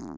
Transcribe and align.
Ora 0.00 0.16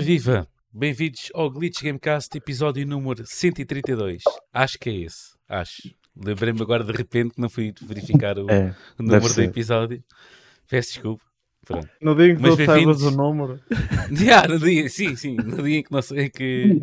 viva! 0.00 0.48
Bem-vindos 0.72 1.30
ao 1.34 1.50
Glitch 1.50 1.82
Gamecast, 1.82 2.34
episódio 2.38 2.86
número 2.86 3.26
132. 3.26 4.22
Acho 4.50 4.78
que 4.78 4.88
é 4.88 4.94
esse. 4.94 5.34
Acho. 5.46 5.94
Lembrei-me 6.16 6.62
agora 6.62 6.82
de 6.82 6.92
repente 6.92 7.34
que 7.34 7.40
não 7.40 7.50
fui 7.50 7.74
verificar 7.82 8.38
o, 8.38 8.50
É, 8.50 8.74
número 8.98 9.34
do 9.34 9.42
episódio. 9.42 10.02
Peço 10.68 10.94
desculpa. 10.94 11.33
Pronto. 11.64 11.88
No 12.00 12.14
dia 12.14 12.32
em 12.32 12.36
que 12.36 12.42
Mas 12.42 12.56
tu 12.56 12.64
saibas 12.64 13.02
o 13.02 13.10
número. 13.10 13.60
Já, 14.12 14.46
no 14.46 14.58
dia, 14.58 14.88
sim, 14.88 15.16
sim, 15.16 15.36
no 15.36 15.62
dia 15.62 15.78
em 15.78 15.82
que, 15.82 15.92
nós, 15.92 16.10
em, 16.12 16.30
que, 16.30 16.80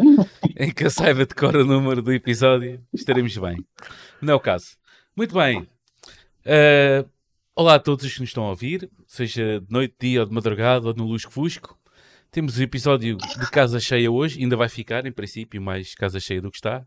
em 0.58 0.72
que 0.72 0.86
eu 0.86 0.90
saiba 0.90 1.26
de 1.26 1.36
cor 1.36 1.56
o 1.56 1.66
número 1.66 2.02
do 2.02 2.12
episódio, 2.12 2.82
estaremos 2.94 3.38
bem. 3.38 3.64
Não 4.22 4.34
é 4.34 4.36
o 4.36 4.40
caso. 4.40 4.78
Muito 5.16 5.36
bem. 5.36 5.68
Eh, 6.44 7.06
olá 7.56 7.76
a 7.76 7.80
todos 7.80 8.06
os 8.06 8.14
que 8.14 8.22
nos 8.22 8.30
estão 8.30 8.46
a 8.46 8.50
ouvir, 8.50 8.90
seja 9.06 9.60
de 9.62 9.72
noite, 9.72 9.96
dia 10.00 10.22
ou 10.22 10.26
de 10.26 10.34
madrugada 10.34 10.88
ou 10.88 10.94
no 10.94 11.06
lusco-fusco. 11.06 11.78
Temos 12.32 12.58
o 12.58 12.64
episódio 12.64 13.18
de 13.18 13.52
Casa 13.52 13.80
Cheia 13.80 14.10
hoje, 14.10 14.40
ainda 14.40 14.56
vai 14.56 14.70
ficar, 14.70 15.06
em 15.06 15.12
princípio, 15.12 15.62
mais 15.62 15.94
Casa 15.94 16.20
Cheia 16.20 16.42
do 16.42 16.50
que 16.50 16.58
está. 16.58 16.86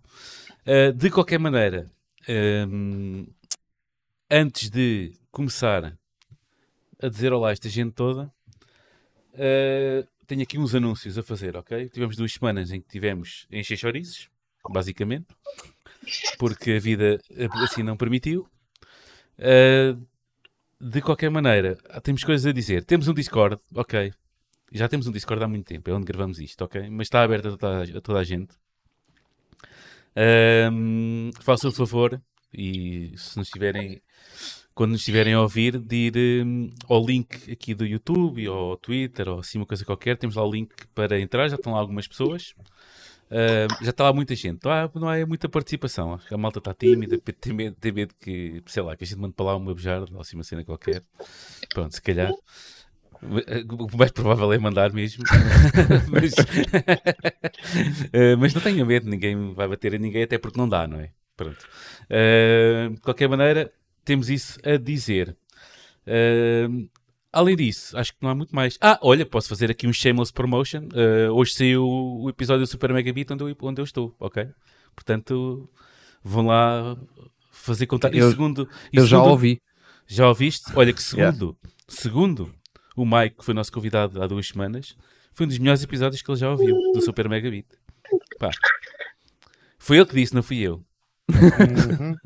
Eh, 0.66 0.90
de 0.92 1.10
qualquer 1.10 1.38
maneira, 1.38 1.90
ehm, 2.26 3.26
antes 4.30 4.70
de 4.70 5.12
começar 5.30 5.96
a 7.04 7.08
dizer 7.08 7.32
olá 7.32 7.50
a 7.50 7.52
esta 7.52 7.68
gente 7.68 7.92
toda, 7.92 8.32
Uh, 9.34 10.06
tenho 10.26 10.42
aqui 10.42 10.58
uns 10.58 10.74
anúncios 10.74 11.18
a 11.18 11.22
fazer, 11.22 11.56
ok? 11.56 11.88
Tivemos 11.88 12.16
duas 12.16 12.32
semanas 12.32 12.70
em 12.70 12.80
que 12.80 12.88
tivemos 12.88 13.46
encher 13.50 13.76
chouriços, 13.76 14.30
basicamente, 14.70 15.26
porque 16.38 16.72
a 16.72 16.80
vida 16.80 17.20
assim 17.62 17.82
não 17.82 17.96
permitiu. 17.96 18.48
Uh, 19.38 20.00
de 20.80 21.00
qualquer 21.00 21.30
maneira, 21.30 21.76
temos 22.02 22.22
coisas 22.22 22.46
a 22.46 22.52
dizer. 22.52 22.84
Temos 22.84 23.08
um 23.08 23.14
Discord, 23.14 23.58
ok? 23.74 24.12
Já 24.72 24.88
temos 24.88 25.06
um 25.06 25.12
Discord 25.12 25.42
há 25.42 25.48
muito 25.48 25.66
tempo, 25.66 25.90
é 25.90 25.92
onde 25.92 26.06
gravamos 26.06 26.38
isto, 26.38 26.64
ok? 26.64 26.88
Mas 26.90 27.06
está 27.06 27.22
aberto 27.22 27.48
a 27.48 27.56
toda 27.56 27.78
a, 27.78 27.82
a 27.82 28.00
toda 28.00 28.18
a 28.20 28.24
gente. 28.24 28.54
Um, 30.72 31.30
façam 31.40 31.70
o 31.70 31.72
favor 31.72 32.22
e 32.52 33.12
se 33.16 33.36
nos 33.36 33.48
estiverem 33.48 34.00
quando 34.74 34.92
nos 34.92 35.00
estiverem 35.00 35.34
a 35.34 35.40
ouvir, 35.40 35.78
de 35.78 35.96
ir 35.96 36.44
hum, 36.44 36.70
ao 36.88 37.04
link 37.04 37.50
aqui 37.50 37.74
do 37.74 37.86
YouTube 37.86 38.48
ou 38.48 38.72
ao 38.72 38.76
Twitter 38.76 39.28
ou 39.28 39.40
assim 39.40 39.58
uma 39.58 39.66
coisa 39.66 39.84
qualquer. 39.84 40.16
Temos 40.16 40.36
lá 40.36 40.44
o 40.44 40.50
link 40.50 40.70
para 40.94 41.20
entrar, 41.20 41.48
já 41.48 41.56
estão 41.56 41.72
lá 41.72 41.78
algumas 41.78 42.08
pessoas. 42.08 42.54
Ah, 43.30 43.66
já 43.82 43.90
está 43.90 44.04
lá 44.04 44.12
muita 44.12 44.34
gente. 44.34 44.60
Não 44.64 44.70
há, 44.70 44.90
não 44.94 45.08
há 45.08 45.26
muita 45.26 45.48
participação. 45.48 46.14
Acho 46.14 46.28
que 46.28 46.34
a 46.34 46.38
malta 46.38 46.58
está 46.58 46.74
tímida, 46.74 47.18
tem 47.40 47.52
medo, 47.52 47.76
tem 47.80 47.92
medo 47.92 48.14
que, 48.20 48.62
sei 48.66 48.82
lá, 48.82 48.96
que 48.96 49.04
a 49.04 49.06
gente 49.06 49.18
mande 49.18 49.34
para 49.34 49.46
lá 49.46 49.56
uma 49.56 49.74
beijar 49.74 50.04
ou 50.12 50.20
assim 50.20 50.36
uma 50.36 50.44
cena 50.44 50.64
qualquer. 50.64 51.02
Pronto, 51.72 51.94
se 51.94 52.02
calhar. 52.02 52.32
O 53.22 53.96
mais 53.96 54.10
provável 54.12 54.52
é 54.52 54.58
mandar 54.58 54.92
mesmo. 54.92 55.24
mas, 56.10 56.34
Ah, 58.12 58.36
mas 58.38 58.54
não 58.54 58.60
tenham 58.60 58.86
medo, 58.86 59.08
ninguém 59.08 59.54
vai 59.54 59.66
bater 59.66 59.94
a 59.94 59.98
ninguém, 59.98 60.24
até 60.24 60.38
porque 60.38 60.58
não 60.58 60.68
dá, 60.68 60.86
não 60.86 61.00
é? 61.00 61.10
Pronto. 61.36 61.66
Ah, 62.10 62.88
de 62.92 63.00
qualquer 63.00 63.28
maneira, 63.28 63.72
temos 64.04 64.28
isso 64.30 64.58
a 64.64 64.76
dizer. 64.76 65.36
Ahm, 66.06 66.88
além 67.32 67.56
disso, 67.56 67.96
acho 67.96 68.12
que 68.12 68.18
não 68.22 68.30
há 68.30 68.34
muito 68.34 68.54
mais. 68.54 68.76
Ah, 68.80 68.98
olha, 69.02 69.24
posso 69.26 69.48
fazer 69.48 69.70
aqui 69.70 69.86
um 69.86 69.92
shameless 69.92 70.32
promotion. 70.32 70.88
Ah, 70.92 71.32
hoje 71.32 71.54
saiu 71.54 71.84
o 71.86 72.28
episódio 72.28 72.60
do 72.64 72.66
Super 72.66 72.92
Megabit 72.92 73.32
onde 73.32 73.44
eu, 73.44 73.56
onde 73.62 73.80
eu 73.80 73.84
estou, 73.84 74.14
ok? 74.20 74.46
Portanto, 74.94 75.68
vão 76.22 76.46
lá 76.46 76.96
fazer 77.50 77.86
contato. 77.86 78.14
E 78.14 78.18
Eu- 78.18 78.30
segundo, 78.30 78.68
e 78.92 78.98
Eu 78.98 79.06
já 79.06 79.16
segundo- 79.16 79.30
ouvi. 79.30 79.60
Já 80.06 80.28
ouviste? 80.28 80.70
Olha 80.76 80.92
que 80.92 81.02
segundo, 81.02 81.56
segundo 81.88 82.54
o 82.94 83.06
Mike, 83.06 83.36
que 83.38 83.44
foi 83.44 83.54
nosso 83.54 83.72
convidado 83.72 84.22
há 84.22 84.26
duas 84.26 84.46
semanas, 84.48 84.94
foi 85.32 85.46
um 85.46 85.48
dos 85.48 85.58
melhores 85.58 85.82
episódios 85.82 86.20
que 86.20 86.30
ele 86.30 86.38
já 86.38 86.50
ouviu 86.50 86.76
do 86.92 87.00
Super 87.00 87.26
Megabit. 87.28 87.66
Pá. 88.38 88.50
Foi 89.78 89.96
ele 89.96 90.06
que 90.06 90.14
disse, 90.14 90.34
não 90.34 90.42
fui 90.42 90.58
eu. 90.58 90.84
Uhum. 91.30 92.16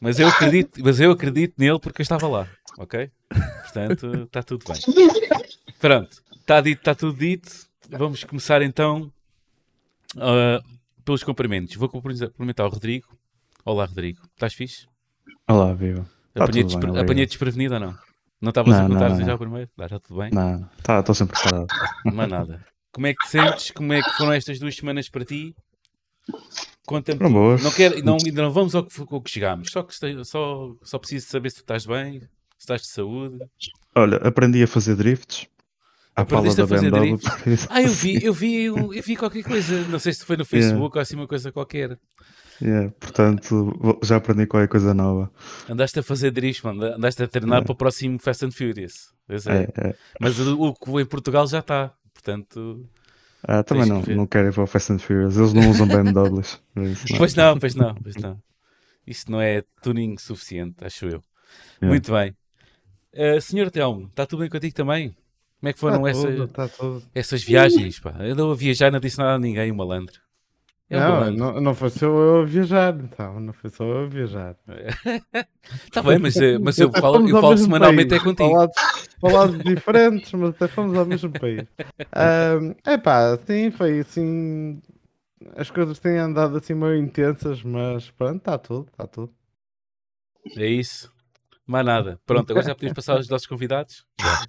Mas 0.00 0.20
eu 0.20 0.28
acredito, 0.28 0.80
mas 0.82 1.00
eu 1.00 1.10
acredito 1.10 1.54
nele 1.58 1.78
porque 1.80 2.02
eu 2.02 2.04
estava 2.04 2.28
lá, 2.28 2.48
ok? 2.78 3.10
Portanto, 3.28 4.24
está 4.24 4.42
tudo 4.42 4.64
bem. 4.66 4.80
Pronto, 5.80 6.22
está 6.36 6.60
dito, 6.60 6.78
está 6.78 6.94
tudo 6.94 7.18
dito. 7.18 7.50
Vamos 7.90 8.22
começar 8.24 8.62
então 8.62 9.12
ah, 10.16 10.60
pelos 11.04 11.24
cumprimentos. 11.24 11.74
Vou 11.76 11.88
cumprimentar 11.88 12.66
o 12.66 12.70
Rodrigo. 12.70 13.08
Olá, 13.64 13.86
Rodrigo. 13.86 14.20
Estás 14.34 14.54
fixe? 14.54 14.86
Olá, 15.48 15.74
viva. 15.74 16.08
Tá 16.34 16.44
Apanhei, 16.44 16.46
tudo 16.46 16.52
bem, 16.52 16.64
despre... 16.66 16.76
obrigado. 16.76 17.04
Apanhei 17.04 17.26
desprevenido 17.26 17.74
ou 17.74 17.80
não? 17.80 17.98
Não 18.40 18.50
estavas 18.50 18.74
a 18.74 18.86
contar 18.86 19.20
já 19.20 19.34
o 19.34 19.38
primeiro? 19.38 19.70
Dá, 19.76 19.88
já 19.88 19.98
tudo 19.98 20.20
bem? 20.20 20.30
Não, 20.32 20.68
tá, 20.82 21.00
estou 21.00 21.14
sempre 21.14 21.40
preparado. 21.40 21.66
Mais 22.04 22.30
nada. 22.30 22.64
Como 22.92 23.06
é 23.06 23.14
que 23.14 23.24
te 23.24 23.30
sentes? 23.30 23.70
Como 23.72 23.92
é 23.92 24.00
que 24.00 24.10
foram 24.12 24.32
estas 24.32 24.60
duas 24.60 24.76
semanas 24.76 25.08
para 25.08 25.24
ti? 25.24 25.56
Boas. 27.30 27.62
Não 27.62 27.70
quero, 27.70 28.02
não, 28.04 28.16
ainda 28.24 28.42
não 28.42 28.50
vamos 28.52 28.74
ao 28.74 28.84
que, 28.84 29.00
ao 29.10 29.20
que 29.20 29.30
chegámos. 29.30 29.70
Só, 29.70 29.82
que 29.82 29.94
só, 30.24 30.72
só 30.82 30.98
preciso 30.98 31.26
saber 31.28 31.50
se 31.50 31.56
tu 31.56 31.60
estás 31.60 31.86
bem, 31.86 32.20
se 32.20 32.26
estás 32.60 32.82
de 32.82 32.88
saúde. 32.88 33.38
Olha, 33.94 34.16
aprendi 34.18 34.62
a 34.62 34.66
fazer 34.66 34.94
drifts. 34.96 35.46
À 36.16 36.24
pala 36.24 36.52
da 36.52 36.64
a 36.64 36.66
fazer 36.66 36.90
BMW. 36.90 37.16
drifts? 37.44 37.66
Ah, 37.70 37.80
eu 37.82 37.90
vi, 37.90 38.24
eu 38.24 38.32
vi, 38.32 38.70
um- 38.70 38.92
eu 38.92 39.02
vi 39.02 39.14
qualquer 39.16 39.44
coisa. 39.44 39.82
Não 39.88 39.98
sei 40.00 40.12
se 40.12 40.24
foi 40.24 40.36
no 40.36 40.44
Facebook 40.44 40.96
ou 40.96 41.00
assim 41.00 41.14
uma 41.14 41.28
coisa 41.28 41.52
qualquer. 41.52 41.96
Yeah, 42.60 42.90
portanto, 42.98 43.98
já 44.02 44.16
aprendi 44.16 44.44
qualquer 44.46 44.66
coisa 44.66 44.92
nova. 44.92 45.30
Andaste 45.70 46.00
a 46.00 46.02
fazer 46.02 46.32
drift, 46.32 46.64
mano. 46.64 46.82
Andaste 46.82 47.22
a 47.22 47.28
treinar 47.28 47.60
É. 47.60 47.64
para 47.64 47.72
o 47.72 47.76
próximo 47.76 48.18
Fast 48.18 48.44
and 48.44 48.50
Furious. 48.50 49.12
É. 49.28 49.36
É, 49.36 49.88
é. 49.90 49.94
Mas 50.20 50.40
o, 50.40 50.60
o 50.60 50.74
que 50.74 50.90
em 51.00 51.06
Portugal 51.06 51.46
já 51.46 51.60
está. 51.60 51.92
Portanto, 52.12 52.84
Ah, 53.42 53.62
também 53.62 53.86
não, 53.86 54.02
não 54.02 54.26
quero 54.26 54.48
ir 54.48 54.52
para 54.52 54.64
o 54.64 54.66
Fast 54.66 54.92
and 54.92 54.98
Furious. 54.98 55.36
Eles 55.36 55.52
não 55.52 55.70
usam 55.70 55.86
BMWs. 55.86 56.60
isso 56.76 57.06
não. 57.12 57.18
Pois 57.18 57.34
não, 57.34 57.58
pois 57.58 57.74
não, 57.74 57.94
pois 57.94 58.16
não. 58.16 58.42
Isto 59.06 59.30
não 59.32 59.40
é 59.40 59.62
tuning 59.82 60.18
suficiente, 60.18 60.84
acho 60.84 61.04
eu. 61.06 61.22
Yeah. 61.80 61.88
Muito 61.88 62.12
bem. 62.12 62.36
Uh, 63.14 63.40
senhor 63.40 63.70
Telmo, 63.70 64.06
está 64.08 64.26
tudo 64.26 64.40
bem 64.40 64.50
contigo 64.50 64.74
também? 64.74 65.14
Como 65.60 65.68
é 65.70 65.72
que 65.72 65.78
foram 65.78 66.06
Está 66.06 66.10
essa- 66.20 66.30
tudo, 66.30 66.44
está 66.44 66.68
tudo. 66.68 67.02
essas 67.14 67.42
viagens? 67.42 67.98
Pá? 68.00 68.14
Eu 68.20 68.34
não 68.36 68.50
a 68.50 68.54
viajar, 68.54 68.92
não 68.92 69.00
disse 69.00 69.18
nada 69.18 69.34
a 69.34 69.38
ninguém, 69.38 69.70
o 69.72 69.74
malandro. 69.76 70.20
É 70.90 70.98
um 70.98 71.00
Não, 71.00 71.30
não, 71.32 71.60
não 71.60 71.74
foi 71.74 71.90
só 71.90 72.06
eu 72.06 72.42
a 72.42 72.44
viajar, 72.44 72.98
então. 72.98 73.38
Não 73.38 73.52
foi 73.52 73.68
só 73.68 73.84
eu 73.84 74.04
a 74.04 74.06
viajar. 74.06 74.56
Está 75.84 76.00
bem, 76.02 76.18
mas, 76.18 76.36
eh, 76.36 76.58
mas 76.58 76.78
eu 76.78 76.90
falo, 76.90 77.28
eu 77.28 77.40
falo 77.40 77.58
semanalmente 77.58 78.14
é 78.14 78.18
país, 78.18 78.22
contigo. 78.22 78.48
Para 78.48 78.58
lados, 78.58 78.76
para 79.20 79.32
lados 79.32 79.58
diferentes, 79.64 80.32
mas 80.32 80.50
até 80.50 80.68
fomos 80.68 80.96
ao 80.96 81.04
mesmo 81.04 81.30
país. 81.30 81.66
É 82.86 82.96
pá, 82.96 83.38
sim, 83.46 83.70
foi 83.70 84.00
assim. 84.00 84.80
As 85.56 85.70
coisas 85.70 85.98
têm 85.98 86.18
andado 86.18 86.56
assim 86.56 86.74
meio 86.74 86.96
intensas, 86.96 87.62
mas 87.62 88.10
pronto, 88.10 88.38
está 88.38 88.56
tudo, 88.56 88.88
está 88.90 89.06
tudo. 89.06 89.32
É 90.56 90.66
isso. 90.66 91.12
Mais 91.66 91.84
nada. 91.84 92.18
Pronto, 92.24 92.50
agora 92.50 92.66
já 92.66 92.74
podemos 92.74 92.94
passar 92.94 93.16
aos 93.16 93.28
nossos 93.28 93.46
convidados. 93.46 94.06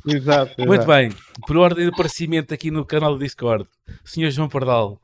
Exato. 0.07 0.55
Muito 0.57 0.83
exato. 0.83 0.87
bem. 0.87 1.11
Por 1.45 1.57
ordem 1.57 1.85
de 1.85 1.91
aparecimento 1.91 2.53
aqui 2.53 2.71
no 2.71 2.85
canal 2.85 3.13
do 3.13 3.19
Discord, 3.19 3.67
Senhor 4.05 4.31
João 4.31 4.47
Pardal, 4.47 5.01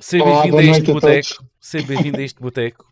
seja 0.00 0.24
bem-vindo 0.24 0.56
a 0.58 0.64
este 0.64 0.92
boteco. 0.92 1.44
Seja 1.60 1.86
bem-vindo 1.86 2.18
a 2.18 2.22
este 2.22 2.40
boteco. 2.40 2.84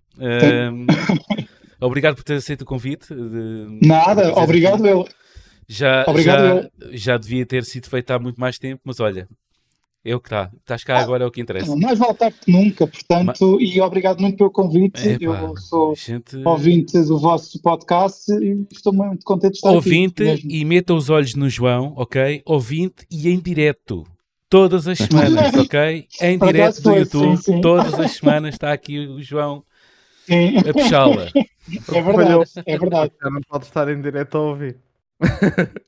Obrigado 1.81 2.15
por 2.15 2.25
ter 2.25 2.35
aceito 2.35 2.63
o 2.63 2.67
convite. 2.67 3.09
de- 3.15 3.79
Nada, 3.87 4.33
obrigado 4.39 4.87
eu. 4.87 5.07
Já, 5.69 6.05
Obrigado 6.07 6.63
já, 6.63 6.71
já 6.93 7.17
devia 7.19 7.47
ter 7.47 7.65
sido 7.65 7.89
feito 7.89 8.11
há 8.11 8.19
muito 8.19 8.39
mais 8.41 8.59
tempo, 8.59 8.81
mas 8.85 9.01
olha, 9.01 9.27
é 10.05 10.15
o 10.15 10.21
que 10.21 10.27
está. 10.27 10.51
Estás 10.61 10.85
cá 10.85 10.99
agora, 10.99 11.25
é 11.25 11.27
o 11.27 11.31
que 11.31 11.41
interessa. 11.41 11.75
Mais 11.77 11.99
vale 11.99 12.15
tarde 12.15 12.37
que 12.45 12.53
nunca, 12.53 12.87
portanto, 12.87 13.59
e 13.61 13.81
obrigado 13.81 14.21
muito 14.21 14.37
pelo 14.37 14.51
convite. 14.51 15.01
Epá, 15.09 15.41
eu 15.43 15.57
sou 15.57 15.95
gente, 15.97 16.37
ouvinte 16.45 16.99
do 17.05 17.19
vosso 17.19 17.61
podcast 17.63 18.31
e 18.33 18.67
estou 18.71 18.93
muito 18.93 19.25
contente 19.25 19.53
de 19.53 19.59
estar 19.59 19.71
ouvinte 19.71 20.23
aqui. 20.23 20.45
mesmo. 20.45 20.51
e 20.51 20.65
meta 20.65 20.93
os 20.95 21.09
olhos 21.09 21.35
no 21.35 21.49
João, 21.49 21.95
ok? 21.97 22.43
Ouvinte 22.45 23.07
e 23.11 23.29
em 23.29 23.41
direto. 23.41 24.05
Todas 24.53 24.87
as 24.87 24.99
semanas, 25.09 25.55
ok? 25.55 26.07
Em 26.21 26.39
direto 26.39 26.83
do 26.83 26.91
YouTube, 26.95 27.37
sim, 27.39 27.43
sim. 27.55 27.61
todas 27.63 27.95
as 27.99 28.11
semanas 28.13 28.55
está 28.55 28.71
aqui 28.71 28.99
o 28.99 29.23
João 29.23 29.65
Sim, 30.27 30.59
a 30.59 30.73
puxá-la. 30.75 31.29
é 31.35 32.03
verdade, 32.03 32.51
é 32.67 32.79
verdade. 32.79 33.13
Já 33.23 33.31
não 33.31 33.41
pode 33.49 33.65
estar 33.65 33.89
em 33.89 33.99
direto 34.03 34.37
a 34.37 34.41
ouvir. 34.43 34.77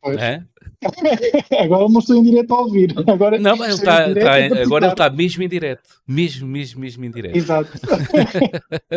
Pois. 0.00 0.16
Hã? 0.18 0.46
Agora 1.62 1.88
não 1.90 1.98
estou 1.98 2.16
em 2.16 2.22
direto 2.22 2.54
a 2.54 2.60
ouvir. 2.62 2.94
Agora 3.06 3.38
Não, 3.38 3.54
mas 3.54 3.68
ele 3.68 3.76
está, 3.76 4.08
está- 4.10 4.62
agora 4.62 4.84
ele 4.86 4.92
está 4.94 5.10
mesmo 5.10 5.42
em 5.42 5.48
direto. 5.48 5.90
Mesmo, 6.08 6.48
mesmo, 6.48 6.80
mesmo 6.80 7.04
em 7.04 7.10
direto. 7.10 7.36
Exato. 7.36 7.70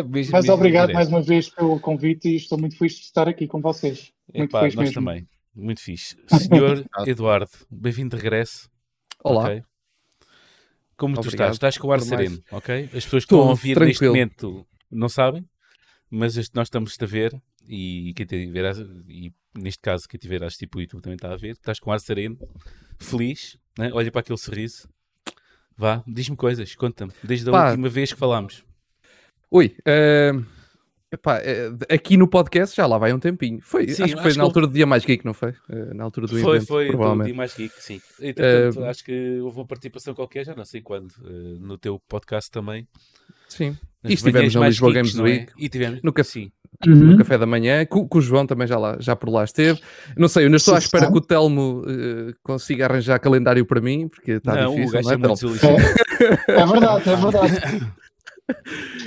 Mesmo, 0.08 0.32
Mas 0.32 0.44
mesmo 0.44 0.52
obrigado 0.54 0.92
mais 0.94 1.08
uma 1.08 1.20
vez 1.20 1.50
pelo 1.50 1.78
convite 1.78 2.26
e 2.28 2.36
estou 2.36 2.58
muito 2.58 2.76
feliz 2.78 2.94
de 2.94 3.00
estar 3.02 3.28
aqui 3.28 3.46
com 3.46 3.60
vocês. 3.60 4.12
Muito 4.34 4.50
Epá, 4.50 4.60
feliz 4.60 4.74
nós 4.76 4.84
mesmo. 4.88 4.94
também. 5.04 5.26
Muito 5.54 5.80
fixe. 5.82 6.16
Senhor 6.26 6.84
Eduardo, 7.06 7.50
bem-vindo 7.70 8.16
de 8.16 8.22
regresso. 8.22 8.70
Olá. 9.22 9.44
ok? 9.44 9.62
Como 10.96 11.14
tu 11.14 11.20
Obrigado 11.20 11.52
estás? 11.52 11.56
Estás 11.56 11.78
com 11.78 11.88
o 11.88 11.92
ar 11.92 11.98
mais. 11.98 12.08
sereno, 12.08 12.42
ok? 12.50 12.84
As 12.86 12.90
pessoas 13.04 13.10
que 13.24 13.34
estão 13.34 13.40
a 13.42 13.50
ouvir 13.50 13.78
neste 13.78 13.98
tranquilo. 14.00 14.12
momento 14.14 14.66
não 14.90 15.08
sabem, 15.08 15.48
mas 16.10 16.36
este- 16.36 16.54
nós 16.56 16.66
estamos 16.66 16.96
a 17.00 17.06
ver 17.06 17.40
e 17.66 18.12
quem 18.16 18.26
tiver, 18.26 18.64
a- 18.66 18.72
e 19.08 19.32
neste 19.56 19.80
caso 19.80 20.08
quem 20.08 20.18
tiver 20.18 20.42
a 20.42 20.46
assistir 20.46 20.66
por 20.66 20.80
YouTube 20.80 21.02
também 21.02 21.14
está 21.16 21.32
a 21.32 21.36
ver, 21.36 21.50
estás 21.52 21.78
com 21.78 21.92
ar 21.92 22.00
sereno, 22.00 22.36
feliz, 22.98 23.56
né? 23.78 23.90
olha 23.92 24.10
para 24.10 24.20
aquele 24.20 24.38
sorriso. 24.38 24.88
Vá, 25.76 26.02
diz-me 26.06 26.36
coisas, 26.36 26.74
conta-me, 26.74 27.12
desde 27.22 27.48
a 27.48 27.52
Pá. 27.52 27.68
última 27.68 27.88
vez 27.88 28.12
que 28.12 28.18
falámos. 28.18 28.64
Ui, 29.50 29.76
eh, 29.86 30.32
epá, 31.12 31.38
eh, 31.38 31.70
aqui 31.90 32.16
no 32.16 32.28
podcast 32.28 32.76
já 32.76 32.86
lá 32.86 32.98
vai 32.98 33.12
um 33.12 33.18
tempinho. 33.18 33.58
Foi, 33.62 33.88
Sim, 33.88 34.02
acho 34.04 34.14
que 34.16 34.20
foi 34.22 34.30
acho 34.30 34.38
na 34.38 34.44
que- 34.44 34.48
altura 34.48 34.66
do 34.66 34.72
Dia 34.72 34.86
Mais 34.86 35.04
Geek, 35.04 35.24
não 35.24 35.34
foi? 35.34 35.54
Eh, 35.70 35.94
na 35.94 36.04
altura 36.04 36.26
do 36.26 36.38
Foi, 36.38 36.56
evento, 36.56 36.68
foi, 36.68 36.84
do 36.86 36.90
provavelmente. 36.92 37.26
Dia 37.26 37.34
Mais 37.36 37.54
Geek, 37.54 37.74
sim. 37.82 38.00
Entretanto, 38.20 38.80
Eh, 38.84 38.88
acho 38.88 39.04
que 39.04 39.38
houve 39.40 39.58
uma 39.58 39.66
participação 39.66 40.14
qualquer, 40.14 40.44
já 40.44 40.54
não 40.54 40.64
sei 40.64 40.80
quando, 40.80 41.12
no 41.60 41.76
teu 41.78 42.00
podcast 42.08 42.50
também. 42.50 42.86
Sim. 43.48 43.76
Nas 44.02 44.10
E 44.12 44.14
estivemos 44.14 44.54
na 44.54 44.60
mais 44.60 44.74
Lisboa 44.74 44.92
geeks, 44.92 45.14
Games 45.14 45.18
é? 45.32 45.38
Week. 45.40 45.52
E 45.58 45.68
tivemos, 45.68 46.00
Nunca- 46.02 46.22
sim. 46.24 46.50
No 46.86 47.16
café 47.18 47.36
da 47.38 47.46
manhã, 47.46 47.84
com, 47.86 48.06
o 48.12 48.20
João 48.20 48.46
também 48.46 48.66
já, 48.68 48.78
lá, 48.78 48.96
já 49.00 49.16
por 49.16 49.30
lá 49.30 49.42
esteve. 49.42 49.80
Não 50.16 50.28
sei, 50.28 50.44
eu 50.44 50.50
não 50.50 50.56
estou 50.58 50.74
à 50.74 50.78
espera 50.78 51.10
que 51.10 51.16
o 51.16 51.20
Telmo 51.20 51.82
eh, 51.88 52.34
consiga 52.42 52.84
arranjar 52.84 53.18
calendário 53.18 53.64
para 53.66 53.80
mim, 53.80 54.06
porque 54.06 54.32
está 54.32 54.54
não, 54.54 54.72
o 54.72 54.76
difícil, 54.76 54.92
gajo 54.92 55.08
não 55.08 55.10
é, 55.10 55.14
é 55.14 55.18
muito 55.18 55.38
Telmo? 55.40 55.58
solicitado. 55.58 56.42
É 56.46 56.66
verdade, 56.66 57.08
é 57.10 57.16
verdade. 57.16 57.92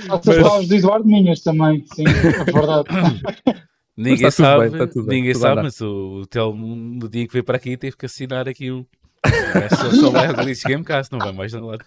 Há 0.08 0.14
as 0.14 0.24
palavras 0.24 0.68
do 0.68 0.74
Eduardo 0.74 1.06
Minhas 1.06 1.40
também, 1.40 1.84
sim, 1.94 2.04
é 2.06 2.52
verdade. 2.52 2.88
Ninguém 3.96 4.26
está 4.26 4.30
tudo 4.30 4.46
sabe, 4.46 4.70
bem, 4.70 4.86
bem, 4.86 5.20
ninguém 5.20 5.34
sabe, 5.34 5.62
mas 5.62 5.80
o, 5.82 6.22
o 6.22 6.26
Telmo, 6.26 6.74
no 6.74 7.08
dia 7.10 7.26
que 7.26 7.32
veio 7.32 7.44
para 7.44 7.58
aqui, 7.58 7.76
teve 7.76 7.94
que 7.94 8.06
assinar 8.06 8.48
aqui 8.48 8.72
um. 8.72 8.86
É 9.24 9.68
só, 9.68 9.90
só 9.90 10.10
vai 10.10 10.28
ao 10.28 10.34
Glitch 10.34 10.62
Gamecast, 10.64 11.12
não 11.12 11.18
vai 11.18 11.30
mais 11.30 11.52
nada. 11.52 11.78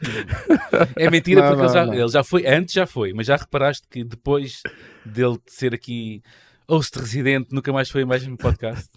É 0.96 1.10
mentira, 1.10 1.42
Não, 1.42 1.48
porque 1.50 1.62
ele, 1.64 1.68
não, 1.68 1.74
já, 1.74 1.86
não. 1.86 1.94
ele 1.96 2.08
já 2.08 2.24
foi, 2.24 2.46
antes 2.46 2.76
já 2.76 2.86
foi, 2.86 3.12
mas 3.12 3.26
já 3.26 3.36
reparaste 3.36 3.88
que 3.90 4.04
depois 4.04 4.62
dele 5.04 5.40
ser 5.48 5.74
aqui 5.74 6.22
host 6.70 6.98
residente, 7.00 7.48
nunca 7.52 7.74
mais 7.74 7.90
foi 7.90 8.06
mais 8.06 8.26
no 8.26 8.38
podcast. 8.38 8.88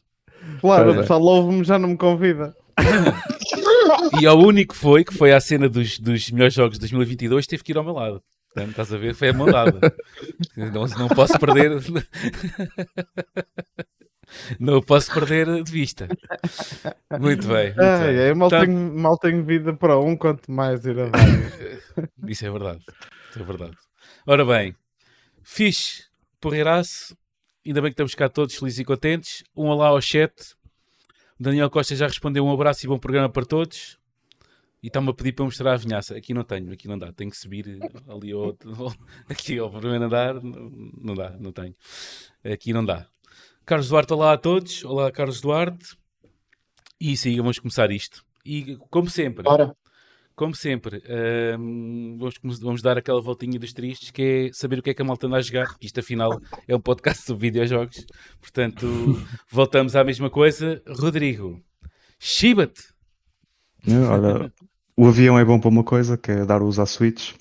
Claro, 0.61 0.91
o 0.91 0.95
é. 0.95 0.99
pessoal 0.99 1.23
ouve-me 1.23 1.65
já 1.65 1.79
não 1.79 1.89
me 1.89 1.97
convida. 1.97 2.55
E 4.21 4.27
ao 4.27 4.39
único 4.39 4.75
foi, 4.75 5.05
que 5.05 5.15
foi 5.15 5.33
à 5.33 5.41
cena 5.41 5.69
dos, 5.69 5.99
dos 5.99 6.31
melhores 6.31 6.55
jogos 6.55 6.75
de 6.75 6.81
2022, 6.81 7.47
teve 7.47 7.63
que 7.63 7.73
ir 7.73 7.79
ao 7.79 7.85
meu 7.85 7.95
lado. 7.95 8.23
Portanto, 8.59 8.71
estás 8.71 8.93
a 8.93 8.97
ver? 8.99 9.15
Foi 9.15 9.29
a 9.29 9.33
mão 9.33 9.47
dada. 9.47 9.95
Não, 10.57 10.87
não 10.87 11.09
posso 11.09 11.39
perder. 11.39 11.73
Não 14.61 14.83
posso 14.83 15.13
perder 15.13 15.63
de 15.63 15.73
vista. 15.73 16.07
Muito 17.19 17.49
bem. 17.49 17.65
Muito 17.65 17.75
bem. 17.75 17.75
ai, 17.79 18.35
mal, 18.35 18.51
Tá- 18.51 18.61
tenho, 18.61 18.95
mal 18.99 19.17
tenho 19.19 19.45
vida 19.45 19.73
para 19.75 19.99
um, 19.99 20.17
quanto 20.17 20.51
mais 20.53 20.85
ir 20.85 20.99
a 20.99 21.07
vários. 21.07 21.83
Isso 22.29 22.45
é 22.47 22.51
verdade. 22.51 22.83
Isso 23.31 23.41
é 23.41 23.43
verdade. 23.43 23.77
Ora 24.27 24.45
bem, 24.45 24.75
fixe, 25.43 26.05
porreiraço. 26.41 27.17
Ainda 27.67 27.81
bem 27.81 27.91
que 27.91 27.95
estamos 27.95 28.15
cá 28.15 28.29
todos 28.29 28.55
felizes 28.55 28.79
e 28.81 28.85
contentes. 28.85 29.45
Um 29.57 29.67
olá 29.67 29.89
ao 29.89 30.01
chat. 30.01 30.33
Daniel 31.41 31.71
Costa 31.71 31.95
já 31.95 32.07
respondeu 32.07 32.45
um 32.45 32.53
abraço 32.53 32.85
e 32.85 32.89
bom 32.89 32.99
programa 32.99 33.29
para 33.31 33.45
todos. 33.47 33.98
E 34.83 34.87
está-me 34.87 35.11
a 35.11 35.13
pedir 35.15 35.33
para 35.33 35.45
mostrar 35.45 35.73
a 35.73 35.77
vinhaça. 35.77 36.17
Aqui 36.17 36.33
não 36.33 36.45
tenho, 36.45 36.73
aqui 36.73 36.87
não 36.87 36.99
dá. 36.99 37.13
Tenho 37.13 37.31
que 37.31 37.37
subir 37.37 37.79
ali 38.09 38.33
ao, 38.33 38.57
aqui 39.29 39.59
ao 39.59 39.71
primeiro 39.71 40.05
andar. 40.05 40.35
Não, 40.43 41.15
dá, 41.15 41.37
não 41.39 41.53
tenho. 41.53 41.75
Aqui 42.45 42.73
não 42.73 42.85
dá. 42.85 43.07
Carlos 43.67 43.89
Duarte, 43.89 44.13
olá 44.13 44.33
a 44.33 44.39
todos. 44.39 44.85
Olá, 44.85 45.11
Carlos 45.11 45.41
Duarte. 45.41 45.97
E 47.01 47.17
sim, 47.17 47.37
vamos 47.37 47.59
começar 47.59 47.91
isto. 47.91 48.25
E 48.45 48.77
como 48.89 49.11
sempre, 49.11 49.47
Ora, 49.47 49.77
como 50.39 50.55
sempre, 50.55 51.03
hum, 51.59 52.17
vamos 52.61 52.81
dar 52.81 52.97
aquela 52.97 53.21
voltinha 53.21 53.59
dos 53.59 53.73
tristes, 53.73 54.13
que 54.13 54.23
é 54.23 54.53
saber 54.53 54.79
o 54.79 54.83
que 54.83 54.91
é 54.91 54.95
que 54.95 55.03
a 55.03 55.05
malta 55.05 55.27
anda 55.27 55.37
a 55.37 55.43
jogar, 55.43 55.67
porque 55.67 55.87
isto 55.87 55.99
afinal 55.99 56.41
é 56.67 56.77
um 56.77 56.81
podcast 56.81 57.25
sobre 57.25 57.49
videojogos. 57.49 58.07
Portanto, 58.41 58.87
voltamos 59.51 59.97
à 59.97 60.05
mesma 60.05 60.31
coisa. 60.31 60.81
Rodrigo, 60.87 61.61
chiba-te! 62.21 62.98
Olha, 63.87 64.53
o 64.97 65.07
avião 65.07 65.39
é 65.39 65.45
bom 65.45 65.61
para 65.61 65.69
uma 65.69 65.85
coisa, 65.85 66.17
que 66.17 66.31
é 66.31 66.45
dar 66.45 66.63
uso 66.63 66.83
à 66.83 66.87
Switch. 66.87 67.35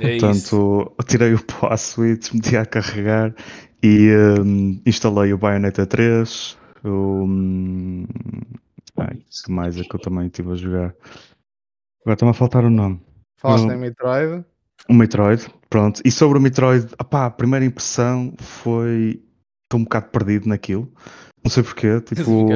É 0.00 0.16
isso. 0.16 0.26
Portanto, 0.26 0.94
eu 0.98 1.04
tirei 1.04 1.34
o 1.34 1.44
pó 1.44 1.68
à 1.68 1.76
Switch, 1.76 2.32
meti 2.32 2.56
a 2.56 2.64
carregar 2.64 3.34
e 3.82 4.10
hum, 4.40 4.80
instalei 4.86 5.32
o 5.32 5.38
Bayonetta 5.38 5.86
3. 5.86 6.56
O, 6.84 7.24
hum, 7.24 8.06
ai, 8.96 9.18
que 9.44 9.50
mais 9.50 9.78
é 9.78 9.82
que 9.82 9.94
eu 9.94 10.00
também 10.00 10.26
estive 10.26 10.52
a 10.52 10.54
jogar? 10.54 10.94
Agora 12.02 12.14
está-me 12.14 12.30
a 12.30 12.34
faltar 12.34 12.64
o 12.64 12.70
nome. 12.70 13.00
Falaste 13.36 13.68
em 13.68 13.76
Metroid? 13.76 14.44
O 14.88 14.94
Metroid, 14.94 15.46
pronto. 15.68 16.00
E 16.04 16.10
sobre 16.10 16.38
o 16.38 16.40
Metroid, 16.40 16.86
opá, 17.00 17.26
a 17.26 17.30
primeira 17.30 17.64
impressão 17.64 18.32
foi. 18.38 19.22
Estou 19.64 19.80
um 19.80 19.84
bocado 19.84 20.08
perdido 20.10 20.48
naquilo. 20.48 20.88
Não 21.46 21.50
sei 21.50 21.62
porquê, 21.62 22.00
tipo, 22.02 22.48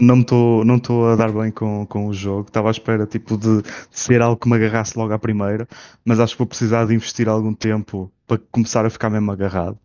não 0.00 0.20
estou 0.20 0.64
não 0.64 0.76
estou 0.76 1.08
a 1.08 1.14
dar 1.14 1.30
bem 1.30 1.52
com, 1.52 1.86
com 1.86 2.08
o 2.08 2.12
jogo. 2.12 2.48
Estava 2.48 2.66
à 2.66 2.72
espera, 2.72 3.06
tipo, 3.06 3.36
de, 3.36 3.62
de 3.62 3.70
ser 3.92 4.20
algo 4.20 4.36
que 4.36 4.48
me 4.48 4.56
agarrasse 4.56 4.98
logo 4.98 5.12
à 5.12 5.18
primeira, 5.20 5.68
mas 6.04 6.18
acho 6.18 6.34
que 6.34 6.38
vou 6.40 6.46
precisar 6.48 6.84
de 6.84 6.94
investir 6.94 7.28
algum 7.28 7.54
tempo 7.54 8.12
para 8.26 8.38
começar 8.50 8.84
a 8.84 8.90
ficar 8.90 9.08
mesmo 9.08 9.30
agarrado. 9.30 9.78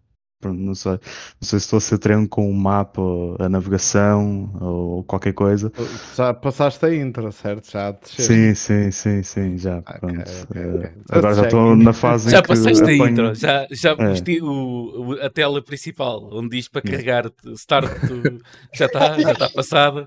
Não 0.44 0.75
sei, 0.75 0.92
não 0.92 1.00
sei 1.42 1.60
se 1.60 1.66
estou 1.66 1.78
a 1.78 1.81
ser 1.81 1.98
treino 1.98 2.30
com 2.30 2.48
o 2.48 2.54
mapa, 2.54 3.01
a 3.39 3.50
navegação 3.50 4.51
ou 4.62 5.04
qualquer 5.04 5.34
coisa. 5.34 5.72
Já 6.16 6.31
passaste 6.31 6.86
a 6.86 6.94
intro, 6.95 7.31
certo? 7.31 7.72
Já. 7.72 7.98
Sim, 8.04 8.54
sim, 8.54 8.92
sim, 8.92 9.24
sim, 9.24 9.57
já. 9.57 9.80
Ok, 9.80 9.95
pronto. 10.00 10.19
ok, 10.19 10.62
Eh, 10.62 10.68
ok. 10.78 10.92
Agora 11.10 11.34
já 11.34 11.44
estou 11.45 11.75
na 11.75 11.92
fase 11.92 12.30
Já 12.30 12.38
em 12.38 12.42
que 12.44 12.48
passaste 12.50 12.81
a 12.81 12.84
apanho- 12.84 13.07
intro, 13.10 13.34
já, 13.34 13.68
já 13.72 13.92
É. 13.98 14.10
vesti 14.10 14.39
o, 14.39 15.07
o- 15.10 15.22
a 15.25 15.30
tela 15.31 15.60
principal, 15.60 16.30
onde 16.31 16.50
diz 16.50 16.68
para 16.68 16.84
carregar 16.84 17.31
start, 17.56 17.89
já 18.75 18.86
está 18.86 19.19
já 19.19 19.31
está 19.31 19.50
passada. 19.50 20.06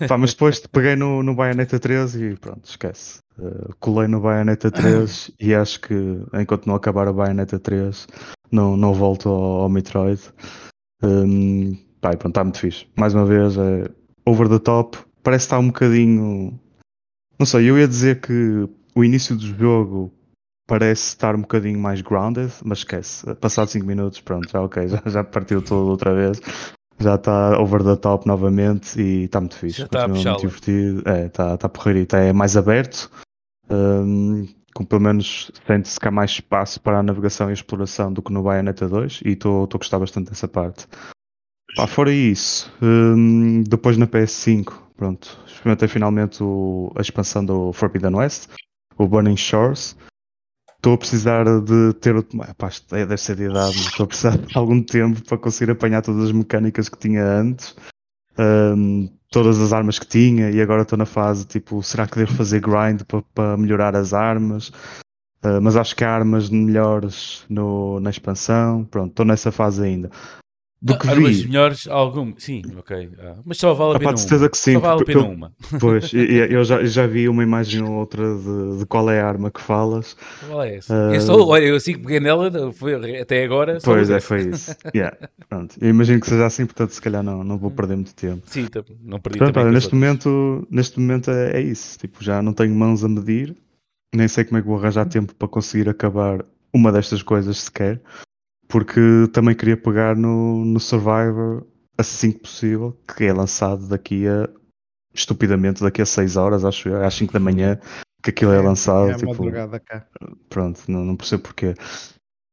É. 0.00 0.06
Pá, 0.08 0.16
mas 0.16 0.32
depois 0.32 0.60
peguei 0.72 0.96
no, 0.96 1.22
no 1.22 1.34
Bayonetta 1.34 1.78
3 1.78 2.14
e 2.16 2.36
pronto, 2.36 2.64
esquece. 2.64 3.20
Uh, 3.38 3.74
colei 3.80 4.08
no 4.08 4.20
Bayonetta 4.20 4.70
3 4.70 5.30
e 5.38 5.54
acho 5.54 5.80
que 5.80 5.94
enquanto 6.34 6.66
não 6.66 6.74
acabar 6.74 7.06
a 7.06 7.12
Bayonetta 7.12 7.58
3 7.58 8.06
não, 8.50 8.76
não 8.76 8.94
volto 8.94 9.28
ao, 9.28 9.62
ao 9.62 9.68
Metroid. 9.68 10.20
Um, 11.02 11.76
pá, 12.00 12.12
e 12.12 12.16
pronto, 12.16 12.32
está 12.32 12.44
muito 12.44 12.58
fixe. 12.58 12.86
Mais 12.96 13.14
uma 13.14 13.24
vez, 13.24 13.56
é 13.56 13.90
over 14.24 14.48
the 14.48 14.58
top. 14.58 14.98
Parece 15.22 15.46
estar 15.46 15.58
um 15.58 15.66
bocadinho. 15.66 16.58
Não 17.38 17.46
sei, 17.46 17.68
eu 17.68 17.78
ia 17.78 17.86
dizer 17.86 18.20
que 18.20 18.68
o 18.94 19.04
início 19.04 19.36
do 19.36 19.46
jogo 19.46 20.12
parece 20.66 21.08
estar 21.08 21.34
um 21.34 21.42
bocadinho 21.42 21.78
mais 21.78 22.00
grounded, 22.00 22.52
mas 22.64 22.78
esquece. 22.78 23.34
Passado 23.36 23.68
5 23.68 23.86
minutos, 23.86 24.20
pronto, 24.20 24.50
já 24.50 24.60
ok, 24.60 24.88
já, 24.88 25.02
já 25.06 25.24
partiu 25.24 25.62
tudo 25.62 25.90
outra 25.90 26.14
vez. 26.14 26.40
Já 26.98 27.16
está 27.16 27.58
over 27.60 27.84
the 27.84 27.96
top 27.96 28.26
novamente 28.26 28.98
e 28.98 29.24
está 29.24 29.38
muito 29.38 29.54
fixe. 29.56 29.78
Já 29.78 29.84
está 29.84 30.08
muito 30.08 30.36
divertido. 30.38 31.02
É, 31.06 31.26
está 31.26 31.54
está 31.54 31.68
porreirito. 31.68 32.16
É 32.16 32.32
mais 32.32 32.56
aberto. 32.56 33.10
Com 33.68 34.84
pelo 34.84 35.00
menos 35.00 35.50
sente-se 35.66 35.98
que 35.98 36.06
há 36.08 36.10
mais 36.10 36.32
espaço 36.32 36.80
para 36.80 36.98
a 36.98 37.02
navegação 37.02 37.50
e 37.50 37.52
exploração 37.52 38.12
do 38.12 38.22
que 38.22 38.32
no 38.32 38.42
Bayonetta 38.42 38.88
2 38.88 39.20
e 39.24 39.30
estou 39.30 39.64
a 39.64 39.76
gostar 39.78 39.98
bastante 39.98 40.30
dessa 40.30 40.46
parte. 40.48 40.86
Pá, 41.76 41.86
fora 41.86 42.12
isso, 42.12 42.70
hum, 42.82 43.62
depois 43.62 43.96
na 43.96 44.06
PS5, 44.06 44.72
pronto, 44.96 45.38
experimentei 45.46 45.88
finalmente 45.88 46.42
o- 46.42 46.90
a 46.96 47.00
expansão 47.00 47.44
do 47.44 47.72
Forbidden 47.72 48.14
West, 48.14 48.48
o 48.96 49.06
Burning 49.06 49.36
Shores. 49.36 49.96
Estou 50.76 50.94
a 50.94 50.98
precisar 50.98 51.44
de 51.62 51.92
ter 51.94 52.14
ah, 52.16 52.54
Pá, 52.56 52.70
é- 52.92 53.04
deve 53.06 53.16
ser 53.16 53.36
de 53.36 53.44
idade, 53.44 53.76
estou 53.76 54.04
a 54.04 54.06
precisar 54.06 54.38
de 54.38 54.56
algum 54.56 54.82
tempo 54.82 55.22
para 55.24 55.36
conseguir 55.38 55.72
apanhar 55.72 56.00
todas 56.02 56.24
as 56.26 56.32
mecânicas 56.32 56.88
que 56.88 56.98
tinha 56.98 57.24
antes, 57.24 57.74
hum, 58.38 59.10
todas 59.36 59.60
as 59.60 59.70
armas 59.70 59.98
que 59.98 60.06
tinha, 60.06 60.50
e 60.50 60.62
agora 60.62 60.80
estou 60.80 60.96
na 60.96 61.04
fase 61.04 61.44
tipo: 61.44 61.82
será 61.82 62.06
que 62.06 62.16
devo 62.16 62.32
fazer 62.32 62.58
grind 62.58 63.02
para, 63.34 63.54
melhorar 63.58 63.94
as 63.94 64.14
armas? 64.14 64.72
Ah, 65.42 65.60
mas 65.60 65.76
acho 65.76 65.94
que 65.94 66.02
há 66.04 66.10
armas 66.10 66.48
melhores 66.48 67.44
no, 67.46 68.00
na 68.00 68.08
expansão. 68.08 68.84
Pronto, 68.84 69.10
estou 69.10 69.26
nessa 69.26 69.52
fase 69.52 69.84
ainda. 69.84 70.10
Do 70.80 70.98
que 70.98 71.08
Armas 71.08 71.38
vi, 71.40 71.46
melhores, 71.48 71.88
algum, 71.88 72.34
sim, 72.38 72.62
ok. 72.78 73.08
ah, 73.18 73.36
mas 73.44 73.56
só 73.56 73.72
vale 73.72 73.92
a 73.92 73.96
Ah, 73.96 73.98
pena 73.98 74.10
pá, 74.10 74.14
de 74.14 74.20
certeza 74.20 74.42
uma. 74.44 74.50
que 74.50 74.58
sim, 74.58 74.72
Só 74.74 74.80
vale 74.80 75.00
a 75.00 75.04
pena 75.04 75.20
eu- 75.20 75.30
uma. 75.30 75.52
Pois, 75.80 76.12
eu 76.12 76.64
já, 76.64 76.84
já 76.84 77.06
vi 77.06 77.28
uma 77.28 77.42
imagem 77.42 77.82
ou 77.82 77.92
outra 77.92 78.22
de, 78.36 78.78
de 78.80 78.86
qual 78.86 79.10
é 79.10 79.20
a 79.20 79.26
arma 79.26 79.50
que 79.50 79.60
falas. 79.60 80.14
Qual 80.46 80.62
é 80.62 80.76
essa? 80.76 80.94
Ah, 80.94 81.14
Eu 81.14 81.20
só, 81.22 81.34
olha, 81.46 81.64
eu 81.64 81.76
assim 81.76 81.94
que 81.94 82.00
peguei 82.00 82.20
nela, 82.20 82.50
foi, 82.72 82.94
até 83.20 83.42
agora. 83.42 83.78
Pois 83.82 84.10
é, 84.10 84.20
foi 84.20 84.50
isso. 84.50 84.76
Yeah, 84.94 85.16
pronto. 85.48 85.76
Eu 85.80 85.88
imagino 85.88 86.20
que 86.20 86.26
seja 86.28 86.44
assim, 86.46 86.66
portanto, 86.66 86.90
se 86.90 87.00
calhar 87.00 87.22
não, 87.22 87.42
não 87.42 87.56
vou 87.58 87.70
perder 87.70 87.96
muito 87.96 88.14
tempo. 88.14 88.42
Sim, 88.46 88.66
tá- 88.66 88.84
não 89.00 89.18
perdi 89.18 89.38
Pronto, 89.38 89.58
olha, 89.58 89.72
neste 89.72 89.94
momento, 89.94 90.68
neste 90.70 91.00
momento 91.00 91.30
é, 91.30 91.52
é 91.56 91.60
isso. 91.62 91.98
Tipo, 91.98 92.22
já 92.22 92.42
não 92.42 92.52
tenho 92.52 92.74
mãos 92.74 93.02
a 93.02 93.08
medir, 93.08 93.56
nem 94.14 94.28
sei 94.28 94.44
como 94.44 94.58
é 94.58 94.60
que 94.62 94.68
vou 94.68 94.78
arranjar 94.78 95.06
tempo 95.06 95.34
para 95.34 95.48
conseguir 95.48 95.88
acabar 95.88 96.44
uma 96.72 96.92
destas 96.92 97.22
coisas 97.22 97.56
sequer, 97.58 98.00
porque 98.68 99.00
também 99.32 99.54
queria 99.54 99.76
pegar 99.76 100.16
no, 100.16 100.64
no 100.64 100.80
Survivor 100.80 101.66
assim 101.96 102.32
que 102.32 102.40
possível, 102.40 102.96
que 103.16 103.24
é 103.24 103.32
lançado 103.32 103.88
daqui 103.88 104.26
a 104.26 104.48
estupidamente 105.14 105.82
daqui 105.82 106.02
a 106.02 106.06
6 106.06 106.36
horas, 106.36 106.64
acho 106.64 106.88
eu, 106.88 107.02
às 107.02 107.14
5 107.14 107.32
da 107.32 107.40
manhã, 107.40 107.80
que 108.22 108.30
aquilo 108.30 108.52
é, 108.52 108.60
lançado. 108.60 109.08
É 109.08 109.12
a 109.12 109.16
tipo, 109.16 109.30
madrugada 109.30 109.80
cá. 109.80 110.06
pronto, 110.48 110.80
não, 110.88 111.04
não 111.04 111.16
percebo 111.16 111.44
porquê. 111.44 111.74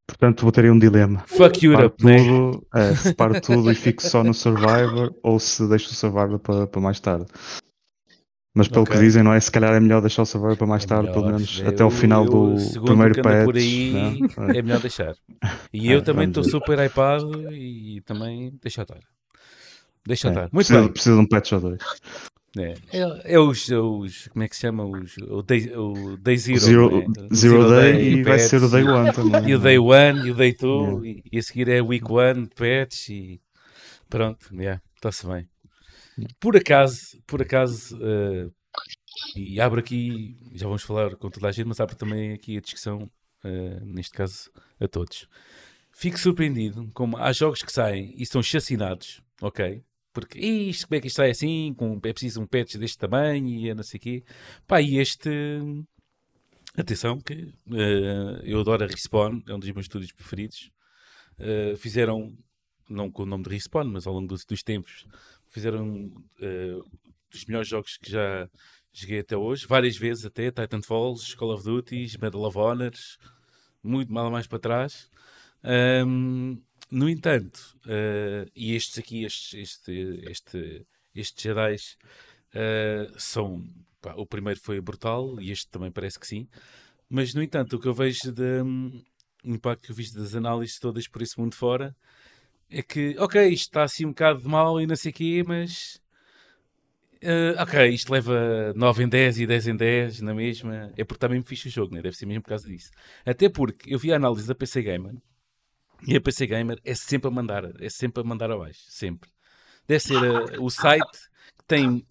Portanto, 0.07 0.41
vou 0.41 0.51
ter 0.51 0.65
aí 0.65 0.71
um 0.71 0.79
dilema. 0.79 1.23
Fuck 1.27 1.65
Europe, 1.65 2.03
né? 2.05 2.17
tudo, 2.17 2.67
é, 2.73 2.95
separo 2.95 3.41
tudo 3.41 3.71
e 3.71 3.75
fico 3.75 4.01
só 4.01 4.23
no 4.23 4.33
Survivor 4.33 5.13
ou 5.23 5.39
se 5.39 5.67
deixo 5.67 5.91
o 5.91 5.93
Survivor 5.93 6.39
para, 6.39 6.67
para 6.67 6.81
mais 6.81 6.99
tarde. 6.99 7.25
Mas 8.55 8.67
pelo 8.67 8.83
Ok. 8.83 8.95
que 8.95 9.01
dizem, 9.01 9.23
não 9.23 9.33
é? 9.33 9.39
Se 9.39 9.49
calhar 9.51 9.73
é 9.73 9.79
melhor 9.79 9.99
deixar 9.99 10.21
o 10.21 10.25
Survivor 10.27 10.55
para 10.55 10.67
mais 10.67 10.83
É 10.83 10.87
tarde, 10.87 11.07
pelo 11.11 11.25
melhor. 11.25 11.37
menos 11.39 11.59
É, 11.61 11.67
até 11.69 11.81
eu- 11.83 11.89
final 11.89 12.23
eu, 12.25 12.29
do 12.29 12.81
primeiro 12.83 13.19
o 13.19 13.23
patch. 13.23 13.45
por 13.45 13.57
aí, 13.57 13.93
né? 13.93 14.57
é 14.57 14.61
melhor 14.61 14.79
deixar. 14.79 15.15
E 15.73 15.89
É, 15.91 15.95
eu 15.95 16.03
também 16.03 16.27
vamos 16.31 16.45
estou 16.47 16.59
super 16.61 16.77
hypado 16.79 17.51
e 17.51 18.01
também 18.05 18.53
deixa 18.61 18.83
estar. 18.83 18.99
Deixa 20.05 20.27
É, 20.27 20.31
estar. 20.31 20.41
Muito 20.51 20.67
precisa, 20.67 20.79
bem. 20.81 20.91
precisa 20.91 21.15
de 21.15 21.21
um 21.21 21.27
patch 21.27 21.51
ou 21.53 21.59
dois. 21.61 21.79
É, 22.55 22.75
é, 22.91 23.33
é 23.33 23.39
os, 23.39 23.71
é 23.71 23.77
os. 23.79 24.27
Como 24.27 24.43
é 24.43 24.47
que 24.47 24.55
se 24.55 24.61
chama? 24.61 24.85
Os, 24.85 25.15
o, 25.17 25.41
day, 25.41 25.71
o 25.75 26.17
Day 26.17 26.37
Zero. 26.37 26.59
Zero, 26.59 26.91
não 26.91 26.99
é? 26.99 27.27
O 27.31 27.35
zero 27.35 27.69
day, 27.69 28.13
e 28.13 28.23
vai 28.23 28.37
patch, 28.37 28.47
ser 28.49 28.61
o 28.63 28.69
Day 28.69 28.83
One 28.83 29.11
também. 29.13 29.49
E 29.49 29.55
o 29.55 29.59
Day 29.59 29.79
One 29.79 30.27
e 30.27 30.31
o 30.31 30.35
Day 30.35 30.53
Two. 30.53 31.03
Yeah. 31.03 31.07
E, 31.07 31.23
e 31.31 31.39
a 31.39 31.41
seguir 31.41 31.67
é 31.69 31.81
Week 31.81 32.05
One, 32.11 32.47
patch 32.55 33.09
e. 33.09 33.41
Pronto, 34.07 34.53
yeah, 34.53 34.79
está-se 34.95 35.25
bem. 35.25 35.47
Por 36.39 36.55
acaso, 36.57 37.21
por 37.25 37.41
acaso. 37.41 37.97
eh, 38.01 38.49
e 39.35 39.59
abro 39.61 39.79
aqui, 39.79 40.37
já 40.53 40.65
vamos 40.67 40.83
falar 40.83 41.15
com 41.15 41.29
toda 41.29 41.47
a 41.47 41.51
gente, 41.51 41.67
mas 41.67 41.79
abro 41.79 41.95
também 41.95 42.33
aqui 42.33 42.57
a 42.57 42.61
discussão, 42.61 43.09
eh, 43.43 43.79
neste 43.85 44.13
caso, 44.13 44.51
a 44.79 44.87
todos. 44.87 45.27
Fico 45.91 46.17
surpreendido 46.19 46.89
como 46.93 47.17
há 47.17 47.31
jogos 47.33 47.61
que 47.63 47.71
saem 47.71 48.13
e 48.17 48.25
são 48.25 48.41
chacinados, 48.43 49.21
ok? 49.41 49.83
Porque 50.13 50.39
isto, 50.39 50.87
como 50.87 50.97
é 50.97 51.01
que 51.01 51.07
isto 51.07 51.17
sai 51.17 51.31
assim? 51.31 51.73
Com, 51.77 51.97
é 52.03 52.13
preciso 52.13 52.41
um 52.41 52.47
patch 52.47 52.75
deste 52.77 52.97
tamanho 52.97 53.47
e 53.47 53.69
é 53.69 53.75
não 53.75 53.83
sei 53.83 53.97
o 53.99 54.01
quê. 54.01 54.23
Pá, 54.67 54.81
e 54.81 54.97
este. 54.97 55.29
Atenção, 56.75 57.19
que 57.21 57.53
eh, 57.71 58.41
eu 58.43 58.59
adoro 58.59 58.83
a 58.83 58.87
Respawn, 58.87 59.41
é 59.47 59.53
um 59.53 59.59
dos 59.59 59.69
meus 59.71 59.85
estúdios 59.85 60.11
preferidos. 60.11 60.71
Eh, 61.39 61.75
fizeram, 61.77 62.35
não 62.89 63.11
com 63.11 63.23
o 63.23 63.25
nome 63.27 63.43
de 63.43 63.51
Respawn, 63.51 63.85
mas 63.85 64.07
ao 64.07 64.13
longo 64.13 64.27
dos, 64.27 64.45
dos 64.45 64.63
tempos, 64.63 65.05
fizeram 65.53 66.11
eh, 66.41 66.79
dos 67.31 67.45
melhores 67.45 67.67
jogos 67.67 67.97
que 67.97 68.11
já 68.11 68.49
joguei 68.91 69.19
até 69.19 69.37
hoje, 69.37 69.67
várias 69.67 69.97
vezes 69.97 70.25
até, 70.25 70.51
Titanfalls, 70.51 71.35
Call 71.35 71.53
of 71.53 71.63
Duty, 71.63 72.17
Medal 72.21 72.43
of 72.43 72.57
Honors, 72.57 73.17
muito 73.81 74.11
mal 74.11 74.29
mais 74.31 74.47
para 74.47 74.59
trás. 74.59 75.09
Ahm, 75.63 76.57
no 76.91 77.09
entanto, 77.09 77.77
eh, 77.87 78.45
e 78.55 78.75
estes 78.75 78.97
aqui, 78.99 79.23
estes, 79.23 79.53
este, 79.53 80.21
este, 80.29 80.87
estes 81.15 81.43
Jedi 81.43 81.77
são. 83.17 83.63
pá, 84.01 84.13
o 84.15 84.25
primeiro 84.25 84.59
foi 84.59 84.79
brutal 84.81 85.39
e 85.41 85.51
este 85.51 85.67
também 85.69 85.91
parece 85.91 86.19
que 86.19 86.27
sim. 86.27 86.47
Mas, 87.09 87.33
no 87.33 87.41
entanto, 87.43 87.75
o 87.75 87.79
que 87.79 87.87
eu 87.87 87.93
vejo 87.93 88.31
de. 88.31 88.61
hum, 88.61 89.03
o 89.43 89.49
impacto 89.53 89.83
que 89.83 89.91
eu 89.91 89.95
fiz 89.95 90.11
das 90.11 90.35
análises 90.35 90.79
todas 90.79 91.07
por 91.07 91.21
esse 91.21 91.39
mundo 91.39 91.55
fora 91.55 91.95
é 92.79 92.81
que, 92.83 93.15
ok, 93.19 93.47
isto 93.49 93.69
está 93.69 93.83
assim 93.83 94.05
um 94.05 94.09
bocado 94.09 94.41
de 94.41 94.47
mal 94.47 94.79
e 94.81 94.87
não 94.87 94.95
sei 94.95 95.11
o 95.11 95.13
quê, 95.13 95.43
mas. 95.47 96.01
eh, 97.21 97.55
ok, 97.61 97.89
isto 97.89 98.11
leva 98.11 98.73
9 98.75 99.03
em 99.03 99.09
10 99.09 99.39
e 99.39 99.47
10 99.47 99.67
em 99.67 99.75
10 99.75 100.21
na 100.21 100.33
mesma. 100.33 100.91
É 100.97 101.03
porque 101.03 101.17
está 101.17 101.29
mesmo 101.29 101.45
fixe 101.45 101.67
o 101.69 101.71
jogo, 101.71 101.93
né? 101.95 102.01
deve 102.01 102.15
ser 102.17 102.25
mesmo 102.25 102.41
por 102.43 102.49
causa 102.49 102.67
disso. 102.67 102.91
Até 103.25 103.49
porque 103.49 103.93
eu 103.93 103.99
vi 103.99 104.11
a 104.11 104.17
análise 104.17 104.47
da 104.47 104.55
PC 104.55 104.81
Gamer 104.81 105.15
e 106.07 106.15
a 106.15 106.21
PC 106.21 106.47
Gamer 106.47 106.79
é 106.85 106.95
sempre 106.95 107.27
a 107.29 107.31
mandar, 107.31 107.63
é 107.81 107.89
sempre 107.89 108.21
a 108.21 108.25
mandar 108.25 108.51
abaixo, 108.51 108.81
sempre. 108.89 109.29
Deve 109.87 109.99
ser 110.01 110.23
eh, 110.23 110.59
o 110.59 110.69
site 110.69 111.19
que 111.57 111.65
tem 111.67 112.05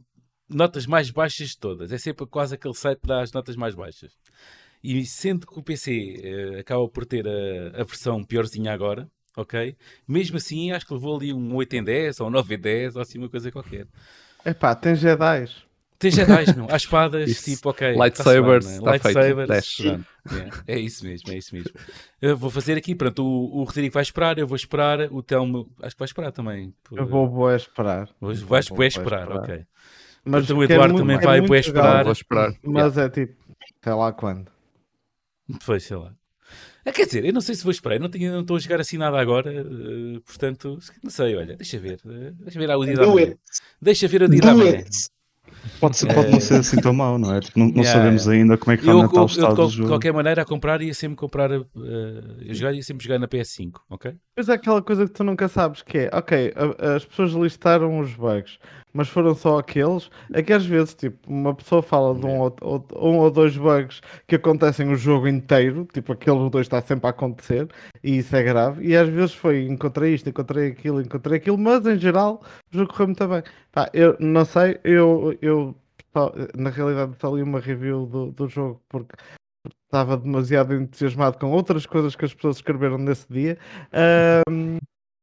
notas 0.48 0.86
mais 0.86 1.10
baixas 1.10 1.50
de 1.50 1.58
todas. 1.58 1.92
É 1.92 1.98
sempre 1.98 2.26
quase 2.26 2.54
aquele 2.54 2.74
site 2.74 3.00
que 3.00 3.08
dá 3.08 3.22
as 3.22 3.32
notas 3.32 3.56
mais 3.56 3.74
baixas. 3.74 4.12
E 4.82 5.04
sendo 5.06 5.46
que 5.46 5.58
o 5.58 5.62
PC 5.62 6.54
eh, 6.56 6.60
acaba 6.60 6.88
por 6.88 7.06
ter 7.06 7.26
a, 7.28 7.80
a 7.82 7.84
versão 7.84 8.24
piorzinha 8.24 8.72
agora, 8.72 9.10
ok? 9.36 9.76
Mesmo 10.06 10.36
assim, 10.36 10.72
acho 10.72 10.86
que 10.86 10.94
levou 10.94 11.16
ali 11.16 11.32
um 11.32 11.54
8 11.54 11.76
em 11.76 11.84
10 11.84 12.20
ou 12.20 12.26
um 12.28 12.30
9 12.30 12.54
em 12.54 12.58
10 12.58 12.96
ou 12.96 13.02
assim 13.02 13.18
uma 13.18 13.28
coisa 13.28 13.50
qualquer. 13.50 13.86
Epá, 14.44 14.74
tem 14.74 14.94
Jedi. 14.94 15.46
Tem 15.98 16.10
Jedi, 16.10 16.56
meu. 16.56 16.66
Há 16.68 16.76
espadas, 16.76 17.30
Isso. 17.30 17.44
tipo, 17.44 17.70
ok. 17.70 17.92
Lightsabers, 17.92 18.66
tá 18.66 18.72
né? 18.72 18.92
Lightsabers. 18.92 19.78
Yeah, 19.78 20.04
É 20.66 20.78
isso 20.78 21.04
mesmo, 21.04 21.30
é 21.32 21.36
isso 21.36 21.54
mesmo. 21.54 21.70
Eu 22.20 22.36
vou 22.36 22.50
fazer 22.50 22.76
aqui, 22.76 22.92
pronto, 22.94 23.24
o, 23.24 23.60
o 23.60 23.64
Rodrigo 23.64 23.94
vai 23.94 24.02
esperar, 24.02 24.36
eu 24.36 24.46
vou 24.46 24.56
esperar, 24.56 25.00
o 25.12 25.22
Telmo, 25.22 25.70
acho 25.80 25.94
que 25.94 25.98
vai 26.00 26.06
esperar 26.06 26.32
também. 26.32 26.74
Eu 26.90 27.06
vou 27.06 27.28
bué 27.28 27.54
esperar. 27.54 28.08
Vais 28.20 28.40
vou 28.40 28.48
bué 28.48 28.60
bué 28.76 28.86
esperar, 28.88 29.30
ok. 29.30 29.64
Mas 30.24 30.44
o 30.50 30.58
quero 30.58 30.64
Eduardo 30.72 30.94
muito- 30.94 31.06
também 31.20 31.24
vai 31.24 31.38
jogar, 31.38 31.58
esperar. 31.60 32.04
Vou 32.04 32.12
esperar. 32.12 32.54
Mas 32.64 32.98
é 32.98 33.08
tipo, 33.08 33.36
sei 33.82 33.92
lá 33.92 34.12
quando. 34.12 34.50
Foi, 35.60 35.78
sei 35.78 35.96
lá. 35.96 36.12
Ah, 36.84 36.92
quer 36.92 37.06
dizer, 37.06 37.24
eu 37.24 37.32
não 37.32 37.40
sei 37.40 37.54
se 37.54 37.62
vou 37.62 37.70
esperar, 37.70 37.96
eu 37.96 38.00
não 38.00 38.08
tenho- 38.08 38.32
não 38.32 38.40
estou 38.40 38.56
a 38.56 38.60
jogar 38.60 38.80
assim 38.80 38.96
nada 38.98 39.18
agora, 39.20 39.52
eh, 39.52 40.20
portanto, 40.24 40.78
não 41.02 41.10
sei, 41.10 41.36
olha, 41.36 41.56
deixa 41.56 41.78
ver. 41.78 42.00
eh, 42.06 42.32
deixa 42.40 42.58
ver 42.58 42.66
da 42.66 42.78
manhã. 42.78 43.18
it. 43.18 43.38
Deixa 43.80 44.08
ver 44.08 44.28
da 44.28 44.54
manhã. 44.54 44.78
it. 44.78 44.90
Pode, 45.80 45.96
ser, 45.96 46.06
pode 46.12 46.30
não 46.30 46.40
ser 46.40 46.54
assim 46.60 46.80
tão 46.80 46.92
mau, 46.92 47.18
não 47.18 47.34
é? 47.34 47.40
Tipo, 47.40 47.58
não, 47.58 47.66
não 47.66 47.82
Yeah, 47.82 47.92
sabemos 47.92 48.22
yeah. 48.26 48.40
ainda 48.42 48.58
como 48.58 48.72
é 48.72 48.76
que 48.76 48.84
vai 48.84 48.94
Eu, 48.94 48.98
aumentar 48.98 49.14
eu, 49.14 49.20
o 49.20 49.22
eu 49.22 49.26
de 49.26 49.32
estado 49.32 49.66
de 49.68 49.76
jogo. 49.76 49.88
qualquer 49.88 50.12
maneira, 50.12 50.42
a 50.42 50.44
comprar 50.44 50.80
ia 50.82 50.94
sempre 50.94 51.16
comprar, 51.16 51.50
eh, 51.52 51.64
eu 52.46 52.54
jogar 52.54 52.72
ia 52.74 52.82
sempre 52.82 53.04
jogar 53.04 53.18
na 53.18 53.28
PS5, 53.28 53.80
ok? 53.88 54.12
Depois 54.36 54.48
é 54.48 54.52
aquela 54.54 54.82
coisa 54.82 55.06
que 55.06 55.12
tu 55.12 55.24
nunca 55.24 55.48
sabes 55.48 55.82
que 55.82 55.98
é, 55.98 56.10
ok, 56.12 56.52
a- 56.56 56.94
as 56.96 57.04
pessoas 57.04 57.32
listaram 57.32 57.98
os 58.00 58.12
bugs, 58.14 58.58
mas 58.92 59.08
foram 59.08 59.34
só 59.34 59.58
aqueles. 59.58 60.10
É 60.32 60.42
que 60.42 60.52
às 60.52 60.64
vezes, 60.66 60.94
tipo, 60.94 61.18
uma 61.30 61.54
pessoa 61.54 61.82
fala 61.82 62.14
de 62.14 62.26
um 62.26 62.38
ou, 62.40 62.56
ou- 62.60 62.86
um 62.96 63.18
ou 63.18 63.30
dois 63.30 63.56
bugs 63.56 64.00
que 64.26 64.36
acontecem 64.36 64.88
o 64.90 64.96
jogo 64.96 65.26
inteiro, 65.28 65.86
tipo, 65.92 66.12
aqueles 66.12 66.50
dois 66.50 66.66
está 66.66 66.80
sempre 66.82 67.06
a 67.06 67.10
acontecer, 67.10 67.68
e 68.02 68.18
isso 68.18 68.34
é 68.36 68.42
grave. 68.42 68.86
E 68.86 68.96
às 68.96 69.08
vezes 69.08 69.34
foi, 69.34 69.64
encontrei 69.66 70.14
isto, 70.14 70.28
encontrei 70.28 70.68
aquilo, 70.70 71.00
encontrei 71.00 71.38
aquilo, 71.38 71.58
mas 71.58 71.86
em 71.86 71.98
geral 71.98 72.42
o 72.72 72.76
jogo 72.78 72.92
correu 72.92 73.06
muito 73.08 73.28
bem. 73.28 73.42
Pá, 73.70 73.88
eu 73.92 74.16
não 74.20 74.44
sei, 74.44 74.78
eu, 74.84 75.36
eu 75.40 75.74
na 76.56 76.68
realidade 76.70 77.14
só 77.20 77.34
li 77.34 77.42
uma 77.42 77.58
review 77.60 78.04
do, 78.06 78.32
do 78.32 78.46
jogo 78.48 78.82
porque 78.88 79.14
estava 79.86 80.16
demasiado 80.16 80.74
entusiasmado 80.74 81.38
com 81.38 81.50
outras 81.50 81.86
coisas 81.86 82.14
que 82.16 82.24
as 82.24 82.34
pessoas 82.34 82.56
escreveram 82.56 82.98
nesse 82.98 83.26
dia. 83.32 83.56
Ahm, 83.92 84.78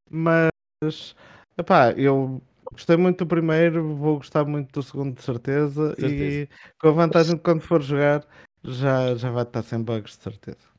mas, 0.10 1.16
epá, 1.58 1.92
eu 1.92 2.42
gostei 2.72 2.98
muito 2.98 3.20
do 3.20 3.28
primeiro, 3.28 3.96
vou 3.96 4.18
gostar 4.18 4.46
muito 4.46 4.72
do 4.72 4.84
segundo, 4.84 5.16
de 5.16 5.24
certeza. 5.24 5.96
Certeza. 5.96 6.14
E 6.14 6.50
com 6.80 6.90
a 6.90 6.92
vantagem 6.92 7.36
de 7.36 7.42
quando 7.42 7.62
for 7.62 7.82
jogar, 7.82 8.26
já, 8.64 9.16
já 9.16 9.32
vai 9.32 9.44
estar 9.44 9.64
sem 9.64 9.82
bugs, 9.82 10.18
de 10.18 10.24
certeza. 10.24 10.70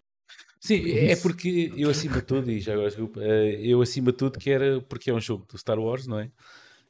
Sim, 0.61 0.91
é 0.91 1.17
porque 1.17 1.73
eu 1.75 1.89
acima 1.89 2.17
de 2.17 2.23
tudo, 2.23 2.51
e 2.51 2.61
já 2.61 2.75
agora 2.75 2.89
desculpa, 2.89 3.21
eh, 3.23 3.61
eu 3.63 3.81
acima 3.81 4.13
de 4.13 4.19
tudo 4.19 4.39
quero, 4.39 4.83
porque 4.83 5.11
é 5.11 5.15
um 5.15 5.21
jogo 5.21 5.47
do 5.51 5.57
Star 5.57 5.79
Wars, 5.79 6.07
não 6.07 6.19
é? 6.19 6.31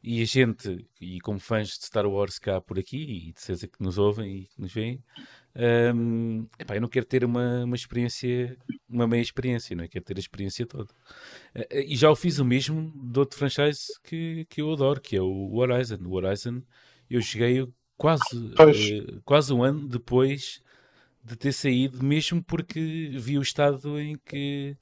E 0.02 0.20
a 0.22 0.24
gente, 0.24 0.88
e 1.00 1.20
como 1.20 1.38
fãs 1.38 1.68
de 1.78 1.84
Star 1.84 2.06
Wars 2.06 2.38
cá 2.38 2.60
por 2.60 2.78
aqui, 2.78 3.28
e 3.28 3.32
de 3.32 3.40
certeza 3.40 3.68
que 3.68 3.80
nos 3.80 3.96
ouvem 3.96 4.38
e 4.38 4.46
que 4.46 4.60
nos 4.60 4.72
veem, 4.72 5.00
hum, 5.94 6.46
epá, 6.58 6.76
eu 6.76 6.80
não 6.80 6.88
quero 6.88 7.06
ter 7.06 7.24
uma, 7.24 7.64
uma 7.64 7.76
experiência, 7.76 8.56
uma 8.88 9.06
meia 9.06 9.22
experiência, 9.22 9.74
não 9.76 9.84
é? 9.84 9.88
Quero 9.88 10.04
ter 10.04 10.16
a 10.16 10.20
experiência 10.20 10.66
toda. 10.66 10.88
Eh, 11.54 11.84
E 11.88 11.96
já 11.96 12.10
o 12.10 12.16
fiz 12.16 12.38
o 12.38 12.44
mesmo 12.44 12.92
de 12.96 13.18
outro 13.18 13.38
franchise 13.38 13.92
que, 14.04 14.46
que 14.48 14.60
eu 14.62 14.72
adoro, 14.72 15.00
que 15.00 15.16
é 15.16 15.20
o 15.22 15.54
Horizon. 15.56 15.98
O 16.06 16.12
Horizon, 16.14 16.62
eu 17.08 17.20
cheguei 17.22 17.66
quase, 17.96 18.58
eh, 18.72 19.20
quase 19.24 19.52
um 19.52 19.62
ano 19.62 19.88
depois 19.88 20.62
de 21.22 21.36
ter 21.36 21.52
saído, 21.52 22.02
mesmo 22.02 22.42
porque 22.42 23.10
vi 23.14 23.38
o 23.38 23.42
estado 23.42 24.00
em 24.00 24.16
que 24.24 24.76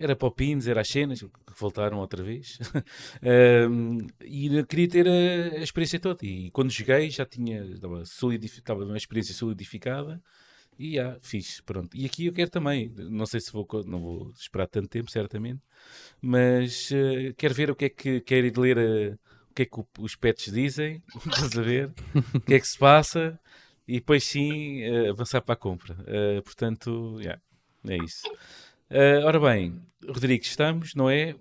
era 0.00 0.16
para 0.16 0.28
o 0.28 0.30
Pins, 0.30 0.66
era 0.66 0.80
as 0.80 0.88
cenas, 0.88 1.20
que 1.20 1.28
voltaram 1.58 1.98
outra 1.98 2.22
vez. 2.22 2.58
Um, 3.70 3.98
e 4.24 4.64
queria 4.64 4.88
ter 4.88 5.06
a, 5.08 5.58
a 5.58 5.62
experiência 5.62 6.00
toda. 6.00 6.24
E 6.24 6.50
quando 6.50 6.70
joguei 6.70 7.10
já 7.10 7.24
tinha, 7.26 7.62
estava, 7.64 8.02
estava 8.02 8.84
uma 8.84 8.96
experiência 8.96 9.34
solidificada 9.34 10.20
e 10.78 10.94
já, 10.94 11.18
fiz, 11.20 11.60
pronto. 11.60 11.94
E 11.96 12.06
aqui 12.06 12.26
eu 12.26 12.32
quero 12.32 12.50
também, 12.50 12.90
não 12.96 13.26
sei 13.26 13.40
se 13.40 13.52
vou, 13.52 13.66
não 13.86 14.00
vou 14.00 14.32
esperar 14.38 14.66
tanto 14.66 14.88
tempo, 14.88 15.10
certamente, 15.10 15.60
mas 16.20 16.90
eh, 16.92 17.34
quero 17.36 17.54
ver 17.54 17.70
o 17.70 17.76
que 17.76 17.84
é 17.86 17.88
que, 17.90 18.20
quero 18.22 18.46
ir 18.46 18.56
ler 18.58 18.78
eh, 18.78 19.16
o 19.50 19.54
que 19.54 19.62
é 19.62 19.66
que 19.66 19.80
o- 19.80 19.86
os 19.98 20.16
pets 20.16 20.50
dizem, 20.52 21.02
estás 21.26 21.58
a 21.58 21.62
ver? 21.62 21.92
o 22.34 22.40
que 22.40 22.54
é 22.54 22.60
que 22.60 22.66
se 22.68 22.78
passa 22.78 23.38
e 23.86 23.94
depois 23.94 24.24
sim 24.24 24.80
eh, 24.82 25.10
avançar 25.10 25.42
para 25.42 25.54
a 25.54 25.56
compra. 25.56 25.96
Eh, 26.06 26.40
portanto, 26.42 27.18
yeah, 27.20 27.40
é 27.86 27.96
isso. 27.98 28.22
Eh, 28.90 29.20
ora 29.24 29.38
bem, 29.38 29.80
Rodrigo, 30.08 30.42
estamos, 30.44 30.94
não 30.94 31.08
é? 31.08 31.34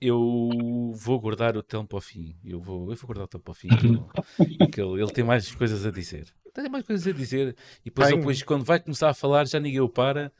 Eu 0.00 0.92
vou 0.96 1.20
guardar 1.20 1.56
o 1.56 1.62
Telmo 1.62 1.86
para 1.86 1.98
o 1.98 2.00
fim. 2.00 2.34
Eu 2.44 2.60
vou, 2.60 2.90
eu 2.90 2.96
vou 2.96 3.06
guardar 3.06 3.24
o 3.24 3.28
Telmo 3.28 3.44
para 3.44 3.52
o 3.52 3.54
fim. 3.54 3.68
que 3.68 3.86
ele- 3.86 4.68
que 4.72 4.80
ele, 4.80 5.12
tem 5.12 5.22
mais 5.24 5.50
coisas 5.54 5.86
a 5.86 5.90
dizer. 5.92 6.26
Tem 6.52 6.68
mais 6.68 6.84
coisas 6.84 7.06
a 7.06 7.12
dizer. 7.16 7.56
E 7.82 7.84
depois, 7.84 8.08
depois, 8.18 8.42
quando 8.42 8.64
vai 8.64 8.80
começar 8.80 9.08
a 9.10 9.14
falar, 9.14 9.46
já 9.46 9.60
ninguém 9.60 9.80
o 9.80 9.88
para. 9.88 10.32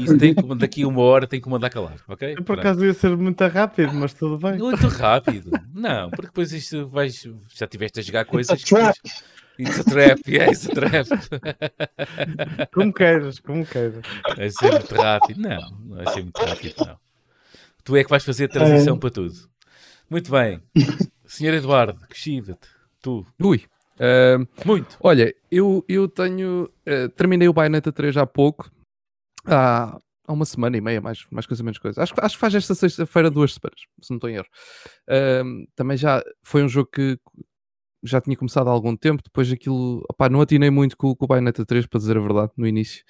E 0.00 0.18
tem 0.18 0.34
que, 0.34 0.42
daqui 0.56 0.82
a 0.82 0.88
uma 0.88 1.02
hora 1.02 1.26
tem 1.26 1.40
que 1.40 1.48
mandar 1.48 1.68
calar, 1.70 1.98
ok? 2.08 2.34
Eu, 2.36 2.42
por 2.42 2.58
acaso 2.58 2.84
ia 2.84 2.94
ser 2.94 3.14
muito 3.16 3.46
rápido, 3.46 3.92
mas 3.92 4.12
tudo 4.14 4.38
bem. 4.38 4.58
Muito 4.58 4.88
rápido. 4.88 5.50
Não, 5.72 6.08
porque 6.10 6.26
depois 6.28 6.52
isto 6.52 6.86
vais. 6.88 7.26
Já 7.54 7.66
tiveste 7.66 8.00
a 8.00 8.02
jogar 8.02 8.24
coisas. 8.24 8.64
Que- 8.64 9.10
It's 9.62 9.80
a 9.80 9.84
trap, 9.84 10.20
yeah, 10.28 10.50
it's 10.50 10.66
a 10.68 10.72
trap. 10.74 11.06
Como 12.72 12.92
queiras, 12.92 13.38
como 13.40 13.66
queiras. 13.66 14.04
Vai 14.36 14.50
ser 14.50 14.70
muito 14.72 14.94
rápido. 14.94 15.40
Não, 15.40 15.70
não 15.80 15.96
vai 15.96 16.06
ser 16.14 16.22
muito 16.22 16.38
rápido, 16.40 16.74
não. 16.86 16.98
Tu 17.84 17.96
é 17.96 18.04
que 18.04 18.10
vais 18.10 18.24
fazer 18.24 18.44
a 18.44 18.48
transição 18.48 18.96
É. 18.96 18.98
para 18.98 19.10
tudo. 19.10 19.34
Muito 20.08 20.30
bem. 20.30 20.62
Senhor 21.26 21.54
Eduardo, 21.54 21.98
decida-te. 22.08 22.68
Tu. 23.02 23.26
Ui. 23.42 23.64
Ahm, 23.98 24.46
Muito. 24.64 24.96
olha, 25.00 25.34
eu, 25.50 25.84
eu 25.88 26.08
tenho. 26.08 26.70
eh, 26.86 27.08
terminei 27.08 27.48
o 27.48 27.52
Bayonetta 27.52 27.92
3 27.92 28.16
há 28.16 28.26
pouco. 28.26 28.70
Há, 29.46 29.98
há 30.26 30.32
uma 30.32 30.44
semana 30.44 30.76
e 30.76 30.80
meia, 30.80 31.00
mais, 31.00 31.26
mais 31.30 31.46
coisa 31.46 31.62
menos 31.62 31.78
coisa. 31.78 32.02
Acho, 32.02 32.14
que- 32.14 32.20
acho 32.20 32.34
que 32.36 32.40
faz 32.40 32.54
esta 32.54 32.74
sexta-feira 32.74 33.30
duas 33.30 33.54
semanas, 33.54 33.80
se 34.00 34.10
não 34.10 34.16
estou 34.16 34.30
em 34.30 34.36
erro. 34.36 34.46
Ahm, 35.08 35.64
também 35.76 35.96
já 35.96 36.22
foi 36.42 36.62
um 36.62 36.68
jogo 36.68 36.88
que 36.92 37.18
já 38.02 38.20
tinha 38.20 38.36
começado 38.36 38.68
há 38.68 38.72
algum 38.72 38.96
tempo. 38.96 39.22
Depois 39.22 39.50
aquilo. 39.52 40.04
opá, 40.10 40.28
não 40.28 40.40
atinei 40.40 40.70
muito 40.70 40.96
com, 40.96 41.14
com 41.14 41.24
o 41.24 41.28
Bayonetta 41.28 41.64
3, 41.66 41.86
para 41.86 41.98
dizer 42.00 42.16
a 42.16 42.20
verdade, 42.20 42.52
no 42.56 42.66
início. 42.66 43.04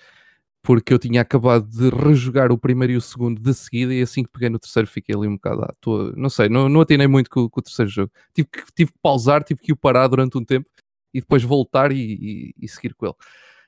Porque 0.63 0.93
eu 0.93 0.99
tinha 0.99 1.23
acabado 1.23 1.67
de 1.69 1.89
rejogar 1.91 2.53
o 2.53 2.59
primeiro 2.59 2.93
e 2.95 2.97
o 2.97 3.01
segundo 3.01 3.41
de 3.41 3.55
seguida, 3.55 3.95
e 3.95 4.03
assim 4.03 4.23
que 4.25 4.31
peguei 4.31 4.51
no 4.51 4.59
terceiro 4.59 4.87
fiquei 4.89 5.15
ali 5.15 5.27
um 5.29 5.35
bocado 5.37 5.63
à 5.65 5.73
toa. 5.81 6.13
Não 6.17 6.29
sei, 6.31 6.49
não, 6.51 6.69
não 6.69 6.83
atinei 6.83 7.07
muito 7.07 7.31
com, 7.31 7.49
com 7.49 7.61
o 7.61 7.63
terceiro 7.63 7.91
jogo. 7.91 8.13
Tive 8.35 8.49
que, 8.49 8.65
tive 8.75 8.93
que 8.93 8.99
pausar, 9.03 9.43
tive 9.45 9.61
que 9.61 9.73
o 9.73 9.77
parar 9.77 10.07
durante 10.09 10.37
um 10.37 10.45
tempo 10.45 10.69
e 11.15 11.21
depois 11.21 11.43
voltar 11.43 11.93
e, 11.93 11.99
e- 11.99 12.55
e 12.61 12.69
seguir 12.69 12.95
com 12.95 13.07
ele. 13.07 13.15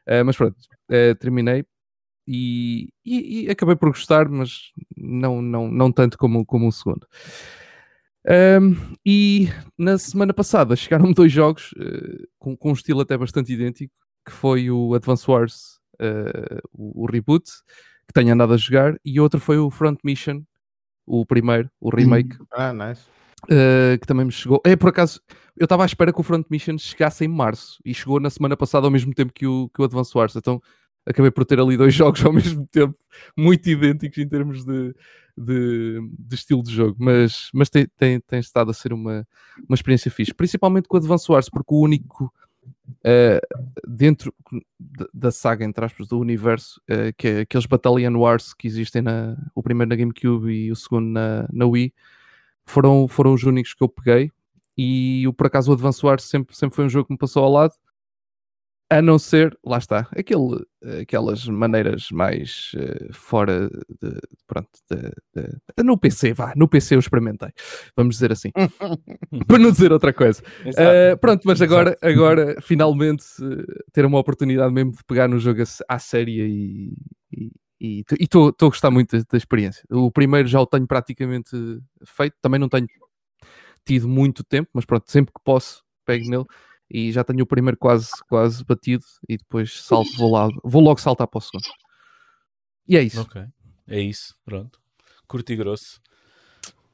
Ah, 0.07 0.25
mas 0.25 0.37
pronto, 0.37 0.57
ah, 0.91 1.15
terminei 1.19 1.65
e, 2.27 2.91
e- 3.05 3.47
e 3.47 3.51
acabei 3.51 3.77
por 3.77 3.89
gostar, 3.91 4.29
mas 4.29 4.73
não, 4.97 5.43
não, 5.43 5.69
não 5.71 5.93
tanto 5.93 6.19
como, 6.19 6.45
como 6.47 6.69
o 6.69 6.73
segundo. 6.73 7.07
Ahm, 8.27 8.75
e 9.05 9.49
na 9.77 9.99
semana 9.99 10.33
passada 10.33 10.77
chegaram 10.77 11.13
dois 11.13 11.33
jogos 11.33 11.75
eh, 11.79 12.27
com, 12.39 12.57
com 12.57 12.71
um 12.71 12.75
estilo 12.75 13.01
até 13.01 13.17
bastante 13.17 13.53
idêntico, 13.53 13.93
que 14.25 14.33
foi 14.33 14.71
o 14.71 14.95
Advance 14.95 15.29
Wars, 15.29 15.81
eh, 15.99 16.61
o, 16.73 17.03
o 17.03 17.07
reboot, 17.07 17.51
que 18.07 18.13
tenho 18.13 18.33
andado 18.33 18.55
a 18.55 18.57
jogar, 18.57 18.97
e 19.05 19.19
outro 19.21 19.41
foi 19.41 19.59
o 19.59 19.71
Front 19.71 19.99
Mission, 20.05 20.43
o 21.07 21.27
primeiro, 21.27 21.69
o 21.81 21.91
remake, 21.91 22.37
Ah, 22.53 22.73
nice. 22.73 23.03
Uh, 23.47 23.99
que 24.01 24.07
também 24.07 24.25
me 24.25 24.31
chegou. 24.31 24.63
É, 24.65 24.77
por 24.77 24.91
acaso, 24.91 25.21
eu 25.57 25.65
estava 25.65 25.83
à 25.83 25.87
espera 25.87 26.13
que 26.13 26.21
o 26.21 26.23
Front 26.23 26.47
Mission 26.49 26.79
chegasse 26.79 27.25
em 27.25 27.29
março 27.29 27.81
e 27.85 27.93
chegou 27.93 28.21
na 28.21 28.31
semana 28.31 28.57
passada 28.57 28.87
ao 28.87 28.91
mesmo 28.91 29.13
tempo 29.13 29.33
que 29.33 29.45
o, 29.45 29.69
que 29.69 29.83
o 29.83 29.85
Advance 29.85 30.17
Wars. 30.17 30.37
Então 30.37 30.63
acabei 31.05 31.31
por 31.33 31.45
ter 31.45 31.59
ali 31.59 31.77
dois 31.77 31.93
jogos 31.95 32.25
ao 32.25 32.33
mesmo 32.33 32.65
tempo, 32.69 32.97
muito 33.37 33.69
idênticos 33.69 34.17
em 34.19 34.29
termos 34.29 34.65
de, 34.65 34.95
de, 35.37 35.99
de 36.19 36.35
estilo 36.35 36.63
de 36.63 36.73
jogo, 36.75 36.97
mas, 36.99 37.49
mas 37.55 37.71
tem, 37.71 37.87
tem, 37.97 38.21
tem 38.21 38.39
estado 38.41 38.71
a 38.71 38.75
ser 38.75 38.93
uma, 38.93 39.27
uma 39.69 39.75
experiência 39.75 40.11
fixe, 40.11 40.35
principalmente 40.35 40.89
com 40.89 40.97
o 40.97 41.01
Advance 41.01 41.31
Wars, 41.31 41.49
porque 41.49 41.75
o 41.75 41.81
único. 41.81 42.33
uh, 43.05 43.63
dentro 43.89 44.35
da- 45.13 45.31
saga, 45.31 45.65
entre 45.65 45.85
aspas, 45.85 46.07
do 46.09 46.19
universo, 46.19 46.81
uh, 46.91 47.13
que 47.17 47.29
é 47.29 47.41
aqueles 47.41 47.67
Battalion 47.67 48.15
Wars 48.17 48.55
que 48.55 48.67
existem 48.67 49.03
na, 49.03 49.37
o 49.55 49.63
primeiro 49.63 49.89
na 49.91 49.97
GameCube 49.97 50.53
e 50.53 50.71
o 50.71 50.77
segundo 50.77 51.07
na, 51.09 51.49
na 51.53 51.67
Wii, 51.67 51.93
foram, 52.65 53.09
foram 53.09 53.35
os 53.35 53.43
únicos 53.45 53.75
que 53.75 53.83
eu 53.83 53.89
peguei 53.89 54.31
e 54.77 55.27
o 55.27 55.33
por 55.33 55.47
acaso 55.47 55.71
o 55.71 55.75
Advance 55.75 56.05
Wars 56.05 56.25
sempre, 56.25 56.57
sempre 56.57 56.77
foi 56.77 56.85
um 56.87 56.89
jogo 56.89 57.07
que 57.07 57.13
me 57.13 57.19
passou 57.19 57.45
ao 57.45 57.51
lado 57.53 57.75
a 58.93 59.01
não 59.01 59.19
ser, 59.19 59.59
lá 59.65 59.79
está, 59.79 60.07
aquele, 60.15 60.65
aquelas 61.01 61.47
maneiras 61.49 62.11
mais 62.11 62.73
eh, 62.77 63.09
fora 63.11 63.71
de, 64.01 64.21
pronto, 64.47 64.69
de- 64.91 65.13
de- 65.35 65.83
no 65.83 65.97
PC, 65.97 66.35
vá, 66.35 66.53
no 66.55 66.69
PC 66.69 66.95
eu 66.95 66.99
experimentei, 66.99 67.49
vamos 67.97 68.17
dizer 68.17 68.33
assim, 68.33 68.51
para 69.47 69.59
não 69.59 69.71
dizer 69.71 69.93
outra 69.93 70.13
coisa. 70.13 70.43
Uh, 70.67 71.17
pronto, 71.19 71.43
mas 71.47 71.63
agora, 71.63 71.97
agora 72.03 72.61
finalmente 72.61 73.25
uh, 73.43 73.65
ter 73.93 74.05
uma 74.05 74.19
oportunidade 74.19 74.73
mesmo 74.75 74.93
de 74.93 75.05
pegar 75.05 75.27
no 75.27 75.39
jogo 75.39 75.63
à 75.89 75.99
séria 75.99 76.47
e 76.47 76.93
e 77.85 78.05
estou 78.21 78.49
a 78.49 78.65
gostar 78.67 78.93
muito 78.93 79.17
da, 79.19 79.25
da 79.29 79.37
experiência. 79.37 79.83
O 79.91 80.09
primeiro 80.09 80.47
já 80.47 80.61
o 80.61 80.67
tenho 80.67 80.87
praticamente 80.87 81.51
feito, 82.05 82.37
também 82.41 82.61
não 82.61 82.69
tenho 82.69 82.87
tido 83.85 84.09
muito 84.09 84.45
tempo, 84.45 84.71
mas 84.73 84.85
pronto, 84.85 85.11
sempre 85.11 85.33
que 85.33 85.41
posso 85.43 85.83
pego 86.07 86.31
nele 86.31 86.45
e 86.93 87.11
já 87.11 87.25
tenho 87.25 87.43
o 87.43 87.47
primeiro 87.47 87.79
quase, 87.79 88.11
quase 88.29 88.63
batido 88.65 89.03
e 89.29 89.39
depois 89.39 89.83
salto, 89.83 90.15
vou, 90.17 90.31
lá, 90.33 90.49
vou 90.63 90.83
logo 90.83 91.01
saltar 91.01 91.27
para 91.27 91.39
o 91.39 91.41
segundo. 91.41 91.65
E 92.87 92.97
é 92.99 93.03
isso. 93.03 93.23
Ok. 93.23 93.43
É 93.89 94.01
isso. 94.01 94.35
Pronto. 94.45 94.79
Curto 95.27 95.53
e 95.53 95.57
grosso. 95.57 95.99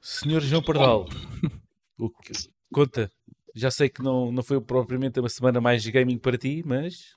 Senhor 0.00 0.40
João 0.40 0.62
Pardal, 0.62 1.06
o 1.98 2.08
que- 2.08 2.32
conta. 2.72 3.10
Já 3.54 3.70
sei 3.72 3.88
que 3.88 4.00
não, 4.02 4.30
não 4.30 4.42
foi 4.42 4.60
propriamente 4.60 5.18
uma 5.18 5.28
semana 5.28 5.60
mais 5.60 5.84
gaming 5.84 6.16
para 6.18 6.38
ti, 6.38 6.62
mas 6.64 7.16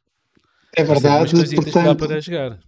É 0.75 0.83
verdade, 0.83 1.31
portanto, 1.55 1.97
para 2.07 2.19
jogar. 2.19 2.59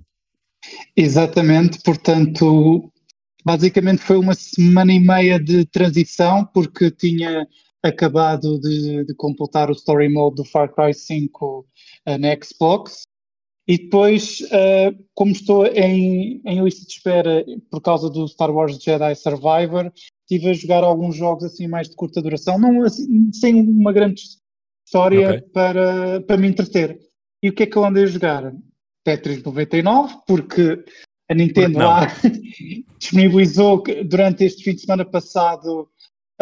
exatamente, 0.95 1.82
portanto, 1.82 2.91
basicamente 3.43 4.02
foi 4.04 4.17
uma 4.17 4.36
semana 4.36 4.93
e 4.93 4.99
meia 4.99 5.39
de 5.39 5.65
transição, 5.65 6.45
porque 6.45 6.91
tinha 6.91 7.47
acabado 7.84 8.60
de, 8.60 9.04
de 9.04 9.13
completar 9.15 9.69
o 9.69 9.74
Story 9.74 10.08
Mode 10.08 10.38
do 10.38 10.46
Far 10.46 10.74
Cry 10.74 10.93
5 10.93 11.67
eh, 12.06 12.17
na 12.17 12.30
Xbox, 12.41 13.04
e 13.67 13.78
depois, 13.78 14.41
eh, 14.52 14.93
como 15.13 15.32
estou 15.32 15.65
em, 15.67 16.41
em 16.46 16.63
lista 16.63 16.86
de 16.86 16.93
espera 16.93 17.46
por 17.69 17.82
causa 17.82 18.10
do 18.10 18.28
Star 18.28 18.52
Wars 18.52 18.78
Jedi 18.78 19.15
Survivor, 19.15 19.91
estive 20.22 20.50
a 20.50 20.54
jogar 20.54 20.84
alguns 20.84 21.15
jogos 21.15 21.43
assim 21.46 21.67
mais 21.67 21.89
de 21.89 21.96
curta 21.96 22.22
duração, 22.22 22.58
não 22.58 22.84
assim, 22.84 23.32
sem 23.32 23.56
uma 23.62 23.93
grande 23.93 24.22
história 24.86 25.30
Ok. 25.30 25.41
para, 25.54 26.22
para 26.22 26.38
me 26.38 26.48
entreter. 26.48 27.00
E 27.41 27.50
o 27.50 27.54
que 27.54 27.63
é 27.63 27.65
que 27.65 27.78
eu 27.78 27.86
andei 27.86 28.04
a 28.04 28.08
jogar? 28.08 28.54
Tetris 29.06 29.43
99, 29.43 30.15
porque 30.26 30.84
a 31.30 31.34
Nintendo 31.34 31.80
lá 31.80 32.08
disponibilizou 33.00 33.84
durante 34.06 34.43
este 34.43 34.63
fim 34.63 34.76
de 34.76 34.82
semana 34.82 35.06
passado 35.06 35.89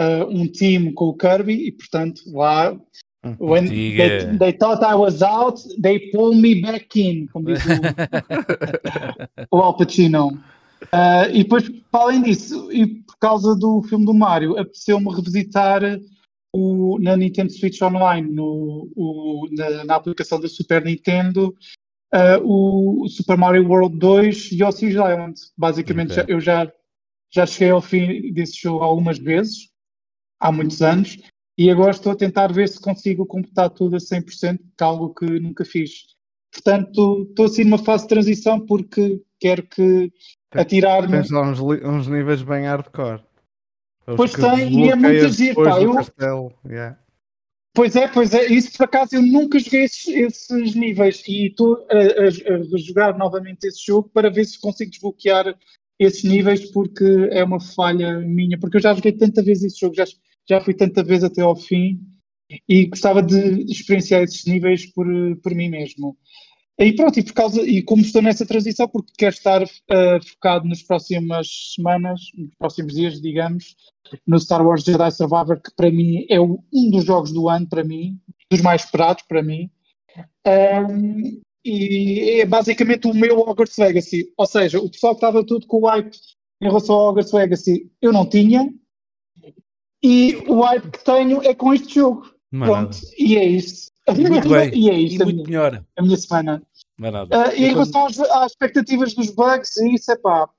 uh, 0.01 0.25
um 0.29 0.47
time 0.47 0.91
com 0.93 1.05
o 1.05 1.13
Kirby 1.13 1.67
e 1.67 1.71
portanto 1.71 2.21
lá 2.33 2.75
when 3.39 3.67
they, 3.67 3.91
Diga. 3.91 4.39
they 4.39 4.51
thought 4.53 4.83
I 4.83 4.95
was 4.95 5.21
out, 5.21 5.61
they 5.79 5.99
pulled 6.11 6.39
me 6.41 6.59
back 6.61 6.99
in, 6.99 7.27
como 7.27 7.45
diz 7.45 7.61
o, 7.65 7.69
o 9.51 9.57
Al 9.61 9.77
Pacino. 9.77 10.29
Uh, 10.93 11.29
e 11.31 11.43
depois, 11.43 11.69
para 11.91 12.01
além 12.05 12.23
disso, 12.23 12.71
e 12.71 12.87
por 12.87 13.15
causa 13.19 13.55
do 13.55 13.83
filme 13.83 14.05
do 14.05 14.13
Mario, 14.13 14.57
apeteceu-me 14.57 15.13
revisitar 15.13 15.81
o, 16.53 16.97
na 16.99 17.15
Nintendo 17.15 17.51
Switch 17.53 17.79
Online, 17.81 18.27
no, 18.27 18.89
o- 18.95 19.47
na, 19.51 19.85
na 19.85 19.95
aplicação 19.95 20.39
da 20.39 20.47
Super 20.49 20.83
Nintendo, 20.83 21.55
uh, 22.13 22.41
o 22.43 23.07
Super 23.07 23.37
Mario 23.37 23.67
World 23.69 23.97
2 23.99 24.51
e 24.51 24.63
Yoshi's 24.63 24.95
Island. 24.95 25.35
Basicamente, 25.55 26.11
Ok. 26.13 26.23
já- 26.23 26.25
eu 26.27 26.41
já, 26.41 26.71
já 27.31 27.45
cheguei 27.45 27.69
ao 27.69 27.81
fim 27.81 28.33
desse 28.33 28.59
jogo 28.59 28.83
algumas 28.83 29.19
vezes, 29.19 29.69
há 30.41 30.51
muitos 30.51 30.81
anos, 30.81 31.17
e 31.57 31.69
agora 31.69 31.91
estou 31.91 32.11
a 32.11 32.15
tentar 32.15 32.51
ver 32.51 32.67
se 32.67 32.81
consigo 32.81 33.25
completar 33.25 33.69
tudo 33.69 33.95
a 33.95 33.99
100%, 33.99 34.57
que 34.57 34.83
é 34.83 34.83
algo 34.83 35.13
que 35.13 35.25
nunca 35.39 35.63
fiz. 35.63 36.07
Portanto, 36.51 37.27
estou 37.29 37.45
assim 37.45 37.63
numa 37.63 37.77
fase 37.77 38.03
de 38.03 38.09
transição 38.09 38.59
porque 38.65 39.21
quero 39.39 39.63
que 39.63 40.11
atirar-me. 40.53 41.11
Tens 41.11 41.29
lá 41.31 41.49
uns, 41.49 41.59
uns 41.59 42.07
níveis 42.07 42.41
bem 42.41 42.65
hardcore. 42.65 43.23
Os 44.07 44.15
Pois 44.17 44.33
tem, 44.33 44.85
e 44.85 44.89
é 44.89 44.95
muito 44.95 45.29
giro, 45.29 45.55
depois 45.55 46.09
pá, 46.09 46.25
eu-. 46.25 46.51
Yeah. 46.65 46.97
Pois 47.73 47.95
é, 47.95 48.07
pois 48.09 48.33
é, 48.33 48.47
isso 48.47 48.75
por 48.77 48.83
acaso 48.83 49.15
eu 49.15 49.21
nunca 49.21 49.57
joguei 49.57 49.83
esses, 49.85 50.05
esses 50.09 50.75
níveis 50.75 51.23
e 51.25 51.47
estou 51.47 51.87
a, 51.89 51.97
a- 51.97 52.75
a 52.75 52.77
jogar 52.77 53.17
novamente 53.17 53.63
esse 53.65 53.85
jogo 53.85 54.09
para 54.09 54.29
ver 54.29 54.43
se 54.43 54.59
consigo 54.59 54.91
desbloquear 54.91 55.57
esses 55.97 56.23
níveis 56.23 56.69
porque 56.71 57.05
é 57.31 57.41
uma 57.43 57.61
falha 57.61 58.19
minha, 58.19 58.59
porque 58.59 58.75
eu 58.77 58.81
já 58.81 58.93
joguei 58.93 59.13
tanta 59.13 59.41
vez 59.41 59.63
esse 59.63 59.79
jogo, 59.79 59.95
já, 59.95 60.03
já 60.49 60.61
fui 60.61 60.73
tanta 60.73 61.03
vez 61.03 61.23
até 61.23 61.41
ao 61.41 61.55
fim 61.55 61.99
e 62.67 62.85
gostava 62.87 63.21
de 63.21 63.63
experienciar 63.71 64.23
esses 64.23 64.45
níveis 64.45 64.85
por, 64.93 65.05
por 65.41 65.55
mim 65.55 65.69
mesmo. 65.69 66.17
E 66.79 66.93
pronto, 66.93 67.19
e 67.19 67.23
por 67.23 67.33
causa, 67.33 67.61
e 67.61 67.83
como 67.83 68.01
estou 68.01 68.21
nessa 68.21 68.45
transição, 68.45 68.87
porque 68.87 69.11
quero 69.15 69.35
estar 69.35 69.61
eh, 69.61 70.19
focado 70.21 70.67
nas 70.67 70.81
próximas 70.81 71.47
semanas, 71.75 72.19
nos 72.35 72.55
próximos 72.57 72.95
dias, 72.95 73.21
digamos, 73.21 73.75
no 74.25 74.39
Star 74.39 74.65
Wars 74.65 74.83
Jedi 74.83 75.11
Survivor, 75.11 75.61
que 75.61 75.69
para 75.75 75.91
mim 75.91 76.25
é 76.27 76.41
um 76.41 76.89
dos 76.89 77.05
jogos 77.05 77.31
do 77.31 77.47
ano, 77.47 77.69
para 77.69 77.83
mim, 77.83 78.19
dos 78.49 78.61
mais 78.61 78.83
esperados 78.83 79.23
para 79.27 79.43
mim. 79.43 79.69
Ahm, 80.45 81.41
e 81.63 82.41
é 82.41 82.45
basicamente 82.45 83.07
o 83.07 83.13
meu 83.13 83.39
Hogwarts 83.39 83.77
Legacy. 83.77 84.33
Ou 84.35 84.47
seja, 84.47 84.79
o 84.79 84.89
pessoal 84.89 85.13
que 85.13 85.19
estava 85.19 85.45
tudo 85.45 85.67
com 85.67 85.77
o 85.81 85.87
hype 85.87 86.17
em 86.61 86.65
relação 86.65 86.95
ao 86.95 87.09
Hogwarts 87.09 87.31
Legacy, 87.31 87.91
eu 88.01 88.11
não 88.11 88.27
tinha. 88.27 88.67
E 90.03 90.35
o 90.47 90.61
hype 90.61 90.89
que 90.89 91.03
tenho 91.03 91.43
é 91.43 91.53
com 91.53 91.73
este 91.73 91.95
jogo. 91.95 92.29
Não 92.51 92.63
há 92.65 92.81
Pronto, 92.81 92.97
e 93.17 93.37
é 93.37 93.45
isso. 93.45 93.91
nada. 94.07 94.19
E 94.21 94.29
muito 94.29 94.49
bem. 94.49 94.71
e 94.73 94.89
é 94.89 94.93
E 94.99 95.05
isto 95.07 95.21
a 95.21 95.25
muito 95.25 95.37
minha, 95.37 95.47
melhor. 95.47 95.83
a 95.95 96.01
minha 96.01 96.17
semana. 96.17 96.63
Mais 96.97 97.13
nada. 97.13 97.43
Ah, 97.45 97.53
e 97.53 97.65
em 97.65 97.73
quando- 97.73 97.73
relação 97.93 98.05
às, 98.07 98.19
às 98.19 98.51
expectativas 98.51 99.13
dos 99.13 99.29
bugs, 99.31 99.77
e 99.77 99.93
isso 99.95 100.11
é 100.11 100.17
pá, 100.17 100.49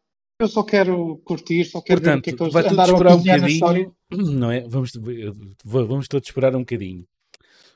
eu 0.40 0.48
só 0.48 0.60
e 0.60 0.64
isso 0.64 0.68
é 0.68 0.70
quero 0.70 1.16
curtir, 1.24 1.64
só 1.64 1.80
quero 1.80 2.00
ver 2.00 2.06
o 2.08 2.10
Portanto, 2.12 2.24
que 2.24 2.30
é 2.30 2.32
que 2.36 2.42
eles 2.42 2.52
vai 2.52 2.62
tudo 2.62 2.80
esperar 2.82 3.14
um 3.14 3.18
bocadinho, 3.18 3.94
não 4.38 4.50
é? 4.50 4.60
Vamos, 4.68 4.92
vamos 5.64 6.08
todos 6.08 6.28
esperar 6.28 6.54
um 6.56 6.60
bocadinho. 6.60 7.04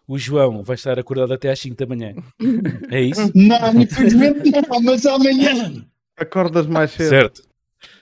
O 0.08 0.16
João 0.18 0.62
vai 0.62 0.76
estar 0.76 0.98
acordado 0.98 1.32
até 1.34 1.50
às 1.50 1.58
5 1.58 1.76
da 1.76 1.86
manhã. 1.86 2.14
É 2.90 3.00
isso? 3.02 3.30
Não, 3.34 3.80
infelizmente 3.82 4.50
não, 4.50 4.80
mas 4.82 5.04
amanhã 5.04 5.84
Acordas 6.16 6.66
mais 6.66 6.92
cedo. 6.92 7.08
Certo. 7.08 7.42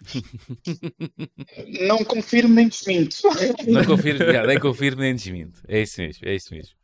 não 1.87 2.05
confirmo 2.05 2.55
nem 2.55 2.69
desminto. 2.69 3.17
Não 3.67 3.85
confirmo, 3.85 4.25
nem 4.47 4.61
confirmo 4.61 5.01
nem 5.01 5.15
desminto. 5.15 5.61
É 5.69 5.83
isso 5.83 6.01
mesmo, 6.01 6.29
é 6.29 6.35
isso 6.35 6.55
mesmo. 6.55 6.75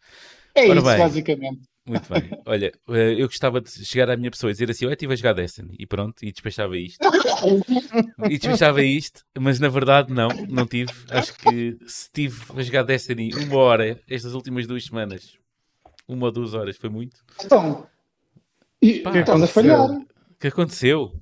É 0.55 0.69
Ora 0.69 0.79
isso, 0.79 0.89
bem. 0.89 0.99
basicamente. 0.99 1.61
Muito 1.87 2.13
bem. 2.13 2.31
Olha, 2.47 2.73
eh, 2.91 3.15
eu 3.19 3.27
gostava 3.27 3.61
de 3.61 3.71
chegar 3.85 4.11
à 4.11 4.17
minha 4.17 4.31
pessoa 4.31 4.51
e 4.51 4.53
dizer 4.53 4.71
assim: 4.71 4.85
Eu 4.85 4.93
estive 4.93 5.13
a 5.13 5.17
jogar 5.17 5.33
Destiny 5.33 5.75
e 5.79 5.87
pronto, 5.87 6.23
e 6.23 6.31
despechava 6.31 6.77
isto. 6.77 6.99
E 8.29 8.39
despechava 8.39 8.83
isto, 8.83 9.25
mas 9.39 9.59
na 9.59 9.69
verdade 9.69 10.13
não, 10.13 10.29
não 10.49 10.67
tive. 10.67 10.93
Acho 11.09 11.35
que 11.35 11.79
se 11.87 12.11
tive 12.13 12.41
a 12.55 12.63
jogar 12.63 12.83
Destiny 12.83 13.35
uma 13.35 13.57
hora 13.57 13.99
estas 14.09 14.35
últimas 14.35 14.67
duas 14.67 14.85
semanas, 14.85 15.39
uma 16.07 16.27
ou 16.27 16.33
duas 16.33 16.55
horas, 16.55 16.77
foi 16.77 16.91
muito. 16.91 17.25
Então, 17.43 17.87
e, 18.83 19.01
Pá, 19.01 19.19
estás 19.19 19.43
a 19.43 19.47
falhar. 19.47 19.91
O 19.91 20.07
que 20.39 20.49
aconteceu? 20.49 21.13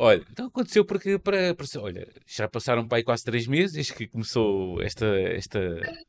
Olha, 0.00 0.24
então 0.30 0.46
aconteceu 0.46 0.84
porque 0.84 1.18
para, 1.18 1.56
para- 1.56 1.66
olha, 1.80 2.08
já 2.24 2.48
passaram 2.48 2.86
para 2.86 2.98
aí 2.98 3.02
quase 3.02 3.24
três 3.24 3.48
meses 3.48 3.72
desde 3.72 3.92
que 3.94 4.06
começou 4.06 4.80
esta, 4.80 5.04
esta 5.06 5.58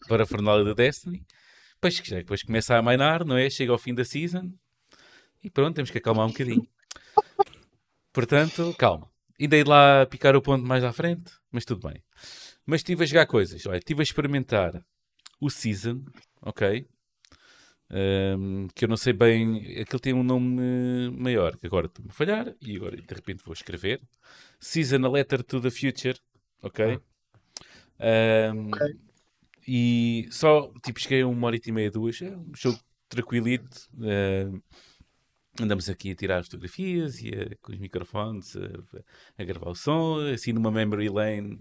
parafernália 0.08 0.64
da 0.64 0.74
Destiny. 0.74 1.26
Depois, 1.74 2.00
depois 2.00 2.44
começa 2.44 2.78
a 2.78 2.84
mainar, 2.84 3.26
não 3.26 3.36
é? 3.36 3.50
Chega 3.50 3.72
ao 3.72 3.80
fim 3.80 3.96
da 3.96 4.06
season 4.06 4.54
e 5.44 5.50
pronto, 5.50 5.76
temos 5.76 5.90
que 5.90 5.98
acalmar 5.98 6.28
um 6.28 6.30
bocadinho. 6.30 6.68
Portanto, 8.14 8.76
calma. 8.78 9.10
Ainda 9.42 9.58
ir 9.58 9.68
lá 9.68 10.06
picar 10.06 10.36
o 10.36 10.42
ponto 10.42 10.64
mais 10.64 10.84
à 10.84 10.94
frente, 10.94 11.32
mas 11.52 11.66
tudo 11.66 11.88
bem. 11.88 12.04
Mas 12.68 12.82
estive 12.82 13.04
a 13.04 13.08
jogar 13.08 13.26
coisas. 13.26 13.66
Olha, 13.66 13.78
estive 13.78 14.02
a 14.02 14.04
experimentar 14.04 14.86
o 15.42 15.50
Season, 15.50 16.04
ok? 16.44 16.88
Ahm, 17.92 18.68
que 18.76 18.86
eu 18.86 18.90
não 18.90 18.98
sei 18.98 19.14
bem. 19.14 19.58
Aquele 19.82 20.00
tem 20.02 20.14
um 20.14 20.24
nome 20.24 21.10
maior, 21.12 21.58
que 21.58 21.66
agora 21.68 21.88
estou-me 21.88 22.12
a 22.12 22.14
falhar 22.14 22.54
e 22.62 22.76
agora 22.76 22.96
de 22.98 23.14
repente 23.14 23.44
vou 23.44 23.54
escrever. 23.54 24.02
Season 24.60 25.04
a 25.06 25.10
Letter 25.10 25.44
to 25.44 25.60
the 25.62 25.72
Future, 25.72 26.20
ok? 26.62 27.00
Ahm, 28.00 28.70
E 29.68 30.28
só, 30.32 30.72
tipo, 30.84 31.00
cheguei 31.00 31.22
a 31.22 31.28
uma 31.28 31.48
hora 31.48 31.60
e 31.64 31.72
meia, 31.72 31.92
duas. 31.92 32.22
É 32.22 32.30
um 32.36 32.52
jogo 32.56 32.80
tranquilito. 33.10 33.88
andamos 35.62 35.90
aqui 35.90 36.12
a 36.12 36.16
tirar 36.16 36.44
fotografias 36.44 37.22
e 37.22 37.30
a- 37.30 37.56
com 37.62 37.74
os 37.74 37.80
microfones 37.80 38.56
a, 38.56 39.42
a 39.42 39.44
gravar 39.44 39.70
o 39.72 39.76
som, 39.76 40.20
assim 40.34 40.54
numa 40.54 40.72
memory 40.72 41.10
lane, 41.10 41.60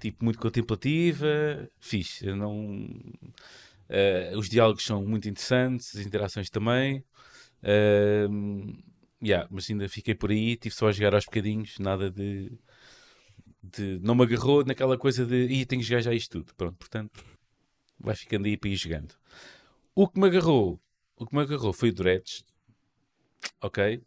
tipo, 0.00 0.24
muito 0.24 0.38
contemplativa. 0.38 1.68
Fixe. 1.80 2.26
Não. 2.34 2.88
Uh, 3.90 4.38
os 4.38 4.48
diálogos 4.48 4.84
são 4.84 5.04
muito 5.04 5.28
interessantes, 5.28 5.96
as 5.96 6.06
interações 6.06 6.48
também. 6.48 7.04
Um, 8.30 8.80
yeah, 9.20 9.48
mas 9.50 9.68
ainda 9.68 9.88
fiquei 9.88 10.14
por 10.14 10.30
aí, 10.30 10.56
tive 10.56 10.74
só 10.74 10.88
a 10.88 10.92
jogar 10.92 11.14
aos 11.14 11.24
bocadinhos, 11.24 11.76
nada 11.80 12.08
de. 12.08 12.52
de 13.62 13.98
não 14.00 14.14
me 14.14 14.22
agarrou 14.22 14.64
naquela 14.64 14.96
coisa 14.96 15.26
de. 15.26 15.46
Ih, 15.46 15.66
tenho 15.66 15.82
que 15.82 15.88
jogar 15.88 16.02
já 16.02 16.14
isto 16.14 16.38
tudo. 16.38 16.54
Pronto, 16.54 16.76
portanto, 16.76 17.24
vai 17.98 18.14
ficando 18.14 18.46
aí 18.46 18.56
para 18.56 18.70
ir 18.70 18.76
jogando. 18.76 19.12
O 19.94 20.08
que 20.08 20.20
me 20.20 20.26
agarrou, 20.28 20.80
o 21.16 21.26
que 21.26 21.34
me 21.34 21.42
agarrou 21.42 21.72
foi 21.72 21.88
o 21.90 21.92
Dreads. 21.92 22.44
Ok? 23.60 24.00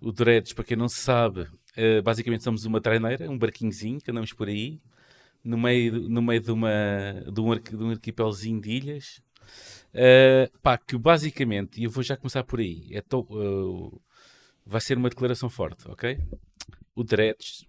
O 0.00 0.10
Dreads, 0.12 0.52
para 0.52 0.64
quem 0.64 0.76
não 0.76 0.88
sabe, 0.88 1.48
eh, 1.76 2.02
basicamente 2.02 2.44
somos 2.44 2.64
uma 2.64 2.80
treineira, 2.80 3.30
um 3.30 3.38
barquinhozinho 3.38 4.00
que 4.00 4.10
andamos 4.10 4.32
por 4.32 4.48
aí 4.48 4.80
no 5.46 5.56
meio, 5.56 6.08
no 6.08 6.20
meio 6.20 6.40
de, 6.40 6.50
uma, 6.50 6.70
de, 7.32 7.40
um, 7.40 7.52
arqui- 7.52 7.76
de 7.76 7.82
um 7.82 7.90
de 8.60 8.70
ilhas. 8.70 9.20
Uh, 9.94 10.58
pá, 10.60 10.76
que 10.76 10.98
basicamente, 10.98 11.80
e 11.80 11.84
eu 11.84 11.90
vou 11.90 12.02
já 12.02 12.16
começar 12.16 12.42
por 12.44 12.58
aí, 12.60 12.88
é 12.92 13.00
to- 13.00 13.26
uh, 13.30 14.02
vai 14.66 14.80
ser 14.80 14.98
uma 14.98 15.08
declaração 15.08 15.48
forte, 15.48 15.88
ok? 15.88 16.18
O 16.94 17.02
Dreads 17.04 17.64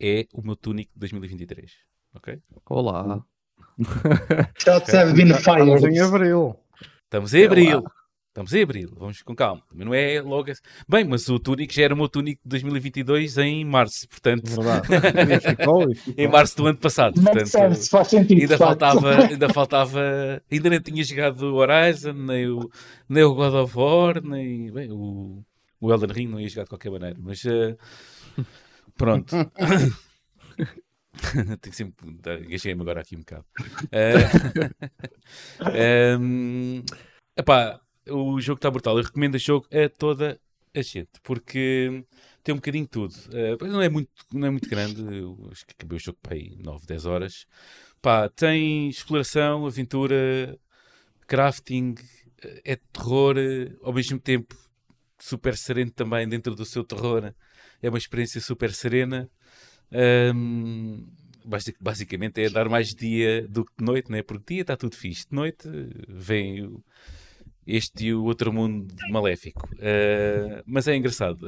é 0.00 0.26
o 0.34 0.42
meu 0.42 0.56
túnico 0.56 0.92
de 0.94 0.98
2023, 1.00 1.72
ok? 2.14 2.38
Olá. 2.66 3.24
Shots 4.58 4.92
have 4.94 5.12
been 5.14 5.28
Estamos 5.30 5.84
em 5.84 5.88
fired. 5.88 6.00
abril. 6.00 6.56
Estamos 7.04 7.34
em 7.34 7.46
abril. 7.46 7.84
Estamos 8.38 8.52
em 8.52 8.62
abril, 8.62 8.92
vamos 8.96 9.20
com 9.20 9.34
calma. 9.34 9.64
Mas 9.74 9.84
não 9.84 9.92
é 9.92 10.22
logo 10.22 10.48
assim. 10.48 10.62
Bem, 10.88 11.04
mas 11.04 11.28
o 11.28 11.40
túnico 11.40 11.72
já 11.72 11.82
era 11.82 11.94
o 11.94 11.96
meu 11.96 12.08
túnico 12.08 12.40
de 12.44 12.50
2022 12.50 13.36
em 13.38 13.64
março, 13.64 14.08
portanto, 14.08 14.48
Verdade. 14.48 14.86
Ficou, 15.42 15.92
ficou. 15.92 16.14
em 16.16 16.28
março 16.28 16.56
do 16.56 16.68
ano 16.68 16.78
passado. 16.78 17.20
Portanto, 17.20 17.48
sense, 17.48 17.90
faz 17.90 18.06
sentido. 18.06 18.42
Ainda 18.42 18.56
faltava, 18.56 19.26
ainda 19.26 19.52
faltava, 19.52 20.40
ainda 20.48 20.70
nem 20.70 20.80
tinha 20.80 21.02
jogado 21.02 21.52
o 21.52 21.56
Horizon, 21.56 22.12
nem 22.12 22.46
o, 22.46 22.70
nem 23.08 23.24
o 23.24 23.34
God 23.34 23.54
of 23.54 23.76
War, 23.76 24.22
nem 24.22 24.70
bem, 24.70 24.88
o, 24.92 25.42
o 25.80 25.92
Elden 25.92 26.12
Ring, 26.12 26.28
não 26.28 26.38
ia 26.38 26.48
jogar 26.48 26.62
de 26.62 26.68
qualquer 26.68 26.92
maneira, 26.92 27.16
mas 27.18 27.44
eh, 27.44 27.76
pronto. 28.96 29.34
Tenho 31.60 31.74
sempre, 31.74 32.08
engasguei-me 32.08 32.82
agora 32.82 33.00
aqui 33.00 33.16
um 33.16 33.20
bocado. 33.20 33.44
Eh, 33.90 34.14
ehm, 36.14 36.84
epá, 37.36 37.80
o 38.10 38.40
jogo 38.40 38.58
está 38.58 38.70
brutal. 38.70 38.96
Eu 38.98 39.04
recomendo 39.04 39.34
o 39.34 39.38
jogo 39.38 39.66
a 39.72 39.88
toda 39.88 40.40
a 40.74 40.82
gente, 40.82 41.10
porque 41.22 42.04
tem 42.42 42.52
um 42.54 42.58
bocadinho 42.58 42.84
de 42.84 42.90
tudo. 42.90 43.14
Pois 43.58 43.70
não, 43.72 43.80
é 43.82 43.88
muito, 43.88 44.10
não 44.32 44.46
é 44.46 44.50
muito 44.50 44.68
grande, 44.68 45.00
eu 45.02 45.48
acho 45.50 45.66
que 45.66 45.72
acabei 45.76 45.96
o 45.96 46.00
jogo 46.00 46.18
para 46.22 46.34
aí 46.34 46.56
9, 46.62 46.86
10 46.86 47.04
horas. 47.06 47.46
Pá, 48.00 48.28
tem 48.28 48.88
exploração, 48.88 49.66
aventura, 49.66 50.58
crafting, 51.26 51.94
eh, 52.42 52.62
é 52.64 52.76
terror, 52.76 53.36
eh, 53.38 53.74
ao 53.82 53.92
mesmo 53.92 54.18
tempo 54.20 54.54
super 55.18 55.56
sereno 55.56 55.90
também 55.90 56.28
dentro 56.28 56.54
do 56.54 56.64
seu 56.64 56.84
terror. 56.84 57.34
É 57.82 57.88
uma 57.88 57.98
experiência 57.98 58.40
super 58.40 58.72
serena. 58.72 59.28
Basic- 61.44 61.78
basicamente 61.80 62.42
é 62.42 62.50
dar 62.50 62.68
mais 62.68 62.94
dia 62.94 63.46
do 63.48 63.64
que 63.64 63.72
de 63.78 63.84
noite, 63.84 64.10
né? 64.10 64.22
porque 64.22 64.54
dia 64.54 64.62
está 64.62 64.76
tudo 64.76 64.94
fixe. 64.96 65.26
De 65.28 65.34
noite 65.34 65.66
vem 66.06 66.64
o- 66.66 66.84
este 67.68 68.06
e 68.06 68.14
o 68.14 68.24
outro 68.24 68.52
mundo 68.52 68.94
maléfico. 69.10 69.68
Ah, 69.80 70.62
mas 70.66 70.88
é 70.88 70.96
engraçado. 70.96 71.46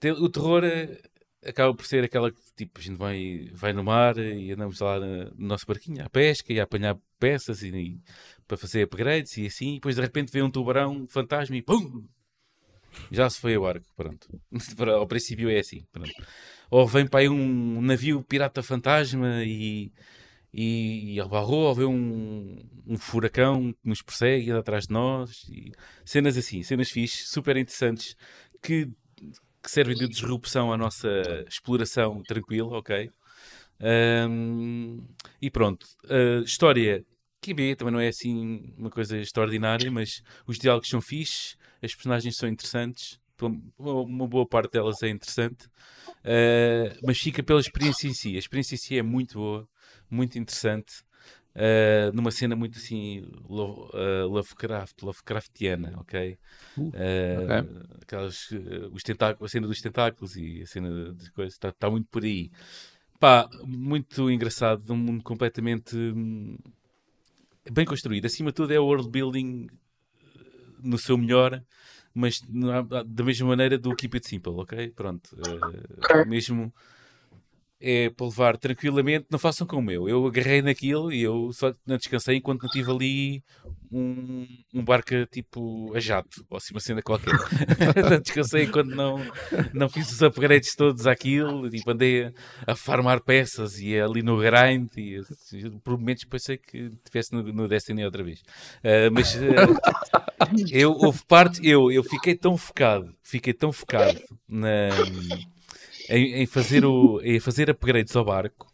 Tem- 0.00 0.12
o 0.12 0.28
terror 0.28 0.64
eh, 0.64 1.00
acaba 1.44 1.74
por 1.74 1.84
ser 1.86 2.04
aquela 2.04 2.30
que 2.30 2.40
tipo, 2.56 2.78
a 2.78 2.82
gente 2.82 2.96
vai, 2.96 3.50
vai 3.52 3.72
no 3.72 3.82
mar 3.82 4.16
e 4.18 4.52
andamos 4.52 4.80
lá 4.80 4.98
no 5.00 5.32
nosso 5.48 5.66
barquinho 5.66 6.04
à 6.04 6.08
pesca 6.08 6.52
e 6.52 6.60
a 6.60 6.64
apanhar 6.64 6.96
peças 7.18 7.62
e, 7.62 7.68
e 7.68 8.00
para 8.46 8.56
fazer 8.56 8.84
upgrades 8.84 9.36
e 9.36 9.46
assim, 9.46 9.70
e 9.72 9.74
depois 9.74 9.96
de 9.96 10.02
repente 10.02 10.32
vê 10.32 10.42
um 10.42 10.50
tubarão 10.50 11.06
fantasma 11.08 11.56
e 11.56 11.62
pum! 11.62 12.04
Já 13.10 13.28
se 13.30 13.40
foi 13.40 13.54
ao 13.54 13.62
barco, 13.62 13.86
pronto. 13.96 14.28
Ao 14.98 15.06
princípio 15.06 15.48
é 15.48 15.58
assim, 15.60 15.84
pronto. 15.92 16.10
Ou 16.70 16.86
vem 16.86 17.06
para 17.06 17.20
aí 17.20 17.28
um 17.28 17.80
navio 17.80 18.22
pirata 18.22 18.62
fantasma 18.62 19.44
e, 19.44 19.92
e, 20.52 21.18
e 21.18 21.24
barrou, 21.28 21.66
ou 21.66 21.74
vê 21.74 21.84
um, 21.84 22.56
um 22.86 22.96
furacão 22.96 23.72
que 23.72 23.88
nos 23.88 24.02
persegue 24.02 24.50
atrás 24.52 24.86
de 24.86 24.92
nós. 24.92 25.44
E 25.48 25.72
cenas 26.04 26.36
assim, 26.36 26.62
cenas 26.62 26.90
fixes, 26.90 27.28
super 27.30 27.56
interessantes, 27.56 28.16
que, 28.62 28.86
que 29.62 29.70
servem 29.70 29.96
de 29.96 30.08
disrupção 30.08 30.72
à 30.72 30.76
nossa 30.76 31.08
exploração 31.48 32.22
tranquila, 32.22 32.78
ok? 32.78 33.10
Ahm, 33.80 35.00
e 35.40 35.50
pronto, 35.50 35.86
a 36.08 36.42
história 36.44 37.04
que 37.40 37.54
bem, 37.54 37.74
também 37.76 37.92
não 37.92 38.00
é 38.00 38.08
assim 38.08 38.74
uma 38.76 38.90
coisa 38.90 39.16
extraordinária, 39.18 39.90
mas 39.90 40.22
os 40.46 40.58
diálogos 40.58 40.88
são 40.88 41.00
fixes, 41.00 41.56
as 41.82 41.94
personagens 41.94 42.36
são 42.36 42.48
interessantes, 42.48 43.20
uma 43.78 44.26
boa 44.26 44.46
parte 44.46 44.72
delas 44.72 45.02
é 45.02 45.08
interessante, 45.08 45.68
ah, 46.24 46.96
mas 47.04 47.18
fica 47.18 47.42
pela 47.42 47.60
experiência 47.60 48.08
em 48.08 48.14
si. 48.14 48.34
A 48.36 48.38
experiência 48.38 48.74
em 48.74 48.78
si 48.78 48.98
é 48.98 49.02
muito 49.02 49.38
boa, 49.38 49.68
muito 50.10 50.38
interessante, 50.38 51.02
ah, 51.54 52.10
numa 52.14 52.30
cena 52.30 52.56
muito 52.56 52.78
assim 52.78 53.22
lo- 53.48 53.90
ah, 53.94 54.24
Lovecraft, 54.26 55.02
Lovecraftiana, 55.02 55.94
ok? 56.00 56.38
Ah, 56.94 57.62
aquelas, 58.02 58.48
ah, 58.52 58.88
os 58.92 59.02
tentáculos, 59.02 59.50
a 59.50 59.52
cena 59.52 59.66
dos 59.68 59.80
tentáculos 59.80 60.36
e 60.36 60.62
a 60.62 60.66
cena 60.66 61.14
das 61.14 61.28
coisas, 61.30 61.54
está 61.54 61.72
tá 61.72 61.90
muito 61.90 62.08
por 62.10 62.24
aí. 62.24 62.50
Pá, 63.20 63.48
muito 63.64 64.30
engraçado, 64.30 64.92
um 64.92 64.96
mundo 64.96 65.24
completamente 65.24 65.96
hum, 65.96 66.56
bem 67.70 67.84
construído. 67.84 68.26
Acima 68.26 68.50
de 68.50 68.54
tudo 68.56 68.72
é 68.72 68.80
o 68.80 68.84
world 68.84 69.08
building 69.10 69.66
eh, 70.36 70.40
no 70.82 70.98
seu 70.98 71.16
melhor, 71.18 71.62
mas 72.14 72.40
na- 72.48 72.82
da 72.82 73.24
mesma 73.24 73.48
maneira 73.48 73.78
do 73.78 73.94
Keep 73.94 74.16
It 74.16 74.28
Simple, 74.28 74.52
ok? 74.54 74.90
Pronto. 74.92 75.30
eh, 75.38 76.18
mesmo 76.24 76.72
é 77.80 78.10
para 78.10 78.26
levar 78.26 78.56
tranquilamente, 78.56 79.26
não 79.30 79.38
façam 79.38 79.66
como 79.66 79.90
eu. 79.90 80.08
Eu 80.08 80.26
agarrei 80.26 80.60
naquilo 80.62 81.12
e 81.12 81.22
eu 81.22 81.52
só 81.52 81.72
não 81.86 81.96
descansei 81.96 82.36
enquanto 82.36 82.62
não 82.62 82.70
tive 82.70 82.90
ali 82.90 83.42
um, 83.90 84.46
um 84.74 84.84
barco 84.84 85.14
tipo 85.30 85.92
a 85.94 86.00
jato, 86.00 86.44
ou 86.50 86.56
assim 86.56 86.74
uma 86.74 86.80
cena 86.80 87.02
qualquer. 87.02 87.32
não 88.10 88.20
descansei 88.20 88.64
enquanto 88.64 88.88
não, 88.88 89.18
não 89.72 89.88
fiz 89.88 90.10
os 90.10 90.22
upgrades 90.22 90.74
todos 90.74 91.06
àquilo, 91.06 91.70
tipo, 91.70 91.90
andei 91.90 92.24
a, 92.24 92.32
a 92.66 92.74
farmar 92.74 93.22
peças 93.22 93.78
e 93.78 93.98
ali 93.98 94.22
no 94.22 94.38
grind 94.38 94.90
e 94.96 95.16
assim, 95.16 95.78
por 95.78 95.96
momentos 95.96 96.24
pensei 96.24 96.58
que 96.58 96.90
estivesse 97.04 97.32
no, 97.32 97.42
no 97.42 97.68
Destiny 97.68 98.04
outra 98.04 98.24
vez. 98.24 98.40
Uh, 98.82 99.10
mas 99.12 99.34
uh, 99.36 100.68
eu 100.70 100.92
houve 100.92 101.24
parte, 101.26 101.64
eu, 101.66 101.92
eu 101.92 102.02
fiquei 102.02 102.34
tão 102.34 102.56
focado, 102.56 103.14
fiquei 103.22 103.52
tão 103.52 103.72
focado 103.72 104.20
na 104.48 104.88
em, 106.08 106.42
em, 106.42 106.46
fazer, 106.46 106.84
o, 106.84 107.20
em 107.22 107.40
fazer 107.40 107.70
upgrades 107.70 108.14
ao 108.16 108.24
barco 108.24 108.72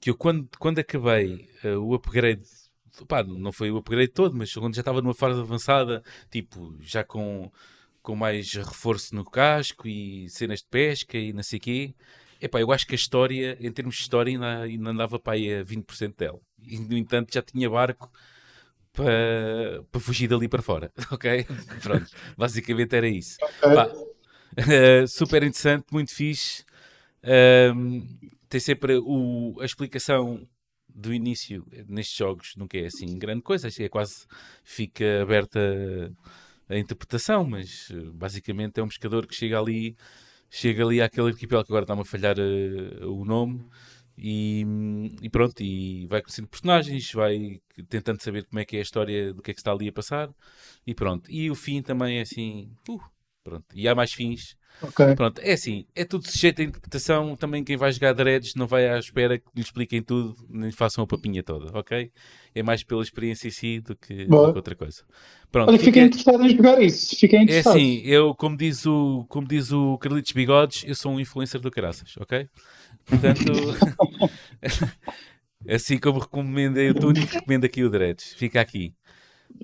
que 0.00 0.10
eu 0.10 0.16
quando, 0.16 0.48
quando 0.58 0.78
acabei 0.78 1.48
uh, 1.64 1.78
o 1.78 1.94
upgrade 1.94 2.42
pá, 3.04 3.22
não 3.22 3.52
foi 3.52 3.70
o 3.70 3.76
upgrade 3.76 4.12
todo, 4.12 4.36
mas 4.36 4.52
quando 4.54 4.74
já 4.74 4.80
estava 4.80 5.02
numa 5.02 5.14
fase 5.14 5.40
avançada, 5.40 6.02
tipo, 6.30 6.74
já 6.80 7.04
com, 7.04 7.50
com 8.02 8.16
mais 8.16 8.52
reforço 8.54 9.14
no 9.14 9.24
casco 9.24 9.86
e 9.86 10.28
cenas 10.30 10.60
de 10.60 10.66
pesca 10.66 11.18
e 11.18 11.32
não 11.32 11.42
sei 11.42 11.58
o 11.58 11.62
quê, 11.62 11.94
epá, 12.40 12.60
eu 12.60 12.72
acho 12.72 12.86
que 12.86 12.94
a 12.94 12.96
história, 12.96 13.56
em 13.60 13.70
termos 13.70 13.96
de 13.96 14.02
história, 14.02 14.30
ainda, 14.30 14.62
ainda 14.62 14.90
andava 14.90 15.18
para 15.18 15.34
aí 15.34 15.60
a 15.60 15.64
20% 15.64 16.16
dela. 16.16 16.40
E, 16.62 16.78
no 16.78 16.96
entanto, 16.96 17.32
já 17.32 17.42
tinha 17.42 17.68
barco 17.68 18.10
para, 18.92 19.84
para 19.90 20.00
fugir 20.00 20.28
dali 20.28 20.48
para 20.48 20.62
fora, 20.62 20.90
ok? 21.10 21.46
Pronto, 21.82 22.06
basicamente 22.36 22.96
era 22.96 23.08
isso. 23.08 23.36
Okay. 23.42 23.74
Pá, 23.74 23.90
Uh, 24.52 25.06
super 25.08 25.42
interessante, 25.42 25.86
muito 25.92 26.14
fixe. 26.14 26.64
Uh, 27.22 28.02
tem 28.48 28.60
sempre 28.60 28.98
o, 28.98 29.56
a 29.60 29.64
explicação 29.64 30.46
do 30.88 31.12
início 31.12 31.66
nestes 31.88 32.16
jogos, 32.16 32.54
nunca 32.56 32.78
é 32.78 32.86
assim 32.86 33.18
grande 33.18 33.42
coisa, 33.42 33.68
é 33.68 33.88
quase 33.88 34.26
fica 34.64 35.22
aberta 35.22 35.60
a 36.68 36.76
interpretação, 36.76 37.44
mas 37.44 37.90
uh, 37.90 38.12
basicamente 38.12 38.80
é 38.80 38.82
um 38.82 38.88
pescador 38.88 39.26
que 39.26 39.34
chega 39.34 39.58
ali, 39.58 39.96
chega 40.50 40.84
ali 40.84 41.00
àquele 41.00 41.28
arquipélago 41.28 41.66
que 41.66 41.72
agora 41.72 41.84
está-me 41.84 42.02
a 42.02 42.04
falhar 42.04 42.36
uh, 42.38 43.12
o 43.12 43.24
nome. 43.24 43.64
E, 44.18 44.64
e, 45.20 45.28
pronto, 45.28 45.62
e 45.62 46.06
vai 46.06 46.22
conhecendo 46.22 46.48
personagens, 46.48 47.12
vai 47.12 47.60
tentando 47.86 48.22
saber 48.22 48.46
como 48.46 48.58
é 48.58 48.64
que 48.64 48.76
é 48.76 48.78
a 48.78 48.82
história 48.82 49.34
do 49.34 49.42
que 49.42 49.50
é 49.50 49.54
que 49.54 49.60
está 49.60 49.72
ali 49.72 49.88
a 49.88 49.92
passar, 49.92 50.30
e 50.86 50.94
pronto. 50.94 51.30
E 51.30 51.50
o 51.50 51.54
fim 51.54 51.82
também 51.82 52.18
é 52.18 52.22
assim, 52.22 52.70
uh, 52.88 53.00
Pronto. 53.46 53.64
E 53.72 53.86
há 53.86 53.94
mais 53.94 54.12
fins. 54.12 54.56
Okay. 54.82 55.14
Pronto, 55.14 55.40
é 55.40 55.52
assim, 55.52 55.86
é 55.94 56.04
tudo 56.04 56.28
sujeito 56.28 56.60
à 56.60 56.64
interpretação. 56.64 57.36
Também 57.36 57.62
quem 57.62 57.76
vai 57.76 57.92
jogar 57.92 58.12
Dreads 58.12 58.56
não 58.56 58.66
vai 58.66 58.88
à 58.88 58.98
espera 58.98 59.38
que 59.38 59.46
lhe 59.54 59.62
expliquem 59.62 60.02
tudo, 60.02 60.34
nem 60.50 60.72
façam 60.72 61.04
a 61.04 61.06
papinha 61.06 61.44
toda, 61.44 61.70
ok? 61.78 62.10
É 62.52 62.62
mais 62.62 62.82
pela 62.82 63.02
experiência 63.02 63.46
em 63.46 63.52
si 63.52 63.80
do 63.80 63.94
que, 63.94 64.26
do 64.26 64.50
que 64.50 64.56
outra 64.56 64.74
coisa. 64.74 65.02
Pronto, 65.50 65.68
Olha, 65.68 65.78
fiquei 65.78 66.02
interessado 66.02 66.42
em 66.44 66.56
jogar 66.56 66.82
isso. 66.82 67.16
Fiquei 67.16 67.38
é 67.38 67.42
interessado. 67.44 67.76
É 67.76 67.78
assim, 67.78 68.02
eu, 68.04 68.34
como 68.34 68.56
diz 68.56 68.84
o, 68.84 69.24
como 69.28 69.46
diz 69.46 69.70
o 69.70 69.96
Carlitos 69.98 70.32
Bigodes, 70.32 70.84
eu 70.84 70.94
sou 70.96 71.12
um 71.12 71.20
influencer 71.20 71.60
do 71.60 71.70
caraças, 71.70 72.14
ok? 72.18 72.48
Portanto, 73.06 73.44
assim 75.70 75.98
como 75.98 76.18
recomendei 76.18 76.90
o 76.90 76.94
Tunic, 76.94 77.32
recomendo 77.32 77.64
aqui 77.64 77.84
o 77.84 77.88
Dreads. 77.88 78.34
Fica 78.34 78.60
aqui. 78.60 78.92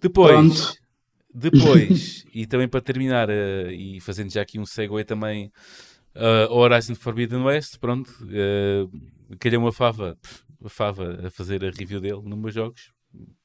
Depois. 0.01 0.31
Pronto. 0.31 0.82
Depois, 1.35 2.25
e 2.35 2.47
também 2.47 2.68
para 2.68 2.81
terminar, 2.81 3.29
uh, 3.29 3.71
e 3.71 4.01
fazendo 4.01 4.31
já 4.31 4.42
aqui 4.42 4.59
um 4.59 4.66
segue 4.66 5.05
também, 5.05 5.51
uh, 6.14 6.53
Horizon 6.53 6.95
Forbidden 6.95 7.42
West, 7.42 7.79
pronto, 7.79 8.11
uh, 8.25 9.37
calhou 9.38 9.62
uma 9.62 9.73
fava, 9.73 10.18
a 10.64 10.68
fava 10.68 11.27
a 11.27 11.31
fazer 11.31 11.64
a 11.64 11.71
review 11.71 12.01
dele 12.01 12.23
nos 12.23 12.38
meus 12.38 12.55
jogos. 12.55 12.92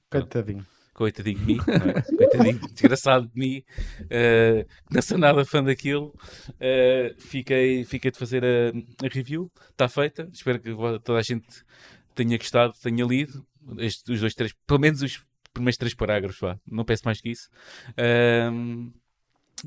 Coitadinho. 0.09 0.65
Coitadinho 0.93 1.37
de 1.37 1.45
mim, 1.45 1.59
é? 1.67 2.01
coitadinho, 2.17 2.59
desgraçado 2.71 3.27
de 3.27 3.39
mim, 3.39 3.63
uh, 4.01 4.67
não 4.89 5.01
sou 5.01 5.17
nada 5.17 5.45
fã 5.45 5.63
daquilo. 5.63 6.07
Uh, 6.53 7.13
fiquei, 7.19 7.85
fiquei 7.85 8.09
de 8.09 8.17
fazer 8.17 8.43
a, 8.43 9.05
a 9.05 9.07
review, 9.07 9.51
está 9.69 9.87
feita. 9.87 10.27
Espero 10.33 10.59
que 10.59 10.75
toda 11.03 11.19
a 11.19 11.21
gente 11.21 11.45
tenha 12.15 12.35
gostado, 12.37 12.73
tenha 12.81 13.05
lido. 13.05 13.45
Estes, 13.77 14.07
os 14.09 14.21
dois, 14.21 14.33
três, 14.33 14.53
pelo 14.65 14.79
menos 14.79 15.03
os 15.03 15.23
primeiros 15.57 15.77
três 15.77 15.93
parágrafos, 15.93 16.39
vá. 16.39 16.57
não 16.65 16.85
peço 16.85 17.03
mais 17.05 17.19
que 17.19 17.29
isso. 17.29 17.49
Um, 18.51 18.91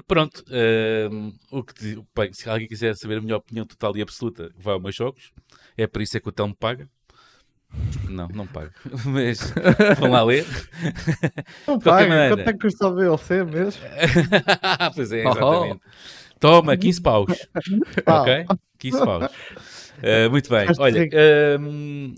pronto, 0.06 0.44
um, 1.10 1.32
o 1.50 1.62
que, 1.62 2.02
bem, 2.14 2.32
se 2.32 2.48
alguém 2.48 2.68
quiser 2.68 2.96
saber 2.96 3.18
a 3.18 3.20
minha 3.20 3.36
opinião 3.36 3.66
total 3.66 3.96
e 3.96 4.02
absoluta, 4.02 4.50
vá 4.56 4.72
aos 4.72 4.82
meus 4.82 4.94
jogos. 4.94 5.32
É 5.76 5.86
por 5.86 6.02
isso 6.02 6.16
é 6.16 6.20
que 6.20 6.28
o 6.28 6.32
Telmo 6.32 6.54
paga. 6.54 6.88
Não, 8.08 8.28
não 8.28 8.46
paga. 8.46 8.72
Mas 9.06 9.52
vão 9.98 10.10
lá 10.10 10.22
ler. 10.24 10.46
Não 11.66 11.78
paga. 11.78 12.28
Quanto 12.30 12.48
é 12.48 12.52
que 12.52 12.58
custa 12.58 12.88
o 12.88 12.96
DLC 12.96 13.44
mesmo? 13.44 13.82
pois 14.94 15.12
é, 15.12 15.20
exatamente. 15.20 15.80
Oh. 15.84 16.38
Toma, 16.40 16.76
15 16.76 17.02
paus. 17.02 17.48
ok? 18.06 18.46
15 18.78 18.98
paus. 19.04 19.24
Uh, 19.26 20.30
muito 20.30 20.48
bem. 20.48 20.66
Olha, 20.78 21.08
um, 21.60 22.14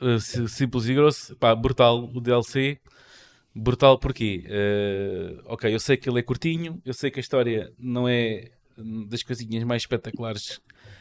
uh, 0.00 0.48
simples 0.48 0.86
e 0.86 0.94
grosso, 0.94 1.36
pá, 1.36 1.54
brutal 1.54 2.04
o 2.14 2.20
DLC. 2.20 2.78
Brutal 3.54 3.98
porquê? 3.98 4.44
Uh, 4.46 5.42
ok, 5.46 5.74
eu 5.74 5.80
sei 5.80 5.96
que 5.96 6.08
ele 6.08 6.20
é 6.20 6.22
curtinho, 6.22 6.80
eu 6.84 6.94
sei 6.94 7.10
que 7.10 7.18
a 7.18 7.20
história 7.20 7.72
não 7.78 8.08
é 8.08 8.52
das 9.08 9.22
coisinhas 9.22 9.64
mais 9.64 9.82
espetaculares, 9.82 10.60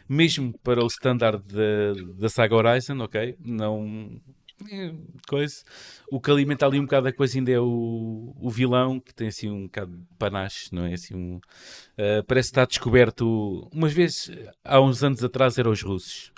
mesmo 0.10 0.58
para 0.64 0.84
o 0.84 0.88
standard 0.88 1.44
da, 1.44 2.14
da 2.16 2.30
saga 2.30 2.56
Horizon, 2.56 3.00
ok? 3.00 3.36
Não. 3.40 4.20
É, 4.72 4.92
coisa. 5.28 5.64
O 6.12 6.20
que 6.20 6.32
alimenta 6.32 6.66
ali 6.66 6.80
um 6.80 6.86
bocado 6.86 7.08
a 7.08 7.14
coisa 7.14 7.38
ainda 7.38 7.52
é 7.52 7.60
o, 7.60 8.36
o 8.40 8.50
vilão, 8.50 9.00
que 9.00 9.14
tem 9.14 9.28
assim 9.28 9.50
um 9.52 9.66
bocado 9.66 9.96
de 9.96 10.04
panache, 10.18 10.70
não 10.72 10.86
é? 10.86 10.94
Assim, 10.96 11.14
um, 11.14 11.36
uh, 11.36 12.24
parece 12.26 12.50
estar 12.50 12.66
descoberto. 12.66 13.70
Umas 13.72 13.94
vezes, 13.94 14.32
há 14.64 14.82
uns 14.82 15.04
anos 15.04 15.24
atrás, 15.24 15.60
eram 15.60 15.72
os 15.72 15.84
russos, 15.84 16.32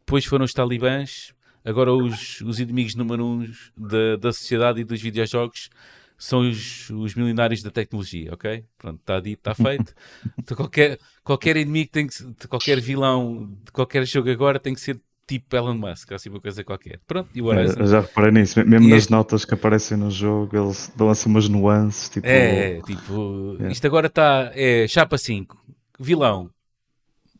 depois 0.00 0.26
foram 0.26 0.44
os 0.44 0.52
talibãs, 0.52 1.32
Agora, 1.64 1.92
os, 1.92 2.40
os 2.40 2.60
inimigos 2.60 2.94
número 2.94 3.24
um 3.24 3.50
da, 3.76 4.16
da 4.16 4.32
sociedade 4.32 4.80
e 4.80 4.84
dos 4.84 5.00
videojogos 5.00 5.70
são 6.18 6.48
os, 6.48 6.88
os 6.90 7.14
milionários 7.14 7.62
da 7.62 7.70
tecnologia, 7.70 8.32
ok? 8.32 8.64
Pronto, 8.78 9.00
está 9.00 9.18
dito, 9.18 9.38
está 9.38 9.54
feito. 9.54 9.92
Então, 10.38 10.56
qualquer, 10.56 10.98
qualquer 11.24 11.56
inimigo 11.56 11.90
tem 11.90 12.06
que 12.06 12.48
qualquer 12.48 12.80
vilão 12.80 13.56
de 13.64 13.72
qualquer 13.72 14.06
jogo 14.06 14.30
agora 14.30 14.58
tem 14.58 14.74
que 14.74 14.80
ser 14.80 15.00
tipo 15.26 15.56
Elon 15.56 15.74
Musk, 15.74 16.12
assim 16.12 16.28
uma 16.28 16.40
coisa 16.40 16.62
qualquer. 16.62 17.00
Pronto, 17.06 17.28
e 17.34 17.42
o 17.42 17.46
Horizon. 17.46 17.80
É, 17.82 17.86
já 17.86 18.00
reparei 18.00 18.30
nisso, 18.30 18.58
mesmo 18.64 18.86
e 18.86 18.90
nas 18.90 18.98
este... 19.00 19.10
notas 19.10 19.44
que 19.44 19.54
aparecem 19.54 19.96
no 19.96 20.10
jogo, 20.10 20.56
eles 20.56 20.92
dão 20.96 21.08
assim 21.10 21.28
umas 21.28 21.48
nuances. 21.48 22.08
Tipo... 22.08 22.26
É, 22.26 22.80
tipo, 22.82 23.56
é. 23.60 23.72
isto 23.72 23.86
agora 23.86 24.06
está, 24.06 24.52
é 24.54 24.86
chapa 24.86 25.18
5, 25.18 25.56
vilão, 25.98 26.50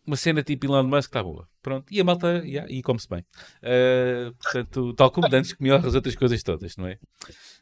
uma 0.07 0.17
cena 0.17 0.43
tipo 0.43 0.67
Elon 0.67 0.85
Musk 0.85 1.09
está 1.09 1.23
boa. 1.23 1.49
Pronto, 1.63 1.87
e 1.93 2.01
a 2.01 2.05
malta, 2.05 2.43
yeah, 2.45 2.71
e 2.71 2.83
come-se 2.83 3.09
bem. 3.09 3.25
Uh, 3.63 4.35
portanto, 4.35 4.93
tal 4.95 5.11
como 5.11 5.29
antes 5.33 5.53
comiam 5.53 5.77
as 5.77 5.95
outras 5.95 6.17
coisas 6.17 6.43
todas, 6.43 6.77
não 6.77 6.89
é? 6.89 6.99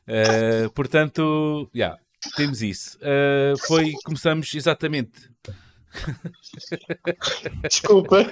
Uh, 0.09 0.70
portanto, 0.70 1.70
yeah, 1.74 1.98
temos 2.37 2.62
isso. 2.62 2.98
Uh, 2.98 3.59
foi, 3.66 3.92
começamos 4.05 4.53
exatamente. 4.55 5.31
Desculpa. 7.68 8.26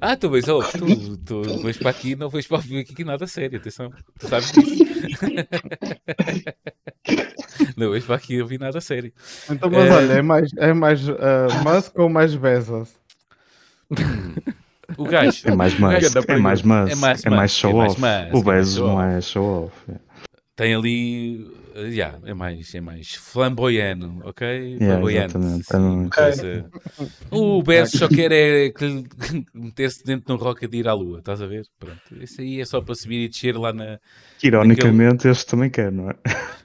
Ah, 0.00 0.16
tu 0.16 0.30
vais, 0.30 0.48
oh, 0.48 0.62
tu, 0.72 1.16
tu 1.18 1.42
vais 1.62 1.76
para 1.76 1.90
aqui, 1.90 2.16
não 2.16 2.28
vais 2.28 2.46
para 2.46 2.58
aqui 2.58 3.04
nada 3.04 3.26
sério, 3.26 3.58
atenção. 3.58 3.90
Tu 4.18 4.28
sabes 4.28 4.52
disso. 4.52 4.84
não 7.76 7.90
vais 7.90 8.04
para 8.04 8.16
aqui 8.16 8.40
ouvir 8.40 8.58
nada 8.58 8.80
sério. 8.80 9.12
Então, 9.50 9.70
mas 9.70 9.86
é... 9.86 9.92
olha, 9.92 10.12
é 10.14 10.22
mais, 10.22 10.50
é 10.56 10.72
mais 10.72 11.08
uh, 11.08 11.14
Musk 11.64 11.98
ou 11.98 12.08
mais 12.08 12.34
Bezos? 12.34 12.88
O 14.96 15.04
gajo. 15.04 15.42
É 15.44 15.54
mais 15.54 15.78
Musk. 15.78 16.16
É 16.28 16.36
mais 16.38 16.62
Musk. 16.62 16.92
É 16.92 16.94
mais, 16.94 17.24
é 17.24 17.30
mais 17.30 17.52
show 17.52 17.82
é 17.82 17.86
off. 17.86 18.00
o 18.32 18.42
Bezos 18.42 18.78
não 18.78 19.02
é 19.02 19.20
show 19.20 19.66
off. 19.66 19.92
Tem 20.56 20.74
ali. 20.74 21.61
Uh, 21.74 21.86
yeah, 21.86 22.18
é 22.24 22.34
mais, 22.34 22.74
é 22.74 22.80
mais 22.80 23.14
flamboyano, 23.14 24.20
ok? 24.24 24.46
Yeah, 24.46 24.86
Flamboyante. 24.86 25.36
Okay. 26.06 26.64
O 27.30 27.62
Bezos 27.62 27.98
só 27.98 28.08
quer 28.08 28.30
é 28.30 28.72
meter-se 29.54 30.04
dentro 30.04 30.26
de 30.26 30.32
um 30.32 30.36
rocket 30.36 30.72
e 30.72 30.76
ir 30.76 30.88
à 30.88 30.92
lua, 30.92 31.20
estás 31.20 31.40
a 31.40 31.46
ver? 31.46 31.64
Pronto. 31.78 32.00
Isso 32.20 32.40
aí 32.40 32.60
é 32.60 32.64
só 32.64 32.80
para 32.80 32.94
subir 32.94 33.24
e 33.24 33.28
descer 33.28 33.56
lá 33.56 33.72
na. 33.72 33.98
Que, 34.38 34.48
ironicamente, 34.48 35.12
naquele... 35.12 35.32
este 35.32 35.46
também 35.46 35.70
quer, 35.70 35.90
não 35.90 36.10
é? 36.10 36.14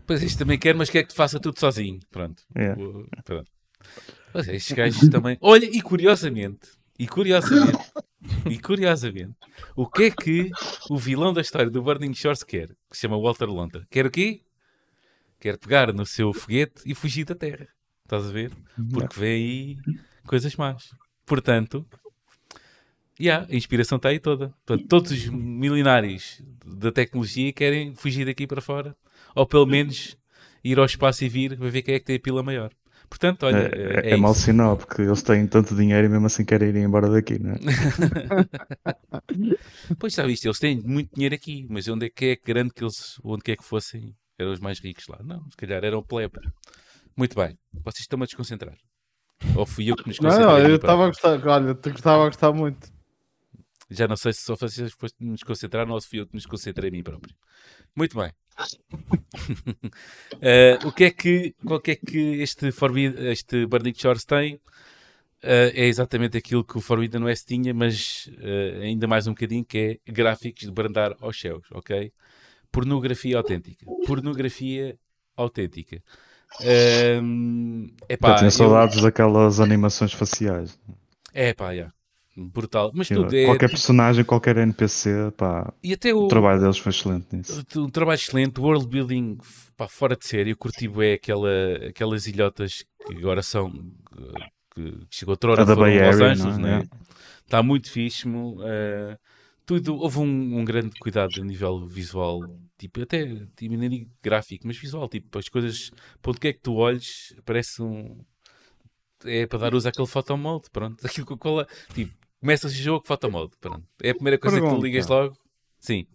Pois 0.05 0.23
este 0.23 0.37
também 0.37 0.57
quer, 0.57 0.75
mas 0.75 0.89
quer 0.89 1.03
que 1.03 1.09
te 1.09 1.15
faça 1.15 1.39
tudo 1.39 1.59
sozinho. 1.59 1.99
Pronto. 2.11 2.43
Yeah. 2.57 2.81
Pronto. 3.23 3.49
Mas 4.33 4.47
estes 4.47 4.75
gajos 4.75 5.09
também. 5.09 5.37
Olha, 5.41 5.65
e 5.65 5.81
curiosamente, 5.81 6.69
e 6.99 7.07
curiosamente, 7.07 7.77
e 8.49 8.57
curiosamente, 8.59 9.35
o 9.75 9.87
que 9.89 10.03
é 10.03 10.11
que 10.11 10.49
o 10.89 10.97
vilão 10.97 11.33
da 11.33 11.41
história 11.41 11.69
do 11.69 11.81
Burning 11.81 12.13
Shores 12.13 12.43
quer? 12.43 12.67
Que 12.89 12.95
se 12.95 13.01
chama 13.01 13.19
Walter 13.19 13.45
Lonta. 13.45 13.85
Quer 13.89 14.05
o 14.05 14.11
quê? 14.11 14.41
Quer 15.39 15.58
pegar 15.58 15.93
no 15.93 16.06
seu 16.06 16.34
foguete 16.34 16.82
e 16.86 16.95
fugir 16.95 17.26
da 17.26 17.36
Terra. 17.36 17.67
Estás 18.04 18.26
a 18.28 18.32
ver? 18.32 18.52
Porque 18.91 19.19
vem 19.19 19.32
aí 19.32 19.78
coisas 20.26 20.56
más. 20.56 20.89
Portanto, 21.26 21.86
yeah, 23.19 23.45
a 23.52 23.56
inspiração 23.56 23.97
está 23.97 24.10
aí 24.10 24.19
toda. 24.19 24.54
Portanto, 24.65 24.88
todos 24.88 25.12
os 25.12 25.26
milionários 25.28 26.41
da 26.65 26.91
tecnologia 26.91 27.52
querem 27.54 27.93
fugir 27.95 28.26
daqui 28.26 28.47
para 28.47 28.62
fora. 28.62 28.95
Ou 29.36 29.45
pelo 29.45 29.65
menos 29.65 30.17
ir 30.63 30.80
ao 30.80 30.86
espaço 30.86 31.23
e 31.23 31.30
vir 31.30 31.58
para 31.58 31.69
ver 31.69 31.82
quem 31.82 31.95
é 31.95 32.00
que 32.00 32.06
tem 32.06 32.15
a 32.15 32.19
pila 32.19 32.41
maior. 32.41 32.71
Portanto, 33.10 33.43
olha, 33.45 33.69
É, 33.73 34.10
é, 34.10 34.13
é, 34.13 34.17
mau 34.17 34.32
isso. 34.34 34.41
sinal, 34.41 34.76
porque 34.76 35.02
eles 35.02 35.21
têm 35.21 35.47
tanto 35.47 35.73
dinheiro 35.76 36.08
e 36.08 36.10
mesmo 36.10 36.26
assim 36.26 36.43
querem 36.43 36.69
ir 36.69 36.76
embora 36.78 37.10
daqui, 37.10 37.39
não 37.39 37.52
é? 37.52 37.58
Pois 40.00 40.13
já 40.13 40.26
viste, 40.26 40.45
eles 40.47 40.60
têm 40.60 40.82
muito 40.82 41.13
dinheiro 41.15 41.34
aqui, 41.36 41.65
mas 41.69 41.88
onde 41.88 42.08
é 42.08 42.10
que 42.10 42.26
é 42.26 42.36
grande 42.36 42.73
que 42.73 42.84
eles, 42.84 43.17
onde 43.23 43.43
quer 43.43 43.56
que 43.56 43.63
fossem, 43.63 44.13
eram 44.38 44.54
os 44.54 44.60
mais 44.60 44.80
ricos 44.80 45.08
lá? 45.08 45.19
Não, 45.23 45.43
se 45.50 45.58
calhar 45.58 45.84
eram 45.84 46.04
plebe. 46.04 46.39
Muito 47.15 47.36
bem, 47.36 47.58
vocês 47.73 48.02
estão-me 48.02 48.23
a 48.23 48.28
desconcentrar. 48.28 48.78
Ou 49.56 49.65
fui 49.65 49.89
eu 49.89 49.95
que 49.95 50.08
me 50.08 50.15
Não, 50.19 50.30
desconcentrei? 50.30 50.63
não, 50.63 50.63
mim 50.65 50.69
eu 50.69 50.76
estava 50.78 51.04
a 51.04 51.08
gostar. 51.08 51.47
Olha, 51.47 51.76
tu 51.76 51.91
gostava 51.91 52.23
a 52.23 52.28
gostar 52.28 52.52
muito. 52.54 52.91
Já 53.89 54.08
não 54.08 54.17
sei 54.17 54.34
se 54.34 54.41
só 54.41 54.56
vocês 54.56 54.91
depois 54.91 55.13
de 55.17 55.26
me 55.26 55.34
desconcentraram 55.34 55.91
ou 55.91 56.02
se 56.02 56.08
fui 56.10 56.19
eu 56.19 56.28
que 56.28 56.34
me 56.34 56.39
desconcentrei 56.39 56.89
a 56.89 56.91
mim 56.91 57.04
próprio. 57.04 57.36
Muito 57.95 58.17
bem. 58.17 58.32
Eh, 60.41 60.78
o 60.84 60.91
que 60.91 61.06
é 61.06 61.12
que, 61.12 61.56
qual 61.65 61.80
que 61.80 61.91
é 61.91 61.95
que 61.95 62.41
este, 62.41 62.71
Forbid, 62.71 63.15
este 63.28 63.65
Burning 63.65 63.93
Shores 63.95 64.26
tem? 64.26 64.60
Eh, 65.41 65.71
é 65.76 65.86
exatamente 65.86 66.38
aquilo 66.38 66.63
que 66.65 66.78
o 66.78 66.82
Forbidden 66.82 67.23
West 67.23 67.47
tinha, 67.47 67.73
mas 67.73 68.30
eh, 68.39 68.80
ainda 68.84 69.08
mais 69.08 69.28
um 69.28 69.32
bocadinho, 69.32 69.63
que 69.63 70.02
é 70.06 70.12
gráficos 70.12 70.63
de 70.63 70.71
brandar 70.71 71.15
aos 71.21 71.39
céus, 71.39 71.65
ok? 71.71 72.12
Pornografia 72.71 73.38
autêntica. 73.38 73.86
Pornografia 74.06 74.97
autêntica. 75.36 76.01
Ehm, 76.62 77.88
epá, 78.10 78.32
Eu 78.32 78.36
tinha 78.38 78.47
eu- 78.47 78.51
saudades 78.51 79.01
daquelas 79.01 79.60
animações 79.60 80.13
faciais. 80.13 80.77
É 81.34 81.53
pá, 81.53 81.75
já. 81.75 81.91
Brutal. 82.36 82.91
Mas 82.93 83.08
tudo 83.08 83.36
é. 83.36 83.45
qualquer 83.45 83.69
personagem, 83.69 84.23
qualquer 84.23 84.58
NPC, 84.58 85.32
pá, 85.36 85.73
E 85.84 85.93
até 85.93 86.13
o, 86.13 86.25
o 86.25 86.27
trabalho 86.27 86.62
deles 86.62 86.77
foi 86.77 86.91
excelente 86.91 87.25
nisso. 87.36 87.63
um 87.77 87.89
trabalho 87.89 88.15
excelente, 88.19 88.60
world 88.60 88.88
building 88.88 89.38
pá, 89.75 89.88
fora 89.88 90.15
de 90.15 90.25
série. 90.27 90.51
Eu 90.51 90.58
curti 90.58 90.88
bem 90.88 91.13
aquela, 91.13 91.49
aquelas 91.89 92.27
ilhotas 92.27 92.84
que 93.08 93.17
agora 93.17 93.41
são. 93.41 93.73
eh, 94.17 94.45
que 94.73 94.93
chegou 95.10 95.34
outra 95.34 95.51
hora 95.51 95.62
A 95.63 95.65
da 95.65 95.75
Bay 95.75 95.97
Los 95.99 96.15
Area, 96.21 96.32
Angeles, 96.34 96.58
não 96.60 96.67
é? 96.67 96.80
né? 96.80 96.88
Está 97.43 97.63
muito 97.63 97.89
fixe. 97.89 98.27
eh, 98.63 99.17
tudo, 99.67 99.97
houve 99.97 100.19
um, 100.19 100.58
um 100.58 100.63
grande 100.63 100.97
cuidado 100.97 101.41
a 101.41 101.43
nível 101.43 101.86
visual, 101.86 102.39
tipo, 102.77 103.01
até 103.01 103.25
tipo, 103.53 103.75
nem 103.75 103.89
digo 103.89 104.12
gráfico, 104.23 104.65
mas 104.65 104.77
visual, 104.77 105.10
tipo, 105.10 105.38
as 105.38 105.49
coisas, 105.49 105.91
para 106.21 106.32
onde 106.32 106.39
quer 106.39 106.53
que 106.53 106.62
tu 106.62 106.75
olhes, 106.75 107.36
parece 107.45 107.84
um. 107.84 108.17
É 109.25 109.45
para 109.45 109.60
dar 109.60 109.75
uso 109.75 109.89
àquele 109.89 110.08
photomode, 110.08 110.69
pronto. 110.71 111.03
Aquilo 111.06 111.25
que 111.25 111.34
é, 111.34 111.93
tipo, 111.93 112.13
começas 112.39 112.71
o 112.71 112.75
jogo, 112.75 113.06
photomode, 113.06 113.51
pronto. 113.60 113.84
É 114.01 114.12
a 114.12 114.15
primeira 114.15 114.38
coisa 114.39 114.56
que 114.56 114.62
tu 114.62 114.67
Pergunta. 114.67 114.88
ligas 114.88 115.08
logo. 115.08 115.38
Sim. 115.80 116.08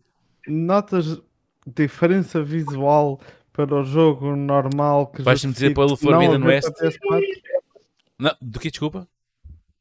Notas 0.49 1.21
diferença 1.67 2.43
visual 2.43 3.21
para 3.53 3.75
o 3.75 3.85
jogo 3.85 4.35
normal 4.35 5.09
que 5.09 5.21
Vais-me 5.23 5.53
dizer 5.53 5.75
pelo 5.75 5.95
Forbidden 5.95 6.43
West? 6.43 6.73
para 6.73 6.91
PS4? 6.91 7.23
Não, 8.19 8.35
do 8.41 8.59
que 8.59 8.71
desculpa? 8.71 9.07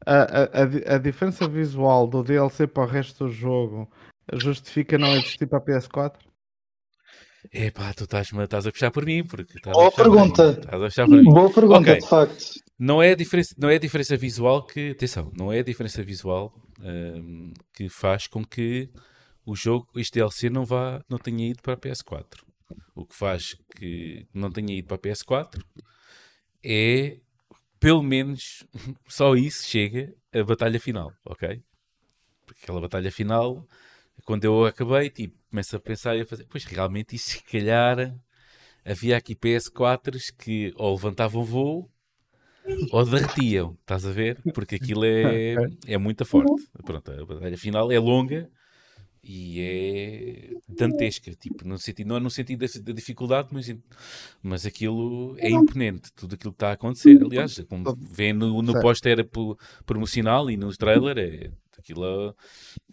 A, 0.05 0.21
a, 0.21 0.61
a, 0.61 0.65
di- 0.65 0.83
a 0.87 0.97
diferença 0.97 1.47
visual 1.47 2.07
do 2.07 2.23
DLC 2.23 2.65
para 2.67 2.83
o 2.83 2.87
resto 2.87 3.25
do 3.25 3.31
jogo 3.31 3.89
justifica 4.33 4.97
não 4.97 5.13
existir 5.15 5.47
para 5.47 5.59
a 5.59 5.61
PS4? 5.61 6.13
Epá, 7.53 7.93
tu 7.93 8.03
estás, 8.03 8.31
estás 8.31 8.67
a 8.67 8.71
puxar 8.71 8.91
por 8.91 9.05
mim, 9.05 9.23
porque 9.25 9.57
estás 9.57 9.75
Boa 9.75 9.87
a 9.87 9.91
pergunta. 9.91 10.51
Estás 10.51 10.81
a 10.81 10.85
puxar 10.85 11.05
por 11.07 11.17
mim. 11.17 11.23
Boa 11.23 11.51
pergunta, 11.53 11.79
Ok. 11.91 11.99
de 11.99 12.07
facto. 12.07 12.45
Não 12.79 13.01
é 13.01 13.11
a 13.11 13.15
diferença, 13.15 13.55
não 13.57 13.69
é 13.69 13.75
a 13.75 13.79
diferença 13.79 14.15
visual 14.17 14.65
que, 14.65 14.91
atenção, 14.91 15.31
não 15.37 15.51
é 15.51 15.59
a 15.59 15.63
diferença 15.63 16.01
visual 16.03 16.53
hum, 16.79 17.51
que 17.75 17.89
faz 17.89 18.27
com 18.27 18.43
que 18.43 18.89
o 19.45 19.55
jogo, 19.55 19.87
este 19.95 20.19
DLC, 20.19 20.49
não 20.49 20.65
vá, 20.65 21.01
não 21.09 21.17
tenha 21.17 21.47
ido 21.49 21.61
para 21.61 21.73
a 21.73 21.77
PS4. 21.77 22.25
O 22.95 23.05
que 23.05 23.15
faz 23.15 23.55
que 23.75 24.27
não 24.33 24.51
tenha 24.51 24.77
ido 24.77 24.87
para 24.87 24.95
a 24.95 24.99
PS4 24.99 25.61
é, 26.63 27.17
pelo 27.81 28.03
menos, 28.03 28.63
só 29.09 29.35
isso 29.35 29.67
chega 29.67 30.13
a 30.31 30.43
batalha 30.43 30.79
final, 30.79 31.11
ok? 31.25 31.61
Porque 32.45 32.61
aquela 32.63 32.79
batalha 32.79 33.11
final, 33.11 33.67
quando 34.23 34.45
eu 34.45 34.65
acabei, 34.65 35.09
tipo, 35.09 35.35
começo 35.49 35.75
a 35.75 35.79
pensar 35.79 36.15
e 36.15 36.21
a 36.21 36.25
fazer, 36.25 36.45
pois 36.47 36.63
realmente 36.63 37.15
isso 37.15 37.31
se 37.31 37.43
calhar 37.43 38.15
havia 38.85 39.17
aqui 39.17 39.35
PS4s 39.35 40.31
que 40.37 40.71
ou 40.75 40.93
levantavam 40.93 41.43
voo 41.43 41.91
ou 42.93 43.03
derretiam, 43.03 43.75
estás 43.81 44.05
a 44.05 44.11
ver? 44.11 44.39
Porque 44.53 44.75
aquilo 44.75 45.03
é, 45.03 45.55
é 45.87 45.97
muito 45.97 46.23
forte. 46.23 46.69
Pronto, 46.85 47.11
a 47.11 47.25
batalha 47.25 47.57
final 47.57 47.91
é 47.91 47.97
longa 47.97 48.47
e 49.23 49.59
é 49.61 50.57
dantesca, 50.67 51.31
tipo, 51.35 51.67
no 51.67 51.77
sentido, 51.77 52.07
não 52.07 52.17
é 52.17 52.19
no 52.19 52.29
sentido 52.31 52.65
da, 52.65 52.79
da 52.81 52.91
dificuldade, 52.91 53.49
mas, 53.51 53.73
mas 54.41 54.65
aquilo 54.65 55.35
é 55.37 55.49
imponente, 55.49 56.11
tudo 56.13 56.35
aquilo 56.35 56.51
que 56.51 56.55
está 56.55 56.69
a 56.69 56.73
acontecer. 56.73 57.21
Aliás, 57.23 57.59
como 57.69 57.95
vem 57.99 58.33
no, 58.33 58.61
no 58.61 58.71
Certo. 58.71 58.81
póster 58.83 59.25
pro- 59.25 59.57
promocional 59.85 60.49
e 60.49 60.57
no 60.57 60.75
trailer, 60.75 61.17
é, 61.19 61.51
aquilo 61.77 62.35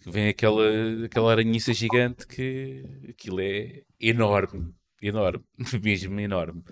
vem 0.06 0.28
aquela, 0.28 0.64
aquela 1.04 1.30
aranhiça 1.32 1.72
gigante 1.72 2.26
que 2.26 2.84
aquilo 3.08 3.40
é 3.40 3.82
enorme, 4.00 4.74
enorme, 5.00 5.44
mesmo 5.82 6.20
enorme. 6.20 6.62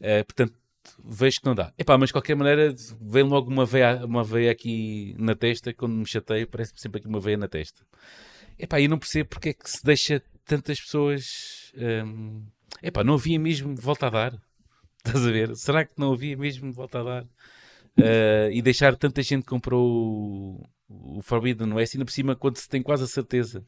Eh, 0.00 0.24
portanto, 0.24 0.54
vejo 1.04 1.40
que 1.40 1.46
não 1.46 1.54
dá. 1.54 1.72
Epá, 1.78 1.96
mas 1.98 2.08
de 2.08 2.12
qualquer 2.12 2.34
maneira, 2.36 2.74
vem 3.00 3.22
logo 3.22 3.50
uma 3.50 3.64
veia, 3.66 4.04
uma 4.04 4.24
veia 4.24 4.50
aqui 4.50 5.14
na 5.18 5.34
testa, 5.34 5.72
quando 5.74 5.94
me 5.94 6.06
chateio, 6.06 6.46
parece 6.48 6.72
sempre 6.76 6.98
aqui 6.98 7.08
uma 7.08 7.20
veia 7.20 7.36
na 7.36 7.48
testa. 7.48 7.84
Epá, 8.58 8.80
eu 8.80 8.88
não 8.88 8.98
percebo 8.98 9.30
porque 9.30 9.50
é 9.50 9.54
que 9.54 9.70
se 9.70 9.84
deixa 9.84 10.22
tantas 10.44 10.80
pessoas. 10.80 11.72
hum, 11.76 12.44
Epá, 12.82 13.02
não 13.04 13.14
havia 13.14 13.38
mesmo 13.38 13.74
volta 13.76 14.06
a 14.06 14.10
dar. 14.10 14.42
Estás 15.04 15.26
a 15.26 15.30
ver? 15.30 15.56
Será 15.56 15.84
que 15.84 15.92
não 15.96 16.12
havia 16.12 16.36
mesmo 16.36 16.72
volta 16.72 17.00
a 17.00 17.02
dar? 17.02 17.26
Eh, 17.96 18.50
e 18.52 18.62
deixar 18.62 18.94
tanta 18.96 19.22
gente 19.22 19.42
que 19.42 19.48
comprou 19.48 20.60
o, 20.88 21.18
o 21.18 21.22
Forbidden 21.22 21.72
West, 21.72 21.94
ainda 21.94 22.04
por 22.04 22.10
cima, 22.12 22.36
quando 22.36 22.56
se 22.58 22.68
tem 22.68 22.82
quase 22.82 23.04
a 23.04 23.06
certeza, 23.06 23.64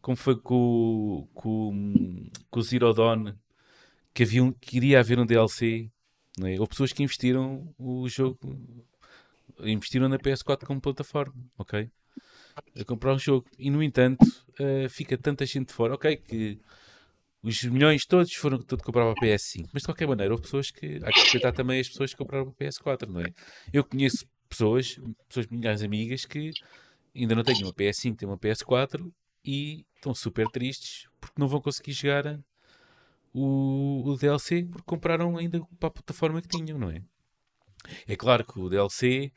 como 0.00 0.16
foi 0.16 0.36
com, 0.36 1.28
com, 1.32 2.28
com 2.50 2.60
o 2.60 2.62
Zero 2.62 2.92
Dawn, 2.92 3.34
que, 4.12 4.24
havia 4.24 4.42
um, 4.42 4.52
que 4.52 4.76
iria 4.76 5.00
haver 5.00 5.18
um 5.18 5.26
DLC. 5.26 5.90
Não 6.38 6.46
é? 6.48 6.58
Houve 6.58 6.70
pessoas 6.70 6.92
que 6.92 7.02
investiram 7.02 7.72
o 7.78 8.08
jogo, 8.08 8.38
investiram 9.60 10.08
na 10.08 10.18
PS4 10.18 10.66
como 10.66 10.80
plataforma, 10.80 11.34
ok? 11.58 11.90
A 12.78 12.84
comprar 12.84 13.14
o 13.14 13.18
jogo. 13.18 13.46
E 13.58 13.70
no 13.70 13.82
entanto, 13.82 14.24
eh, 14.58 14.88
fica 14.88 15.16
tanta 15.16 15.44
gente 15.46 15.72
fora, 15.72 15.94
ok? 15.94 16.16
Que 16.16 16.58
os 17.42 17.62
milhões 17.64 18.06
todos 18.06 18.32
foram 18.34 18.58
tudo 18.58 18.82
comprar 18.82 19.12
para 19.14 19.26
a 19.26 19.36
PS5. 19.36 19.68
Mas 19.72 19.82
de 19.82 19.88
qualquer 19.88 20.06
maneira, 20.06 20.32
houve 20.32 20.42
pessoas 20.42 20.70
que. 20.70 21.00
Há 21.02 21.12
que 21.12 21.20
respeitar 21.20 21.52
também 21.52 21.80
as 21.80 21.88
pessoas 21.88 22.12
que 22.12 22.18
compraram 22.18 22.48
a 22.48 22.52
PS4, 22.64 23.08
não 23.08 23.20
é? 23.20 23.32
Eu 23.72 23.84
conheço 23.84 24.26
pessoas, 24.48 25.00
pessoas 25.28 25.46
minhas 25.48 25.82
amigas, 25.82 26.24
que 26.24 26.52
ainda 27.14 27.34
não 27.34 27.42
têm 27.42 27.62
uma 27.62 27.72
PS5, 27.72 28.16
têm 28.16 28.28
uma 28.28 28.38
PS4 28.38 29.12
e 29.44 29.84
estão 29.96 30.14
super 30.14 30.46
tristes 30.48 31.08
porque 31.20 31.40
não 31.40 31.48
vão 31.48 31.60
conseguir 31.60 31.92
jogar 31.92 32.38
o, 33.32 34.02
o 34.04 34.16
DLC 34.16 34.64
porque 34.64 34.84
compraram 34.84 35.36
ainda 35.36 35.60
para 35.78 35.88
a 35.88 35.92
plataforma 35.92 36.40
que 36.40 36.48
tinham, 36.48 36.78
não 36.78 36.90
é? 36.90 37.02
É 38.06 38.14
claro 38.14 38.44
que 38.44 38.58
o 38.60 38.68
DLC, 38.68 39.32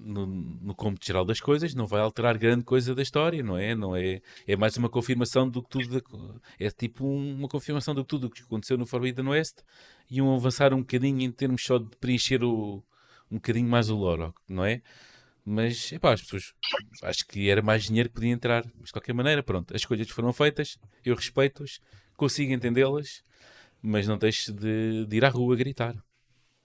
no, 0.00 0.26
no 0.26 0.74
cômputo 0.74 1.06
geral 1.06 1.24
das 1.24 1.40
coisas, 1.40 1.74
não 1.74 1.86
vai 1.86 2.00
alterar 2.00 2.36
grande 2.38 2.64
coisa 2.64 2.94
da 2.94 3.02
história, 3.02 3.42
não 3.42 3.56
é? 3.56 3.74
Não 3.74 3.96
é, 3.96 4.20
é 4.46 4.56
mais 4.56 4.76
uma 4.76 4.88
confirmação 4.88 5.48
do 5.48 5.62
que 5.62 5.68
tudo. 5.70 6.02
É 6.58 6.70
tipo 6.70 7.06
um- 7.06 7.34
uma 7.36 7.48
confirmação 7.48 7.94
de 7.94 8.04
tudo 8.04 8.26
o 8.26 8.30
que 8.30 8.42
aconteceu 8.42 8.76
no 8.76 8.86
Forbidden 8.86 9.28
West 9.28 9.58
e 10.10 10.20
um 10.20 10.34
avançar 10.34 10.72
um 10.74 10.78
bocadinho 10.80 11.20
em 11.22 11.30
termos 11.30 11.62
só 11.64 11.78
de 11.78 11.88
preencher 12.00 12.42
o, 12.44 12.82
um 13.30 13.36
bocadinho 13.36 13.68
mais 13.68 13.90
o 13.90 13.96
lore, 13.96 14.32
não 14.48 14.64
é? 14.64 14.82
Mas, 15.44 15.92
epá, 15.92 16.12
as 16.12 16.20
pessoas 16.20 16.52
acho 17.02 17.26
que 17.26 17.48
era 17.48 17.62
mais 17.62 17.84
dinheiro 17.84 18.10
que 18.10 18.16
podia 18.16 18.30
entrar. 18.32 18.64
Mas 18.78 18.86
de 18.88 18.92
qualquer 18.92 19.14
maneira, 19.14 19.42
pronto, 19.42 19.74
as 19.74 19.80
escolhas 19.80 20.08
foram 20.10 20.32
feitas, 20.32 20.78
eu 21.04 21.14
respeito-as, 21.14 21.80
consigo 22.16 22.52
entendê-las, 22.52 23.22
mas 23.80 24.06
não 24.06 24.18
deixe 24.18 24.52
de, 24.52 25.06
de 25.06 25.16
ir 25.16 25.24
à 25.24 25.28
rua 25.30 25.56
gritar. 25.56 25.94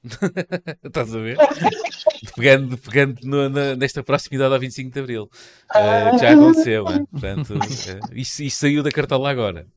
Estás 0.84 1.16
a 1.16 1.20
ver? 1.20 1.38
Pegando, 2.36 2.78
pegando 2.78 3.20
no- 3.24 3.50
na- 3.50 3.76
nesta 3.76 4.02
proximidade 4.04 4.54
ao 4.54 4.60
25 4.60 4.92
de 4.92 5.00
Abril. 5.00 5.30
Ah, 5.70 6.12
que 6.12 6.18
já 6.20 6.34
aconteceu, 6.34 6.84
né? 6.86 7.06
Portanto, 7.12 7.54
ah, 7.60 7.60
isso, 8.14 8.44
isso 8.44 8.58
saiu 8.60 8.82
da 8.82 8.92
cartola 8.92 9.30
agora. 9.30 9.68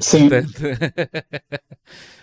Sim. 0.00 0.28
Portanto, 0.28 0.52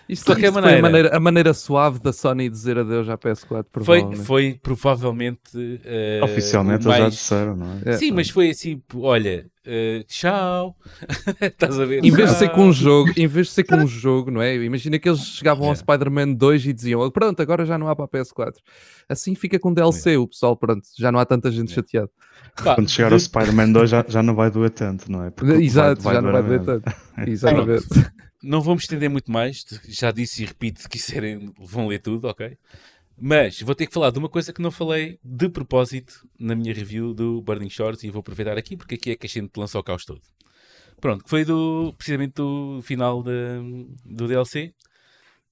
Isto, 0.10 0.24
De 0.24 0.26
qualquer 0.26 0.47
isto 0.47 0.53
foi 0.53 0.62
maneira. 0.64 0.80
a 0.80 0.82
maneira, 0.82 1.18
a 1.18 1.20
maneira 1.20 1.53
suave 1.53 1.99
da 1.99 2.12
Sony 2.12 2.49
dizer 2.49 2.80
adeus 2.80 3.07
à 3.07 3.16
PS4, 3.18 3.45
Foi, 3.47 3.64
provavelmente. 3.72 4.22
foi 4.26 4.60
provavelmente. 4.62 5.80
eh, 5.86 6.20
Oficialmente 6.24 6.86
eles 6.88 6.95
já 6.97 7.01
mais- 7.03 7.14
disseram, 7.14 7.55
não 7.55 7.68
é? 7.86 7.91
É. 7.91 7.93
Sim, 7.93 8.12
mas 8.14 8.30
foi 8.30 8.49
assim, 8.49 8.82
olha, 8.95 9.45
eh, 9.66 10.03
tchau. 10.07 10.76
Estás 11.41 11.80
a 11.80 11.86
ver? 11.86 12.03
Em 12.03 12.10
vez 12.10 12.32
de 12.32 12.36
ser 12.38 12.49
com 12.49 12.66
um 12.66 12.74
jogo, 12.74 13.12
em 13.16 13.28
vez 13.28 13.47
de 13.47 13.53
ser 13.53 13.64
com 13.66 13.76
um 13.76 13.88
jogo, 13.88 14.32
não 14.32 14.41
é? 14.41 14.55
Imagina 14.55 14.97
que 14.97 15.07
eles 15.07 15.20
chegavam 15.22 15.66
ao 15.66 15.74
Yeah. 15.74 15.80
Spider-Man 15.82 16.34
2 16.34 16.66
e 16.66 16.74
diziam, 16.74 17.10
pronto, 17.12 17.39
agora 17.41 17.64
já 17.64 17.78
não 17.78 17.88
há 17.88 17.95
para 17.95 18.05
a 18.05 18.07
PS4. 18.07 18.53
Assim 19.07 19.36
fica 19.36 19.60
com 19.60 19.72
DLC, 19.72 20.18
o 20.18 20.28
pessoal, 20.28 20.57
pronto, 20.57 20.82
já 20.97 21.12
não 21.12 21.20
há 21.20 21.26
tanta 21.26 21.51
gente 21.51 21.72
chateada. 21.72 22.10
Pá, 22.64 22.74
Quando 22.76 22.89
chegar 22.89 23.14
ao 23.14 23.20
Spider-Man 23.20 23.72
2 23.74 23.89
já, 23.89 24.03
já 24.07 24.24
não 24.24 24.34
vai 24.34 24.49
doer 24.49 24.72
tanto, 24.72 25.12
não 25.12 25.24
é? 25.24 25.30
Porque 25.32 25.51
Exato, 25.53 26.01
já 26.01 26.20
não 26.20 26.32
vai 26.32 26.41
doer 26.41 26.64
tanto. 26.64 26.91
Exatamente. 27.28 27.86
Não 28.43 28.61
vamos 28.61 28.83
estender 28.83 29.09
muito 29.09 29.31
mais, 29.31 29.63
já 29.87 30.11
disse 30.11 30.43
e 30.43 30.45
repito, 30.45 30.81
se 30.81 30.89
quiserem 30.89 31.53
vão 31.59 31.87
ler 31.87 31.99
tudo, 31.99 32.27
ok? 32.27 32.57
Mas 33.21 33.61
vou 33.61 33.75
ter 33.75 33.85
que 33.87 33.93
falar 33.93 34.11
de 34.11 34.19
uma 34.19 34.29
coisa 34.29 34.53
que 34.53 34.61
não 34.61 34.71
falei 34.71 35.19
de 35.23 35.49
propósito 35.49 36.25
na 36.39 36.55
minha 36.55 36.73
review 36.73 37.13
do 37.13 37.41
Burning 37.41 37.69
Shores 37.69 38.01
e 38.03 38.09
vou 38.09 38.21
aproveitar 38.21 38.57
aqui 38.57 38.77
porque 38.77 38.95
aqui 38.95 39.11
é 39.11 39.15
que 39.17 39.25
a 39.25 39.29
gente 39.29 39.51
lança 39.57 39.77
o 39.77 39.83
caos 39.83 40.05
todo. 40.05 40.21
Pronto, 41.01 41.23
que 41.23 41.29
foi 41.29 41.43
do, 41.43 41.93
precisamente 41.97 42.33
do 42.35 42.81
final 42.81 43.21
da- 43.21 43.31
do 44.05 44.27
DLC 44.27 44.73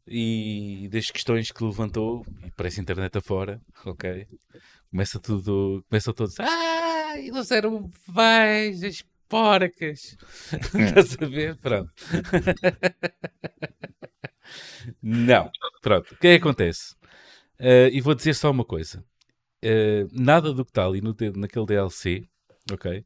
e 0.08 0.88
das 0.92 1.12
questões 1.12 1.52
que 1.52 1.64
levantou 1.64 2.26
e 2.46 2.52
parece 2.52 2.80
internet 2.80 3.18
afora, 3.18 3.62
ok? 3.86 4.26
Começa 4.90 5.20
tudo, 5.20 5.84
começa 5.90 6.14
todos, 6.14 6.40
ah, 6.40 7.14
eles 7.18 7.52
eram 7.52 7.90
vais, 8.08 9.04
porcas. 9.28 10.18
Estás 10.74 11.18
a 11.22 11.26
ver? 11.26 11.56
Pronto. 11.58 11.92
Não. 15.02 15.52
Pronto. 15.82 16.14
O 16.14 16.18
que 16.18 16.28
é 16.28 16.38
que 16.38 16.44
acontece? 16.44 16.96
Eh, 17.60 17.90
e 17.94 18.02
vou 18.02 18.16
dizer 18.16 18.34
só 18.34 18.52
uma 18.52 18.66
coisa. 18.66 19.04
Eh, 19.62 20.06
nada 20.12 20.54
do 20.54 20.64
que 20.64 20.72
está 20.72 20.86
ali 20.86 21.02
no, 21.02 21.16
naquele 21.36 21.66
DLC, 21.66 22.28
ok? 22.72 23.06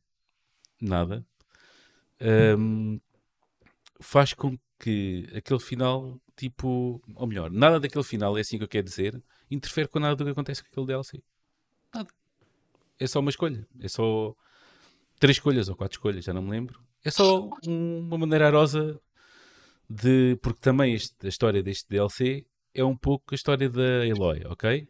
Nada. 0.82 1.26
ehm, 2.20 3.00
faz 4.00 4.34
com 4.34 4.58
que 4.80 5.28
aquele 5.36 5.60
final, 5.60 6.20
tipo, 6.36 7.02
ou 7.16 7.28
melhor, 7.28 7.52
nada 7.52 7.80
daquele 7.80 8.04
final, 8.04 8.38
é 8.38 8.42
assim 8.42 8.58
que 8.58 8.64
eu 8.64 8.68
quero 8.68 8.84
dizer, 8.86 9.22
interfere 9.50 9.88
com 9.88 10.00
nada 10.00 10.16
do 10.16 10.26
que 10.26 10.32
acontece 10.32 10.64
com 10.64 10.70
aquele 10.70 10.88
DLC. 10.88 11.24
Nada. 11.94 12.10
É 13.00 13.08
só 13.08 13.20
uma 13.20 13.30
escolha. 13.30 13.68
É 13.80 13.88
só 13.88 14.36
três 15.22 15.38
escolhas 15.38 15.70
ou 15.70 15.76
quatro 15.78 15.96
escolhas, 15.98 16.26
já 16.26 16.34
não 16.34 16.42
me 16.42 16.50
lembro. 16.50 16.80
É 17.06 17.12
só 17.12 17.50
um- 17.66 18.00
uma 18.00 18.18
maneira 18.18 18.48
arosa 18.48 19.00
de. 19.90 20.38
Porque 20.42 20.60
também 20.60 20.94
este- 20.94 21.16
a 21.26 21.30
história 21.30 21.64
deste 21.64 21.88
DLC 21.90 22.46
é 22.74 22.84
um 22.84 22.96
pouco 22.98 23.34
a 23.34 23.36
história 23.36 23.70
da 23.70 24.06
Eloy, 24.06 24.44
ok? 24.46 24.88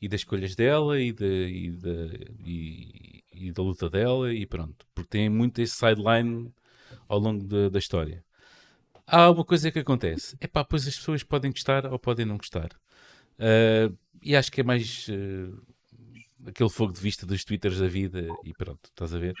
E 0.00 0.08
das 0.08 0.20
escolhas 0.20 0.54
dela 0.54 1.00
e, 1.00 1.12
de, 1.12 1.26
e, 1.48 1.70
de- 1.70 2.32
e- 2.44 3.24
e 3.48 3.52
da 3.52 3.62
luta 3.62 3.90
dela 3.90 4.32
e 4.32 4.46
pronto. 4.46 4.86
Porque 4.94 5.10
tem 5.10 5.28
muito 5.28 5.60
esse 5.60 5.74
sideline 5.76 6.52
ao 7.08 7.18
longo 7.18 7.44
da, 7.44 7.68
da 7.68 7.78
história. 7.78 8.24
Há 9.06 9.30
uma 9.30 9.44
coisa 9.44 9.70
que 9.70 9.78
acontece. 9.80 10.36
É 10.40 10.46
pá, 10.46 10.64
pois 10.64 10.86
as 10.86 10.96
pessoas 10.96 11.22
podem 11.22 11.50
gostar 11.50 11.86
ou 11.86 11.98
podem 11.98 12.26
não 12.26 12.36
gostar. 12.36 12.68
Ah, 13.38 13.90
e 14.22 14.36
acho 14.36 14.52
que 14.52 14.60
é 14.60 14.64
mais 14.64 15.06
ah, 15.10 15.60
aquele 16.46 16.70
fogo 16.70 16.92
de 16.92 17.00
vista 17.00 17.26
dos 17.26 17.44
twitters 17.44 17.78
da 17.78 17.88
vida 17.88 18.26
e 18.44 18.52
pronto, 18.52 18.80
estás 18.84 19.14
a 19.14 19.18
ver? 19.18 19.34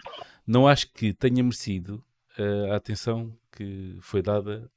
Não 0.46 0.66
acho 0.68 0.90
que 0.92 1.12
tenha 1.14 1.42
merecido 1.42 2.04
ah, 2.38 2.74
a 2.74 2.76
atenção 2.76 3.32
que 3.52 3.96
foi 4.00 4.22
dada 4.22 4.70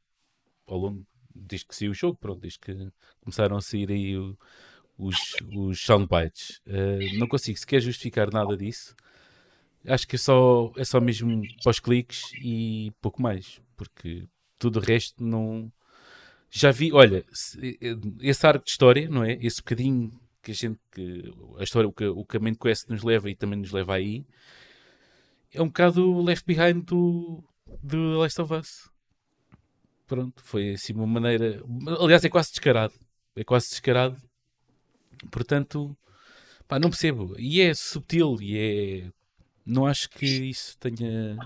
ao 0.68 0.78
longo 0.78 1.06
desde 1.36 1.66
que 1.68 1.76
saiu 1.76 1.92
o 1.92 1.96
jogo, 1.96 2.18
pronto, 2.20 2.42
desde 2.42 2.60
que 2.60 2.92
começaram 3.22 3.58
a 3.58 3.62
sair 3.62 3.92
aí 3.92 4.18
o- 4.18 4.38
os, 4.98 5.18
os 5.56 5.82
soundbites. 5.82 6.62
Ah, 6.68 7.18
não 7.18 7.28
consigo 7.28 7.58
sequer 7.60 7.82
justificar 7.82 8.32
nada 8.32 8.56
disso. 8.58 8.96
Acho 9.88 10.08
que 10.08 10.16
é 10.16 10.20
só, 10.20 10.72
é 10.78 10.86
só 10.86 11.00
mesmo 11.02 11.42
pós-cliques 11.64 12.32
e 12.44 12.92
pouco 13.02 13.22
mais, 13.22 13.60
porque 13.76 14.28
tudo 14.60 14.80
o 14.80 14.82
resto 14.82 15.24
não. 15.24 15.72
Já 16.52 16.72
vi, 16.72 16.92
olha, 16.94 17.26
eh, 17.62 17.96
esse 18.22 18.46
arco 18.46 18.66
de 18.66 18.72
história, 18.72 19.10
não 19.10 19.24
é? 19.24 19.34
Esse 19.42 19.58
bocadinho 19.58 20.12
que 20.42 20.52
a 20.52 20.54
gente, 20.54 20.80
que 20.92 21.34
a 21.58 21.64
história, 21.64 21.88
o 21.88 21.94
que 21.94 22.06
o 22.06 22.26
que 22.26 22.40
Main 22.40 22.56
Quest 22.56 22.90
nos 22.90 23.04
leva 23.04 23.30
e 23.30 23.36
também 23.36 23.60
nos 23.60 23.72
leva 23.72 23.94
aí, 23.94 24.26
é 25.54 25.62
um 25.62 25.68
bocado 25.68 26.22
left 26.22 26.46
behind 26.46 26.84
do, 26.86 27.44
do 27.82 28.18
Last 28.20 28.42
of 28.42 28.54
Us. 28.54 28.90
Pronto, 30.08 30.42
foi 30.44 30.74
assim 30.74 30.94
uma 30.94 31.08
maneira. 31.08 31.64
Aliás, 32.00 32.24
é 32.26 32.30
quase 32.30 32.52
descarado. 32.52 32.94
É 33.36 33.44
quase 33.44 33.70
descarado. 33.70 34.22
Portanto, 35.32 35.96
pá, 36.68 36.80
não 36.80 36.90
percebo. 36.90 37.36
E 37.40 37.62
é 37.62 37.74
subtil 37.74 38.38
e 38.42 38.58
é. 38.58 39.12
Não 39.66 39.86
acho 39.86 40.10
que 40.10 40.26
isso 40.26 40.78
tenha 40.80 41.38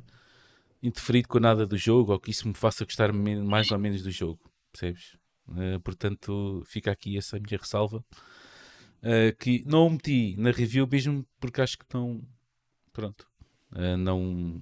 interferido 0.82 1.28
com 1.28 1.40
nada 1.40 1.66
do 1.66 1.78
jogo 1.78 2.14
ou 2.14 2.20
que 2.20 2.32
isso 2.32 2.48
me 2.48 2.54
faça 2.54 2.86
gostar 2.86 3.12
mais 3.14 3.70
ou 3.72 3.78
menos 3.78 4.02
do 4.02 4.10
jogo. 4.10 4.40
Percebes? 4.72 5.18
Eh, 5.58 5.80
portanto, 5.80 6.64
fica 6.66 6.92
aqui 6.92 7.18
essa 7.18 7.40
minha 7.40 7.60
ressalva. 7.60 8.04
Eh, 9.04 9.32
que 9.38 9.64
não 9.66 9.90
meti 9.90 10.36
na 10.38 10.52
review 10.52 10.88
mesmo 10.92 11.26
porque 11.40 11.62
acho 11.62 11.78
que 11.78 11.86
não. 11.94 12.22
Pronto. 12.94 13.28
eh, 13.76 13.96
não. 13.98 14.62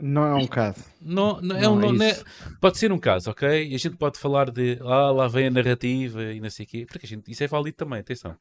Não 0.00 0.24
é 0.26 0.34
um 0.34 0.46
caso. 0.46 0.84
Não, 1.00 1.40
não, 1.40 1.56
é 1.56 1.60
Não 1.62 1.74
um- 1.76 1.82
é 1.84 1.92
não- 1.92 2.04
é- 2.04 2.24
pode 2.60 2.78
ser 2.78 2.90
um 2.90 2.98
caso, 2.98 3.30
ok? 3.30 3.68
E 3.68 3.74
a 3.74 3.78
gente 3.78 3.96
pode 3.96 4.18
falar 4.18 4.50
de 4.50 4.78
ah, 4.82 5.10
lá 5.12 5.28
vem 5.28 5.46
a 5.46 5.50
narrativa 5.50 6.32
e 6.32 6.40
não 6.40 6.50
sei 6.50 6.64
o 6.66 6.68
quê, 6.68 6.84
porque 6.86 7.06
a 7.06 7.08
gente, 7.08 7.30
isso 7.30 7.44
é 7.44 7.46
válido 7.46 7.76
também, 7.76 8.00
atenção. 8.00 8.36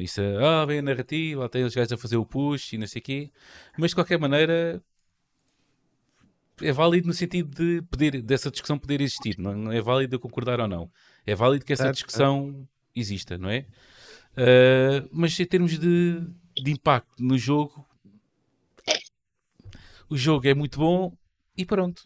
Isso 0.00 0.20
é, 0.20 0.36
ah, 0.44 0.64
vem 0.64 0.78
a 0.78 0.82
narrativa, 0.82 1.40
lá 1.42 1.48
tem 1.48 1.64
os 1.64 1.74
gajos 1.74 1.92
a 1.92 1.96
fazer 1.98 2.16
o 2.16 2.24
push 2.24 2.74
e 2.74 2.78
não 2.78 2.86
sei 2.86 3.00
o 3.00 3.02
quê, 3.02 3.30
mas 3.76 3.90
de 3.90 3.96
qualquer 3.96 4.18
maneira 4.18 4.80
é 6.62 6.72
válido 6.72 7.08
no 7.08 7.12
sentido 7.12 7.50
de 7.54 7.82
poder, 7.82 8.22
dessa 8.22 8.50
discussão 8.50 8.78
poder 8.78 9.00
existir, 9.00 9.36
não, 9.38 9.70
é 9.72 9.80
válido 9.82 10.14
eu 10.14 10.20
concordar 10.20 10.60
ou 10.60 10.68
não. 10.68 10.90
É 11.26 11.34
válido 11.34 11.64
que 11.64 11.72
essa 11.72 11.84
discussão 11.90 12.66
exista, 12.94 13.36
não 13.36 13.50
é? 13.50 13.66
Ah, 14.36 15.06
mas 15.10 15.38
em 15.40 15.46
termos 15.46 15.78
de, 15.78 16.20
de 16.56 16.70
impacto 16.70 17.22
no 17.22 17.38
jogo, 17.38 17.86
o 20.08 20.16
jogo 20.16 20.46
é 20.46 20.54
muito 20.54 20.78
bom 20.78 21.16
e 21.56 21.64
pronto. 21.64 22.02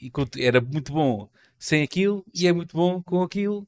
E 0.00 0.10
era 0.44 0.60
muito 0.60 0.92
bom 0.92 1.28
sem 1.58 1.82
aquilo 1.82 2.24
e 2.34 2.46
é 2.46 2.52
muito 2.52 2.76
bom 2.76 3.02
com 3.02 3.22
aquilo. 3.22 3.66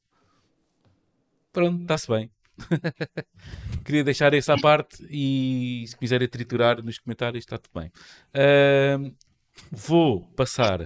Pronto, 1.52 1.82
está-se 1.82 2.08
bem. 2.08 2.30
Queria 3.84 4.04
deixar 4.04 4.34
essa 4.34 4.56
parte 4.56 5.04
e 5.11 5.84
se 5.88 5.96
quiserem 5.96 6.28
triturar 6.28 6.82
nos 6.82 6.98
comentários, 6.98 7.42
está 7.42 7.58
tudo 7.58 7.80
bem. 7.80 7.90
Ahm, 8.34 9.12
vou 9.72 10.26
passar 10.36 10.84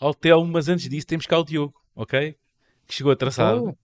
ao 0.00 0.14
Telmo, 0.14 0.50
mas 0.50 0.68
antes 0.68 0.88
disso 0.88 1.06
temos 1.06 1.26
cá 1.26 1.38
o 1.38 1.44
Diogo, 1.44 1.74
ok? 1.94 2.36
Que 2.86 2.94
chegou 2.94 3.12
atrasado. 3.12 3.76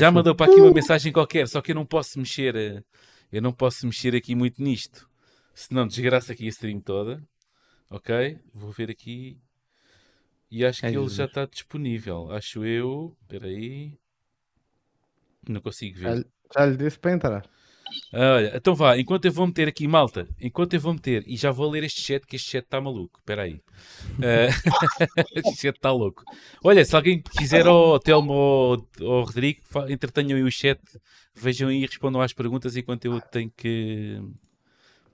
Já 0.00 0.10
mandou 0.10 0.34
para 0.34 0.50
aqui 0.50 0.60
uma 0.60 0.72
mensagem 0.72 1.12
qualquer, 1.12 1.46
só 1.46 1.60
que 1.60 1.72
eu 1.72 1.74
não 1.74 1.84
posso 1.86 2.18
mexer, 2.18 2.56
eh, 2.56 2.82
eu 3.30 3.42
não 3.42 3.52
posso 3.52 3.86
mexer 3.86 4.14
aqui 4.14 4.34
muito 4.34 4.62
nisto, 4.62 5.08
senão 5.54 5.86
desgraça 5.86 6.32
aqui 6.32 6.46
a 6.46 6.48
stream 6.48 6.80
toda. 6.80 7.22
Ok? 7.90 8.38
Vou 8.54 8.70
ver 8.70 8.90
aqui. 8.90 9.38
E 10.50 10.64
acho 10.64 10.80
que 10.80 10.86
Ai, 10.86 10.92
ele 10.92 11.00
Jesus. 11.00 11.16
já 11.16 11.24
está 11.26 11.44
disponível. 11.44 12.30
Acho 12.30 12.64
eu. 12.64 13.14
Espera 13.20 13.46
aí. 13.46 13.98
Não 15.46 15.60
consigo 15.60 15.98
ver. 15.98 16.16
Já, 16.16 16.24
já 16.54 16.66
lhe 16.66 16.76
disse 16.78 16.98
para 16.98 17.12
entrar. 17.12 17.50
Ah, 18.12 18.34
Olha, 18.36 18.52
então 18.56 18.74
vá, 18.74 18.98
enquanto 18.98 19.24
eu 19.24 19.32
vou 19.32 19.46
meter 19.46 19.68
aqui, 19.68 19.88
malta, 19.88 20.28
enquanto 20.40 20.74
eu 20.74 20.80
vou 20.80 20.92
meter, 20.92 21.24
e 21.26 21.36
já 21.36 21.50
vou 21.50 21.70
ler 21.70 21.84
este 21.84 22.00
chat, 22.02 22.26
que 22.26 22.36
este 22.36 22.50
chat 22.50 22.64
está 22.64 22.80
maluco, 22.80 23.18
espera 23.18 23.42
aí. 23.42 23.60
Ah, 24.20 24.48
este 25.34 25.56
chat 25.62 25.76
está 25.76 25.90
louco. 25.90 26.22
Olha, 26.62 26.84
se 26.84 26.94
alguém 26.94 27.22
quiser, 27.22 27.66
ou 27.66 27.98
Telmo 27.98 28.32
ou, 28.32 28.88
ou 29.00 29.24
Rodrigo, 29.24 29.60
entretenham 29.88 30.36
aí 30.36 30.42
o 30.42 30.50
chat, 30.50 30.80
vejam 31.34 31.68
aí 31.68 31.82
e 31.82 31.86
respondam 31.86 32.20
às 32.20 32.32
perguntas 32.32 32.76
enquanto 32.76 33.04
eu 33.06 33.20
tenho 33.20 33.50
que 33.56 34.20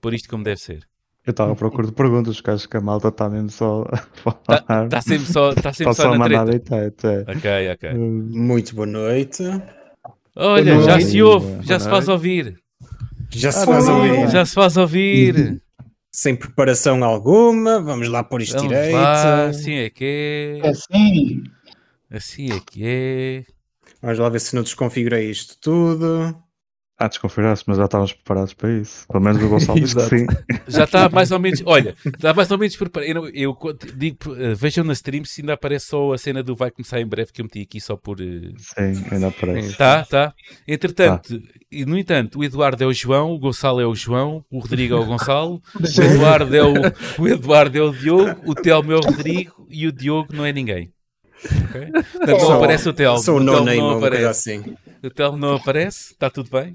pôr 0.00 0.14
isto 0.14 0.28
como 0.28 0.44
deve 0.44 0.60
ser. 0.60 0.86
Eu 1.26 1.32
estava 1.32 1.52
à 1.52 1.56
procura 1.56 1.86
de 1.86 1.92
perguntas, 1.92 2.36
porque 2.36 2.50
acho 2.52 2.68
que 2.68 2.76
a 2.78 2.80
malta 2.80 3.08
está 3.08 3.28
mesmo 3.28 3.50
só 3.50 3.84
a 3.92 3.96
falar. 3.98 4.84
Está 4.86 5.00
sempre 5.02 5.26
só, 5.32 5.52
tá 5.54 5.72
sempre 5.74 5.92
Está 5.92 5.94
só, 5.94 6.02
só 6.04 6.12
a 6.14 6.18
na 6.18 6.24
treta. 6.24 6.44
deitar. 6.46 6.78
É. 7.04 7.20
Ok, 7.36 7.72
ok. 7.74 7.94
Muito 7.94 8.74
boa 8.74 8.86
noite. 8.86 9.42
Olha, 10.34 10.74
Boa 10.74 10.84
já 10.84 10.92
noite. 10.92 11.04
se 11.06 11.22
ouve, 11.22 11.46
Boa 11.46 11.62
já 11.64 11.78
se 11.80 11.88
faz 11.88 12.06
noite. 12.06 12.10
ouvir. 12.10 12.58
Já 13.30 13.52
se 13.52 13.62
Ah, 13.62 13.66
faz 13.66 13.88
ouvir. 13.88 14.28
Já 14.30 14.44
se 14.46 14.54
faz 14.54 14.76
ouvir. 14.76 15.62
Sem 16.10 16.34
preparação 16.34 17.04
alguma. 17.04 17.80
Vamos 17.80 18.08
lá 18.08 18.24
pôr 18.24 18.42
isto 18.42 18.56
Vamos 18.56 18.68
direito. 18.70 18.94
lá, 18.94 19.46
assim 19.46 19.74
é 19.74 19.90
que 19.90 20.04
é. 20.62 20.66
É 20.66 20.70
assim. 20.70 21.42
Assim 22.10 22.52
é 22.52 22.60
que 22.60 22.82
é. 22.84 23.44
Vamos 24.02 24.18
lá 24.18 24.28
ver 24.28 24.40
se 24.40 24.54
não 24.54 24.62
desconfigurei 24.62 25.30
isto 25.30 25.56
tudo. 25.60 26.34
Ah, 27.00 27.06
desconfiraste, 27.06 27.64
mas 27.68 27.76
já 27.78 27.84
estávamos 27.84 28.12
preparados 28.12 28.54
para 28.54 28.72
isso. 28.72 29.06
Pelo 29.06 29.22
menos 29.22 29.40
o 29.40 29.46
Gonçalo 29.48 29.80
disse 29.80 30.08
sim. 30.08 30.26
Já 30.66 30.82
está 30.82 31.08
mais 31.10 31.30
ou 31.30 31.38
menos. 31.38 31.62
Olha, 31.64 31.94
está 32.04 32.34
mais 32.34 32.50
ou 32.50 32.58
menos 32.58 32.76
preparado. 32.76 33.08
Eu, 33.08 33.28
eu 33.28 33.56
digo, 33.94 34.34
eh, 34.36 34.54
vejam 34.54 34.82
na 34.84 34.94
stream 34.94 35.24
se 35.24 35.40
ainda 35.40 35.52
aparece 35.52 35.86
só 35.86 36.12
a 36.12 36.18
cena 36.18 36.42
do 36.42 36.56
vai 36.56 36.72
começar 36.72 37.00
em 37.00 37.06
breve 37.06 37.30
que 37.32 37.40
eu 37.40 37.44
meti 37.44 37.60
aqui 37.60 37.80
só 37.80 37.96
por. 37.96 38.20
eh, 38.20 38.50
Sim, 38.58 39.04
ainda 39.12 39.28
aparece. 39.28 39.76
Tá, 39.76 40.04
tá. 40.04 40.34
Entretanto, 40.66 41.40
e 41.70 41.84
no 41.86 41.96
entanto, 41.96 42.40
o 42.40 42.44
Eduardo 42.44 42.82
é 42.82 42.86
o 42.86 42.92
João, 42.92 43.30
o 43.32 43.38
Gonçalo 43.38 43.80
é 43.80 43.86
o 43.86 43.94
João, 43.94 44.44
o 44.50 44.58
Rodrigo 44.58 44.94
é 44.94 44.98
o 44.98 45.06
Gonçalo, 45.06 45.62
o 45.78 46.02
Eduardo 46.02 46.56
é 46.56 46.64
o, 46.64 46.74
o 47.22 47.28
Eduardo 47.28 47.78
é 47.78 47.82
o 47.82 47.92
Diogo, 47.92 48.40
o 48.44 48.54
Telmo 48.56 48.90
é 48.92 48.96
o 48.96 49.00
Rodrigo 49.00 49.66
e 49.70 49.86
o 49.86 49.92
Diogo 49.92 50.34
não 50.34 50.44
é 50.44 50.52
ninguém. 50.52 50.92
Ok? 51.44 51.90
Portanto, 52.12 52.40
não 52.42 52.52
aparece 52.52 52.88
o 52.88 52.92
Telmo. 52.92 53.18
Sou 53.18 53.36
O 53.36 53.44
Telmo 53.44 53.58
no-name, 53.60 53.80
não 53.80 53.98
aparece. 53.98 54.24
assim. 54.26 54.76
O 55.02 55.10
Telmo 55.10 55.38
não 55.38 55.56
aparece, 55.56 56.12
está 56.12 56.28
tudo 56.30 56.50
bem, 56.50 56.72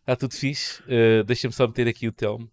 está 0.00 0.16
tudo 0.16 0.34
fixe. 0.34 0.80
Uh, 0.82 1.24
Deixa-me 1.24 1.52
só 1.54 1.66
meter 1.66 1.88
aqui 1.88 2.06
o 2.08 2.12
Telmo. 2.12 2.48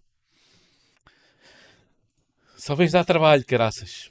Só 2.57 2.75
vens 2.75 2.91
dar 2.91 3.05
trabalho, 3.05 3.43
caraças. 3.45 4.09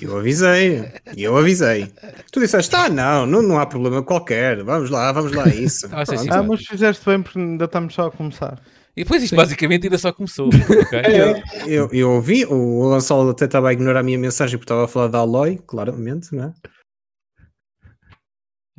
Eu 0.00 0.18
avisei, 0.18 0.90
eu 1.16 1.36
avisei. 1.36 1.92
Tu 2.32 2.40
disseste, 2.40 2.74
ah, 2.74 2.88
não, 2.88 3.24
não, 3.24 3.40
não 3.40 3.58
há 3.58 3.66
problema 3.66 4.02
qualquer. 4.02 4.62
Vamos 4.64 4.90
lá, 4.90 5.12
vamos 5.12 5.32
lá, 5.32 5.44
a 5.44 5.48
isso. 5.54 5.88
Ah, 5.92 6.04
sim, 6.04 6.16
sim, 6.18 6.28
Ah, 6.30 6.42
mas 6.42 6.64
fizeste 6.66 7.04
bem 7.06 7.22
porque 7.22 7.38
ainda 7.38 7.64
estamos 7.66 7.94
só 7.94 8.06
a 8.06 8.10
começar. 8.10 8.60
E 8.96 9.02
depois 9.02 9.22
isto 9.22 9.34
basicamente 9.34 9.84
ainda 9.86 9.98
só 9.98 10.12
começou. 10.12 10.48
ok? 10.54 11.02
Eu, 11.66 11.88
eu 11.92 12.10
ouvi, 12.12 12.44
o 12.44 12.90
Gonçalo 12.90 13.30
até 13.30 13.44
estava 13.46 13.68
a 13.68 13.72
ignorar 13.72 14.00
a 14.00 14.02
minha 14.02 14.18
mensagem 14.18 14.56
porque 14.56 14.64
estava 14.64 14.84
a 14.84 14.88
falar 14.88 15.08
da 15.08 15.18
Aloy, 15.18 15.58
claramente, 15.66 16.34
não 16.34 16.44
é? 16.44 16.54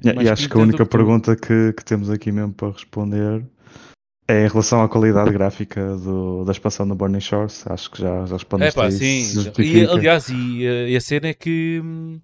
E, 0.04 0.14
Mais 0.14 0.28
e 0.28 0.32
acho 0.32 0.50
que 0.50 0.58
a 0.58 0.62
única 0.62 0.86
pergunta 0.86 1.36
que, 1.36 1.74
que 1.74 1.84
temos 1.84 2.10
aqui 2.10 2.32
mesmo 2.32 2.54
para 2.54 2.72
responder 2.72 3.46
é 4.28 4.46
em 4.46 4.48
relação 4.48 4.82
à 4.82 4.90
qualidade 4.90 5.32
gráfica 5.32 5.96
do, 5.98 6.44
da 6.46 6.52
expansão 6.52 6.88
do 6.88 6.96
Burning 6.96 7.20
Shores. 7.20 7.66
Acho 7.68 7.92
que 7.92 8.02
já, 8.02 8.26
já 8.26 8.36
É 8.36 8.38
respondeste 8.38 8.76
pá, 8.76 8.86
a 8.86 8.90
isso. 8.90 9.44
sim. 9.44 9.52
E, 9.60 9.86
aliás, 9.86 10.30
e, 10.30 10.66
eh, 10.66 10.90
e 10.90 10.96
a 10.96 11.02
cena 11.02 11.28
é 11.28 11.34
que 11.34 11.80
hum, 11.84 12.20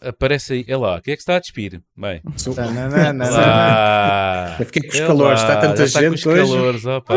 aparece 0.00 0.52
aí. 0.54 0.64
É 0.68 0.76
lá, 0.76 1.00
quem 1.00 1.12
é 1.12 1.16
que 1.16 1.22
está 1.22 1.36
a 1.36 1.38
despir? 1.40 1.80
Bem, 1.96 2.20
Sou- 2.36 2.54
Tananana. 2.54 3.30
lá. 3.30 4.56
Eu 4.60 4.66
fiquei 4.66 4.82
com 4.82 4.88
os 4.88 5.00
É 5.00 5.06
calores, 5.06 5.42
lá, 5.42 5.48
está 5.48 5.60
tanta 5.60 5.84
está 5.84 5.98
com 6.00 6.04
gente 6.06 6.14
os 6.18 6.26
hoje. 6.26 6.52
calores, 6.52 6.86
opa. 6.86 7.14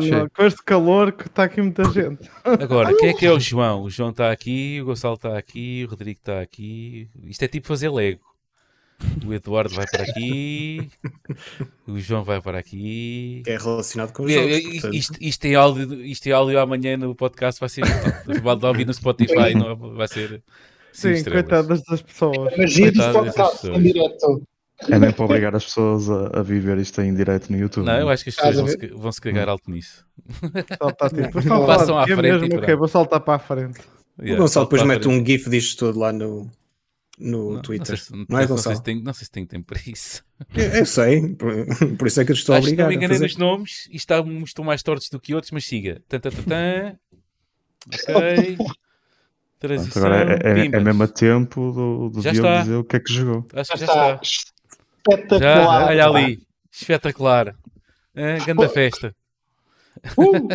Cheia. 0.00 0.28
com 0.30 0.44
este 0.44 0.62
calor 0.64 1.12
que 1.12 1.26
está 1.26 1.44
aqui 1.44 1.60
muita 1.62 1.84
gente. 1.92 2.30
Agora, 2.44 2.94
quem 2.98 3.10
é 3.10 3.14
que 3.14 3.26
é 3.26 3.32
o 3.32 3.38
João? 3.40 3.82
O 3.82 3.90
João 3.90 4.10
está 4.10 4.30
aqui, 4.30 4.80
o 4.80 4.86
Gonçalo 4.86 5.14
está 5.14 5.36
aqui, 5.36 5.84
o 5.86 5.90
Rodrigo 5.90 6.18
está 6.18 6.40
aqui. 6.40 7.08
Isto 7.24 7.42
é 7.44 7.48
tipo 7.48 7.66
fazer 7.66 7.88
Lego. 7.90 8.20
O 9.26 9.34
Eduardo 9.34 9.74
vai 9.74 9.84
para 9.86 10.04
aqui, 10.04 10.88
o 11.86 11.98
João 12.00 12.24
vai 12.24 12.40
para 12.40 12.58
aqui. 12.58 13.42
É 13.46 13.58
relacionado 13.58 14.10
com 14.14 14.22
os 14.22 14.32
É, 14.32 14.36
jogos. 14.36 14.84
é. 14.84 14.88
Isto, 14.96 15.18
isto, 15.20 15.44
em 15.44 15.54
áudio, 15.54 16.02
isto 16.02 16.26
em 16.26 16.32
áudio 16.32 16.58
amanhã 16.58 16.96
no 16.96 17.14
podcast 17.14 17.60
vai 17.60 17.68
ser. 17.68 17.82
De 18.58 18.66
ouvir 18.66 18.86
no 18.86 18.94
Spotify, 18.94 19.54
não 19.54 19.76
vai 19.76 20.08
ser. 20.08 20.42
Sim, 20.96 21.24
coitadas 21.24 21.82
das 21.82 22.02
pessoas. 22.02 22.56
Magia 22.56 22.92
dos 22.92 23.04
Coitado 23.04 23.24
dessas 23.24 23.36
podcasts 23.36 23.70
em 23.70 23.82
direto. 23.82 24.42
É 24.88 24.98
mesmo 24.98 25.14
para 25.14 25.24
obrigar 25.24 25.56
as 25.56 25.64
pessoas 25.64 26.10
a, 26.10 26.38
a 26.40 26.42
viver 26.42 26.76
isto 26.78 27.00
em 27.00 27.14
direto 27.14 27.50
no 27.50 27.58
YouTube. 27.58 27.86
Não, 27.86 27.98
eu 27.98 28.08
acho 28.10 28.24
que 28.24 28.30
as 28.30 28.36
pessoas 28.36 28.56
vão 28.56 28.64
a 28.66 28.68
se, 28.68 28.86
vão 28.88 29.12
se 29.12 29.20
cagar 29.20 29.48
alto 29.48 29.70
nisso. 29.70 30.04
Só 30.82 30.90
tá 30.90 31.08
tipo, 31.08 31.30
"Mas 31.34 31.44
estão 31.44 31.62
a 31.62 31.66
Passam 31.66 31.98
à 31.98 32.04
quê 32.04 32.14
frente 32.14 32.48
mesmo? 32.48 32.76
vou 32.78 32.88
saltar 32.88 33.20
para 33.20 33.34
a 33.34 33.38
frente. 33.38 33.80
O 34.18 34.22
Gonçalo 34.22 34.48
salta 34.48 34.66
depois 34.66 34.82
a 34.82 34.84
mete 34.84 35.08
um 35.08 35.24
GIF 35.24 35.48
disto 35.48 35.78
tudo 35.86 35.98
lá 35.98 36.12
no, 36.12 36.50
no 37.18 37.54
Não, 37.54 37.62
Twitter. 37.62 37.90
Não 37.90 37.96
sei, 37.96 37.96
se, 37.96 38.26
Não, 38.28 38.38
é, 38.38 38.46
não 38.46 38.56
sei 38.58 38.76
se 38.76 38.82
tem, 38.82 39.02
não 39.02 39.14
sei 39.14 39.24
se 39.24 39.30
tem 39.30 39.46
tempo 39.46 39.66
para 39.66 39.80
isso. 39.86 40.22
Eu, 40.54 40.64
eu 40.64 40.86
sei, 40.86 41.34
por, 41.34 41.52
por 41.96 42.06
isso 42.06 42.20
é 42.20 42.24
que 42.26 42.32
eu 42.32 42.34
estou 42.36 42.54
a 42.54 42.58
Acho 42.58 42.68
que 42.68 42.76
não 42.76 42.84
obrigar. 42.84 42.88
me 42.88 42.94
a 42.94 43.08
enganei 43.08 43.18
nos 43.18 43.36
nomes 43.38 43.88
e 43.90 43.96
está, 43.96 44.20
uns 44.20 44.50
estão 44.50 44.64
mais 44.64 44.82
tortos 44.82 45.08
do 45.08 45.18
que 45.20 45.34
outros, 45.34 45.52
mas 45.52 45.64
siga. 45.66 46.02
Ok. 47.88 48.56
Pronto, 49.58 49.74
Transição. 49.74 50.04
agora 50.06 50.38
é, 50.42 50.60
é, 50.60 50.66
é 50.66 50.80
mesmo 50.80 51.02
a 51.02 51.08
tempo 51.08 51.72
do, 51.72 52.10
do 52.10 52.20
Já 52.22 52.30
Diogo 52.32 52.48
está. 52.48 52.60
dizer 52.62 52.74
o 52.76 52.84
que 52.84 52.96
é 52.96 53.00
que 53.00 53.12
jogou. 53.12 53.46
Acho 53.54 53.72
que 53.72 53.78
já 53.78 53.84
está. 53.86 54.20
está. 54.22 54.46
Espetacular. 55.02 55.40
Já, 55.40 55.86
olha 55.86 56.06
ali. 56.06 56.46
Espetacular. 56.70 57.56
Ah, 58.14 58.44
grande 58.44 58.68
festa. 58.68 59.14
Uh! 60.16 60.48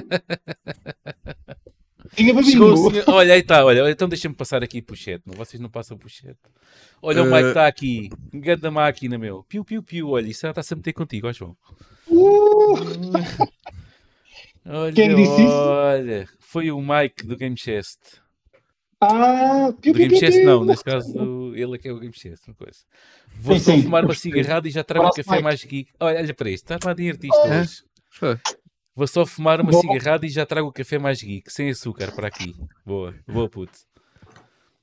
Tinha 2.16 2.44
Chegou 2.44 2.74
o 2.74 2.76
babinho. 2.84 3.04
senhor- 3.04 3.16
Olha, 3.16 3.34
aí 3.34 3.40
está, 3.40 3.64
olha. 3.66 3.90
Então 3.90 4.08
deixa-me 4.10 4.36
passar 4.36 4.62
aqui 4.64 4.82
para 4.82 4.94
o 4.94 4.98
chat. 4.98 5.22
Não, 5.26 5.34
vocês 5.34 5.60
não 5.62 5.70
passam 5.70 5.98
para 5.98 6.08
o 6.08 6.10
chat. 6.10 6.36
Olha, 7.02 7.24
o 7.24 7.26
Mike 7.26 7.38
Eh, 7.46 7.48
está 7.50 7.68
aqui. 7.68 8.10
Grande 8.34 8.70
máquina, 8.70 9.18
meu. 9.18 9.44
Piu, 9.44 9.64
piu, 9.64 9.82
piu. 9.82 10.10
Olha, 10.10 10.28
isso 10.28 10.42
já 10.42 10.50
está-se 10.50 10.74
a 10.74 10.78
meter 10.78 10.94
contigo, 10.94 11.28
ó 11.28 11.32
João. 11.34 11.56
Uh! 12.08 12.76
Olha, 14.66 14.94
Quem 14.94 15.16
disse 15.16 15.42
isso? 15.42 15.52
olha. 15.54 16.28
Foi 16.40 16.70
o 16.72 16.80
Mike 16.82 17.26
do 17.26 17.36
Game 17.38 17.58
Chest. 17.58 17.98
Ah, 19.02 19.74
piu, 19.82 19.94
Do 19.94 19.98
Game 20.00 20.10
piu, 20.12 20.20
Chest 20.20 20.38
piu. 20.38 20.46
não, 20.46 20.64
neste 20.64 20.86
caso 20.86 21.54
ele 21.56 21.76
é 21.76 21.78
que 21.80 21.88
é 21.88 21.92
o 21.92 22.00
Game 22.00 22.14
Chest, 22.14 22.48
uma 22.48 22.54
coisa. 22.56 22.80
Vou 23.36 23.58
Sim, 23.58 23.64
só 23.64 23.72
sim. 23.76 23.82
fumar 23.84 24.06
uma 24.06 24.14
cigarrada 24.14 24.68
e 24.68 24.72
já 24.72 24.84
trago 24.84 25.08
um 25.08 25.12
café 25.12 25.32
Mike. 25.32 25.44
mais 25.44 25.64
geek. 25.64 25.92
Olha, 26.00 26.20
olha 26.20 26.34
para 26.34 26.50
isto, 26.50 26.64
está 26.66 26.78
para 26.80 26.94
de 26.94 27.10
artista 27.10 27.48
É? 27.48 27.62
hoje. 27.62 27.84
Foi. 28.12 28.40
Vou 28.96 29.08
só 29.08 29.26
fumar 29.26 29.60
uma 29.62 29.72
Bom. 29.72 29.82
cigarrada 29.82 30.26
e 30.26 30.30
já 30.30 30.46
trago 30.46 30.68
o 30.68 30.72
café 30.72 31.00
mais 31.00 31.22
geek, 31.22 31.52
sem 31.52 31.70
açúcar, 31.70 32.12
para 32.12 32.28
aqui. 32.28 32.54
Boa, 32.86 33.16
boa 33.28 33.50
puto. 33.50 33.80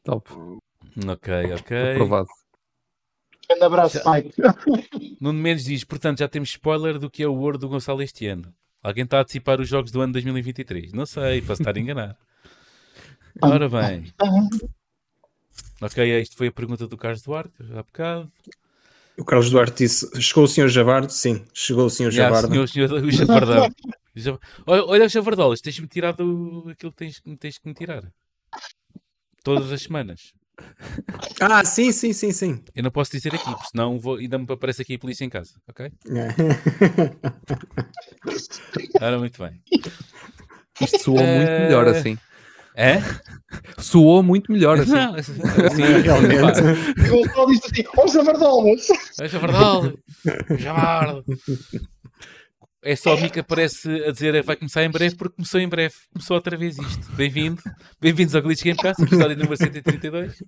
Top. 0.03 0.29
Ok, 1.07 1.35
ok. 1.61 1.93
Aprovado. 1.93 2.29
Grande 3.49 3.64
abraço, 3.64 4.01
Mike. 4.11 4.35
Nuno 5.21 5.39
Mendes 5.39 5.64
diz, 5.64 5.85
portanto, 5.85 6.19
já 6.19 6.29
temos 6.29 6.49
spoiler 6.51 6.99
do 6.99 7.09
que 7.11 7.23
é 7.23 7.29
o 7.29 7.35
World 7.35 7.61
do 7.61 7.69
Gonçalo 7.69 8.03
este 8.03 8.27
ano. 8.27 8.53
Alguém 8.83 9.05
está 9.05 9.19
a 9.19 9.21
antecipar 9.23 9.61
os 9.61 9.69
jogos 9.69 9.91
do 9.91 10.01
ano 10.01 10.12
2023? 10.14 10.93
Não 10.93 11.07
sei, 11.07 11.41
posso 11.43 11.62
estar 11.62 11.77
a 11.77 11.81
enganar. 11.81 12.16
Ora 13.43 13.68
bem. 13.68 14.12
Ok, 15.80 16.20
isto 16.20 16.36
foi 16.36 16.49
a 16.49 16.53
pergunta 16.53 16.86
do 16.86 16.97
Carlos 16.97 17.22
Duarte, 17.22 17.53
há 17.72 17.82
bocado. 17.82 18.30
O 19.16 19.24
Carlos 19.24 19.51
Duarte 19.51 19.84
disse: 19.84 20.09
Chegou 20.20 20.45
o 20.45 20.49
senhor 20.49 20.68
Javardo? 20.68 21.12
Sim, 21.12 21.45
chegou 21.53 21.86
o 21.86 21.91
senhor 21.91 22.11
Já, 22.11 22.24
Javardo. 22.24 22.49
senhor, 22.49 22.68
senhor, 22.68 22.93
o 22.93 23.11
Javardão. 23.11 23.68
O 24.14 24.20
Jav- 24.20 24.39
Olha, 24.66 24.84
olha 24.84 25.07
o 25.07 25.09
Javardolas, 25.09 25.61
tens-me 25.61 25.86
tirado 25.86 26.64
aquilo 26.70 26.93
que 26.93 26.99
tens, 26.99 27.20
tens 27.39 27.59
que 27.59 27.68
me 27.68 27.74
tirar. 27.74 28.03
Todas 29.43 29.70
as 29.72 29.82
semanas. 29.82 30.32
Ah, 31.41 31.64
sim, 31.64 31.93
sim, 31.93 32.12
sim, 32.12 32.32
sim. 32.32 32.62
Eu 32.74 32.82
não 32.82 32.91
posso 32.91 33.11
dizer 33.12 33.34
aqui, 33.34 33.55
porque 33.55 33.70
senão 33.70 33.99
vou, 33.99 34.16
ainda 34.16 34.39
me 34.39 34.45
aparece 34.49 34.82
aqui 34.82 34.95
a 34.95 34.99
polícia 34.99 35.24
em 35.24 35.30
casa, 35.30 35.55
ok? 35.68 35.91
Ora, 39.01 39.18
muito 39.18 39.43
bem. 39.43 39.61
Isto 40.80 41.05
soou 41.05 41.18
muito 41.18 41.51
Eh, 41.51 41.62
melhor 41.62 41.89
assim. 41.89 42.16
É? 42.79 43.03
Soou 43.76 44.22
muito 44.22 44.53
melhor 44.53 44.79
assim. 44.79 44.93
Não, 44.93 45.14
assim, 45.16 45.33
Realmente. 46.05 46.61
E 46.97 47.11
o 47.11 47.24
Gonçalo 47.24 47.47
disse 47.49 47.66
assim: 47.72 47.85
Ó, 47.97 48.07
Javardolas. 48.07 48.87
É 49.20 49.29
Javardolas. 49.29 49.95
Javardo. 50.57 51.24
É 52.81 52.95
só 52.95 53.14
a 53.14 53.20
mim 53.20 53.29
que 53.29 53.41
aparece 53.41 53.91
a 54.05 54.12
dizer 54.12 54.41
vai 54.45 54.55
começar 54.55 54.85
em 54.85 54.91
breve 54.91 55.16
porque 55.16 55.35
começou 55.35 55.61
em 55.61 55.68
breve. 55.68 55.95
Começou 56.12 56.37
outra 56.37 56.57
vez 56.57 56.79
isto. 56.79 57.11
Bem-vindo. 57.16 57.61
Bem-vindos 58.01 58.37
ao 58.37 58.43
Glitch 58.43 58.62
Gamecast, 58.62 59.03
episódio 59.03 59.37
número 59.37 59.57
132. 59.57 60.41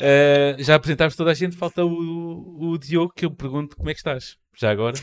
Eh, 0.00 0.56
já 0.60 0.76
apresentámos 0.76 1.16
toda 1.16 1.32
a 1.32 1.34
gente, 1.34 1.56
falta 1.56 1.84
o, 1.84 2.70
o 2.70 2.78
Diogo 2.78 3.12
que 3.16 3.24
eu 3.24 3.32
pergunto 3.32 3.76
como 3.76 3.90
é 3.90 3.94
que 3.94 3.98
estás. 3.98 4.36
Já 4.56 4.70
agora. 4.70 4.94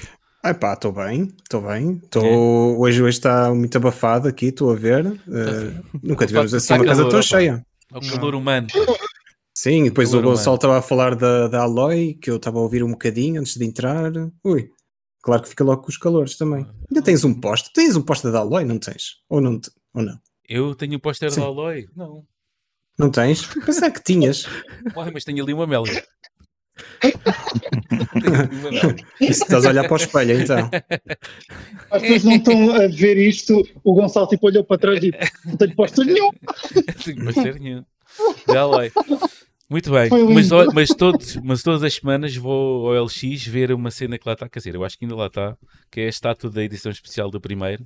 Ai 0.46 0.54
pá, 0.54 0.74
estou 0.74 0.92
bem, 0.92 1.34
estou 1.42 1.60
bem. 1.60 1.98
Tô... 2.12 2.22
Hoje, 2.78 3.02
hoje 3.02 3.18
está 3.18 3.52
muito 3.52 3.76
abafado 3.80 4.28
aqui, 4.28 4.50
estou 4.50 4.72
a 4.72 4.76
ver. 4.76 5.04
Eh, 5.08 5.82
nunca 6.04 6.28
tivemos 6.28 6.54
assim 6.54 6.76
uma 6.76 6.86
casa 6.86 7.00
calor, 7.02 7.12
tão 7.12 7.22
cheia. 7.24 7.66
Ao 7.92 8.00
calor 8.00 8.36
humano. 8.36 8.68
Sim, 9.58 9.86
e 9.86 9.90
depois 9.90 10.14
o 10.14 10.22
Gonçalo 10.22 10.58
estava 10.58 10.78
a 10.78 10.84
falar 10.84 11.16
da, 11.16 11.48
da 11.48 11.64
Aloy, 11.64 12.14
que 12.22 12.30
eu 12.30 12.36
estava 12.36 12.60
a 12.60 12.62
ouvir 12.62 12.84
um 12.84 12.92
bocadinho 12.92 13.42
antes 13.42 13.56
de 13.58 13.66
entrar. 13.66 14.12
Ui, 14.44 14.70
claro 15.24 15.42
que 15.42 15.50
fica 15.50 15.64
logo 15.64 15.82
com 15.82 15.90
os 15.90 15.98
calores 15.98 16.38
também. 16.38 16.64
Ainda 16.92 17.02
tens 17.02 17.24
um 17.24 17.34
poste? 17.34 17.74
Tens 17.74 17.96
um 17.96 18.04
poste 18.04 18.30
da 18.30 18.38
Aloy, 18.38 18.66
não 18.66 18.78
tens? 18.78 19.16
Ou 19.28 19.42
não? 19.42 19.60
te- 19.60 19.72
Ou 19.96 20.04
não? 20.04 20.20
Eu 20.48 20.76
tenho 20.76 20.98
o 20.98 21.02
póster 21.02 21.32
Sim. 21.32 21.40
da 21.40 21.48
Aloy? 21.48 21.88
Não. 21.96 22.24
Não 23.00 23.10
tens? 23.10 23.48
Pensava 23.66 23.90
que 23.90 24.04
tinhas. 24.04 24.46
Mas 25.12 25.24
tenho 25.24 25.44
ali 25.44 25.54
uma 25.56 25.64
Amélia. 25.64 26.06
tenho 27.90 28.96
estás 29.32 29.66
a 29.66 29.70
olhar 29.70 29.84
para 29.84 29.94
o 29.94 29.98
espelho, 29.98 30.42
então. 30.42 30.70
As 31.92 32.02
pessoas 32.02 32.24
não 32.24 32.36
estão 32.36 32.72
a 32.76 32.88
ver 32.88 33.18
isto. 33.18 33.64
O 33.84 33.94
Gonçalo 33.94 34.28
tipo 34.28 34.48
olhou 34.48 34.64
para 34.64 34.78
trás 34.78 35.04
e 35.04 35.12
não 35.46 35.58
tenho 35.58 35.76
posto 35.76 36.04
nenhum. 36.04 36.32
Tenho 37.04 37.24
póster 37.26 37.60
nenhum. 37.60 37.84
Da 38.48 38.62
Aloy. 38.62 38.92
Muito 39.70 39.90
bem, 39.92 40.10
mas, 40.34 40.50
mas, 40.74 40.90
todos, 40.90 41.36
mas 41.38 41.64
todas 41.64 41.82
as 41.82 41.96
semanas 41.96 42.36
vou 42.36 42.96
ao 42.96 43.04
LX 43.06 43.48
ver 43.48 43.72
uma 43.72 43.90
cena 43.90 44.18
que 44.20 44.28
lá 44.28 44.34
está, 44.34 44.48
quer 44.48 44.60
dizer, 44.60 44.76
eu 44.76 44.84
acho 44.84 44.96
que 44.98 45.06
ainda 45.06 45.16
lá 45.16 45.26
está, 45.26 45.58
que 45.92 46.02
é 46.02 46.06
a 46.06 46.10
estátua 46.10 46.52
da 46.52 46.64
edição 46.64 46.92
especial 46.92 47.32
do 47.32 47.42
primeiro, 47.42 47.84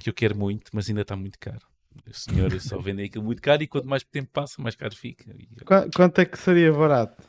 que 0.00 0.10
eu 0.10 0.12
quero 0.12 0.36
muito, 0.36 0.70
mas 0.72 0.88
ainda 0.88 1.02
está 1.02 1.14
muito 1.14 1.38
caro. 1.38 1.60
O 2.10 2.12
senhor 2.12 2.60
só 2.60 2.78
vende 2.80 3.04
aquilo 3.04 3.22
muito 3.24 3.40
caro 3.40 3.62
e 3.62 3.68
quanto 3.68 3.86
mais 3.86 4.02
tempo 4.02 4.28
passa, 4.32 4.60
mais 4.60 4.74
caro 4.74 4.94
fica. 4.96 5.24
Qu- 5.64 5.88
Quanto 5.94 6.18
é 6.20 6.24
que 6.24 6.36
seria 6.36 6.72
barato? 6.72 7.22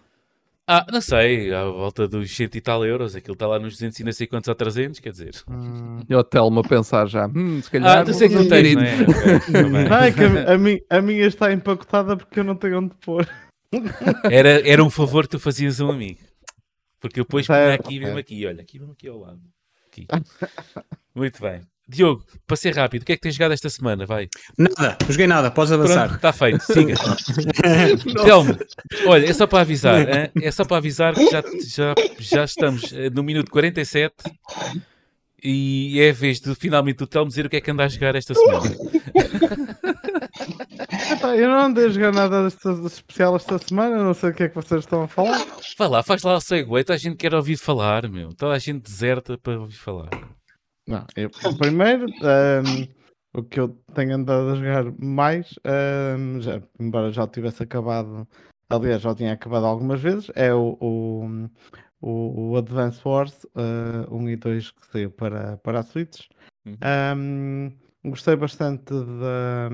Ah, 0.68 0.84
não 0.92 1.00
sei, 1.00 1.54
à 1.54 1.64
volta 1.66 2.08
dos 2.08 2.36
cento 2.36 2.56
e 2.56 2.62
tal 2.62 2.84
euros, 2.84 3.16
aquilo 3.16 3.34
está 3.34 3.46
lá 3.46 3.60
nos 3.60 3.74
200 3.74 4.00
e 4.00 4.04
não 4.04 4.12
sei 4.12 4.26
quantos 4.26 4.48
ou 4.48 4.56
300, 4.56 5.00
quer 5.00 5.12
dizer. 5.12 5.36
Hum. 5.48 6.00
E 6.10 6.16
o 6.16 6.24
Telmo 6.24 6.62
a 6.62 6.64
pensar 6.64 7.06
já, 7.08 7.28
hum, 7.28 7.62
se 7.62 7.70
calhar. 7.70 8.00
Ah, 8.00 8.04
tu 8.04 8.14
sei 8.16 8.30
que 8.30 8.48
tens, 8.48 8.74
não 8.76 8.82
é? 8.82 8.96
Ok, 9.04 9.88
tá 9.90 10.06
é 10.08 10.12
que 10.12 10.24
a, 10.24 10.54
a 10.54 10.58
mi- 10.58 10.82
a 10.90 11.02
minha 11.02 11.28
está 11.28 11.54
empacotada 11.54 12.18
porque 12.18 12.40
eu 12.40 12.44
não 12.44 12.56
tenho 12.56 12.80
onde 12.80 12.96
pôr. 12.96 13.28
Era, 14.32 14.68
era 14.68 14.84
um 14.84 14.90
favor 14.90 15.26
que 15.26 15.32
tu 15.32 15.40
fazias 15.40 15.80
a 15.80 15.86
um 15.86 15.92
amigo. 15.92 16.20
Porque 17.00 17.20
eu 17.20 17.26
depois 17.26 17.46
punha 17.46 17.76
aqui 17.76 18.00
mesmo 18.00 18.16
certo. 18.16 18.20
aqui, 18.20 18.46
olha, 18.48 18.62
aqui 18.62 18.80
mesmo 18.80 18.94
aqui 18.94 19.08
ao 19.08 19.20
lado. 19.20 19.42
Aqui. 19.88 20.08
Muito 21.14 21.40
bem. 21.42 21.62
Diogo, 21.88 22.26
para 22.48 22.58
ser 22.58 22.76
rápido, 22.76 23.04
o 23.04 23.06
que 23.06 23.12
é 23.12 23.16
que 23.16 23.22
tens 23.22 23.36
jogado 23.36 23.52
esta 23.52 23.70
semana? 23.70 24.06
Vai. 24.08 24.28
Nada, 24.58 24.98
não 25.02 25.12
joguei 25.12 25.28
nada, 25.28 25.52
podes 25.52 25.72
Pronto, 25.72 25.92
avançar. 25.92 26.16
está 26.16 26.34
feito, 26.34 26.62
siga. 26.62 26.96
Telmo, 28.26 28.58
olha, 29.06 29.26
é 29.30 29.34
só 29.34 29.46
para 29.46 29.62
avisar, 29.62 30.02
hein? 30.02 30.32
é 30.42 30.52
só 30.52 30.66
para 30.66 30.78
avisar 30.78 31.14
que 31.14 31.30
já, 31.30 31.44
já, 31.64 31.96
já 32.20 32.44
estamos 32.44 32.92
eh, 32.92 33.12
no 33.12 33.22
minuto 33.22 33.52
47 33.52 34.16
e 35.44 36.00
é 36.00 36.10
a 36.10 36.14
vez 36.14 36.40
de 36.40 36.56
finalmente 36.56 37.04
o 37.04 37.08
Telmo 37.08 37.30
dizer 37.30 37.46
o 37.46 37.50
que 37.50 37.58
é 37.58 37.62
que 37.62 37.70
anda 37.70 37.84
a 37.84 37.88
jogar 37.88 38.16
esta 38.16 38.34
semana. 38.34 38.76
Eu 41.38 41.50
não 41.50 41.60
andei 41.66 41.86
a 41.86 41.90
jogar 41.90 42.12
nada 42.12 42.48
de 42.48 42.88
especial 42.88 43.36
esta 43.36 43.58
semana, 43.58 44.04
não 44.04 44.14
sei 44.14 44.30
o 44.30 44.34
que 44.34 44.44
é 44.44 44.50
que 44.50 44.56
vocês 44.56 44.82
estão 44.82 45.04
a 45.04 45.08
falar. 45.08 45.46
Vai 45.78 45.88
lá, 45.88 46.04
faz 46.04 46.24
lá 46.24 46.36
o 46.36 46.42
segue, 46.42 46.68
toda 46.68 46.94
a 46.94 46.98
gente 46.98 47.16
quer 47.16 47.34
ouvir 47.34 47.58
falar, 47.58 48.08
meu. 48.10 48.34
Toda 48.34 48.54
a 48.54 48.60
gente 48.60 48.84
deserta 48.84 49.38
para 49.38 49.60
ouvir 49.60 49.76
falar. 49.76 50.10
Não, 50.88 51.06
eu, 51.16 51.30
primeiro, 51.58 52.06
ahm, 52.22 52.88
o 53.34 53.44
que 53.44 53.60
eu 53.60 53.70
tenho 53.94 54.16
andado 54.16 54.50
a 54.50 54.56
jogar 54.56 54.92
mais, 55.00 55.58
ahm, 55.66 56.40
já, 56.42 56.62
embora 56.80 57.12
já 57.12 57.28
tivesse 57.28 57.64
acabado, 57.64 58.28
aliás, 58.70 59.02
já 59.02 59.16
tinha 59.16 59.34
acabado 59.34 59.66
algumas 59.66 60.00
vezes, 60.00 60.32
é 60.36 60.54
o, 60.54 60.78
o, 60.80 61.50
o, 62.02 62.52
o 62.52 62.58
Advance 62.58 63.02
Wars 63.04 63.48
ah, 63.56 64.06
1 64.12 64.30
e 64.30 64.36
2 64.36 64.72
que 64.72 64.86
saiu 64.88 65.12
para, 65.12 65.58
para 65.58 65.80
a 65.80 65.84
Switch. 65.84 66.28
Uhum. 66.66 66.78
Ahm, 66.82 67.72
gostei 68.04 68.36
bastante 68.36 68.94
da, 68.94 69.70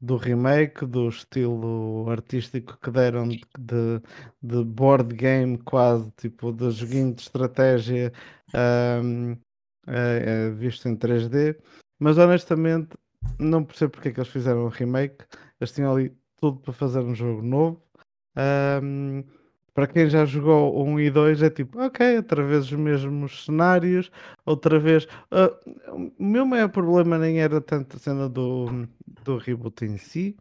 do 0.00 0.16
remake, 0.16 0.86
do 0.86 1.08
estilo 1.08 2.08
artístico 2.08 2.78
que 2.80 2.90
deram 2.90 3.28
de, 3.28 3.42
de, 3.58 4.00
de 4.42 4.64
board 4.64 5.14
game 5.14 5.58
quase, 5.58 6.10
tipo 6.12 6.50
de 6.50 6.70
joguinho 6.70 7.14
de 7.14 7.20
estratégia 7.20 8.10
ahm, 8.54 9.36
eh, 9.86 10.48
eh, 10.48 10.50
visto 10.50 10.88
em 10.88 10.96
3D, 10.96 11.56
mas 11.98 12.18
honestamente 12.18 12.96
não 13.38 13.64
percebo 13.64 13.92
porque 13.92 14.08
é 14.08 14.12
que 14.12 14.20
eles 14.20 14.30
fizeram 14.30 14.66
um 14.66 14.68
remake. 14.68 15.24
Eles 15.60 15.72
tinham 15.72 15.92
ali 15.94 16.12
tudo 16.40 16.60
para 16.60 16.72
fazer 16.72 17.00
um 17.00 17.14
jogo 17.14 17.42
novo. 17.42 17.82
Ahm, 18.36 19.22
para 19.74 19.86
quem 19.86 20.08
já 20.10 20.24
jogou 20.24 20.74
o 20.74 20.84
1 20.84 21.00
e 21.00 21.10
2 21.10 21.42
é 21.42 21.50
tipo, 21.50 21.80
ok, 21.80 22.16
outra 22.16 22.44
vez 22.44 22.64
os 22.66 22.72
mesmos 22.72 23.44
cenários, 23.44 24.10
outra 24.44 24.78
vez. 24.78 25.06
ah, 25.30 25.50
o 25.92 26.22
meu 26.22 26.44
maior 26.44 26.68
problema 26.68 27.18
nem 27.18 27.40
era 27.40 27.60
tanto 27.60 27.96
a 27.96 28.00
cena 28.00 28.28
do, 28.28 28.86
do 29.24 29.38
reboot 29.38 29.84
em 29.84 29.96
si, 29.96 30.36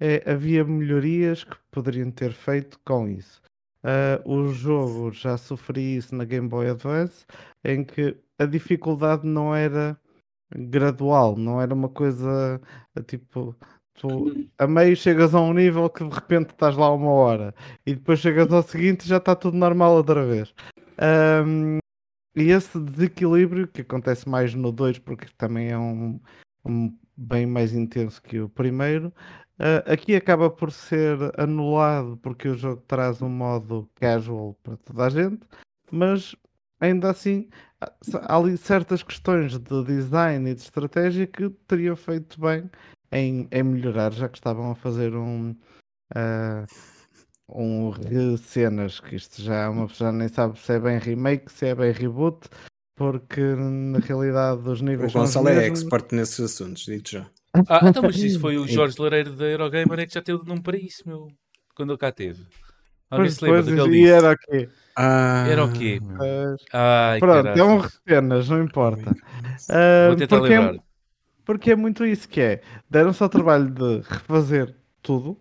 é, 0.00 0.22
havia 0.30 0.64
melhorias 0.64 1.44
que 1.44 1.56
poderiam 1.70 2.10
ter 2.10 2.32
feito 2.32 2.78
com 2.84 3.08
isso. 3.08 3.40
Ah, 3.82 4.20
o 4.24 4.48
jogo 4.48 5.10
já 5.12 5.36
sofri 5.36 5.96
isso 5.96 6.14
na 6.14 6.24
Game 6.24 6.48
Boy 6.48 6.68
Advance, 6.68 7.26
em 7.64 7.84
que 7.84 8.16
a 8.38 8.46
dificuldade 8.46 9.26
não 9.26 9.54
era 9.54 9.98
gradual, 10.54 11.36
não 11.36 11.60
era 11.60 11.74
uma 11.74 11.88
coisa 11.88 12.60
tipo. 13.06 13.56
Tu, 13.96 14.48
a 14.58 14.66
meio 14.66 14.96
chegas 14.96 15.36
a 15.36 15.40
um 15.40 15.52
nível 15.52 15.88
que 15.88 16.02
de 16.02 16.12
repente 16.12 16.50
estás 16.50 16.76
lá 16.76 16.92
uma 16.92 17.12
hora 17.12 17.54
e 17.86 17.94
depois 17.94 18.18
chegas 18.18 18.52
ao 18.52 18.60
seguinte 18.60 19.06
já 19.06 19.18
está 19.18 19.36
tudo 19.36 19.56
normal 19.56 19.94
outra 19.94 20.26
vez. 20.26 20.52
Ahm, 20.98 21.78
e 22.34 22.50
esse 22.50 22.76
desequilíbrio 22.80 23.68
que 23.68 23.82
acontece 23.82 24.28
mais 24.28 24.52
no 24.52 24.72
2 24.72 24.98
porque 24.98 25.28
também 25.38 25.70
é 25.70 25.78
um, 25.78 26.20
um 26.64 26.92
bem 27.16 27.46
mais 27.46 27.72
intenso 27.72 28.20
que 28.20 28.40
o 28.40 28.48
primeiro, 28.48 29.12
ah, 29.58 29.92
aqui 29.92 30.16
acaba 30.16 30.50
por 30.50 30.72
ser 30.72 31.16
anulado 31.38 32.16
porque 32.18 32.48
o 32.48 32.56
jogo 32.56 32.82
traz 32.88 33.22
um 33.22 33.28
modo 33.28 33.88
casual 33.94 34.54
para 34.62 34.76
toda 34.78 35.06
a 35.06 35.10
gente, 35.10 35.40
mas 35.90 36.34
ainda 36.84 37.10
assim 37.10 37.48
há 37.80 37.92
há 38.22 38.36
ali 38.36 38.56
certas 38.56 39.02
questões 39.02 39.58
de 39.58 39.84
design 39.84 40.50
e 40.50 40.54
de 40.54 40.62
estratégia 40.62 41.26
que 41.26 41.50
teriam 41.66 41.96
feito 41.96 42.40
bem 42.40 42.70
em, 43.12 43.48
em 43.50 43.62
melhorar, 43.62 44.12
já 44.12 44.28
que 44.28 44.38
estavam 44.38 44.70
a 44.70 44.74
fazer 44.74 45.14
um. 45.14 45.54
ah, 46.14 46.64
um 47.48 47.92
cenas 48.38 49.00
que 49.00 49.16
isto 49.16 49.42
já 49.42 49.68
uma 49.68 49.86
pessoa 49.86 50.10
nem 50.10 50.28
sabe 50.28 50.58
se 50.58 50.72
é 50.72 50.80
bem 50.80 50.98
remake, 50.98 51.52
se 51.52 51.66
é 51.66 51.74
bem 51.74 51.92
reboot, 51.92 52.48
porque 52.96 53.40
na 53.40 53.98
realidade 53.98 54.66
os 54.68 54.80
O 54.80 54.84
níveis 54.84 55.08
os 55.08 55.20
Gonçalo 55.20 55.48
é 55.48 55.56
mesmos. 55.56 55.82
expert 55.82 56.12
nesses 56.12 56.40
assuntos, 56.40 56.84
digo 56.86 57.06
já. 57.06 57.26
Ah, 57.68 57.80
então, 57.88 58.02
mas 58.02 58.16
isso 58.16 58.40
foi 58.40 58.56
o 58.56 58.66
Jorge 58.66 58.96
Loureiro 58.98 59.36
da 59.36 59.44
Eurogamer 59.44 60.00
é 60.00 60.06
que 60.06 60.14
já 60.14 60.22
teve 60.22 60.44
nome 60.44 60.62
para 60.62 60.76
isso, 60.76 61.02
meu. 61.06 61.28
Quando 61.74 61.92
ele 61.92 61.98
cá 61.98 62.10
teve. 62.10 62.46
Do 63.16 63.74
que 63.74 63.80
ele 63.80 63.96
e 63.96 64.00
disse? 64.02 64.12
era 64.12 64.32
o 64.32 64.36
quê? 64.38 64.68
Ah, 64.96 65.44
Era 65.48 65.64
o 65.64 65.72
quê, 65.72 66.00
Ai, 66.72 67.18
pronto, 67.18 67.46
é 67.48 67.64
um 67.64 67.82
cenas, 68.08 68.48
não 68.48 68.62
importa. 68.62 69.16
Ah, 69.70 70.06
Vou 70.08 70.16
tentar 70.16 70.38
porque, 70.38 70.52
é, 70.52 70.60
lembrar. 70.60 70.84
porque 71.44 71.70
é 71.72 71.76
muito 71.76 72.04
isso 72.06 72.28
que 72.28 72.40
é. 72.40 72.62
Deram-se 72.88 73.22
ao 73.22 73.28
trabalho 73.28 73.70
de 73.70 74.00
refazer 74.08 74.74
tudo 75.02 75.36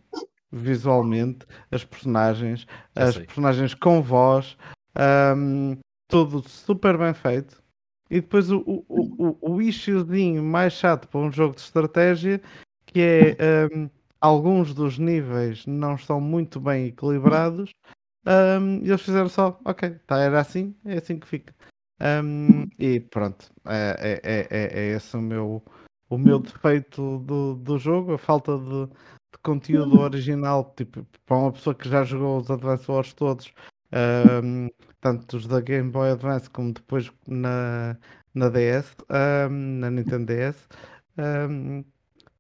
visualmente, 0.52 1.46
as 1.72 1.84
personagens, 1.84 2.66
Já 2.96 3.08
as 3.08 3.16
sei. 3.16 3.26
personagens 3.26 3.74
com 3.74 4.02
voz, 4.02 4.56
ahm, 4.96 5.76
tudo 6.08 6.48
super 6.48 6.98
bem 6.98 7.14
feito. 7.14 7.62
E 8.10 8.22
depois 8.22 8.52
o, 8.52 8.60
o, 8.68 8.86
o, 9.42 9.54
o 9.56 9.62
issuezinho 9.62 10.44
mais 10.44 10.74
chato 10.74 11.08
para 11.08 11.20
um 11.20 11.32
jogo 11.32 11.56
de 11.56 11.62
estratégia, 11.62 12.40
que 12.86 13.02
é 13.02 13.38
ahm, 13.40 13.90
alguns 14.24 14.74
dos 14.74 14.98
níveis 14.98 15.66
não 15.66 15.96
estão 15.96 16.22
muito 16.22 16.60
bem 16.60 16.88
equilibrados. 16.88 17.72
ahm, 18.26 18.82
e 18.84 18.90
eles 18.90 19.02
fizeram 19.02 19.30
só, 19.30 19.60
ok, 19.66 19.92
tá, 20.08 20.20
era 20.20 20.40
assim, 20.42 20.76
é 20.86 20.98
assim 20.98 21.20
que 21.20 21.28
fica. 21.28 21.56
Ahm, 22.00 22.68
e 22.80 23.00
pronto, 23.00 23.52
é, 23.66 24.22
é, 24.24 24.32
é, 24.34 24.48
é- 24.52 24.80
é 24.94 24.96
esse 24.98 25.16
o 25.18 25.22
meu, 25.22 25.64
o 26.10 26.18
meu 26.18 26.40
defeito 26.40 27.20
do, 27.20 27.56
do 27.56 27.78
jogo, 27.80 28.14
a 28.14 28.18
falta 28.18 28.58
de, 28.58 28.88
de 28.88 29.40
conteúdo 29.44 29.96
original, 29.98 30.74
tipo, 30.78 31.06
para 31.26 31.38
uma 31.38 31.52
pessoa 31.54 31.76
que 31.76 31.90
já 31.90 32.04
jogou 32.04 32.40
os 32.40 32.52
Advance 32.52 32.90
Wars 32.92 33.14
todos, 33.14 33.54
ahm, 33.92 34.70
tanto 35.02 35.38
os 35.38 35.48
da 35.48 35.62
Game 35.62 35.92
Boy 35.92 36.12
Advance 36.12 36.50
como 36.50 36.74
depois 36.74 37.12
na, 37.28 37.98
na 38.34 38.50
DS, 38.50 38.96
ahm, 39.10 39.80
na 39.80 39.90
Nintendo 39.92 40.26
DS, 40.28 40.68
ahm, 41.18 41.84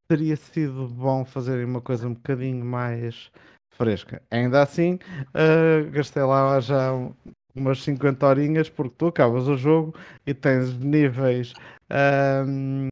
teria 0.08 0.36
sido 0.36 0.88
bom 0.88 1.26
fazerem 1.26 1.66
uma 1.66 1.82
coisa 1.82 2.08
um 2.08 2.14
bocadinho 2.14 2.64
mais 2.66 3.32
fresca. 3.76 4.22
Ainda 4.32 4.62
assim, 4.62 5.00
ah, 5.34 5.82
gastei 5.92 6.24
lá 6.24 6.60
já 6.60 6.94
um- 6.94 7.14
umas 7.56 7.82
50 7.84 8.26
horinhas 8.28 8.70
porque 8.70 8.96
tu 8.98 9.08
acabas 9.08 9.48
o 9.48 9.56
jogo 9.58 9.96
e 10.26 10.34
tens 10.34 10.74
níveis. 10.78 11.56
ahm, 11.90 12.88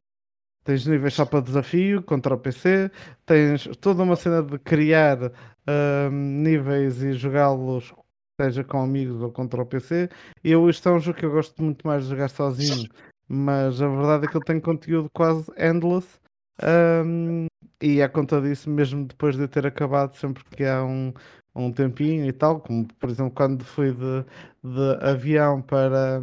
Tens 0.64 0.86
níveis 0.86 1.14
só 1.14 1.26
para 1.26 1.40
desafio 1.40 2.02
contra 2.02 2.34
o 2.34 2.38
PC, 2.38 2.90
tens 3.26 3.66
toda 3.80 4.02
uma 4.04 4.14
cena 4.16 4.42
de 4.42 4.58
criar 4.60 5.18
ahm, 5.66 6.42
níveis 6.42 7.02
e 7.02 7.12
jogá-los, 7.14 7.92
seja 8.40 8.62
com 8.62 8.80
amigos 8.82 9.20
ou 9.22 9.32
contra 9.32 9.60
o 9.62 9.66
PC. 9.66 10.08
Eu, 10.44 10.68
isto 10.70 10.88
é 10.88 10.92
um 10.92 11.00
jogo 11.00 11.18
que 11.18 11.24
eu 11.26 11.32
gosto 11.32 11.60
muito 11.62 11.86
mais 11.86 12.04
de 12.04 12.10
jogar 12.10 12.28
sozinho, 12.28 12.88
mas 13.28 13.82
a 13.82 13.88
verdade 13.88 14.26
é 14.26 14.28
que 14.28 14.36
ele 14.36 14.44
tem 14.44 14.60
conteúdo 14.60 15.10
quase 15.12 15.50
endless. 15.58 16.20
Ahm, 16.62 17.46
e 17.80 18.00
à 18.02 18.08
conta 18.08 18.40
disso, 18.40 18.70
mesmo 18.70 19.04
depois 19.06 19.36
de 19.36 19.42
eu 19.42 19.48
ter 19.48 19.66
acabado, 19.66 20.14
sempre 20.16 20.42
que 20.56 20.64
há 20.64 20.84
um, 20.84 21.12
um 21.54 21.72
tempinho 21.72 22.24
e 22.26 22.32
tal, 22.32 22.60
como 22.60 22.86
por 22.98 23.10
exemplo 23.10 23.32
quando 23.34 23.64
fui 23.64 23.92
de, 23.92 24.24
de 24.62 25.04
avião 25.04 25.60
para, 25.62 26.20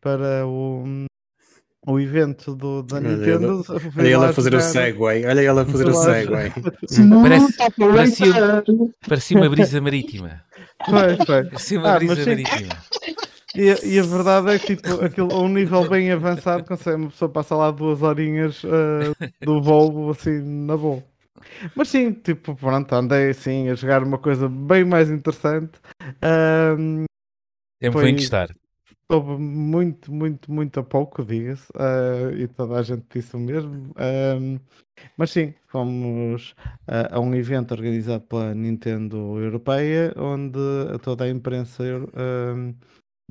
para 0.00 0.46
o, 0.46 0.84
o 1.86 1.98
evento 2.00 2.54
do, 2.54 2.82
da 2.82 2.96
Olha 2.96 3.16
Nintendo. 3.16 3.64
Olha 3.98 4.18
lá 4.18 4.28
a 4.28 4.32
fazer 4.32 4.54
o 4.54 4.60
segue, 4.60 4.98
olha 5.02 5.40
ele 5.40 5.48
a 5.60 5.64
fazer 5.64 5.88
o 5.88 5.94
segue. 5.94 6.30
Parece- 7.22 7.56
parecia- 7.78 8.64
Parecia 9.08 9.36
uma 9.36 9.48
brisa 9.50 9.80
marítima. 9.80 10.42
Foi, 10.88 11.16
foi. 11.26 11.44
Parecia 11.44 11.78
uma 11.78 11.88
Ah, 11.88 11.98
brisa 11.98 12.14
mas 12.14 12.48
sim. 12.48 12.68
E, 13.54 13.94
e 13.94 13.98
a 13.98 14.02
verdade 14.02 14.50
é 14.50 14.58
que 14.58 14.76
tipo, 14.76 14.94
aquilo, 15.04 15.32
a 15.32 15.40
um 15.40 15.48
nível 15.48 15.88
bem 15.88 16.10
avançado, 16.10 16.64
consegue 16.64 16.96
uma 16.96 17.10
pessoa 17.10 17.28
passa 17.28 17.54
lá 17.54 17.70
duas 17.70 18.02
horinhas 18.02 18.62
ah, 18.64 19.26
do 19.44 19.60
voo 19.60 20.10
assim 20.10 20.40
na 20.40 20.76
boa. 20.76 21.02
Mas 21.74 21.88
sim, 21.88 22.12
tipo, 22.12 22.54
pronto, 22.54 22.94
andei 22.94 23.30
assim 23.30 23.68
a 23.68 23.74
jogar 23.74 24.02
uma 24.02 24.18
coisa 24.18 24.48
bem 24.48 24.84
mais 24.84 25.10
interessante. 25.10 25.72
É 27.80 27.90
Foi- 27.90 28.04
bem 28.04 28.14
gostar. 28.14 28.54
houve 29.08 29.36
muito, 29.42 30.12
muito, 30.12 30.50
muito 30.50 30.80
a 30.80 30.82
pouco, 30.82 31.24
diga-se, 31.24 31.70
uh, 31.72 32.34
e 32.36 32.48
toda 32.48 32.78
a 32.78 32.82
gente 32.82 33.04
disse 33.12 33.36
o 33.36 33.40
mesmo. 33.40 33.92
Um, 33.98 34.58
mas 35.16 35.30
sim, 35.30 35.52
fomos 35.66 36.54
uh, 36.88 37.08
a 37.10 37.20
um 37.20 37.34
evento 37.34 37.72
organizado 37.72 38.24
pela 38.24 38.54
Nintendo 38.54 39.38
Europeia, 39.38 40.14
onde 40.16 40.58
toda 41.02 41.24
a 41.24 41.28
imprensa 41.28 41.82
um, 41.84 42.74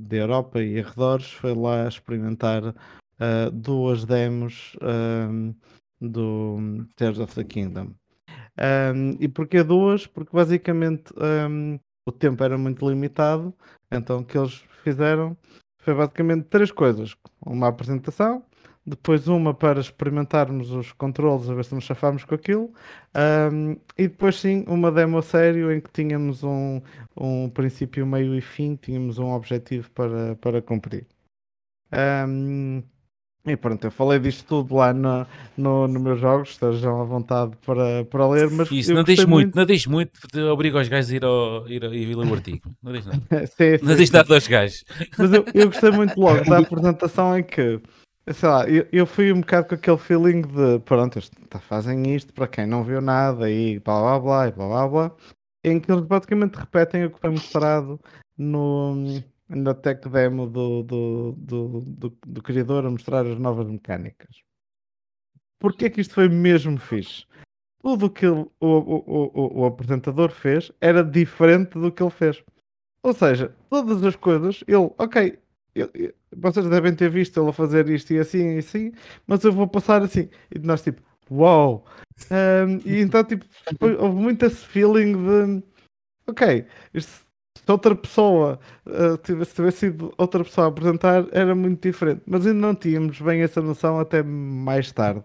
da 0.02 0.18
Europa 0.18 0.62
e 0.62 0.80
arredores 0.80 1.32
foi 1.32 1.54
lá 1.54 1.88
experimentar 1.88 2.64
uh, 2.66 3.52
duas 3.52 4.06
demos 4.06 4.76
um, 4.82 5.54
do 6.00 6.86
Tears 6.96 7.20
of 7.20 7.34
the 7.36 7.44
Kingdom. 7.44 7.94
Um, 8.58 9.18
e 9.20 9.28
porquê 9.28 9.64
duas? 9.64 10.06
Porque 10.06 10.36
basicamente 10.36 11.14
um, 11.50 11.80
o 12.06 12.12
tempo 12.12 12.44
era 12.44 12.58
muito 12.58 12.88
limitado, 12.88 13.54
então 13.92 14.20
o 14.20 14.26
que 14.26 14.38
eles 14.38 14.64
fizeram 14.84 15.38
foi 15.80 15.94
basicamente 15.94 16.46
três 16.46 16.72
coisas: 16.72 17.16
uma 17.46 17.68
apresentação, 17.68 18.44
depois 18.86 19.28
uma 19.28 19.54
para 19.54 19.80
experimentarmos 19.80 20.72
os 20.72 20.92
controles, 20.92 21.50
a 21.50 21.54
ver 21.54 21.66
se 21.66 21.76
nos 21.76 21.84
chafámos 21.84 22.24
com 22.24 22.36
aquilo, 22.36 22.74
um, 23.52 23.78
e 23.98 24.08
depois 24.08 24.40
sim 24.40 24.64
uma 24.68 24.92
demo 24.92 25.20
a 25.20 25.22
sério 25.22 25.72
em 25.72 25.80
que 25.80 25.92
tínhamos 25.92 26.44
um, 26.44 26.82
um 27.16 27.50
princípio, 27.50 28.06
meio 28.06 28.36
e 28.36 28.42
fim, 28.42 28.76
tínhamos 28.76 29.20
um 29.20 29.32
objetivo 29.32 29.90
para, 29.92 30.36
para 30.36 30.62
cumprir. 30.62 31.06
Um, 31.94 32.82
e 33.44 33.58
pronto, 33.58 33.84
eu 33.86 33.92
falei 33.92 34.20
disto 34.20 34.46
tudo 34.46 34.76
lá 34.76 34.94
no, 34.94 35.26
no, 35.58 35.88
no 35.88 36.00
meus 36.00 36.20
jogos, 36.20 36.52
estejam 36.52 37.02
à 37.02 37.04
vontade 37.04 37.54
para, 37.66 38.06
para 38.06 38.28
ler, 38.30 38.52
mas 38.52 38.70
Isso, 38.72 38.94
não 38.94 39.04
diz 39.04 39.20
muito, 39.20 39.30
muito, 39.30 39.56
não 39.56 39.66
diz 39.66 39.88
muito, 39.88 40.12
obriga 40.52 40.80
os 40.80 40.88
gajos 40.88 41.12
a 41.12 41.16
ir, 41.16 41.26
ao, 41.26 41.68
ir, 41.68 41.84
a, 41.84 41.88
ir 41.88 42.16
ler 42.16 42.28
o 42.28 42.34
artigo. 42.36 42.72
Não 42.84 42.94
diz 42.94 43.04
nada. 43.04 43.48
sim, 43.48 43.78
sim, 43.80 43.86
não 43.86 43.96
diz 43.96 44.12
nada 44.12 44.32
aos 44.32 44.48
gajos. 44.48 44.86
Mas 45.18 45.34
eu, 45.34 45.44
eu 45.56 45.66
gostei 45.68 45.90
muito 45.90 46.20
logo 46.20 46.44
da 46.46 46.60
apresentação 46.60 47.36
em 47.36 47.44
que, 47.44 47.82
sei 48.28 48.50
lá, 48.50 48.70
eu, 48.70 48.88
eu 48.92 49.06
fui 49.06 49.32
um 49.34 49.42
bocado 49.42 49.68
com 49.68 49.76
aquele 49.76 49.98
feeling 49.98 50.42
de, 50.42 50.80
pronto, 50.86 51.20
tá, 51.50 51.60
fazem 51.60 52.16
isto 52.16 52.34
para 52.34 52.48
quem 52.48 52.66
não 52.66 52.84
viu 52.84 53.02
nada 53.02 53.50
e 53.50 53.80
blá 53.80 54.00
blá 54.02 54.20
blá 54.20 54.48
e 54.48 54.52
blá 54.52 54.68
blá 54.68 54.88
blá, 54.88 55.16
em 55.64 55.80
que 55.80 55.92
eles 55.92 56.06
basicamente 56.06 56.56
repetem 56.56 57.06
o 57.06 57.12
que 57.12 57.20
foi 57.20 57.30
mostrado 57.30 58.00
no 58.38 59.22
na 59.50 59.74
tech 59.74 60.08
demo 60.08 60.48
do, 60.48 60.84
do, 60.84 61.34
do, 61.38 61.82
do, 61.82 62.18
do 62.26 62.42
criador 62.42 62.86
a 62.86 62.90
mostrar 62.90 63.26
as 63.26 63.38
novas 63.38 63.68
mecânicas. 63.68 64.42
Porquê 65.60 65.90
que 65.90 66.02
isto 66.02 66.14
foi 66.14 66.30
mesmo 66.30 66.78
fixe? 66.78 67.26
Tudo 67.82 68.10
que 68.10 68.26
ele, 68.26 68.46
o, 68.60 68.68
o, 68.68 69.32
o, 69.34 69.62
o 69.62 69.66
apresentador 69.66 70.32
fez 70.32 70.72
era 70.80 71.04
diferente 71.04 71.78
do 71.78 71.92
que 71.92 72.02
ele 72.02 72.10
fez. 72.10 72.42
Ou 73.04 73.14
seja, 73.14 73.54
todas 73.70 74.04
as 74.04 74.16
coisas, 74.16 74.64
ele, 74.68 74.90
ok, 74.98 75.38
eu, 75.76 75.90
eu, 75.94 76.14
vocês 76.36 76.68
devem 76.70 76.96
ter 76.96 77.10
visto 77.10 77.40
ele 77.40 77.50
a 77.50 77.54
fazer 77.54 77.90
isto 77.90 78.14
e 78.14 78.20
assim 78.20 78.56
e 78.56 78.58
assim, 78.60 78.92
mas 79.28 79.44
eu 79.44 79.52
vou 79.52 79.68
passar 79.68 80.02
assim. 80.02 80.30
E 80.54 80.60
nós, 80.60 80.82
tipo, 80.82 81.02
uau! 81.30 81.86
Um, 82.30 82.78
e 82.86 83.02
então, 83.02 83.24
tipo, 83.24 83.46
houve 84.00 84.16
muito 84.16 84.46
esse 84.46 84.66
feeling 84.66 85.14
de, 85.14 85.64
ok, 86.28 86.66
isto 86.94 87.26
se 87.66 87.72
outra 87.72 87.96
pessoa 87.96 88.60
uh, 88.86 89.18
tivesse, 89.18 89.56
tivesse 89.56 89.78
sido 89.78 90.14
outra 90.18 90.44
pessoa 90.44 90.68
a 90.68 90.70
apresentar, 90.70 91.26
era 91.32 91.54
muito 91.54 91.82
diferente. 91.82 92.22
Mas 92.26 92.46
ainda 92.46 92.60
não 92.60 92.76
tínhamos 92.76 93.20
bem 93.22 93.42
essa 93.42 93.62
noção 93.62 94.00
até 94.00 94.24
mais 94.24 94.92
tarde. 94.92 95.24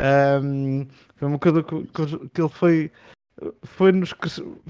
Um, 0.00 0.86
foi 1.16 1.28
uma 1.28 1.38
coisa 1.38 1.62
que, 1.62 1.86
que 2.32 2.40
ele 2.40 2.48
foi. 2.48 2.90
foi 3.64 3.92
nos 3.92 4.14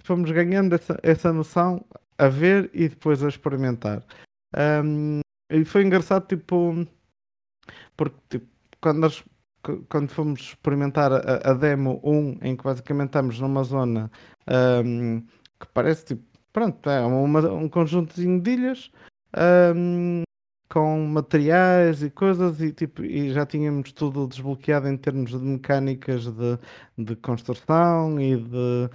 fomos 0.02 0.30
ganhando 0.30 0.74
essa, 0.74 0.98
essa 1.02 1.32
noção 1.32 1.84
a 2.18 2.28
ver 2.28 2.70
e 2.72 2.88
depois 2.88 3.22
a 3.22 3.28
experimentar. 3.28 4.02
Um, 4.84 5.20
e 5.50 5.64
foi 5.64 5.82
engraçado, 5.84 6.26
tipo, 6.26 6.86
porque 7.96 8.16
tipo, 8.30 8.46
quando 8.80 8.98
nós 8.98 9.24
quando 9.88 10.10
fomos 10.10 10.40
experimentar 10.40 11.10
a, 11.10 11.50
a, 11.50 11.54
demo 11.54 11.98
1, 12.04 12.38
em 12.42 12.54
que 12.54 12.64
basicamente 12.64 13.08
estamos 13.08 13.40
numa 13.40 13.64
zona 13.64 14.10
um, 14.84 15.20
que 15.58 15.66
parece 15.72 16.04
tipo 16.04 16.22
pronto, 16.52 16.88
é 16.88 17.00
uma, 17.00 17.40
um 17.50 17.68
conjuntozinho 17.68 18.40
de 18.40 18.50
ilhas 18.52 18.90
um, 19.74 20.22
com 20.68 21.06
materiais 21.06 22.02
e 22.02 22.10
coisas 22.10 22.60
e, 22.60 22.72
tipo, 22.72 23.04
e 23.04 23.32
já 23.32 23.46
tínhamos 23.46 23.92
tudo 23.92 24.26
desbloqueado 24.26 24.88
em 24.88 24.96
termos 24.96 25.30
de 25.30 25.38
mecânicas 25.38 26.26
de, 26.26 26.58
de 26.98 27.16
construção 27.16 28.20
e 28.20 28.36
de 28.36 28.90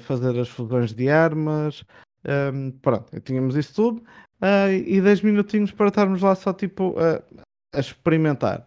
fazer 0.00 0.38
as 0.38 0.48
fusões 0.48 0.92
de 0.92 1.08
armas. 1.08 1.84
Um, 2.24 2.70
pronto, 2.70 3.20
tínhamos 3.20 3.56
isso 3.56 3.74
tudo 3.74 4.02
uh, 4.42 4.72
e 4.72 5.00
10 5.00 5.22
minutinhos 5.22 5.70
para 5.70 5.88
estarmos 5.88 6.20
lá 6.20 6.34
só 6.34 6.52
tipo 6.52 6.90
uh, 6.90 7.22
a 7.74 7.80
experimentar. 7.80 8.66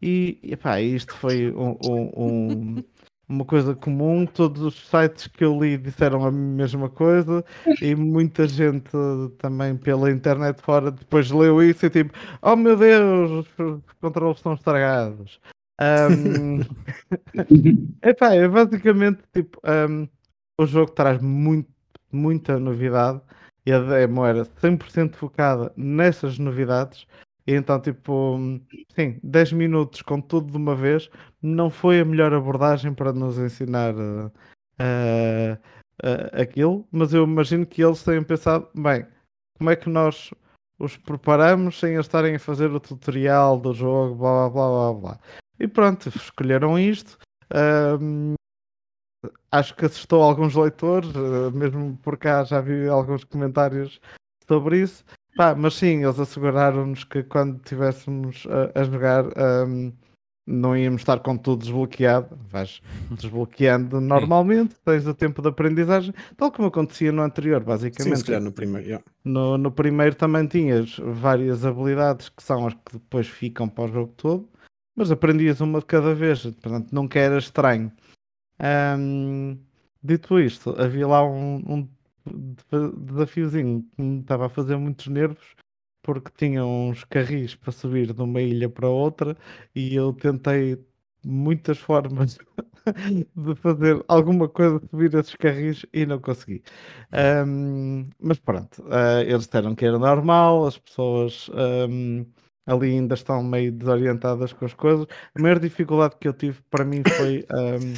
E, 0.00 0.38
e 0.42 0.54
pá, 0.56 0.80
isto 0.80 1.14
foi 1.14 1.50
um, 1.52 1.78
um, 1.88 2.84
uma 3.26 3.44
coisa 3.44 3.74
comum, 3.74 4.26
todos 4.26 4.60
os 4.62 4.88
sites 4.88 5.26
que 5.26 5.44
eu 5.44 5.58
li 5.58 5.78
disseram 5.78 6.24
a 6.24 6.30
mesma 6.30 6.90
coisa 6.90 7.42
e 7.80 7.94
muita 7.94 8.46
gente 8.46 8.90
também 9.38 9.76
pela 9.76 10.10
internet 10.10 10.60
fora 10.60 10.90
depois 10.90 11.30
leu 11.30 11.62
isso 11.62 11.86
e 11.86 11.90
tipo, 11.90 12.12
oh 12.42 12.54
meu 12.54 12.76
Deus, 12.76 13.46
os 13.58 13.82
controles 14.00 14.36
estão 14.36 14.54
estragados. 14.54 15.40
Um... 15.80 16.60
Epá, 18.02 18.34
é 18.34 18.46
basicamente 18.46 19.22
tipo, 19.32 19.58
um, 19.64 20.06
o 20.60 20.66
jogo 20.66 20.92
traz 20.92 21.20
muito, 21.22 21.70
muita 22.12 22.58
novidade 22.58 23.22
e 23.66 23.72
a 23.72 23.78
demo 23.78 24.24
era 24.24 24.44
100% 24.44 25.16
focada 25.16 25.72
nessas 25.76 26.38
novidades 26.38 27.06
e 27.46 27.52
então, 27.52 27.78
tipo, 27.80 28.38
sim, 28.94 29.18
10 29.22 29.52
minutos 29.52 30.00
com 30.02 30.20
tudo 30.20 30.50
de 30.50 30.56
uma 30.56 30.74
vez 30.74 31.10
não 31.42 31.68
foi 31.68 32.00
a 32.00 32.04
melhor 32.04 32.32
abordagem 32.32 32.94
para 32.94 33.12
nos 33.12 33.38
ensinar 33.38 33.94
uh, 33.94 34.32
uh, 34.80 36.40
aquilo, 36.40 36.86
mas 36.90 37.12
eu 37.12 37.24
imagino 37.24 37.66
que 37.66 37.84
eles 37.84 38.02
tenham 38.02 38.24
pensado, 38.24 38.68
bem, 38.74 39.06
como 39.58 39.70
é 39.70 39.76
que 39.76 39.90
nós 39.90 40.30
os 40.78 40.96
preparamos 40.96 41.78
sem 41.78 41.94
eles 41.94 42.06
estarem 42.06 42.36
a 42.36 42.40
fazer 42.40 42.70
o 42.70 42.80
tutorial 42.80 43.60
do 43.60 43.74
jogo, 43.74 44.14
blá 44.16 44.48
blá 44.48 44.68
blá 44.68 44.92
blá 44.92 45.00
blá. 45.00 45.20
E 45.60 45.68
pronto, 45.68 46.08
escolheram 46.08 46.78
isto. 46.78 47.18
Acho 49.50 49.74
que 49.74 49.86
assustou 49.86 50.22
alguns 50.22 50.54
leitores, 50.54 51.10
mesmo 51.52 51.98
por 52.02 52.16
cá 52.16 52.44
já 52.44 52.60
vi 52.60 52.88
alguns 52.88 53.24
comentários 53.24 54.00
sobre 54.46 54.80
isso. 54.82 55.04
Pá, 55.36 55.54
mas 55.54 55.74
sim, 55.74 56.04
eles 56.04 56.18
asseguraram-nos 56.18 57.02
que 57.04 57.22
quando 57.24 57.56
estivéssemos 57.56 58.46
a, 58.48 58.80
a, 58.80 58.84
jogar 58.84 59.24
um, 59.66 59.92
não 60.46 60.76
íamos 60.76 61.02
estar 61.02 61.18
com 61.20 61.36
tudo 61.36 61.62
desbloqueado. 61.62 62.38
Vais 62.50 62.80
desbloqueando 63.10 64.00
normalmente, 64.00 64.76
tens 64.84 65.06
o 65.06 65.14
tempo 65.14 65.42
de 65.42 65.48
aprendizagem, 65.48 66.14
tal 66.36 66.52
como 66.52 66.68
acontecia 66.68 67.10
no 67.10 67.22
anterior, 67.22 67.62
basicamente. 67.64 68.26
Sim, 68.26 68.40
no 68.40 68.52
primeiro. 68.52 68.86
Yeah. 68.86 69.04
No, 69.24 69.58
no 69.58 69.72
primeiro 69.72 70.14
também 70.14 70.46
tinhas 70.46 70.96
várias 70.98 71.64
habilidades 71.64 72.28
que 72.28 72.42
são 72.42 72.66
as 72.68 72.74
que 72.74 72.92
depois 72.92 73.26
ficam 73.26 73.68
para 73.68 73.84
o 73.84 73.92
jogo 73.92 74.12
todo, 74.16 74.48
mas 74.96 75.10
aprendias 75.10 75.60
uma 75.60 75.80
de 75.80 75.86
cada 75.86 76.14
vez, 76.14 76.42
portanto 76.42 76.92
nunca 76.92 77.18
era 77.18 77.38
estranho. 77.38 77.90
Um, 78.60 79.58
dito 80.02 80.38
isto, 80.38 80.74
havia 80.80 81.06
lá 81.06 81.24
um, 81.24 81.56
um 81.66 81.88
desafiozinho 83.06 83.82
que 83.94 84.02
me 84.02 84.20
estava 84.20 84.46
a 84.46 84.48
fazer 84.48 84.76
muitos 84.76 85.06
nervos 85.08 85.54
porque 86.02 86.30
tinha 86.36 86.64
uns 86.64 87.02
carris 87.04 87.54
para 87.54 87.72
subir 87.72 88.12
de 88.12 88.22
uma 88.22 88.40
ilha 88.40 88.68
para 88.68 88.88
outra 88.88 89.36
e 89.74 89.94
eu 89.94 90.12
tentei 90.12 90.78
muitas 91.24 91.78
formas 91.78 92.38
de 93.34 93.54
fazer 93.56 94.04
alguma 94.06 94.46
coisa 94.48 94.80
subir 94.90 95.14
esses 95.14 95.34
carris 95.34 95.86
e 95.92 96.04
não 96.04 96.20
consegui. 96.20 96.62
Um, 97.46 98.10
mas 98.20 98.38
pronto, 98.38 98.82
uh, 98.82 99.22
eles 99.26 99.46
disseram 99.46 99.74
que 99.74 99.86
era 99.86 99.98
normal, 99.98 100.66
as 100.66 100.76
pessoas 100.76 101.50
um, 101.88 102.26
ali 102.66 102.90
ainda 102.90 103.14
estão 103.14 103.42
meio 103.42 103.72
desorientadas 103.72 104.52
com 104.52 104.66
as 104.66 104.74
coisas. 104.74 105.06
A 105.34 105.40
maior 105.40 105.58
dificuldade 105.58 106.16
que 106.20 106.28
eu 106.28 106.34
tive 106.34 106.60
para 106.70 106.84
mim 106.84 107.02
foi 107.16 107.46
um, 107.50 107.94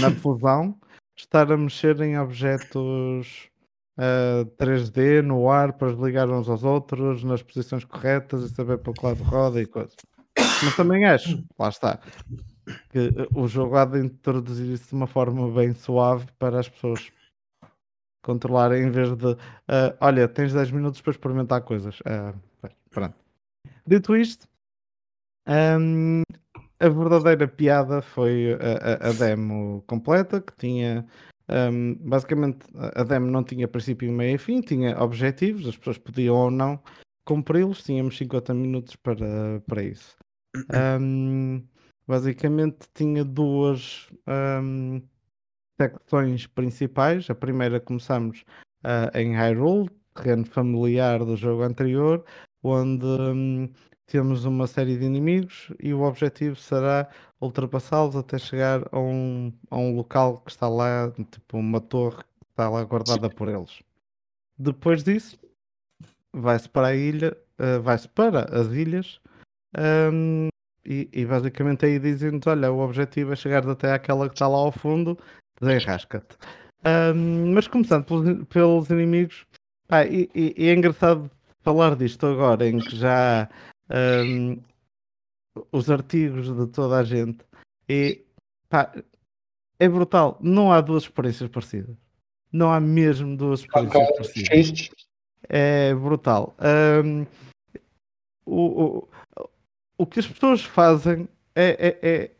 na 0.00 0.10
fusão 0.10 0.78
estar 1.16 1.50
a 1.52 1.56
mexer 1.56 2.00
em 2.00 2.18
objetos 2.18 3.48
uh, 3.98 4.44
3D 4.58 5.22
no 5.22 5.50
ar 5.50 5.72
para 5.74 5.92
ligar 5.92 6.28
uns 6.28 6.48
aos 6.48 6.64
outros 6.64 7.22
nas 7.22 7.42
posições 7.42 7.84
corretas 7.84 8.42
e 8.42 8.54
saber 8.54 8.78
para 8.78 8.92
que 8.92 9.04
lado 9.04 9.22
roda 9.22 9.60
e 9.60 9.66
coisas. 9.66 9.96
Mas 10.36 10.76
também 10.76 11.04
acho, 11.04 11.44
lá 11.58 11.68
está, 11.68 12.00
que 12.90 13.12
o 13.34 13.46
jogo 13.46 13.76
há 13.76 13.84
de 13.84 13.98
introduzir 13.98 14.66
isso 14.72 14.88
de 14.88 14.94
uma 14.94 15.06
forma 15.06 15.50
bem 15.52 15.74
suave 15.74 16.26
para 16.38 16.60
as 16.60 16.68
pessoas 16.68 17.10
controlarem 18.22 18.84
em 18.84 18.90
vez 18.90 19.16
de 19.16 19.32
uh, 19.32 19.36
olha, 20.00 20.28
tens 20.28 20.52
10 20.52 20.70
minutos 20.70 21.00
para 21.00 21.12
experimentar 21.12 21.62
coisas. 21.62 22.00
Uh, 22.00 22.68
pronto. 22.90 23.14
Dito 23.86 24.16
isto, 24.16 24.46
um, 25.48 26.22
a 26.80 26.88
verdadeira 26.88 27.46
piada 27.46 28.02
foi 28.02 28.54
a, 28.54 29.08
a, 29.08 29.12
demo 29.12 29.84
completa 29.86 30.40
que 30.40 30.54
tinha 30.56 31.06
um, 31.48 31.94
basicamente, 31.96 32.66
a 32.74 33.02
demo 33.02 33.26
não 33.26 33.44
tinha 33.44 33.68
princípio, 33.68 34.10
meio 34.12 34.36
e 34.36 34.38
fim, 34.38 34.60
tinha 34.60 34.98
objetivos, 35.02 35.66
as 35.66 35.76
pessoas 35.76 35.98
podiam 35.98 36.36
ou 36.36 36.50
não 36.50 36.80
cumpri-los, 37.24 37.82
tínhamos 37.82 38.16
50 38.16 38.54
minutos 38.54 38.96
para, 38.96 39.60
para 39.66 39.82
isso. 39.82 40.16
Ahm, 40.72 41.62
basicamente 42.08 42.88
tinha 42.92 43.24
duas 43.24 44.08
ahm, 44.26 45.00
secções 45.80 46.46
principais. 46.48 47.30
A 47.30 47.34
primeira 47.34 47.78
começamos 47.80 48.44
ah, 48.82 49.10
em 49.14 49.34
Hyrule, 49.36 49.88
terreno 50.14 50.44
familiar 50.44 51.24
do 51.24 51.36
jogo 51.36 51.62
anterior, 51.62 52.24
onde 52.62 53.06
hum, 53.06 53.70
temos 54.10 54.44
uma 54.44 54.66
série 54.66 54.98
de 54.98 55.04
inimigos 55.04 55.72
e 55.78 55.94
o 55.94 56.02
objetivo 56.02 56.56
será 56.56 57.08
ultrapassá-los 57.40 58.16
até 58.16 58.38
chegar 58.38 58.82
a 58.90 58.98
um, 58.98 59.52
a 59.70 59.76
um 59.76 59.94
local 59.94 60.38
que 60.40 60.50
está 60.50 60.68
lá, 60.68 61.12
tipo 61.30 61.56
uma 61.56 61.80
torre 61.80 62.16
que 62.18 62.50
está 62.50 62.68
lá 62.68 62.82
guardada 62.82 63.30
por 63.30 63.48
eles. 63.48 63.80
Depois 64.58 65.04
disso, 65.04 65.38
vai-se 66.32 66.68
para 66.68 66.88
a 66.88 66.96
ilha, 66.96 67.36
ah, 67.56 67.78
vai-se 67.78 68.08
para 68.08 68.44
as 68.52 68.66
ilhas 68.72 69.20
hum, 70.12 70.48
e, 70.84 71.08
e 71.12 71.24
basicamente 71.24 71.86
aí 71.86 72.00
dizem-nos: 72.00 72.46
olha, 72.48 72.72
o 72.72 72.80
objetivo 72.80 73.32
é 73.32 73.36
chegar 73.36 73.66
até 73.68 73.92
àquela 73.92 74.28
que 74.28 74.34
está 74.34 74.48
lá 74.48 74.58
ao 74.58 74.72
fundo, 74.72 75.16
desenrasca-te. 75.60 76.36
Hum, 77.14 77.52
mas 77.54 77.68
começando 77.68 78.04
pelos, 78.04 78.44
pelos 78.48 78.90
inimigos, 78.90 79.46
e, 80.10 80.28
e- 80.34 80.54
e 80.56 80.68
é 80.68 80.74
engraçado 80.74 81.30
falar 81.62 81.94
disto 81.94 82.26
agora, 82.26 82.66
em 82.66 82.78
que 82.80 82.96
já 82.96 83.48
hum, 83.90 84.60
os 85.72 85.90
artigos 85.90 86.54
de 86.54 86.66
toda 86.68 86.98
a 86.98 87.04
gente, 87.04 87.44
e 87.88 88.24
pá, 88.68 88.92
é 89.78 89.88
brutal. 89.88 90.38
Não 90.40 90.72
há 90.72 90.80
duas 90.80 91.04
experiências 91.04 91.48
parecidas. 91.50 91.96
Não 92.52 92.72
há 92.72 92.80
mesmo 92.80 93.36
duas 93.36 93.60
experiências 93.60 94.02
Ok, 94.02 94.16
parecidas. 94.16 94.90
É 95.48 95.94
brutal. 95.94 96.54
Ahm, 96.58 97.24
o, 98.44 98.82
o, 98.84 99.08
o 99.98 100.06
que 100.06 100.20
as 100.20 100.26
pessoas 100.26 100.62
fazem 100.62 101.28
é, 101.54 101.98
é, 102.02 102.08
é, 102.10 102.30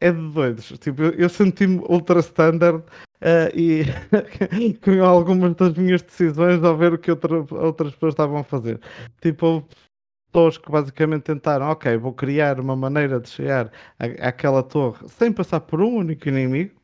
é 0.00 0.12
de 0.12 0.32
doidos. 0.32 0.68
Tipo, 0.78 1.02
eu, 1.02 1.10
eu 1.12 1.28
senti-me 1.28 1.78
ultra 1.88 2.20
standard 2.20 2.84
ah, 3.20 3.50
e 3.54 3.84
com 4.82 5.02
algumas 5.04 5.54
das 5.56 5.74
minhas 5.74 6.02
decisões 6.02 6.62
ao 6.62 6.76
ver 6.76 6.92
o 6.92 6.98
que 6.98 7.10
outra- 7.10 7.44
outras 7.50 7.92
pessoas 7.94 8.12
estavam 8.14 8.38
a 8.38 8.44
fazer. 8.44 8.80
Tipo, 9.20 9.46
houve 9.46 9.66
pessoas 10.32 10.58
que 10.58 10.70
basicamente 10.70 11.22
tentaram, 11.24 11.66
ok, 11.70 11.96
vou 11.96 12.12
criar 12.12 12.60
uma 12.60 12.76
maneira 12.76 13.20
de 13.20 13.28
chegar 13.28 13.70
à- 13.98 14.28
àquela 14.28 14.62
torre 14.62 15.08
sem 15.08 15.32
passar 15.32 15.60
por 15.60 15.80
um 15.80 15.96
único 15.96 16.28
inimigo. 16.28 16.74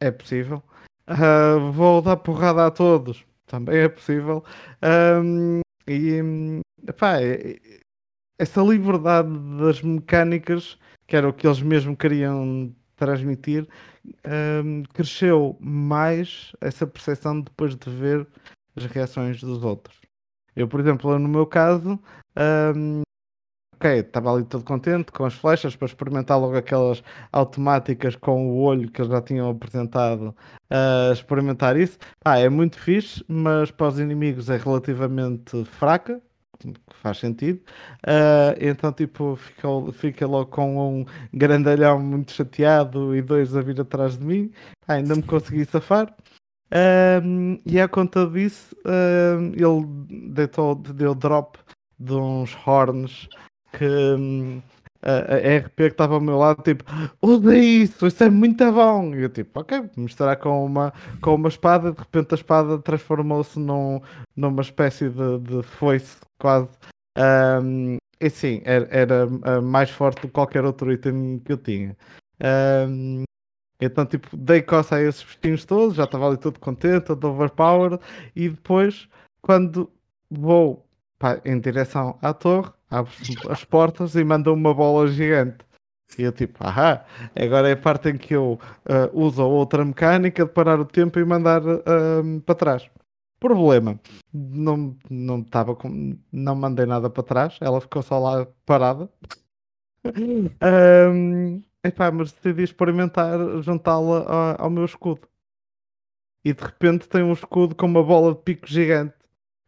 É 0.00 0.10
possível. 0.10 0.62
Ah, 1.06 1.56
vou 1.72 2.00
dar 2.02 2.16
porrada 2.16 2.66
a 2.66 2.70
todos. 2.70 3.24
Também 3.46 3.78
é 3.78 3.88
possível. 3.88 4.44
Ahm, 4.82 5.60
e 5.86 6.62
é- 7.20 7.60
essa 8.38 8.62
liberdade 8.62 9.28
das 9.58 9.82
mecânicas, 9.82 10.78
que 11.06 11.16
era 11.16 11.28
o 11.28 11.32
que 11.32 11.46
eles 11.46 11.60
mesmo 11.62 11.96
queriam 11.96 12.74
transmitir, 12.96 13.66
hum, 14.64 14.82
cresceu 14.92 15.56
mais 15.60 16.52
essa 16.60 16.86
percepção 16.86 17.40
depois 17.40 17.76
de 17.76 17.90
ver 17.90 18.26
as 18.76 18.84
reações 18.86 19.40
dos 19.40 19.62
outros. 19.62 20.03
Eu, 20.56 20.68
por 20.68 20.80
exemplo, 20.80 21.18
no 21.18 21.28
meu 21.28 21.46
caso, 21.46 21.98
hum, 22.76 23.02
ok, 23.74 23.98
estava 24.00 24.32
ali 24.32 24.44
todo 24.44 24.64
contente 24.64 25.12
com 25.12 25.24
as 25.24 25.34
flechas 25.34 25.76
para 25.76 25.86
experimentar 25.86 26.38
logo 26.40 26.56
aquelas 26.56 27.02
automáticas 27.32 28.16
com 28.16 28.48
o 28.48 28.60
olho 28.62 28.90
que 28.90 29.00
eles 29.00 29.10
já 29.12 29.20
tinham 29.20 29.50
apresentado 29.50 30.34
a 30.70 31.12
experimentar 31.12 31.76
isso. 31.76 31.98
Ah, 32.24 32.38
é 32.38 32.48
muito 32.48 32.78
fixe, 32.78 33.24
mas 33.28 33.70
para 33.70 33.88
os 33.88 33.98
inimigos 33.98 34.48
é 34.48 34.56
relativamente 34.56 35.64
fraca, 35.64 36.20
faz 37.02 37.18
sentido. 37.18 37.60
Ah, 38.06 38.54
então, 38.60 38.92
tipo, 38.92 39.36
fica, 39.36 39.68
fica 39.92 40.26
logo 40.26 40.50
com 40.50 41.00
um 41.00 41.06
grandalhão 41.32 42.00
muito 42.00 42.32
chateado 42.32 43.14
e 43.14 43.20
dois 43.22 43.56
a 43.56 43.60
vir 43.60 43.80
atrás 43.80 44.16
de 44.16 44.24
mim. 44.24 44.50
Ah, 44.86 44.94
ainda 44.94 45.14
me 45.16 45.22
consegui 45.22 45.64
safar. 45.64 46.14
Ahm, 46.74 47.60
e 47.64 47.80
à 47.80 47.88
conta 47.88 48.26
disso, 48.26 48.74
ahm, 48.84 49.52
ele 49.54 50.30
deitou, 50.32 50.74
deu 50.74 51.14
drop 51.14 51.56
de 51.98 52.12
uns 52.12 52.52
horns 52.66 53.28
que 53.72 53.84
hum, 53.86 54.60
a, 55.02 55.34
a 55.34 55.56
RP 55.58 55.76
que 55.76 55.82
estava 55.84 56.14
ao 56.14 56.20
meu 56.20 56.36
lado, 56.38 56.62
tipo, 56.62 56.84
usa 57.22 57.56
isso, 57.56 58.06
isso 58.06 58.24
é 58.24 58.30
muito 58.30 58.72
bom. 58.72 59.14
E 59.14 59.22
eu, 59.22 59.28
tipo, 59.28 59.60
ok, 59.60 59.84
misturar 59.96 60.36
com 60.38 60.64
uma, 60.64 60.92
com 61.20 61.34
uma 61.34 61.48
espada, 61.48 61.92
de 61.92 61.98
repente 61.98 62.32
a 62.32 62.36
espada 62.36 62.78
transformou-se 62.78 63.58
num, 63.58 64.00
numa 64.34 64.62
espécie 64.62 65.08
de, 65.10 65.38
de 65.40 65.62
foice, 65.62 66.16
quase. 66.40 66.70
Ahm, 67.16 67.98
e 68.20 68.30
sim, 68.30 68.62
era, 68.64 68.88
era 68.90 69.28
ah, 69.42 69.60
mais 69.60 69.90
forte 69.90 70.22
do 70.22 70.28
que 70.28 70.32
qualquer 70.32 70.64
outro 70.64 70.90
item 70.92 71.38
que 71.44 71.52
eu 71.52 71.58
tinha. 71.58 71.96
Ahm, 72.40 73.24
então, 73.84 74.06
tipo, 74.06 74.36
dei 74.36 74.62
coça 74.62 74.96
a 74.96 75.02
esses 75.02 75.22
festinhos 75.22 75.64
todos, 75.64 75.96
já 75.96 76.04
estava 76.04 76.28
ali 76.28 76.36
todo 76.36 76.58
contente, 76.60 77.06
todo 77.06 77.28
overpowered, 77.28 77.98
e 78.34 78.48
depois, 78.48 79.08
quando 79.42 79.90
vou 80.30 80.86
pá, 81.18 81.40
em 81.44 81.58
direção 81.60 82.18
à 82.22 82.32
torre, 82.32 82.70
abro-se 82.90 83.34
as 83.48 83.64
portas 83.64 84.14
e 84.14 84.24
manda 84.24 84.52
uma 84.52 84.74
bola 84.74 85.06
gigante. 85.08 85.64
E 86.18 86.22
eu 86.22 86.32
tipo, 86.32 86.64
ahá, 86.64 87.04
agora 87.34 87.68
é 87.68 87.72
a 87.72 87.76
parte 87.76 88.10
em 88.10 88.16
que 88.18 88.34
eu 88.34 88.58
ah, 88.86 89.10
uso 89.12 89.42
a 89.42 89.46
outra 89.46 89.84
mecânica 89.84 90.44
de 90.44 90.52
parar 90.52 90.78
o 90.80 90.84
tempo 90.84 91.18
e 91.18 91.24
mandar 91.24 91.62
ah, 91.66 92.22
para 92.44 92.54
trás. 92.54 92.90
Problema, 93.40 94.00
não, 94.32 94.96
não, 95.10 95.40
estava 95.40 95.74
com, 95.74 96.16
não 96.32 96.54
mandei 96.54 96.86
nada 96.86 97.10
para 97.10 97.22
trás, 97.22 97.58
ela 97.60 97.80
ficou 97.80 98.02
só 98.02 98.18
lá 98.18 98.46
parada. 98.64 99.10
Ahm, 100.60 101.62
epá, 101.84 102.10
mas 102.10 102.32
decidi 102.32 102.62
experimentar 102.62 103.38
juntá-la 103.62 104.56
ao 104.58 104.70
meu 104.70 104.84
escudo. 104.84 105.28
E 106.44 106.52
de 106.52 106.62
repente 106.62 107.08
tem 107.08 107.22
um 107.22 107.32
escudo 107.32 107.74
com 107.74 107.86
uma 107.86 108.02
bola 108.02 108.34
de 108.34 108.42
pico 108.42 108.66
gigante. 108.66 109.14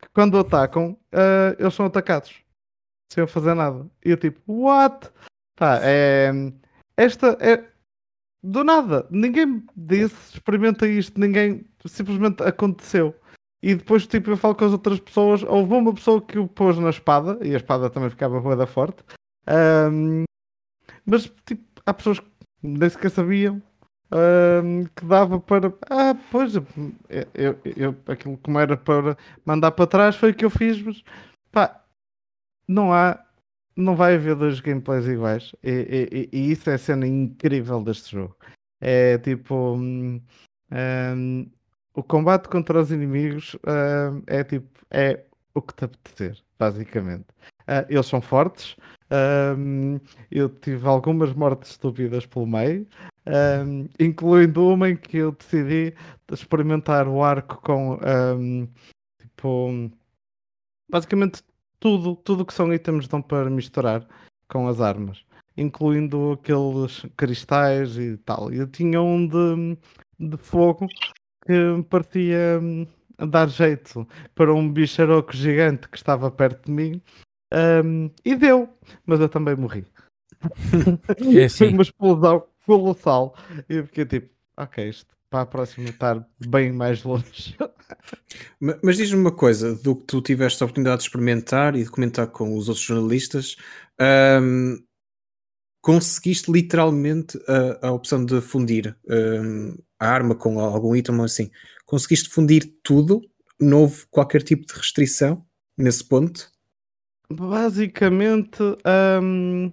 Que 0.01 0.09
quando 0.15 0.39
atacam, 0.39 0.99
ah, 1.13 1.57
eles 1.59 1.75
são 1.75 1.87
atacados. 1.87 2.43
Sem 3.13 3.23
eu 3.23 3.29
fazer 3.29 3.55
nada. 3.55 3.89
E 4.05 4.11
eu 4.11 4.17
tipo, 4.17 4.41
what? 4.47 5.11
Pá, 5.57 5.79
é. 5.83 6.31
Esta 6.97 7.37
é. 7.41 7.65
Do 8.43 8.63
nada. 8.63 9.07
Ninguém 9.11 9.47
me 9.47 9.67
disse, 9.75 10.35
experimenta 10.35 10.87
isto. 10.87 11.19
Ninguém. 11.19 11.65
Simplesmente 11.87 12.43
aconteceu. 12.43 13.15
E 13.63 13.75
depois, 13.75 14.07
tipo, 14.07 14.31
eu 14.31 14.37
falo 14.37 14.55
com 14.55 14.67
as 14.67 14.73
outras 14.73 15.01
pessoas. 15.01 15.43
Houve 15.43 15.73
uma 15.75 15.95
pessoa 15.95 16.21
que 16.21 16.39
o 16.39 16.47
pôs 16.47 16.79
na 16.79 16.91
espada. 16.91 17.39
E 17.47 17.55
a 17.55 17.57
espada 17.57 17.89
também 17.91 18.11
ficava 18.11 18.41
bué 18.41 18.55
da 18.57 18.67
forte. 18.67 19.03
Ahm, 19.47 20.25
mas, 21.05 21.33
tipo, 21.47 21.65
há 21.87 21.95
pessoas 21.95 22.21
que 22.21 22.27
nem 22.63 22.89
sequer 22.91 23.11
sabiam 23.11 23.63
ahm, 24.11 24.85
que 24.95 25.05
dava 25.05 25.41
para. 25.41 25.73
Ah, 25.91 26.15
pois, 26.31 26.55
eu, 26.55 26.65
eu, 27.77 27.97
aquilo 28.07 28.37
como 28.39 28.59
era 28.59 28.77
para 28.77 29.17
mandar 29.45 29.73
para 29.73 29.87
trás 29.87 30.17
foi 30.17 30.31
o 30.33 30.35
que 30.35 30.45
eu 30.45 30.51
fiz, 30.51 30.81
mas 30.83 31.03
pá, 31.53 31.83
não 32.69 32.93
há. 32.93 33.21
Não 33.77 33.97
vai 33.97 34.15
haver 34.17 34.37
dois 34.37 34.61
gameplays 34.61 35.07
iguais. 35.07 35.55
E, 35.63 35.71
e- 35.71 36.31
e- 36.33 36.53
isso 36.53 36.71
é 36.71 36.75
a 36.75 36.79
cena 36.79 37.07
incrível 37.07 37.83
deste 37.83 38.13
jogo. 38.13 38.37
É 38.81 39.19
tipo. 39.19 39.55
hum, 39.77 40.21
hum, 40.73 41.51
o 41.95 42.03
combate 42.03 42.49
contra 42.49 42.81
os 42.81 42.91
inimigos 42.93 43.57
hum, 43.67 44.23
é 44.27 44.45
tipo. 44.45 44.69
É 44.91 45.25
o 45.55 45.63
que 45.63 45.75
te 45.75 45.85
apetecer, 45.87 46.39
basicamente. 46.59 47.27
Ah, 47.67 47.85
eles 47.89 48.07
são 48.07 48.21
fortes. 48.21 48.77
hum, 49.59 49.99
eu 50.31 50.49
tive 50.49 50.87
algumas 50.87 51.33
mortes 51.33 51.73
estúpidas 51.73 52.27
pelo 52.27 52.47
meio, 52.47 52.87
hum, 53.27 53.89
incluindo 53.99 54.69
uma 54.69 54.89
em 54.91 54.97
que 54.97 55.19
eu 55.19 55.33
decidi 55.33 55.95
experimentar 56.31 57.09
o 57.09 57.23
arco 57.23 57.61
com 57.63 57.99
hum, 58.39 58.69
tipo 59.21 59.91
basicamente 60.89 61.43
tudo, 61.81 62.17
tudo 62.17 62.45
que 62.45 62.55
são 62.55 62.73
itens 62.73 63.09
dão 63.09 63.23
para 63.23 63.51
misturar 63.51 64.07
com 64.49 64.69
as 64.69 64.81
armas, 64.81 65.25
incluindo 65.57 66.33
aqueles 66.33 67.05
cristais 67.17 67.97
e 67.99 68.17
tal. 68.19 68.53
Eu 68.53 68.67
tinha 68.69 69.01
um 69.03 69.27
de, 69.27 69.79
de 70.19 70.37
fogo 70.37 70.87
que 71.45 71.53
me 71.53 71.83
parecia 71.85 72.61
hum, 72.63 72.87
dar 73.19 73.49
jeito 73.49 74.07
para 74.35 74.53
um 74.55 74.71
bicharoco 74.73 75.35
gigante 75.35 75.89
que 75.89 75.97
estava 75.97 76.31
perto 76.31 76.67
de 76.67 76.73
mim. 76.73 77.03
Hum, 77.85 78.11
e 78.25 78.35
deu, 78.35 78.69
mas 79.05 79.21
eu 79.21 79.29
também 79.29 79.57
morri. 79.57 79.85
É 81.21 81.25
Foi 81.25 81.45
assim. 81.45 81.69
uma 81.69 81.83
explosão 81.83 82.47
colossal. 82.65 83.37
E 83.69 83.77
eu 83.77 83.87
fiquei 83.87 84.05
tipo, 84.07 84.31
ok, 84.57 84.89
isto 84.89 85.15
para 85.31 85.43
a 85.43 85.47
próxima 85.47 85.89
estar 85.91 86.27
bem 86.49 86.73
mais 86.73 87.03
longe. 87.03 87.57
Ma- 88.61 88.79
Mas 88.83 88.97
diz-me 88.97 89.21
uma 89.21 89.33
coisa, 89.33 89.75
do 89.75 89.97
que 89.97 90.05
tu 90.05 90.21
tiveste 90.23 90.63
a 90.63 90.67
oportunidade 90.67 90.99
de 90.99 91.05
experimentar 91.09 91.75
e 91.77 91.83
de 91.85 91.91
comentar 91.91 92.27
com 92.29 92.57
os 92.57 92.69
outros 92.69 92.85
jornalistas, 92.87 93.57
ahm, 93.99 94.77
conseguiste 95.81 96.51
literalmente 96.51 97.39
a, 97.49 97.89
a 97.89 97.93
opção 97.93 98.25
de 98.25 98.41
fundir 98.41 98.97
ahm, 99.09 99.77
a 99.99 100.09
arma 100.09 100.35
com 100.35 100.59
algum 100.61 100.95
item 100.95 101.21
assim, 101.23 101.51
conseguiste 101.85 102.29
fundir 102.29 102.75
tudo? 102.83 103.21
Não 103.61 103.83
houve 103.83 104.05
qualquer 104.11 104.43
tipo 104.43 104.67
de 104.67 104.75
restrição 104.75 105.45
nesse 105.77 106.05
ponto? 106.05 106.51
Basicamente, 107.31 108.63
hum, 109.23 109.73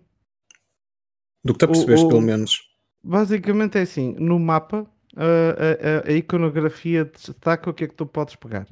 Do 1.43 1.53
que 1.53 1.67
tu 1.67 1.71
o- 1.81 2.07
pelo 2.07 2.21
menos. 2.21 2.57
basicamente 3.03 3.77
é 3.77 3.81
assim, 3.81 4.13
no 4.19 4.39
mapa 4.39 4.87
a, 5.15 6.07
a- 6.07 6.09
a 6.09 6.11
iconografia 6.13 7.05
destaca 7.05 7.69
o 7.69 7.73
que 7.73 7.83
é 7.83 7.87
que 7.87 7.93
tu 7.95 8.05
podes 8.05 8.35
pegar. 8.35 8.67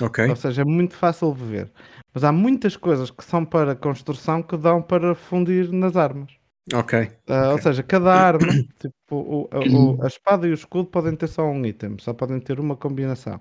Ok. 0.00 0.28
Ou 0.28 0.36
seja, 0.36 0.62
é 0.62 0.64
muito 0.64 0.94
fácil 0.94 1.34
de 1.34 1.44
ver. 1.44 1.72
Mas 2.12 2.22
há 2.24 2.32
muitas 2.32 2.76
coisas 2.76 3.10
que 3.10 3.24
são 3.24 3.44
para 3.44 3.74
construção 3.74 4.42
que 4.42 4.56
dão 4.56 4.82
para 4.82 5.14
fundir 5.14 5.70
nas 5.72 5.96
armas. 5.96 6.30
Ok. 6.74 7.10
Ah, 7.28 7.48
Ou 7.50 7.54
Ok. 7.54 7.62
seja, 7.62 7.82
cada 7.82 8.12
arma, 8.12 8.46
tipo, 8.78 8.94
o- 9.10 9.48
a- 9.50 9.60
o- 9.60 10.02
a 10.02 10.06
espada 10.06 10.46
e 10.46 10.50
o 10.50 10.54
escudo 10.54 10.88
podem 10.88 11.14
ter 11.16 11.26
só 11.28 11.44
um 11.46 11.64
item, 11.66 11.96
só 11.98 12.12
podem 12.14 12.40
ter 12.40 12.58
uma 12.60 12.76
combinação. 12.76 13.40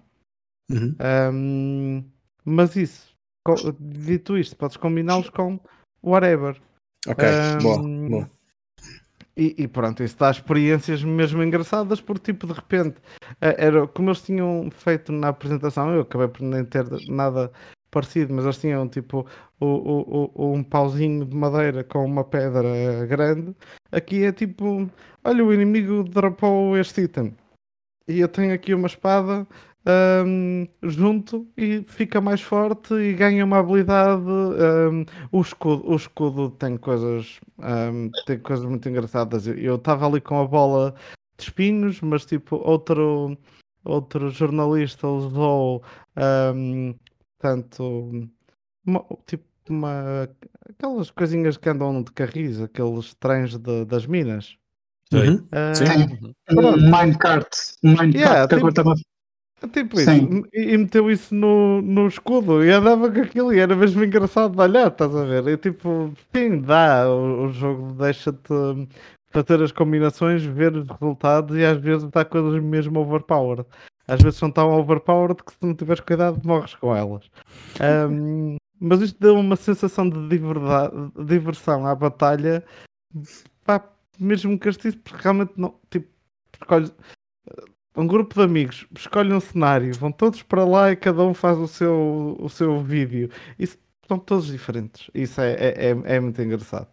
Uhum. 0.69 0.95
Ahm, 0.99 2.03
mas 2.43 2.75
isso, 2.75 3.14
dito 3.79 4.37
isto, 4.37 4.55
podes 4.55 4.77
combiná-los 4.77 5.29
com 5.29 5.59
whatever. 6.03 6.59
Ok. 7.07 7.25
Boa. 7.61 7.79
Ahm, 7.79 8.09
Boa. 8.09 8.29
E, 9.37 9.53
e 9.57 9.67
pronto, 9.67 10.01
isso 10.01 10.17
dá 10.17 10.31
experiências 10.31 11.03
mesmo 11.03 11.43
engraçadas, 11.43 11.99
porque 11.99 12.31
tipo, 12.31 12.47
de 12.47 12.53
repente, 12.53 12.95
eh, 13.41 13.55
era 13.57 13.85
como 13.85 14.07
eles 14.09 14.21
tinham 14.21 14.69
feito 14.71 15.11
na 15.11 15.27
apresentação, 15.27 15.93
eu 15.93 16.01
acabei 16.01 16.29
por 16.29 16.41
nem 16.41 16.63
ter 16.63 16.85
nada 17.09 17.51
parecido, 17.91 18.33
mas 18.33 18.45
eles 18.45 18.57
tinham 18.57 18.87
tipo 18.87 19.25
o, 19.59 19.65
o- 19.65 20.31
o- 20.33 20.53
um 20.53 20.63
pauzinho 20.63 21.25
de 21.25 21.35
madeira 21.35 21.83
com 21.83 22.05
uma 22.05 22.23
pedra 22.23 23.05
grande. 23.07 23.53
Aqui 23.91 24.23
é 24.23 24.31
tipo, 24.31 24.89
olha, 25.23 25.43
o 25.43 25.53
inimigo 25.53 26.03
dropou 26.05 26.77
este 26.77 27.01
item. 27.01 27.35
E 28.07 28.19
eu 28.21 28.29
tenho 28.29 28.53
aqui 28.53 28.73
uma 28.73 28.87
espada 28.87 29.45
ahm, 29.85 30.65
junto 30.83 31.47
e 31.57 31.83
fica 31.87 32.19
mais 32.21 32.41
forte 32.41 32.93
e 32.95 33.13
ganha 33.13 33.45
uma 33.45 33.59
habilidade. 33.59 34.21
ahm, 34.23 35.05
o, 35.31 35.41
escudo, 35.41 35.87
o 35.89 35.95
escudo 35.95 36.49
tem 36.51 36.77
coisas, 36.77 37.39
ahm, 37.59 38.09
tem 38.25 38.39
coisas 38.39 38.65
muito 38.65 38.87
engraçadas. 38.89 39.47
Eu- 39.47 39.75
estava 39.75 40.07
ali 40.07 40.19
com 40.21 40.39
a 40.41 40.47
bola 40.47 40.95
de 41.37 41.43
espinhos, 41.43 42.01
mas 42.01 42.25
tipo, 42.25 42.55
outro, 42.57 43.37
outro 43.83 44.29
jornalista 44.31 45.07
usou 45.07 45.83
ahm, 46.15 46.93
tanto 47.39 48.27
uma- 48.85 49.05
tipo 49.27 49.43
uma, 49.67 50.29
aquelas 50.69 51.09
coisinhas 51.09 51.57
que 51.57 51.67
andam 51.69 52.03
de 52.03 52.11
carris, 52.11 52.61
aqueles 52.61 53.13
trens 53.15 53.57
de- 53.57 53.85
das 53.85 54.05
minas. 54.05 54.57
Uhum. 55.13 55.47
Ah, 55.51 55.73
Sim. 55.73 55.85
Pronto. 56.45 56.79
Um 56.79 56.91
minecart. 56.91 57.47
Um 57.83 57.89
minecart 57.91 58.15
Yeah, 58.15 58.47
que 58.47 58.55
agora 58.55 58.57
tipo- 58.57 58.69
estava 58.69 58.93
Tipo 59.71 59.99
isso, 59.99 60.11
Sim. 60.11 60.43
e, 60.53 60.77
meteu 60.77 61.09
isso 61.09 61.33
no, 61.33 61.81
no 61.81 62.07
escudo 62.07 62.63
e 62.63 62.69
andava 62.69 63.09
com 63.09 63.21
aquilo 63.21 63.53
e 63.53 63.59
era 63.59 63.75
mesmo 63.75 64.03
engraçado 64.03 64.53
de 64.53 64.61
olhar, 64.61 64.87
estás 64.87 65.15
a 65.15 65.23
ver? 65.23 65.47
E 65.47 65.57
tipo, 65.57 66.13
sim, 66.33 66.61
dá, 66.61 67.09
o, 67.09 67.45
o 67.45 67.49
jogo 67.53 67.93
deixa-te 67.93 68.53
fazer 69.31 69.63
as 69.63 69.71
combinações, 69.71 70.43
ver 70.43 70.75
os 70.75 70.87
resultados 70.87 71.57
e 71.57 71.65
às 71.65 71.77
vezes 71.79 72.09
dá 72.09 72.23
coisas 72.23 72.61
mesmo 72.61 72.99
overpowered. 72.99 73.65
Às 74.07 74.21
vezes 74.21 74.37
são 74.37 74.51
tão 74.51 74.71
overpowered 74.71 75.41
que 75.43 75.51
se 75.51 75.57
não 75.61 75.73
tiveres 75.73 76.01
cuidado 76.01 76.39
morres 76.45 76.75
com 76.75 76.95
elas. 76.95 77.29
Ahm, 77.79 78.57
mas 78.79 79.01
isto 79.01 79.19
deu 79.19 79.35
uma 79.35 79.55
sensação 79.55 80.07
de 80.09 80.19
diversão 81.25 81.87
à 81.87 81.95
batalha, 81.95 82.63
pá, 83.63 83.83
mesmo 84.19 84.59
castiço, 84.59 84.97
porque 84.99 85.23
realmente 85.23 85.53
não, 85.57 85.75
tipo, 85.89 86.07
escolhes 86.53 86.93
um 87.95 88.05
grupo 88.07 88.35
de 88.35 88.41
amigos 88.41 88.85
escolhe 88.97 89.33
um 89.33 89.39
cenário, 89.39 89.93
vão 89.95 90.11
todos 90.11 90.41
para 90.43 90.63
lá 90.65 90.91
e 90.91 90.95
cada 90.95 91.23
um 91.23 91.33
faz 91.33 91.57
o 91.57 91.67
seu, 91.67 92.35
o 92.39 92.49
seu 92.49 92.79
vídeo. 92.81 93.29
Isso 93.57 93.77
são 94.07 94.17
todos 94.19 94.47
diferentes. 94.47 95.09
Isso 95.13 95.39
é, 95.41 95.53
é, 95.53 95.91
é, 95.91 96.15
é 96.15 96.19
muito 96.19 96.41
engraçado. 96.41 96.87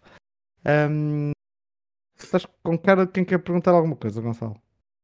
Ahm, 0.64 1.32
estás 2.18 2.46
com 2.62 2.78
cara 2.78 3.04
de 3.06 3.12
quem 3.12 3.24
quer 3.24 3.38
perguntar 3.38 3.72
alguma 3.72 3.96
coisa, 3.96 4.20
Gonçalo? 4.20 4.56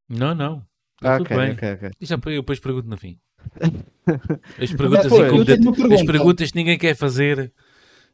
Não, 0.07 0.33
não. 0.33 0.65
Tá 1.01 1.15
Ah, 1.15 1.17
tudo 1.17 1.27
ok, 1.27 1.37
bem. 1.37 1.51
ok, 1.51 1.73
ok. 1.73 1.89
E 1.99 2.05
já 2.05 2.15
eu 2.15 2.41
depois 2.41 2.59
pergunto 2.59 2.87
no 2.89 2.97
fim. 2.97 3.19
As 4.61 4.73
perguntas, 4.73 5.11
uma 5.11 5.23
as 5.25 5.77
pergunta. 5.77 6.05
perguntas 6.05 6.51
que 6.51 6.57
ninguém 6.57 6.77
quer 6.77 6.95
fazer. 6.95 7.53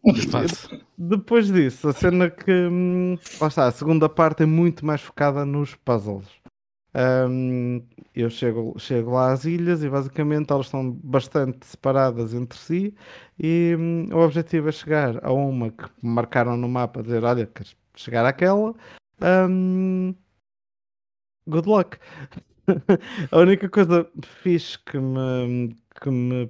Depois 0.98 1.52
disso, 1.52 1.88
a 1.90 1.94
cena 1.94 2.30
que. 2.30 2.52
hum, 2.52 3.18
lá 3.42 3.48
está, 3.48 3.66
a 3.68 3.72
segunda 3.72 4.08
parte 4.08 4.44
é 4.44 4.46
muito 4.46 4.86
mais 4.86 5.02
focada 5.02 5.44
nos 5.46 5.74
puzzles. 5.74 6.28
Hum, 6.98 7.86
eu 8.16 8.30
chego, 8.30 8.74
chego 8.80 9.12
lá 9.12 9.34
às 9.34 9.44
ilhas 9.44 9.84
e 9.84 9.90
basicamente 9.90 10.52
elas 10.52 10.68
estão 10.68 10.92
bastante 11.04 11.66
separadas 11.66 12.34
entre 12.34 12.58
si 12.58 12.96
e 13.38 13.76
hum, 13.78 14.08
o 14.14 14.20
objetivo 14.20 14.70
é 14.70 14.72
chegar 14.72 15.20
a 15.26 15.34
uma 15.34 15.72
que 15.72 15.84
marcaram 16.02 16.56
no 16.56 16.70
mapa, 16.70 17.04
dizer, 17.04 17.24
olha, 17.26 17.48
queres 17.48 17.76
chegar 17.96 18.26
àquela? 18.26 18.74
Hum, 19.22 20.16
good 21.48 21.68
luck. 21.68 21.98
a 23.32 23.38
única 23.40 23.70
coisa 23.70 24.10
fixe 24.24 24.80
que 24.80 24.98
me, 24.98 25.76
que 26.02 26.10
me 26.10 26.50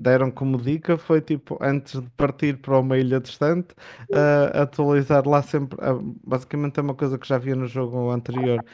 deram 0.00 0.30
como 0.30 0.58
dica 0.58 0.96
foi 0.96 1.20
tipo 1.20 1.58
antes 1.60 2.00
de 2.00 2.08
partir 2.10 2.58
para 2.58 2.78
uma 2.78 2.96
ilha 2.96 3.20
distante 3.20 3.74
uh, 4.10 4.62
atualizar 4.62 5.28
lá 5.28 5.42
sempre 5.42 5.78
uh, 5.84 6.00
basicamente 6.26 6.78
é 6.78 6.82
uma 6.82 6.94
coisa 6.94 7.18
que 7.18 7.28
já 7.28 7.36
havia 7.36 7.54
no 7.54 7.66
jogo 7.66 8.10
anterior 8.10 8.64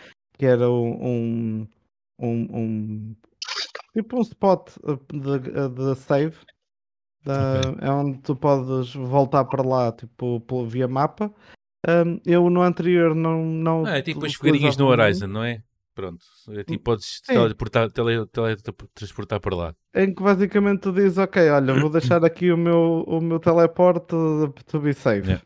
que 0.41 0.47
era 0.47 0.71
um, 0.71 1.69
um, 2.19 2.29
um- 2.59 3.17
tipo 3.93 4.17
um 4.17 4.23
spot 4.23 4.71
de, 5.13 5.69
de 5.69 5.95
save 5.97 6.35
da- 7.23 7.75
é 7.79 7.91
onde 7.91 8.19
tu 8.23 8.35
podes 8.35 8.95
voltar 8.95 9.45
para 9.45 9.63
lá 9.63 9.93
tipo 9.93 10.43
via 10.67 10.89
mapa 10.89 11.31
Um, 11.87 12.19
eu 12.27 12.49
no 12.49 12.63
anterior 12.63 13.15
não 13.15 13.45
não 13.45 13.85
Ah, 13.87 13.99
é 13.99 14.03
tipo 14.03 14.25
as 14.25 14.33
fogueirinhas 14.35 14.77
no. 14.79 14.87
Horizon, 14.87 15.27
não 15.27 15.45
é? 15.45 15.63
Pronto. 15.95 16.25
É 16.51 16.65
tipo, 16.65 16.85
podes 16.85 17.21
teleportar, 17.23 17.91
tele, 17.91 18.27
teletransportar 18.27 19.41
para 19.41 19.57
lá. 19.57 19.75
em 19.95 20.15
que 20.15 20.23
basicamente 20.23 20.81
tu 20.81 20.93
dizes, 20.93 21.19
ok, 21.19 21.51
olha, 21.51 21.75
vou 21.81 21.91
deixar 21.91 22.25
aqui 22.25 22.51
o 22.53 22.57
meu, 22.57 23.03
o 23.07 23.21
meu 23.21 23.39
teleporte 23.41 24.15
to 24.67 24.81
be 24.81 24.95
safe. 24.95 25.27
Yeah. 25.27 25.43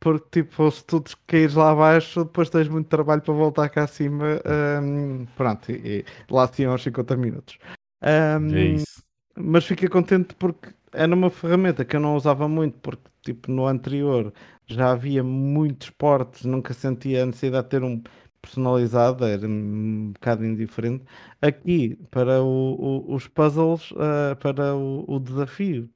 Porque 0.00 0.42
tipo, 0.42 0.70
se 0.70 0.84
tu 0.84 1.02
caíres 1.26 1.54
lá 1.54 1.70
abaixo, 1.72 2.24
depois 2.24 2.50
tens 2.50 2.68
muito 2.68 2.88
trabalho 2.88 3.22
para 3.22 3.34
voltar 3.34 3.68
cá 3.68 3.84
acima. 3.84 4.40
hum, 4.82 5.26
pronto, 5.36 5.70
e, 5.72 6.00
e 6.00 6.04
lá 6.30 6.50
iam 6.58 6.72
aos 6.72 6.82
50 6.82 7.16
minutos. 7.16 7.58
Hum, 8.02 8.54
É 8.54 8.64
isso. 8.66 9.02
mas 9.36 9.64
fiquei 9.66 9.88
contente 9.88 10.34
porque 10.34 10.74
era 10.92 11.14
uma 11.14 11.30
ferramenta 11.30 11.84
que 11.84 11.96
eu 11.96 12.00
não 12.00 12.16
usava 12.16 12.48
muito, 12.48 12.78
porque 12.80 13.10
tipo 13.22 13.50
no 13.52 13.66
anterior 13.66 14.32
já 14.66 14.92
havia 14.92 15.22
muitos 15.22 15.90
portes, 15.90 16.44
nunca 16.44 16.72
sentia 16.74 17.22
a 17.22 17.26
necessidade 17.26 17.64
de 17.64 17.70
ter 17.70 17.82
um 17.84 18.02
personalizado, 18.42 19.24
era 19.26 19.46
um 19.46 20.12
bocado 20.12 20.44
indiferente. 20.46 21.04
Aqui, 21.42 21.96
para 22.10 22.42
o- 22.42 23.06
o- 23.10 23.14
os 23.14 23.26
puzzles, 23.28 23.92
ah, 23.98 24.36
para 24.36 24.74
o, 24.74 25.04
o 25.08 25.20
desafio, 25.20 25.90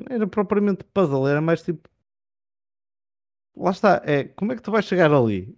não 0.00 0.16
era 0.16 0.28
propriamente 0.28 0.84
puzzle, 0.84 1.28
era 1.28 1.42
mais 1.42 1.62
tipo. 1.62 1.89
Lá 3.60 3.70
está, 3.72 4.00
é 4.04 4.24
como 4.24 4.52
é 4.52 4.56
que 4.56 4.62
tu 4.62 4.70
vais 4.70 4.84
chegar 4.84 5.12
ali? 5.12 5.54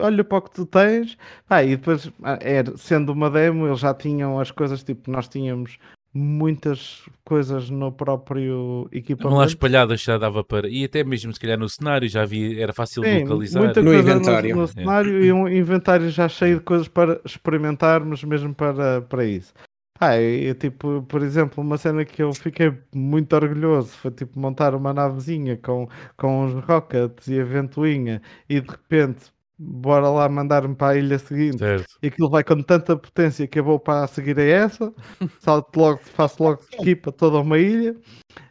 Olha 0.00 0.24
para 0.24 0.38
o 0.38 0.42
que 0.42 0.50
tu 0.50 0.64
tens, 0.66 1.16
pá, 1.46 1.62
e 1.62 1.76
depois, 1.76 2.10
ah, 2.22 2.38
era, 2.40 2.74
sendo 2.76 3.12
uma 3.12 3.30
demo, 3.30 3.66
eles 3.66 3.80
já 3.80 3.92
tinham 3.92 4.40
as 4.40 4.50
coisas, 4.50 4.82
tipo, 4.82 5.10
nós 5.10 5.28
tínhamos 5.28 5.78
muitas 6.12 7.02
coisas 7.24 7.68
no 7.68 7.92
próprio 7.92 8.88
Estavam 8.90 9.38
lá 9.38 9.44
equipamento. 9.44 9.46
espalhadas, 9.48 10.00
já 10.00 10.16
dava 10.16 10.42
para. 10.42 10.66
E 10.68 10.84
até 10.84 11.04
mesmo 11.04 11.32
se 11.32 11.38
calhar 11.38 11.58
no 11.58 11.68
cenário 11.68 12.08
já 12.08 12.22
havia, 12.22 12.60
era 12.62 12.72
fácil 12.72 13.02
de 13.02 13.10
Sim, 13.10 13.20
localizar. 13.24 13.62
muita 13.62 13.82
No 13.82 13.94
inventário. 13.94 14.54
no, 14.56 14.62
no 14.62 14.68
cenário 14.68 15.24
e 15.24 15.32
um 15.32 15.46
inventário 15.46 16.08
já 16.10 16.28
cheio 16.28 16.58
de 16.58 16.64
coisas 16.64 16.88
para 16.88 17.20
experimentarmos 17.24 18.24
mesmo 18.24 18.54
para, 18.54 19.02
para 19.02 19.24
isso. 19.26 19.52
Ah, 20.00 20.16
e, 20.16 20.48
e, 20.48 20.54
tipo, 20.54 21.02
por 21.02 21.22
exemplo, 21.22 21.62
uma 21.62 21.76
cena 21.76 22.04
que 22.04 22.22
eu 22.22 22.32
fiquei 22.32 22.72
muito 22.94 23.34
orgulhoso 23.34 23.88
foi 23.88 24.10
tipo 24.12 24.38
montar 24.38 24.74
uma 24.74 24.92
navezinha 24.92 25.56
com, 25.56 25.88
com 26.16 26.44
uns 26.44 26.54
rockets 26.64 27.26
e 27.26 27.40
a 27.40 27.44
ventoinha 27.44 28.22
e 28.48 28.60
de 28.60 28.70
repente 28.70 29.32
bora 29.58 30.08
lá 30.08 30.28
mandar-me 30.28 30.76
para 30.76 30.92
a 30.94 30.96
ilha 30.96 31.18
seguinte 31.18 31.58
Certo. 31.58 31.98
e 32.00 32.06
aquilo 32.06 32.30
vai 32.30 32.44
com 32.44 32.62
tanta 32.62 32.96
potência 32.96 33.48
que 33.48 33.58
eu 33.58 33.64
vou 33.64 33.80
para 33.80 34.04
a 34.04 34.06
seguir 34.06 34.38
a 34.38 34.44
essa, 34.44 34.94
salto 35.40 35.76
logo, 35.76 35.98
faço 36.14 36.42
logo 36.42 36.62
skip 36.72 37.08
a 37.08 37.12
toda 37.12 37.38
uma 37.38 37.58
ilha. 37.58 37.96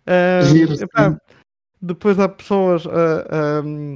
Ah, 0.05 0.41
Giro, 0.43 0.73
epá, 0.73 1.17
depois 1.81 2.19
há 2.19 2.27
pessoas. 2.27 2.85
ahm, 2.85 3.93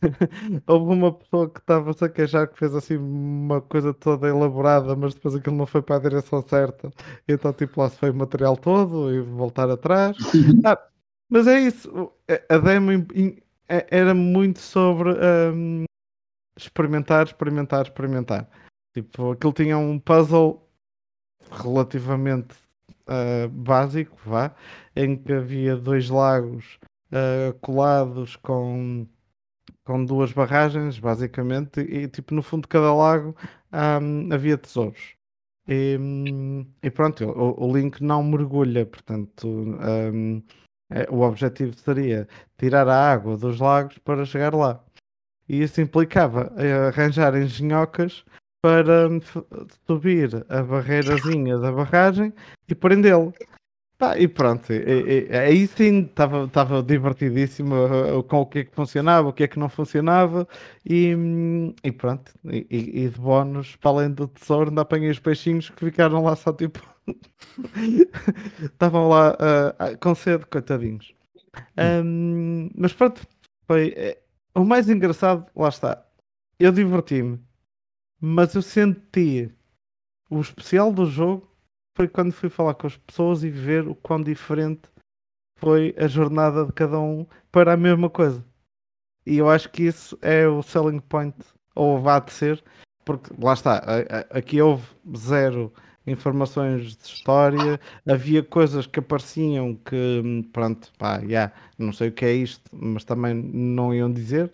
Houve 0.66 0.92
uma 0.94 1.12
pessoa 1.12 1.48
que 1.48 1.60
estava-se 1.60 2.04
a 2.04 2.08
queixar 2.08 2.48
que 2.48 2.58
fez 2.58 2.74
assim 2.74 2.96
uma 2.96 3.60
coisa 3.60 3.92
toda 3.92 4.28
elaborada, 4.28 4.94
mas 4.96 5.14
depois 5.14 5.34
aquilo 5.34 5.56
não 5.56 5.66
foi 5.66 5.82
para 5.82 5.96
a 5.96 6.00
direção 6.00 6.42
certa. 6.42 6.90
Então, 7.28 7.52
tipo, 7.52 7.80
lá 7.80 7.88
se 7.90 7.96
foi 7.96 8.10
o 8.10 8.14
material 8.14 8.56
todo 8.56 9.12
e 9.14 9.20
voltar 9.20 9.70
atrás. 9.70 10.16
Ah, 10.64 10.78
mas 11.28 11.46
é 11.46 11.60
isso. 11.60 12.12
a- 12.48 12.58
demo 12.58 12.92
é- 13.68 13.86
era 13.90 14.14
muito 14.14 14.58
sobre 14.60 15.10
ahm, 15.12 15.84
experimentar, 16.58 17.26
experimentar, 17.26 17.82
experimentar. 17.84 18.48
Tipo, 18.94 19.32
aquilo 19.32 19.52
tinha 19.52 19.78
um 19.78 19.98
puzzle 19.98 20.68
relativamente 21.50 22.54
ah, 23.06 23.48
básico, 23.50 24.16
vá, 24.24 24.54
em 24.94 25.16
que 25.16 25.32
havia 25.32 25.76
dois 25.76 26.08
lagos 26.10 26.78
ah, 27.12 27.54
colados 27.60 28.36
com, 28.36 29.06
com 29.90 30.04
duas 30.04 30.32
barragens, 30.32 31.00
basicamente, 31.00 31.80
e 31.80 32.06
tipo 32.06 32.32
no 32.32 32.44
fundo 32.44 32.62
de 32.62 32.68
cada 32.68 32.94
lago 32.94 33.34
hum, 34.00 34.28
havia 34.32 34.56
tesouros. 34.56 35.16
E, 35.66 35.98
e 36.80 36.90
pronto, 36.90 37.24
o, 37.28 37.66
o 37.66 37.76
Link 37.76 38.00
não 38.00 38.22
mergulha, 38.22 38.86
portanto, 38.86 39.48
hum, 39.48 40.40
é, 40.92 41.08
o 41.10 41.22
objetivo 41.22 41.74
seria 41.74 42.28
tirar 42.56 42.86
a 42.86 43.12
água 43.12 43.36
dos 43.36 43.58
lagos 43.58 43.98
para 43.98 44.24
chegar 44.24 44.54
lá. 44.54 44.80
E 45.48 45.60
isso 45.60 45.80
implicava 45.80 46.52
eh, 46.56 46.86
arranjar 46.86 47.34
engenhocas 47.36 48.24
para 48.62 49.08
hum, 49.08 49.20
subir 49.88 50.46
a 50.48 50.62
barreirazinha 50.62 51.58
da 51.58 51.72
barragem 51.72 52.32
e 52.68 52.76
prendê-lo. 52.76 53.34
Pá, 54.00 54.18
e 54.18 54.26
pronto, 54.26 54.72
aí 54.72 55.66
sim 55.66 56.04
estava 56.04 56.82
divertidíssimo 56.82 57.74
uh, 57.74 58.18
uh, 58.20 58.24
com 58.24 58.38
o 58.40 58.46
que 58.46 58.60
é 58.60 58.64
que 58.64 58.74
funcionava, 58.74 59.28
o 59.28 59.32
que 59.34 59.42
é 59.42 59.48
que 59.48 59.58
não 59.58 59.68
funcionava 59.68 60.48
e, 60.86 61.14
hum, 61.14 61.74
e 61.84 61.92
pronto, 61.92 62.32
e, 62.50 62.66
e- 62.70 63.08
de 63.10 63.20
bónus, 63.20 63.76
para 63.76 63.90
além 63.90 64.10
do 64.10 64.26
tesouro, 64.26 64.70
ainda 64.70 64.80
apanhei 64.80 65.10
os 65.10 65.18
peixinhos 65.18 65.68
que 65.68 65.84
ficaram 65.84 66.22
lá 66.24 66.34
só 66.34 66.50
tipo 66.50 66.80
estavam 68.62 69.06
lá 69.10 69.32
uh, 69.34 69.98
com 69.98 70.14
sede, 70.14 70.46
coitadinhos. 70.46 71.12
Hum, 71.78 72.70
mas 72.74 72.94
pronto, 72.94 73.20
foi 73.66 73.92
é, 73.98 74.18
o 74.54 74.64
mais 74.64 74.88
engraçado, 74.88 75.44
lá 75.54 75.68
está. 75.68 76.02
Eu 76.58 76.72
diverti-me, 76.72 77.38
mas 78.20 78.54
eu 78.54 78.62
senti 78.62 79.52
o 80.30 80.40
especial 80.40 80.92
do 80.92 81.06
jogo 81.06 81.49
foi 82.00 82.08
quando 82.08 82.32
fui 82.32 82.48
falar 82.48 82.72
com 82.72 82.86
as 82.86 82.96
pessoas 82.96 83.44
e 83.44 83.50
ver 83.50 83.86
o 83.86 83.94
quão 83.94 84.22
diferente 84.22 84.88
foi 85.58 85.94
a 85.98 86.06
jornada 86.06 86.64
de 86.64 86.72
cada 86.72 86.98
um 86.98 87.26
para 87.52 87.74
a 87.74 87.76
mesma 87.76 88.08
coisa. 88.08 88.42
E 89.26 89.36
eu 89.36 89.50
acho 89.50 89.68
que 89.68 89.82
isso 89.82 90.18
é 90.22 90.48
o 90.48 90.62
selling 90.62 91.00
point, 91.00 91.36
ou 91.74 92.00
vá 92.00 92.18
de 92.18 92.32
ser, 92.32 92.64
porque 93.04 93.30
lá 93.38 93.52
está, 93.52 93.82
aqui 94.30 94.62
houve 94.62 94.86
zero 95.14 95.70
informações 96.06 96.96
de 96.96 97.04
história, 97.04 97.78
havia 98.08 98.42
coisas 98.42 98.86
que 98.86 99.00
apareciam 99.00 99.74
que, 99.74 100.22
hum, 100.24 100.42
pronto, 100.42 100.90
pá, 100.96 101.20
já, 101.28 101.52
não 101.76 101.92
sei 101.92 102.08
o 102.08 102.12
que 102.12 102.24
é 102.24 102.32
isto, 102.32 102.64
mas 102.72 103.04
também 103.04 103.34
não 103.34 103.94
iam 103.94 104.10
dizer, 104.10 104.50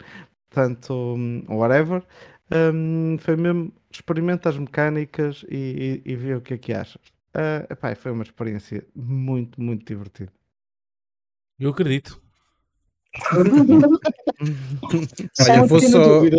portanto, 0.51 1.15
hum, 1.17 1.45
whatever. 1.49 2.03
Hum, 2.51 3.17
foi 3.21 3.37
mesmo, 3.37 3.73
experimenta 3.89 4.49
as 4.49 4.59
mecânicas 4.59 5.45
e, 5.49 6.03
e, 6.05 6.13
e 6.13 6.17
vê 6.17 6.35
o 6.35 6.41
que 6.41 6.55
é 6.55 6.59
que 6.59 6.73
achas. 6.73 7.16
Ah, 7.39 7.67
epá, 7.69 7.95
foi 7.95 8.13
uma 8.13 8.23
experiência 8.23 8.87
muito, 8.95 9.61
muito 9.61 9.85
divertida. 9.85 10.33
Eu 11.59 11.69
acredito. 11.71 12.23
Olha, 15.41 15.55
uma 15.59 15.67
vou 15.67 15.79
pequena 15.79 15.93
só- 15.93 16.09
dúvida. 16.09 16.39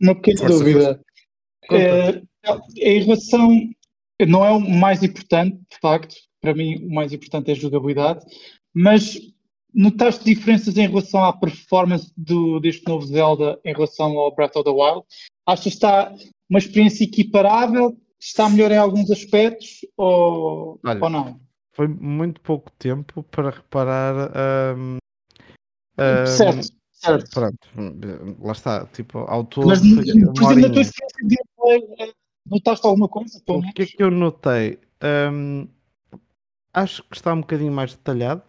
Uma 0.00 0.14
pequena 0.14 0.38
Força, 0.38 0.58
dúvida. 0.58 1.00
É, 1.70 2.22
em 2.76 3.02
relação, 3.02 3.48
não 4.26 4.44
é 4.44 4.50
o 4.50 4.60
mais 4.60 5.02
importante, 5.02 5.56
de 5.70 5.78
facto, 5.80 6.14
para 6.40 6.54
mim 6.54 6.76
o 6.86 6.94
mais 6.94 7.12
importante 7.12 7.50
é 7.50 7.52
a 7.52 7.56
jogabilidade, 7.56 8.24
mas 8.74 9.18
notaste 9.74 10.24
diferenças 10.24 10.76
em 10.76 10.88
relação 10.88 11.24
à 11.24 11.32
performance 11.32 12.10
do, 12.16 12.58
deste 12.58 12.86
novo 12.86 13.06
Zelda 13.06 13.60
em 13.64 13.72
relação 13.72 14.18
ao 14.18 14.34
Breath 14.34 14.56
of 14.56 14.64
the 14.64 14.70
Wild? 14.70 15.04
Achas 15.46 15.62
que 15.64 15.68
está 15.70 16.14
uma 16.48 16.58
experiência 16.58 17.04
equiparável? 17.04 17.96
Está 18.22 18.48
melhor 18.48 18.70
em 18.70 18.78
alguns 18.78 19.10
aspectos 19.10 19.84
ou, 19.96 20.78
Olha, 20.84 21.02
ou 21.02 21.10
não? 21.10 21.40
Foi 21.72 21.88
muito 21.88 22.40
pouco 22.40 22.70
tempo 22.78 23.20
para 23.24 23.50
reparar. 23.50 24.30
hum, 24.76 24.98
hum, 25.98 26.26
certo, 26.36 26.68
certo. 26.92 27.30
Pronto, 27.32 27.68
hum, 27.76 28.36
lá 28.40 28.52
está. 28.52 28.86
Tipo, 28.86 29.18
ao 29.18 29.42
todo, 29.44 29.66
Mas, 29.66 29.80
por 29.80 30.02
exemplo, 30.04 30.26
na 30.26 30.32
tua 30.34 30.46
horinha. 30.50 30.68
experiência 30.68 30.92
de 31.24 31.36
gameplay, 31.36 31.96
eh, 31.98 32.12
notaste 32.46 32.86
alguma 32.86 33.08
coisa? 33.08 33.42
O 33.48 33.58
menos? 33.58 33.74
que 33.74 33.82
é 33.82 33.86
que 33.86 34.02
eu 34.02 34.10
notei? 34.12 34.78
Hum, 35.02 35.66
acho 36.72 37.02
que 37.02 37.16
está 37.16 37.34
um 37.34 37.40
bocadinho 37.40 37.72
mais 37.72 37.92
detalhado. 37.92 38.44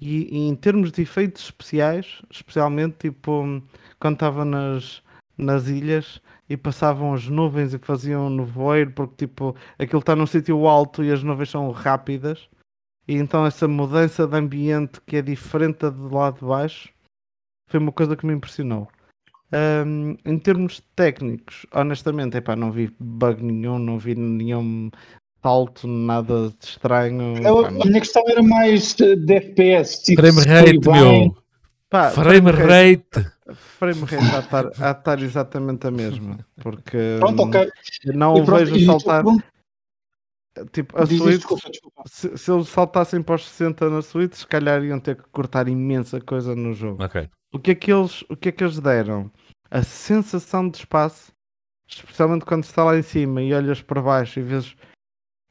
E, 0.00 0.36
e 0.36 0.38
em 0.46 0.54
termos 0.54 0.92
de 0.92 1.02
efeitos 1.02 1.46
especiais, 1.46 2.22
especialmente 2.30 2.96
tipo 2.98 3.42
hum, 3.42 3.60
quando 3.98 4.14
estava 4.14 4.44
nas, 4.44 5.02
nas 5.36 5.66
ilhas 5.66 6.20
e 6.48 6.56
passavam 6.56 7.12
as 7.12 7.26
nuvens 7.26 7.74
e 7.74 7.78
faziam 7.78 8.26
um 8.26 8.30
nevoeiro, 8.30 8.92
porque 8.92 9.26
tipo 9.26 9.54
aquilo 9.78 10.00
está 10.00 10.14
num 10.14 10.26
sítio 10.26 10.66
alto 10.66 11.02
e 11.02 11.10
as 11.10 11.22
nuvens 11.22 11.50
são 11.50 11.70
rápidas, 11.70 12.48
e 13.08 13.14
então 13.14 13.44
essa 13.44 13.66
mudança 13.66 14.26
de 14.26 14.36
ambiente 14.36 15.00
que 15.06 15.16
é 15.16 15.22
diferente 15.22 15.78
da 15.80 15.90
do 15.90 16.14
lado 16.14 16.40
de 16.40 16.44
baixo 16.46 16.88
foi 17.68 17.80
uma 17.80 17.92
coisa 17.92 18.16
que 18.16 18.24
me 18.26 18.34
impressionou. 18.34 18.88
Hum, 19.86 20.16
em 20.24 20.38
termos 20.38 20.82
técnicos, 20.96 21.66
honestamente, 21.72 22.36
epá, 22.36 22.56
não 22.56 22.72
vi 22.72 22.92
bug 22.98 23.42
nenhum, 23.42 23.78
não 23.78 23.98
vi 23.98 24.14
nenhum 24.16 24.90
salto, 25.40 25.86
nada 25.86 26.50
de 26.50 26.66
estranho. 26.66 27.36
Eu- 27.42 27.64
a 27.66 27.70
minha 27.70 28.00
questão 28.00 28.22
era 28.28 28.42
mais 28.42 28.98
eh, 29.00 29.14
de 29.14 29.34
FPS. 29.34 30.02
Tipo, 30.02 30.20
Frame 30.22 30.40
rate, 30.44 30.88
meu. 30.88 31.36
Pá, 31.96 32.10
Frame 32.10 32.50
rate. 32.50 33.30
frame 33.78 34.00
rate 34.00 34.34
a 34.34 34.38
estar, 34.40 34.66
a 34.80 34.90
estar 34.92 35.22
exatamente 35.22 35.86
a 35.86 35.90
mesma, 35.90 36.38
porque 36.62 37.16
Pronto, 37.18 37.42
hum, 37.42 37.46
ok. 37.48 37.70
não 38.14 38.36
E 38.38 38.44
pronto, 38.44 38.58
vejo 38.64 38.76
e 38.76 38.84
saltar. 38.86 39.24
Tipo, 40.72 40.98
a 40.98 41.04
diz 41.04 41.18
Switch, 41.18 41.36
desculpa, 41.36 41.68
desculpa. 41.70 42.02
se, 42.06 42.38
se 42.38 42.50
eles 42.50 42.68
saltassem 42.68 43.22
para 43.22 43.34
os 43.34 43.46
60 43.46 43.90
na 43.90 44.00
Switch, 44.00 44.34
se 44.34 44.46
calhar 44.46 44.82
iam 44.82 44.98
ter 44.98 45.16
que 45.16 45.28
cortar 45.30 45.68
imensa 45.68 46.18
coisa 46.20 46.54
no 46.54 46.72
jogo. 46.72 47.02
Ok. 47.04 47.28
O 47.52 47.58
que 47.58 47.72
é 47.72 47.74
que 47.74 47.92
eles, 47.92 48.22
o 48.30 48.36
que 48.36 48.48
é 48.48 48.52
que 48.52 48.64
eles 48.64 48.80
deram? 48.80 49.30
A 49.70 49.82
sensação 49.82 50.66
de 50.68 50.78
espaço, 50.78 51.30
especialmente 51.86 52.44
quando 52.46 52.64
está 52.64 52.84
lá 52.84 52.96
em 52.96 53.02
cima 53.02 53.42
e 53.42 53.52
olhas 53.52 53.82
para 53.82 54.00
baixo 54.00 54.40
e 54.40 54.42
vês 54.42 54.74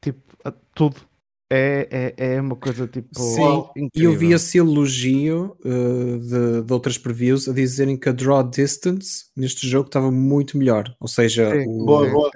tipo 0.02 0.22
tudo. 0.74 0.98
É, 1.50 2.14
é, 2.18 2.34
é 2.36 2.42
uma 2.42 2.56
coisa 2.56 2.88
tipo 2.88 3.10
Sim, 3.20 3.64
E 3.96 4.04
eu 4.04 4.18
vi 4.18 4.32
esse 4.34 4.58
elogio 4.58 5.56
uh, 5.64 6.20
de, 6.20 6.64
de 6.64 6.74
outras 6.74 6.98
previews 6.98 7.48
a 7.48 7.54
dizerem 7.54 7.98
que 7.98 8.10
a 8.10 8.12
draw 8.12 8.44
distance 8.44 9.26
neste 9.36 9.68
jogo 9.68 9.88
estava 9.88 10.12
muito 10.12 10.58
melhor. 10.58 10.94
Ou 11.00 11.08
seja, 11.08 11.52
Sim, 11.52 11.66
o- 11.68 11.86
Boa, 11.86 12.10
boa. 12.10 12.32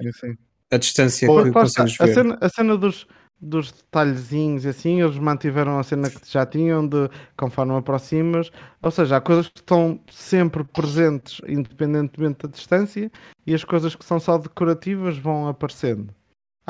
a 0.71 0.77
distância 0.77 1.27
Boa, 1.27 1.41
que 1.41 1.47
está, 1.49 1.61
consegues 1.61 1.99
a 1.99 2.05
ver. 2.05 2.13
cena, 2.13 2.37
a 2.39 2.49
cena 2.49 2.77
dos, 2.77 3.07
dos 3.41 3.71
detalhezinhos 3.71 4.63
e 4.65 4.69
assim, 4.69 5.01
eles 5.01 5.17
mantiveram 5.17 5.79
a 5.79 5.83
cena 5.83 6.07
que 6.11 6.19
já 6.31 6.45
tinham 6.45 6.87
de 6.87 7.09
conforme 7.35 7.73
aproximas, 7.75 8.51
ou 8.81 8.91
seja, 8.91 9.17
há 9.17 9.21
coisas 9.21 9.47
que 9.47 9.59
estão 9.59 9.99
sempre 10.11 10.63
presentes 10.63 11.41
independentemente 11.47 12.43
da 12.43 12.49
distância 12.49 13.11
e 13.47 13.55
as 13.55 13.63
coisas 13.63 13.95
que 13.95 14.05
são 14.05 14.19
só 14.19 14.37
decorativas 14.37 15.17
vão 15.17 15.47
aparecendo. 15.47 16.13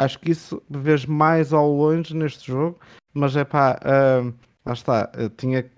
Acho 0.04 0.20
que 0.20 0.32
isso 0.32 0.62
vês 0.70 1.06
mais 1.06 1.52
ao 1.54 1.70
longe 1.72 2.16
neste 2.16 2.48
jogo, 2.48 2.80
mas 3.14 3.36
é 3.36 3.44
pá, 3.44 3.80
ah, 3.84 4.32
lá 4.66 4.74
está, 4.74 5.12
eu 5.18 5.30
tinha 5.30 5.70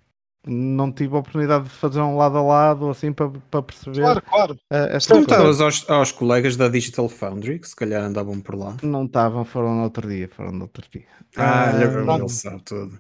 não 0.48 0.92
tive 0.92 1.16
a 1.16 1.20
oportunidade 1.20 1.66
de 1.66 1.70
fazer 1.70 2.02
um 2.02 2.18
lado 2.18 2.36
a 2.38 2.42
lado 2.42 2.90
assim 2.90 3.14
para, 3.14 3.30
para 3.30 3.62
perceber 3.62 4.02
Claro, 4.02 4.22
claro. 4.24 4.58
ah, 4.72 4.76
essas 4.90 5.04
Sim, 5.04 5.10
coisas. 5.24 5.26
Perguntavas 5.28 5.62
aos, 5.62 5.90
aos 5.90 6.12
colegas 6.12 6.56
da 6.58 6.68
Digital 6.68 7.08
Foundry 7.08 7.60
que 7.60 7.68
se 7.70 7.76
calhar 7.76 8.04
andavam 8.04 8.40
por 8.42 8.56
lá. 8.56 8.76
Não 8.82 9.06
estavam, 9.06 9.46
foram 9.46 9.76
no 9.76 9.84
outro 9.84 10.08
dia, 10.10 10.28
foram 10.30 10.52
no 10.52 10.62
outro 10.64 10.84
dia. 10.92 11.06
Ah, 11.38 11.70
Ah, 11.72 11.92
pronto. 11.92 12.22
ele 12.22 12.30
sabe 12.30 12.62
tudo. 12.64 13.00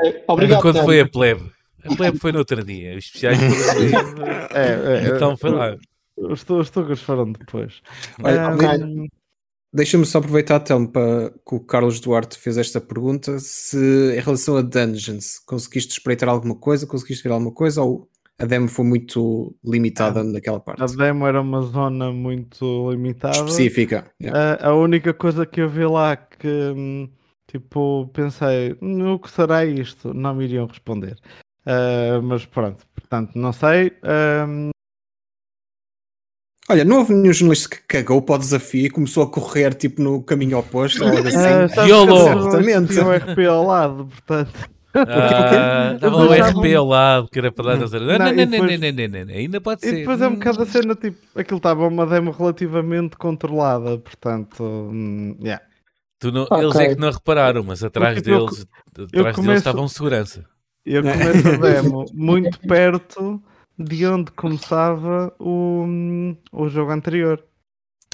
É, 0.00 0.24
Obrigado, 0.28 0.60
Quando 0.62 0.84
foi 0.84 1.00
a 1.00 1.08
plebe? 1.08 1.50
A 1.84 1.94
plebe 1.94 2.18
foi 2.18 2.32
no 2.32 2.38
outro 2.38 2.62
dia. 2.64 2.96
Os 2.96 3.04
especiais 3.06 3.38
foram 3.38 3.48
É, 4.52 5.04
é, 5.06 5.08
Então 5.08 5.36
foi 5.36 5.50
lá. 5.50 5.76
Os, 6.16 6.48
os 6.48 6.70
Tugas 6.70 7.00
foram 7.00 7.32
depois. 7.32 7.80
Olha, 8.22 8.46
Ah, 8.46 8.76
de- 8.76 9.10
Deixa-me 9.74 10.06
só 10.06 10.18
aproveitar, 10.18 10.60
Telmo, 10.60 10.88
para 10.88 11.30
que 11.30 11.54
o 11.56 11.58
Carlos 11.58 11.98
Duarte 11.98 12.38
fez 12.38 12.56
esta 12.56 12.80
pergunta. 12.80 13.40
Se 13.40 13.76
em 14.16 14.20
relação 14.20 14.56
a 14.56 14.62
dungeons, 14.62 15.40
conseguiste 15.44 15.92
espreitar 15.94 16.28
alguma 16.28 16.54
coisa, 16.54 16.86
conseguiste 16.86 17.24
ver 17.24 17.32
alguma 17.32 17.50
coisa 17.52 17.82
ou 17.82 18.08
a 18.38 18.44
demo 18.44 18.68
foi 18.68 18.84
muito 18.84 19.54
limitada 19.64 20.22
naquela 20.22 20.60
parte? 20.60 20.82
a 20.82 20.86
demo 20.86 21.26
era 21.26 21.40
uma 21.40 21.60
zona 21.62 22.12
muito 22.12 22.88
limitada. 22.90 23.36
Específica. 23.36 24.10
yeah. 24.22 24.64
A, 24.64 24.68
a 24.68 24.74
única 24.76 25.12
coisa 25.12 25.44
que 25.44 25.60
eu 25.60 25.68
vi 25.68 25.84
lá 25.84 26.16
que 26.16 26.46
hum, 26.48 27.08
tipo 27.48 28.08
pensei, 28.12 28.76
"Hum, 28.80 29.14
o 29.14 29.18
que 29.18 29.30
será 29.30 29.64
isto? 29.64 30.14
Não 30.14 30.34
me 30.36 30.44
iriam 30.44 30.66
responder. 30.66 31.16
Ah, 31.66 32.20
mas 32.22 32.44
pronto, 32.46 32.84
portanto, 32.94 33.32
não 33.36 33.52
sei. 33.52 33.92
Hum, 34.48 34.70
Olha, 36.70 36.84
não 36.84 36.98
houve 36.98 37.12
nenhum 37.12 37.32
jornalista 37.32 37.68
que 37.76 37.82
cagou 37.86 38.22
para 38.22 38.36
o 38.36 38.38
desafio 38.38 38.86
e 38.86 38.90
começou 38.90 39.22
a 39.24 39.30
correr 39.30 39.74
tipo 39.74 40.00
no 40.02 40.22
caminho 40.22 40.58
oposto 40.58 41.02
ou 41.04 41.10
algo 41.10 41.28
assim. 41.28 41.36
ah, 41.36 41.68
sabes 41.68 41.90
YOLO! 41.90 42.86
tinha 42.86 43.04
o 43.06 43.12
RP 43.14 43.38
ao 43.48 43.66
lado, 43.66 44.06
portanto. 44.06 44.74
Ah, 44.96 45.92
Estava 45.96 46.16
Eu 46.22 46.30
o 46.30 46.32
RP 46.32 46.74
ao 46.76 46.86
lado, 46.86 47.28
que 47.28 47.38
era 47.38 47.50
para 47.52 47.64
dar 47.64 47.72
a 47.82 47.84
dizer, 47.84 48.00
não, 48.00 48.06
Não, 48.06 48.18
não, 48.18 49.30
e 49.30 49.36
ainda 49.38 49.60
pode 49.60 49.84
E 49.84 49.90
ser. 49.90 49.96
depois 49.96 50.20
é 50.22 50.28
um 50.28 50.34
bocado 50.36 50.62
a 50.62 50.66
cena, 50.66 50.94
tipo, 50.94 51.18
aquilo 51.38 51.56
estava 51.58 51.86
uma 51.86 52.06
demo 52.06 52.30
relativamente 52.30 53.16
controlada, 53.16 53.98
portanto, 53.98 54.62
hum, 54.62 55.36
yeah. 55.42 55.62
Tu 56.20 56.30
não- 56.32 56.44
Ok. 56.44 56.58
Eles 56.60 56.76
é 56.76 56.94
que 56.94 57.00
não 57.00 57.10
repararam, 57.10 57.62
mas 57.64 57.82
atrás 57.82 58.14
Porque 58.14 58.30
eu- 58.30 58.46
deles, 58.46 58.66
atrás 58.88 59.08
eu 59.12 59.22
deles 59.24 59.36
começo- 59.36 59.58
estava 59.58 59.80
um 59.82 59.88
segurança. 59.88 60.44
Eu 60.86 61.02
começo 61.02 61.48
a 61.48 61.56
demo 61.56 62.04
muito 62.14 62.58
perto 62.60 63.42
de 63.78 64.06
onde 64.06 64.30
começava 64.32 65.34
o, 65.38 65.84
o 66.52 66.68
jogo 66.68 66.92
anterior. 66.92 67.44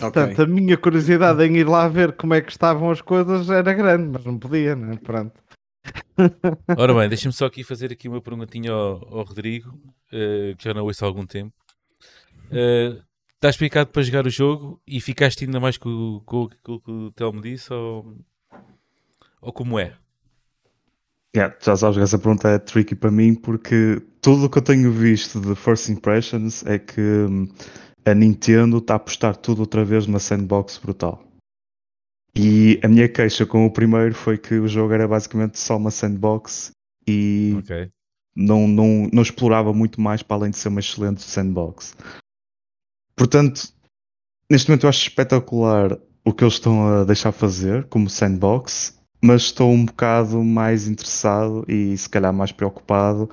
Ok. 0.01 0.11
Portanto, 0.11 0.43
a 0.43 0.47
minha 0.47 0.79
curiosidade 0.79 1.43
em 1.45 1.57
ir 1.57 1.69
lá 1.69 1.87
ver 1.89 2.13
como 2.13 2.35
é 2.35 2.41
que 2.41 2.51
estavam 2.51 2.91
as 2.91 3.01
coisas 3.03 3.51
era 3.51 3.73
grande, 3.75 4.09
mas 4.09 4.25
não 4.25 4.39
podia, 4.39 4.75
né? 4.75 4.97
Pronto. 5.03 5.39
Ora 6.77 6.95
bem, 6.95 7.09
deixa-me 7.09 7.33
só 7.33 7.47
aqui 7.47 7.63
fazer 7.63 7.93
aqui 7.93 8.09
uma 8.09 8.21
perguntinha 8.21 8.73
ao, 8.73 9.19
ao 9.19 9.25
Rodrigo, 9.25 9.79
eh, 10.13 10.55
que 10.57 10.65
já 10.65 10.73
não 10.73 10.85
ouço 10.85 11.05
há 11.05 11.09
algum 11.09 11.27
tempo. 11.27 11.55
Eh, 12.51 12.99
Estás 13.41 13.55
explicado 13.55 13.89
para 13.89 14.03
jogar 14.03 14.27
o 14.27 14.31
jogo 14.31 14.83
e 14.87 15.01
ficaste 15.01 15.47
ainda 15.47 15.59
mais 15.59 15.79
com, 15.79 16.21
com 16.27 16.43
aquilo 16.43 16.79
que 16.79 16.91
o 16.91 17.11
Telmo 17.11 17.41
disse 17.41 17.73
ou, 17.73 18.19
ou 19.41 19.51
como 19.51 19.79
é? 19.79 19.97
Yeah, 21.35 21.57
já 21.59 21.75
sabes 21.75 21.97
que 21.97 22.03
essa 22.03 22.19
pergunta 22.19 22.51
é 22.51 22.59
tricky 22.59 22.95
para 22.95 23.11
mim 23.11 23.35
porque 23.35 24.03
tudo 24.21 24.47
o 24.47 24.51
que 24.51 24.59
eu 24.59 24.63
tenho 24.63 24.93
visto 24.93 25.41
de 25.41 25.55
First 25.55 25.89
Impressions 25.89 26.65
é 26.67 26.79
que 26.79 27.01
hum, 27.01 27.49
a 28.05 28.15
Nintendo 28.15 28.79
está 28.79 28.95
a 28.95 28.97
apostar 28.97 29.37
tudo 29.37 29.61
outra 29.61 29.85
vez 29.85 30.07
numa 30.07 30.19
sandbox 30.19 30.79
brutal. 30.79 31.25
E 32.35 32.79
a 32.83 32.89
minha 32.89 33.09
queixa 33.09 33.45
com 33.45 33.67
o 33.67 33.73
primeiro 33.73 34.15
foi 34.15 34.39
que 34.39 34.55
o 34.55 34.69
jogo 34.69 34.93
era 34.93 35.09
basicamente 35.09 35.59
só 35.59 35.77
uma 35.77 35.91
sandbox 35.91 36.71
e 37.07 37.57
Ok. 37.59 37.91
não, 38.37 38.69
não, 38.69 39.09
não 39.13 39.23
explorava 39.23 39.73
muito 39.73 40.01
mais 40.01 40.23
para 40.23 40.37
além 40.37 40.51
de 40.51 40.59
ser 40.59 40.69
uma 40.69 40.81
excelente 40.81 41.23
sandbox. 41.23 41.97
Portanto, 43.17 43.73
neste 44.49 44.69
momento 44.69 44.85
eu 44.85 44.91
acho 44.91 45.09
espetacular 45.09 45.99
o 46.25 46.33
que 46.33 46.45
eles 46.45 46.55
estão 46.55 46.87
a 46.87 47.05
deixar 47.05 47.33
fazer 47.33 47.85
como 47.89 48.09
sandbox, 48.09 48.99
mas 49.23 49.43
estou 49.43 49.71
um 49.71 49.85
bocado 49.85 50.43
mais 50.45 50.87
interessado 50.87 51.65
e 51.69 51.97
se 51.97 52.09
calhar 52.09 52.33
mais 52.33 52.53
preocupado 52.53 53.29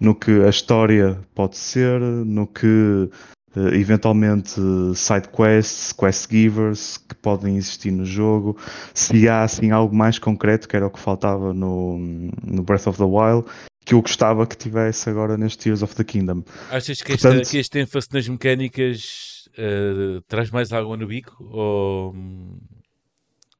no 0.00 0.14
que 0.14 0.30
a 0.44 0.48
história 0.48 1.18
pode 1.34 1.56
ser, 1.56 2.00
no 2.00 2.46
que 2.46 3.08
eh, 3.56 3.74
eventualmente 3.76 4.60
side 4.94 5.28
quests, 5.28 5.92
quest 5.92 6.30
givers 6.30 6.96
que 6.98 7.14
podem 7.14 7.56
existir 7.56 7.90
no 7.90 8.04
jogo, 8.04 8.56
se 8.94 9.28
há 9.28 9.42
assim 9.42 9.70
algo 9.70 9.94
mais 9.94 10.18
concreto, 10.18 10.68
que 10.68 10.76
era 10.76 10.86
o 10.86 10.90
que 10.90 11.00
faltava 11.00 11.52
no, 11.52 11.98
no 12.44 12.62
Breath 12.62 12.86
of 12.86 12.98
the 12.98 13.04
Wild, 13.04 13.46
que 13.84 13.94
eu 13.94 14.02
gostava 14.02 14.46
que 14.46 14.56
tivesse 14.56 15.08
agora 15.08 15.36
neste 15.38 15.58
Tears 15.64 15.82
of 15.82 15.94
the 15.94 16.04
Kingdom. 16.04 16.42
Achas 16.70 17.00
que, 17.02 17.12
Portanto- 17.12 17.48
que 17.50 17.56
este 17.58 17.78
ênfase 17.80 18.08
nas 18.12 18.28
mecânicas 18.28 19.48
eh, 19.56 20.20
traz 20.28 20.50
mais 20.50 20.72
água 20.72 20.96
no 20.96 21.06
bico? 21.06 21.42
Ou, 21.42 22.14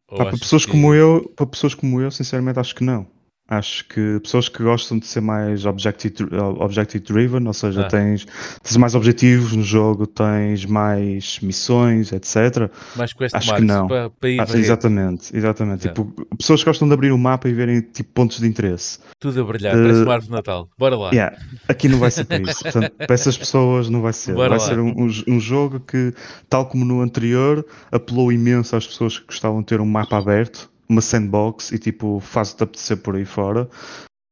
ou 0.09 0.19
para 0.19 0.31
pessoas 0.33 0.65
que- 0.67 0.71
como 0.71 0.95
eu, 0.95 1.33
para 1.35 1.47
pessoas 1.47 1.75
como 1.75 2.01
eu, 2.01 2.11
sinceramente 2.11 2.59
acho 2.59 2.75
que 2.75 2.85
não. 2.85 3.07
Acho 3.51 3.87
que 3.89 4.21
pessoas 4.21 4.47
que 4.47 4.63
gostam 4.63 4.99
de 4.99 5.07
ser 5.07 5.23
mais 5.23 5.65
objective, 5.65 6.29
objective 6.59 7.03
driven, 7.03 7.47
ou 7.47 7.55
seja, 7.55 7.81
Ah. 7.81 7.89
tens, 7.89 8.27
tens 8.63 8.77
mais 8.77 8.95
objetivos 8.95 9.55
no 9.55 9.63
jogo, 9.63 10.07
tens 10.07 10.67
mais 10.67 11.41
missões, 11.41 12.13
etc. 12.13 12.71
Mais 12.95 13.15
quest 13.15 13.35
Acho 13.35 13.55
que 13.55 13.63
não. 13.63 13.89
para, 13.89 14.11
para 14.11 14.29
ir 14.29 14.39
Ah, 14.39 14.45
varrer. 14.45 14.61
exatamente, 14.63 15.35
exatamente. 15.35 15.87
Exato. 15.87 16.05
Tipo, 16.05 16.37
pessoas 16.37 16.61
que 16.63 16.67
gostam 16.69 16.89
de 16.89 16.93
abrir 16.93 17.11
o 17.11 17.17
mapa 17.17 17.49
e 17.49 17.55
verem 17.55 17.81
tipo, 17.81 18.11
pontos 18.13 18.39
de 18.39 18.47
interesse. 18.47 18.99
Tudo 19.19 19.41
a 19.41 19.45
brilhar, 19.45 19.75
Eh, 19.75 19.81
parece 19.83 20.03
uma 20.03 20.13
árvore 20.13 20.27
de 20.27 20.33
Natal. 20.33 20.69
Bora 20.79 20.97
lá. 20.97 21.11
Yeah, 21.11 21.35
aqui 21.67 21.89
não 21.89 21.99
vai 21.99 22.11
ser 22.11 22.25
para 22.27 22.39
isso. 22.43 22.63
Portanto, 22.63 22.93
para 22.99 23.15
essas 23.15 23.39
pessoas 23.39 23.89
não 23.89 24.03
vai 24.03 24.13
ser. 24.13 24.35
Bora 24.35 24.51
vai 24.51 24.59
lá. 24.59 24.65
ser 24.67 24.79
um, 24.79 24.91
um 25.05 25.09
um 25.27 25.41
jogo 25.41 25.81
que, 25.81 26.13
tal 26.51 26.67
como 26.67 26.85
no 26.85 27.01
anterior, 27.01 27.65
apelou 27.91 28.31
imenso 28.31 28.77
às 28.77 28.87
pessoas 28.87 29.19
que 29.19 29.27
gostavam 29.27 29.61
de 29.61 29.67
ter 29.69 29.81
um 29.81 29.87
mapa 29.87 30.19
aberto, 30.19 30.71
uma 30.89 31.01
sandbox 31.01 31.73
e 31.73 31.79
tipo, 31.79 32.21
faz-te 32.21 32.63
apetecer 32.63 32.97
por 32.99 33.17
aí 33.17 33.25
fora. 33.25 33.69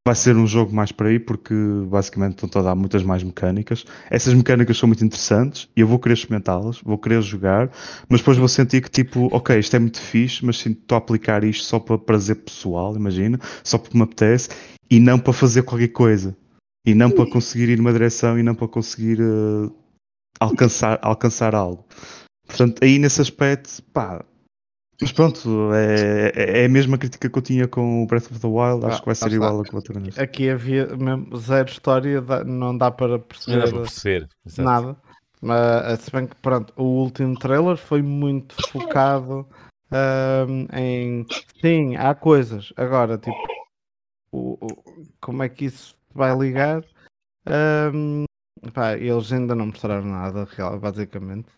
Vai 0.06 0.14
ser 0.14 0.36
um 0.36 0.46
jogo 0.46 0.72
mais 0.72 0.92
para 0.92 1.08
aí 1.08 1.18
porque 1.18 1.52
basicamente 1.88 2.44
estão 2.44 2.62
a 2.62 2.64
dar 2.64 2.74
muitas 2.76 3.02
mais 3.02 3.24
mecânicas. 3.24 3.84
Essas 4.08 4.34
mecânicas 4.34 4.78
são 4.78 4.86
muito 4.86 5.04
interessantes 5.04 5.68
e 5.76 5.80
eu 5.80 5.86
vou 5.86 5.98
querer 5.98 6.14
experimentá-las, 6.14 6.80
vou 6.80 6.96
querer 6.96 7.20
jogar, 7.22 7.70
mas 8.08 8.20
depois 8.20 8.38
vou 8.38 8.46
sentir 8.46 8.80
que 8.82 8.90
tipo, 8.90 9.28
ok, 9.32 9.58
isto 9.58 9.74
é 9.74 9.80
muito 9.80 10.00
fixe, 10.00 10.46
mas 10.46 10.64
estou 10.64 10.94
a 10.94 10.98
aplicar 10.98 11.42
isto 11.42 11.64
só 11.64 11.80
para 11.80 11.98
prazer 11.98 12.36
pessoal, 12.36 12.94
imagina, 12.94 13.40
só 13.64 13.78
porque 13.78 13.98
me 13.98 14.04
apetece 14.04 14.50
e 14.88 15.00
não 15.00 15.18
para 15.18 15.32
fazer 15.32 15.62
qualquer 15.62 15.88
coisa 15.88 16.36
e 16.86 16.94
não 16.94 17.10
para 17.10 17.28
conseguir 17.28 17.68
ir 17.68 17.78
numa 17.78 17.92
direção 17.92 18.38
e 18.38 18.44
não 18.44 18.54
para 18.54 18.68
conseguir 18.68 19.18
eh, 19.20 19.70
alcançar, 20.38 21.00
alcançar 21.02 21.52
algo. 21.52 21.84
Portanto, 22.46 22.82
aí 22.82 22.98
nesse 22.98 23.20
aspecto, 23.20 23.82
pá. 23.92 24.24
Mas 25.01 25.12
pronto, 25.12 25.73
é, 25.74 26.32
é- 26.35 26.62
é 26.62 26.64
a 26.64 26.68
mesma 26.68 26.97
crítica 26.97 27.28
que 27.28 27.39
eu 27.39 27.43
tinha 27.43 27.68
com 27.68 28.02
o 28.02 28.06
Breath 28.06 28.31
of 28.31 28.40
the 28.40 28.47
Wild, 28.47 28.86
acho 28.86 28.97
Ah, 28.97 29.01
que 29.01 29.06
vai 29.06 29.14
ser 29.14 29.32
igual 29.32 29.60
a 29.60 29.64
ter 29.82 30.01
neste. 30.01 30.20
Aqui 30.20 30.48
havia 30.48 30.86
mesmo 30.97 31.36
zero 31.36 31.68
história, 31.68 32.20
não 32.44 32.77
dá 32.77 32.90
para 32.90 33.09
Não 33.09 33.18
perceber 33.20 33.59
dá 33.64 33.70
para 33.70 33.81
perceber. 33.82 34.28
Nada. 34.59 34.97
Mas 35.43 36.01
se 36.01 36.10
bem 36.10 36.27
que 36.27 36.35
pronto, 36.36 36.73
o 36.77 36.82
último 36.82 37.39
trailer 37.39 37.77
foi 37.77 38.01
muito 38.01 38.55
focado 38.68 39.47
ahm, 39.93 40.66
em 40.73 41.27
sim, 41.60 41.94
há 41.97 42.14
coisas. 42.14 42.73
Agora, 42.77 43.18
tipo, 43.18 43.36
o, 44.32 44.52
o- 44.66 45.06
como 45.20 45.43
é 45.43 45.48
que 45.51 45.66
isso 45.66 45.94
vai 46.14 46.35
ligar? 46.36 46.82
Ahm, 47.47 48.24
pá, 48.73 48.94
eles 48.97 49.31
ainda 49.31 49.55
não 49.55 49.66
mostraram 49.66 50.06
nada, 50.06 50.44
real, 50.56 50.81
basicamente. 50.81 51.48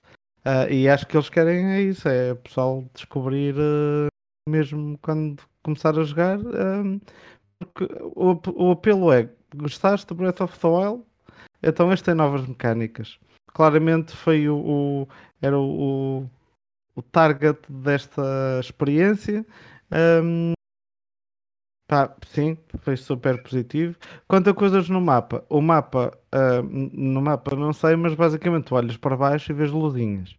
Ah, 0.50 0.66
e 0.70 0.88
acho 0.88 1.06
que 1.06 1.14
eles 1.14 1.28
querem 1.28 1.72
é 1.72 1.82
isso, 1.82 2.08
é 2.08 2.32
o 2.32 2.36
pessoal 2.36 2.82
descobrir 2.94 3.54
ah, 3.58 4.08
mesmo 4.48 4.96
quando 5.02 5.42
começar 5.62 5.98
a 5.98 6.02
jogar. 6.04 6.38
ahm, 6.38 6.98
porque 7.58 7.84
o, 8.16 8.40
o 8.68 8.70
apelo 8.72 9.12
é 9.12 9.28
gostaste 9.54 10.06
do 10.06 10.14
Breath 10.14 10.40
of 10.40 10.58
the 10.58 10.66
Wild? 10.66 11.02
Então 11.62 11.92
este 11.92 12.06
tem 12.06 12.14
novas 12.14 12.46
mecânicas. 12.46 13.18
Claramente 13.54 14.16
foi 14.16 14.48
o, 14.48 14.56
o- 15.04 15.08
era 15.42 15.58
o, 15.58 16.26
o, 16.96 17.02
target 17.02 17.60
desta 17.70 18.22
experiência. 18.60 19.46
Ahm, 19.90 20.54
pá, 21.88 22.14
sim, 22.28 22.56
foi 22.82 22.96
super 22.96 23.42
positivo. 23.42 23.96
Quanto 24.28 24.50
a 24.50 24.54
coisas 24.54 24.88
no 24.88 25.00
mapa, 25.00 25.44
o 25.48 25.60
mapa 25.60 26.16
ah, 26.32 26.62
no 26.62 27.20
mapa 27.22 27.56
não 27.56 27.72
sei, 27.72 27.96
mas 27.96 28.14
basicamente 28.14 28.66
tu 28.66 28.74
olhas 28.76 28.96
para 28.96 29.16
baixo 29.16 29.52
e 29.52 29.54
vês 29.54 29.70
luzinhas. 29.72 30.36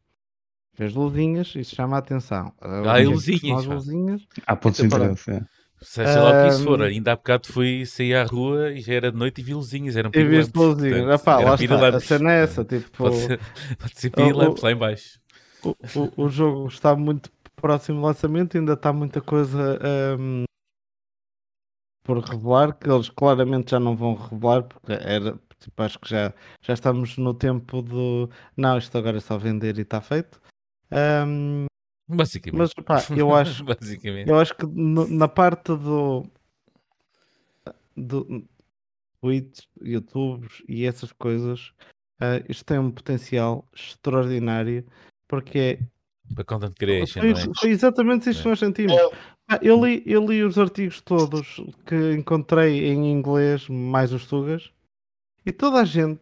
Vês 0.78 0.94
luzinhas, 0.94 1.54
isso 1.56 1.76
chama 1.76 1.98
a 1.98 2.00
atenção. 2.00 2.54
Ah, 2.62 2.82
onde 2.94 3.02
é 3.02 3.06
luzinhas, 3.06 3.66
pá. 3.66 3.76
luzinhas. 3.76 4.28
Há 4.48 4.56
pontos 4.56 4.80
de 4.80 4.86
Então, 4.86 4.98
interesse. 4.98 5.32
é. 5.32 5.42
Seja 5.82 6.22
lá 6.22 6.32
o 6.32 6.36
que 6.36 6.48
isso 6.48 6.64
for, 6.64 6.82
Ahm, 6.82 6.84
ainda 6.84 7.14
há 7.14 7.16
bocado 7.16 7.48
fui 7.48 7.86
sair 7.86 8.14
à 8.16 8.24
rua 8.26 8.72
e 8.72 8.82
já 8.82 8.94
era 8.94 9.12
de 9.12 9.18
noite 9.18 9.40
e 9.42 9.44
vi 9.44 9.54
luzinhas, 9.54 9.96
eram 9.96 10.12
E 10.14 10.24
viste 10.24 10.52
pirilampos, 10.52 10.60
luzinhas. 10.60 11.08
portanto, 11.08 11.12
Ah, 11.12 11.20
pá, 11.20 11.40
eram 11.40 11.52
lá 11.52 11.56
está. 11.56 11.76
A 11.96 12.00
pirilampos. 12.00 12.10
cena 12.10 12.32
é 12.34 12.44
essa, 12.44 12.66
tipo, 12.66 13.04
Pode 13.04 13.16
ser, 13.16 13.40
pode 13.80 14.00
ser 14.00 14.10
O- 14.10 14.12
pirilampos 14.16 14.62
o- 14.62 14.64
lá 14.64 14.72
em 14.72 14.76
baixo. 14.76 15.20
o, 15.64 15.76
o, 16.20 16.24
o 16.26 16.30
jogo 16.30 16.68
está 16.68 16.96
muito 16.96 17.32
próximo 17.56 18.00
do 18.02 18.06
lançamento, 18.08 18.58
ainda 18.58 18.74
está 18.74 18.92
muita 18.94 19.22
coisa 19.22 19.80
ahm, 19.82 20.44
por 22.10 22.23
revelar, 22.23 22.73
que 22.73 22.90
eles 22.90 23.07
claramente 23.10 23.69
já 23.69 23.80
não 23.80 23.95
vão 23.95 24.15
revelar, 24.15 24.64
porque 24.64 24.94
era, 24.94 25.40
tipo, 25.60 25.84
acho 25.84 25.99
que 25.99 26.10
já, 26.10 26.34
já 26.60 26.73
estamos 26.73 27.15
no 27.19 27.36
tempo 27.36 27.84
do 27.84 28.27
não, 28.57 28.80
isto 28.80 28.98
agora 28.98 29.18
é 29.18 29.19
só 29.19 29.38
vender 29.38 29.77
e 29.77 29.81
está 29.81 30.02
feito. 30.02 30.41
Ahm, 30.90 31.68
Basicamente. 32.07 32.57
mas 32.57 32.73
pá, 32.84 33.06
eu 33.15 33.30
acho, 33.36 33.64
Basicamente. 33.64 34.27
eu 34.27 34.40
acho 34.40 34.56
que 34.56 34.65
no- 34.65 35.07
na 35.07 35.27
parte 35.27 35.68
do, 35.68 36.26
do 37.95 38.44
tweets, 39.22 39.68
youtubes 39.80 40.64
e 40.68 40.88
essas 40.88 41.11
coisas, 41.11 41.73
ah, 42.19 42.41
isto 42.49 42.65
tem 42.65 42.80
um 42.80 42.90
potencial 42.90 43.68
extraordinário, 43.72 44.84
porque 45.27 45.60
é 45.60 46.34
Para 46.34 46.44
content 46.44 46.73
creation, 46.76 47.19
foi, 47.22 47.31
é? 47.34 47.53
foi 47.56 47.69
exatamente 47.69 48.31
isto 48.31 48.41
que 48.41 48.49
nós 48.49 48.57
sentimos. 48.57 48.99
Ah, 49.52 49.60
Eu 49.64 49.84
li, 49.84 50.04
eu 50.06 50.24
li 50.26 50.44
os 50.44 50.60
artigos 50.60 51.02
todos 51.02 51.60
que 51.88 52.14
encontrei 52.14 52.86
em 52.86 53.12
inglês, 53.12 53.68
mais 53.68 54.14
os 54.14 54.28
tugas, 54.28 54.72
e 55.44 55.52
toda 55.52 55.82
a 55.82 55.86
gente 55.86 56.22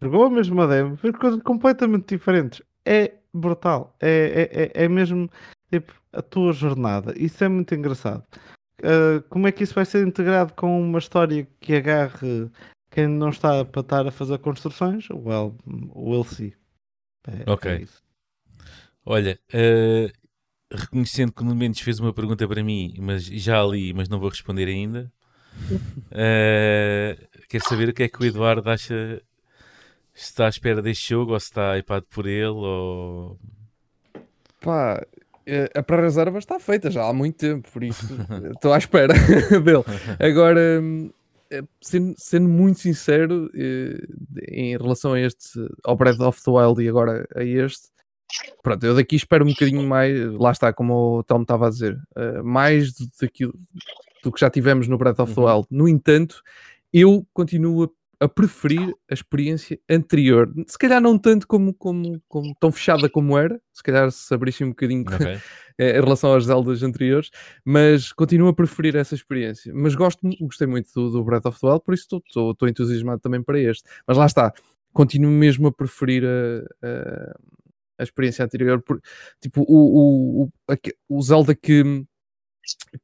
jogou 0.00 0.24
a 0.24 0.30
mesma 0.30 0.66
demo, 0.66 0.96
fez 0.96 1.14
coisas 1.16 1.42
completamente 1.42 2.06
diferentes. 2.08 2.62
É 2.84 3.12
brutal, 3.32 3.94
é, 4.00 4.48
é, 4.74 4.82
é, 4.82 4.84
é 4.84 4.88
mesmo 4.88 5.30
tipo, 5.70 5.92
a 6.12 6.22
tua 6.22 6.52
jornada. 6.54 7.12
Isso 7.16 7.44
é 7.44 7.48
muito 7.48 7.74
engraçado. 7.74 8.24
Ah, 8.82 9.22
como 9.28 9.46
é 9.46 9.52
que 9.52 9.62
isso 9.62 9.74
vai 9.74 9.84
ser 9.84 10.06
integrado 10.06 10.54
com 10.54 10.80
uma 10.80 10.98
história 10.98 11.46
que 11.60 11.74
agarre 11.74 12.50
quem 12.90 13.06
não 13.06 13.28
está 13.28 13.64
para 13.66 13.80
estar 13.82 14.06
a 14.06 14.10
fazer 14.10 14.38
construções? 14.38 15.08
Well, 15.10 15.54
we'll 15.94 16.24
see. 16.24 16.54
É- 17.28 17.50
Ok. 17.50 17.70
é. 17.70 17.86
Olha, 19.04 19.38
eh, 19.52 20.10
reconhecendo 20.72 21.32
que 21.32 21.42
o 21.42 21.46
Mendes 21.54 21.80
fez 21.80 22.00
uma 22.00 22.12
pergunta 22.12 22.46
para 22.46 22.62
mim, 22.62 22.94
mas 22.98 23.24
já 23.24 23.62
li, 23.64 23.92
mas 23.92 24.08
não 24.08 24.18
vou 24.18 24.28
responder 24.28 24.66
ainda. 24.68 25.10
Eh, 26.10 27.16
quero 27.48 27.68
saber 27.68 27.88
o 27.90 27.94
que 27.94 28.04
é 28.04 28.08
que 28.08 28.20
o 28.20 28.24
Eduardo 28.24 28.68
acha. 28.68 29.22
Se 30.14 30.24
está 30.24 30.46
à 30.46 30.48
espera 30.48 30.82
deste 30.82 31.08
jogo 31.08 31.32
ou 31.32 31.40
se 31.40 31.46
está 31.46 31.76
hypado 31.78 32.06
por 32.10 32.26
ele 32.26 32.48
ou. 32.48 33.38
Pá, 34.60 35.02
eh, 35.46 35.70
a 35.74 35.82
pré-reserva 35.82 36.38
está 36.38 36.60
feita 36.60 36.90
já 36.90 37.08
há 37.08 37.12
muito 37.12 37.36
tempo, 37.36 37.68
por 37.70 37.82
isso 37.82 38.06
estou 38.54 38.72
à 38.72 38.78
espera 38.78 39.14
dele. 39.64 39.84
Agora, 40.20 40.82
eh, 41.50 41.62
sendo, 41.80 42.14
sendo 42.16 42.48
muito 42.48 42.80
sincero, 42.80 43.50
eh, 43.54 44.00
em 44.48 44.76
relação 44.76 45.12
a 45.12 45.20
este, 45.20 45.60
ao 45.84 45.96
Breath 45.96 46.20
of 46.20 46.42
the 46.42 46.50
Wild 46.50 46.82
e 46.82 46.88
agora 46.88 47.26
a 47.34 47.42
este, 47.44 47.88
pronto, 48.62 48.84
eu 48.84 48.94
daqui 48.94 49.16
espero 49.16 49.44
um 49.44 49.48
bocadinho 49.48 49.82
mais, 49.86 50.32
lá 50.34 50.50
está, 50.52 50.72
como 50.72 51.18
o 51.18 51.22
Tom 51.22 51.42
estava 51.42 51.66
a 51.66 51.70
dizer, 51.70 51.98
eh, 52.16 52.42
mais 52.42 52.92
do, 52.94 53.06
daquilo, 53.20 53.54
do 54.22 54.30
que 54.32 54.40
já 54.40 54.48
tivemos 54.50 54.88
no 54.88 54.98
Breath 54.98 55.18
of 55.20 55.34
the 55.34 55.40
Uhum. 55.40 55.46
Wild. 55.54 55.66
No 55.70 55.88
entanto, 55.88 56.42
eu 56.92 57.26
continuo 57.32 57.84
a, 58.20 58.24
a 58.24 58.28
preferir 58.28 58.94
a 59.10 59.14
experiência 59.14 59.78
anterior. 59.90 60.52
Se 60.68 60.78
calhar 60.78 61.00
não 61.00 61.18
tanto 61.18 61.46
como, 61.48 61.74
como, 61.74 62.20
como 62.28 62.54
tão 62.60 62.70
fechada 62.70 63.08
como 63.08 63.36
era, 63.36 63.60
se 63.72 63.82
calhar 63.82 64.10
se 64.12 64.32
abrisse 64.32 64.62
um 64.62 64.68
bocadinho 64.68 65.04
Ok. 65.12 65.26
eh, 65.78 65.98
em 65.98 66.00
relação 66.00 66.32
às 66.34 66.44
Zeldas 66.44 66.82
anteriores, 66.84 67.30
mas 67.64 68.12
continuo 68.12 68.48
a 68.48 68.54
preferir 68.54 68.94
essa 68.94 69.14
experiência. 69.14 69.72
Mas 69.74 69.94
gosto, 69.94 70.20
gostei 70.40 70.66
muito 70.68 70.88
do, 70.94 71.10
do 71.10 71.24
Breath 71.24 71.46
of 71.46 71.58
the 71.60 71.66
Wild, 71.66 71.82
por 71.84 71.94
isso 71.94 72.22
estou- 72.24 72.68
entusiasmado 72.68 73.20
também 73.20 73.42
para 73.42 73.58
este. 73.58 73.82
Mas 74.06 74.16
lá 74.16 74.26
está, 74.26 74.52
continuo 74.92 75.32
mesmo 75.32 75.66
a 75.68 75.72
preferir 75.72 76.22
a, 76.24 76.86
a, 76.86 77.36
a 78.02 78.04
experiência 78.04 78.44
anterior. 78.44 78.82
Por, 78.82 79.00
tipo, 79.40 79.62
o, 79.62 80.44
o, 80.44 80.44
o, 80.44 80.48
o 81.08 81.22
Zelda 81.22 81.54
que, 81.54 82.04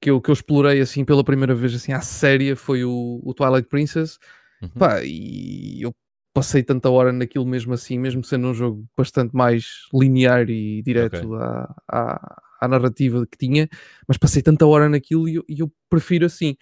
que, 0.01 0.11
eu, 0.11 0.21
que 0.21 0.31
eu 0.31 0.33
explorei 0.33 0.81
assim 0.81 1.05
pela 1.05 1.25
primeira 1.25 1.55
vez 1.55 1.75
assim 1.75 1.93
à 1.93 2.01
séria 2.01 2.57
foi 2.57 2.85
o, 2.85 3.21
o 3.25 3.35
Twilight 3.35 3.69
Princess. 3.69 4.19
Uhum. 4.63 4.69
Pá, 4.71 5.03
e 5.05 5.83
eu 5.83 5.95
passei 6.35 6.63
tanta 6.63 6.91
hora 6.91 7.13
naquilo 7.13 7.47
mesmo 7.47 7.75
assim, 7.75 7.99
mesmo 7.99 8.23
sendo 8.23 8.49
um 8.49 8.55
jogo 8.55 8.87
bastante 8.97 9.35
mais 9.35 9.87
linear 9.93 10.49
e 10.51 10.83
direto 10.83 11.35
à, 11.35 11.75
à, 11.89 12.43
à 12.61 12.69
narrativa 12.69 13.27
que 13.27 13.39
tinha, 13.39 13.69
mas 14.07 14.17
passei 14.17 14.43
tanta 14.43 14.67
hora 14.67 14.89
naquilo 14.89 15.29
e 15.29 15.37
eu, 15.37 15.45
e 15.49 15.61
eu 15.61 15.73
prefiro 15.89 16.27
assim. 16.27 16.57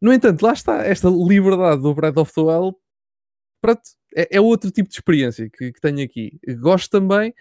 No 0.00 0.12
entanto, 0.12 0.42
lá 0.42 0.52
está, 0.52 0.84
esta 0.84 1.08
liberdade 1.08 1.82
do 1.82 1.94
Breath 1.94 2.18
of 2.18 2.32
the 2.34 2.40
Wild 2.40 2.76
pronto, 3.60 3.82
é, 4.14 4.36
é 4.36 4.40
outro 4.40 4.70
tipo 4.70 4.88
de 4.88 4.94
experiência 4.94 5.48
que, 5.50 5.72
que 5.72 5.80
tenho 5.80 6.02
aqui. 6.04 6.38
Gosto 6.60 6.90
também, 6.90 7.34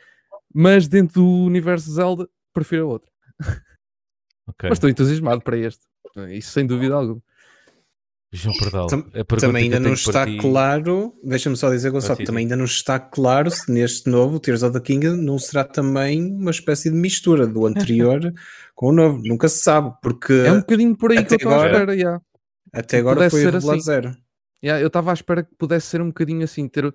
mas 0.55 0.87
dentro 0.87 1.15
do 1.21 1.27
universo 1.45 1.91
Zelda, 1.91 2.27
prefiro 2.53 2.83
a 2.85 2.87
outra. 2.87 3.11
ok. 4.47 4.69
Mas 4.69 4.77
estou 4.77 4.89
entusiasmado 4.89 5.41
para 5.41 5.57
este. 5.57 5.81
Isso 6.31 6.51
sem 6.51 6.65
dúvida 6.65 6.95
alguma. 6.95 7.21
João 8.31 8.55
Pardal, 8.57 8.87
Tam- 8.87 8.99
a 8.99 9.23
pergunta 9.23 9.39
Também 9.47 9.63
ainda 9.63 9.79
não 9.79 9.93
está 9.93 10.25
ti- 10.25 10.37
claro, 10.39 11.13
deixa-me 11.23 11.55
só 11.55 11.69
dizer, 11.69 11.89
Gonçalo, 11.89 12.13
Ah, 12.13 12.17
sim, 12.17 12.23
também 12.25 12.41
sim. 12.41 12.45
ainda 12.45 12.55
não 12.57 12.65
está 12.65 12.99
claro 12.99 13.49
se 13.49 13.71
neste 13.71 14.09
novo 14.09 14.39
Tears 14.41 14.61
of 14.61 14.73
the 14.73 14.81
Kingdom 14.81 15.15
não 15.15 15.39
será 15.39 15.63
também 15.63 16.33
uma 16.33 16.51
espécie 16.51 16.89
de 16.89 16.97
mistura 16.97 17.47
do 17.47 17.65
anterior 17.67 18.33
com 18.73 18.89
o 18.89 18.91
novo. 18.91 19.21
Nunca 19.23 19.47
se 19.47 19.59
sabe, 19.59 19.93
porque 20.01 20.33
É 20.33 20.51
um 20.51 20.59
bocadinho 20.59 20.97
por 20.97 21.11
aí 21.11 21.23
que 21.23 21.33
eu 21.33 21.37
estou 21.37 21.51
à 21.51 21.55
agora- 21.55 21.71
espera. 21.71 21.95
yeah. 21.95 22.21
até 22.73 22.97
agora 22.97 23.29
foi 23.29 23.39
revelado 23.45 23.71
assim. 23.71 23.79
zero. 23.81 24.17
Yeah, 24.63 24.81
eu 24.81 24.87
estava 24.87 25.11
à 25.11 25.13
espera 25.13 25.43
que 25.43 25.55
pudesse 25.57 25.87
ser 25.87 26.01
um 26.01 26.07
bocadinho 26.07 26.43
assim, 26.43 26.67
ter, 26.67 26.93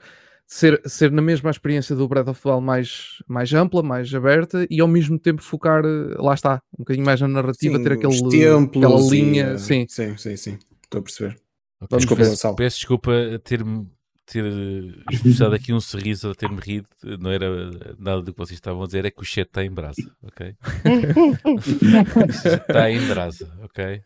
ser, 0.51 0.82
ser 0.85 1.12
na 1.12 1.22
mesma 1.22 1.48
experiência 1.48 1.94
do 1.94 2.09
Breath 2.09 2.27
of 2.27 2.43
the 2.43 2.48
Wild 2.48 2.66
mais, 2.66 3.22
mais 3.28 3.55
ampla, 3.55 3.85
mais 3.85 4.12
aberta 4.12 4.66
e 4.68 4.81
ao 4.81 4.89
mesmo 4.89 5.16
tempo 5.16 5.40
focar, 5.40 5.85
eh, 5.85 6.16
lá 6.18 6.35
está, 6.35 6.60
um 6.74 6.78
bocadinho 6.78 7.06
mais 7.06 7.20
na 7.20 7.28
narrativa, 7.28 7.78
Sim, 7.78 7.85
ter 7.85 7.93
aquele, 7.93 8.12
os 8.12 8.20
templos 8.20 8.85
aquela 8.85 9.01
e, 9.01 9.10
linha, 9.10 9.44
eh, 9.44 9.59
sim. 9.59 9.86
sim, 9.89 10.16
sim, 10.16 10.36
sim. 10.36 10.59
Estou 10.82 10.98
a 10.98 11.02
perceber. 11.02 11.36
Ok, 11.81 11.98
Desculpa, 11.98 12.24
peço, 12.24 12.55
peço 12.56 12.77
desculpa 12.78 13.12
ter-me 13.44 13.86
ter 14.27 14.44
eh, 14.44 15.12
esboçado 15.12 15.55
aqui 15.55 15.72
um 15.72 15.78
sorriso 15.78 16.31
a 16.31 16.35
ter-me 16.35 16.60
rido, 16.60 16.89
não 17.20 17.31
era 17.31 17.70
nada 17.97 18.20
do 18.20 18.32
que 18.32 18.39
vocês 18.39 18.59
estavam 18.59 18.82
a 18.82 18.86
dizer, 18.86 19.05
é 19.05 19.10
que 19.10 19.22
o 19.22 19.24
chat 19.24 19.47
está 19.47 19.64
em 19.64 19.70
brasa, 19.70 20.02
ok? 20.20 20.56
está 22.68 22.90
em 22.90 23.06
brasa, 23.06 23.48
ok? 23.62 24.02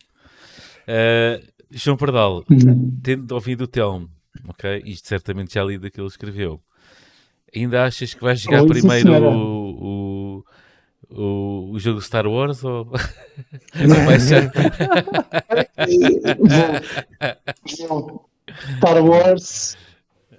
Eh, 0.85 1.41
João 1.71 1.97
Pardal, 1.97 2.45
tendo 3.01 3.31
ouvido 3.31 3.63
o 3.63 3.67
Telmo, 3.67 4.11
ok? 4.47 4.81
Isto 4.85 5.07
certamente 5.07 5.53
já 5.55 5.63
li 5.63 5.77
daquilo 5.77 5.91
que 5.91 6.01
ele 6.01 6.07
escreveu. 6.07 6.61
Ainda 7.55 7.85
achas 7.85 8.13
que 8.13 8.21
vais 8.23 8.39
jogar 8.41 8.63
Oi, 8.63 8.67
sim, 8.73 8.73
primeiro 8.81 9.13
o, 9.13 10.41
o, 10.41 10.45
o, 11.09 11.71
o 11.71 11.79
jogo 11.79 12.01
Star 12.01 12.27
Wars 12.27 12.63
ou, 12.63 12.87
ou 13.89 14.03
vai 14.05 14.19
ser? 14.19 14.51
Star 18.77 19.03
Wars 19.03 19.75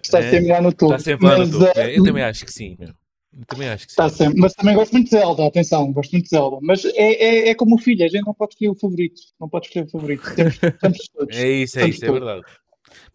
está 0.02 0.20
É, 0.20 0.30
sempre 0.30 0.52
lá 0.52 0.60
no 0.60 0.72
topo. 0.72 0.94
Está 0.94 0.98
sempre 0.98 1.26
lá 1.26 1.38
no 1.38 1.46
Mas, 1.46 1.50
topo. 1.50 1.64
eh, 1.64 1.72
É, 1.74 1.98
eu 1.98 2.02
também 2.02 2.22
acho 2.24 2.44
que 2.44 2.52
sim, 2.52 2.76
meu. 2.78 2.94
Eu 3.38 3.44
também 3.46 3.68
acho 3.68 3.86
que 3.86 3.92
sim. 3.92 4.08
Sempre. 4.08 4.40
Mas 4.40 4.52
também 4.54 4.74
gosto 4.74 4.92
muito 4.92 5.06
de 5.06 5.10
Zelda, 5.10 5.46
atenção, 5.46 5.92
gosto 5.92 6.12
muito 6.12 6.24
de 6.24 6.30
Zelda. 6.30 6.58
Mas 6.62 6.84
é, 6.84 6.90
é, 7.12 7.48
é 7.50 7.54
como 7.54 7.74
o 7.74 7.78
filho, 7.78 8.04
a 8.04 8.08
gente 8.08 8.24
não 8.24 8.34
pode 8.34 8.54
escolher 8.54 8.70
o 8.70 8.74
favorito. 8.74 9.20
Não 9.40 9.48
pode 9.48 9.66
escolher 9.66 9.86
o 9.86 9.90
favorito. 9.90 10.32
Temos, 10.34 10.58
temos 10.80 10.98
todos. 11.14 11.36
É 11.36 11.48
isso, 11.48 11.78
é 11.78 11.86
isso, 11.86 12.04
é 12.04 12.10
verdade. 12.10 12.42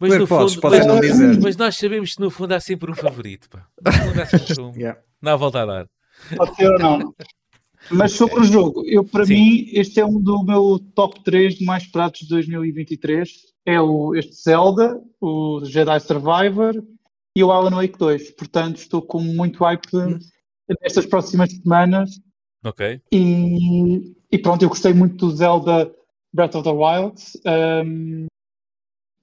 Tu 0.09 0.13
é 0.15 0.19
que 0.19 0.27
podes, 0.27 0.55
podes 0.55 0.79
mas, 0.79 0.87
não 0.87 0.99
dizer. 0.99 1.39
mas 1.41 1.57
nós 1.57 1.77
sabemos 1.77 2.15
que 2.15 2.21
no 2.21 2.31
fundo 2.31 2.53
há 2.53 2.59
sempre 2.59 2.91
um 2.91 2.95
favorito, 2.95 3.49
pá. 3.49 3.67
No 3.85 3.91
fundo 3.91 4.21
há 4.21 4.25
sempre 4.25 4.61
um. 4.61 4.71
Yeah. 4.75 4.99
Não 5.21 5.33
há 5.33 5.35
volta 5.35 5.61
a 5.61 5.65
dar. 5.65 5.87
Pode 6.35 6.55
ser 6.55 6.71
ou 6.71 6.79
não. 6.79 7.15
Mas 7.89 8.11
sobre 8.11 8.39
o 8.39 8.43
jogo, 8.43 8.83
eu 8.85 9.03
para 9.03 9.25
Sim. 9.25 9.33
mim, 9.33 9.69
este 9.73 9.99
é 9.99 10.05
um 10.05 10.19
do 10.19 10.43
meu 10.43 10.79
top 10.95 11.23
3 11.23 11.55
de 11.55 11.65
mais 11.65 11.85
pratos 11.87 12.21
de 12.21 12.29
2023. 12.29 13.29
É 13.65 13.79
o, 13.79 14.15
este 14.15 14.33
Zelda, 14.35 14.99
o 15.19 15.63
Jedi 15.65 15.99
Survivor 15.99 16.83
e 17.35 17.43
o 17.43 17.51
Alan 17.51 17.75
Wake 17.75 17.97
2. 17.97 18.31
Portanto, 18.31 18.77
estou 18.77 19.01
com 19.01 19.19
muito 19.19 19.63
hype 19.63 19.87
nestas 20.81 21.05
próximas 21.05 21.51
semanas. 21.51 22.09
Ok? 22.63 23.01
E, 23.11 24.15
e 24.31 24.37
pronto, 24.37 24.63
eu 24.63 24.69
gostei 24.69 24.93
muito 24.93 25.27
do 25.27 25.35
Zelda 25.35 25.91
Breath 26.33 26.55
of 26.55 26.63
the 26.63 26.71
Wild. 26.71 27.21
um, 27.45 28.27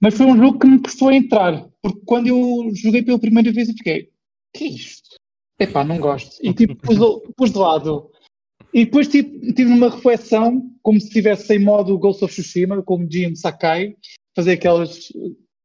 mas 0.01 0.15
foi 0.15 0.25
um 0.25 0.37
jogo 0.37 0.59
que 0.59 0.67
me 0.67 0.81
custou 0.81 1.09
a 1.09 1.15
entrar. 1.15 1.67
Porque 1.81 2.01
quando 2.05 2.27
eu 2.27 2.71
joguei 2.75 3.01
pela 3.01 3.19
primeira 3.19 3.51
vez, 3.51 3.69
eu 3.69 3.75
fiquei: 3.75 4.09
que 4.53 4.63
é 4.63 4.67
isto? 4.67 5.09
Epá, 5.59 5.83
não 5.83 5.99
gosto. 5.99 6.37
E 6.41 6.53
tipo, 6.53 6.75
pus, 6.75 6.97
pus 7.35 7.51
de 7.51 7.57
lado. 7.57 8.09
E 8.73 8.85
depois 8.85 9.07
tipo, 9.07 9.39
tive 9.53 9.69
numa 9.69 9.89
reflexão, 9.89 10.71
como 10.81 10.99
se 10.99 11.07
estivesse 11.07 11.55
em 11.55 11.59
modo 11.59 11.97
Ghost 11.97 12.23
of 12.23 12.33
Tsushima, 12.33 12.81
como 12.83 13.09
Jim 13.11 13.35
Sakai, 13.35 13.95
fazer 14.35 14.53
aquelas 14.53 15.11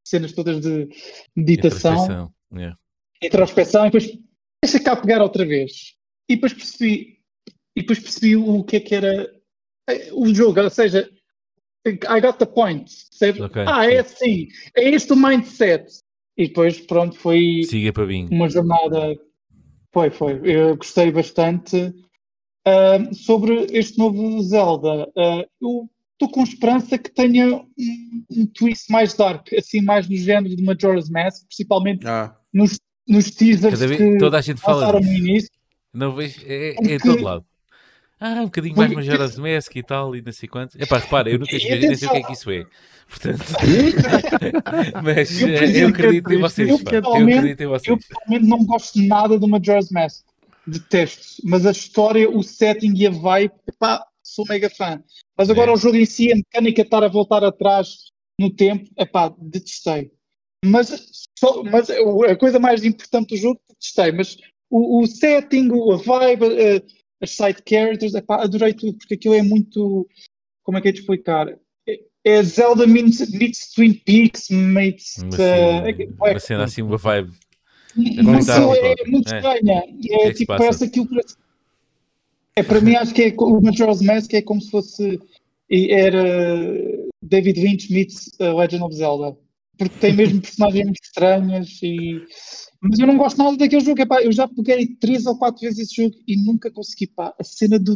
cenas 0.05 0.33
todas 0.33 0.59
de 0.59 0.89
meditação 1.35 1.93
Introspeção. 1.93 2.33
Yeah. 2.53 2.77
introspeção 3.21 3.81
e 3.83 3.91
depois 3.91 4.19
deixa 4.63 4.79
cá 4.79 4.95
pegar 4.95 5.21
outra 5.21 5.45
vez. 5.45 5.95
E 6.29 6.35
depois 6.35 6.53
percebi, 6.53 7.19
e 7.75 7.81
depois 7.81 7.99
percebi 7.99 8.35
o 8.35 8.63
que 8.63 8.77
é 8.77 8.79
que 8.79 8.95
era 8.95 9.31
eh, 9.89 10.09
o 10.13 10.33
jogo, 10.33 10.59
ou 10.61 10.69
seja, 10.69 11.09
I 11.85 12.19
got 12.19 12.37
the 12.39 12.45
point. 12.45 12.85
percebe? 13.09 13.41
Ok, 13.41 13.63
ah, 13.67 13.85
é 13.85 13.99
assim, 13.99 14.47
é 14.75 14.89
este 14.89 15.13
o 15.13 15.15
mindset. 15.15 15.85
E 16.37 16.47
depois, 16.47 16.79
pronto, 16.81 17.15
foi 17.15 17.61
Siga 17.69 17.93
para 17.93 18.05
mim. 18.05 18.27
uma 18.31 18.49
jornada. 18.49 19.15
Foi, 19.93 20.09
foi. 20.09 20.41
Eu 20.43 20.75
gostei 20.75 21.11
bastante. 21.11 21.93
Ah, 22.65 22.97
sobre 23.13 23.67
este 23.71 23.97
novo 23.97 24.41
Zelda, 24.41 25.09
ah, 25.15 25.45
eu 25.61 25.87
estou 26.13 26.29
com 26.31 26.43
esperança 26.43 26.97
que 26.97 27.11
tenha 27.11 27.57
um, 27.57 28.25
um 28.31 28.45
twist 28.47 28.91
mais 28.91 29.13
dark, 29.13 29.53
assim, 29.53 29.81
mais 29.81 30.09
no 30.09 30.15
género 30.17 30.55
de 30.55 30.63
Majora's 30.63 31.09
Mask, 31.09 31.45
principalmente 31.45 32.07
Ah, 32.07 32.35
nos, 32.51 32.79
nos 33.07 33.29
teasers 33.29 33.79
vez, 33.79 33.97
que 33.97 34.17
toda 34.17 34.39
a 34.39 34.41
gente 34.41 34.59
fala 34.59 34.91
no 34.99 35.05
inío. 35.05 35.43
Não 35.93 36.13
vejo, 36.15 36.41
é, 36.45 36.75
é 36.93 36.97
todo 36.97 37.21
lado. 37.21 37.45
Ah, 38.19 38.41
um 38.41 38.45
bocadinho 38.45 38.75
mais 38.77 38.91
Majora's 38.93 39.37
Mask 39.37 39.75
e 39.75 39.83
tal, 39.83 40.15
e 40.15 40.21
não 40.21 40.31
sei 40.31 40.47
quantos. 40.47 40.75
Epá, 40.77 40.97
repara, 40.99 41.29
eu 41.29 41.37
nunca 41.39 41.57
joguei, 41.59 41.79
nem 41.79 41.95
sei 41.95 42.07
o 42.07 42.11
que 42.11 42.17
é 42.17 42.23
que 42.23 42.31
isso 42.33 42.49
é. 42.49 42.65
Portanto, 43.09 43.43
mas 45.03 45.41
Eu, 45.41 45.47
eh, 45.49 45.83
eu 45.83 45.87
acredito 45.89 46.31
em 46.33 46.39
vocês. 46.39 46.69
eu, 46.69 46.79
pá. 46.79 46.91
Eu 46.93 46.99
acredito 47.09 47.59
em 47.61 47.63
Eu 47.63 47.69
vocês. 47.69 47.97
pessoalmente 48.07 48.45
não 48.47 48.65
gosto 48.65 49.01
nada 49.01 49.37
do 49.37 49.47
Majora's 49.47 49.89
Mask. 49.91 50.25
Detesto. 50.65 51.41
Mas 51.43 51.65
a 51.65 51.71
história, 51.71 52.29
o 52.29 52.41
setting 52.41 52.93
e 52.95 53.05
a 53.07 53.11
vibe, 53.11 53.53
epá, 53.67 54.03
sou 54.23 54.45
mega 54.49 54.69
fã. 54.69 55.01
Mas 55.37 55.49
agora 55.49 55.71
É. 55.71 55.73
o 55.73 55.77
jogo 55.77 55.97
em 55.97 56.05
si, 56.05 56.31
a 56.31 56.35
mecânica 56.35 56.81
estar 56.81 57.03
a 57.03 57.07
voltar 57.07 57.43
atrás 57.43 57.97
no 58.39 58.49
tempo, 58.49 58.89
epá, 58.97 59.31
detestei. 59.37 60.11
Mas, 60.65 61.27
só, 61.37 61.61
mas 61.63 61.89
a 61.89 62.35
coisa 62.37 62.59
mais 62.59 62.83
importante 62.83 63.35
do 63.35 63.37
jogo, 63.37 63.59
detestei. 63.69 64.11
Mas 64.11 64.37
o, 64.71 65.03
o 65.03 65.05
setting, 65.07 65.69
a 65.93 65.97
vibe, 65.97 66.45
a- 66.45 66.81
as 67.21 67.31
side 67.31 67.61
characters, 67.67 68.13
epá, 68.15 68.43
adorei 68.43 68.73
tudo, 68.73 68.97
porque 68.97 69.13
aquilo 69.15 69.33
é 69.35 69.41
muito. 69.41 70.07
Como 70.63 70.77
é 70.77 70.81
que 70.81 70.89
é 70.89 70.91
de 70.91 70.99
explicar? 70.99 71.47
É- 71.87 71.99
É 72.23 72.41
Zelda 72.43 72.87
meets, 72.87 73.29
meets 73.31 73.71
Twin 73.73 73.93
Peaks, 73.93 74.49
meets. 74.49 75.17
Uma 75.19 75.29
uh, 75.29 75.31
cena, 75.37 75.89
é- 75.89 76.31
uma 76.31 76.39
cena 76.39 76.63
assim, 76.63 76.81
uma 76.81 76.97
vibe. 76.97 77.31
Fantástico, 78.23 78.73
é 78.75 78.95
pá. 78.95 79.09
muito 79.09 79.33
É. 79.33 79.37
estranha. 79.37 79.83
É, 80.09 80.27
é 80.27 80.33
tipo, 80.33 80.47
passa? 80.47 80.63
parece 80.63 80.83
aquilo. 80.85 81.07
Parece... 81.07 81.35
É, 82.57 82.63
para 82.63 82.81
mim, 82.81 82.95
acho 82.95 83.13
que 83.13 83.23
é, 83.23 83.33
o 83.37 83.61
Majora's 83.61 84.01
Mask 84.01 84.33
é 84.33 84.41
como 84.41 84.61
se 84.61 84.71
fosse. 84.71 85.19
e 85.69 85.91
Era 85.91 86.23
David 87.21 87.59
Lynch 87.61 87.91
meets 87.91 88.27
uh, 88.39 88.55
Legend 88.57 88.83
of 88.83 88.95
Zelda. 88.95 89.37
Porque 89.77 89.97
tem 89.99 90.13
mesmo 90.13 90.39
personagens 90.41 90.85
muito 90.85 91.03
estranhas 91.03 91.79
e. 91.83 92.21
Mas 92.89 92.99
eu 92.99 93.07
não 93.07 93.17
gosto 93.17 93.37
nada 93.37 93.57
daquele 93.57 93.83
jogo. 93.83 94.01
Epá, 94.01 94.21
eu 94.21 94.31
já 94.31 94.47
peguei 94.47 94.87
três 94.99 95.25
ou 95.25 95.37
quatro 95.37 95.61
vezes 95.61 95.79
esse 95.79 96.01
jogo 96.01 96.15
e 96.27 96.35
nunca 96.45 96.69
consegui. 96.71 97.07
Pá, 97.07 97.33
a 97.39 97.43
cena 97.43 97.79
de 97.79 97.95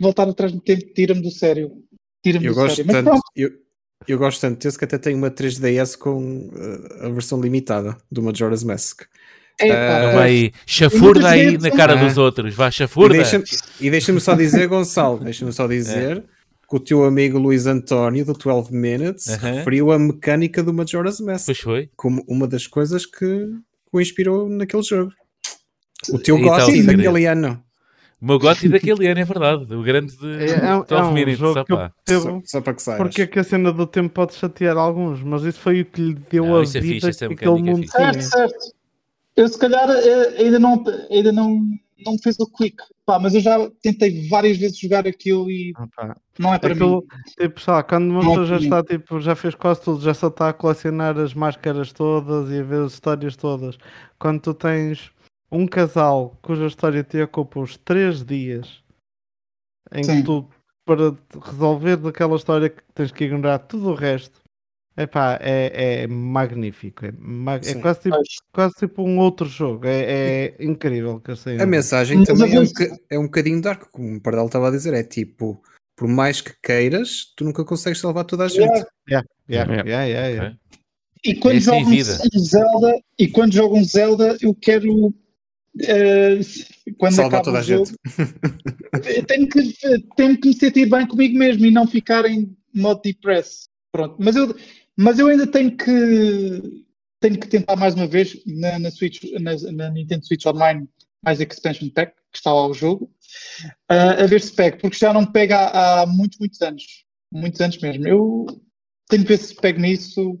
voltar 0.00 0.28
atrás 0.28 0.52
no 0.52 0.60
tempo 0.60 0.84
tira-me 0.94 1.22
do 1.22 1.30
sério. 1.30 1.70
Tira-me 2.22 2.46
Eu 2.46 2.52
do 2.52 2.60
gosto 2.60 2.76
sério. 2.76 2.86
Mas 2.86 2.96
tanto, 2.96 3.10
pronto, 3.10 3.22
eu, 3.36 3.50
eu 4.08 4.18
gosto 4.18 4.40
tanto 4.40 4.62
desse 4.62 4.78
que 4.78 4.84
até 4.84 4.98
tenho 4.98 5.18
uma 5.18 5.30
3DS 5.30 5.96
com 5.96 6.48
uh, 6.48 7.06
a 7.06 7.08
versão 7.10 7.40
limitada 7.40 7.96
do 8.10 8.22
Majora's 8.22 8.64
Mask. 8.64 9.02
é, 9.60 9.70
Ah, 9.70 10.06
Não 10.06 10.12
vai 10.14 10.50
chafurda 10.66 11.28
aí 11.28 11.52
na 11.52 11.58
vezes- 11.58 11.76
cara 11.76 11.92
Ah. 12.00 12.04
dos 12.04 12.18
outros. 12.18 12.54
Vá 12.54 12.70
chafurda. 12.70 13.16
e 13.80 13.90
deixa-me 13.90 14.20
só 14.20 14.34
dizer, 14.34 14.66
Gonçalo, 14.68 15.18
deixa-me 15.22 15.52
só 15.52 15.66
dizer 15.66 16.24
que 16.68 16.76
o 16.76 16.80
teu 16.80 17.04
amigo 17.04 17.38
Luís 17.38 17.66
António, 17.66 18.24
do 18.24 18.32
12 18.32 18.72
Minutes, 18.72 19.28
Aham. 19.28 19.52
referiu 19.52 19.92
a 19.92 19.98
mecânica 19.98 20.62
do 20.62 20.72
Majora's 20.72 21.20
Mask 21.20 21.44
Pois 21.46 21.58
foi. 21.60 21.90
como 21.94 22.24
uma 22.26 22.48
das 22.48 22.66
coisas 22.66 23.04
que 23.06 23.48
o 23.98 24.00
inspirou 24.00 24.48
naquele 24.48 24.82
jogo. 24.82 25.12
O 26.12 26.18
teu 26.18 26.36
segredo. 26.36 26.86
daquele 26.86 27.26
ano. 27.26 27.62
O 28.20 28.26
meu 28.26 28.38
gote 28.38 28.68
daquele 28.68 29.06
ano 29.06 29.20
é 29.20 29.24
verdade. 29.24 29.74
O 29.74 29.82
grande 29.82 30.16
de 30.16 30.26
É, 30.44 30.50
é, 30.66 30.74
um- 30.74 30.78
12 30.84 30.94
é 30.94 31.02
um 31.04 31.12
Minutes. 31.12 31.38
jogo 31.38 31.64
que 31.64 31.72
eu 31.72 31.76
opá. 31.76 31.92
percebo 32.04 32.42
Só, 32.44 32.58
só 32.58 32.60
para 32.60 32.74
que 32.74 32.84
porque 32.96 33.22
é 33.22 33.26
que 33.26 33.38
a 33.38 33.44
cena 33.44 33.72
do 33.72 33.86
tempo 33.86 34.08
pode 34.14 34.34
chatear 34.34 34.76
alguns, 34.76 35.22
mas 35.22 35.42
isso 35.42 35.60
foi 35.60 35.82
o 35.82 35.84
que 35.84 36.00
lhe 36.00 36.14
deu 36.14 36.46
Não, 36.46 36.56
a 36.56 36.62
isso 36.62 36.78
é 36.78 36.80
vida 36.80 36.94
fixe, 36.94 37.08
essa 37.10 37.28
que 37.28 37.34
aquele 37.34 37.50
é 37.50 37.54
mundo 37.62 37.82
fixe. 37.82 37.96
tinha. 37.96 38.12
Certo, 38.14 38.30
certo. 38.30 38.74
Eu 39.36 39.48
se 39.48 39.58
calhar 39.58 39.90
eh, 39.90 40.36
ainda 40.42 40.58
não, 40.58 40.84
ainda 41.10 41.32
não, 41.32 41.60
não 42.04 42.12
me 42.14 42.22
fez 42.22 42.38
o 42.40 42.46
click. 42.46 42.76
Pá, 43.06 43.18
mas 43.18 43.34
eu 43.34 43.40
já 43.40 43.70
tentei 43.82 44.28
várias 44.28 44.56
vezes 44.56 44.78
jogar 44.78 45.06
aquilo 45.06 45.50
e 45.50 45.72
Ah, 45.76 46.16
não 46.38 46.54
é 46.54 46.58
para 46.58 46.72
Aquilo, 46.72 47.02
mim. 47.02 47.06
tipo, 47.38 47.70
lá, 47.70 47.82
quando 47.82 48.10
uma 48.10 48.22
Não 48.22 48.28
pessoa 48.30 48.46
já 48.46 48.56
está, 48.56 48.82
tipo, 48.82 49.20
já 49.20 49.34
fez 49.36 49.54
quase 49.54 49.82
tudo, 49.82 50.00
já 50.02 50.14
só 50.14 50.28
está 50.28 50.48
a 50.48 50.52
colecionar 50.52 51.18
as 51.18 51.34
máscaras 51.34 51.92
todas 51.92 52.50
e 52.50 52.58
a 52.58 52.62
ver 52.62 52.82
as 52.82 52.94
histórias 52.94 53.36
todas. 53.36 53.78
Quando 54.18 54.40
tu 54.40 54.54
tens 54.54 55.10
um 55.52 55.66
casal 55.66 56.36
cuja 56.42 56.66
história 56.66 57.04
te 57.04 57.22
ocupa 57.22 57.60
os 57.60 57.76
três 57.76 58.24
dias 58.24 58.82
em 59.92 60.02
Sim. 60.02 60.16
que 60.16 60.22
tu, 60.24 60.48
para 60.84 61.14
resolver 61.44 61.96
daquela 61.96 62.36
história 62.36 62.68
que 62.68 62.82
tens 62.94 63.12
que 63.12 63.24
ignorar 63.24 63.58
tudo 63.60 63.90
o 63.90 63.94
resto, 63.94 64.40
epá, 64.96 65.38
é, 65.40 66.02
é 66.02 66.06
magnífico. 66.06 67.06
É, 67.06 67.12
ma- 67.18 67.56
é 67.56 67.74
quase, 67.74 68.00
tipo, 68.00 68.16
quase 68.52 68.74
tipo 68.74 69.02
um 69.02 69.18
outro 69.18 69.46
jogo. 69.46 69.86
É, 69.86 70.54
é 70.58 70.64
incrível 70.64 71.20
que 71.20 71.32
assim. 71.32 71.58
A 71.58 71.66
mensagem 71.66 72.18
Mas 72.18 72.28
também 72.28 72.54
é 72.54 72.60
um, 72.60 72.64
é 73.10 73.18
um 73.18 73.24
bocadinho 73.24 73.60
dark, 73.60 73.84
como 73.90 74.16
o 74.16 74.20
Pardal 74.20 74.46
estava 74.46 74.68
a 74.68 74.70
dizer. 74.70 74.94
É 74.94 75.02
tipo, 75.02 75.62
por 75.96 76.08
mais 76.08 76.40
que 76.40 76.52
queiras, 76.62 77.32
tu 77.36 77.44
nunca 77.44 77.64
consegues 77.64 78.00
salvar 78.00 78.24
toda 78.24 78.44
a 78.44 78.48
gente. 78.48 78.84
Yeah. 79.08 79.26
Yeah, 79.48 79.84
yeah, 79.84 80.26
Yeah. 80.28 80.56
E 81.24 81.34
quando 81.36 81.54
É 81.54 81.58
assim 81.58 81.94
jogo 81.94 82.30
um 82.34 82.38
Zelda, 82.38 83.00
e 83.18 83.28
quando 83.28 83.52
jogo 83.54 83.78
um 83.78 83.84
Zelda, 83.84 84.36
eu 84.42 84.54
quero 84.54 85.14
eh, 85.80 86.38
quando 86.98 87.14
Salvar 87.14 87.40
acaba 87.40 87.44
toda 87.44 87.58
a 87.58 87.62
jogo, 87.62 87.86
gente. 87.86 89.16
eu 89.16 89.24
tenho 89.24 89.48
que, 89.48 89.72
tenho 90.16 90.38
que 90.40 90.48
me 90.48 90.54
sentir 90.54 90.86
bem 90.86 91.06
comigo 91.06 91.38
mesmo 91.38 91.64
e 91.64 91.70
não 91.70 91.86
ficar 91.86 92.24
em 92.26 92.54
modo 92.74 93.00
depress. 93.02 93.68
Pronto. 93.92 94.16
Mas 94.18 94.36
eu, 94.36 94.54
mas 94.96 95.18
eu 95.18 95.28
ainda 95.28 95.46
tenho 95.46 95.76
que 95.76 96.84
tenho 97.20 97.40
que 97.40 97.48
tentar 97.48 97.76
mais 97.76 97.94
uma 97.94 98.06
vez 98.06 98.38
na, 98.44 98.78
na 98.78 98.90
Switch, 98.90 99.22
na, 99.40 99.56
na 99.72 99.90
Nintendo 99.90 100.26
Switch 100.26 100.44
Online, 100.44 100.86
mais 101.22 101.40
Expansion 101.40 101.88
Pack, 101.88 102.12
que 102.30 102.38
está 102.38 102.52
lá 102.52 102.66
o 102.66 102.74
jogo, 102.74 103.10
ah, 103.88 104.22
a 104.22 104.26
ver 104.26 104.40
se 104.40 104.52
pego, 104.52 104.78
porque 104.78 104.98
já 104.98 105.12
não 105.12 105.24
pega 105.24 105.56
há, 105.56 106.02
há 106.02 106.06
muitos, 106.06 106.38
muitos 106.38 106.60
anos. 106.60 107.04
Muitos 107.32 107.60
anos 107.60 107.78
mesmo. 107.78 108.06
Eu 108.06 108.46
tenho 109.08 109.22
que 109.22 109.28
ver 109.28 109.38
se 109.38 109.54
pego 109.54 109.80
nisso 109.80 110.38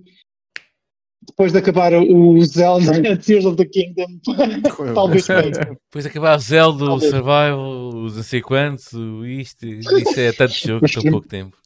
depois 1.26 1.52
de 1.52 1.58
acabar 1.58 1.94
o 1.94 2.34
o 2.34 2.44
Zelda 2.44 2.92
Tears 3.16 3.46
of 3.46 3.56
the 3.56 3.64
Kingdom. 3.64 4.20
Talvez 4.94 5.26
pegue. 5.26 5.58
Depois 5.88 6.06
acabar 6.06 6.36
o 6.36 6.40
Zelda, 6.40 6.84
o. 6.84 7.00
Survival, 7.00 7.88
os 7.94 8.16
não 8.16 8.22
sei 8.22 8.42
quantos, 8.42 8.92
isto. 9.24 9.66
Isso 9.66 10.20
é 10.20 10.32
tanto 10.32 10.54
jogo, 10.54 10.86
tão 10.86 11.02
pouco 11.04 11.28
tempo. 11.28 11.56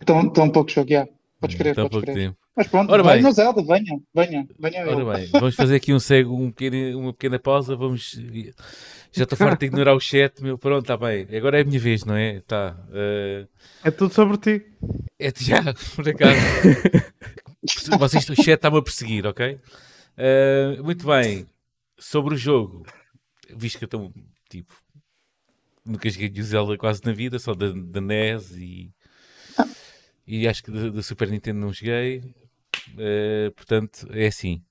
Estão 0.00 0.26
estão 0.26 0.44
um 0.44 0.50
pouco 0.50 0.70
choqueado. 0.70 1.10
Podes 1.40 1.56
crer, 1.56 1.74
Tão 1.74 1.84
podes 1.88 1.90
pouco 2.04 2.06
crer. 2.12 2.28
tempo. 2.28 2.38
Mas 2.56 2.66
pronto, 2.68 2.92
Ora 2.92 3.02
venha 3.02 3.14
bem. 3.14 3.22
no 3.22 3.32
Zelda, 3.32 3.62
venha, 3.62 3.98
venha, 4.14 4.46
venha. 4.58 4.80
eu. 4.82 4.96
Ora 5.06 5.16
bem, 5.18 5.26
vamos 5.28 5.54
fazer 5.54 5.76
aqui 5.76 5.94
um 5.94 5.98
cego, 5.98 6.34
um 6.34 6.50
pequeno, 6.52 6.98
uma 7.00 7.12
pequena 7.12 7.38
pausa. 7.38 7.74
Vamos. 7.74 8.18
Já 9.12 9.24
estou 9.24 9.36
farto 9.38 9.60
de 9.60 9.66
ignorar 9.66 9.94
o 9.94 10.00
chat, 10.00 10.42
meu. 10.42 10.58
Pronto, 10.58 10.82
está 10.82 10.96
bem. 10.96 11.26
Agora 11.36 11.58
é 11.58 11.62
a 11.62 11.64
minha 11.64 11.80
vez, 11.80 12.04
não 12.04 12.14
é? 12.14 12.40
Tá. 12.40 12.76
eh, 12.92 13.46
É 13.82 13.90
tudo 13.90 14.12
sobre 14.12 14.36
ti. 14.36 14.66
É 15.18 15.32
já, 15.36 15.62
por 15.96 16.08
acaso. 16.08 16.38
Vocês, 17.98 18.28
o 18.28 18.34
chat 18.36 18.48
está-me 18.50 18.78
a 18.78 18.82
perseguir, 18.82 19.26
ok? 19.26 19.58
Eh, 20.16 20.76
muito 20.82 21.06
bem. 21.06 21.46
Sobre 21.98 22.34
o 22.34 22.36
jogo, 22.38 22.84
visto 23.54 23.78
que 23.78 23.84
eu 23.84 23.86
estou, 23.86 24.12
tipo, 24.48 24.72
nunca 25.84 26.08
joguei 26.08 26.28
de 26.28 26.42
Zelda 26.42 26.76
quase 26.78 27.02
na 27.04 27.12
vida, 27.12 27.38
só 27.38 27.54
da, 27.54 27.72
da 27.74 28.00
NES 28.00 28.52
e, 28.56 28.90
e 30.26 30.46
acho 30.48 30.62
que 30.62 30.70
da, 30.70 31.02
Super 31.02 31.28
Nintendo 31.30 31.60
não 31.60 31.72
joguei. 31.72 32.22
Eh, 32.98 33.50
portanto, 33.56 34.06
é 34.10 34.26
assim. 34.26 34.62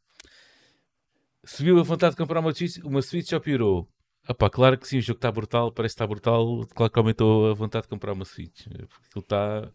Subiu 1.44 1.80
a 1.80 1.84
vontade 1.84 2.12
de 2.12 2.18
comprar 2.18 2.40
uma 2.40 2.54
Switch, 2.54 2.78
uma 2.84 3.02
Switch 3.02 3.32
ou 3.34 3.42
piorou? 3.42 3.90
Pá, 4.38 4.50
claro 4.50 4.78
que 4.78 4.88
sim, 4.88 5.00
o 5.00 5.02
jogo 5.02 5.18
está 5.18 5.32
brutal, 5.32 5.72
parece 5.72 5.94
que 5.94 5.98
está 5.98 6.08
brutal. 6.08 6.66
Claro 6.76 6.92
que 6.92 7.00
aumentou 7.00 7.50
a 7.50 7.54
vontade 7.54 7.84
de 7.84 7.90
comprar 7.90 8.14
uma 8.14 8.26
Switch. 8.26 8.68
eh, 8.68 8.86
Porque 8.88 9.08
aquilo 9.08 9.24
está, 9.24 9.72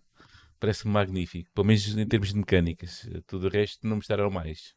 parece-me 0.60 0.92
magnífico. 0.92 1.50
Pelo 1.54 1.66
menos 1.66 1.86
em 1.96 2.06
termos 2.06 2.28
de 2.30 2.36
mecânicas. 2.38 3.08
Tudo 3.26 3.46
o 3.48 3.50
resto 3.50 3.86
não 3.86 3.96
mostraram 3.96 4.30
mais. 4.30 4.74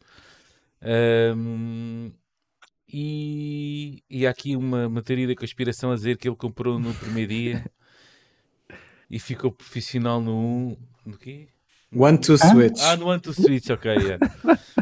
Ahm, 0.81 2.11
e, 2.91 4.03
e 4.09 4.25
há 4.25 4.29
aqui 4.31 4.55
uma, 4.55 4.87
uma 4.87 5.01
teoria 5.03 5.27
da 5.27 5.35
conspiração 5.35 5.91
a 5.91 5.95
dizer 5.95 6.17
que 6.17 6.27
ele 6.27 6.35
comprou 6.37 6.79
no 6.79 6.93
primeiro 6.95 7.29
dia 7.33 7.71
e 9.09 9.19
ficou 9.19 9.51
profissional 9.51 10.21
no 10.21 10.35
1. 10.37 10.77
No 11.05 11.17
quê? 11.17 11.47
One 11.95 12.17
to 12.17 12.37
Switch. 12.37 12.79
Ah, 12.81 12.97
no 12.97 13.07
One 13.07 13.21
to 13.21 13.33
Switch, 13.33 13.69
ok. 13.69 13.91
yeah. 13.95 14.19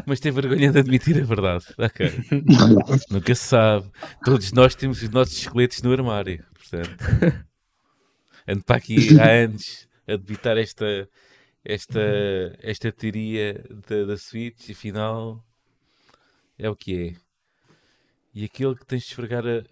Mas 0.04 0.18
tem 0.18 0.32
vergonha 0.32 0.72
de 0.72 0.78
admitir 0.80 1.20
a 1.20 1.24
verdade. 1.24 1.64
Ok. 1.78 2.10
Nunca 3.10 3.34
se 3.34 3.44
sabe. 3.44 3.88
Todos 4.24 4.50
nós 4.52 4.74
temos 4.74 5.00
os 5.02 5.08
nossos 5.10 5.36
esqueletos 5.38 5.80
no 5.82 5.92
armário. 5.92 6.44
Portanto, 6.52 6.96
ando 8.48 8.64
para 8.64 8.76
aqui 8.76 9.20
há 9.20 9.30
anos 9.44 9.88
a 10.08 10.16
debitar 10.16 10.58
esta, 10.58 11.08
esta, 11.64 12.00
esta 12.60 12.90
teoria 12.90 13.64
da, 13.88 14.04
da 14.04 14.16
Switch. 14.16 14.68
E 14.68 14.72
afinal, 14.72 15.44
é 16.58 16.68
o 16.68 16.74
que 16.74 17.14
é. 17.14 17.26
E 18.34 18.44
aquele 18.44 18.74
que 18.74 18.84
tens 18.84 19.02
de 19.04 19.08
esfregar 19.10 19.46
a- 19.46 19.64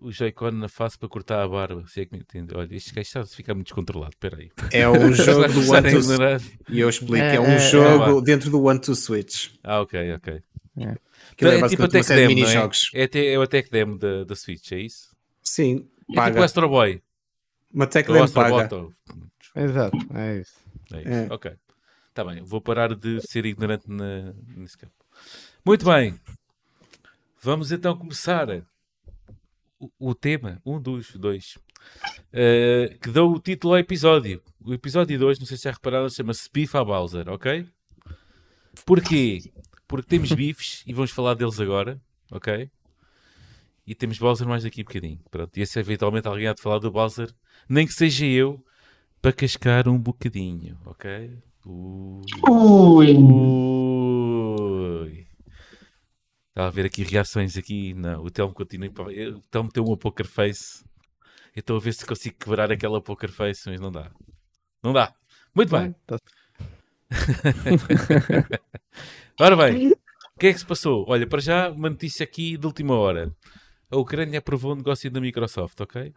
o 0.00 0.10
Joy-Con 0.12 0.52
na 0.52 0.68
face 0.68 0.98
para 0.98 1.08
cortar 1.08 1.42
a 1.42 1.48
barba. 1.48 1.84
Se 1.86 2.00
é 2.00 2.06
que 2.06 2.12
me 2.14 2.20
entende. 2.20 2.54
Olha, 2.56 2.74
este 2.74 2.90
gajo 2.94 3.02
está 3.06 3.20
a 3.20 3.26
ficar 3.26 3.54
muito 3.54 3.66
descontrolado. 3.66 4.10
Espera 4.12 4.36
aí. 4.38 4.50
É 4.72 4.88
um 4.88 5.12
jogo 5.14 5.48
do 5.48 5.60
One 5.70 5.78
a 5.88 5.90
to 5.90 5.98
ignorar. 5.98 6.40
E 6.68 6.80
eu 6.80 6.88
explico, 6.88 7.16
É, 7.16 7.36
é, 7.36 7.40
um 7.40 7.46
é, 7.46 7.54
é. 7.56 7.58
jogo 7.70 8.20
dentro 8.20 8.50
do 8.50 8.62
One 8.62 8.80
to 8.80 8.94
Switch. 8.94 9.50
Ah, 9.62 9.80
ok, 9.80 10.14
ok. 10.14 10.42
É 10.76 10.96
é 11.40 11.68
tipo 11.68 11.82
a 11.84 11.88
Tech 11.88 12.04
série 12.04 12.28
de 12.28 12.34
Demo, 12.34 12.46
não 12.54 12.62
é? 12.62 12.70
É, 12.94 13.32
é 13.32 13.38
o 13.38 13.46
Tech 13.46 13.70
Demo 13.70 13.98
da, 13.98 14.24
da 14.24 14.34
Switch, 14.36 14.72
é 14.72 14.80
isso? 14.80 15.14
Sim, 15.42 15.74
É 15.74 15.76
tipo 15.78 16.12
o 16.12 16.14
paga. 16.14 16.44
Astro 16.44 16.68
Boy. 16.68 17.02
Uma 17.72 17.86
Tech 17.86 18.10
Demo 18.10 18.28
paga. 18.30 18.68
Exato, 19.56 19.96
é 20.14 20.40
isso. 20.40 20.54
É 20.92 21.00
isso. 21.00 21.08
É. 21.08 21.26
Ok. 21.30 21.52
Está 22.08 22.24
bem. 22.24 22.42
Vou 22.42 22.60
parar 22.60 22.94
de 22.94 23.20
ser 23.20 23.46
ignorante 23.46 23.84
na- 23.88 24.32
nesse 24.56 24.76
campo. 24.76 24.92
Muito 25.64 25.84
bem. 25.84 26.18
Vamos 27.40 27.70
então 27.70 27.96
começar 27.96 28.48
o, 29.98 30.14
tema, 30.14 30.60
um 30.64 30.80
dos 30.80 31.14
dois, 31.14 31.58
eh, 32.32 32.96
que 33.00 33.10
deu 33.10 33.30
o 33.30 33.38
título 33.38 33.74
ao 33.74 33.78
episódio. 33.78 34.42
O 34.60 34.74
episódio 34.74 35.18
2, 35.18 35.38
não 35.38 35.46
sei 35.46 35.56
se 35.56 35.64
já 35.64 35.70
repararam, 35.70 36.08
chama-se 36.08 36.48
Beef 36.52 36.74
a 36.74 36.84
Bowser, 36.84 37.28
ok? 37.28 37.66
Porquê? 38.84 39.52
Porque 39.86 40.06
temos 40.06 40.32
bifes 40.32 40.82
e 40.86 40.92
vamos 40.92 41.10
falar 41.10 41.34
deles 41.34 41.60
agora, 41.60 42.00
ok? 42.30 42.70
E 43.86 43.94
temos 43.94 44.18
Bowser 44.18 44.46
mais 44.46 44.64
daqui 44.64 44.82
a 44.82 44.84
bocadinho. 44.84 45.20
Pronto, 45.30 45.56
e 45.56 45.66
se 45.66 45.78
eventualmente 45.78 46.28
alguém 46.28 46.48
há 46.48 46.52
de 46.52 46.60
falar 46.60 46.78
do 46.78 46.90
Bowser, 46.90 47.32
nem 47.68 47.86
que 47.86 47.92
seja 47.92 48.26
eu, 48.26 48.62
para 49.22 49.32
cascar 49.32 49.88
um 49.88 49.98
bocadinho, 49.98 50.78
ok? 50.84 51.38
Uh, 51.64 52.22
Ui. 52.48 53.14
A 56.66 56.70
ver 56.70 56.86
aqui 56.86 57.02
reações 57.02 57.56
aqui. 57.56 57.94
Não, 57.94 58.22
o 58.24 58.30
Telmo 58.30 58.54
continua. 58.54 58.88
O 58.88 59.40
Telmo 59.50 59.70
tem 59.70 59.82
uma 59.82 59.96
poker 59.96 60.26
face. 60.26 60.84
Eu 61.54 61.60
estou 61.60 61.76
a 61.76 61.80
ver 61.80 61.92
se 61.94 62.06
consigo 62.06 62.36
quebrar 62.38 62.70
aquela 62.70 63.00
poker 63.00 63.30
face, 63.32 63.68
mas 63.68 63.80
não 63.80 63.90
dá. 63.90 64.10
Não 64.82 64.92
dá. 64.92 65.12
Muito 65.54 65.70
bem. 65.76 65.94
Tá- 66.06 66.18
Ora 69.40 69.56
bem, 69.56 69.92
o 69.92 70.38
que 70.38 70.48
é 70.48 70.52
que 70.52 70.58
se 70.58 70.66
passou? 70.66 71.04
Olha, 71.08 71.26
para 71.26 71.40
já, 71.40 71.70
uma 71.70 71.90
notícia 71.90 72.24
aqui 72.24 72.56
de 72.56 72.66
última 72.66 72.94
hora. 72.94 73.34
A 73.90 73.96
Ucrânia 73.96 74.38
aprovou 74.38 74.72
o 74.72 74.76
negócio 74.76 75.10
da 75.10 75.20
Microsoft, 75.20 75.80
ok? 75.80 76.12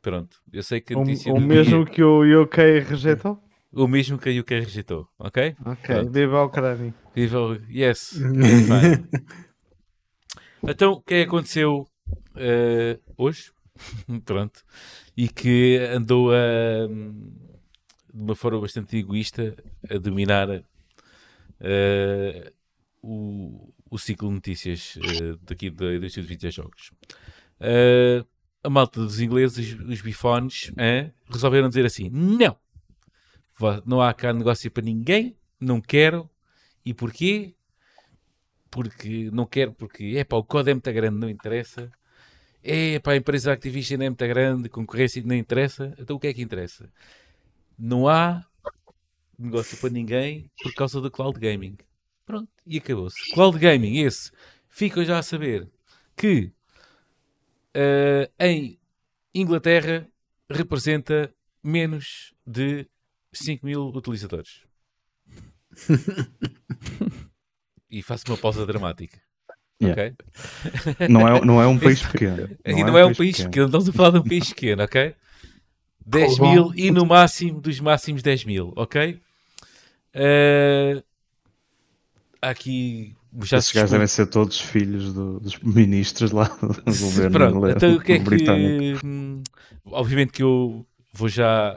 Pronto, 0.00 0.36
eu 0.52 0.62
sei 0.62 0.80
que 0.80 0.94
a 0.94 0.96
O, 0.96 1.00
notícia 1.00 1.32
o 1.32 1.36
do 1.36 1.40
mesmo 1.40 1.84
dia- 1.84 1.94
que 1.94 2.02
o 2.02 2.42
UK 2.42 2.80
rejeitou? 2.80 3.42
O 3.74 3.86
mesmo 3.88 4.18
que 4.18 4.28
a 4.28 4.40
UK 4.40 4.60
rejeitou, 4.60 5.08
ok? 5.18 5.56
Ok, 5.64 5.78
Pronto. 5.86 6.10
viva 6.12 6.38
a 6.38 6.44
Ucrânia. 6.44 6.94
Viva 7.14 7.40
o- 7.40 7.54
Yes. 7.70 8.14
Então, 10.66 10.92
o 10.92 11.00
que 11.02 11.14
é 11.14 11.22
que 11.22 11.28
aconteceu 11.28 11.86
eh, 12.36 12.98
hoje? 13.16 13.52
Pronto. 14.24 14.62
E 15.16 15.28
que 15.28 15.76
andou 15.92 16.30
a, 16.32 16.86
de 16.88 18.20
uma 18.22 18.34
forma 18.34 18.60
bastante 18.60 18.96
egoísta 18.96 19.54
a 19.90 19.98
dominar 19.98 20.48
eh, 21.60 22.52
o, 23.02 23.72
o 23.90 23.98
ciclo 23.98 24.28
de 24.28 24.34
notícias 24.36 24.98
eh, 24.98 25.36
daqui 25.42 25.70
da 25.70 25.94
indústria 25.94 26.22
de 26.22 26.28
videojogos. 26.28 26.92
Eh, 27.60 28.24
a 28.62 28.70
malta 28.70 29.00
dos 29.00 29.20
ingleses, 29.20 29.78
os 29.78 30.00
bifones, 30.00 30.72
eh, 30.78 31.10
resolveram 31.30 31.68
dizer 31.68 31.84
assim: 31.84 32.08
não, 32.10 32.56
não 33.84 34.00
há 34.00 34.12
cá 34.12 34.32
negócio 34.32 34.70
para 34.70 34.82
ninguém, 34.82 35.36
não 35.60 35.80
quero. 35.80 36.28
E 36.84 36.92
porquê? 36.92 37.54
Porque 38.70 39.30
não 39.32 39.46
quero, 39.46 39.72
porque 39.72 40.14
é 40.16 40.24
pá, 40.24 40.36
o 40.36 40.44
código 40.44 40.70
é 40.70 40.74
muito 40.74 40.92
grande, 40.92 41.18
não 41.18 41.30
interessa. 41.30 41.90
É 42.62 42.98
pá, 42.98 43.12
a 43.12 43.16
empresa 43.16 43.52
Activision 43.52 44.02
é 44.02 44.08
muito 44.08 44.26
grande, 44.26 44.68
concorrência 44.68 45.22
não 45.24 45.34
interessa. 45.34 45.94
Então 45.98 46.16
o 46.16 46.20
que 46.20 46.26
é 46.28 46.34
que 46.34 46.42
interessa? 46.42 46.90
Não 47.78 48.08
há 48.08 48.44
negócio 49.38 49.76
para 49.78 49.90
ninguém 49.90 50.50
por 50.62 50.74
causa 50.74 51.00
do 51.00 51.10
cloud 51.10 51.38
gaming. 51.38 51.76
Pronto, 52.26 52.48
e 52.66 52.78
acabou-se. 52.78 53.32
Cloud 53.34 53.58
gaming, 53.58 53.98
esse, 54.00 54.30
ficam 54.68 55.04
já 55.04 55.18
a 55.18 55.22
saber 55.22 55.68
que 56.16 56.52
eh, 57.74 58.30
em 58.38 58.78
Inglaterra 59.34 60.08
representa 60.48 61.34
menos 61.62 62.34
de 62.46 62.88
5 63.34 63.66
mil 63.66 63.88
utilizadores. 63.88 64.62
e 67.90 68.02
faço 68.02 68.24
uma 68.28 68.36
pausa 68.36 68.66
dramática. 68.66 69.18
Yeah. 69.82 70.02
Ok? 70.02 71.06
Não 71.08 71.28
é, 71.28 71.44
não 71.44 71.60
é 71.62 71.66
um 71.66 71.78
país 71.78 72.00
pequeno. 72.02 72.48
e 72.64 72.84
não 72.84 72.96
é 72.96 73.04
um 73.04 73.14
país 73.14 73.36
pequeno, 73.42 73.66
estamos 73.66 73.88
a 73.88 73.92
falar 73.92 74.10
de 74.10 74.18
um 74.18 74.22
país 74.22 74.48
pequeno, 74.48 74.82
ok? 74.84 75.14
10 76.06 76.38
Bom. 76.38 76.50
mil 76.52 76.72
e 76.76 76.90
no 76.90 77.04
máximo 77.06 77.60
dos 77.60 77.80
máximos 77.80 78.22
10 78.22 78.44
mil, 78.44 78.72
ok? 78.76 79.18
Há 82.40 82.50
aqui 82.50 83.14
já 83.42 83.58
Esses 83.58 83.70
se 83.70 83.74
gajos 83.74 83.90
devem 83.90 84.06
ser 84.06 84.26
todos 84.26 84.60
filhos 84.60 85.12
do- 85.12 85.40
dos 85.40 85.58
ministros 85.58 86.30
lá 86.30 86.44
do 86.46 86.68
governo 86.84 87.30
Pronto, 87.32 87.56
inglês- 87.56 87.76
então 87.76 87.96
o 87.96 88.00
que 88.00 88.12
é 88.12 88.18
britânico. 88.18 89.00
que. 89.00 89.06
hum, 89.06 89.42
Obviamente 89.86 90.32
que 90.32 90.42
eu 90.42 90.86
vou 91.12 91.28
já. 91.28 91.76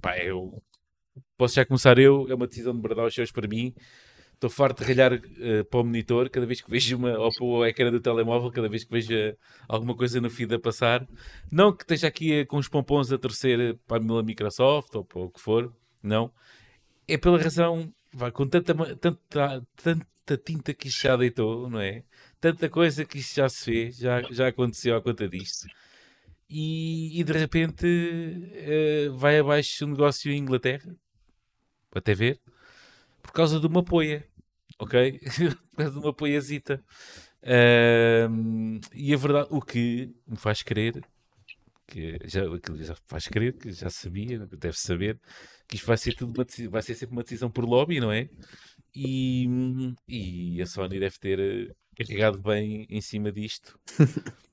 Pá, 0.00 0.18
eu 0.18 0.62
posso 1.36 1.54
já 1.54 1.64
começar 1.64 1.98
eu, 1.98 2.26
é 2.28 2.34
uma 2.34 2.46
decisão 2.46 2.74
de 2.74 2.80
bradar 2.80 3.06
os 3.06 3.14
seus 3.14 3.30
para 3.30 3.48
mim. 3.48 3.74
Estou 4.34 4.48
farto 4.48 4.82
de 4.82 4.88
ralhar 4.90 5.20
eh, 5.38 5.62
para 5.64 5.80
o 5.80 5.84
monitor 5.84 6.30
cada 6.30 6.46
vez 6.46 6.62
que 6.62 6.70
vejo 6.70 6.96
uma, 6.96 7.18
ou 7.18 7.30
para 7.30 7.44
o 7.44 7.66
ecrã 7.66 7.90
do 7.90 8.00
telemóvel, 8.00 8.50
cada 8.50 8.70
vez 8.70 8.84
que 8.84 8.90
vejo 8.90 9.12
eh, 9.12 9.36
alguma 9.68 9.94
coisa 9.94 10.18
no 10.18 10.30
feed 10.30 10.54
a 10.54 10.58
passar. 10.58 11.06
Não 11.52 11.76
que 11.76 11.82
esteja 11.82 12.08
aqui 12.08 12.46
com 12.46 12.56
os 12.56 12.66
pompons 12.66 13.12
a 13.12 13.18
torcer 13.18 13.78
para 13.86 13.98
a 13.98 14.22
Microsoft 14.22 14.94
ou 14.94 15.04
para 15.04 15.20
o 15.20 15.30
que 15.30 15.40
for, 15.40 15.70
não. 16.02 16.32
É 17.06 17.18
pela 17.18 17.36
razão, 17.38 17.92
vá, 18.14 18.30
com 18.30 18.46
tanta, 18.46 18.74
tanta, 18.96 19.66
tanta 19.76 20.36
tinta 20.38 20.72
que 20.72 20.88
isto 20.88 21.02
já 21.02 21.16
deitou, 21.16 21.68
não 21.68 21.80
é? 21.80 22.04
Tanta 22.40 22.68
coisa 22.70 23.04
que 23.04 23.18
isto 23.18 23.36
já 23.36 23.48
se 23.48 23.64
fez, 23.64 23.98
já, 23.98 24.22
já 24.30 24.48
aconteceu 24.48 24.96
à 24.96 25.02
conta 25.02 25.28
disto. 25.28 25.66
E, 26.50 27.20
e 27.20 27.22
de 27.22 27.32
repente 27.32 27.86
eh, 27.86 29.08
vai 29.14 29.38
abaixo 29.38 29.84
o 29.84 29.88
negócio 29.88 30.32
em 30.32 30.38
Inglaterra, 30.38 30.96
até 31.94 32.12
ver, 32.12 32.40
por 33.22 33.30
causa 33.30 33.60
de 33.60 33.66
uma 33.68 33.84
poia, 33.84 34.26
ok? 34.76 35.20
por 35.70 35.76
causa 35.76 35.92
de 35.92 35.98
uma 35.98 36.12
poiazita. 36.12 36.82
Ahm, 37.42 38.80
e 38.92 39.14
a 39.14 39.16
verdade, 39.16 39.48
o 39.52 39.62
que 39.62 40.12
me 40.26 40.36
faz 40.36 40.62
crer, 40.64 41.00
que 41.86 42.18
já, 42.24 42.42
aquilo 42.52 42.82
já 42.82 42.96
faz 43.06 43.28
crer, 43.28 43.56
que 43.56 43.70
já 43.70 43.88
sabia, 43.88 44.40
deve 44.46 44.76
saber, 44.76 45.20
que 45.68 45.76
isto 45.76 45.86
vai 45.86 45.96
ser, 45.96 46.14
tudo 46.14 46.36
uma 46.36 46.70
vai 46.70 46.82
ser 46.82 46.96
sempre 46.96 47.14
uma 47.14 47.22
decisão 47.22 47.48
por 47.48 47.64
lobby, 47.64 48.00
não 48.00 48.10
é? 48.10 48.28
E, 48.92 49.46
e 50.08 50.60
a 50.60 50.66
Sony 50.66 50.98
deve 50.98 51.16
ter 51.20 51.38
eh, 51.38 51.74
carregado 51.96 52.42
bem 52.42 52.86
em 52.90 53.00
cima 53.00 53.30
disto. 53.30 53.78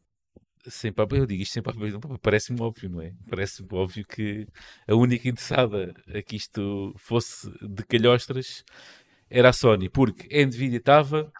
Sem 0.69 0.91
papo, 0.91 1.15
eu 1.15 1.25
digo 1.25 1.41
isto 1.41 1.53
sem 1.53 1.63
papo, 1.63 1.79
parece-me 2.21 2.61
óbvio, 2.61 2.89
não 2.89 3.01
é? 3.01 3.13
Parece-me 3.29 3.67
óbvio 3.71 4.05
que 4.05 4.47
a 4.87 4.95
única 4.95 5.27
interessada 5.27 5.93
a 6.13 6.21
que 6.21 6.35
isto 6.35 6.93
fosse 6.97 7.49
de 7.61 7.83
calhostras 7.83 8.63
era 9.29 9.49
a 9.49 9.53
Sony, 9.53 9.89
porque 9.89 10.33
a 10.35 10.45
Nvidia 10.45 10.77
estava, 10.77 11.31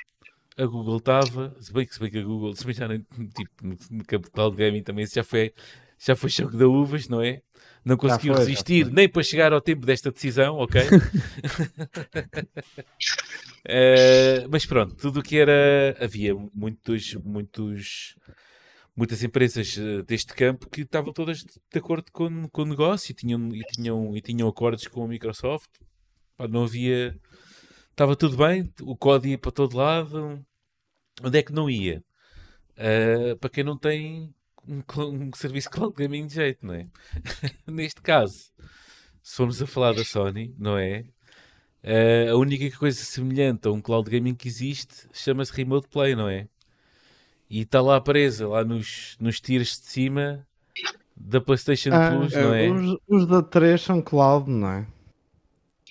a 0.57 0.65
Google 0.65 0.97
estava, 0.97 1.55
se 1.59 1.71
bem 1.71 1.85
que, 1.85 1.93
se 1.93 1.99
bem 1.99 2.09
que 2.09 2.19
a 2.19 2.23
Google, 2.23 2.55
se 2.55 2.65
bem 2.65 2.73
já 2.73 2.87
no, 2.87 2.99
tipo, 2.99 3.51
no, 3.91 4.05
campo 4.05 4.51
de 4.51 4.57
gaming 4.57 4.83
também 4.83 5.03
isso 5.03 5.15
já 5.15 5.23
foi, 5.23 5.53
já 5.99 6.15
foi 6.15 6.29
choque 6.29 6.57
de 6.57 6.63
uvas, 6.63 7.07
não 7.07 7.21
é? 7.21 7.41
Não 7.85 7.95
conseguiu 7.95 8.33
foi, 8.33 8.43
resistir 8.43 8.91
nem 8.91 9.07
para 9.07 9.23
chegar 9.23 9.53
ao 9.53 9.61
tempo 9.61 9.85
desta 9.85 10.11
decisão, 10.11 10.57
ok? 10.57 10.81
Eh, 13.69 14.47
mas 14.49 14.65
pronto, 14.65 14.95
tudo 14.95 15.19
o 15.19 15.23
que 15.23 15.37
era. 15.37 15.97
Havia 15.99 16.33
muitos, 16.53 17.15
muitos, 17.15 18.15
muitas 18.97 19.23
empresas 19.23 19.77
eh, 19.77 20.01
deste 20.01 20.33
campo 20.33 20.67
que 20.69 20.81
estavam 20.81 21.13
todas 21.13 21.43
de 21.43 21.59
acordo 21.75 22.11
com, 22.11 22.49
com 22.49 22.63
o 22.63 22.65
negócio 22.65 23.11
e 23.11 23.15
tinham, 23.15 23.47
e, 23.53 23.61
tinham, 23.65 24.17
e 24.17 24.21
tinham 24.21 24.47
acordos 24.49 24.87
com 24.87 25.03
a 25.05 25.07
Microsoft. 25.07 25.69
Pá, 26.35 26.47
não 26.47 26.63
havia. 26.63 27.15
Estava 27.91 28.15
tudo 28.15 28.37
bem, 28.37 28.71
o 28.81 28.97
código 28.97 29.31
ia 29.31 29.37
para 29.37 29.51
todo 29.51 29.77
lado. 29.77 30.43
Onde 31.23 31.39
é 31.39 31.43
que 31.43 31.53
não 31.53 31.69
ia? 31.69 32.03
Eh, 32.75 33.35
para 33.35 33.49
quem 33.49 33.63
não 33.63 33.77
tem 33.77 34.33
um, 34.67 34.83
um 35.03 35.33
serviço 35.33 35.69
cloud 35.69 35.95
gaming 35.95 36.27
de 36.27 36.35
jeito, 36.35 36.65
não 36.65 36.73
é? 36.73 36.87
Neste 37.67 38.01
caso, 38.01 38.51
se 39.23 39.35
formos 39.35 39.61
a 39.61 39.67
falar 39.67 39.93
da 39.93 40.03
Sony, 40.05 40.55
não 40.57 40.77
é? 40.77 41.05
Eh, 41.83 42.29
a 42.29 42.35
única 42.35 42.75
coisa 42.77 43.03
semelhante 43.03 43.67
a 43.67 43.71
um 43.71 43.81
cloud 43.81 44.09
gaming 44.09 44.35
que 44.35 44.47
existe 44.47 45.07
chama-se 45.13 45.53
Remote 45.53 45.87
Play, 45.87 46.15
não 46.15 46.29
é? 46.29 46.47
E 47.49 47.61
está 47.61 47.81
lá 47.81 47.99
presa, 48.01 48.47
lá 48.47 48.63
nos, 48.63 49.15
nos 49.19 49.39
tiros 49.39 49.69
de 49.79 49.85
cima 49.87 50.45
da 51.15 51.39
PlayStation 51.41 51.89
Ah, 51.93 52.11
Plus, 52.11 52.33
não 52.33 52.53
é? 52.53 52.69
Os, 52.69 52.97
os 53.07 53.25
da 53.27 53.41
3 53.41 53.81
são 53.81 54.01
cloud, 54.01 54.49
não 54.49 54.67
é? 54.69 54.87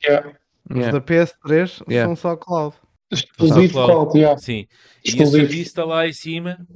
Yeah. 0.05 0.29
Os 0.71 0.77
Yeah. 0.77 0.93
da 0.93 1.01
PS3 1.01 1.83
Yeah. 1.89 2.07
são 2.09 2.17
só 2.17 2.37
cloud. 2.37 2.77
Exclusivo 3.11 3.73
Cloud. 3.73 3.93
cloud, 3.93 4.19
yeah. 4.19 4.39
Sim. 4.39 4.67
E 5.05 5.09
o 5.11 5.11
Exclusivo. 5.11 5.31
serviço 5.37 5.63
está 5.71 5.85
lá 5.85 6.07
em 6.07 6.13
cima, 6.13 6.67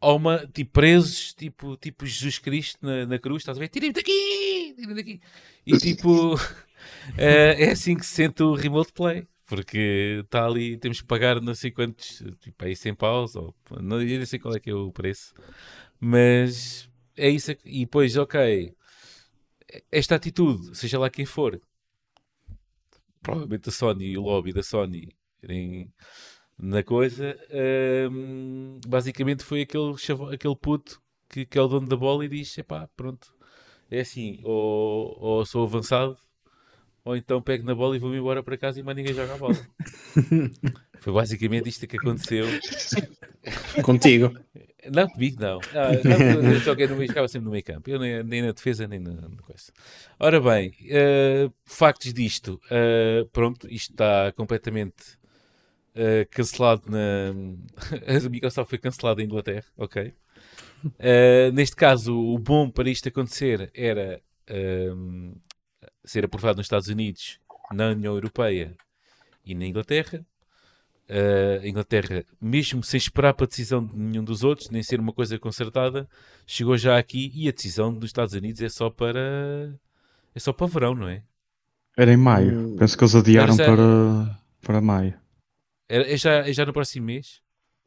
há 0.00 0.12
uma, 0.12 0.46
tipo, 0.52 0.72
presos, 0.72 1.32
tipo, 1.32 1.76
tipo 1.76 2.04
Jesus 2.04 2.38
Cristo 2.38 2.78
na, 2.82 3.06
na 3.06 3.18
cruz, 3.18 3.42
estás 3.42 3.56
a 3.56 3.60
ver? 3.60 3.68
Tirem-me 3.68 3.94
daqui! 3.94 4.74
Tirem-me 4.76 4.94
daqui! 4.94 5.20
E 5.66 5.78
tipo, 5.78 6.34
eh, 7.16 7.54
é 7.66 7.70
assim 7.70 7.94
que 7.96 8.04
se 8.04 8.14
sente 8.14 8.42
o 8.42 8.54
Remote 8.54 8.92
Play. 8.92 9.26
Porque 9.46 10.20
está 10.24 10.46
ali, 10.46 10.76
temos 10.78 11.00
que 11.02 11.06
pagar 11.06 11.40
não 11.40 11.54
sei 11.54 11.70
quantos, 11.70 12.22
tipo 12.40 12.64
aí 12.64 12.74
100 12.74 12.94
paus, 12.94 13.36
ou 13.36 13.54
não, 13.80 14.00
eu 14.02 14.18
não 14.18 14.26
sei 14.26 14.38
qual 14.38 14.54
é 14.54 14.60
que 14.60 14.70
é 14.70 14.74
o 14.74 14.90
preço, 14.92 15.34
mas 16.00 16.88
é 17.16 17.28
isso. 17.30 17.52
E 17.64 17.80
depois, 17.80 18.16
ok, 18.16 18.74
esta 19.90 20.14
atitude, 20.16 20.76
seja 20.76 20.98
lá 20.98 21.08
quem 21.10 21.24
for, 21.24 21.60
provavelmente 23.22 23.68
a 23.68 23.72
Sony 23.72 24.04
e 24.06 24.18
o 24.18 24.22
lobby 24.22 24.52
da 24.52 24.62
Sony 24.62 25.14
irem 25.42 25.92
na 26.58 26.82
coisa, 26.84 27.38
hum, 28.10 28.80
basicamente 28.86 29.44
foi 29.44 29.62
aquele, 29.62 29.96
chava- 29.98 30.34
aquele 30.34 30.56
puto 30.56 31.02
que, 31.28 31.46
que 31.46 31.58
é 31.58 31.62
o 31.62 31.68
dono 31.68 31.88
da 31.88 31.96
bola 31.96 32.24
e 32.24 32.28
diz: 32.28 32.56
epá, 32.58 32.88
pronto, 32.96 33.34
é 33.90 34.00
assim, 34.00 34.40
ou, 34.44 35.16
ou 35.20 35.46
sou 35.46 35.64
avançado, 35.64 36.18
ou 37.04 37.16
então 37.16 37.42
pego 37.42 37.64
na 37.64 37.74
bola 37.74 37.96
e 37.96 37.98
vou-me 37.98 38.16
embora 38.16 38.42
para 38.42 38.56
casa 38.56 38.80
e 38.80 38.82
mais 38.82 38.96
ninguém 38.96 39.14
joga 39.14 39.34
a 39.34 39.38
bola. 39.38 39.56
foi 41.00 41.12
basicamente 41.12 41.68
isto 41.68 41.86
que 41.86 41.96
aconteceu. 41.96 42.46
Contigo. 43.82 44.34
Não, 44.90 45.08
comigo 45.08 45.40
não. 45.40 45.60
Ah, 45.74 45.92
não, 46.04 46.42
eu 46.52 46.60
joguei 46.60 46.86
no 46.86 46.96
meio, 46.96 47.08
jogava 47.08 47.28
sempre 47.28 47.44
no 47.44 47.50
meio 47.50 47.64
campo. 47.64 47.88
Eu 47.88 47.98
nem, 47.98 48.22
nem 48.22 48.42
na 48.42 48.52
defesa, 48.52 48.86
nem 48.86 48.98
na, 48.98 49.12
na 49.12 49.42
coisa. 49.42 49.72
Ora 50.18 50.40
bem, 50.40 50.72
eh, 50.88 51.50
factos 51.64 52.12
disto. 52.12 52.60
eh, 52.70 53.26
pronto, 53.32 53.66
isto 53.70 53.92
está 53.92 54.32
completamente 54.32 55.18
eh, 55.94 56.26
cancelado 56.30 56.82
na... 56.90 57.32
A 58.26 58.28
Microsoft 58.28 58.70
foi 58.70 58.78
cancelada 58.78 59.22
em 59.22 59.26
Inglaterra, 59.26 59.64
ok? 59.76 60.12
Neste 61.54 61.76
caso, 61.76 62.14
o 62.14 62.38
bom 62.38 62.68
para 62.68 62.90
isto 62.90 63.08
acontecer 63.08 63.70
era 63.74 64.20
ser 66.04 66.24
aprovado 66.24 66.58
nos 66.58 66.66
Estados 66.66 66.88
Unidos, 66.88 67.38
na 67.72 67.88
União 67.88 68.14
Europeia 68.14 68.74
e 69.44 69.54
na 69.54 69.66
Inglaterra. 69.66 70.24
Uh, 71.06 71.62
a 71.62 71.68
Inglaterra, 71.68 72.24
mesmo 72.40 72.82
sem 72.82 72.96
esperar 72.96 73.34
para 73.34 73.44
a 73.44 73.48
decisão 73.48 73.84
de 73.84 73.94
nenhum 73.94 74.24
dos 74.24 74.42
outros, 74.42 74.70
nem 74.70 74.82
ser 74.82 74.98
uma 74.98 75.12
coisa 75.12 75.38
concertada, 75.38 76.08
chegou 76.46 76.78
já 76.78 76.96
aqui 76.98 77.30
e 77.34 77.46
a 77.46 77.52
decisão 77.52 77.92
dos 77.92 78.08
Estados 78.08 78.32
Unidos 78.32 78.62
é 78.62 78.70
só 78.70 78.88
para 78.88 79.78
é 80.34 80.40
só 80.40 80.50
para 80.50 80.66
verão, 80.66 80.94
não 80.94 81.06
é? 81.06 81.22
Era 81.96 82.10
em 82.12 82.16
maio. 82.16 82.58
Hum. 82.58 82.76
Penso 82.78 82.96
que 82.96 83.04
eles 83.04 83.14
adiaram 83.14 83.52
Era 83.54 83.64
já- 83.64 83.76
para, 83.76 84.40
para 84.62 84.80
maio. 84.80 85.14
É, 85.90 86.14
é 86.14 86.16
já, 86.16 86.48
é 86.48 86.52
já 86.54 86.64
no 86.64 86.72
próximo 86.72 87.04
mês. 87.06 87.42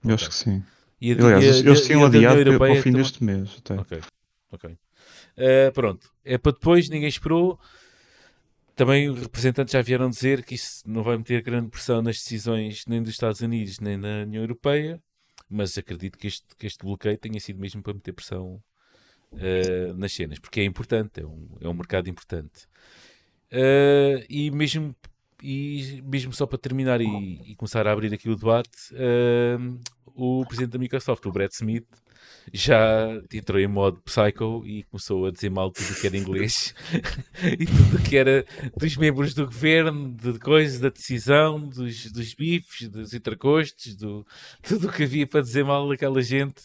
Eu 0.06 0.14
acho 0.14 0.30
que 0.30 0.36
sim. 0.36 0.64
E 1.02 1.12
a- 1.12 1.16
Aliás, 1.16 1.44
e 1.44 1.48
a- 1.48 1.70
eles- 1.72 1.88
tinham 1.88 2.06
adiado 2.06 2.58
para, 2.60 2.72
o 2.72 2.82
fim 2.84 2.92
deste 2.92 3.24
mês. 3.24 3.50
Até. 3.58 3.80
Ok, 3.80 4.00
ok. 4.52 4.78
Eh, 5.36 5.72
pronto, 5.72 6.08
é 6.24 6.38
para 6.38 6.52
depois, 6.52 6.88
ninguém 6.88 7.10
esperou. 7.10 7.60
Também 8.78 9.10
os 9.10 9.20
representantes 9.20 9.72
já 9.72 9.82
vieram 9.82 10.08
dizer 10.08 10.46
que 10.46 10.54
isso 10.54 10.84
não 10.88 11.02
vai 11.02 11.18
meter 11.18 11.42
grande 11.42 11.68
pressão 11.68 12.00
nas 12.00 12.18
decisões 12.18 12.86
nem 12.86 13.02
dos 13.02 13.12
Estados 13.12 13.42
Unidos 13.42 13.80
nem 13.80 14.00
da 14.00 14.22
União 14.22 14.44
Europeia, 14.44 15.02
mas 15.50 15.76
acredito 15.80 16.16
que 16.16 16.28
este, 16.28 16.46
que 16.56 16.68
este 16.68 16.86
bloqueio 16.86 17.18
tenha 17.18 17.40
sido 17.40 17.60
mesmo 17.60 17.82
para 17.82 17.96
meter 17.96 18.14
pressão 18.14 18.62
eh, 19.40 19.92
nas 19.94 20.14
cenas, 20.14 20.38
porque 20.38 20.60
é 20.60 20.64
importante, 20.64 21.22
é 21.22 21.26
um, 21.26 21.48
é 21.60 21.68
um 21.68 21.74
mercado 21.74 22.08
importante. 22.08 22.68
Eh, 23.50 24.24
e, 24.30 24.52
mesmo, 24.52 24.96
e 25.42 26.02
mesmo 26.06 26.34
só 26.34 26.46
para 26.46 26.58
terminar 26.58 27.02
e, 27.02 27.42
e 27.46 27.56
começar 27.56 27.88
a 27.88 27.92
abrir 27.92 28.14
aqui 28.14 28.30
o 28.30 28.36
debate, 28.36 28.70
eh, 28.94 29.58
o 30.16 30.44
presidente 30.46 30.72
da 30.72 30.80
Microsoft, 30.80 31.26
o 31.26 31.32
Brett 31.32 31.54
Smith, 31.54 31.88
já 32.54 33.22
entrou 33.34 33.60
em 33.60 33.68
modo 33.68 34.02
psycho 34.02 34.64
e 34.66 34.84
começou 34.84 35.26
a 35.26 35.32
dizer 35.32 35.50
mal 35.50 35.72
tudo 35.72 35.92
o 35.92 35.96
que 35.96 36.08
era 36.08 36.18
inglês 36.18 36.74
e 37.60 37.66
tudo 37.66 37.98
o 37.98 38.02
que 38.02 38.18
era 38.18 38.46
dos 38.76 38.96
membros 38.96 39.34
do 39.34 39.46
governo, 39.46 40.14
de 40.14 40.40
coisas, 40.40 40.80
da 40.80 40.90
decisão, 40.90 41.60
dos, 41.60 42.12
dos 42.12 42.34
bifes, 42.34 42.90
dos 42.90 43.14
intercostes, 43.14 43.96
do, 43.96 44.26
tudo 44.62 44.88
o 44.88 44.92
que 44.92 45.04
havia 45.04 45.28
para 45.28 45.42
dizer 45.42 45.66
mal 45.66 45.88
daquela 45.88 46.22
gente, 46.22 46.64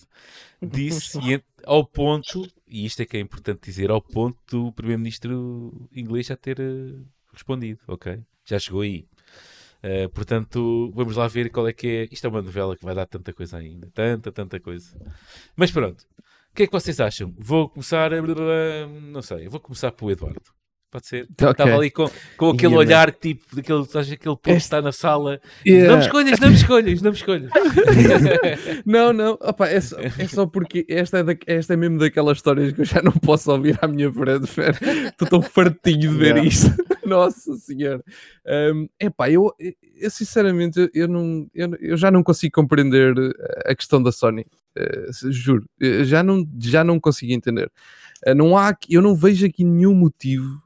disse 0.63 1.19
e 1.19 1.43
ao 1.65 1.85
ponto, 1.85 2.49
e 2.67 2.85
isto 2.85 3.03
é 3.03 3.05
que 3.05 3.17
é 3.17 3.21
importante 3.21 3.61
dizer, 3.65 3.91
ao 3.91 4.01
ponto 4.01 4.39
do 4.49 4.73
primeiro-ministro 4.73 5.89
inglês 5.93 6.27
já 6.27 6.37
ter 6.37 6.61
eh, 6.61 6.95
respondido, 7.33 7.81
ok? 7.89 8.23
Já 8.45 8.59
chegou 8.59 8.83
aí. 8.83 9.07
Uh, 9.83 10.09
portanto, 10.11 10.93
vamos 10.95 11.17
lá 11.17 11.27
ver 11.27 11.51
qual 11.51 11.67
é 11.67 11.73
que 11.73 11.89
é. 11.89 12.09
Isto 12.11 12.27
é 12.27 12.31
uma 12.31 12.43
novela 12.43 12.77
que 12.77 12.85
vai 12.85 12.95
dar 12.95 13.07
tanta 13.07 13.33
coisa 13.33 13.59
ainda. 13.59 13.91
Tanta, 13.93 14.31
tanta 14.31 14.61
coisa. 14.61 14.97
Mas 15.57 15.71
pronto. 15.71 16.07
O 16.51 16.55
que 16.55 16.65
é 16.65 16.67
que 16.67 16.73
vocês 16.73 17.01
acham? 17.01 17.35
Vou 17.39 17.69
começar. 17.69 18.11
Não 19.03 19.23
sei. 19.23 19.49
Vou 19.49 19.59
começar 19.59 19.91
pelo 19.93 20.11
Eduardo. 20.11 20.62
Pode 20.93 21.07
ser? 21.07 21.23
Ok. 21.33 21.51
Estava 21.51 21.75
ali 21.75 21.91
com, 21.91 22.09
com 22.37 22.51
aquele 22.51 22.75
Ia, 22.75 22.79
olhar 22.79 23.11
tipo, 23.13 23.57
daquele, 23.57 23.81
aquele 23.83 24.17
ponto 24.19 24.41
que 24.43 24.51
Este- 24.51 24.61
está 24.67 24.83
na 24.83 24.93
sala. 24.93 25.41
Yeah. 25.67 25.91
Não 25.91 25.99
me 25.99 26.05
escolhas, 26.05 26.39
não 26.39 26.49
me 26.51 26.55
escolhas, 26.55 27.03
não 27.03 27.11
me 27.11 27.17
escolhas. 27.17 27.51
Não, 28.85 29.13
não, 29.13 29.33
opa, 29.41 29.69
é, 29.69 29.81
só, 29.81 29.97
é 29.99 30.29
só 30.29 30.47
porque 30.47 30.85
esta 30.89 31.19
é, 31.19 31.23
da- 31.23 31.37
esta 31.47 31.75
é 31.75 31.77
mesmo 31.77 31.99
daquelas 31.99 32.39
histórias 32.39 32.73
que 32.73 32.81
eu 32.83 32.85
já 32.85 33.01
não 33.03 33.13
posso 33.13 33.51
ouvir 33.51 33.79
à 33.83 33.89
minha 33.89 34.11
frente. 34.13 34.51
Estou 35.09 35.29
tão 35.29 35.43
fartinho 35.43 36.01
de 36.01 36.09
ver 36.09 36.37
Yeah. 36.37 36.45
isto. 36.45 36.71
Nossa 37.07 37.55
Senhora. 37.57 38.03
Um, 38.75 38.89
epá, 39.01 39.31
eu, 39.31 39.53
eu 39.59 40.11
sinceramente, 40.11 40.91
eu- 40.95 41.09
não, 41.09 41.47
eu, 41.55 41.75
eu 41.81 41.97
já 41.97 42.11
não 42.11 42.23
consigo 42.23 42.53
compreender 42.55 43.15
a 43.67 43.75
questão 43.75 44.03
da 44.03 44.13
Sony. 44.13 44.47
eh, 44.77 45.07
juro, 45.31 45.65
Eh, 45.81 46.05
já 46.05 46.23
não, 46.23 46.47
já 46.61 46.85
não 46.85 46.99
consigo 47.01 47.33
entender. 47.33 47.71
Eh, 48.25 48.35
não 48.35 48.57
há, 48.57 48.77
eu 48.89 49.03
não 49.03 49.15
vejo 49.15 49.45
aqui 49.47 49.65
nenhum 49.65 49.95
motivo, 49.95 50.63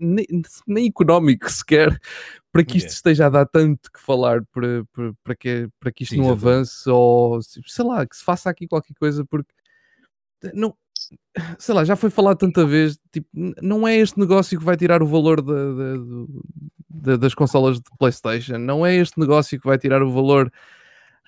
nem, 0.00 0.26
nem 0.66 0.86
económico 0.88 1.46
sequer, 1.50 2.00
para 2.52 2.64
que 2.64 2.78
isto 2.78 2.86
Yeah. 2.86 2.94
esteja 2.94 3.26
a 3.26 3.30
dar 3.30 3.46
tanto 3.46 3.90
que 3.92 4.00
falar 4.00 4.44
para, 4.52 4.84
para, 4.92 5.12
para, 5.24 5.34
que, 5.36 5.68
para 5.78 5.92
que 5.92 6.04
isto 6.04 6.12
Sim, 6.12 6.18
não 6.18 6.26
exatamente. 6.26 6.46
avance 6.46 6.90
ou 6.90 7.40
sei 7.42 7.84
lá, 7.84 8.06
que 8.06 8.16
se 8.16 8.24
faça 8.24 8.48
aqui 8.50 8.66
qualquer 8.66 8.94
coisa, 8.94 9.24
porque 9.24 9.52
não, 10.54 10.74
sei 11.58 11.74
lá, 11.74 11.84
já 11.84 11.96
foi 11.96 12.10
falado 12.10 12.38
tanta 12.38 12.64
vez, 12.64 12.98
tipo, 13.12 13.28
não 13.60 13.86
é 13.86 13.96
este 13.96 14.18
negócio 14.18 14.58
que 14.58 14.64
vai 14.64 14.76
tirar 14.76 15.02
o 15.02 15.06
valor 15.06 15.42
da- 15.42 15.52
da- 15.52 15.96
do- 15.96 16.44
da- 16.88 17.16
das 17.16 17.34
consolas 17.34 17.76
de 17.78 17.90
PlayStation, 17.98 18.56
não 18.58 18.84
é 18.86 18.94
este 18.96 19.18
negócio 19.18 19.60
que 19.60 19.66
vai 19.66 19.78
tirar 19.78 20.02
o 20.02 20.10
valor 20.12 20.50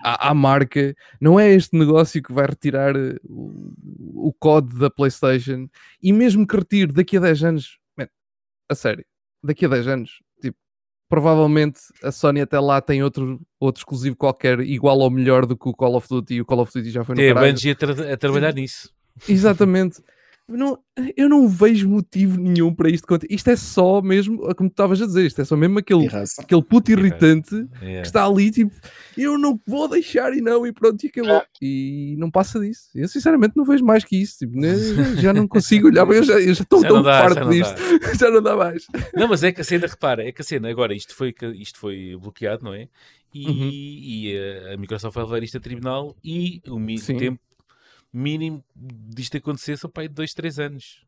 à, 0.02 0.30
à 0.30 0.34
marca, 0.34 0.94
não 1.20 1.38
é 1.38 1.50
este 1.52 1.76
negócio 1.76 2.22
que 2.22 2.32
vai 2.32 2.46
retirar 2.46 2.94
eh, 2.96 3.16
o, 3.24 4.28
o 4.28 4.32
código 4.38 4.78
da 4.78 4.90
PlayStation, 4.90 5.68
e 6.02 6.12
mesmo 6.12 6.46
que 6.46 6.56
retire 6.56 6.92
daqui 6.92 7.16
a 7.16 7.20
10 7.20 7.44
anos, 7.44 7.78
man, 7.96 8.08
a 8.68 8.74
sério, 8.74 9.04
daqui 9.42 9.64
a 9.66 9.68
10 9.68 9.86
anos, 9.88 10.10
tipo, 10.40 10.56
provavelmente 11.08 11.80
a 12.02 12.10
Sony 12.10 12.40
até 12.40 12.58
lá 12.58 12.80
tem 12.80 13.02
outro, 13.02 13.40
outro 13.60 13.80
exclusivo 13.80 14.16
qualquer 14.16 14.60
igual 14.60 14.98
ou 14.98 15.10
melhor 15.10 15.46
do 15.46 15.56
que 15.56 15.68
o 15.68 15.74
Call 15.74 15.94
of 15.96 16.08
Duty, 16.08 16.34
e 16.34 16.40
o 16.40 16.44
Call 16.44 16.60
of 16.60 16.72
Duty 16.72 16.90
já 16.90 17.04
foi 17.04 17.14
no 17.14 17.20
a 17.22 17.34
caralho. 17.34 17.52
Bungie 17.52 17.70
a, 17.70 17.74
tra- 17.74 18.12
a 18.12 18.16
trabalhar 18.16 18.54
nisso. 18.54 18.90
Exatamente. 19.28 20.02
Eu 20.52 20.58
não, 20.58 20.78
eu 21.16 21.28
não 21.28 21.48
vejo 21.48 21.88
motivo 21.88 22.38
nenhum 22.38 22.74
para 22.74 22.90
isto. 22.90 23.06
Isto 23.30 23.50
é 23.50 23.56
só 23.56 24.02
mesmo, 24.02 24.38
como 24.54 24.68
tu 24.68 24.72
estavas 24.72 25.00
a 25.00 25.06
dizer, 25.06 25.26
isto 25.26 25.40
é 25.40 25.44
só 25.44 25.56
mesmo 25.56 25.78
aquele, 25.78 26.06
aquele 26.38 26.62
puto 26.62 26.90
irritante 26.92 27.54
É. 27.80 28.00
que 28.02 28.06
está 28.06 28.24
ali, 28.26 28.50
tipo, 28.50 28.72
eu 29.16 29.38
não 29.38 29.58
vou 29.66 29.88
deixar 29.88 30.32
e 30.36 30.40
não, 30.40 30.66
e 30.66 30.72
pronto, 30.72 31.02
e 31.02 31.08
acabou. 31.08 31.36
É. 31.36 31.44
E 31.62 32.14
não 32.18 32.30
passa 32.30 32.60
disso. 32.60 32.90
Eu 32.94 33.08
sinceramente 33.08 33.54
não 33.56 33.64
vejo 33.64 33.84
mais 33.84 34.04
que 34.04 34.20
isso. 34.20 34.38
Tipo, 34.40 34.60
né, 34.60 34.76
já- 34.76 35.14
já 35.22 35.32
não 35.32 35.48
consigo 35.48 35.88
olhar, 35.88 36.06
eu 36.10 36.22
já, 36.22 36.34
eu 36.40 36.52
já 36.54 36.62
estou 36.62 36.82
Já 36.82 36.88
tão 36.88 37.02
dá, 37.02 37.12
já 37.12 37.22
farto 37.22 37.40
não 37.44 37.50
disto, 37.50 37.74
já 38.20 38.30
não 38.30 38.42
dá 38.42 38.56
mais. 38.56 38.86
Não, 39.14 39.28
mas 39.28 39.42
é 39.42 39.52
que 39.52 39.60
a 39.60 39.64
cena, 39.64 39.86
repara, 39.86 40.22
é 40.26 40.32
que 40.32 40.42
a 40.42 40.44
cena, 40.44 40.68
agora 40.68 40.94
isto 40.94 41.14
foi, 41.14 41.34
isto 41.54 41.78
foi 41.78 42.16
bloqueado, 42.20 42.64
não 42.64 42.74
é? 42.74 42.88
E, 43.34 43.46
Uhum. 43.48 43.70
e 43.72 44.36
a, 44.68 44.74
a 44.74 44.76
Microsoft 44.76 45.14
vai 45.14 45.24
levar 45.24 45.42
isto 45.42 45.56
a 45.56 45.60
tribunal 45.60 46.14
e 46.22 46.60
o 46.68 46.78
Sim. 46.98 47.16
tempo 47.16 47.40
mínimo 48.12 48.62
disto 48.74 49.36
acontecer 49.36 49.76
são 49.78 49.90
para 49.90 50.02
aí 50.02 50.08
2, 50.08 50.32
3 50.34 50.58
anos. 50.58 51.04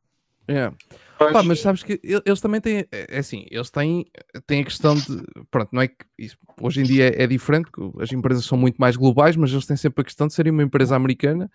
É. 0.47 0.71
Pá, 1.19 1.43
mas 1.43 1.61
sabes 1.61 1.83
que 1.83 1.99
el- 2.05 2.21
eles 2.27 2.41
também 2.41 2.61
têm, 2.61 2.81
é 2.93 3.17
é 3.17 3.19
assim, 3.19 3.47
eles 3.51 3.71
têm, 3.71 4.05
têm 4.47 4.61
a 4.61 4.65
questão 4.65 4.95
de, 4.95 5.23
pronto, 5.51 5.71
não 5.73 5.81
é 5.81 5.89
que 5.89 5.97
isso, 6.19 6.37
hoje 6.61 6.81
em 6.83 6.85
dia 6.85 7.09
é, 7.09 7.23
é 7.23 7.27
diferente, 7.27 7.71
as 7.99 8.13
empresas 8.13 8.45
são 8.45 8.59
muito 8.59 8.77
mais 8.77 8.95
globais, 8.95 9.37
mas 9.37 9.51
eles 9.51 9.65
têm 9.65 9.77
sempre 9.77 10.03
a 10.03 10.05
questão 10.05 10.27
de 10.27 10.35
serem 10.35 10.53
uma 10.53 10.63
empresa 10.63 10.95
americana 10.95 11.51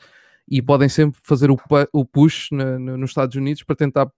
e 0.50 0.60
podem 0.60 0.90
sempre 0.90 1.20
fazer 1.24 1.52
o, 1.52 1.58
o 1.94 2.04
push 2.04 2.50
na- 2.52 2.80
na- 2.80 2.98
nos 2.98 3.12
Estados 3.12 3.36
Unidos 3.36 3.62
para 3.62 3.76
tentar 3.76 4.10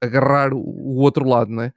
agarrar 0.00 0.52
o, 0.52 0.58
o 0.58 0.96
outro 0.96 1.26
lado, 1.26 1.50
né? 1.50 1.72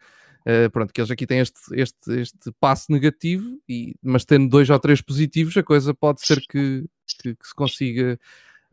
Eh, 0.45 0.69
pronto, 0.69 0.93
que 0.93 0.99
eles 0.99 1.11
aqui 1.11 1.25
têm 1.25 1.39
este, 1.39 1.59
este, 1.73 2.11
este 2.19 2.51
passo 2.59 2.91
negativo, 2.91 3.57
e, 3.69 3.95
mas 4.01 4.25
tendo 4.25 4.49
dois 4.49 4.69
ou 4.69 4.79
três 4.79 5.01
positivos, 5.01 5.55
a 5.57 5.63
coisa 5.63 5.93
pode 5.93 6.25
ser 6.25 6.39
que, 6.41 6.85
que, 7.21 7.35
que 7.35 7.47
se 7.47 7.53
consiga 7.55 8.19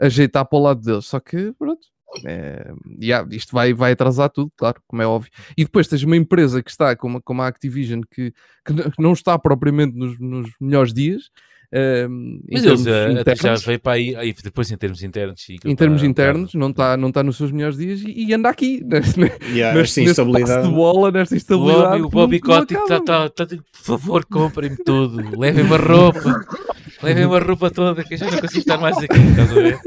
ajeitar 0.00 0.44
para 0.44 0.58
o 0.58 0.62
lado 0.62 0.80
deles. 0.80 1.06
Só 1.06 1.20
que, 1.20 1.52
pronto, 1.58 1.80
é, 2.24 2.72
yeah, 3.00 3.26
isto 3.34 3.52
vai, 3.52 3.72
vai 3.74 3.92
atrasar 3.92 4.30
tudo, 4.30 4.52
claro, 4.56 4.80
como 4.86 5.02
é 5.02 5.06
óbvio. 5.06 5.30
E 5.56 5.64
depois 5.64 5.88
tens 5.88 6.02
uma 6.04 6.16
empresa 6.16 6.62
que 6.62 6.70
está 6.70 6.94
como, 6.94 7.20
como 7.22 7.42
a 7.42 7.46
Activision 7.48 8.00
que, 8.10 8.32
que 8.64 8.72
não 9.02 9.12
está 9.12 9.38
propriamente 9.38 9.96
nos, 9.96 10.18
nos 10.20 10.48
melhores 10.60 10.92
dias. 10.94 11.22
ehm, 11.72 12.36
em 12.48 12.52
Mas 12.52 12.64
eles 12.64 12.86
eh, 12.86 13.18
até 13.20 13.34
já 13.34 13.54
veio 13.56 13.80
para 13.80 13.92
aí, 13.94 14.14
aí 14.14 14.32
depois 14.44 14.70
em 14.70 14.76
termos 14.76 15.02
internos. 15.02 15.48
e 15.48 15.56
Em 15.64 15.74
termos 15.74 15.96
está- 16.02 16.06
internos, 16.08 16.54
não 16.54 16.70
está 16.70 16.96
não 16.96 17.10
tá 17.10 17.24
nos 17.24 17.36
seus 17.36 17.50
melhores 17.50 17.76
dias 17.76 18.00
e, 18.02 18.26
e 18.26 18.32
anda 18.32 18.48
aqui, 18.48 18.80
neste, 18.86 19.18
Yeah, 19.52 19.76
neste, 19.76 20.00
esta 20.00 20.00
neste 20.00 20.06
passo 20.06 20.06
instabilidade. 20.30 20.68
de 20.68 20.72
bola, 20.74 21.10
nesta 21.10 21.34
O 21.34 21.36
instabilidade. 21.36 21.82
Bobby, 21.90 22.02
o 22.02 22.08
Bobby 22.10 22.40
Kotick 22.40 22.80
está, 22.80 23.00
tá, 23.00 23.28
tá, 23.28 23.46
por 23.46 23.60
favor, 23.72 24.24
comprem-me 24.26 24.76
tudo, 24.76 25.16
levem-me 25.36 25.74
a 25.74 25.78
roupa, 25.78 26.20
levem-me 27.05 27.36
a 27.36 27.39
roupa 27.39 27.70
toda, 27.70 28.02
que 28.05 28.14
eu 28.14 28.18
já 28.18 28.31
não 28.31 28.39
consigo 28.40 28.59
estar 28.60 28.78
mais 28.78 28.97
aqui, 28.98 29.16
estás 29.18 29.51
a 29.51 29.55
ver? 29.55 29.78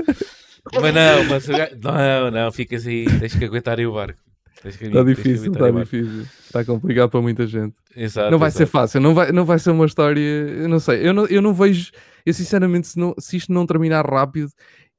Mas 0.82 0.94
não, 0.94 1.24
mas 1.30 1.48
não, 1.82 2.32
não, 2.32 2.52
ficas 2.52 2.86
aí, 2.86 3.06
tens 3.20 3.36
que 3.36 3.46
aguentar 3.46 3.80
aí 3.80 3.86
o 3.88 3.94
barco. 3.94 4.20
Que- 4.62 4.86
Está 4.86 5.04
difícil, 5.04 5.52
está 5.54 5.70
difícil. 5.72 6.26
Está 6.46 6.66
complicado 6.66 7.10
para 7.10 7.22
muita 7.22 7.46
gente. 7.46 7.76
Exato, 7.96 8.32
não 8.32 8.40
vai 8.40 8.50
ser 8.52 8.64
exato. 8.64 8.72
fácil, 8.72 9.00
não 9.00 9.14
vai, 9.14 9.32
não 9.32 9.46
vai 9.46 9.60
ser 9.60 9.70
uma 9.72 9.86
história. 9.86 10.20
Eu 10.20 10.68
não 10.68 10.80
sei, 10.80 11.08
eu 11.08 11.14
não, 11.14 11.26
eu 11.28 11.42
não 11.42 11.54
vejo. 11.54 11.92
Eu 12.26 12.34
sinceramente, 12.34 12.88
se, 12.88 13.00
não, 13.00 13.14
se 13.20 13.38
isto 13.38 13.54
não 13.54 13.66
terminar 13.66 14.04
rápido, 14.06 14.50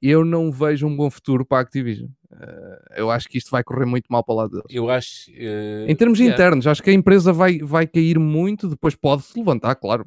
eu 0.01 0.24
não 0.24 0.51
vejo 0.53 0.86
um 0.86 0.97
bom 0.97 1.11
futuro 1.11 1.45
para 1.45 1.59
a 1.59 1.61
Activision. 1.62 2.09
Eh, 2.40 2.78
eu 2.99 3.11
acho 3.11 3.28
que 3.28 3.36
isto 3.36 3.51
vai 3.51 3.62
correr 3.65 3.85
muito 3.85 4.07
mal 4.09 4.23
para 4.24 4.32
o 4.32 4.36
lado 4.39 4.51
deles. 4.53 4.65
Eu 4.70 4.89
acho. 4.89 5.11
eh, 5.36 5.86
Em 5.89 5.95
termos 5.97 6.19
yeah. 6.20 6.35
internos, 6.35 6.66
acho 6.66 6.82
que 6.82 6.90
a 6.90 6.95
empresa 6.95 7.32
vai, 7.32 7.59
vai 7.59 7.86
cair 7.86 8.19
muito, 8.19 8.69
depois 8.69 8.95
pode-se 8.95 9.36
levantar, 9.36 9.74
claro. 9.74 10.07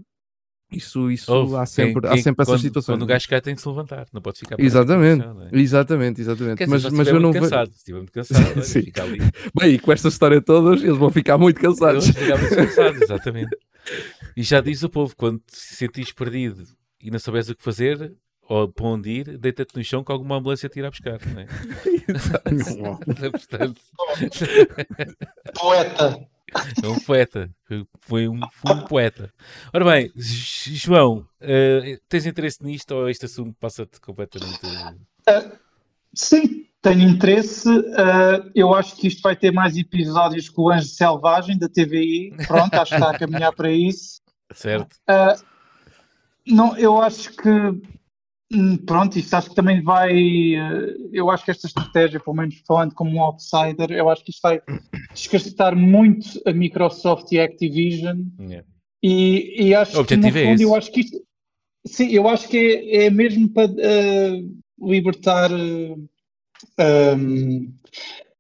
Isso, 0.72 1.12
isso 1.12 1.34
Ouve, 1.34 1.56
há 1.56 1.60
quem- 1.60 1.66
sempre, 1.68 2.08
há 2.08 2.12
quem- 2.14 2.24
sempre 2.24 2.44
essas 2.44 2.56
quando, 2.56 2.62
situações. 2.62 2.96
Quando 2.96 3.02
o 3.04 3.06
gajo 3.06 3.28
cai 3.28 3.42
tem 3.42 3.54
de 3.56 3.62
se 3.62 3.68
levantar, 3.68 4.08
não 4.14 4.22
pode 4.22 4.40
ficar 4.40 4.56
Exatamente, 4.58 5.22
é? 5.52 5.60
exatamente, 5.60 6.22
exatamente. 6.22 6.58
Dizer, 6.60 6.70
mas 6.70 6.84
mas 6.84 6.94
estiver 6.94 7.10
eu 7.18 7.20
não 7.20 7.30
muito 7.32 7.42
cansado, 7.44 7.72
se 7.72 7.78
estiver 7.78 7.98
muito 7.98 8.12
cansado, 8.14 8.52
olha, 8.56 8.64
Sim. 8.64 8.82
fica 8.84 9.04
ali. 9.04 9.20
Bem, 9.60 9.74
e 9.74 9.80
com 9.80 9.92
esta 9.92 10.08
história 10.08 10.42
toda, 10.42 10.76
eles 10.82 10.98
vão 10.98 11.10
ficar 11.12 11.38
muito 11.38 11.60
cansados. 11.60 12.06
Eles 12.06 12.18
ficavam 12.18 12.50
cansados, 12.50 13.02
exatamente. 13.02 13.58
E 14.38 14.44
já 14.44 14.62
diz 14.62 14.82
o 14.84 14.90
povo, 14.90 15.14
quando 15.16 15.40
te 15.40 15.58
sentires 15.58 16.14
perdido 16.14 16.64
e 17.02 17.12
não 17.12 17.20
souberes 17.20 17.50
o 17.50 17.56
que 17.56 17.64
fazer, 17.64 18.14
ou 18.48 18.68
para 18.70 18.86
onde 18.86 19.10
ir, 19.10 19.38
deita-te 19.38 19.76
no 19.76 19.84
chão 19.84 20.04
que 20.06 20.12
alguma 20.12 20.38
ambulância 20.38 20.70
te 20.70 20.80
irá 20.80 20.90
buscar, 20.90 21.20
não 21.34 21.42
é? 21.42 21.48
Portanto, 23.32 23.82
Poeta. 25.54 26.20
É 26.84 26.88
um 26.88 27.00
poeta. 27.00 27.50
Foi 28.00 28.28
um, 28.28 28.40
foi 28.52 28.76
um 28.76 28.82
poeta. 28.86 29.34
Ora 29.74 29.86
bem, 29.86 30.12
João, 30.16 31.26
eh, 31.40 32.00
tens 32.10 32.26
interesse 32.26 32.64
nisto 32.64 32.92
ou 32.92 33.10
este 33.10 33.26
assunto 33.26 33.56
passa-te 33.60 34.00
completamente... 34.00 34.60
Sim, 36.14 36.68
tenho 36.82 37.08
interesse. 37.08 37.70
ah, 37.96 38.44
eu 38.54 38.74
acho 38.74 38.96
que 38.98 39.08
isto 39.08 39.22
vai 39.22 39.36
ter 39.36 39.52
mais 39.52 39.78
episódios 39.78 40.50
que 40.50 40.60
o 40.60 40.70
Anjo 40.70 40.88
Selvagem 40.88 41.58
da 41.58 41.70
TVI. 41.70 42.36
Pronto, 42.48 42.74
acho 42.74 42.90
que 42.92 42.96
está 42.96 43.12
a 43.12 43.18
caminhar 43.20 43.54
para 43.54 43.72
isso. 43.72 44.22
Certo? 44.54 44.98
Não, 46.46 46.76
eu 46.76 47.02
acho 47.02 47.32
que 47.32 47.50
pronto, 48.86 49.18
isto 49.18 49.34
acho 49.34 49.50
que 49.50 49.56
também 49.56 49.82
vai. 49.82 50.12
eh, 50.56 50.96
Eu 51.14 51.30
acho 51.30 51.44
que 51.46 51.52
esta 51.52 51.68
estratégia, 51.68 52.20
pelo 52.20 52.36
menos 52.36 52.62
falando 52.68 52.94
como 52.94 53.12
um 53.12 53.22
outsider, 53.22 53.92
eu 53.92 54.10
acho 54.10 54.24
que 54.24 54.32
isto 54.32 54.42
vai 54.42 54.62
desgastar 55.14 55.76
muito 55.76 56.28
a 56.46 56.52
Microsoft 56.52 57.32
e 57.32 57.40
a 57.40 57.46
Activision. 57.46 58.24
Yeah. 58.40 58.66
E, 59.04 59.68
e 59.68 59.74
acho 59.76 60.00
O 60.00 60.06
que 60.06 60.16
no 60.16 60.28
é 60.28 60.32
fundo 60.32 60.54
esse. 60.54 60.64
eu 60.64 60.76
acho 60.76 60.92
que 60.92 61.02
isto. 61.02 61.18
Sim, 61.86 62.10
eu 62.12 62.28
acho 62.28 62.48
que 62.48 62.58
é, 62.58 63.06
é 63.06 63.10
mesmo 63.10 63.50
para 63.50 63.72
eh, 63.80 64.44
libertar. 64.80 65.50
eh, 65.52 67.16
um, 67.16 67.74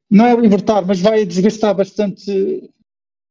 não 0.09 0.25
é 0.25 0.35
libertar, 0.35 0.85
mas 0.85 0.99
vai 1.01 1.25
desgastar 1.25 1.73
bastante 1.73 2.69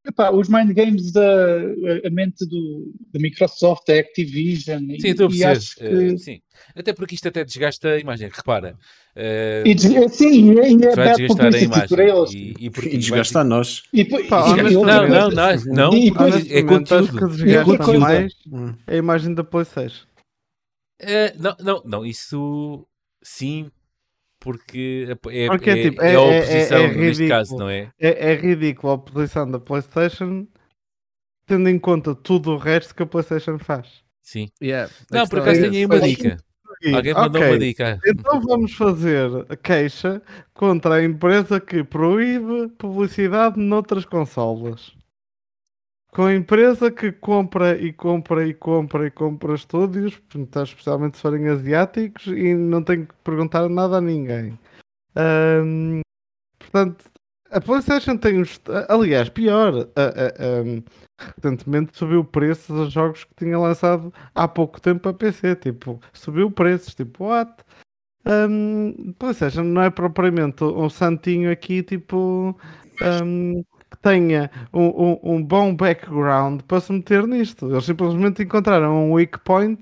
epá, 0.07 0.31
os 0.31 0.49
mind 0.49 0.73
games 0.73 1.13
da 1.13 1.57
a 2.05 2.11
mente 2.11 2.47
do, 2.47 2.93
da 3.13 3.21
Microsoft, 3.21 3.87
da 3.87 3.95
Activision. 3.99 4.83
e- 4.91 5.01
Sim, 5.01 5.09
estou 5.09 5.27
a 5.27 5.31
e 5.31 5.39
perceber. 5.39 5.57
acho 5.59 5.75
que- 5.77 5.85
Eh, 6.15 6.19
sim. 6.19 6.41
Até 6.75 6.93
porque 6.93 7.15
isto 7.15 7.27
até 7.29 7.45
desgasta 7.45 7.89
a 7.89 7.99
imagem. 7.99 8.29
Repara. 8.33 8.77
eh, 9.17 9.65
E 9.67 9.75
des- 9.75 10.13
sim, 10.15 10.53
e 10.55 10.59
é, 10.61 10.71
e 10.71 10.75
é 10.85 10.95
vai 10.95 11.07
bad 11.09 11.17
desgastar 11.27 11.55
a 11.55 11.59
imagem. 11.61 11.99
eles. 12.01 12.33
E, 12.33 12.55
e 12.67 12.71
porque 12.71 12.89
E 12.91 12.99
desgasta 12.99 13.41
a 13.41 13.45
nós. 13.45 13.83
E, 13.93 14.05
Pá, 14.05 14.57
e- 14.57 14.61
e- 14.61 14.73
Não, 14.75 14.85
não, 14.85 15.31
não, 15.31 15.31
não, 15.67 15.95
E 15.95 16.11
porque 16.13 16.23
é 16.23 16.63
Honestamente, 16.63 16.95
acho 16.95 17.13
que 17.13 17.19
conteúdo. 17.19 17.65
conteúdo. 17.79 18.01
mais 18.01 18.33
Hum. 18.53 18.75
a 18.87 18.95
imagem 18.97 19.35
da 19.35 19.43
PlayStation. 19.43 20.07
Eh, 21.01 21.35
não, 21.39 21.57
não, 21.61 21.83
não, 21.85 22.07
isso 22.07 22.87
sim, 23.23 23.71
porque 24.41 25.07
é, 25.07 25.45
é, 25.45 25.47
Porque, 25.47 25.71
é- 25.71 25.83
tipo, 25.83 26.03
é 26.03 26.07
é- 26.07 26.09
a 26.09 26.13
é- 26.13 26.19
oposição 26.19 26.79
é 26.79 26.87
neste 26.89 27.01
ridículo. 27.23 27.29
caso, 27.29 27.57
não 27.59 27.69
é? 27.69 27.93
É, 28.01 28.33
é 28.33 28.35
ridículo 28.35 28.93
a 28.95 28.99
posição 28.99 29.51
da 29.51 29.61
PlayStation, 29.61 30.47
tendo 31.47 31.69
em 31.69 31.79
conta 31.79 32.15
tudo 32.15 32.53
o 32.53 32.57
resto 32.57 32.95
que 32.95 33.03
a 33.03 33.07
PlayStation 33.07 33.59
faz. 33.59 34.03
Sim. 34.23 34.49
Yeah, 34.63 34.91
Não, 35.11 35.27
por 35.29 35.41
acaso 35.41 35.59
é 35.61 35.63
tenho 35.63 35.75
aí 35.75 35.85
uma 35.87 36.01
dica. 36.01 36.37
Alguém 36.95 37.13
mandou 37.15 37.43
ok, 37.43 37.51
uma 37.53 37.59
dica. 37.59 37.99
Então 38.07 38.41
vamos 38.41 38.73
fazer 38.75 39.29
a 39.49 39.57
queixa 39.57 40.23
contra 40.55 40.95
a 40.95 41.05
empresa 41.05 41.61
que 41.61 41.85
proíbe 41.85 42.69
publicidade 42.79 43.59
noutras 43.61 44.05
consolas. 44.05 44.93
Com 46.13 46.23
a 46.25 46.35
empresa 46.35 46.91
que 46.91 47.13
compra 47.13 47.79
e 47.81 47.93
compra 47.93 48.47
e 48.47 48.53
compra 48.53 49.07
e 49.07 49.11
compra 49.11 49.55
estúdios, 49.55 50.21
especialmente 50.65 51.17
se 51.17 51.23
forem 51.23 51.49
asiáticos, 51.49 52.27
e 52.27 52.53
não 52.55 52.83
tem 52.83 53.07
que 53.07 53.15
perguntar 53.23 53.69
nada 53.69 53.99
a 53.99 54.01
ninguém. 54.01 54.59
Ahm, 55.17 56.01
portanto, 56.59 57.05
a 57.51 57.61
PlayStation 57.61 58.17
tem. 58.17 58.43
Aliás, 58.89 59.29
pior, 59.29 59.89
a- 59.97 60.03
a- 60.03 61.33
recentemente 61.37 61.97
subiu 61.97 62.21
o 62.21 62.25
preço 62.25 62.73
dos 62.73 62.93
jogos 62.93 63.25
que 63.25 63.35
tinha 63.37 63.59
lançado 63.59 64.13
há 64.35 64.49
pouco 64.49 64.81
tempo 64.81 65.09
a 65.09 65.15
PC. 65.15 65.57
Tipo, 65.57 66.01
subiu 66.13 66.51
preços, 66.51 66.95
tipo, 66.95 67.25
what? 67.27 67.53
Um, 68.27 69.13
PlayStation 69.19 69.63
não 69.65 69.83
é 69.83 69.91
propriamente 69.91 70.65
um 70.65 70.91
santinho 70.91 71.51
aqui, 71.53 71.83
tipo, 71.83 72.57
um, 73.25 73.65
que 73.91 73.99
tenha 73.99 74.51
um, 74.73 74.87
um- 74.87 75.21
um 75.35 75.43
bom 75.43 75.75
background 75.75 76.63
para 76.63 76.81
se 76.81 76.93
meter 76.93 77.27
nisto. 77.27 77.71
Eles 77.71 77.85
simplesmente 77.85 78.43
encontraram 78.43 79.09
um 79.09 79.13
weak 79.13 79.39
point 79.41 79.81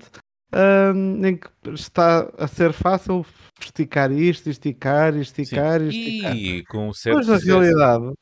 um, 0.53 1.25
em 1.25 1.37
que 1.37 1.47
está 1.73 2.27
a 2.37 2.47
ser 2.47 2.73
fácil 2.73 3.25
esticar 3.59 4.11
isto, 4.11 4.49
esticar, 4.49 5.15
esticar, 5.15 5.79
Sim. 5.79 5.87
esticar. 5.89 6.35
E 6.35 6.63
com 6.65 6.91
certo 6.93 7.17
Mas 7.17 7.27
na 7.27 7.37
realidade, 7.37 8.13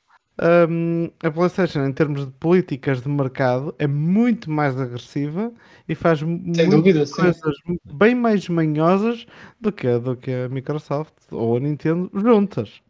hum, 0.69 1.09
a 1.23 1.31
PlayStation, 1.31 1.85
em 1.85 1.93
termos 1.93 2.25
de 2.25 2.31
políticas 2.33 3.01
de 3.01 3.09
mercado, 3.09 3.73
é 3.79 3.87
muito 3.87 4.51
mais 4.51 4.79
agressiva 4.79 5.51
e 5.87 5.95
faz 5.95 6.19
sim. 6.19 7.09
coisas 7.11 7.55
bem 7.93 8.13
mais 8.15 8.47
manhosas 8.49 9.25
do 9.59 9.71
que, 9.71 9.97
do 9.99 10.15
que 10.15 10.31
a 10.31 10.49
Microsoft 10.49 11.13
ou 11.31 11.57
a 11.57 11.59
Nintendo 11.59 12.09
juntas. 12.13 12.81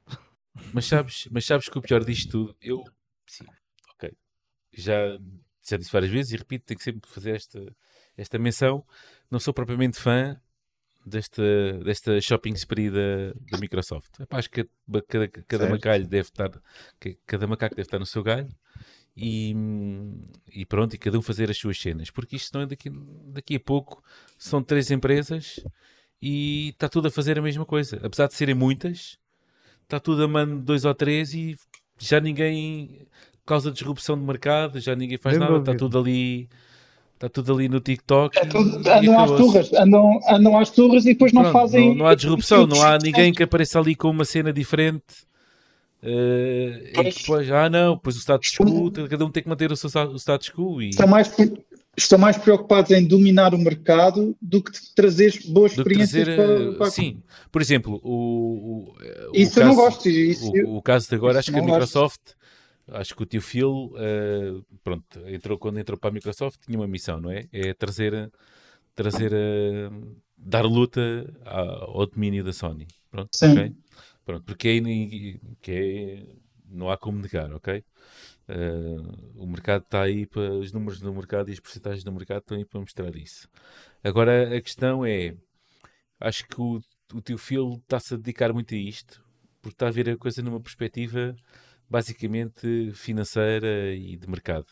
Mas 0.74 0.86
sabes, 0.86 1.28
mas 1.32 1.46
sabes 1.46 1.70
que 1.70 1.78
o 1.78 1.82
pior 1.82 2.04
disto 2.04 2.32
tudo, 2.32 2.56
eu 2.62 2.84
sim, 3.26 3.46
ok. 3.94 4.12
Já, 4.74 5.18
já 5.68 5.78
disse 5.78 5.92
várias 5.92 6.12
vezes 6.12 6.32
e 6.34 6.38
repito, 6.38 6.66
tenho 6.66 6.78
que 6.78 6.84
sempre 6.84 7.10
fazer 7.10 7.36
esta, 7.36 7.76
esta 8.16 8.40
menção. 8.40 8.86
Não 9.30 9.40
sou 9.40 9.54
propriamente 9.54 10.00
fã 10.00 10.40
desta, 11.06 11.44
desta 11.84 12.20
shopping 12.22 12.54
spree 12.54 12.90
da, 12.90 13.34
da 13.52 13.58
Microsoft. 13.60 14.20
Epá, 14.20 14.38
acho 14.38 14.50
que 14.50 14.68
cada, 15.08 15.28
cada 15.28 15.70
macalho 15.70 16.08
deve 16.08 16.30
estar, 16.30 16.52
cada 17.26 17.48
macaco 17.48 17.76
deve 17.76 17.88
estar 17.88 18.00
no 18.00 18.06
seu 18.06 18.24
galho. 18.24 18.50
E, 19.20 19.56
e 20.54 20.64
pronto, 20.64 20.94
e 20.94 20.98
cada 20.98 21.18
um 21.18 21.24
fazer 21.24 21.50
as 21.50 21.58
suas 21.58 21.80
cenas, 21.80 22.12
porque 22.12 22.36
isto 22.36 22.54
não 22.54 22.62
é 22.62 22.68
daqui, 22.68 22.92
daqui 23.34 23.56
a 23.56 23.60
pouco 23.60 24.04
são 24.38 24.62
três 24.62 24.92
empresas 24.92 25.60
e 26.22 26.70
está 26.70 26.88
tudo 26.88 27.08
a 27.08 27.12
fazer 27.12 27.40
a 27.40 27.42
mesma 27.42 27.66
coisa, 27.66 28.00
apesar 28.04 28.28
de 28.28 28.36
serem 28.36 28.54
muitas, 28.54 29.18
está 29.88 30.00
tudo 30.02 30.24
a 30.24 30.28
mano 30.28 30.60
dois 30.60 30.84
ou 30.84 30.94
três 30.94 31.34
e 31.34 31.56
já 31.98 32.20
ninguém 32.20 33.08
causa 33.46 33.72
disrupção 33.72 34.18
de 34.20 34.26
mercado, 34.26 34.80
já 34.82 34.94
ninguém 34.94 35.18
faz 35.18 35.38
Sem 35.38 35.40
nada, 35.44 35.58
está 35.60 35.74
tudo 35.74 35.98
ali, 35.98 36.50
está 37.14 37.30
tudo 37.30 37.54
ali 37.54 37.70
no 37.70 37.80
TikTok. 37.80 38.38
É 38.38 38.46
tudo- 38.46 38.78
andam 38.90 39.20
às 39.20 39.32
turras, 39.32 39.74
andam, 39.74 40.20
andam 40.30 40.60
às 40.60 40.70
turras 40.70 41.06
e 41.06 41.14
depois 41.14 41.32
não 41.32 41.44
Pronto, 41.44 41.54
fazem. 41.54 41.88
não, 41.90 41.96
não 41.96 42.08
há 42.08 42.14
disrupção, 42.14 42.68
não 42.68 42.82
há 42.82 42.98
ninguém 42.98 43.34
que 43.34 43.42
apareça 43.44 43.80
ali 43.80 43.96
com 43.96 44.10
uma 44.10 44.26
cena 44.26 44.52
diferente. 44.52 45.26
Pois. 46.94 47.16
depois, 47.16 47.52
ah 47.52 47.70
não, 47.70 47.98
pois 47.98 48.16
o 48.18 48.20
status 48.20 48.56
quo, 48.58 48.92
cada 49.10 49.26
um 49.26 49.32
tem 49.32 49.42
que 49.42 49.50
manter 49.50 49.72
o 49.72 49.76
seu 49.76 49.90
o 50.12 50.16
status 50.18 50.50
quo 50.50 50.82
e 50.82 50.90
Estão 50.90 51.08
mais, 51.08 51.34
estão 51.98 52.20
mais 52.20 52.38
preocupados 52.38 52.92
em 52.92 53.06
dominar 53.08 53.54
o 53.56 53.58
mercado 53.58 54.38
do 54.42 54.62
que 54.62 54.72
de 54.72 54.94
trazer 54.94 55.34
boas 55.48 55.74
do 55.74 55.82
experiências 55.82 56.24
trazer, 56.26 56.36
para, 56.36 56.64
eh, 56.64 56.78
para- 56.78 56.92
sim, 56.92 57.24
por 57.52 57.62
exemplo, 57.62 58.00
o, 58.04 58.12
o, 58.14 58.92
o 58.92 59.36
Isso 59.36 59.60
eu 59.60 59.66
não 59.66 59.76
caso- 59.76 59.90
gosto. 59.90 60.10
Isso, 60.10 60.52
o, 60.52 60.78
o 60.78 60.82
caso 60.82 61.10
de 61.10 61.16
agora, 61.16 61.40
isso 61.40 61.50
acho 61.50 61.52
que 61.52 61.58
a 61.58 61.62
não 61.62 61.68
gosto. 61.68 61.80
Microsoft, 61.80 62.22
acho 62.90 63.16
que 63.16 63.24
o 63.24 63.26
tio 63.26 63.42
Phil, 63.42 63.94
eh, 63.98 64.62
pronto, 64.84 65.20
entrou, 65.28 65.58
quando 65.58 65.80
entrou 65.80 65.98
para 65.98 66.10
a 66.12 66.14
Microsoft, 66.14 66.60
tinha 66.66 66.78
uma 66.78 66.88
missão, 66.88 67.20
não 67.20 67.32
é? 67.32 67.48
É 67.52 67.74
trazer, 67.74 68.32
trazer, 68.96 69.34
eh, 69.34 69.90
dar 70.38 70.66
luta 70.66 71.02
ao 71.46 72.06
domínio 72.06 72.44
da 72.44 72.54
Sony. 72.54 72.86
Pronto, 73.10 73.30
Sim. 73.36 73.52
ok? 73.52 73.76
Pronto, 74.24 74.44
porque 74.44 74.68
aí 74.68 75.40
que 75.62 75.72
é, 75.72 76.26
não 76.70 76.92
há 76.92 76.98
como 76.98 77.20
negar, 77.20 77.52
ok? 77.54 77.84
Eh, 78.48 78.96
o 79.36 79.46
mercado 79.48 79.84
está 79.84 80.04
aí 80.04 80.26
para 80.26 80.54
os 80.54 80.72
números 80.72 81.00
do 81.02 81.14
mercado 81.14 81.50
e 81.50 81.54
as 81.54 81.60
porcentagens 81.60 82.04
do 82.04 82.12
mercado 82.12 82.40
estão 82.40 82.58
aí 82.58 82.66
para 82.66 82.80
mostrar 82.80 83.16
isso. 83.16 83.48
Agora 84.04 84.56
a 84.58 84.62
questão 84.62 85.06
é, 85.06 85.36
acho 86.20 86.48
que 86.48 86.62
o, 86.62 86.80
o 87.14 87.22
tio 87.22 87.38
Phil 87.38 87.74
está-se 87.84 88.14
a 88.16 88.18
dedicar 88.18 88.54
muito 88.54 88.74
a 88.74 88.78
isto, 88.78 89.24
porque 89.62 89.76
está 89.76 89.88
a 89.88 89.92
ver 89.92 90.10
a 90.10 90.18
coisa 90.18 90.42
numa 90.42 90.62
perspectiva 90.62 91.36
basicamente 91.90 92.92
financeira 92.94 93.96
e 93.96 94.18
de 94.18 94.30
mercado. 94.30 94.68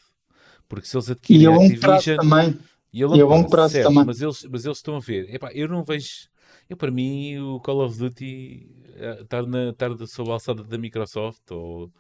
Porque 0.68 0.88
se 0.88 0.98
eles 0.98 1.10
E 1.30 1.38
adquirem 1.38 1.48
a 1.48 1.52
a 1.52 1.56
longo 1.58 1.78
prazo 1.80 2.08
Activision 2.08 2.20
também. 2.20 2.60
e 2.94 3.04
a 3.04 3.08
E 3.12 3.22
longo 3.24 3.50
prazo 3.50 3.80
certo, 3.80 3.82
também. 3.82 4.06
Mas 4.06 4.22
eles, 4.22 4.44
mas 4.46 4.66
eles 4.66 4.78
estão 4.80 4.96
a 4.98 5.00
ver. 5.00 5.34
Epá, 5.34 5.52
eu 5.54 5.68
não 5.68 5.84
vejo. 5.84 6.30
Eu, 6.70 6.78
para 6.78 6.92
mim, 6.92 7.38
o 7.40 7.60
Call 7.62 7.82
of 7.86 7.98
Duty 7.98 8.70
eh, 8.96 9.22
estar, 9.24 9.46
na, 9.48 9.70
estar 9.72 9.90
sob 10.08 10.30
a 10.32 10.34
alçada 10.34 10.64
da 10.64 10.78
Microsoft 10.78 11.52
ou. 11.52 11.92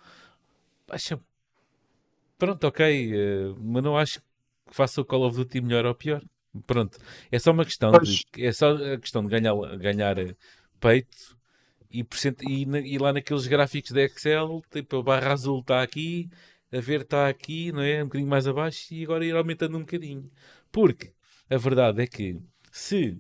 Acho. 0.89 1.19
Pronto, 2.37 2.65
ok. 2.67 2.81
eh, 3.13 3.53
mas 3.59 3.83
não 3.83 3.97
acho 3.97 4.19
que 4.19 4.25
faça 4.71 5.01
o 5.01 5.05
Call 5.05 5.23
of 5.25 5.37
Duty 5.37 5.61
melhor 5.61 5.85
ou 5.85 5.95
pior. 5.95 6.23
Pronto. 6.65 6.97
É 7.31 7.37
só 7.39 7.51
uma 7.51 7.65
questão 7.65 7.91
Pois. 7.91 8.09
de. 8.09 8.25
É 8.45 8.51
só 8.51 8.71
a 8.75 8.97
questão 8.97 9.23
de 9.23 9.29
ganhar, 9.29 9.53
ganhar 9.77 10.17
eh, 10.17 10.35
peito 10.79 11.37
e, 11.89 12.03
percent- 12.03 12.41
e, 12.43 12.65
na- 12.65 12.79
e 12.79 12.97
lá 12.97 13.11
naqueles 13.13 13.47
gráficos 13.47 13.91
da 13.91 14.01
Excel, 14.03 14.61
tipo, 14.71 14.97
a 14.97 15.03
barra 15.03 15.33
azul 15.33 15.59
está 15.61 15.81
aqui, 15.81 16.29
a 16.71 16.79
ver 16.79 17.01
está 17.01 17.27
aqui, 17.29 17.71
não 17.71 17.81
é? 17.81 18.01
Um 18.03 18.07
bocadinho 18.07 18.29
mais 18.29 18.47
abaixo 18.47 18.93
e 18.93 19.03
agora 19.03 19.25
ir 19.25 19.35
aumentando 19.35 19.77
um 19.77 19.81
bocadinho. 19.81 20.29
Porque 20.71 21.13
a 21.49 21.57
verdade 21.57 22.01
é 22.03 22.07
que 22.07 22.39
se 22.71 23.17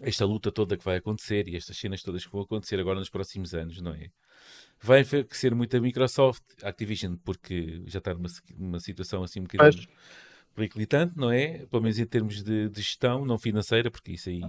esta 0.00 0.24
luta 0.24 0.50
toda 0.52 0.76
que 0.76 0.84
vai 0.84 0.96
acontecer 0.96 1.48
e 1.48 1.56
estas 1.56 1.76
cenas 1.76 2.02
todas 2.02 2.24
que 2.24 2.32
vão 2.32 2.42
acontecer 2.42 2.78
agora 2.80 2.98
nos 2.98 3.10
próximos 3.10 3.54
anos, 3.54 3.80
não 3.80 3.92
é? 3.94 4.10
Vai 4.82 5.04
crescer 5.04 5.54
muito 5.54 5.76
a 5.76 5.80
Microsoft, 5.80 6.42
a 6.62 6.68
Activision, 6.70 7.16
porque 7.24 7.82
já 7.86 7.98
está 7.98 8.14
numa, 8.14 8.28
si- 8.28 8.42
numa 8.58 8.80
situação 8.80 9.22
assim 9.22 9.40
um 9.40 9.44
bocadinho 9.44 9.86
periclitante, 10.54 11.16
não 11.16 11.30
é? 11.30 11.66
Pelo 11.66 11.82
menos 11.82 11.98
em 11.98 12.06
termos 12.06 12.42
de, 12.42 12.68
de 12.68 12.80
gestão, 12.82 13.24
não 13.24 13.38
financeira, 13.38 13.90
porque 13.90 14.12
isso 14.12 14.28
aí 14.30 14.42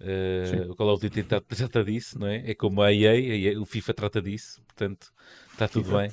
eh, 0.00 0.66
o 0.68 0.74
Call 0.76 0.90
of 0.94 1.02
Duty 1.08 1.24
trata 1.58 1.84
disso, 1.84 2.18
não 2.18 2.26
é? 2.26 2.50
É 2.50 2.54
como 2.54 2.82
a 2.82 2.92
EA, 2.92 3.12
a 3.12 3.16
EA, 3.16 3.60
o 3.60 3.64
FIFA 3.64 3.94
trata 3.94 4.22
disso, 4.22 4.62
portanto 4.62 5.12
está 5.52 5.68
tudo 5.68 5.92
bem. 5.96 6.10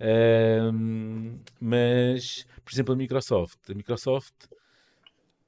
Ahm, 0.00 1.38
mas, 1.60 2.46
por 2.64 2.72
exemplo, 2.72 2.94
a 2.94 2.96
Microsoft, 2.96 3.58
a 3.70 3.74
Microsoft 3.74 4.34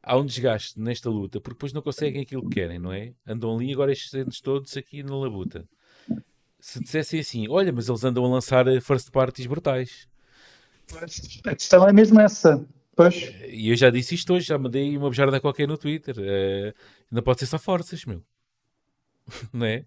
há 0.02 0.16
um 0.16 0.24
desgaste 0.24 0.78
nesta 0.80 1.10
luta, 1.10 1.40
porque 1.40 1.54
depois 1.54 1.72
não 1.72 1.82
conseguem 1.82 2.22
aquilo 2.22 2.42
que 2.42 2.54
querem, 2.60 2.78
não 2.78 2.92
é? 2.92 3.14
Andam 3.26 3.54
ali 3.56 3.72
agora 3.72 3.92
estes 3.92 4.12
anos 4.14 4.40
todos 4.40 4.76
aqui 4.76 5.02
na 5.02 5.16
labuta. 5.16 5.66
Se 6.60 6.80
dissessem 6.80 7.20
assim, 7.20 7.48
olha, 7.48 7.72
mas 7.72 7.88
eles 7.88 8.04
andam 8.04 8.24
a 8.24 8.28
lançar 8.28 8.66
eh, 8.68 8.80
first 8.80 9.10
parties 9.10 9.46
brutais. 9.46 10.08
A 11.44 11.54
questão 11.54 11.88
é 11.88 11.92
mesmo 11.92 12.20
essa. 12.20 12.64
Pois. 12.94 13.32
E 13.48 13.70
eu 13.70 13.76
já 13.76 13.88
disse 13.90 14.14
isto 14.14 14.34
hoje, 14.34 14.46
já 14.46 14.58
mandei 14.58 14.96
uma 14.96 15.08
bejarda 15.08 15.40
qualquer 15.40 15.66
no 15.66 15.78
Twitter. 15.78 16.16
Eh, 16.18 16.74
não 17.10 17.22
pode 17.22 17.40
ser 17.40 17.46
só 17.46 17.58
forças, 17.58 18.04
meu. 18.04 18.22
não 19.52 19.64
é? 19.64 19.84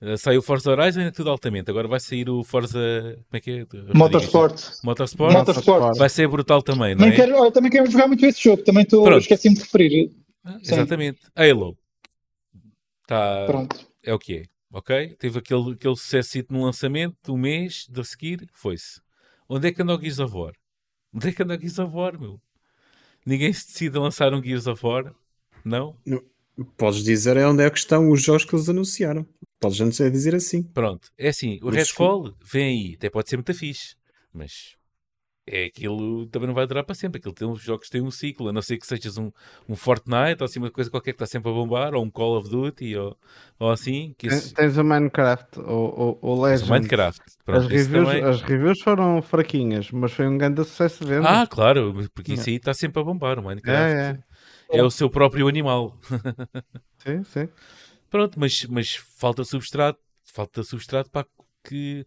Eh, 0.00 0.16
Saiu 0.16 0.40
o 0.40 0.42
Forza 0.42 0.70
Horizon 0.70 1.00
é 1.00 1.10
tudo 1.10 1.30
altamente. 1.30 1.70
Agora 1.70 1.88
vai 1.88 2.00
sair 2.00 2.28
o 2.28 2.44
Forza. 2.44 2.78
Como 2.78 3.36
é 3.36 3.40
que 3.40 3.50
é? 3.50 3.66
Motorsport. 3.94 4.62
Motorsport. 4.84 5.32
Motorsport. 5.32 5.96
Vai 5.96 6.08
ser 6.10 6.28
brutal 6.28 6.62
também, 6.62 6.94
não 6.94 7.06
é? 7.06 7.12
quero, 7.12 7.36
olha, 7.36 7.50
também 7.50 7.70
quero 7.70 7.90
jogar 7.90 8.06
muito 8.06 8.24
esse 8.26 8.42
jogo. 8.42 8.62
Também 8.62 8.82
estou 8.82 9.10
esqueci-me 9.16 9.54
de 9.54 9.62
referir. 9.62 10.12
Ah. 10.44 10.58
Exatamente. 10.62 11.20
Halo. 11.34 11.76
Tá, 13.06 13.46
Pronto. 13.46 13.88
é 14.02 14.12
o 14.12 14.18
que 14.18 14.34
é. 14.38 14.55
Ok? 14.70 15.16
Teve 15.18 15.38
aquele, 15.38 15.72
aquele 15.72 15.96
sucesso 15.96 16.38
no 16.50 16.64
lançamento, 16.64 17.32
um 17.32 17.38
mês 17.38 17.86
de 17.88 18.04
seguir, 18.04 18.48
foi-se. 18.52 19.00
Onde 19.48 19.68
é 19.68 19.72
que 19.72 19.82
anda 19.82 19.94
o 19.94 20.00
Gears 20.00 20.18
of 20.18 20.34
War? 20.34 20.52
Onde 21.14 21.28
é 21.28 21.32
que 21.32 21.42
anda 21.42 21.54
o 21.54 21.60
Gears 21.60 21.78
of 21.78 21.94
War, 21.94 22.18
meu? 22.18 22.40
Ninguém 23.24 23.52
se 23.52 23.66
decide 23.66 23.96
a 23.96 24.00
lançar 24.00 24.34
um 24.34 24.42
Gears 24.42 24.66
of 24.66 24.84
War? 24.84 25.14
Não? 25.64 25.96
Podes 26.76 27.02
dizer 27.02 27.36
é 27.36 27.46
onde 27.46 27.62
é 27.62 27.70
que 27.70 27.78
estão 27.78 28.10
os 28.10 28.22
jogos 28.22 28.44
que 28.44 28.54
eles 28.54 28.68
anunciaram. 28.68 29.26
Podes 29.60 29.80
antes 29.80 29.98
dizer 30.12 30.34
assim. 30.34 30.62
Pronto, 30.62 31.10
é 31.16 31.28
assim, 31.28 31.58
o 31.62 31.70
Redfall 31.70 32.34
vem 32.44 32.64
aí, 32.64 32.94
até 32.94 33.10
pode 33.10 33.28
ser 33.28 33.36
muito 33.36 33.54
fixe, 33.54 33.94
mas 34.32 34.76
é 35.46 35.64
aquilo 35.66 36.26
também 36.26 36.46
não 36.48 36.54
vai 36.54 36.66
durar 36.66 36.84
para 36.84 36.94
sempre. 36.94 37.18
Aquilo 37.18 37.32
tem, 37.34 37.46
os 37.48 37.62
jogos 37.62 37.88
têm 37.88 38.00
um 38.02 38.10
ciclo, 38.10 38.48
a 38.48 38.52
não 38.52 38.60
ser 38.62 38.78
que 38.78 38.86
sejas 38.86 39.16
um, 39.16 39.30
um 39.68 39.76
Fortnite 39.76 40.38
ou 40.40 40.44
assim 40.46 40.58
uma 40.58 40.70
coisa 40.70 40.90
qualquer 40.90 41.12
que 41.12 41.16
está 41.22 41.26
sempre 41.26 41.50
a 41.50 41.54
bombar, 41.54 41.94
ou 41.94 42.04
um 42.04 42.10
Call 42.10 42.36
of 42.36 42.50
Duty 42.50 42.96
ou, 42.96 43.16
ou 43.58 43.70
assim. 43.70 44.14
Que 44.18 44.28
Tens- 44.28 44.44
isso, 44.46 44.54
Tens 44.54 44.76
o 44.76 44.84
Minecraft, 44.84 45.60
o, 45.60 45.62
o, 45.62 46.18
o 46.20 46.40
mas 46.40 46.62
Legend. 46.62 46.70
o 46.70 46.74
Minecraft. 46.74 47.20
Pronto, 47.44 47.60
as, 47.64 47.66
reviews, 47.70 48.08
também- 48.08 48.24
as 48.24 48.42
reviews 48.42 48.80
foram 48.82 49.22
fraquinhas, 49.22 49.90
mas 49.92 50.12
foi 50.12 50.26
um 50.26 50.36
grande 50.36 50.64
sucesso 50.64 51.04
de 51.04 51.10
venda. 51.10 51.42
Ah, 51.42 51.46
claro, 51.46 51.94
porque 52.12 52.32
isso 52.34 52.48
aí 52.48 52.56
está 52.56 52.74
sempre 52.74 53.00
a 53.00 53.04
bombar. 53.04 53.38
O 53.38 53.42
Minecraft 53.42 54.22
É, 54.72 54.78
é, 54.78 54.82
o 54.82 54.90
seu 54.90 55.08
próprio 55.08 55.46
animal. 55.46 55.96
Sim, 56.98 57.22
sim. 57.22 57.48
Pronto, 58.10 58.38
mas, 58.38 58.64
mas 58.66 58.96
falta 58.96 59.44
substrato, 59.44 60.00
falta 60.24 60.62
substrato 60.64 61.10
para 61.10 61.26
que 61.62 62.04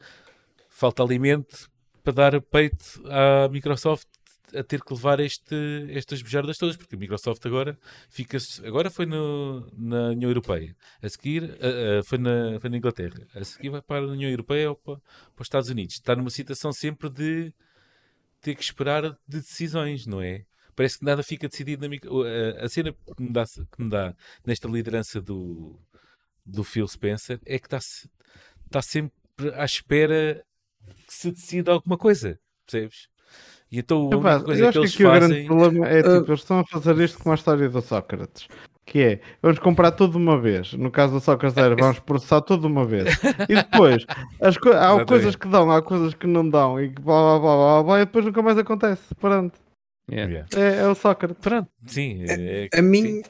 falta 0.70 1.04
alimento 1.04 1.70
para 2.14 2.32
dar 2.32 2.42
peito 2.42 3.02
à 3.06 3.48
Microsoft 3.50 4.08
a 4.56 4.64
ter 4.64 4.82
que 4.82 4.94
levar 4.94 5.20
este, 5.20 5.56
estas 5.92 6.24
bejardas 6.24 6.58
todas, 6.58 6.76
porque 6.76 6.96
a 6.96 6.98
Microsoft 6.98 7.46
agora 7.46 7.78
fica 8.10 8.38
agora 8.66 8.90
foi 8.90 9.06
no, 9.06 9.70
na 9.78 10.08
União 10.10 10.30
Europeia, 10.30 10.76
a 11.04 11.08
seguir 11.10 11.44
ah, 11.62 12.00
ah, 12.00 12.04
foi, 12.04 12.18
na, 12.18 12.60
foi 12.60 12.70
na 12.70 12.78
Inglaterra, 12.78 13.28
a 13.36 13.44
seguir 13.44 13.70
vai 13.70 13.82
para 13.82 14.06
a 14.06 14.08
União 14.08 14.30
Europeia 14.30 14.70
ou 14.72 14.76
para, 14.76 14.96
para 14.98 15.42
os 15.42 15.46
Estados 15.46 15.70
Unidos. 15.70 15.96
Está 15.96 16.16
numa 16.16 16.32
situação 16.32 16.74
sempre 16.74 17.10
de 17.10 17.54
ter 18.42 18.56
que 18.56 18.64
esperar 18.64 19.04
de 19.28 19.40
decisões, 19.40 20.08
não 20.08 20.20
é? 20.22 20.46
Parece 20.76 20.98
que 20.98 21.06
nada 21.06 21.22
fica 21.22 21.48
decidido 21.48 21.82
na 21.84 21.90
micro... 21.90 22.24
a- 22.24 22.66
A 22.66 22.70
cena 22.70 22.92
que 22.94 23.22
me 23.22 23.32
dá, 23.32 23.46
que 23.46 23.84
me 23.84 23.90
dá 23.90 24.16
nesta 24.46 24.68
liderança 24.68 25.22
do, 25.22 25.78
do 26.46 26.64
Phil 26.64 26.88
Spencer 26.88 27.40
é 27.46 27.60
que 27.60 27.68
está, 27.68 27.78
está 27.78 28.82
sempre 28.82 29.14
à 29.56 29.64
espera 29.66 30.44
que 31.08 31.14
se 31.14 31.32
decida 31.32 31.72
alguma 31.72 31.98
coisa, 31.98 32.40
percebes? 32.66 33.08
E 33.72 33.80
então 33.80 34.10
a 34.12 34.16
única 34.16 34.40
coisa 34.44 34.66
eu 34.66 34.72
que 34.72 34.80
acho 34.80 34.80
que 34.80 34.80
eles 34.80 34.94
aqui 34.96 35.04
o 35.06 35.12
grande 35.12 35.34
fazem. 35.34 35.46
problema 35.46 35.88
é 35.88 36.00
Ah. 36.00 36.04
tipo, 36.20 36.32
eles 36.32 36.40
estão 36.42 36.60
a 36.60 36.66
fazer 36.66 36.98
isto 37.00 37.20
com 37.20 37.32
a 37.32 37.36
história 37.36 37.70
do 37.70 37.82
Sócrates. 37.82 38.48
Que 38.86 39.00
é, 39.04 39.22
vamos 39.44 39.60
comprar 39.60 39.92
tudo 39.92 40.14
de 40.14 40.18
uma 40.18 40.42
vez. 40.42 40.74
No 40.74 40.90
caso 40.90 41.14
do 41.14 41.20
Sócrates 41.20 41.56
era, 41.58 41.76
vamos 41.78 42.00
processar 42.00 42.42
tudo 42.42 42.62
de 42.62 42.68
uma 42.68 42.84
vez. 42.86 43.06
E 43.48 43.54
depois, 43.54 44.04
as 44.42 44.58
co- 44.58 44.70
há 44.70 44.74
Exatamente. 44.74 45.08
coisas 45.08 45.36
que 45.36 45.48
dão, 45.48 45.72
há 45.72 45.82
coisas 45.84 46.14
que 46.16 46.26
não 46.26 46.50
dão, 46.50 46.82
e 46.82 46.90
que 46.90 47.00
blá 47.00 47.22
blá 47.22 47.40
blá 47.40 47.56
blá, 47.56 47.84
blá 47.84 48.02
e 48.02 48.06
depois 48.06 48.26
nunca 48.26 48.42
mais 48.42 48.58
acontece. 48.58 49.04
Pronto. 49.20 49.60
Yeah. 50.12 50.48
É, 50.56 50.78
é 50.82 50.88
o 50.88 50.96
Sócrates. 50.96 51.38
Pronto, 51.40 51.70
sim. 51.86 52.24
é- 52.28 52.68
A 52.74 52.82
mim, 52.82 53.22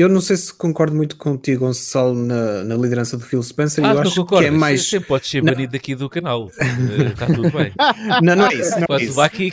eu 0.00 0.08
não 0.08 0.20
sei 0.20 0.36
se 0.36 0.52
concordo 0.52 0.94
muito 0.96 1.16
contigo, 1.16 1.66
Gonçalo, 1.66 2.14
na, 2.14 2.64
na 2.64 2.74
liderança 2.76 3.16
do 3.16 3.24
Phil 3.24 3.42
Spencer. 3.42 3.84
Ah, 3.84 3.92
eu 3.94 4.00
acho 4.00 4.14
concordas? 4.22 4.48
que 4.50 4.54
é 4.54 4.58
mais. 4.58 4.88
Sempre 4.88 5.08
podes 5.08 5.28
ser 5.30 5.42
Não. 5.42 5.52
banido 5.52 5.72
daqui 5.72 5.94
do 5.94 6.08
canal. 6.08 6.50
Eh, 6.58 7.06
Está 7.12 7.26
tudo 7.26 7.50
bem. 7.50 7.72
Não, 8.22 8.36
não 8.36 8.46
é 8.46 8.54
isso. 8.54 8.72
Não 8.88 8.96
é 8.96 9.02
isso. 9.02 9.20
aqui. 9.20 9.52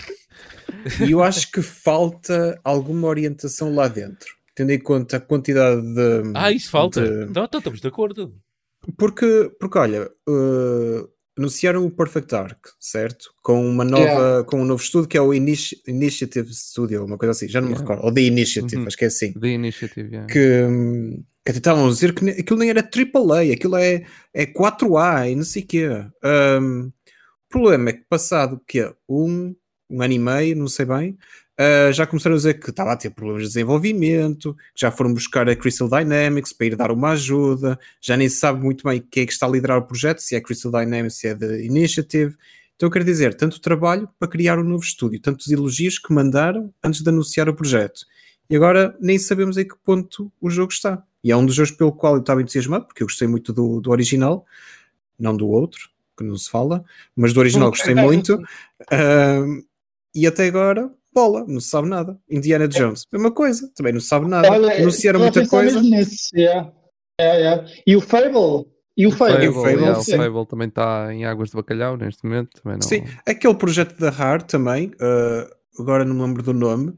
E 1.06 1.12
eu 1.12 1.22
acho 1.22 1.52
que 1.52 1.62
falta 1.62 2.60
alguma 2.64 3.08
orientação 3.08 3.74
lá 3.76 3.88
dentro. 3.88 4.34
Tendo 4.56 4.72
em 4.72 4.80
conta 4.80 5.18
a 5.18 5.20
quantidade 5.20 5.82
de. 5.82 6.32
Ah, 6.36 6.52
isso 6.52 6.70
falta. 6.70 7.02
de- 7.02 7.32
Não, 7.34 7.46
então 7.46 7.60
estamos 7.60 7.80
de 7.82 7.88
acordo. 7.88 8.34
Porque, 8.98 9.52
porque 9.60 9.78
olha, 9.78 10.10
uh, 10.28 11.08
anunciaram 11.42 11.86
o 11.86 11.92
Perfect 11.92 12.30
Dark, 12.32 12.68
certo? 12.80 13.34
Com 13.42 13.68
uma 13.68 13.84
nova, 13.84 14.04
Yeah. 14.04 14.44
com 14.46 14.62
um 14.62 14.66
novo 14.66 14.82
estudo 14.82 15.08
que 15.08 15.18
é 15.18 15.22
o 15.22 15.34
Initi- 15.34 15.82
Initiative 15.88 16.54
Studio, 16.54 17.04
uma 17.06 17.18
coisa 17.18 17.32
assim, 17.32 17.48
já 17.48 17.60
não 17.60 17.68
me 17.68 17.74
Yeah. 17.74 17.90
recordo. 17.92 18.08
Ou 18.08 18.14
The 18.14 18.22
Initiative, 18.22 18.82
Uhum. 18.82 18.88
acho 18.88 18.98
que 18.98 19.04
é 19.04 19.08
assim. 19.08 19.34
The 19.34 19.48
Initiative, 19.48 20.08
yeah. 20.10 20.28
Que, 20.28 20.68
que 21.44 21.50
até 21.52 21.58
estavam 21.58 21.86
a 21.86 21.90
dizer 21.90 22.14
que 22.14 22.30
aquilo 22.30 22.60
nem 22.60 22.70
era 22.70 22.82
AAA, 22.84 23.54
aquilo 23.54 23.76
é, 23.76 24.06
é 24.34 24.46
4A 24.46 25.30
e 25.30 25.36
não 25.36 25.44
sei 25.44 25.64
o 25.64 25.66
quê. 25.68 25.88
Um, 26.24 26.88
o 26.88 27.50
problema 27.50 27.90
é 27.90 27.94
que 27.94 28.06
passado 28.10 28.62
que 28.68 28.80
é 28.80 28.94
um, 29.10 29.54
um 29.90 30.02
ano 30.02 30.14
e 30.14 30.20
meio, 30.20 30.56
não 30.56 30.68
sei 30.68 30.86
bem, 30.86 31.18
uh, 31.60 31.92
já 31.94 32.06
começaram 32.06 32.36
a 32.36 32.38
dizer 32.38 32.60
que 32.60 32.70
estava 32.70 32.92
a 32.92 32.98
ter 32.98 33.10
problemas 33.12 33.44
de 33.44 33.50
desenvolvimento, 33.50 34.54
que 34.54 34.82
já 34.82 34.92
foram 34.92 35.14
buscar 35.14 35.50
a 35.50 35.56
Crystal 35.56 35.90
Dynamics 35.90 36.54
para 36.54 36.68
ir 36.68 36.76
dar 36.76 36.92
uma 36.92 37.12
ajuda, 37.12 37.80
já 38.02 38.16
nem 38.18 38.30
se 38.30 38.38
sabe 38.38 38.64
muito 38.64 38.84
bem 38.84 39.02
quem 39.12 39.24
é 39.24 39.26
que 39.26 39.34
está 39.34 39.46
a 39.46 39.50
liderar 39.50 39.78
o 39.78 39.84
projeto, 39.84 40.20
se 40.20 40.36
é 40.36 40.38
a 40.38 40.42
Crystal 40.42 40.72
Dynamics, 40.72 41.16
se 41.16 41.28
é 41.28 41.36
da 41.36 41.60
Initiative. 41.60 42.36
Então 42.76 42.90
quero 42.90 43.06
dizer, 43.06 43.36
tanto 43.36 43.62
trabalho 43.62 44.10
para 44.18 44.28
criar 44.28 44.58
um 44.58 44.64
novo 44.64 44.84
estúdio, 44.84 45.20
tantos 45.20 45.50
elogios 45.52 46.00
que 46.00 46.14
mandaram 46.14 46.74
antes 46.84 47.02
de 47.02 47.10
anunciar 47.10 47.48
o 47.48 47.54
projeto. 47.54 48.02
E 48.50 48.56
agora 48.56 48.98
nem 49.00 49.18
sabemos 49.18 49.58
em 49.58 49.68
que 49.68 49.76
ponto 49.84 50.32
o 50.42 50.50
jogo 50.50 50.74
está. 50.74 51.04
E 51.24 51.32
é 51.32 51.38
um 51.38 51.46
dos 51.46 51.56
jogos 51.56 51.72
pelo 51.72 51.92
qual 51.92 52.16
eu 52.16 52.22
estava 52.22 52.42
entusiasmado, 52.42 52.86
porque 52.86 53.04
eu 53.04 53.08
gostei 53.08 53.28
muito 53.28 53.54
do, 53.54 53.80
do 53.80 53.92
original, 53.92 54.46
não 55.18 55.38
do 55.38 55.48
outro, 55.48 55.90
que 56.18 56.24
não 56.24 56.36
se 56.36 56.50
fala, 56.50 56.84
mas 57.16 57.34
do 57.34 57.40
original 57.40 57.70
gostei 57.70 57.96
muito. 57.96 58.42
Ahm, 58.92 59.64
e 60.14 60.28
até 60.28 60.48
agora, 60.48 60.92
bola, 61.14 61.46
não 61.48 61.60
se 61.60 61.70
sabe 61.70 61.88
nada. 61.88 62.18
Indiana 62.30 62.68
Jones, 62.68 63.06
mesma 63.12 63.32
coisa, 63.32 63.70
também 63.76 63.94
não 63.94 64.00
se 64.00 64.08
sabe 64.08 64.28
nada. 64.28 64.50
Olha, 64.50 64.78
Anunciaram 64.78 65.20
a 65.20 65.24
muita 65.24 65.48
coisa. 65.48 65.82
nisso, 65.82 66.30
yeah. 66.36 66.72
Yeah, 67.20 67.40
yeah. 67.40 67.72
E 67.86 67.96
o 67.96 68.02
Fable? 68.02 68.68
E 68.98 69.08
o 69.08 69.12
Fable? 69.12 69.48
O 69.48 69.54
Fable, 69.54 69.82
yeah, 69.82 70.00
o. 70.00 70.04
Fable 70.04 70.46
também 70.48 70.68
está 70.68 71.14
em 71.14 71.26
águas 71.26 71.50
de 71.50 71.56
bacalhau 71.56 71.98
neste 71.98 72.24
momento. 72.24 72.62
Também 72.62 72.78
não... 72.80 72.88
Sim, 72.88 73.04
aquele 73.28 73.56
projeto 73.56 73.98
da 74.00 74.10
RAR 74.10 74.42
também, 74.42 74.92
ah, 75.00 75.48
agora 75.80 76.04
não 76.04 76.16
me 76.16 76.22
lembro 76.22 76.44
do 76.44 76.54
nome, 76.54 76.94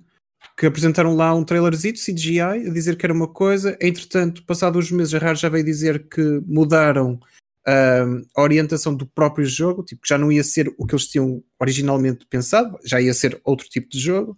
que 0.58 0.66
apresentaram 0.66 1.16
lá 1.16 1.34
um 1.34 1.44
trailerzito 1.44 2.00
CGI 2.00 2.42
a 2.42 2.74
dizer 2.74 2.96
que 2.96 3.06
era 3.06 3.14
uma 3.14 3.28
coisa, 3.28 3.78
entretanto, 3.82 4.44
passados 4.46 4.86
uns 4.86 4.92
meses 4.92 5.14
a 5.14 5.18
RAR 5.18 5.36
já 5.36 5.50
veio 5.50 5.64
dizer 5.64 6.08
que 6.08 6.42
mudaram 6.46 7.20
a 7.66 8.42
orientação 8.42 8.94
do 8.94 9.06
próprio 9.06 9.46
jogo, 9.46 9.84
tipo, 9.84 10.02
que 10.02 10.10
já 10.10 10.18
não 10.18 10.32
ia 10.32 10.44
ser 10.44 10.74
o 10.78 10.86
que 10.86 10.94
eles 10.94 11.08
tinham 11.08 11.42
originalmente 11.60 12.26
pensado, 12.28 12.78
já 12.84 13.00
ia 13.00 13.14
ser 13.14 13.40
outro 13.44 13.68
tipo 13.70 13.90
de 13.90 14.00
jogo, 14.00 14.38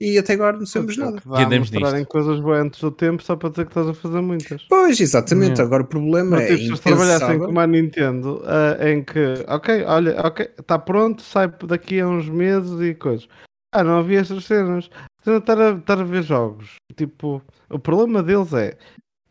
e 0.00 0.18
até 0.18 0.34
agora 0.34 0.58
não 0.58 0.66
sabemos 0.66 0.96
nada. 0.96 1.22
Dá 1.24 1.38
a 1.38 1.46
andamos 1.46 1.70
mostrarem 1.70 2.00
nisto. 2.00 2.10
coisas 2.10 2.40
boas 2.40 2.60
antes 2.60 2.80
do 2.80 2.90
tempo 2.90 3.22
só 3.22 3.34
para 3.34 3.48
dizer 3.48 3.64
que 3.64 3.70
estás 3.70 3.88
a 3.88 3.94
fazer 3.94 4.20
muitas. 4.20 4.62
Pois, 4.68 5.00
exatamente, 5.00 5.60
agora 5.60 5.82
o 5.82 5.86
problema 5.86 6.36
Não, 6.36 6.42
é 6.42 6.46
tipo, 6.48 6.58
se 6.58 6.66
eles 6.66 6.80
trabalhassem 6.80 7.38
como 7.38 7.58
a 7.58 7.66
Nintendo, 7.66 8.42
ah, 8.44 8.90
em 8.90 9.02
que, 9.02 9.44
ok, 9.48 9.84
olha, 9.84 10.20
ok, 10.20 10.50
está 10.58 10.78
pronto, 10.78 11.22
sai 11.22 11.50
daqui 11.66 12.00
a 12.00 12.08
uns 12.08 12.28
meses 12.28 12.78
e 12.80 12.94
coisas. 12.94 13.26
Ah, 13.72 13.82
não 13.82 13.98
havia 13.98 14.20
essas 14.20 14.44
cenas. 14.44 14.90
Não 15.24 15.38
estar 15.38 15.60
a, 15.60 15.72
estar 15.72 15.98
a 15.98 16.04
ver 16.04 16.22
jogos. 16.22 16.76
Tipo, 16.94 17.42
o 17.68 17.78
problema 17.78 18.22
deles 18.22 18.52
é 18.52 18.76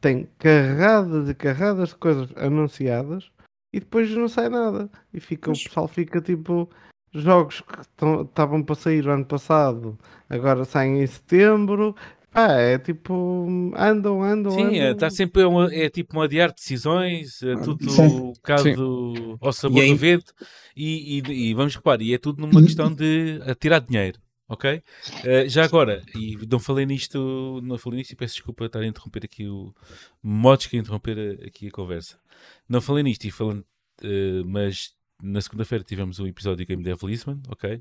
tem 0.06 0.28
carradas 0.38 1.28
e 1.28 1.34
carradas 1.34 1.90
de 1.90 1.96
coisas 1.96 2.30
anunciadas 2.38 3.32
e 3.74 3.80
depois 3.80 4.08
não 4.12 4.28
sai 4.28 4.50
nada. 4.50 4.88
E 5.12 5.20
fica, 5.20 5.50
Mas- 5.50 5.62
o 5.62 5.64
pessoal 5.64 5.88
fica 5.88 6.22
tipo. 6.22 6.70
Jogos 7.18 7.62
que 7.62 7.80
estavam 8.24 8.62
para 8.62 8.76
sair 8.76 9.08
o 9.08 9.12
ano 9.12 9.24
passado, 9.26 9.98
agora 10.30 10.66
saem 10.66 11.02
em 11.02 11.08
setembro. 11.08 11.96
Ah, 12.34 12.52
é 12.52 12.78
tipo. 12.78 13.72
Andam, 13.78 14.22
andam. 14.22 14.52
Sim, 14.52 14.78
andam. 14.80 14.92
está 14.92 15.10
sempre 15.10 15.42
a 15.44 15.48
um- 15.48 15.64
é 15.72 15.90
tipo 15.90 16.20
um 16.20 16.22
adiar 16.22 16.52
decisões, 16.54 17.42
é 17.42 17.56
tudo 17.56 17.90
Sim. 17.90 18.02
um 18.02 18.34
bocado 18.34 19.38
ao 19.40 19.54
sabor 19.54 19.82
E 19.82 19.88
é 19.88 19.90
do 19.92 19.96
vento. 19.98 20.34
E, 20.76 21.20
e- 21.26 21.50
e 21.50 21.54
vamos 21.54 21.74
reparar, 21.76 22.02
e 22.04 22.14
é 22.14 22.18
tudo 22.18 22.46
numa 22.46 22.62
questão 22.62 22.94
de 22.94 23.40
a 23.48 23.56
tirar 23.56 23.80
dinheiro, 23.80 24.20
ok? 24.48 24.82
Eh, 25.24 25.50
já 25.50 25.64
agora, 25.66 26.04
e 26.16 26.38
não 26.50 26.60
falei 26.60 26.86
nisto, 26.86 27.60
não 27.64 27.78
falei 27.78 28.00
nisto 28.00 28.12
e 28.12 28.16
peço 28.16 28.36
desculpa 28.36 28.66
estar 28.66 28.80
a 28.80 28.86
interromper 28.88 29.26
aqui 29.26 29.48
o 29.48 29.74
modos 30.22 30.66
que 30.68 30.78
interromper 30.78 31.18
a- 31.42 31.48
aqui 31.48 31.68
a 31.68 31.72
conversa. 31.72 32.20
Não 32.68 32.82
falei 32.82 33.04
nisto 33.04 33.26
e 33.26 33.32
falando, 33.32 33.66
eh, 34.04 34.44
mas 34.46 34.94
na 35.22 35.42
segunda-feira 35.42 35.84
tivemos 35.84 36.20
um 36.20 36.28
episódio 36.28 36.58
de 36.58 36.66
Game 36.66 36.84
Dev 36.84 37.02
Lisbon, 37.04 37.42
ok? 37.50 37.80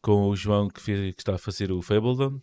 Com 0.00 0.28
o 0.28 0.36
João 0.36 0.68
que, 0.68 0.80
fez, 0.80 1.14
que 1.14 1.20
está 1.20 1.34
a 1.34 1.38
fazer 1.38 1.70
o 1.72 1.82
Fabledon. 1.82 2.40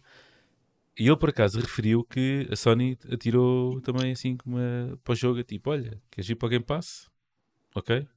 E 0.99 1.07
ele 1.07 1.17
por 1.17 1.29
acaso 1.29 1.59
referiu 1.59 2.03
que 2.03 2.47
a 2.51 2.55
Sony 2.55 2.97
atirou 3.11 3.81
também 3.81 4.11
assim 4.11 4.37
como 4.37 4.57
uma, 4.57 4.95
para 5.03 5.13
o 5.13 5.15
jogo, 5.15 5.41
tipo, 5.43 5.71
olha, 5.71 5.99
queres 6.11 6.29
ir 6.29 6.35
para 6.35 6.45
o 6.45 6.49
Game 6.49 6.63
Pass? 6.63 7.09
Ok? 7.73 8.07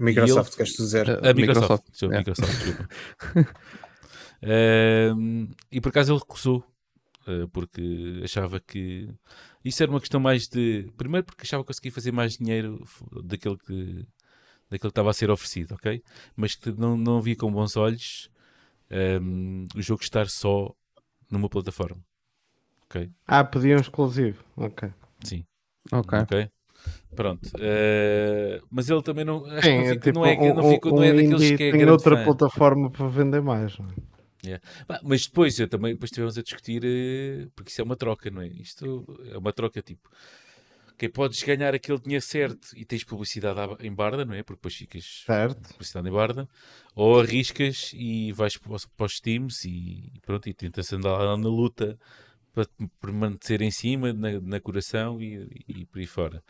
Microsoft, 0.00 0.48
ele- 0.48 0.56
queres 0.56 0.72
dizer? 0.76 1.08
A- 1.08 1.30
A 1.30 1.34
Microsoft, 1.34 1.36
Microsoft, 1.36 1.90
desculpa, 1.92 2.14
yeah. 2.14 2.18
Microsoft, 2.18 2.64
desculpa. 2.64 2.88
E 5.70 5.80
por 5.80 5.88
acaso 5.88 6.12
ele 6.12 6.20
recusou, 6.20 6.64
ah, 7.26 7.48
porque 7.52 8.20
achava 8.24 8.60
que 8.60 9.08
isso 9.64 9.82
era 9.82 9.90
uma 9.90 10.00
questão 10.00 10.20
mais 10.20 10.48
de. 10.48 10.90
Primeiro, 10.96 11.24
porque 11.26 11.42
achava 11.42 11.62
que 11.62 11.68
conseguia 11.68 11.92
fazer 11.92 12.12
mais 12.12 12.36
dinheiro 12.36 12.84
daquele 13.24 13.56
que, 13.58 14.06
daquele 14.70 14.80
que 14.80 14.86
estava 14.88 15.10
a 15.10 15.14
ser 15.14 15.30
oferecido, 15.30 15.74
ok? 15.74 16.02
Mas 16.36 16.54
que 16.54 16.70
não, 16.72 16.96
não 16.96 17.20
via 17.22 17.36
com 17.36 17.50
bons 17.50 17.76
olhos 17.76 18.28
ahm, 18.90 19.66
o 19.74 19.82
jogo 19.82 20.02
estar 20.02 20.28
só 20.28 20.74
numa 21.30 21.48
plataforma. 21.48 22.02
Ok? 22.84 23.10
Ah, 23.26 23.42
pediam 23.42 23.80
exclusivo. 23.80 24.44
Ok. 24.56 24.90
Sim. 25.24 25.44
Ok. 25.90 26.18
Ok? 26.20 26.48
Pronto. 27.16 27.48
Eh, 27.58 28.60
mas 28.70 28.90
ele 28.90 29.02
também 29.02 29.24
não. 29.24 29.44
Acho 29.46 29.62
Sim, 29.62 29.70
que 29.70 29.76
não, 29.76 29.80
é 29.80 29.94
fica, 29.94 30.00
tipo 30.00 30.18
não 30.18 30.26
é, 30.26 30.34
um, 30.34 30.54
não, 30.54 30.70
fica, 30.70 30.90
não 30.90 31.02
é 31.02 31.12
um 31.12 31.16
daqueles 31.16 31.40
que 31.40 31.52
é 31.54 31.56
tem 31.56 31.70
grande 31.72 31.92
outra 31.92 32.16
fã. 32.16 32.24
plataforma 32.24 32.90
para 32.90 33.08
vender 33.08 33.40
mais. 33.40 33.78
não 33.78 33.86
é? 33.86 34.13
Bah, 34.88 35.00
Mas 35.02 35.26
depois, 35.26 35.58
eu 35.58 35.68
também, 35.68 35.92
depois 35.94 36.10
estivemos 36.10 36.38
a 36.38 36.42
discutir, 36.42 36.82
eh, 36.84 37.48
porque 37.54 37.70
isso 37.70 37.80
é 37.80 37.84
uma 37.84 37.96
troca, 37.96 38.30
não 38.30 38.42
é? 38.42 38.48
Isto 38.48 39.04
é 39.32 39.38
uma 39.38 39.52
troca 39.52 39.82
tipo. 39.82 40.08
Que 40.96 41.08
podes 41.08 41.42
ganhar 41.42 41.74
aquele 41.74 41.98
dinheiro 41.98 42.24
certo 42.24 42.68
e 42.76 42.84
tens 42.84 43.02
publicidade 43.04 43.58
em 43.84 43.92
barda, 43.92 44.24
não 44.24 44.34
é? 44.34 44.42
Porque 44.44 44.58
depois 44.58 44.74
ficas 44.76 45.26
Certo. 45.26 45.74
publicidade 45.74 46.08
em 46.08 46.12
barda, 46.12 46.48
ou 46.94 47.18
arriscas 47.20 47.90
e 47.94 48.32
vais 48.32 48.56
para 48.56 48.72
os, 48.74 48.86
para 48.86 49.06
os 49.06 49.20
teams 49.20 49.64
e 49.64 50.12
pronto, 50.22 50.48
e 50.48 50.54
tentas 50.54 50.92
andar 50.92 51.18
lá 51.18 51.36
na 51.36 51.48
luta 51.48 51.98
para 52.52 52.66
permanecer 53.00 53.62
em 53.62 53.70
cima, 53.70 54.12
na, 54.12 54.40
na 54.40 54.60
coração 54.60 55.20
e, 55.22 55.48
e 55.68 55.86
por 55.86 55.98
aí 56.00 56.06
fora. 56.06 56.44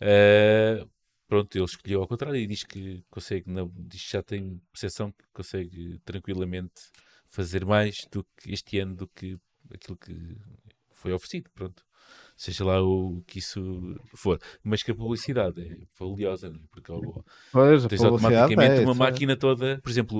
Eh, 0.00 0.86
pronto, 1.28 1.56
ele 1.56 1.64
escolheu 1.64 2.00
ao 2.02 2.08
contrário 2.08 2.38
e 2.40 2.46
diz 2.46 2.64
que 2.64 3.04
consegue, 3.10 3.50
não, 3.50 3.72
diz 3.76 4.04
que 4.06 4.12
já 4.12 4.22
tem 4.22 4.60
percepção 4.72 5.10
que 5.12 5.24
consegue 5.32 5.98
tranquilamente 6.04 6.72
fazer 7.28 7.64
mais 7.64 7.96
do 8.10 8.24
que 8.36 8.52
este 8.52 8.78
ano 8.78 8.94
do 8.96 9.08
que 9.08 9.38
aquilo 9.72 9.96
que 9.96 10.36
foi 10.90 11.12
oferecido, 11.12 11.50
pronto. 11.54 11.84
Seja 12.36 12.64
lá 12.64 12.80
o 12.82 13.22
que 13.26 13.38
isso 13.40 13.60
for. 14.14 14.40
Mas 14.62 14.82
que 14.82 14.90
a 14.92 14.94
publicidade 14.94 15.60
é 15.60 15.76
valiosa, 15.98 16.48
não 16.50 16.58
é? 16.60 16.62
Porque 16.70 16.90
ao- 16.90 17.24
Pois, 17.52 17.84
tens 17.86 18.00
automaticamente 18.04 18.80
é, 18.80 18.84
uma 18.84 18.94
máquina 18.94 19.36
toda, 19.36 19.80
por 19.82 19.90
exemplo, 19.90 20.16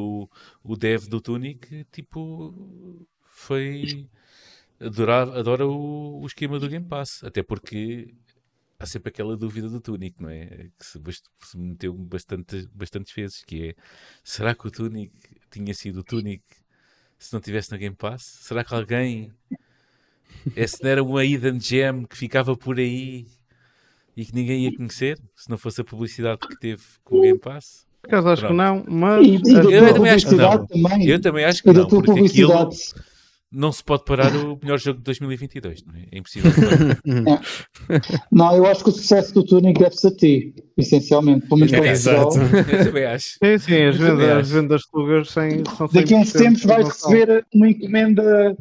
o, 0.64 0.72
o 0.72 0.76
dev 0.76 1.06
do 1.06 1.20
Tunic, 1.20 1.85
tipo, 1.93 3.06
foi 3.30 4.09
adora, 4.80 5.22
adora 5.39 5.66
o, 5.66 6.20
o 6.20 6.26
esquema 6.26 6.59
do 6.59 6.68
Game 6.68 6.86
Pass, 6.86 7.22
até 7.24 7.43
porque 7.43 8.14
há 8.78 8.86
sempre 8.86 9.10
aquela 9.10 9.36
dúvida 9.36 9.68
do 9.68 9.80
Tunic, 9.80 10.20
não 10.20 10.28
é? 10.28 10.47
Que 10.78 10.85
se, 10.86 11.01
se 11.44 11.56
meteu 11.59 11.94
bastante, 11.94 12.66
bastantes 12.74 13.14
vezes, 13.14 13.44
que 13.44 13.68
é, 13.70 13.74
será 14.24 14.55
que 14.55 14.66
o 14.66 14.70
Tunic 14.70 15.12
tinha 15.51 15.72
sido 15.72 16.01
o 16.01 16.05
Tunic 16.05 16.43
se 17.19 17.32
não 17.32 17.40
tivesse 17.40 17.70
na 17.70 17.77
Game 17.77 17.97
Pass? 17.97 18.23
Será 18.43 18.62
que 18.65 18.74
alguém, 18.74 19.32
esse 20.57 20.82
não 20.82 20.90
era 20.90 21.03
uma 21.03 21.24
hidden 21.24 21.61
gem 21.61 22.05
que 22.05 22.16
ficava 22.16 22.57
por 22.57 22.78
aí 22.78 23.27
e 24.16 24.24
que 24.24 24.35
ninguém 24.35 24.65
ia 24.65 24.77
conhecer, 24.77 25.19
se 25.36 25.49
não 25.51 25.59
fosse 25.59 25.81
a 25.81 25.85
publicidade 25.85 26.40
que 26.47 26.59
teve 26.59 26.82
com 27.05 27.19
o 27.19 27.20
Game 27.23 27.39
Pass? 27.39 27.86
Por 28.03 28.09
acaso 28.09 28.28
acho 28.28 28.43
que 28.43 28.55
Pronto. 28.55 28.59
não, 28.59 28.85
mas. 28.89 29.27
E, 29.27 29.35
e 29.35 29.74
Eu 29.74 29.95
também 29.95 30.12
acho 30.12 30.28
que 30.28 30.35
não. 30.35 30.66
também. 30.66 31.07
Eu 31.09 31.20
também 31.20 31.45
acho 31.45 31.62
que 31.62 31.73
não, 31.73 31.89
porque 31.89 32.11
aquilo. 32.12 32.70
Não 33.51 33.73
se 33.73 33.83
pode 33.83 34.05
parar 34.05 34.35
o 34.37 34.59
melhor 34.62 34.79
jogo 34.79 34.99
de 34.99 35.05
2022, 35.05 35.85
não 35.85 35.95
é? 35.95 36.05
É 36.12 36.19
impossível. 36.19 36.51
Não, 38.31 38.55
eu 38.55 38.66
acho 38.66 38.85
que 38.85 38.91
o 38.91 38.93
sucesso 38.93 39.33
do 39.35 39.45
Tunic 39.45 39.81
deve-se 39.81 40.07
a 40.07 40.11
ti, 40.11 40.55
essencialmente. 40.77 41.47
Pelo 41.47 41.61
menos 41.61 41.73
É. 41.73 41.89
Exato. 41.89 42.39
Eu 42.39 42.85
também 42.85 43.05
acho. 43.05 43.39
Sim, 43.43 43.59
sim, 43.59 43.83
as 43.83 43.97
vendas, 43.97 44.31
as 44.31 44.51
vendas 44.51 44.83
tugas 44.83 45.31
sem, 45.31 45.62
são 45.77 45.89
Daqui 45.89 46.15
a 46.15 46.19
uns 46.19 46.33
100% 46.33 46.39
tempos 46.39 46.65
vais 46.65 46.89
receber 46.89 47.47
uma 47.55 47.69
encomenda 47.69 48.57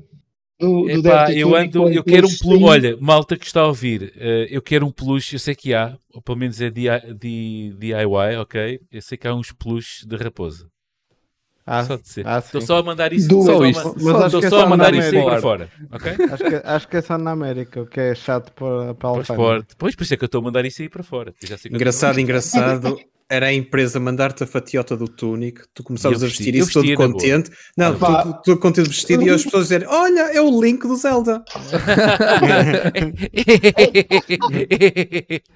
do, 0.60 0.84
do 0.84 0.90
Epá, 0.90 1.32
eu 1.32 1.56
ando, 1.56 1.90
eu 1.90 2.04
quero 2.04 2.28
um 2.28 2.36
peluche. 2.36 2.64
Olha, 2.64 2.98
malta 3.00 3.38
que 3.38 3.46
está 3.46 3.62
a 3.62 3.68
ouvir, 3.68 4.12
eh, 4.16 4.48
eu 4.50 4.62
quero 4.62 4.88
um 4.88 4.92
peluche, 4.92 5.36
eu 5.36 5.40
sei 5.40 5.54
que 5.54 5.74
há, 5.74 5.98
ou 6.14 6.22
pelo 6.22 6.38
menos 6.38 6.60
é 6.62 6.70
DIY, 6.70 8.38
ok? 8.40 8.80
Eu 8.92 9.02
sei 9.02 9.18
que 9.18 9.28
há 9.28 9.36
uns 9.36 9.52
peluches 9.52 10.06
de 10.06 10.16
raposa. 10.16 10.68
Ah, 11.69 11.84
só 11.84 11.98
de 11.98 12.02
ah, 12.26 12.38
Estou 12.39 12.61
só 12.61 12.77
a 12.77 12.84
mandar 12.84 13.11
isso, 13.11 13.27
só 13.30 13.44
Só 13.57 13.65
isto. 13.65 13.84
ma- 13.84 13.94
Mas 14.14 14.15
acho 14.15 14.26
estou 14.38 14.39
é 14.39 14.49
só 14.49 14.60
só 14.60 14.64
a 14.65 14.69
mandar 14.69 14.94
isso 14.95 15.11
para 15.11 15.41
fora, 15.41 15.69
ok? 15.91 16.11
Acho 16.31 16.44
que, 16.45 16.56
acho 16.64 16.88
que 16.88 16.95
é 16.98 17.02
só 17.02 17.18
na 17.18 17.31
América, 17.31 17.81
o 17.81 17.85
que 17.85 17.99
é 17.99 18.15
chato 18.15 18.53
para, 18.53 18.94
para 18.95 19.10
o 19.10 19.15
alfândega. 19.18 19.34
esporte. 19.34 19.76
Pois, 19.77 19.94
por 19.95 20.03
isso 20.03 20.14
é 20.14 20.18
que 20.18 20.23
eu 20.23 20.27
estou 20.27 20.39
a 20.39 20.44
mandar 20.45 20.64
isso 20.65 20.81
aí 20.81 20.88
para 20.88 21.03
fora. 21.03 21.34
Engraçado, 21.69 22.19
engraçado. 22.22 22.98
Era 23.30 23.48
a 23.48 23.53
empresa 23.53 23.99
mandar-te 23.99 24.41
a 24.45 24.48
fatiota 24.48 24.95
do 24.95 25.06
Tunic, 25.06 25.60
tu 25.73 25.84
começavas 25.84 26.23
a 26.23 26.27
vesti- 26.27 26.44
vestir 26.45 26.56
isso 26.61 26.72
todo 26.72 26.95
contente. 26.95 27.52
Não, 27.76 27.94
tu, 27.99 28.41
tu, 28.45 28.56
contente 28.57 28.88
vestido 28.88 29.22
e 29.23 29.30
as 29.30 29.44
pessoas 29.44 29.64
dizerem: 29.64 29.85
Olha, 29.89 30.31
é 30.34 30.39
o 30.39 30.61
link 30.64 30.88
do 30.88 30.95
Zelda. 30.95 31.44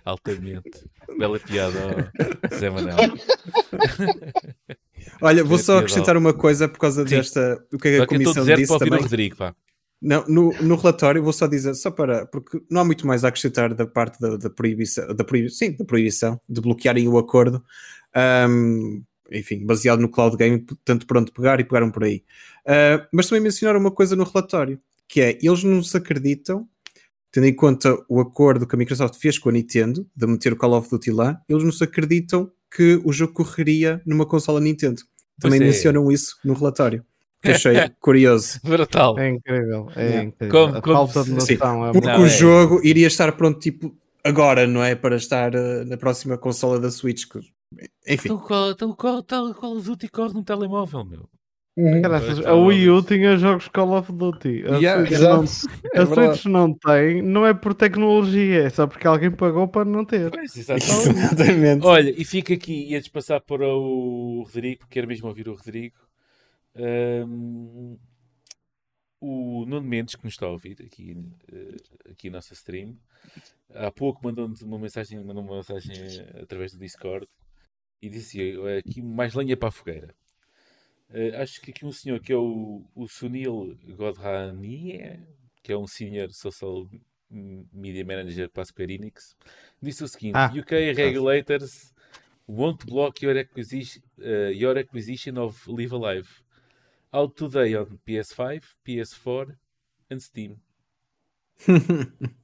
Altamente. 0.04 0.70
Bela 1.18 1.40
piada, 1.40 2.12
Zé 2.56 2.70
Manel. 2.70 2.98
Olha, 5.22 5.44
vou 5.44 5.58
só 5.58 5.80
acrescentar 5.80 6.18
uma 6.18 6.34
coisa 6.34 6.68
por 6.68 6.80
causa 6.80 7.04
Sim. 7.08 7.16
desta. 7.16 7.64
O 7.74 7.78
que 7.78 7.88
é 7.88 7.98
que 7.98 8.02
a 8.02 8.08
comissão 8.08 8.44
deserto 8.44 8.60
disse 8.60 8.80
também. 8.80 9.02
Rodrigo, 9.02 9.36
pá. 9.36 9.56
Não, 10.02 10.26
no, 10.28 10.52
no 10.62 10.76
relatório 10.76 11.22
vou 11.22 11.32
só 11.32 11.46
dizer, 11.46 11.76
só 11.76 11.92
para, 11.92 12.26
porque 12.26 12.60
não 12.72 12.82
há 12.82 12.86
muito 12.86 13.06
mais 13.06 13.24
a 13.24 13.28
acrescentar 13.28 13.72
da 13.76 13.86
parte 13.86 14.20
da, 14.20 14.36
da 14.36 14.50
proibição, 14.50 15.14
da 15.14 15.24
proibi- 15.24 15.52
sim, 15.52 15.76
da 15.76 15.86
proibição 15.86 16.42
de 16.50 16.60
bloquearem 16.60 17.08
o 17.08 17.20
acordo, 17.20 17.64
ahm, 18.16 19.04
enfim, 19.32 19.64
baseado 19.64 20.00
no 20.00 20.10
cloud 20.10 20.36
game, 20.36 20.66
tanto 20.84 21.06
por 21.06 21.18
onde 21.18 21.32
pegar 21.32 21.60
e 21.60 21.64
pegaram 21.64 21.92
por 21.92 22.04
aí. 22.04 22.24
Ah, 22.66 23.08
mas 23.12 23.28
também 23.28 23.44
mencionaram 23.44 23.80
uma 23.80 23.92
coisa 23.92 24.16
no 24.16 24.24
relatório, 24.24 24.80
que 25.08 25.22
é, 25.22 25.38
eles 25.40 25.64
não 25.64 25.84
se 25.84 25.96
acreditam, 25.96 26.68
tendo 27.32 27.46
em 27.46 27.54
conta 27.54 27.96
o 28.10 28.20
acordo 28.20 28.66
que 28.66 28.76
a 28.76 28.78
Microsoft 28.80 29.20
fez 29.20 29.38
com 29.38 29.50
a 29.50 29.52
Nintendo, 29.52 30.08
de 30.16 30.26
meter 30.26 30.54
o 30.54 30.56
Call 30.56 30.74
of 30.74 30.90
Duty 30.90 31.12
lá, 31.12 31.40
eles 31.48 31.64
não 31.64 31.72
se 31.72 31.84
acreditam 31.84 32.52
que 32.74 33.02
o 33.04 33.12
jogo 33.12 33.34
correria 33.34 34.02
numa 34.06 34.26
consola 34.26 34.60
Nintendo. 34.60 35.02
Também 35.40 35.60
Pois 35.60 35.70
é. 35.70 35.74
mencionam 35.74 36.12
isso 36.12 36.38
no 36.46 36.54
relatório, 36.54 37.04
que 37.42 37.50
achei 37.52 37.74
curioso. 38.00 38.60
Brutal. 38.64 39.18
É 39.20 39.30
incrível, 39.30 39.88
é 39.96 40.24
incrível. 40.24 40.50
Como- 40.68 40.78
a 40.78 40.82
como 40.82 40.96
falta 41.08 41.24
de 41.24 41.32
noção 41.32 41.86
é 41.88 41.92
Porque 41.92 42.08
Não, 42.08 42.22
o 42.22 42.26
é- 42.26 42.30
jogo 42.30 42.80
iria 42.84 43.08
estar 43.08 43.32
pronto, 43.34 43.60
tipo, 43.60 43.96
agora, 44.24 44.68
não 44.68 44.84
é? 44.84 44.94
Para 44.96 45.16
estar 45.16 45.54
eh, 45.56 45.84
na 45.86 45.98
próxima 45.98 46.38
consola 46.38 46.80
da 46.80 46.92
Switch. 46.92 47.26
que- 47.28 47.40
Enfim, 48.08 48.28
Então 48.30 48.38
qual, 48.38 48.72
então 48.72 48.94
qual, 48.94 49.24
tal, 49.24 49.54
Call 49.56 49.78
of 49.78 49.86
Duty 49.86 50.08
corre 50.10 50.34
num 50.34 50.44
telemóvel, 50.44 51.04
meu? 51.06 51.30
Caraças, 52.02 52.36
Pois, 52.36 52.46
a 52.46 52.54
Wii 52.54 52.90
U 52.90 53.02
tinha 53.02 53.38
jogos 53.38 53.70
Call 53.70 53.98
of 53.98 54.12
Duty. 54.12 54.64
A 54.68 54.78
Yeah, 54.78 55.06
Switch, 55.06 55.22
não, 55.22 56.02
a. 56.02 56.06
Switch 56.06 56.46
não 56.46 56.74
tem, 56.74 57.22
não 57.22 57.48
é 57.48 57.54
por 57.54 57.74
tecnologia, 57.74 58.64
é 58.64 58.70
só 58.70 58.86
porque 58.86 59.08
alguém 59.08 59.32
pagou 59.32 59.68
para 59.70 59.86
não 59.86 60.04
ter. 60.04 60.30
Pois, 60.32 60.56
exato. 60.56 60.84
exatamente. 60.84 61.86
Olha, 61.86 62.10
e 62.10 62.26
fica 62.26 62.54
aqui, 62.54 62.90
ia 62.90 63.02
passar 63.12 63.40
para 63.40 63.66
o 63.68 64.44
Rodrigo, 64.44 64.80
porque 64.80 64.96
quero 64.96 65.08
mesmo 65.08 65.30
ouvir 65.30 65.48
o 65.48 65.54
Rodrigo. 65.54 65.96
Ahm, 66.76 67.96
o 69.22 69.66
Nuno 69.66 69.88
Mendes, 69.88 70.16
que 70.16 70.26
nos 70.26 70.34
está 70.34 70.48
a 70.48 70.50
ouvir 70.50 70.78
aqui, 70.86 71.16
eh, 71.54 72.12
aqui 72.12 72.28
a 72.28 72.32
nossa 72.32 72.54
stream, 72.54 72.98
há 73.74 73.92
pouco 73.92 74.20
mandou-nos 74.24 74.62
uma 74.62 74.80
mensagem, 74.80 75.24
mandou 75.24 75.44
uma 75.44 75.58
mensagem 75.58 75.96
através 76.42 76.74
do 76.74 76.80
Discord 76.80 77.28
e 78.02 78.10
dizia 78.10 78.44
eh, 78.68 78.78
aqui 78.80 79.02
mais 79.02 79.34
lenha 79.36 79.56
para 79.56 79.70
a 79.70 79.72
fogueira. 79.72 80.16
Eh, 81.14 81.36
acho 81.42 81.62
que 81.62 81.72
aqui 81.72 81.86
um 81.86 81.92
senhor 81.92 82.20
que 82.20 82.32
é 82.32 82.38
o, 82.38 82.86
o 82.96 83.08
Sunil 83.08 83.78
Godhani, 83.98 85.20
que 85.62 85.72
é 85.72 85.78
um 85.78 85.86
Senior 85.88 86.32
Social 86.32 86.90
Media 87.30 88.06
Manager 88.06 88.50
para 88.50 88.64
a 88.64 88.66
Square 88.66 88.94
Enix, 88.94 89.36
disse 89.82 90.04
o 90.04 90.08
seguinte: 90.08 90.36
Ah, 90.36 90.52
UK 90.54 90.94
regulators 90.94 91.94
won't 92.48 92.86
block 92.86 93.24
your 93.26 93.38
acquisition, 93.38 94.02
uh, 94.20 94.52
your 94.52 94.78
acquisition 94.78 95.38
of 95.38 95.70
Live 95.70 95.94
Alive. 95.94 96.30
Out 97.14 97.36
today 97.36 97.76
on 97.76 98.00
PS5, 98.08 98.64
PS4 98.86 99.58
and 100.10 100.20
Steam. 100.20 100.62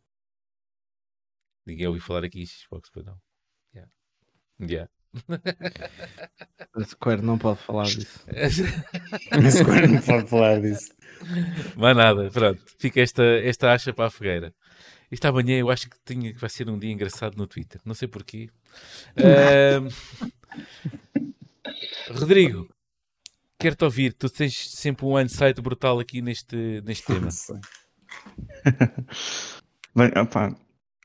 Ninguém 1.66 1.88
ouviu 1.88 2.02
falar 2.02 2.26
aqui 2.26 2.42
em 2.42 2.46
Xbox, 2.46 2.90
pois 2.90 3.06
não. 3.06 3.18
Yeah. 3.74 3.92
Yeah. 4.60 4.92
A 6.76 6.84
Square 6.84 7.22
não 7.22 7.38
pode 7.38 7.60
falar 7.60 7.86
disso. 7.86 8.20
Mas 9.42 9.62
agora 9.62 9.88
não 9.88 10.02
pode 10.02 10.28
falar 10.28 10.62
disso. 10.62 10.92
Mas 11.76 11.98
nada, 11.98 12.30
pronto. 12.32 12.62
Fica 12.78 13.02
esta, 13.02 13.24
esta 13.24 13.72
acha 13.72 13.94
para 13.94 14.08
a 14.08 14.10
fogueira. 14.10 14.54
Isto 15.12 15.26
amanhã 15.26 15.58
eu 15.58 15.70
acho 15.70 15.90
que, 15.90 15.98
tinha, 16.06 16.34
que 16.34 16.40
vai 16.40 16.50
ser 16.50 16.70
um 16.70 16.78
dia 16.78 16.92
engraçado 16.92 17.38
no 17.38 17.48
Twitter. 17.48 17.80
Não 17.86 17.94
sei 17.94 18.08
porquê. 18.08 18.50
Ahm, 19.16 19.88
Rodrigo, 22.10 22.70
quero-te 23.58 23.84
ouvir. 23.86 24.14
Tu 24.14 24.30
tens 24.30 24.70
sempre 24.72 25.06
um 25.06 25.20
insight 25.20 25.62
brutal 25.62 26.00
aqui 26.00 26.22
neste, 26.22 26.82
neste 26.86 27.06
tema. 27.08 27.30
Bem, 29.96 30.12
opá, 30.22 30.56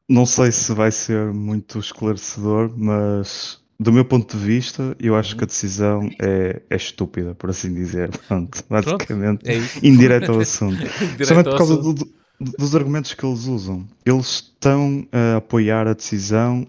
não 0.09 0.27
sei 0.27 0.51
se 0.51 0.75
vai 0.75 0.91
ser 0.91 1.33
muito 1.33 1.79
esclarecedor, 1.79 2.77
mas 2.77 3.62
do 3.83 3.93
meu 3.93 4.05
ponto 4.05 4.37
de 4.37 4.43
vista, 4.45 4.97
eu 5.01 5.15
acho 5.17 5.33
Uhum. 5.33 5.39
que 5.39 5.45
a 5.45 5.47
decisão 5.47 6.11
é, 6.21 6.63
é 6.71 6.77
estúpida, 6.77 7.35
por 7.35 7.51
assim 7.51 7.73
dizer. 7.75 8.11
Pronto, 8.29 8.65
basicamente, 8.69 9.49
É 9.49 9.57
isso. 9.57 9.79
indireto 9.85 10.33
ao 10.33 10.41
assunto. 10.41 10.81
Ao 10.83 11.45
por 11.45 11.57
causa 11.59 11.77
do- 11.77 11.95
do- 11.95 12.11
dos 12.59 12.75
argumentos 12.75 13.15
que 13.15 13.25
eles 13.25 13.47
usam. 13.47 13.87
Eles 14.05 14.27
estão 14.27 15.07
a 15.13 15.37
apoiar 15.37 15.87
a 15.87 15.93
decisão 15.95 16.67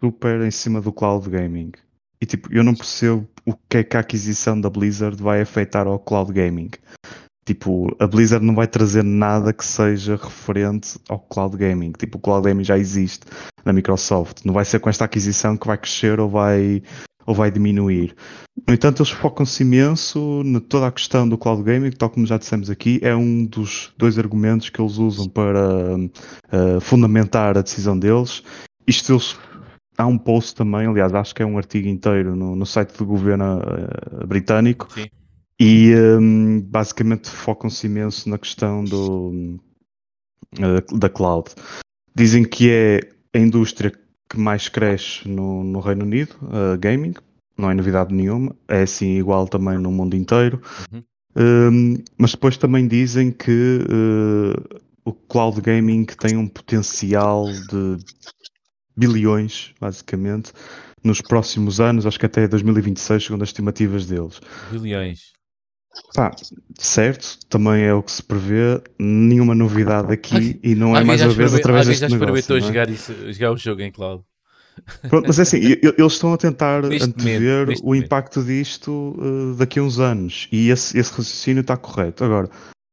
super 0.00 0.40
em 0.42 0.50
cima 0.50 0.80
do 0.80 0.92
cloud 0.92 1.28
gaming. 1.28 1.72
E 2.20 2.26
tipo, 2.26 2.52
eu 2.54 2.62
não 2.62 2.74
percebo 2.74 3.26
o 3.44 3.52
que 3.68 3.78
é 3.78 3.84
que 3.84 3.96
a 3.96 4.00
aquisição 4.00 4.60
da 4.60 4.70
Blizzard 4.70 5.20
vai 5.20 5.40
afetar 5.40 5.86
ao 5.88 5.98
cloud 5.98 6.32
gaming. 6.32 6.70
Tipo, 7.44 7.94
a 7.98 8.06
Blizzard 8.06 8.44
não 8.44 8.54
vai 8.54 8.68
trazer 8.68 9.02
nada 9.02 9.52
que 9.52 9.64
seja 9.64 10.16
referente 10.16 10.98
ao 11.08 11.18
cloud 11.18 11.56
gaming. 11.56 11.92
Tipo, 11.92 12.18
o 12.18 12.20
cloud 12.20 12.46
gaming 12.46 12.62
já 12.62 12.78
existe 12.78 13.26
na 13.64 13.72
Microsoft. 13.72 14.44
Não 14.44 14.54
vai 14.54 14.64
ser 14.64 14.78
com 14.78 14.88
esta 14.88 15.04
aquisição 15.04 15.56
que 15.56 15.66
vai 15.66 15.76
crescer 15.76 16.20
ou 16.20 16.28
vai, 16.28 16.82
ou 17.26 17.34
vai 17.34 17.50
diminuir. 17.50 18.14
No 18.66 18.72
entanto, 18.72 19.02
eles 19.02 19.10
focam-se 19.10 19.62
imenso 19.64 20.42
na 20.44 20.60
toda 20.60 20.86
a 20.86 20.92
questão 20.92 21.28
do 21.28 21.36
cloud 21.36 21.64
gaming, 21.64 21.90
tal 21.90 22.10
como 22.10 22.26
já 22.26 22.38
dissemos 22.38 22.70
aqui, 22.70 23.00
é 23.02 23.14
um 23.14 23.44
dos 23.44 23.92
dois 23.98 24.18
argumentos 24.18 24.68
que 24.70 24.80
eles 24.80 24.98
usam 24.98 25.28
para 25.28 25.96
uh, 25.96 26.80
fundamentar 26.80 27.58
a 27.58 27.62
decisão 27.62 27.98
deles. 27.98 28.44
Isto 28.86 29.14
eles 29.14 29.36
há 29.98 30.06
um 30.06 30.18
post 30.18 30.54
também, 30.54 30.86
aliás, 30.86 31.12
acho 31.12 31.34
que 31.34 31.42
é 31.42 31.46
um 31.46 31.58
artigo 31.58 31.88
inteiro 31.88 32.36
no, 32.36 32.54
no 32.54 32.66
site 32.66 32.96
do 32.96 33.04
governo 33.04 33.58
uh, 33.58 34.26
britânico. 34.26 34.88
Sim. 34.92 35.06
E 35.60 35.94
um, 35.94 36.60
basicamente 36.60 37.28
focam-se 37.28 37.86
imenso 37.86 38.28
na 38.28 38.38
questão 38.38 38.84
do, 38.84 39.58
uh, 40.58 40.98
da 40.98 41.08
cloud. 41.08 41.50
Dizem 42.14 42.44
que 42.44 42.70
é 42.70 43.00
a 43.34 43.38
indústria 43.38 43.92
que 44.28 44.38
mais 44.38 44.68
cresce 44.68 45.28
no, 45.28 45.62
no 45.62 45.80
Reino 45.80 46.04
Unido, 46.04 46.34
uh, 46.42 46.78
gaming, 46.78 47.14
não 47.56 47.70
é 47.70 47.74
novidade 47.74 48.14
nenhuma, 48.14 48.56
é 48.66 48.82
assim 48.82 49.18
igual 49.18 49.46
também 49.46 49.78
no 49.78 49.90
mundo 49.90 50.16
inteiro. 50.16 50.60
Uhum. 50.92 51.02
Um, 51.34 52.04
mas 52.18 52.32
depois 52.32 52.56
também 52.56 52.86
dizem 52.86 53.30
que 53.30 53.80
uh, 53.88 54.80
o 55.04 55.12
cloud 55.12 55.60
gaming 55.60 56.04
tem 56.04 56.36
um 56.36 56.46
potencial 56.46 57.46
de 57.46 57.98
bilhões, 58.96 59.72
basicamente, 59.80 60.52
nos 61.02 61.20
próximos 61.20 61.80
anos, 61.80 62.06
acho 62.06 62.18
que 62.18 62.26
até 62.26 62.46
2026, 62.46 63.24
segundo 63.24 63.42
as 63.42 63.48
estimativas 63.48 64.06
deles. 64.06 64.40
Bilhões. 64.70 65.32
Pá, 66.14 66.30
certo, 66.78 67.38
também 67.48 67.84
é 67.84 67.92
o 67.94 68.02
que 68.02 68.12
se 68.12 68.22
prevê, 68.22 68.80
nenhuma 68.98 69.54
novidade 69.54 70.12
aqui 70.12 70.58
e 70.62 70.74
não 70.74 70.96
é 70.96 71.00
Alguém 71.00 71.06
mais 71.06 71.20
já 71.20 71.26
uma 71.26 71.34
vez 71.34 71.54
através 71.54 71.86
alguém 71.86 72.00
deste 72.00 72.00
já 72.00 72.08
negócio. 72.08 72.38
experimentou 72.38 72.56
não 72.58 72.64
é? 72.64 72.66
jogar, 72.66 72.90
isso, 72.90 73.32
jogar 73.32 73.52
o 73.52 73.56
jogo 73.56 73.80
em 73.82 73.90
cloud. 73.92 74.22
Pronto, 75.08 75.26
mas 75.26 75.38
é 75.38 75.42
assim, 75.42 75.58
eles 75.58 76.12
estão 76.14 76.32
a 76.32 76.38
tentar 76.38 76.82
Neste 76.82 77.08
antever 77.08 77.66
momento, 77.66 77.80
o 77.82 77.86
momento. 77.88 78.04
impacto 78.06 78.42
disto 78.42 78.90
uh, 79.18 79.54
daqui 79.56 79.78
a 79.78 79.82
uns 79.82 79.98
anos 79.98 80.48
e 80.50 80.70
esse, 80.70 80.98
esse 80.98 81.10
raciocínio 81.10 81.60
está 81.60 81.76
correto. 81.76 82.24
Agora, 82.24 82.48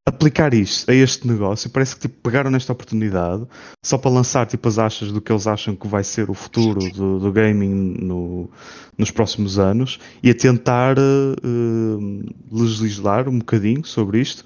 aplicar 0.10 0.54
isto 0.54 0.90
a 0.90 0.94
este 0.94 1.28
negócio 1.28 1.70
parece 1.70 1.96
que 1.96 2.02
tipo, 2.02 2.22
pegaram 2.22 2.52
nesta 2.52 2.72
oportunidade 2.74 3.46
só 3.84 3.98
para 3.98 4.12
lançar 4.12 4.46
tipo, 4.46 4.68
as 4.68 4.78
achas 4.78 5.12
do 5.12 5.22
que 5.22 5.32
eles 5.32 5.48
acham 5.48 5.76
que 5.76 5.88
vai 5.88 6.04
ser 6.04 6.30
o 6.30 6.34
futuro 6.34 6.80
do, 6.92 7.20
do 7.20 7.32
gaming 7.32 7.96
no- 8.02 8.50
nos 8.98 9.12
próximos 9.12 9.58
anos 9.58 10.00
e 10.22 10.30
a 10.30 10.34
tentar 10.36 10.98
uh, 11.00 11.02
uh, 11.44 12.26
legislar 12.52 13.28
um 13.30 13.40
bocadinho 13.40 13.86
sobre 13.86 14.20
isto. 14.20 14.44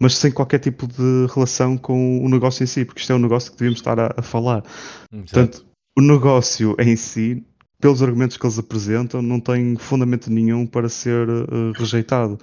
Mas 0.00 0.16
sem 0.16 0.32
qualquer 0.32 0.58
tipo 0.58 0.88
de 0.88 1.26
relação 1.32 1.76
com 1.78 2.24
o 2.24 2.28
negócio 2.28 2.64
em 2.64 2.66
si, 2.66 2.84
porque 2.84 3.00
isto 3.00 3.12
é 3.12 3.16
um 3.16 3.20
negócio 3.20 3.52
que 3.52 3.58
devíamos 3.58 3.78
estar 3.78 3.98
a- 4.00 4.12
a 4.16 4.22
falar. 4.22 4.64
Portanto, 5.10 5.64
o 5.96 6.00
negócio 6.02 6.74
em 6.80 6.96
si, 6.96 7.44
pelos 7.80 8.02
argumentos 8.02 8.36
que 8.36 8.44
eles 8.44 8.58
apresentam, 8.58 9.22
não 9.22 9.38
tem 9.38 9.76
fundamento 9.76 10.30
nenhum 10.32 10.66
para 10.66 10.88
ser 10.88 11.28
eh, 11.28 11.72
rejeitado. 11.78 12.38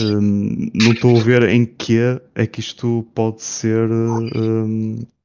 Hum, 0.00 0.70
não 0.74 0.92
estou 0.92 1.16
a 1.16 1.22
ver 1.22 1.42
em 1.48 1.64
que 1.64 1.98
é 2.34 2.46
que 2.46 2.60
isto 2.60 3.06
pode 3.14 3.42
ser 3.42 3.88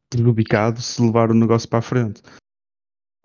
prejudicado 0.09 0.81
se 0.81 1.01
levar 1.01 1.31
o 1.31 1.33
negócio 1.33 1.67
para 1.67 1.79
a 1.79 1.81
frente. 1.81 2.21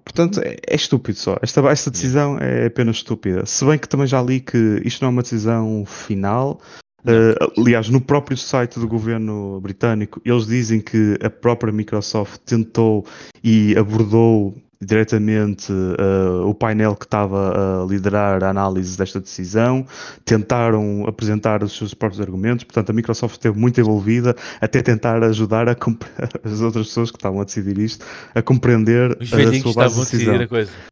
Portanto, 0.05 0.41
é, 0.41 0.57
é 0.67 0.77
estúpido 0.77 1.19
só. 1.19 1.37
Esta, 1.43 1.61
esta 1.69 1.91
decisão 1.91 2.39
é 2.39 2.67
apenas 2.67 2.97
estúpida. 2.97 3.45
Se 3.45 3.65
bem 3.65 3.79
que 3.79 3.89
também 3.89 4.07
já 4.07 4.23
li 4.23 4.41
que 4.41 4.81
isto 4.85 5.03
não 5.03 5.09
é 5.09 5.13
uma 5.13 5.23
decisão 5.23 5.85
final. 5.85 6.61
Eh, 7.05 7.35
aliás, 7.59 7.89
no 7.89 8.01
próprio 8.01 8.37
site 8.37 8.81
do 8.81 8.89
governo 8.89 9.61
britânico, 9.61 10.21
eles 10.25 10.47
dizem 10.47 10.81
que 10.81 11.17
a 11.23 11.31
própria 11.31 11.73
Microsoft 11.73 12.41
tentou 12.45 13.07
e 13.43 13.77
abordou 13.77 14.57
diretamente 14.81 15.73
eh, 15.73 16.45
o 16.45 16.55
painel 16.55 16.95
que 16.97 17.05
estava 17.05 17.83
a 17.83 17.87
liderar 17.87 18.43
a 18.45 18.51
análise 18.51 18.97
desta 18.97 19.21
decisão, 19.21 19.87
tentaram 20.25 21.05
apresentar 21.07 21.63
os 21.63 21.77
seus 21.77 21.95
próprios 21.95 22.21
argumentos, 22.21 22.65
portanto 22.65 22.91
a 22.91 22.93
Microsoft 22.93 23.35
esteve 23.35 23.59
muito 23.59 23.81
envolvida 23.81 24.35
até 24.61 24.83
tentar 24.83 25.23
ajudar 25.25 25.69
a 25.69 25.77
as 26.45 26.61
outras 26.61 26.89
pessoas 26.89 27.11
que 27.11 27.17
estavam 27.17 27.41
a 27.41 27.45
decidir 27.45 27.79
isto 27.79 28.05
a 28.35 28.43
compreender 28.43 29.17
Os 29.21 29.33
a 29.33 29.37
velhinhos 29.37 29.63
sua 29.63 29.75
base 29.75 29.95
estavam 29.95 30.03
a 30.03 30.05
de 30.05 30.11
decidir 30.11 30.31
decisão. 30.31 30.43
a 30.43 30.49
coisa. 30.49 30.73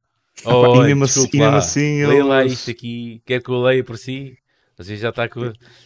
Oh, 0.47 0.77
e 0.77 0.81
mesmo 0.85 1.05
assim- 1.05 1.39
lá, 1.39 1.56
assim 1.56 2.05
leia 2.06 2.24
lá 2.24 2.44
isto 2.44 2.70
aqui, 2.70 3.23
quer 3.24 3.43
que 3.43 3.51
eu 3.51 3.62
leia 3.62 3.82
por 3.85 3.97
si. 3.97 4.36
Você 4.77 4.97
já 4.97 5.09
está 5.11 5.28
com, 5.28 5.40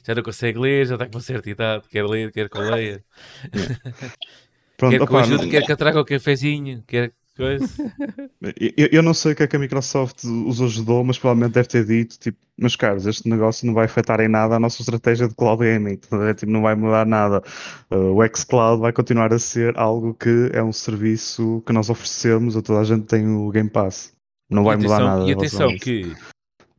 já 0.05 0.15
não 0.15 0.23
consegue 0.23 0.59
ler, 0.59 0.87
já 0.87 0.95
está 0.95 1.07
com 1.07 1.15
uma 1.15 1.20
certa 1.20 1.49
idade, 1.51 1.85
quer 1.89 2.05
ler, 2.05 2.33
quer 2.33 2.49
que 2.49 2.57
eu 2.57 2.70
leia. 2.70 3.05
Pronto, 4.77 4.99
quer 4.99 5.07
que 5.07 5.12
eu 5.12 5.19
ajude, 5.19 5.45
não- 5.45 5.51
quer 5.51 5.65
que 5.65 5.73
eu 5.73 5.77
traga 5.77 6.01
o 6.01 6.05
cafezinho, 6.05 6.83
quer 6.87 7.12
coisa. 7.39 7.66
Eu, 8.77 8.89
eu 8.93 9.02
não 9.02 9.15
sei 9.15 9.32
o 9.32 9.36
que 9.36 9.43
é 9.44 9.47
que 9.47 9.56
a 9.56 9.59
Microsoft 9.59 10.24
os 10.24 10.60
ajudou, 10.60 11.05
mas 11.05 11.19
provavelmente 11.19 11.55
deve 11.55 11.69
ter 11.69 11.85
dito, 11.85 12.19
tipo, 12.19 12.39
meus 12.56 12.74
caros, 12.77 13.06
este 13.06 13.28
negócio 13.28 13.66
não 13.66 13.74
vai 13.74 13.85
afetar 13.85 14.20
em 14.20 14.28
nada 14.28 14.56
a 14.56 14.60
nossa 14.60 14.82
estratégia 14.82 15.28
de 15.28 15.35
cloud 15.35 15.62
gaming, 15.62 15.97
tá? 15.97 16.35
Tipo, 16.35 16.51
não 16.51 16.62
vai 16.62 16.74
mudar 16.74 17.06
nada. 17.06 17.43
Uh, 17.90 18.15
o 18.15 18.36
xCloud 18.36 18.81
vai 18.81 18.93
continuar 18.93 19.32
a 19.32 19.39
ser 19.39 19.77
algo 19.78 20.15
que 20.15 20.51
é 20.52 20.62
um 20.62 20.73
serviço 20.73 21.62
que 21.66 21.73
nós 21.73 21.89
oferecemos 21.89 22.56
a 22.56 22.62
toda 22.62 22.81
a 22.81 22.85
gente 22.85 23.02
que 23.02 23.09
tem 23.09 23.28
o 23.28 23.51
Game 23.51 23.70
Pass. 23.70 24.16
Não 24.51 24.65
vai 24.65 24.77
e 24.77 24.78
mudar 24.78 24.97
atenção, 24.97 25.19
nada. 25.19 25.28
E 25.28 25.32
atenção 25.32 25.77
que, 25.77 26.15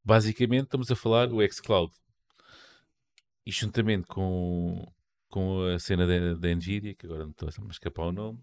basicamente, 0.04 0.64
estamos 0.64 0.92
a 0.92 0.96
falar 0.96 1.28
do 1.28 1.38
xCloud. 1.52 1.92
E 3.46 3.52
juntamente 3.52 4.08
com, 4.08 4.86
com 5.30 5.62
a 5.74 5.80
cena 5.80 6.06
da, 6.06 6.36
da 6.36 6.56
Nvidia, 6.56 6.96
que 6.96 7.06
agora 7.06 7.24
não 7.24 7.32
estou 7.32 7.50
a 7.50 7.62
me 7.62 7.72
escapar 7.72 8.08
o 8.08 8.12
nome, 8.12 8.40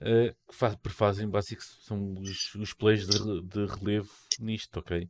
eh, 0.00 0.34
que 0.48 0.54
faz, 0.54 0.76
fazem, 0.90 1.28
basicamente, 1.28 1.84
são 1.84 2.14
os, 2.20 2.54
os 2.54 2.72
players 2.72 3.06
de, 3.06 3.42
de 3.42 3.66
relevo 3.66 4.10
nisto, 4.40 4.78
ok? 4.78 5.08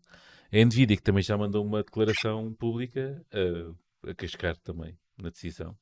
A 0.52 0.64
Nvidia, 0.64 0.96
que 0.96 1.02
também 1.02 1.22
já 1.22 1.36
mandou 1.36 1.64
uma 1.64 1.82
declaração 1.82 2.52
pública 2.54 3.24
a, 3.32 4.10
a 4.10 4.14
cascar 4.14 4.56
também 4.56 4.96
na 5.16 5.30
decisão. 5.30 5.76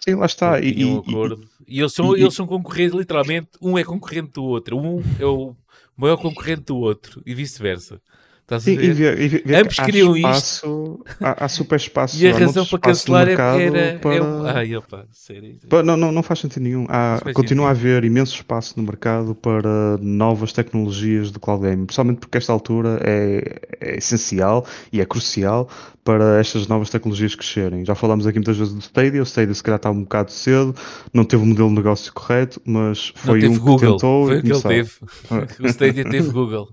Sim, 0.00 0.14
lá 0.14 0.26
está. 0.26 0.60
E, 0.60 0.84
um 0.84 0.96
e- 0.96 0.96
e- 0.96 0.98
acordo. 1.00 1.48
E, 1.66 1.80
eles, 1.80 1.92
são, 1.92 2.16
e- 2.16 2.20
eles 2.20 2.34
são 2.34 2.46
concorrentes, 2.46 2.96
literalmente. 2.96 3.50
Um 3.60 3.76
é 3.76 3.84
concorrente 3.84 4.32
do 4.32 4.44
outro. 4.44 4.78
Um 4.78 5.00
é 5.20 5.26
o 5.26 5.54
maior 5.96 6.16
concorrente 6.16 6.62
do 6.62 6.76
outro. 6.76 7.22
E 7.26 7.34
vice-versa. 7.34 8.00
Estás 8.48 8.62
a 8.62 8.64
Sim, 8.64 8.78
e 8.80 8.92
ver? 8.94 9.20
e 9.20 9.40
que 9.42 9.54
Ambos 9.54 9.78
há 9.78 9.84
queriam 9.84 10.16
espaço, 10.16 11.00
Há, 11.20 11.44
há 11.44 11.48
super 11.50 11.76
espaço. 11.76 12.16
E 12.18 12.26
a 12.26 12.34
razão 12.34 12.64
para 12.64 12.78
cancelar 12.78 13.22
é- 13.24 13.26
mercado 13.26 13.60
era. 13.60 13.78
é 13.78 13.98
para- 13.98 14.24
um- 14.24 14.46
Ai, 14.46 14.74
opa, 14.74 15.04
sério. 15.12 15.58
Pa- 15.68 15.82
Não, 15.82 15.98
não, 15.98 16.10
não 16.10 16.22
faz 16.22 16.40
sentido 16.40 16.62
nenhum. 16.62 16.86
Há, 16.88 17.20
Não 17.26 17.32
continua 17.34 17.66
sentido. 17.74 17.86
a 17.86 17.90
haver 17.90 18.04
imenso 18.04 18.34
espaço 18.36 18.72
no 18.78 18.82
mercado 18.84 19.34
para 19.34 19.98
novas 20.00 20.50
tecnologias 20.54 21.30
de 21.30 21.38
cloud 21.38 21.62
gaming, 21.62 21.84
principalmente 21.84 22.20
porque 22.20 22.38
esta 22.38 22.50
altura 22.50 22.98
é, 23.02 23.60
é 23.82 23.98
essencial 23.98 24.64
e 24.90 25.02
é 25.02 25.04
crucial 25.04 25.68
para 26.02 26.40
estas 26.40 26.66
novas 26.66 26.88
tecnologias 26.88 27.34
crescerem. 27.34 27.84
Já 27.84 27.94
falamos 27.94 28.26
aqui 28.26 28.38
muitas 28.38 28.56
vezes 28.56 28.72
do 28.72 28.80
Stadia, 28.80 29.20
o 29.20 29.26
Stadia 29.26 29.52
se 29.52 29.62
calhar 29.62 29.76
está 29.76 29.90
um 29.90 30.00
bocado 30.04 30.32
cedo, 30.32 30.74
não 31.12 31.22
teve 31.22 31.42
o 31.42 31.46
modelo 31.46 31.68
de 31.68 31.74
negócio 31.74 32.10
correto, 32.14 32.58
mas 32.64 33.12
Não 33.16 33.24
foi 33.34 33.40
teve 33.40 33.52
um 33.52 33.56
que 33.58 33.60
Google. 33.60 33.78
tentou 33.92 34.26
Foi 34.26 34.36
e 34.36 34.38
o 34.38 34.42
que 34.42 34.52
ele 34.52 34.62
teve. 34.62 34.90
o 35.60 35.66
Stadia 35.66 36.04
teve 36.08 36.30
Google. 36.30 36.68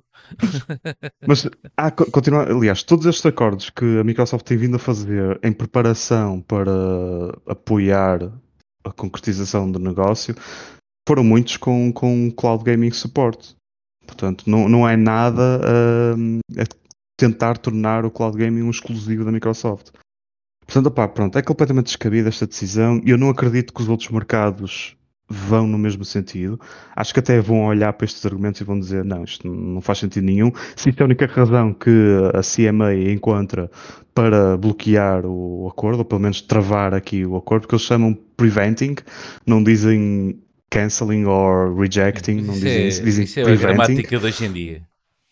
Mas 1.28 1.48
há, 1.76 1.92
co- 1.92 2.10
continua, 2.12 2.44
aliás, 2.44 2.84
todos 2.84 3.06
estes 3.06 3.26
acordos 3.26 3.70
que 3.70 4.00
a 4.00 4.04
Microsoft 4.04 4.46
tem 4.46 4.58
vindo 4.58 4.76
a 4.76 4.80
fazer 4.80 5.40
em 5.44 5.52
preparação 5.52 6.42
para 6.42 6.72
apoiar 7.48 8.32
a 8.84 8.92
concretização 8.92 9.72
do 9.72 9.80
negócio 9.80 10.36
foram 11.08 11.24
muitos 11.24 11.58
com, 11.58 11.92
com 11.94 12.32
Cloud 12.32 12.64
Gaming 12.64 12.92
Support. 12.92 13.56
Portanto, 14.06 14.44
não, 14.48 14.70
não 14.70 14.88
é 14.88 14.96
nada 14.96 15.62
hum, 16.18 16.40
a 16.58 16.64
tentar 17.18 17.58
tornar 17.58 18.06
o 18.06 18.12
Cloud 18.12 18.38
Gaming 18.38 18.62
um 18.62 18.70
exclusivo 18.70 19.26
da 19.26 19.32
Microsoft. 19.32 19.92
Portanto, 20.66 20.88
opá, 20.88 21.08
pronto, 21.08 21.38
é 21.38 21.42
completamente 21.42 21.88
descabida 21.88 22.30
esta 22.30 22.48
decisão 22.48 23.00
e 23.04 23.12
eu 23.12 23.18
não 23.18 23.30
acredito 23.30 23.74
que 23.74 23.82
os 23.82 23.90
outros 23.90 24.10
mercados 24.10 24.96
vão 25.28 25.68
no 25.68 25.78
mesmo 25.78 26.06
sentido. 26.06 26.60
Acho 26.96 27.14
que 27.14 27.20
até 27.20 27.40
vão 27.40 27.66
olhar 27.66 27.92
para 27.94 28.06
estes 28.06 28.26
argumentos 28.26 28.62
e 28.62 28.64
vão 28.64 28.80
dizer 28.80 29.04
não, 29.04 29.24
isto 29.24 29.48
não 29.48 29.82
faz 29.82 30.00
sentido 30.00 30.24
nenhum. 30.26 30.52
Se 30.76 30.90
isto 30.90 31.00
é 31.02 31.04
a 31.04 31.06
única 31.06 31.26
razão 31.26 31.74
que 31.74 31.90
a 32.34 32.42
CMA 32.44 32.94
encontra 32.94 33.70
para 34.14 34.58
bloquear 34.58 35.26
o 35.26 35.68
acordo, 35.68 36.00
ou 36.00 36.06
pelo 36.06 36.22
menos 36.22 36.42
travar 36.42 36.94
aqui 36.94 37.26
o 37.26 37.36
acordo, 37.36 37.62
porque 37.64 37.76
eles 37.76 37.86
chamam 37.86 38.14
preventing, 38.38 38.96
não 39.46 39.64
dizem 39.64 40.40
cancelling 40.70 41.26
or 41.26 41.76
rejecting, 41.78 42.42
não 42.42 42.54
Isso 42.54 42.66
dizem 42.66 42.86
é, 42.86 42.88
dizem 43.04 43.26
isso 43.26 43.40
é 43.40 43.44
a 43.44 43.46
preventing. 43.46 43.62
gramática 43.62 44.20
de 44.20 44.26
hoje 44.26 44.46
em 44.46 44.54
dia. 44.54 44.88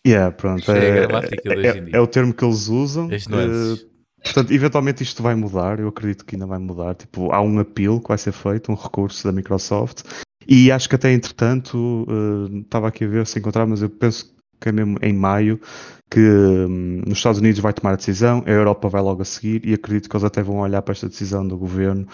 Yeah, 0.06 0.30
pronto. 0.32 0.70
É 0.70 1.04
a 1.04 1.06
É, 1.06 1.68
é- 1.68 1.96
é 1.96 2.00
o 2.00 2.06
termo 2.06 2.34
que 2.34 2.44
eles 2.44 2.68
usam. 2.68 3.06
As 3.14 3.26
nuances. 3.26 3.86
Portanto, 4.24 4.52
eventualmente 4.52 5.02
isto 5.02 5.22
vai 5.22 5.34
mudar. 5.34 5.78
Eu 5.78 5.88
acredito 5.88 6.24
que 6.24 6.34
ainda 6.34 6.46
vai 6.46 6.58
mudar. 6.58 6.94
Tipo, 6.94 7.32
há 7.32 7.40
um 7.40 7.58
apelo 7.58 8.00
que 8.00 8.08
vai 8.08 8.18
ser 8.18 8.32
feito, 8.32 8.72
um 8.72 8.74
recurso 8.74 9.24
da 9.24 9.32
Microsoft. 9.32 10.02
E 10.46 10.70
acho 10.70 10.88
que 10.88 10.94
até 10.94 11.12
entretanto, 11.12 12.06
eh, 12.08 12.58
estava 12.60 12.88
aqui 12.88 13.04
a 13.04 13.08
ver 13.08 13.26
se 13.26 13.38
encontrar, 13.38 13.66
mas 13.66 13.80
eu 13.80 13.88
penso 13.88 14.34
que 14.60 14.68
é 14.68 14.72
mesmo 14.72 14.98
em 15.02 15.12
maio 15.12 15.60
que 16.10 16.20
hum, 16.20 17.02
nos 17.06 17.18
Estados 17.18 17.40
Unidos 17.40 17.60
vai 17.60 17.72
tomar 17.72 17.92
a 17.92 17.96
decisão, 17.96 18.42
a 18.46 18.50
Europa 18.50 18.88
vai 18.88 19.02
logo 19.02 19.22
a 19.22 19.24
seguir 19.24 19.66
e 19.66 19.74
acredito 19.74 20.08
que 20.08 20.16
eles 20.16 20.24
até 20.24 20.42
vão 20.42 20.58
olhar 20.58 20.82
para 20.82 20.92
esta 20.92 21.08
decisão 21.08 21.46
do 21.46 21.56
governo 21.56 22.06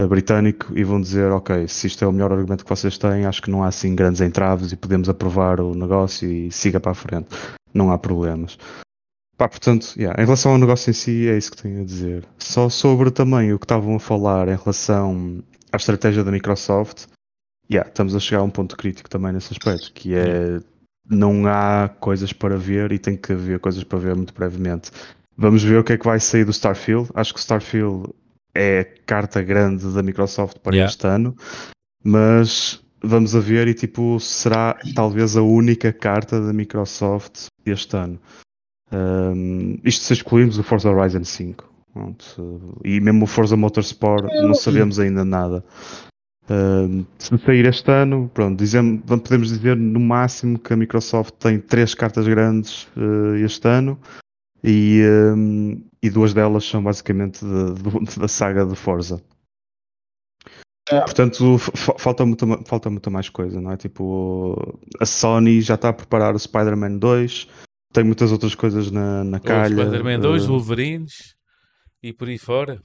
eh, 0.00 0.06
britânico 0.06 0.72
e 0.76 0.84
vão 0.84 1.00
dizer, 1.00 1.30
ok, 1.32 1.66
se 1.68 1.86
isto 1.86 2.04
é 2.04 2.08
o 2.08 2.12
melhor 2.12 2.32
argumento 2.32 2.64
que 2.64 2.70
vocês 2.70 2.96
têm, 2.98 3.26
acho 3.26 3.42
que 3.42 3.50
não 3.50 3.62
há 3.62 3.68
assim 3.68 3.94
grandes 3.94 4.20
entraves 4.20 4.72
e 4.72 4.76
podemos 4.76 5.08
aprovar 5.08 5.60
o 5.60 5.74
negócio 5.74 6.30
e 6.30 6.50
siga 6.50 6.80
para 6.80 6.92
a 6.92 6.94
frente. 6.94 7.28
Não 7.74 7.90
há 7.90 7.98
problemas. 7.98 8.58
Pá, 9.36 9.48
portanto, 9.48 9.94
yeah, 9.96 10.20
em 10.20 10.24
relação 10.24 10.52
ao 10.52 10.58
negócio 10.58 10.90
em 10.90 10.94
si, 10.94 11.28
é 11.28 11.36
isso 11.36 11.50
que 11.50 11.62
tenho 11.62 11.80
a 11.80 11.84
dizer. 11.84 12.24
Só 12.38 12.68
sobre 12.68 13.10
também 13.10 13.52
o 13.52 13.58
que 13.58 13.64
estavam 13.64 13.96
a 13.96 14.00
falar 14.00 14.48
em 14.48 14.56
relação 14.56 15.42
à 15.72 15.76
estratégia 15.76 16.22
da 16.22 16.30
Microsoft, 16.30 17.06
yeah, 17.70 17.88
estamos 17.88 18.14
a 18.14 18.20
chegar 18.20 18.40
a 18.40 18.44
um 18.44 18.50
ponto 18.50 18.76
crítico 18.76 19.08
também 19.08 19.32
nesse 19.32 19.52
aspecto, 19.52 19.92
que 19.92 20.14
é 20.14 20.60
não 21.08 21.46
há 21.46 21.88
coisas 22.00 22.32
para 22.32 22.56
ver 22.56 22.92
e 22.92 22.98
tem 22.98 23.16
que 23.16 23.32
haver 23.32 23.58
coisas 23.58 23.82
para 23.84 23.98
ver 23.98 24.14
muito 24.14 24.32
brevemente. 24.32 24.90
Vamos 25.36 25.62
ver 25.62 25.78
o 25.78 25.84
que 25.84 25.94
é 25.94 25.98
que 25.98 26.04
vai 26.04 26.20
sair 26.20 26.44
do 26.44 26.50
Starfield. 26.50 27.10
Acho 27.14 27.32
que 27.32 27.40
o 27.40 27.40
Starfield 27.40 28.10
é 28.54 28.80
a 28.80 28.84
carta 29.06 29.42
grande 29.42 29.92
da 29.92 30.02
Microsoft 30.02 30.58
para 30.58 30.74
Yeah. 30.74 30.90
este 30.90 31.06
ano, 31.06 31.34
mas 32.04 32.80
vamos 33.02 33.34
a 33.34 33.40
ver 33.40 33.66
e 33.66 33.74
tipo, 33.74 34.20
será 34.20 34.78
talvez 34.94 35.36
a 35.36 35.42
única 35.42 35.92
carta 35.92 36.40
da 36.40 36.52
Microsoft 36.52 37.46
este 37.64 37.96
ano. 37.96 38.20
Um, 38.92 39.78
isto 39.84 40.04
se 40.04 40.12
excluirmos 40.12 40.58
o 40.58 40.62
Forza 40.62 40.90
Horizon 40.90 41.24
5. 41.24 41.72
Pronto. 41.92 42.78
E 42.84 43.00
mesmo 43.00 43.24
o 43.24 43.26
Forza 43.26 43.56
Motorsport 43.56 44.24
não 44.42 44.54
sabemos 44.54 44.98
ainda 44.98 45.24
nada. 45.24 45.64
Um, 46.50 47.04
se 47.18 47.36
sair 47.38 47.66
este 47.66 47.90
ano, 47.90 48.30
pronto, 48.34 48.58
dizemos, 48.58 49.00
podemos 49.06 49.48
dizer 49.48 49.76
no 49.76 50.00
máximo 50.00 50.58
que 50.58 50.72
a 50.72 50.76
Microsoft 50.76 51.34
tem 51.38 51.58
três 51.60 51.94
cartas 51.94 52.26
grandes 52.26 52.88
eh, 52.96 53.40
este 53.44 53.68
ano 53.68 53.98
e, 54.62 55.02
um, 55.36 55.80
e 56.02 56.10
duas 56.10 56.34
delas 56.34 56.64
são 56.64 56.82
basicamente 56.82 57.44
de- 57.44 57.74
do- 57.82 58.00
da 58.20 58.26
saga 58.28 58.66
de 58.66 58.74
Forza. 58.74 59.22
É. 60.90 61.00
Portanto, 61.00 61.58
fa- 61.58 61.94
falta 61.98 62.26
muita, 62.26 62.46
falta 62.66 62.90
muita 62.90 63.08
mais 63.08 63.28
coisa, 63.28 63.60
não 63.60 63.70
é? 63.70 63.76
Tipo, 63.76 64.56
a 65.00 65.06
Sony 65.06 65.60
já 65.60 65.76
está 65.76 65.90
a 65.90 65.92
preparar 65.92 66.34
o 66.34 66.38
Spider-Man 66.38 66.98
2, 66.98 67.48
tem 67.92 68.04
muitas 68.04 68.32
outras 68.32 68.54
coisas 68.54 68.90
na, 68.90 69.22
na 69.24 69.38
O 69.38 69.40
calha. 69.40 69.76
Spider-Man 69.84 70.20
2, 70.20 70.44
eh, 70.44 70.46
Wolverines 70.46 71.34
e 72.02 72.12
por 72.12 72.28
aí 72.28 72.38
fora. 72.38 72.80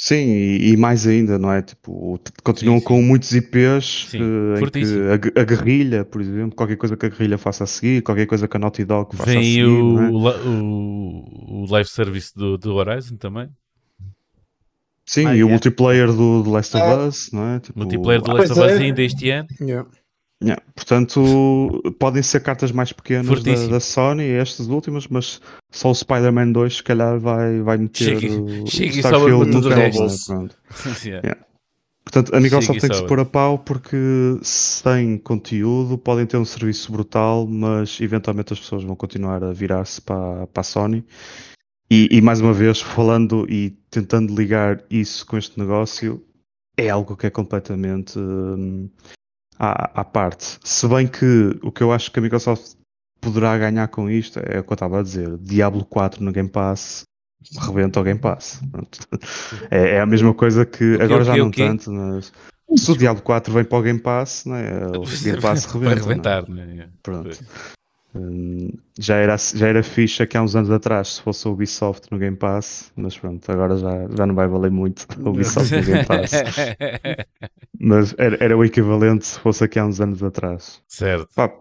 Sim, 0.00 0.14
e, 0.30 0.70
e 0.72 0.76
mais 0.76 1.06
ainda, 1.08 1.38
não 1.40 1.50
é? 1.50 1.60
Tipo, 1.60 2.20
continuam 2.44 2.76
Sim, 2.78 2.82
sim. 2.82 2.86
com 2.86 3.02
muitos 3.02 3.32
IPs 3.34 4.06
Sim, 4.10 4.18
eh, 4.54 4.60
em 4.60 4.70
que 4.70 5.38
a, 5.38 5.42
a 5.42 5.44
guerrilha, 5.44 6.04
por 6.04 6.20
exemplo, 6.20 6.54
qualquer 6.54 6.76
coisa 6.76 6.96
que 6.96 7.06
a 7.06 7.08
guerrilha 7.08 7.36
faça 7.36 7.64
a 7.64 7.66
seguir, 7.66 8.02
qualquer 8.02 8.26
coisa 8.26 8.46
que 8.46 8.56
a 8.56 8.60
Naughty 8.60 8.84
Dog 8.84 9.16
faça 9.16 9.30
a 9.30 9.34
Vem 9.34 9.42
seguir, 9.42 9.64
o, 9.64 9.98
é? 10.28 10.38
o, 10.46 11.62
o 11.64 11.66
live 11.70 11.88
service 11.88 12.32
do, 12.32 12.56
do 12.56 12.74
Horizon 12.74 13.16
também. 13.16 13.48
Sim, 15.04 15.26
Ah, 15.26 15.30
e 15.30 15.36
o 15.36 15.46
yeah. 15.46 15.50
multiplayer 15.50 16.06
do, 16.12 16.42
do 16.44 16.50
Last 16.50 16.76
of 16.76 16.84
Ah. 16.84 17.06
Us, 17.06 17.30
não 17.32 17.44
é? 17.54 17.58
Tipo, 17.60 17.78
Multiplayer 17.80 18.22
do 18.22 18.30
Ah, 18.30 18.34
Last 18.34 18.52
of 18.52 18.60
Us 18.60 18.66
é. 18.72 18.78
ainda 18.84 19.02
este 19.02 19.30
ano. 19.30 19.48
Yeah. 19.60 19.88
Yeah, 20.42 20.62
Portanto, 20.74 21.82
podem 21.98 22.22
ser 22.22 22.40
cartas 22.40 22.72
mais 22.72 22.92
pequenas 22.92 23.42
da, 23.42 23.66
da 23.66 23.80
Sony, 23.80 24.24
estas 24.30 24.68
últimas, 24.68 25.06
mas 25.08 25.40
só 25.70 25.90
o 25.90 25.94
Spider-Man 25.94 26.52
2 26.52 26.76
se 26.76 26.82
calhar 26.82 27.18
vai, 27.18 27.60
vai 27.60 27.76
meter 27.78 28.20
Chega- 28.20 28.40
o 28.40 28.66
chega 28.66 28.96
e 28.96 28.98
Starfield 29.00 29.46
no 29.46 29.52
tudo 29.52 29.68
o 29.68 29.74
colo, 29.74 29.80
resto. 29.80 30.34
né? 30.34 30.48
Yeah. 31.04 31.36
Portanto, 32.04 32.34
a 32.34 32.40
Microsoft 32.40 32.80
tem 32.80 32.88
que 32.88 32.96
se 32.96 33.06
pôr 33.06 33.20
a 33.20 33.24
pau 33.26 33.58
porque 33.58 33.96
sem 34.40 35.18
conteúdo 35.18 35.98
podem 35.98 36.24
ter 36.24 36.38
um 36.38 36.44
serviço 36.44 36.90
brutal, 36.90 37.46
mas 37.46 38.00
eventualmente 38.00 38.54
as 38.54 38.58
pessoas 38.58 38.82
vão 38.82 38.96
continuar 38.96 39.44
a 39.44 39.52
virar-se 39.52 40.00
para, 40.00 40.46
para 40.46 40.60
a 40.62 40.64
Sony. 40.64 41.04
E, 41.90 42.08
e, 42.10 42.20
mais 42.22 42.40
uma 42.40 42.54
vez, 42.54 42.80
falando 42.80 43.46
e 43.50 43.76
tentando 43.90 44.34
ligar 44.34 44.82
isso 44.90 45.26
com 45.26 45.36
este 45.36 45.58
negócio, 45.58 46.24
é 46.78 46.88
algo 46.88 47.14
que 47.14 47.26
é 47.26 47.30
completamente 47.30 48.18
hum, 48.18 48.88
à, 49.58 50.00
à 50.00 50.04
parte. 50.04 50.58
Se 50.62 50.86
bem 50.86 51.06
que 51.06 51.58
o 51.62 51.72
que 51.72 51.82
eu 51.82 51.92
acho 51.92 52.10
que 52.10 52.18
a 52.18 52.22
Microsoft 52.22 52.76
poderá 53.20 53.56
ganhar 53.58 53.88
com 53.88 54.08
isto 54.08 54.38
é 54.38 54.60
o 54.60 54.64
que 54.64 54.72
eu 54.72 54.74
estava 54.74 55.00
a 55.00 55.02
dizer: 55.02 55.36
Diablo 55.38 55.84
4 55.84 56.22
no 56.22 56.32
Game 56.32 56.48
Pass 56.48 57.04
rebenta 57.60 58.00
o 58.00 58.04
Game 58.04 58.20
Pass. 58.20 58.60
É, 59.70 59.96
é 59.96 60.00
a 60.00 60.06
mesma 60.06 60.34
coisa 60.34 60.64
que 60.64 60.96
quê, 60.96 61.02
agora 61.02 61.22
o 61.22 61.24
já 61.24 61.36
não 61.36 61.48
o 61.48 61.50
quê? 61.50 61.66
tanto, 61.66 61.90
mas 61.90 62.32
se 62.76 62.90
o 62.90 62.96
Diablo 62.96 63.22
4 63.22 63.52
vem 63.52 63.64
para 63.64 63.78
o 63.78 63.82
Game 63.82 63.98
Pass, 63.98 64.44
né, 64.44 64.86
o 64.96 65.22
Game 65.22 65.40
Pass 65.40 65.66
Vai 65.66 65.94
rebenta. 65.94 65.94
né? 65.94 66.00
rebentar, 66.00 66.48
né? 66.48 66.88
Pronto. 67.02 67.38
Hum, 68.18 68.70
já, 68.98 69.16
era, 69.16 69.36
já 69.36 69.68
era 69.68 69.82
fixe 69.82 70.22
aqui 70.22 70.36
há 70.36 70.42
uns 70.42 70.56
anos 70.56 70.70
atrás 70.70 71.14
se 71.14 71.22
fosse 71.22 71.46
a 71.46 71.50
Ubisoft 71.50 72.10
no 72.10 72.18
Game 72.18 72.36
Pass, 72.36 72.92
mas 72.96 73.16
pronto, 73.16 73.50
agora 73.50 73.76
já, 73.76 74.08
já 74.16 74.26
não 74.26 74.34
vai 74.34 74.48
valer 74.48 74.72
muito 74.72 75.06
a 75.24 75.28
Ubisoft 75.28 75.72
no 75.72 75.82
Game 75.84 76.04
Pass. 76.04 76.30
Mas 77.80 78.12
era, 78.18 78.36
era 78.42 78.56
o 78.56 78.64
equivalente 78.64 79.24
se 79.24 79.38
fosse 79.38 79.62
aqui 79.62 79.78
há 79.78 79.86
uns 79.86 80.00
anos 80.00 80.20
atrás. 80.22 80.82
certo. 80.88 81.28
Pá, 81.32 81.52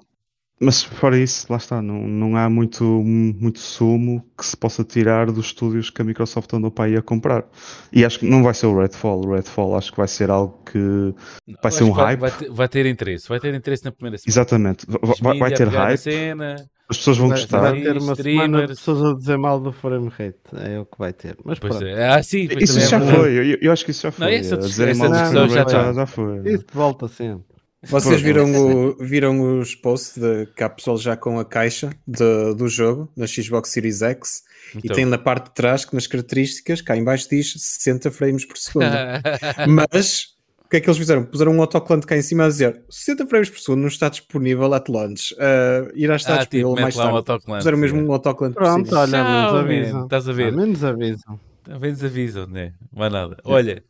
mas 0.60 0.84
fora 0.84 1.18
isso, 1.18 1.46
lá 1.50 1.58
está, 1.58 1.82
não, 1.82 2.08
não 2.08 2.36
há 2.36 2.50
muito, 2.50 2.84
muito 2.84 3.60
sumo 3.60 4.26
que 4.38 4.46
se 4.46 4.58
possa 4.58 4.84
tirar 4.84 5.32
dos 5.32 5.48
estúdios 5.48 5.90
que 5.90 6.02
a 6.02 6.06
Microsoft 6.06 6.52
andou 6.54 6.72
para 6.72 6.86
aí 6.86 6.96
a 6.98 7.02
comprar. 7.02 7.46
E 7.94 8.04
acho 8.04 8.20
que 8.20 8.26
não 8.30 8.42
vai 8.44 8.54
ser 8.54 8.66
o 8.66 8.80
Redfall, 8.80 9.26
o 9.26 9.34
Redfall 9.36 9.76
acho 9.78 9.92
que 9.92 9.98
vai 9.98 10.08
ser 10.08 10.30
algo 10.30 10.60
que 10.66 11.14
vai 11.62 11.72
ser 11.72 11.84
Acho 11.84 11.92
um 11.92 11.92
hype. 11.92 12.20
Vai, 12.20 12.32
ter, 12.32 12.50
vai 12.50 12.68
ter 12.68 12.86
interesse. 12.86 13.30
Vai 13.30 13.40
ter 13.40 13.54
interesse 13.54 13.86
na 13.86 13.92
primeira 13.92 14.18
semana. 14.18 14.32
Exatamente, 14.32 14.86
vai, 15.22 15.38
vai 15.38 15.52
ter 15.54 15.68
hype, 15.68 15.98
Cena, 15.98 16.56
as 16.90 16.98
pessoas 16.98 17.18
vão 17.18 17.28
Vai, 17.28 17.38
gostar. 17.42 17.60
vai 17.60 17.82
ter 17.82 17.98
uma 17.98 18.16
semana 18.16 18.62
de 18.62 18.68
pessoas 18.68 19.04
a 19.04 19.14
dizer 19.18 19.38
mal 19.38 19.60
do 19.60 19.74
frame 19.74 20.08
rate. 20.08 20.38
É 20.56 20.80
o 20.80 20.86
que 20.86 20.98
vai 20.98 21.12
ter. 21.12 21.38
Mas 21.44 21.60
pois 21.60 21.76
pronto. 21.76 21.86
é. 21.86 22.08
Ah, 22.08 22.24
sim. 22.24 22.48
pois 22.48 22.64
Isso 22.64 22.80
é 22.80 22.88
já 22.88 22.98
verdade. 22.98 23.20
foi, 23.20 23.32
eu, 23.54 23.58
eu 23.62 23.72
acho 23.74 23.84
que 23.86 23.92
isso 23.92 24.04
já 24.04 24.12
foi. 24.12 24.26
Não, 24.26 24.32
essa 24.32 24.56
essa 24.56 24.96
mal 24.96 25.10
do 25.10 25.14
discussão 25.14 25.32
frame 25.32 25.50
já 25.50 25.60
rate 25.60 25.72
já, 25.72 25.94
já 25.94 26.06
foi. 26.06 26.42
Isso 26.46 26.66
volta 26.74 27.08
sempre. 27.10 27.57
Vocês 27.84 28.20
viram, 28.22 28.52
o, 28.54 28.98
viram 29.00 29.60
os 29.60 29.76
posts 29.76 30.18
de 30.18 30.48
que 30.56 30.64
há 30.64 30.70
pessoal 30.70 30.98
já 30.98 31.16
com 31.16 31.40
a 31.40 31.46
caixa 31.46 31.92
de- 32.08 32.56
do 32.56 32.68
jogo 32.68 33.10
na 33.16 33.28
Xbox 33.28 33.70
Series 33.70 34.02
X 34.02 34.42
e 34.74 34.80
Então. 34.80 34.96
tem 34.96 35.06
na 35.06 35.18
parte 35.18 35.46
de 35.50 35.54
trás 35.54 35.86
que 35.86 35.94
nas 35.94 36.08
características 36.08 36.82
cá 36.82 36.98
em 36.98 37.04
baixo 37.04 37.30
diz 37.30 37.54
60 37.56 38.10
frames 38.10 38.46
por 38.46 38.58
segundo. 38.58 38.88
Mas 39.70 40.36
o 40.66 40.70
que 40.70 40.78
é 40.78 40.82
que 40.82 40.90
eles 40.90 40.98
fizeram? 40.98 41.24
Puseram 41.24 41.52
um 41.54 41.62
autoclante 41.62 42.08
cá 42.08 42.18
em 42.18 42.22
cima 42.24 42.46
a 42.46 42.48
dizer 42.48 42.82
60 42.90 43.28
frames 43.28 43.50
por 43.50 43.60
segundo 43.60 43.82
não 43.82 43.88
está 43.88 44.10
disponível 44.10 44.74
at 44.74 44.90
launch. 44.90 45.34
Uh, 45.36 45.92
irá 45.94 46.16
estar 46.16 46.34
ah, 46.34 46.38
tipo, 46.40 46.56
disponível 46.58 46.72
mete 46.72 46.82
mais 46.82 46.96
lá 46.96 47.04
um 47.04 47.06
tarde. 47.06 47.18
autoclante. 47.32 47.60
Puseram 47.60 47.78
mesmo 47.78 48.02
um 48.02 48.12
autoclante 48.12 48.54
por 48.56 48.64
Pronto, 48.64 48.96
olha, 48.96 49.24
menos 49.24 49.54
avisam. 49.54 50.04
Estás 50.06 50.28
a 50.28 50.34
ver? 50.34 50.52
Menos 50.52 50.84
avisam. 50.84 51.40
Também 51.64 51.92
desavisam, 51.92 52.48
né? 52.48 52.74
Mais 52.92 53.12
nada. 53.12 53.38
Olha, 53.44 53.84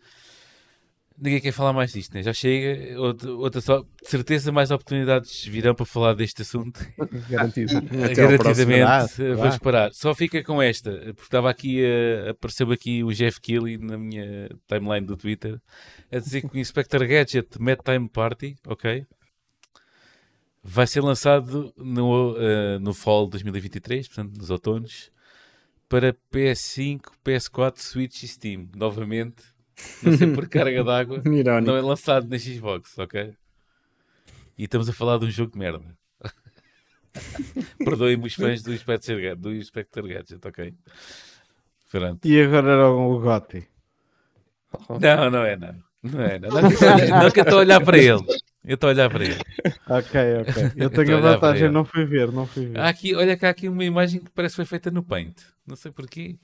ninguém 1.17 1.41
quer 1.41 1.51
falar 1.51 1.73
mais 1.73 1.91
disto, 1.91 2.13
né? 2.13 2.21
Já 2.21 2.33
chega. 2.33 2.99
Outra, 2.99 3.31
outra 3.31 3.61
só. 3.61 3.81
De 3.81 4.09
certeza, 4.09 4.51
mais 4.51 4.71
oportunidades 4.71 5.45
virão 5.45 5.73
para 5.73 5.85
falar 5.85 6.13
deste 6.13 6.41
assunto. 6.43 6.79
Garantido. 7.29 7.81
Garantidamente 8.15 8.85
próximo. 8.85 9.27
vou 9.35 9.37
Vá. 9.37 9.49
esperar. 9.49 9.93
Só 9.93 10.13
fica 10.13 10.43
com 10.43 10.61
esta, 10.61 10.91
porque 10.91 11.23
estava 11.23 11.49
aqui, 11.49 11.83
a 11.83 12.31
apareceu 12.31 12.71
aqui 12.71 13.03
o 13.03 13.11
Jeff 13.11 13.41
Keighley 13.41 13.77
na 13.77 13.97
minha 13.97 14.49
timeline 14.67 15.05
do 15.05 15.17
Twitter 15.17 15.59
a 16.11 16.19
dizer 16.19 16.41
que 16.41 16.55
o 16.55 16.59
Inspector 16.59 17.05
Gadget 17.05 17.59
Mad 17.59 17.79
Time 17.83 18.07
Party, 18.07 18.55
ok? 18.65 19.05
Vai 20.63 20.85
ser 20.85 21.01
lançado 21.01 21.73
no, 21.77 22.35
eh, 22.37 22.77
no 22.79 22.93
Fall 22.93 23.25
de 23.25 23.31
2023, 23.31 24.07
portanto, 24.07 24.37
nos 24.37 24.49
outonos, 24.49 25.11
para 25.87 26.13
PS5, 26.33 27.01
PS4, 27.23 27.79
Switch 27.79 28.23
e 28.23 28.27
Steam. 28.27 28.69
Novamente, 28.75 29.43
não 30.03 30.17
sei 30.17 30.27
por 30.33 30.47
carga 30.49 30.83
d'água, 30.83 31.21
não 31.67 31.75
é 31.77 31.81
lançado 31.81 32.27
na 32.27 32.37
Xbox, 32.37 32.97
ok? 32.97 33.33
E 34.57 34.63
estamos 34.63 34.89
a 34.89 34.93
falar 34.93 35.17
de 35.19 35.25
um 35.25 35.29
jogo 35.31 35.51
de 35.53 35.59
merda. 35.59 35.81
Perdoem-me 37.83 38.25
os 38.27 38.33
fãs 38.33 38.61
do 38.63 38.73
Inspector, 38.73 39.21
Ga- 39.21 39.35
do 39.35 39.53
Gadget, 40.07 40.39
ok? 40.45 40.73
Pronto. 41.91 42.27
E 42.27 42.41
agora 42.41 42.71
era 42.71 42.89
o 42.89 43.19
Gotti. 43.19 43.67
Não, 44.99 45.29
não 45.29 45.43
é, 45.43 45.55
não. 45.55 45.75
Não 46.03 46.21
é, 46.21 46.39
não. 46.39 46.49
Não 46.49 46.59
eu 46.61 46.69
estou 46.69 46.89
a 46.89 46.95
olhar- 46.95 47.23
não 47.23 47.31
que 47.31 47.39
eu 47.39 47.43
estou 47.43 47.57
a 47.57 47.61
olhar 47.61 47.83
para 47.83 47.97
ele. 47.97 48.25
Eu 48.67 48.75
estou 48.75 48.89
a 48.89 48.93
olhar 48.93 49.09
para 49.09 49.23
ele. 49.23 49.37
Ok, 49.89 50.19
ok. 50.41 50.63
Eu 50.75 50.87
Estou 50.87 51.01
a 51.01 51.05
tenho 51.05 51.17
a 51.17 51.19
olhar 51.21 51.21
para 51.21 51.47
vantagem, 51.47 51.63
ele. 51.65 51.73
não 51.73 51.85
fui 51.85 52.05
ver, 52.05 52.31
não 52.31 52.45
fui 52.45 52.65
ver. 52.67 52.79
Há 52.79 52.89
aqui, 52.89 53.15
olha 53.15 53.37
cá 53.37 53.49
aqui 53.49 53.69
uma 53.69 53.83
imagem 53.85 54.19
que 54.19 54.29
parece 54.31 54.53
que 54.53 54.57
foi 54.57 54.65
feita 54.65 54.91
no 54.91 55.01
Paint. 55.01 55.37
Não 55.65 55.75
sei 55.75 55.91
porquê. 55.91 56.35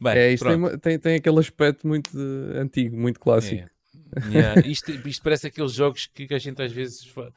Bem, 0.00 0.12
É, 0.18 0.32
isto 0.32 0.44
tem, 0.46 0.78
tem, 0.78 0.98
tem 0.98 1.14
aquele 1.16 1.38
aspecto 1.38 1.86
muito 1.86 2.10
de- 2.12 2.58
antigo, 2.58 2.96
muito 2.96 3.20
clássico. 3.20 3.62
É. 3.62 4.28
Yeah, 4.32 4.60
Isto, 4.66 4.90
isto 5.08 5.22
parece 5.22 5.46
aqueles 5.46 5.72
jogos 5.72 6.06
que 6.12 6.32
a 6.34 6.38
gente 6.38 6.60
às 6.60 6.72
vezes 6.72 7.06
fa- 7.06 7.32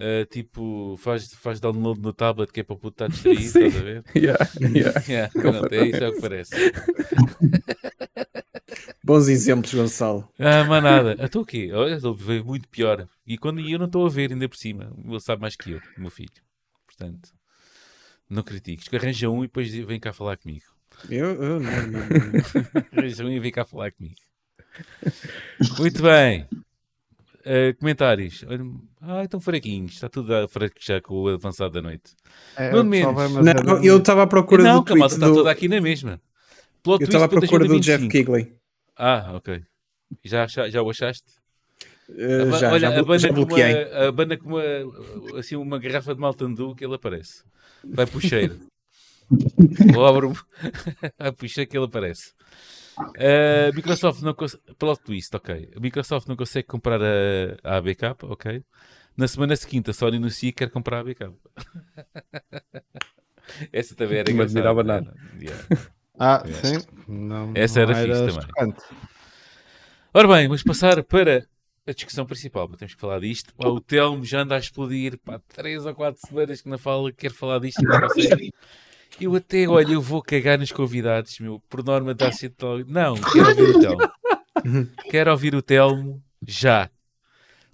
Uh, 0.00 0.24
tipo, 0.26 0.94
faz, 0.96 1.34
faz 1.34 1.58
download 1.58 2.00
no 2.00 2.12
tablet 2.12 2.52
que 2.52 2.60
é 2.60 2.62
para 2.62 2.74
o 2.74 2.78
puto 2.78 2.94
estar 3.04 3.08
distraído, 3.08 3.42
estás 3.42 3.76
a 3.76 3.80
ver? 3.82 4.04
Yeah, 4.14 4.48
yeah. 4.60 5.02
Yeah, 5.08 5.32
pronto, 5.32 5.74
é 5.74 5.86
isso 5.86 6.04
é 6.04 6.08
o 6.08 6.12
que 6.14 6.20
parece. 6.20 6.54
Bons 9.08 9.26
exemplos, 9.26 9.72
Gonçalo. 9.72 10.28
Ah, 10.38 10.64
mas 10.64 10.82
nada. 10.82 11.30
O 11.34 11.46
quê? 11.46 11.70
Olha, 11.72 11.94
ele 11.94 12.14
veio 12.14 12.44
muito 12.44 12.68
pior. 12.68 13.08
E 13.26 13.38
quando 13.38 13.58
eu 13.58 13.78
não 13.78 13.86
estou 13.86 14.04
a 14.04 14.10
ver 14.10 14.30
ainda 14.30 14.46
por 14.46 14.58
cima. 14.58 14.92
Ele 15.02 15.18
sabe 15.18 15.40
mais 15.40 15.56
que 15.56 15.70
eu, 15.70 15.80
o 15.96 16.00
meu 16.02 16.10
filho. 16.10 16.28
Portanto, 16.86 17.30
não 18.28 18.42
critiques. 18.42 18.86
Que 18.86 18.96
arranja 18.96 19.30
um 19.30 19.42
e 19.42 19.46
depois 19.46 19.72
vem 19.72 19.98
cá 19.98 20.12
falar 20.12 20.36
comigo. 20.36 20.66
Eu, 21.08 21.42
eu 21.42 21.58
não, 21.58 21.60
não, 21.60 21.88
não. 21.88 22.88
Arranja 22.98 23.24
um 23.24 23.30
e 23.30 23.40
vem 23.40 23.50
cá 23.50 23.64
falar 23.64 23.92
comigo. 23.92 24.16
Muito 25.78 26.02
bem. 26.02 26.46
Ah, 27.46 27.74
comentários. 27.80 28.44
Ah, 29.00 29.24
estão 29.24 29.40
fraquinhos. 29.40 29.94
Está 29.94 30.10
tudo 30.10 30.34
a 30.34 30.46
fraquejar 30.46 31.00
com 31.00 31.14
o 31.14 31.28
avançado 31.28 31.72
da 31.72 31.80
noite. 31.80 32.14
É, 32.58 32.72
Não, 32.72 33.82
eu 33.82 33.96
estava 33.96 34.24
à 34.24 34.26
procura 34.26 34.62
não, 34.62 34.68
do 34.68 34.72
a 34.72 34.74
malta 34.74 34.92
tweet 34.92 35.12
está 35.14 35.28
do... 35.28 35.34
toda 35.34 35.50
aqui 35.50 35.66
na 35.66 35.80
mesma. 35.80 36.20
Plot 36.82 37.00
Eu 37.00 37.06
estava 37.06 37.24
à 37.24 37.28
procura 37.28 37.64
do 37.66 37.80
Jeff 37.80 38.06
2025. 38.06 38.10
Kigley. 38.10 38.57
Ah, 38.98 39.32
ok. 39.34 39.62
Já, 40.24 40.46
já, 40.46 40.68
já 40.68 40.82
o 40.82 40.90
achaste? 40.90 41.30
Uh, 42.08 42.54
A 42.54 42.58
já, 42.58 42.72
Olha, 42.72 42.80
já, 42.80 42.88
a 42.88 42.94
já 42.96 43.02
banda, 43.02 43.28
com 43.28 43.34
bloqueei. 43.34 43.74
uma, 43.84 44.08
a 44.08 44.12
banda 44.12 44.36
com 44.36 44.48
uma, 44.48 45.38
assim, 45.38 45.56
uma 45.56 45.78
garrafa 45.78 46.14
de 46.14 46.20
Maltandu 46.20 46.74
que 46.74 46.84
ele 46.84 46.94
aparece. 46.94 47.44
Vai 47.84 48.06
para 48.06 48.16
o 48.18 48.20
cheiro. 48.20 48.58
Ou 49.96 50.06
abre 50.06 50.26
um... 50.26 50.32
Vai 51.18 51.48
cheiro 51.48 51.70
que 51.70 51.76
ele 51.76 51.84
aparece. 51.86 52.32
Uh, 52.98 53.74
Microsoft 53.74 54.22
não 54.22 54.34
consegue... 54.34 54.62
Plot 54.78 55.02
twist, 55.04 55.36
ok. 55.36 55.70
A 55.76 55.80
Microsoft 55.80 56.26
não 56.26 56.34
consegue 56.36 56.66
comprar 56.66 57.00
a, 57.00 57.06
a 57.62 57.76
ABK, 57.76 58.02
ok. 58.22 58.64
Na 59.16 59.28
semana 59.28 59.54
seguinte 59.54 59.90
a 59.90 59.92
Sony 59.92 60.16
anuncia 60.16 60.50
que 60.50 60.58
quer 60.58 60.70
comprar 60.70 60.98
a 60.98 61.00
ABK. 61.00 61.30
Essa 63.72 63.94
também 63.94 64.18
era 64.18 64.28
Não 64.28 64.34
engraçada. 64.34 64.70
admirava 64.70 64.82
nada. 64.82 65.14
Yeah. 65.40 65.90
Ah, 66.18 66.42
É. 66.46 66.52
sim. 66.52 66.78
Não, 67.06 67.52
Essa 67.54 67.84
não 67.86 67.92
era 67.94 68.26
fixe 68.26 68.46
também. 68.56 68.74
Ora 70.12 70.28
bem, 70.28 70.46
vamos 70.48 70.62
passar 70.62 71.02
para 71.04 71.46
a 71.86 71.92
discussão 71.92 72.26
principal. 72.26 72.68
Temos 72.76 72.94
que 72.94 73.00
falar 73.00 73.20
disto. 73.20 73.54
Pá, 73.54 73.68
o 73.68 73.80
Telmo 73.80 74.24
já 74.24 74.40
anda 74.42 74.56
a 74.56 74.58
explodir. 74.58 75.18
Pá, 75.18 75.40
três 75.48 75.84
ou 75.86 75.94
quatro 75.94 76.20
semanas 76.26 76.60
que 76.60 76.68
não 76.68 76.78
fala, 76.78 77.12
quer 77.12 77.30
falar 77.30 77.60
disto. 77.60 77.82
Eu 79.20 79.34
até, 79.34 79.66
olha, 79.68 79.92
eu 79.94 80.00
vou 80.02 80.22
cagar 80.22 80.58
nos 80.58 80.70
convidados, 80.72 81.38
meu. 81.40 81.60
Por 81.68 81.84
norma 81.84 82.14
dá 82.14 82.30
sempre 82.32 82.64
logo. 82.66 82.84
Não, 82.90 83.14
quero 83.16 83.48
ouvir 83.48 83.76
o 83.76 83.80
Telmo. 83.80 84.88
Quero 85.10 85.30
ouvir 85.30 85.54
o 85.54 85.62
Telmo 85.62 86.22
já. 86.46 86.90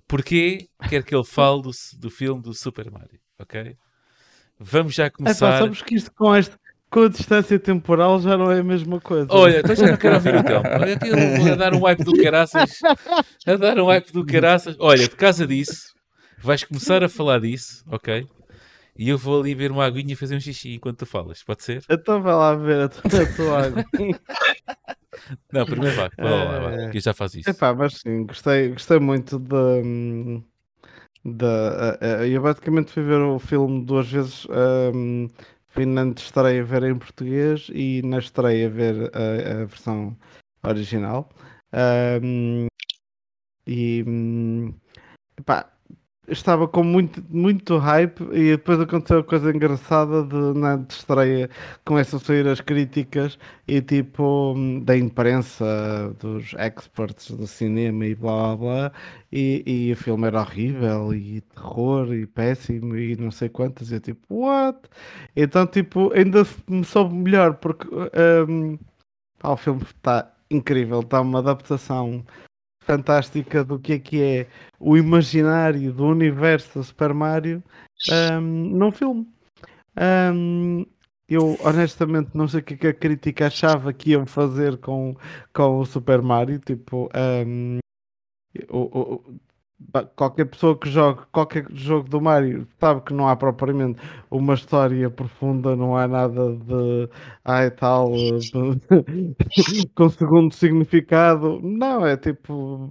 Porquê? 0.06 0.68
Quero 0.88 1.04
que 1.04 1.14
ele 1.14 1.24
fale 1.24 1.62
do, 1.62 1.70
do 1.98 2.10
filme 2.10 2.42
do 2.42 2.52
Super 2.54 2.90
Mario, 2.90 3.18
ok? 3.38 3.76
Vamos 4.58 4.94
já 4.94 5.06
É 5.06 5.10
pá, 5.10 5.16
começar. 5.16 5.58
sabes 5.60 5.82
que 5.82 5.94
isto 5.96 6.12
com, 6.12 6.34
este, 6.36 6.54
com 6.94 7.00
a 7.02 7.08
distância 7.08 7.58
temporal 7.58 8.20
já 8.20 8.36
não 8.38 8.52
é 8.52 8.60
a 8.60 8.62
mesma 8.62 9.00
coisa. 9.00 9.26
Olha, 9.30 9.58
então 9.58 9.74
já 9.74 9.88
não 9.88 9.96
quero 9.96 10.14
ouvir 10.14 10.36
o 10.36 10.44
Telmo. 10.44 10.68
Olha, 10.80 10.98
eu 11.04 11.36
vou 11.42 11.52
a 11.52 11.56
dar 11.56 11.74
um 11.74 11.84
wipe 11.84 12.04
do 12.04 12.12
caraças. 12.22 12.78
A 13.44 13.56
dar 13.56 13.78
um 13.80 13.86
wipe 13.86 14.12
do 14.12 14.24
caraças. 14.24 14.76
Olha, 14.78 15.08
por 15.08 15.16
causa 15.16 15.44
disso, 15.44 15.92
vais 16.38 16.62
começar 16.62 17.02
a 17.02 17.08
falar 17.08 17.40
disso, 17.40 17.82
ok? 17.90 18.24
E 18.96 19.08
eu 19.08 19.18
vou 19.18 19.40
ali 19.40 19.56
beber 19.56 19.72
uma 19.72 19.84
aguinha 19.84 20.12
e 20.12 20.16
fazer 20.16 20.36
um 20.36 20.40
xixi 20.40 20.74
enquanto 20.76 20.98
tu 20.98 21.06
falas. 21.06 21.42
Pode 21.42 21.64
ser? 21.64 21.82
Então 21.90 22.22
vai 22.22 22.32
lá 22.32 22.54
ver 22.54 22.82
a 22.84 22.88
tua, 22.88 23.22
a 23.22 23.26
tua 23.34 23.66
água. 23.66 23.84
Não, 25.52 25.64
primeiro 25.66 25.96
vá. 25.96 26.10
Vai 26.16 26.30
lá, 26.46 26.58
vai 26.60 26.90
que 26.90 27.00
já 27.00 27.12
faço 27.12 27.40
isso. 27.40 27.50
Epá, 27.50 27.74
mas 27.74 27.94
sim, 27.94 28.24
gostei, 28.24 28.68
gostei 28.68 29.00
muito 29.00 29.36
da. 29.40 29.56
da 31.24 31.96
a- 32.00 32.20
a- 32.20 32.26
eu 32.28 32.40
basicamente 32.42 32.92
fui 32.92 33.02
ver 33.02 33.18
o 33.20 33.38
filme 33.40 33.84
duas 33.84 34.08
vezes. 34.10 34.46
hum, 34.94 35.28
fui 35.74 35.84
na 35.86 36.04
estreia 36.04 36.64
ver 36.64 36.84
em 36.84 36.96
português 36.96 37.68
e 37.74 38.00
na 38.02 38.18
estreia 38.18 38.70
ver 38.70 39.10
a, 39.14 39.62
a 39.62 39.64
versão 39.66 40.16
original. 40.62 41.28
Hum, 42.22 42.68
e 43.66 44.04
hum, 44.06 44.72
epá, 45.38 45.73
estava 46.28 46.66
com 46.66 46.82
muito, 46.82 47.22
muito 47.30 47.76
hype 47.78 48.22
e 48.32 48.50
depois 48.52 48.80
aconteceu 48.80 49.18
a 49.18 49.24
coisa 49.24 49.50
engraçada 49.50 50.22
de 50.24 50.58
na 50.58 50.76
de 50.76 50.92
estreia 50.92 51.50
começam 51.84 52.18
a 52.18 52.22
sair 52.22 52.46
as 52.48 52.60
críticas 52.60 53.38
e 53.68 53.80
tipo 53.82 54.54
da 54.82 54.96
imprensa, 54.96 56.14
dos 56.18 56.54
experts 56.54 57.30
do 57.30 57.46
cinema 57.46 58.06
e 58.06 58.14
blá 58.14 58.56
blá 58.56 58.56
blá 58.56 58.92
e, 59.32 59.62
e 59.66 59.92
o 59.92 59.96
filme 59.96 60.26
era 60.26 60.40
horrível 60.40 61.14
e 61.14 61.40
terror 61.42 62.12
e 62.14 62.26
péssimo 62.26 62.96
e 62.96 63.16
não 63.16 63.30
sei 63.30 63.48
quantas 63.48 63.90
e 63.90 63.94
eu 63.94 64.00
tipo, 64.00 64.34
what? 64.34 64.78
Então 65.36 65.66
tipo, 65.66 66.12
ainda 66.14 66.46
me 66.68 66.84
soube 66.84 67.14
melhor 67.14 67.54
porque 67.54 67.86
hum, 68.48 68.78
pá, 69.38 69.50
o 69.50 69.56
filme 69.56 69.82
está 69.82 70.32
incrível, 70.50 71.00
está 71.00 71.20
uma 71.20 71.40
adaptação 71.40 72.24
fantástica 72.84 73.64
do 73.64 73.78
que 73.78 73.94
é 73.94 73.98
que 73.98 74.22
é 74.22 74.46
o 74.78 74.96
imaginário 74.96 75.92
do 75.92 76.06
universo 76.06 76.78
do 76.78 76.84
Super 76.84 77.14
Mario 77.14 77.62
hum, 78.40 78.40
num 78.76 78.92
filme. 78.92 79.26
Hum, 80.34 80.86
eu 81.28 81.56
honestamente 81.64 82.30
não 82.34 82.48
sei 82.48 82.60
o 82.60 82.62
que 82.64 82.74
é 82.74 82.76
que 82.76 82.86
a 82.88 82.94
crítica 82.94 83.46
achava 83.46 83.92
que 83.92 84.10
iam 84.10 84.26
fazer 84.26 84.78
com, 84.78 85.16
com 85.52 85.78
o 85.78 85.86
Super 85.86 86.22
Mario. 86.22 86.58
Tipo, 86.58 87.08
hum, 87.46 87.78
o- 88.70 89.22
qualquer 90.16 90.44
pessoa 90.46 90.76
que 90.78 90.88
jogue 90.90 91.22
qualquer 91.32 91.66
jogo 91.72 92.08
do 92.08 92.20
Mario 92.20 92.66
sabe 92.80 93.00
que 93.02 93.12
não 93.14 93.28
há 93.28 93.36
propriamente 93.36 94.00
uma 94.30 94.54
história 94.54 95.08
profunda, 95.10 95.74
não 95.76 95.96
há 95.96 96.06
nada 96.08 96.52
de 96.56 97.08
ai 97.44 97.70
tal 97.70 98.12
eh, 98.14 98.38
de- 98.38 99.36
com 99.94 100.08
segundo 100.08 100.52
significado. 100.54 101.60
Não, 101.62 102.04
é 102.06 102.16
tipo. 102.16 102.90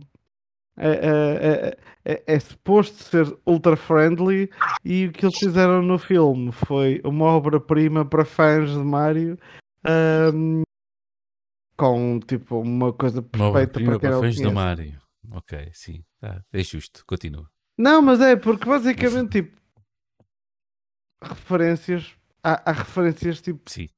É, 0.76 0.90
é, 0.90 0.98
é, 1.06 2.14
é- 2.16 2.24
é 2.26 2.40
suposto 2.40 3.04
ser 3.04 3.32
ultra 3.46 3.76
friendly 3.76 4.50
e 4.84 5.06
o 5.06 5.12
que 5.12 5.24
eles 5.24 5.38
fizeram 5.38 5.84
no 5.84 6.00
filme 6.00 6.52
foi 6.52 7.00
uma 7.06 7.26
obra-prima 7.26 8.04
para 8.04 8.26
fãs 8.26 8.72
de 8.72 8.80
Mario 8.80 9.38
ahm, 9.86 10.64
com 11.78 12.20
tipo 12.22 12.60
uma 12.60 12.92
coisa 12.92 13.20
Uma 13.20 13.28
perfeita 13.30 13.74
prima 13.74 13.92
para 13.92 14.00
quem 14.00 14.10
para 14.10 14.20
fãs 14.20 14.36
do 14.36 14.42
conhece. 14.42 14.56
Mario. 14.56 15.03
Ok, 15.34 15.72
sim. 15.74 16.04
Tá, 16.20 16.44
é 16.54 16.64
justo. 16.64 17.04
Continua. 17.06 17.50
Não, 17.78 18.02
mas 18.02 18.22
é 18.22 18.36
porque 18.36 18.66
basicamente 18.66 19.32
tipo 19.42 19.62
referências 21.22 22.14
há, 22.44 22.70
há 22.70 22.74
referências 22.74 23.42
tipo 23.42 23.70
Sim. 23.70 23.90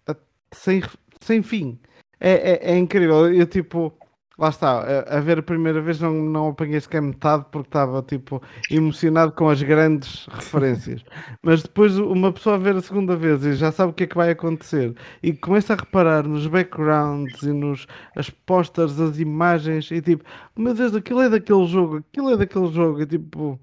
sem, 0.53 0.81
sem 1.21 1.43
fim. 1.43 1.79
É, 2.19 2.31
é, 2.31 2.71
é 2.71 2.77
incrível. 2.77 3.33
Eu 3.33 3.45
tipo, 3.45 3.93
lá 4.37 4.49
está, 4.49 4.81
a, 4.81 5.17
a 5.17 5.19
ver 5.19 5.39
a 5.39 5.43
primeira 5.43 5.81
vez 5.81 5.99
não, 5.99 6.13
não 6.13 6.49
apanhei 6.49 6.79
sequer 6.79 7.01
metade 7.01 7.45
porque 7.51 7.67
estava 7.67 8.01
tipo 8.01 8.41
emocionado 8.69 9.31
com 9.31 9.49
as 9.49 9.61
grandes 9.61 10.25
referências. 10.27 11.03
Mas 11.41 11.63
depois 11.63 11.97
uma 11.97 12.31
pessoa 12.31 12.55
a 12.55 12.59
ver 12.59 12.75
a 12.75 12.81
segunda 12.81 13.15
vez 13.15 13.43
e 13.45 13.53
já 13.55 13.71
sabe 13.71 13.91
o 13.91 13.93
que 13.93 14.03
é 14.03 14.07
que 14.07 14.15
vai 14.15 14.31
acontecer 14.31 14.95
e 15.23 15.33
começa 15.33 15.73
a 15.73 15.77
reparar 15.77 16.27
nos 16.27 16.47
backgrounds 16.47 17.41
e 17.43 17.51
nos 17.53 17.87
as 18.15 18.29
posters, 18.29 18.99
as 18.99 19.19
imagens 19.19 19.89
e 19.91 20.01
tipo, 20.01 20.23
meu 20.55 20.73
Deus, 20.73 20.95
aquilo 20.95 21.21
é 21.21 21.29
daquele 21.29 21.65
jogo, 21.67 21.97
aquilo 21.97 22.31
é 22.31 22.37
daquele 22.37 22.67
jogo, 22.71 23.01
e 23.01 23.05
tipo. 23.05 23.59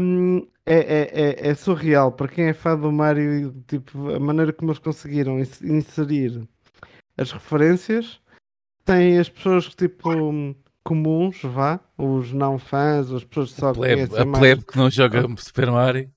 hum, 0.00 0.46
é, 0.64 0.74
é, 0.76 1.48
é, 1.48 1.50
é 1.50 1.54
surreal 1.54 2.12
para 2.12 2.28
quem 2.28 2.46
é 2.46 2.54
fã 2.54 2.78
do 2.78 2.92
Mario 2.92 3.48
e 3.48 3.62
tipo, 3.62 4.10
a 4.14 4.20
maneira 4.20 4.52
como 4.52 4.70
eles 4.70 4.78
conseguiram 4.78 5.40
ins- 5.40 5.60
inserir 5.62 6.48
as 7.18 7.32
referências 7.32 8.21
tem 8.84 9.18
as 9.18 9.28
pessoas 9.28 9.66
tipo 9.74 10.10
comuns, 10.84 11.40
vá, 11.42 11.78
os 11.96 12.32
não 12.32 12.58
fãs, 12.58 13.10
as 13.12 13.24
pessoas 13.24 13.52
que 13.52 13.60
só 13.60 13.68
A 13.70 13.74
plebe, 13.74 13.94
conhecem 13.94 14.20
a 14.20 14.24
mais. 14.24 14.38
plebe 14.38 14.62
que 14.64 14.76
não 14.76 14.90
joga 14.90 15.26
Super 15.38 15.70
Mario. 15.70 16.10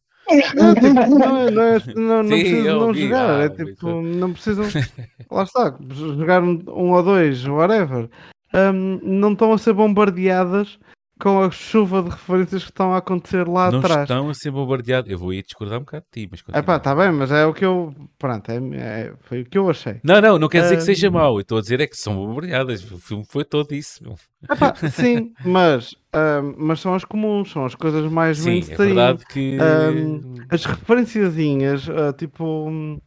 Não, 0.56 0.74
tipo, 0.74 0.88
não, 1.20 1.38
é- 1.38 1.52
não, 1.52 1.62
é- 1.64 1.94
não, 1.96 2.24
não 2.24 2.24
Sim, 2.38 2.42
precisam 2.42 2.80
não 2.80 2.88
ouvi, 2.88 3.02
jogar, 3.04 3.30
ah, 3.30 3.44
é 3.44 3.50
tipo, 3.50 4.02
não 4.02 4.34
precisam, 4.34 4.66
lá 5.32 5.44
está, 5.44 5.78
jogar 5.94 6.42
um, 6.42 6.60
um 6.68 6.92
ou 6.92 7.04
dois, 7.04 7.46
whatever, 7.46 8.10
Hum, 8.54 9.00
não 9.04 9.34
estão 9.34 9.52
a 9.52 9.58
ser 9.58 9.74
bombardeadas 9.74 10.80
com 11.20 11.42
a 11.42 11.50
chuva 11.50 12.04
de 12.04 12.10
referências 12.10 12.64
que 12.64 12.70
estão 12.72 12.94
a 12.94 12.98
acontecer 12.98 13.48
lá 13.48 13.72
não 13.72 13.80
atrás. 13.80 14.02
estão 14.02 14.30
a 14.30 14.34
ser 14.34 14.52
bombardeados. 14.52 15.10
Eu 15.10 15.18
vou 15.18 15.34
ir 15.34 15.44
discordar 15.44 15.78
um 15.80 15.82
bocado 15.84 16.06
de 16.14 16.22
ti, 16.24 16.28
mas 16.30 16.42
É 16.42 16.44
continua. 16.44 16.64
pá, 16.64 16.80
tá 16.80 16.94
bem, 16.94 17.12
mas 17.12 17.32
é 17.32 17.46
o 17.46 17.54
que 17.54 17.64
eu, 17.66 17.94
pronto, 18.20 18.50
é, 18.52 18.58
é- 18.76 19.14
foi 19.22 19.42
o 19.42 19.46
que 19.46 19.58
eu 19.58 19.70
achei. 19.70 20.00
Não, 20.04 20.20
não, 20.20 20.38
não 20.38 20.50
quer 20.50 20.62
dizer 20.64 20.76
que 20.76 20.82
Ah, 20.82 20.86
seja 20.86 21.10
mau. 21.10 21.36
Eu 21.36 21.42
estou 21.42 21.58
a 21.58 21.62
dizer 21.62 21.80
é 21.80 21.88
que 21.88 21.96
são 21.98 22.16
bombardeadas. 22.16 22.84
O 22.92 23.00
filme 23.00 23.26
foi 23.30 23.46
todo 23.46 23.74
isso. 23.74 24.04
Epá, 24.44 24.74
sim, 24.92 25.32
mas, 25.46 25.96
hum, 26.14 26.56
mas 26.58 26.80
são 26.82 26.94
as 26.94 27.06
comuns, 27.06 27.50
são 27.52 27.66
as 27.66 27.76
coisas 27.76 28.12
mais 28.12 28.38
Sim, 28.38 28.60
é 28.70 28.76
verdade 28.76 29.26
que. 29.26 29.58
Ahm, 29.60 30.22
As 30.50 30.66
referenciazinhas, 30.66 31.90
ah, 31.90 32.14
tipo, 32.14 32.44
hum, 32.70 33.00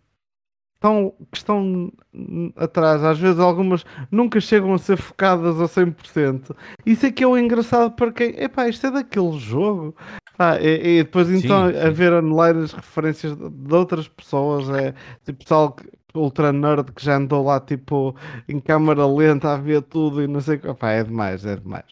estão, 0.78 1.12
que 1.32 1.36
estão 1.36 1.92
hum, 2.14 2.52
atrás, 2.56 3.02
às 3.02 3.18
vezes 3.18 3.40
algumas 3.40 3.84
nunca 4.10 4.40
chegam 4.40 4.72
a 4.72 4.78
ser 4.78 4.96
focadas 4.96 5.60
a 5.60 5.66
100%. 5.68 6.56
Isso 6.86 7.04
é 7.06 7.12
que 7.12 7.24
é 7.24 7.26
o 7.26 7.36
engraçado 7.36 7.92
para 7.94 8.12
quem, 8.12 8.30
epá, 8.40 8.68
isto 8.68 8.86
é 8.86 8.90
daquele 8.90 9.38
jogo. 9.38 9.94
Pá, 10.36 10.56
e, 10.60 10.98
e 11.00 11.02
depois 11.02 11.28
então 11.30 11.66
Sim, 11.68 11.76
a 11.76 11.86
sim. 11.86 11.90
ver 11.90 12.12
online 12.12 12.62
as 12.62 12.72
referências 12.72 13.36
de, 13.36 13.50
de 13.50 13.74
outras 13.74 14.06
pessoas, 14.06 14.70
é 14.70 14.94
tipo 15.24 15.40
pessoal 15.40 15.72
que- 15.72 15.88
ultra 16.14 16.52
nerd 16.52 16.92
que 16.92 17.04
já 17.04 17.16
andou 17.16 17.44
lá 17.44 17.60
tipo 17.60 18.16
em 18.48 18.58
câmara 18.58 19.06
lenta 19.06 19.52
a 19.52 19.56
ver 19.56 19.82
tudo 19.82 20.22
e 20.22 20.26
não 20.26 20.40
sei 20.40 20.56
o 20.56 20.86
é 20.86 21.04
demais, 21.04 21.44
é 21.44 21.56
demais. 21.56 21.84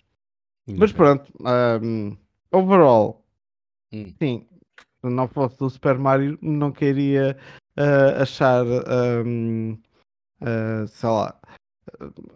Mas 0.66 0.92
pronto, 0.92 1.30
ahm, 1.44 2.16
overall, 2.52 3.22
Hum. 3.92 4.12
sim, 4.20 4.46
se 5.00 5.10
não 5.10 5.28
fosse 5.28 5.58
do 5.58 5.70
Super 5.70 5.98
Mario, 5.98 6.38
não 6.42 6.72
queria 6.72 7.36
ah, 7.76 8.22
achar, 8.22 8.64
ahm, 8.86 9.76
ah, 10.40 10.86
sei 10.88 11.08
lá, 11.08 11.40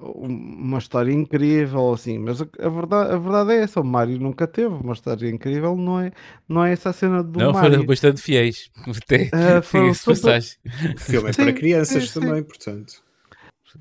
uma 0.01 0.79
história 0.79 1.13
incrível, 1.13 1.93
assim, 1.93 2.19
mas 2.19 2.41
a, 2.41 2.47
a 2.61 2.69
verdade, 2.69 3.13
a 3.15 3.19
verdade 3.19 3.53
é 3.53 3.63
essa, 3.63 3.81
o 3.81 3.85
Mario 3.85 4.19
nunca 4.19 4.47
teve 4.47 4.69
uma 4.75 4.93
história 4.93 5.29
incrível, 5.29 5.77
não 5.77 6.01
é, 6.01 6.13
não 6.49 6.65
é 6.65 6.73
essa 6.73 6.91
a 6.91 6.93
cena 6.93 7.23
do 7.23 7.39
Não, 7.41 7.53
Mario. 7.53 7.71
foram 7.73 7.87
bastante 7.87 8.23
fiéis. 8.23 8.71
Até 8.87 9.31
Ah, 9.33 9.63
foram 9.63 9.93
super- 9.95 10.15
passagem. 10.15 10.57
O 10.95 10.99
filme 10.99 11.31
é 11.31 11.33
Sim, 11.33 11.45
para 11.45 11.53
crianças 11.53 12.05
sim, 12.05 12.21
sim. 12.21 12.21
também, 12.21 12.43
portanto. 12.43 13.03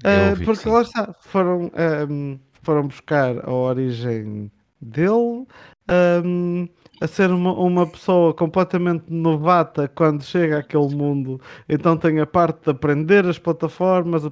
Eu 0.03 0.09
Ah, 0.11 0.29
ouvi 0.29 0.39
que 0.39 0.45
porque 0.45 0.63
sim. 0.63 0.69
lá 0.69 0.81
está, 0.81 1.13
foram, 1.21 1.71
ahm, 1.75 2.37
foram 2.61 2.87
buscar 2.87 3.37
a 3.47 3.51
origem 3.51 4.51
dele, 4.81 5.45
ahm, 5.87 6.67
a 7.01 7.07
ser 7.07 7.31
uma, 7.31 7.53
uma 7.53 7.87
pessoa 7.87 8.33
completamente 8.33 9.05
novata 9.09 9.87
quando 9.87 10.23
chega 10.23 10.59
àquele 10.59 10.93
mundo, 10.95 11.39
então 11.67 11.97
tem 11.97 12.19
a 12.19 12.25
parte 12.27 12.63
de 12.65 12.71
aprender 12.71 13.25
as 13.25 13.39
plataformas 13.39 14.23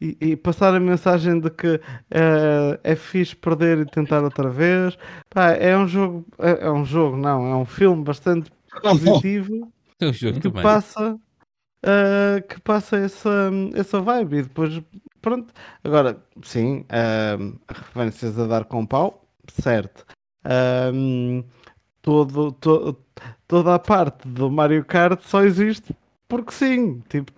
e, 0.00 0.16
e 0.20 0.36
passar 0.36 0.74
a 0.74 0.80
mensagem 0.80 1.40
de 1.40 1.50
que 1.50 1.80
ah, 2.10 2.78
é 2.82 2.96
fixe 2.96 3.36
perder 3.36 3.78
e 3.78 3.86
tentar 3.86 4.22
outra 4.24 4.50
vez. 4.50 4.96
Pá, 5.30 5.50
é 5.52 5.76
um 5.76 5.86
jogo, 5.86 6.26
é, 6.38 6.66
é 6.66 6.70
um 6.70 6.84
jogo, 6.84 7.16
não, 7.16 7.46
é 7.46 7.56
um 7.56 7.64
filme 7.64 8.02
bastante 8.04 8.50
positivo 8.82 9.72
É 10.00 10.06
um 10.08 10.12
jogo 10.12 10.40
que 10.40 10.40
também. 10.40 10.62
passa 10.62 11.18
ah, 11.84 12.40
que 12.48 12.60
passa 12.62 12.96
essa, 12.96 13.50
essa 13.74 14.00
vibe 14.00 14.38
e 14.38 14.42
depois 14.42 14.80
pronto 15.20 15.52
agora 15.82 16.22
sim 16.42 16.84
ah, 16.88 17.36
referências 17.68 18.38
a 18.38 18.46
dar 18.46 18.64
com 18.64 18.86
pau 18.86 19.26
certo 19.60 20.04
todo, 22.04 22.52
to- 22.52 22.96
toda 23.48 23.74
a 23.74 23.78
parte 23.78 24.28
do 24.28 24.50
Mario 24.50 24.84
Kart 24.84 25.18
só 25.22 25.42
existe 25.42 25.96
porque 26.28 26.52
sim 26.52 27.02
tipo 27.08 27.32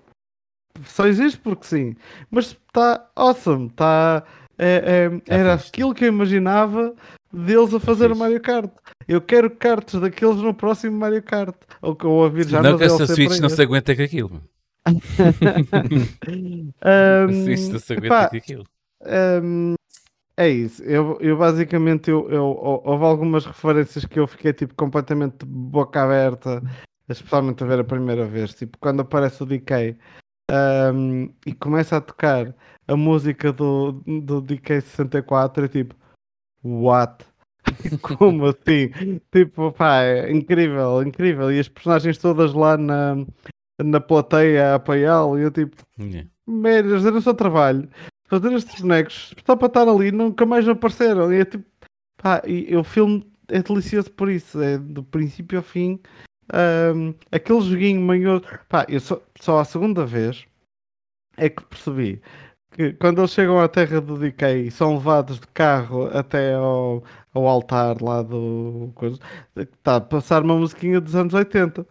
só 0.84 1.06
existe 1.06 1.38
porque 1.38 1.64
sim 1.64 1.94
mas 2.30 2.46
está 2.66 3.08
awesome 3.14 3.68
está 3.68 4.24
é, 4.58 5.08
é- 5.14 5.20
Tá 5.20 5.34
era 5.34 5.54
aquilo 5.54 5.94
que 5.94 6.04
eu 6.04 6.08
imaginava 6.08 6.94
deles 7.32 7.72
a 7.72 7.78
fazer 7.80 8.10
o. 8.10 8.16
Mario 8.16 8.40
Kart 8.40 8.70
eu 9.06 9.20
quero 9.20 9.48
cartas 9.50 10.00
daqueles 10.00 10.36
no 10.42 10.52
próximo 10.52 10.98
Mario 10.98 11.22
Kart 11.22 11.54
ou 11.80 11.94
que 11.94 12.04
eu 12.04 12.10
ouvi 12.10 12.42
já 12.42 12.60
não 12.60 12.76
que 12.76 12.84
essa 13.04 13.06
Switch 13.06 13.38
não 13.38 13.48
se 13.48 13.62
aguenta 13.62 13.94
com 13.94 14.02
aquilo. 14.02 14.42
A 14.84 14.90
Switch 17.32 17.72
não 17.72 17.78
se 17.78 17.92
aguenta 17.92 18.28
com 18.30 18.36
aquilo. 18.36 18.64
Hum, 19.42 19.74
é 20.36 20.48
isso. 20.48 20.82
Eu, 20.84 21.18
eu 21.20 21.36
basicamente 21.36 22.10
eu, 22.10 22.28
eu- 22.30 22.44
hou- 22.44 22.82
houve 22.84 23.04
algumas 23.04 23.46
referências 23.46 24.04
que 24.04 24.18
eu 24.18 24.26
fiquei 24.26 24.52
tipo 24.52 24.74
completamente 24.74 25.38
de 25.38 25.46
boca 25.46 26.02
aberta, 26.02 26.62
especialmente 27.08 27.62
a 27.62 27.66
ver 27.66 27.80
a 27.80 27.84
primeira 27.84 28.24
vez. 28.26 28.54
Tipo, 28.54 28.76
quando 28.78 29.00
aparece 29.00 29.42
o 29.42 29.46
DK 29.46 29.96
hum, 30.94 31.32
e 31.46 31.52
começa 31.54 31.96
a 31.96 32.00
tocar 32.00 32.54
a 32.88 32.96
música 32.96 33.52
do, 33.52 33.92
do 34.22 34.40
DK 34.40 34.80
64, 34.80 35.64
é 35.64 35.68
tipo, 35.68 35.94
what? 36.62 37.24
Como 38.18 38.46
assim? 38.46 38.90
Tipo, 39.32 39.72
pá, 39.72 40.02
é 40.02 40.30
incrível, 40.30 41.02
incrível. 41.02 41.50
E 41.52 41.58
as 41.58 41.68
personagens 41.68 42.16
todas 42.18 42.52
lá 42.52 42.76
na, 42.76 43.16
na 43.82 44.00
plateia 44.00 44.72
a 44.72 44.74
apoiá-lo, 44.76 45.38
e 45.38 45.42
eu 45.42 45.50
tipo, 45.50 45.76
Yeah. 45.98 46.28
merdas, 46.46 47.04
era 47.04 47.16
o 47.16 47.22
seu 47.22 47.34
trabalho 47.34 47.88
fazer 48.28 48.52
estes 48.52 48.80
bonecos 48.80 49.34
só 49.44 49.56
para 49.56 49.66
estar 49.68 49.88
ali 49.88 50.12
nunca 50.12 50.44
mais 50.46 50.68
apareceram. 50.68 51.32
E 51.32 51.40
é 51.40 51.44
tipo 51.44 51.64
pá, 52.18 52.42
e, 52.46 52.72
e 52.72 52.76
o 52.76 52.84
filme 52.84 53.26
é 53.48 53.62
delicioso 53.62 54.10
por 54.12 54.30
isso 54.30 54.60
é 54.60 54.78
do 54.78 55.02
princípio 55.02 55.58
ao 55.58 55.64
fim. 55.64 56.00
Ahm, 56.52 57.14
aquele 57.32 57.60
joguinho 57.60 58.00
manhoso 58.00 58.44
pá, 58.68 58.86
eu 58.88 59.00
só, 59.00 59.20
só 59.40 59.58
a 59.58 59.64
segunda 59.64 60.06
vez 60.06 60.46
é 61.36 61.48
que 61.48 61.64
percebi 61.64 62.22
que 62.72 62.92
quando 62.94 63.20
eles 63.20 63.32
chegam 63.32 63.58
à 63.60 63.68
terra 63.68 64.00
do 64.00 64.18
DK 64.18 64.70
são 64.70 64.94
levados 64.94 65.40
de 65.40 65.46
carro 65.48 66.06
até 66.16 66.54
ao, 66.54 67.02
ao 67.32 67.46
altar 67.46 68.02
lá 68.02 68.22
do 68.22 68.92
está 69.56 69.96
a 69.96 70.00
passar 70.00 70.42
uma 70.42 70.56
musiquinha 70.56 71.00
dos 71.00 71.14
anos 71.16 71.34
80 71.34 71.86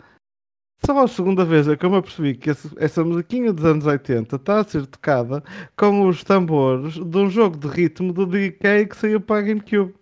só 0.84 1.04
a 1.04 1.08
segunda 1.08 1.46
vez 1.46 1.68
é 1.68 1.76
que 1.76 1.86
eu 1.86 1.90
me 1.90 1.98
apercebi 1.98 2.36
que 2.36 2.50
esse- 2.50 2.70
essa 2.78 3.04
musiquinha 3.04 3.52
dos 3.54 3.66
anos 3.66 3.86
80 3.86 4.36
está 4.38 4.60
a 4.60 4.64
ser 4.64 4.86
tocada 4.88 5.44
com 5.78 6.08
os 6.08 6.24
tambores 6.24 6.94
de 6.96 7.18
um 7.18 7.30
jogo 7.30 7.58
de 7.58 7.68
ritmo 7.68 8.12
do 8.14 8.26
DK 8.26 8.86
que 8.90 8.98
saiu 8.98 9.20
para 9.22 9.40
a 9.40 9.42
GameCube. 9.42 9.94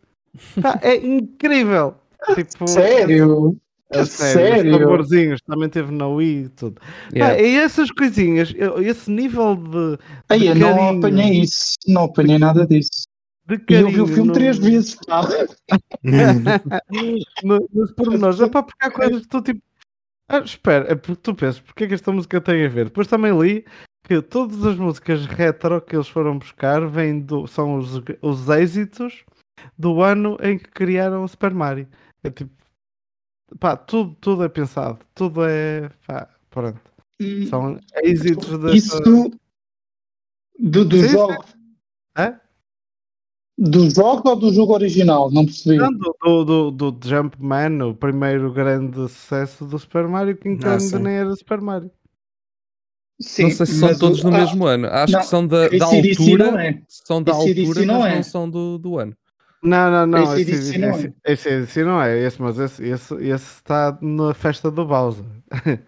Pá, 0.61 0.79
é 0.81 0.95
incrível! 0.97 1.95
Tipo, 2.35 2.67
Sério? 2.67 3.57
a 3.93 4.05
sério? 4.05 4.73
Os 4.73 4.79
tamborzinhos 4.79 5.41
também 5.45 5.69
teve 5.69 5.91
na 5.91 6.07
Wii 6.07 6.43
e 6.45 6.49
tudo. 6.49 6.81
Yeah. 7.13 7.39
e 7.41 7.55
essas 7.57 7.91
coisinhas, 7.91 8.53
eu- 8.57 8.81
esse 8.81 9.11
nível 9.11 9.55
de, 9.55 9.97
Aí 10.29 10.47
eu 10.47 10.55
não 10.55 10.73
carinho. 10.75 10.97
apanhei 10.99 11.41
isso, 11.41 11.75
não 11.87 12.03
apanhei 12.05 12.39
nada 12.39 12.65
disso. 12.65 13.03
de 13.45 13.55
E 13.55 13.59
carinho. 13.59 13.89
eu 13.89 13.91
vi 13.91 14.01
o 14.01 14.07
filme 14.07 14.27
no- 14.29 14.33
três 14.33 14.57
vezes. 14.57 14.97
no- 17.43 17.67
nos 17.73 17.91
pormenores. 17.91 18.39
É 18.39 18.47
porque 18.47 18.71
há 18.79 18.89
coisas 18.91 19.21
que 19.23 19.27
tu 19.27 19.41
tipo. 19.41 19.61
Ah, 20.27 20.39
espera, 20.39 20.91
é 20.91 20.95
porque 20.95 21.21
tu 21.21 21.35
pensas, 21.35 21.59
porque 21.59 21.83
é 21.83 21.87
que 21.87 21.93
esta 21.93 22.11
música 22.11 22.41
tem 22.41 22.65
a 22.65 22.69
ver? 22.69 22.85
Depois 22.85 23.07
também 23.07 23.37
li 23.39 23.65
que 24.05 24.21
todas 24.21 24.65
as 24.65 24.75
músicas 24.75 25.25
retro 25.25 25.81
que 25.81 25.95
eles 25.95 26.07
foram 26.07 26.37
buscar 26.37 26.85
vêm 26.87 27.19
do, 27.19 27.47
são 27.47 27.77
os, 27.77 28.01
os 28.21 28.49
êxitos 28.49 29.23
do 29.77 30.01
ano 30.01 30.37
em 30.41 30.57
que 30.57 30.69
criaram 30.69 31.23
o 31.23 31.27
Super 31.27 31.53
Mario. 31.53 31.87
É 32.23 32.29
tipo. 32.29 32.51
Pá, 33.59 33.77
tudo, 33.77 34.15
tudo 34.19 34.43
é 34.43 34.49
pensado. 34.49 34.99
Tudo 35.13 35.45
é. 35.45 35.89
Pá, 36.07 36.29
pronto. 36.49 36.81
São 37.49 37.79
êxitos 38.03 38.57
desta. 38.59 38.75
Isso 38.75 39.39
do, 40.59 40.85
do 40.85 40.97
Sim, 40.97 41.03
sim. 41.03 41.09
jogo. 41.09 41.45
Hã? 43.59 43.63
Do 43.69 43.89
jogo 43.89 44.29
ou 44.29 44.35
do 44.35 44.53
jogo 44.53 44.73
original? 44.73 45.31
Não 45.31 45.45
percebi. 45.45 45.77
Não, 45.77 45.91
do, 45.93 46.15
do, 46.43 46.71
do, 46.71 46.91
do 46.91 47.07
Jumpman, 47.07 47.81
o 47.83 47.93
primeiro 47.95 48.51
grande 48.51 48.95
sucesso 49.09 49.65
do 49.65 49.77
Super 49.77 50.07
Mario, 50.07 50.35
que 50.37 50.49
então 50.49 50.71
Ah, 50.71 50.73
ainda 50.73 50.97
sim. 50.97 51.03
nem 51.03 51.13
era 51.13 51.35
Super 51.35 51.61
Mario. 51.61 51.91
Sim, 53.21 53.43
não 53.43 53.51
sei 53.51 53.65
se 53.67 53.79
são 53.79 53.97
todos 53.97 54.23
o- 54.23 54.29
no 54.29 54.35
ah, 54.35 54.39
mesmo 54.39 54.65
ano. 54.65 54.87
Acho 54.87 55.13
não, 55.13 55.19
que 55.19 55.25
são 55.27 55.47
da, 55.47 55.69
da 55.69 55.85
altura. 55.85 56.51
não 56.51 56.59
é. 56.59 56.81
São 56.89 57.23
da 57.23 57.31
AC/DC 57.31 57.59
altura, 57.61 57.85
não 57.85 57.99
mas 57.99 58.11
é. 58.11 58.15
não 58.15 58.23
são 58.23 58.49
do, 58.49 58.77
do 58.77 58.97
ano. 58.97 59.15
Não, 59.61 59.91
não, 59.91 60.05
não. 60.07 60.33
Esse 60.35 60.51
Esse, 60.51 60.77
não 60.77 60.89
é. 60.89 60.95
esse, 60.95 61.13
esse, 61.25 61.49
esse 61.49 61.83
não 61.83 62.01
é 62.01 62.19
esse, 62.19 62.41
mas 62.41 62.59
esse, 62.59 62.83
esse, 62.83 63.13
esse 63.15 63.55
está 63.55 63.97
na 64.01 64.33
festa 64.33 64.69
do 64.69 64.85
Bowser. 64.85 65.23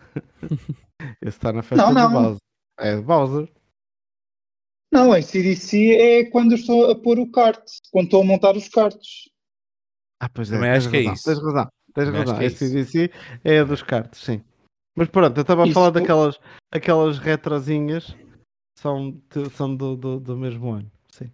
esse 1.21 1.37
está 1.37 1.51
na 1.51 1.61
festa 1.61 1.83
Não, 1.83 1.93
do 1.93 1.99
não. 1.99 2.11
Bowser. 2.11 2.37
É 2.79 2.95
do 2.95 3.01
Bowser. 3.03 3.49
Não, 4.91 5.11
a 5.11 5.21
CDC 5.21 5.93
é 5.95 6.23
quando 6.25 6.53
eu 6.53 6.57
estou 6.57 6.89
a 6.91 6.95
pôr 6.95 7.19
o 7.19 7.29
kart, 7.31 7.61
quando 7.91 8.05
estou 8.05 8.21
a 8.21 8.25
montar 8.25 8.55
os 8.55 8.69
karts. 8.69 9.29
Ah, 10.19 10.29
pois 10.29 10.49
é. 10.51 10.55
Também 10.55 10.71
tens 10.71 10.77
acho 10.85 10.89
que 10.89 10.97
é 10.97 10.99
razão, 11.01 11.13
isso. 11.13 11.23
Tens 11.25 11.39
razão. 11.43 11.69
Tens 11.93 12.09
razão. 12.09 12.37
que 12.37 12.43
é 12.43 12.47
Esse 12.47 12.65
isso. 12.65 12.73
DC 12.73 13.11
é 13.43 13.59
a 13.59 13.63
dos 13.63 13.83
cartos, 13.83 14.21
sim. 14.21 14.41
Mas 14.95 15.09
pronto, 15.09 15.37
eu 15.37 15.41
estava 15.41 15.63
a 15.65 15.71
falar 15.73 15.89
daquelas 15.89 16.39
aquelas 16.71 17.19
retrozinhas 17.19 18.15
são, 18.77 19.11
de- 19.33 19.49
são 19.51 19.75
do, 19.75 19.95
do, 19.97 20.19
do 20.19 20.37
mesmo 20.37 20.71
ano. 20.71 20.89
Sim. 21.11 21.31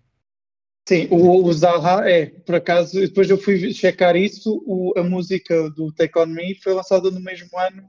Sim, 0.88 1.07
o, 1.11 1.44
o 1.45 1.53
Zaha 1.53 2.10
é, 2.10 2.26
por 2.26 2.56
acaso, 2.56 2.99
depois 2.99 3.30
eu 3.30 3.38
fui 3.38 3.72
checar 3.73 4.15
isso, 4.15 4.64
o- 4.65 4.94
a 4.98 5.03
música 5.03 5.69
do 5.69 5.91
Take 5.91 6.18
On 6.18 6.26
Me 6.26 6.56
foi 6.56 6.73
lançada 6.73 7.11
no 7.11 7.19
mesmo 7.19 7.49
ano 7.60 7.84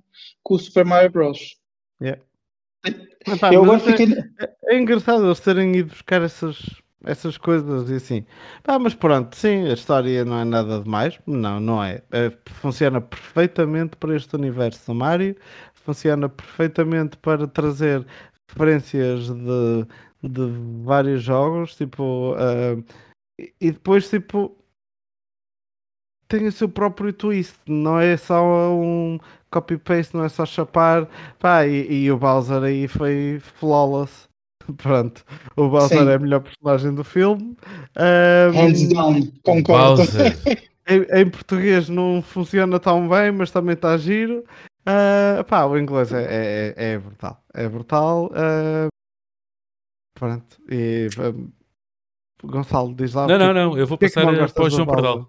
que 0.47 0.55
o 0.55 0.59
Super 0.59 0.85
Mario 0.85 1.11
Bros. 1.11 1.57
Epá, 2.85 3.53
eu 3.53 3.65
mas 3.65 3.83
agora 3.83 3.95
até- 3.95 4.07
fiquei. 4.07 4.25
É 4.67 4.79
engraçado 4.79 5.25
eles 5.25 5.41
terem 5.41 5.77
ido 5.77 5.91
buscar 5.91 6.23
essas, 6.23 6.59
essas 7.05 7.39
coisas 7.39 7.89
e 7.91 7.95
assim. 7.95 8.27
Pá, 8.63 8.79
mas 8.79 8.95
pronto, 8.95 9.37
sim, 9.37 9.69
a 9.69 9.75
história 9.75 10.25
não 10.25 10.39
é 10.41 10.45
nada 10.45 10.81
demais. 10.81 11.19
Não, 11.27 11.61
não 11.61 11.83
é. 11.83 12.03
É, 12.11 12.31
Funciona 12.47 13.01
perfeitamente 13.01 13.97
para 13.97 14.17
este 14.17 14.35
universo 14.35 14.87
do 14.87 14.95
Mario. 14.95 15.37
Funciona 15.75 16.29
perfeitamente 16.29 17.17
para 17.19 17.47
trazer 17.47 18.05
referências 18.51 19.29
de, 19.29 19.87
de 20.23 20.53
vários 20.85 21.23
jogos. 21.23 21.77
Tipo, 21.77 22.35
e 23.39 23.53
e 23.61 23.71
depois, 23.73 24.09
tipo, 24.09 24.57
tem 26.29 26.47
o 26.47 26.53
seu 26.53 26.69
próprio 26.69 27.13
twist. 27.13 27.57
Não 27.67 27.99
é 27.99 28.17
só 28.17 28.73
um 28.75 29.19
copy-paste, 29.53 30.17
não 30.17 30.25
é 30.25 30.29
só 30.29 30.45
chapar. 30.45 31.09
Pá, 31.39 31.67
e, 31.67 32.05
e 32.05 32.11
o 32.11 32.17
Bowser 32.19 32.63
aí 32.63 32.89
foi 32.89 33.39
flawless. 33.61 34.29
Pronto, 34.79 35.25
o 35.57 35.69
Bowser 35.69 35.99
Sim. 35.99 36.09
é 36.09 36.15
a 36.15 36.19
melhor 36.19 36.41
personagem 36.41 36.95
do 36.95 37.05
filme. 37.05 37.57
Ahm, 37.97 38.53
Hands 38.55 38.89
down, 38.89 39.33
concordo. 39.45 39.97
Bowser. 39.99 40.37
em, 40.89 41.21
em 41.21 41.31
português 41.31 41.89
não 41.89 42.23
funciona 42.23 42.79
tão 42.81 43.09
bem, 43.09 43.31
mas 43.33 43.51
também 43.51 43.75
está 43.75 43.97
giro. 43.97 44.45
Ah, 44.87 45.45
pá, 45.47 45.65
o 45.65 45.79
inglês 45.79 46.13
é, 46.13 46.23
é, 46.25 46.75
é- 46.77 46.93
é 46.95 46.99
brutal. 46.99 47.45
É 47.55 47.69
brutal. 47.69 48.31
ah, 48.35 48.89
pronto. 50.15 50.57
E, 50.71 51.09
ah, 51.19 51.33
Gonçalo, 52.45 52.95
diz 52.95 53.15
lá. 53.15 53.27
Não, 53.27 53.35
o 53.37 53.39
que- 53.39 53.45
não, 53.45 53.53
não. 53.55 53.79
Eu 53.79 53.87
vou 53.87 53.97
é 54.01 54.07
passar 54.07 54.25
não 54.25 54.49
para 54.49 54.65
o 54.65 54.71
João? 54.71 54.87
Pardal. 54.87 55.29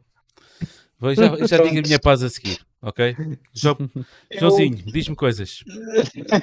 Vou- 0.99 1.13
Já, 1.13 1.35
já 1.45 1.57
digo 1.57 1.79
a 1.79 1.81
minha 1.81 1.99
paz 2.01 2.23
a 2.23 2.29
seguir, 2.29 2.59
ok? 2.83 3.15
João, 3.53 3.77
Joãozinho, 4.31 4.75
diz-me 4.85 5.15
coisas. 5.15 5.63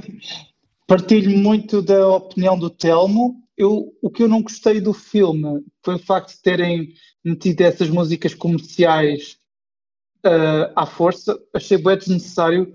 Partilho 0.86 1.38
muito 1.38 1.80
da 1.80 2.08
opinião 2.08 2.58
do 2.58 2.68
Telmo. 2.68 3.44
Eu, 3.56 3.94
o 4.02 4.10
que 4.10 4.22
eu 4.22 4.28
não 4.28 4.42
gostei 4.42 4.80
do 4.80 4.92
filme 4.92 5.62
foi 5.84 5.94
o 5.94 5.98
facto 5.98 6.34
de 6.34 6.42
terem 6.42 6.94
metido 7.24 7.60
essas 7.60 7.88
músicas 7.90 8.34
comerciais 8.34 9.38
ah, 10.24 10.72
à 10.74 10.86
força. 10.86 11.38
Achei 11.54 11.78
bem 11.78 11.96
desnecessário. 11.96 12.74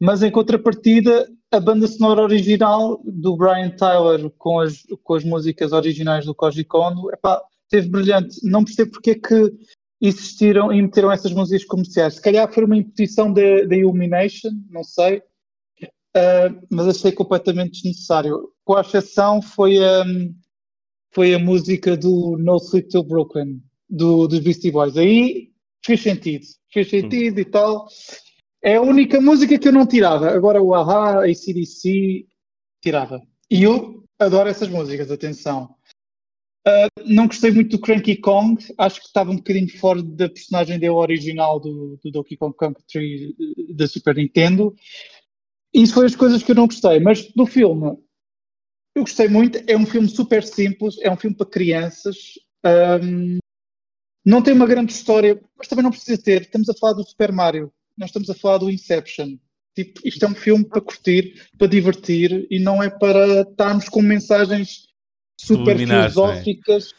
Mas 0.00 0.22
em 0.22 0.30
contrapartida, 0.30 1.28
a 1.50 1.58
banda 1.58 1.88
sonora 1.88 2.22
original 2.22 3.00
do 3.04 3.36
Brian 3.36 3.70
Tyler 3.70 4.30
com 4.38 4.60
as, 4.60 4.82
com 5.02 5.14
as 5.14 5.24
músicas 5.24 5.72
originais 5.72 6.24
do 6.24 6.34
Koji 6.34 6.62
Kondo, 6.64 7.10
epá, 7.12 7.42
teve 7.68 7.88
brilhante. 7.88 8.38
Não 8.44 8.64
percebo 8.64 8.92
porque 8.92 9.10
é 9.10 9.14
que 9.14 9.52
existiram 10.00 10.72
e 10.72 10.80
meteram 10.80 11.10
essas 11.10 11.32
músicas 11.32 11.64
comerciais. 11.64 12.14
Se 12.14 12.22
calhar 12.22 12.52
foi 12.52 12.64
uma 12.64 12.76
imposição 12.76 13.32
da 13.32 13.76
Illumination, 13.76 14.50
não 14.70 14.84
sei. 14.84 15.22
Uh, 16.16 16.66
mas 16.70 16.88
achei 16.88 17.12
completamente 17.12 17.82
desnecessário. 17.82 18.50
Com 18.64 18.76
a 18.76 18.80
exceção 18.80 19.42
foi 19.42 19.78
a, 19.84 20.04
foi 21.12 21.34
a 21.34 21.38
música 21.38 21.96
do 21.96 22.36
No 22.38 22.56
Sleep 22.56 22.88
Till 22.88 23.04
Brooklyn, 23.04 23.60
do, 23.88 24.26
dos 24.26 24.40
Beastie 24.40 24.70
Boys. 24.70 24.96
Aí 24.96 25.50
fez 25.84 26.02
sentido, 26.02 26.46
fez 26.72 26.88
sentido 26.88 27.40
e 27.40 27.44
tal. 27.44 27.86
É 28.62 28.76
a 28.76 28.82
única 28.82 29.20
música 29.20 29.58
que 29.58 29.68
eu 29.68 29.72
não 29.72 29.86
tirava. 29.86 30.30
Agora 30.30 30.62
o 30.62 30.74
Aha, 30.74 31.20
a 31.20 31.24
ACDC, 31.24 32.26
tirava. 32.82 33.20
E 33.50 33.62
eu 33.62 34.04
adoro 34.18 34.48
essas 34.48 34.68
músicas, 34.68 35.10
atenção. 35.10 35.74
Uh, 36.66 37.04
não 37.06 37.26
gostei 37.26 37.50
muito 37.50 37.76
do 37.76 37.80
Cranky 37.80 38.16
Kong, 38.16 38.62
acho 38.76 39.00
que 39.00 39.06
estava 39.06 39.30
um 39.30 39.36
bocadinho 39.36 39.68
fora 39.78 40.02
da 40.02 40.28
personagem 40.28 40.78
dele 40.78 40.92
original 40.92 41.58
do, 41.58 41.98
do 42.02 42.10
Donkey 42.10 42.36
Kong 42.36 42.54
Country 42.54 43.34
eh, 43.40 43.74
da 43.74 43.86
Super 43.86 44.16
Nintendo. 44.16 44.74
Isso 45.72 45.94
foi 45.94 46.06
as 46.06 46.16
coisas 46.16 46.42
que 46.42 46.50
eu 46.50 46.56
não 46.56 46.66
gostei, 46.66 47.00
mas 47.00 47.32
do 47.32 47.46
filme 47.46 47.96
eu 48.94 49.02
gostei 49.02 49.28
muito. 49.28 49.58
É 49.66 49.76
um 49.76 49.86
filme 49.86 50.08
super 50.08 50.42
simples, 50.42 50.96
é 51.00 51.10
um 51.10 51.16
filme 51.16 51.36
para 51.36 51.46
crianças. 51.46 52.16
Ahm, 52.64 53.38
não 54.24 54.42
tem 54.42 54.52
uma 54.52 54.66
grande 54.66 54.92
história, 54.92 55.40
mas 55.56 55.68
também 55.68 55.82
não 55.82 55.90
precisa 55.90 56.20
ter. 56.20 56.42
Estamos 56.42 56.68
a 56.68 56.74
falar 56.74 56.94
do 56.94 57.08
Super 57.08 57.32
Mario, 57.32 57.72
nós 57.96 58.10
estamos 58.10 58.28
a 58.28 58.34
falar 58.34 58.58
do 58.58 58.70
Inception. 58.70 59.38
Tipo, 59.74 60.00
isto 60.04 60.24
é 60.24 60.28
um 60.28 60.34
filme 60.34 60.64
para 60.64 60.80
curtir, 60.80 61.48
para 61.56 61.68
divertir 61.68 62.46
e 62.50 62.58
não 62.58 62.82
é 62.82 62.90
para 62.90 63.42
estarmos 63.42 63.88
com 63.88 64.02
mensagens 64.02 64.87
super 65.38 65.74
não 65.86 65.94
é? 65.96 66.10
filosóficas. 66.10 66.94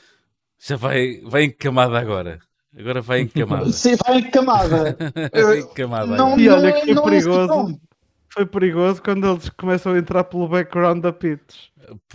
Já 0.59 0.75
vai, 0.75 1.21
vai 1.23 1.43
encamada 1.45 1.97
agora. 1.99 2.39
Agora 2.77 3.01
vai 3.01 3.21
encamada. 3.21 3.71
Se 3.71 3.95
vai 4.05 4.19
em 4.19 4.29
camada. 4.31 4.97
vai 5.33 5.59
encamada 5.59 6.05
não, 6.15 6.33
agora. 6.33 6.41
E 6.41 6.49
olha 6.49 6.71
não 6.71 6.79
que 6.79 6.85
foi 6.85 6.93
não 6.95 7.03
é 7.03 7.09
perigoso. 7.09 7.79
Foi 8.31 8.45
perigoso 8.45 9.01
quando 9.01 9.27
eles 9.31 9.49
começam 9.49 9.93
a 9.93 9.97
entrar 9.97 10.23
pelo 10.23 10.47
background 10.47 11.01
da 11.01 11.11
Pitch. 11.11 11.69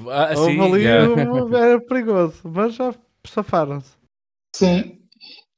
Ah, 0.08 0.32
Houve 0.36 0.52
sim, 0.52 0.60
ali, 0.60 0.86
um- 1.08 1.54
era 1.56 1.80
perigoso, 1.80 2.40
mas 2.44 2.74
já 2.74 2.94
safaram-se. 3.26 3.96
Sim. 4.54 5.00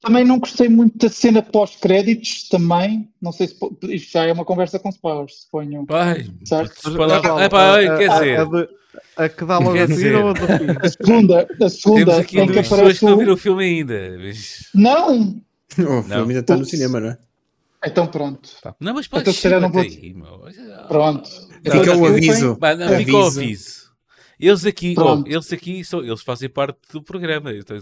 Também 0.06 0.24
não 0.24 0.38
gostei 0.38 0.68
muito 0.68 0.96
da 0.98 1.08
cena 1.08 1.42
pós-créditos, 1.42 2.48
também. 2.48 3.08
Não 3.20 3.32
sei 3.32 3.48
se 3.48 3.56
isto 3.88 4.12
já 4.12 4.24
é 4.24 4.32
uma 4.32 4.44
conversa 4.44 4.78
com 4.78 4.88
spoilers, 4.88 5.42
suponho. 5.42 5.84
Ai, 5.90 6.26
Certo. 6.44 6.74
spoiler- 6.76 7.20
Qual? 7.20 7.40
Epá, 7.40 7.74
ai, 7.74 7.88
A- 7.88 7.96
quer 7.98 8.10
a- 8.10 8.14
dizer, 8.18 8.40
a 8.40 8.44
de- 8.44 8.68
A 9.16 9.28
que 9.28 9.44
dá 9.44 9.58
logo 9.58 9.76
a 9.78 9.86
seguir 9.86 10.14
ou 10.14 10.28
a 10.28 10.32
do 10.32 10.46
fim? 10.46 10.66
A 10.82 10.88
segunda, 10.88 11.40
a 11.40 11.44
temos 11.46 11.80
segunda 11.80 12.16
aqui 12.18 12.38
em 12.38 12.46
que 12.46 12.52
duas 12.52 12.68
pessoas 12.68 12.98
que 12.98 13.04
não 13.04 13.14
o... 13.14 13.18
viram 13.18 13.34
o 13.34 13.36
filme 13.36 13.64
ainda. 13.64 14.16
mas- 14.18 14.68
Não! 14.74 15.20
O 15.78 16.02
filme 16.02 16.04
ainda 16.28 16.38
está 16.40 16.56
no 16.56 16.64
cinema, 16.64 17.00
não 17.00 17.08
é? 17.10 17.18
Então 17.84 18.06
pronto. 18.06 18.48
Não, 18.80 18.94
mas 18.94 19.06
pode 19.08 19.22
Então, 19.22 19.32
se 19.34 19.42
calhar 19.42 19.60
não 19.60 19.70
vou- 19.70 19.82
aí, 19.82 20.14
meu. 20.14 20.40
Pronto. 20.88 21.28
Fica 21.64 21.78
Então, 21.78 22.00
o 22.00 22.06
eu 22.06 22.12
aviso. 22.14 22.56
Bah, 22.56 22.74
não, 22.76 22.88
fica 22.96 23.12
o 23.16 23.26
Aviso. 23.26 23.86
Eles 24.38 24.64
aqui, 24.66 24.94
oh, 24.98 25.22
eles 25.26 25.52
aqui 25.52 25.82
são, 25.84 26.00
eles 26.04 26.22
fazem 26.22 26.48
parte 26.48 26.78
do 26.92 27.02
programa. 27.02 27.52
Então, 27.52 27.76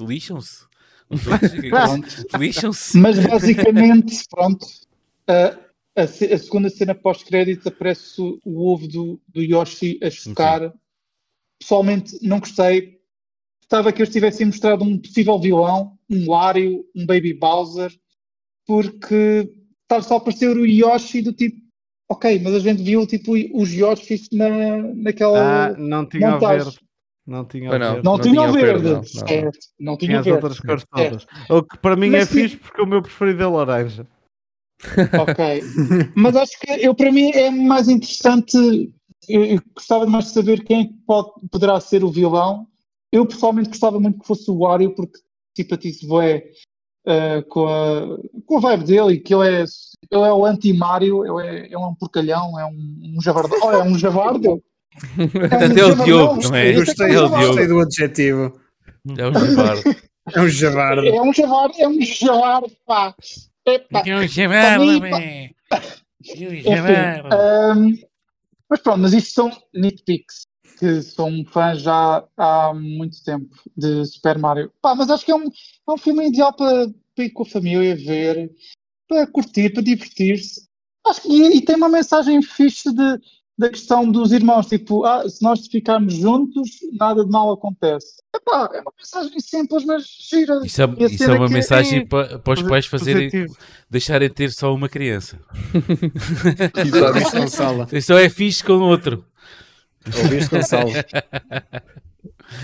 Lixam-se. 0.00 0.64
Os 1.10 1.26
outros 1.26 1.50
Pronto. 1.68 2.38
Lixam-se. 2.38 2.98
Mas 2.98 3.18
basicamente, 3.18 4.24
pronto, 4.28 4.66
a, 5.26 5.58
a, 5.96 6.02
a 6.02 6.06
segunda 6.06 6.70
cena 6.70 6.94
pós-crédito 6.94 7.68
aparece 7.68 8.20
o, 8.20 8.38
o 8.44 8.72
ovo 8.72 8.88
do, 8.88 9.20
do 9.28 9.42
Yoshi 9.42 9.98
a 10.02 10.10
chocar. 10.10 10.72
Pessoalmente 11.58 12.18
não 12.22 12.40
gostei. 12.40 12.98
Gostava 13.60 13.92
que 13.92 14.02
eles 14.02 14.12
tivessem 14.12 14.46
mostrado 14.46 14.84
um 14.84 14.98
possível 14.98 15.38
vilão, 15.38 15.96
um 16.10 16.26
Wario, 16.26 16.84
um 16.94 17.06
Baby 17.06 17.32
Bowser, 17.32 17.92
porque 18.66 19.50
está 19.82 20.02
só 20.02 20.14
a 20.14 20.16
aparecer 20.18 20.54
o 20.56 20.66
Yoshi 20.66 21.22
do 21.22 21.32
tipo, 21.32 21.58
ok, 22.08 22.38
mas 22.40 22.54
a 22.54 22.58
gente 22.58 22.82
viu 22.82 23.06
tipo 23.06 23.32
os 23.32 23.72
Yoshis 23.72 24.28
na, 24.32 24.78
naquela 24.94 25.68
Ah, 25.68 25.76
não 25.78 26.06
tinha 26.06 26.32
montagem. 26.32 26.64
verde. 26.64 26.80
Não 27.26 27.44
tinha 27.44 27.70
o 27.70 27.78
não. 27.78 27.78
verde. 27.78 28.04
Não, 28.04 28.12
Não 28.12 28.20
tinha 28.20 28.42
o 28.42 28.52
verde, 28.52 28.84
não, 28.84 28.92
não. 28.96 29.02
certo. 29.04 29.58
Não 29.80 29.96
tinha 29.96 30.18
as 30.18 30.24
verde. 30.24 30.44
outras 30.44 30.60
cores 30.60 30.84
É. 30.96 31.08
todas. 31.10 31.26
O 31.48 31.62
que 31.62 31.78
para 31.78 31.96
mim 31.96 32.10
Mas 32.10 32.22
é 32.22 32.26
sim. 32.26 32.42
fixe 32.42 32.56
porque 32.56 32.82
o 32.82 32.86
meu 32.86 33.00
preferido 33.02 33.42
é 33.42 33.46
laranja. 33.46 34.06
Ok. 35.20 35.62
Mas 36.14 36.36
acho 36.36 36.58
que 36.60 36.70
eu, 36.86 36.94
para 36.94 37.10
mim 37.10 37.30
é 37.30 37.50
mais 37.50 37.88
interessante. 37.88 38.92
Eu, 39.28 39.44
eu 39.44 39.62
gostava 39.74 40.06
mais 40.06 40.26
de 40.26 40.32
saber 40.32 40.62
quem 40.64 40.80
é 40.82 40.84
que 40.86 40.92
pode, 41.06 41.30
poderá 41.50 41.80
ser 41.80 42.04
o 42.04 42.10
vilão. 42.10 42.66
Eu 43.10 43.24
pessoalmente 43.26 43.68
gostava 43.70 43.98
muito 43.98 44.20
que 44.20 44.26
fosse 44.26 44.50
o 44.50 44.58
Wario, 44.58 44.94
porque 44.94 45.18
simpatizo 45.56 46.06
bué, 46.08 46.44
eh, 47.06 47.42
com, 47.42 47.66
a, 47.66 48.18
com 48.44 48.56
a 48.58 48.60
vibe 48.60 48.84
dele 48.84 49.12
e 49.14 49.20
que 49.20 49.32
ele 49.34 49.48
é, 49.48 49.60
ele 50.10 50.22
é 50.24 50.32
o 50.32 50.44
anti-Mario, 50.44 51.24
ele 51.24 51.46
é, 51.46 51.64
ele 51.66 51.74
é 51.74 51.78
um 51.78 51.94
porcalhão, 51.94 52.58
é 52.58 52.66
um, 52.66 53.14
um 53.16 53.22
javardo. 53.22 53.54
Oh, 53.62 53.70
é 53.70 53.82
um 53.84 53.96
javardo. 53.96 54.62
Portanto, 55.32 55.78
é 55.78 55.84
o 55.84 56.04
Diogo, 56.04 56.42
não 56.48 56.54
é? 56.54 56.72
Gostei, 56.72 57.14
É 57.14 57.20
o 57.20 57.28
gostei 57.28 57.66
Diogo. 57.66 57.74
do 57.74 57.80
adjetivo. 57.80 58.60
É 59.18 59.26
o 59.26 59.32
Javardo. 59.34 59.96
É 60.34 60.40
um 60.40 60.48
javardo. 60.48 61.06
É 61.06 61.22
um 61.22 61.32
javardo, 61.34 61.74
é 61.78 61.88
um 61.88 62.00
javardo, 62.00 62.72
pá. 62.86 63.14
Epá. 63.66 64.02
É 64.06 64.48
Para 64.48 64.78
mim, 64.78 65.00
man. 65.00 65.08
É 65.20 65.50
o 66.30 66.54
Enfim, 66.54 66.62
Javardo. 66.62 67.28
ahm, 67.34 67.94
mas 68.70 68.80
pronto, 68.80 68.98
mas 69.00 69.12
isto 69.12 69.34
são 69.34 69.50
nitpicks, 69.74 70.46
que 70.78 71.02
sou 71.02 71.28
um 71.28 71.44
fã 71.44 71.74
já 71.74 72.24
há 72.38 72.72
muito 72.74 73.22
tempo 73.22 73.48
de 73.76 74.06
Super 74.06 74.38
Mario. 74.38 74.72
Pá, 74.80 74.94
mas 74.94 75.10
acho 75.10 75.24
que 75.24 75.32
é 75.32 75.34
um, 75.36 75.44
é 75.48 75.92
um 75.92 75.98
filme 75.98 76.28
ideal 76.28 76.54
para, 76.54 76.88
para 77.14 77.24
ir 77.24 77.30
com 77.30 77.42
a 77.42 77.46
família 77.46 77.94
ver, 77.94 78.50
para 79.06 79.26
curtir, 79.26 79.70
para 79.74 79.82
divertir-se. 79.82 80.66
Acho 81.06 81.20
que 81.22 81.28
e, 81.28 81.58
e 81.58 81.60
tem 81.60 81.76
uma 81.76 81.90
mensagem 81.90 82.40
fixe 82.40 82.90
de, 82.94 83.18
da 83.56 83.68
questão 83.68 84.10
dos 84.10 84.32
irmãos, 84.32 84.66
tipo, 84.66 85.04
ah, 85.04 85.28
se 85.28 85.42
nós 85.42 85.66
ficarmos 85.68 86.14
juntos, 86.14 86.70
nada 86.98 87.24
de 87.24 87.30
mal 87.30 87.52
acontece. 87.52 88.14
Epá, 88.34 88.68
é 88.74 88.80
uma 88.80 88.92
mensagem 88.98 89.38
simples, 89.40 89.84
mas 89.84 90.04
gira. 90.28 90.60
Isso 90.64 90.82
é, 90.82 90.86
isso 91.04 91.24
é 91.24 91.32
uma 91.34 91.46
que- 91.46 91.54
mensagem 91.54 92.06
para, 92.06 92.38
para 92.38 92.52
os 92.54 92.62
pais 92.62 92.86
fazerem, 92.86 93.30
Positivo. 93.30 93.56
deixarem 93.88 94.28
de 94.28 94.34
ter 94.34 94.50
só 94.50 94.74
uma 94.74 94.88
criança. 94.88 95.38
Isso 97.92 98.02
só 98.06 98.18
é 98.18 98.28
fixe 98.28 98.64
com 98.64 98.72
o 98.72 98.82
outro. 98.82 99.24
Ouviste, 100.22 100.50
Gonçalo? 100.50 100.90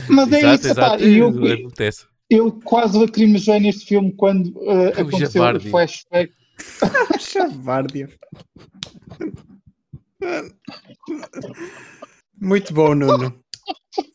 Mas 0.09 0.33
é 0.33 0.39
exato, 0.39 0.55
isso, 0.57 0.69
exato. 0.69 1.05
e 1.05 1.19
eu, 1.19 1.29
Acontece. 1.29 2.07
Eu 2.29 2.53
quase 2.65 2.99
lacrimejei 2.99 3.61
neste 3.61 3.87
filme 3.87 4.13
quando 4.13 4.49
uh, 4.57 4.89
aconteceu 5.01 5.43
o 5.43 5.61
flashback. 5.61 6.33
Chavardia. 7.19 8.09
Muito 12.41 12.73
bom, 12.73 12.95
Nuno. 12.95 13.43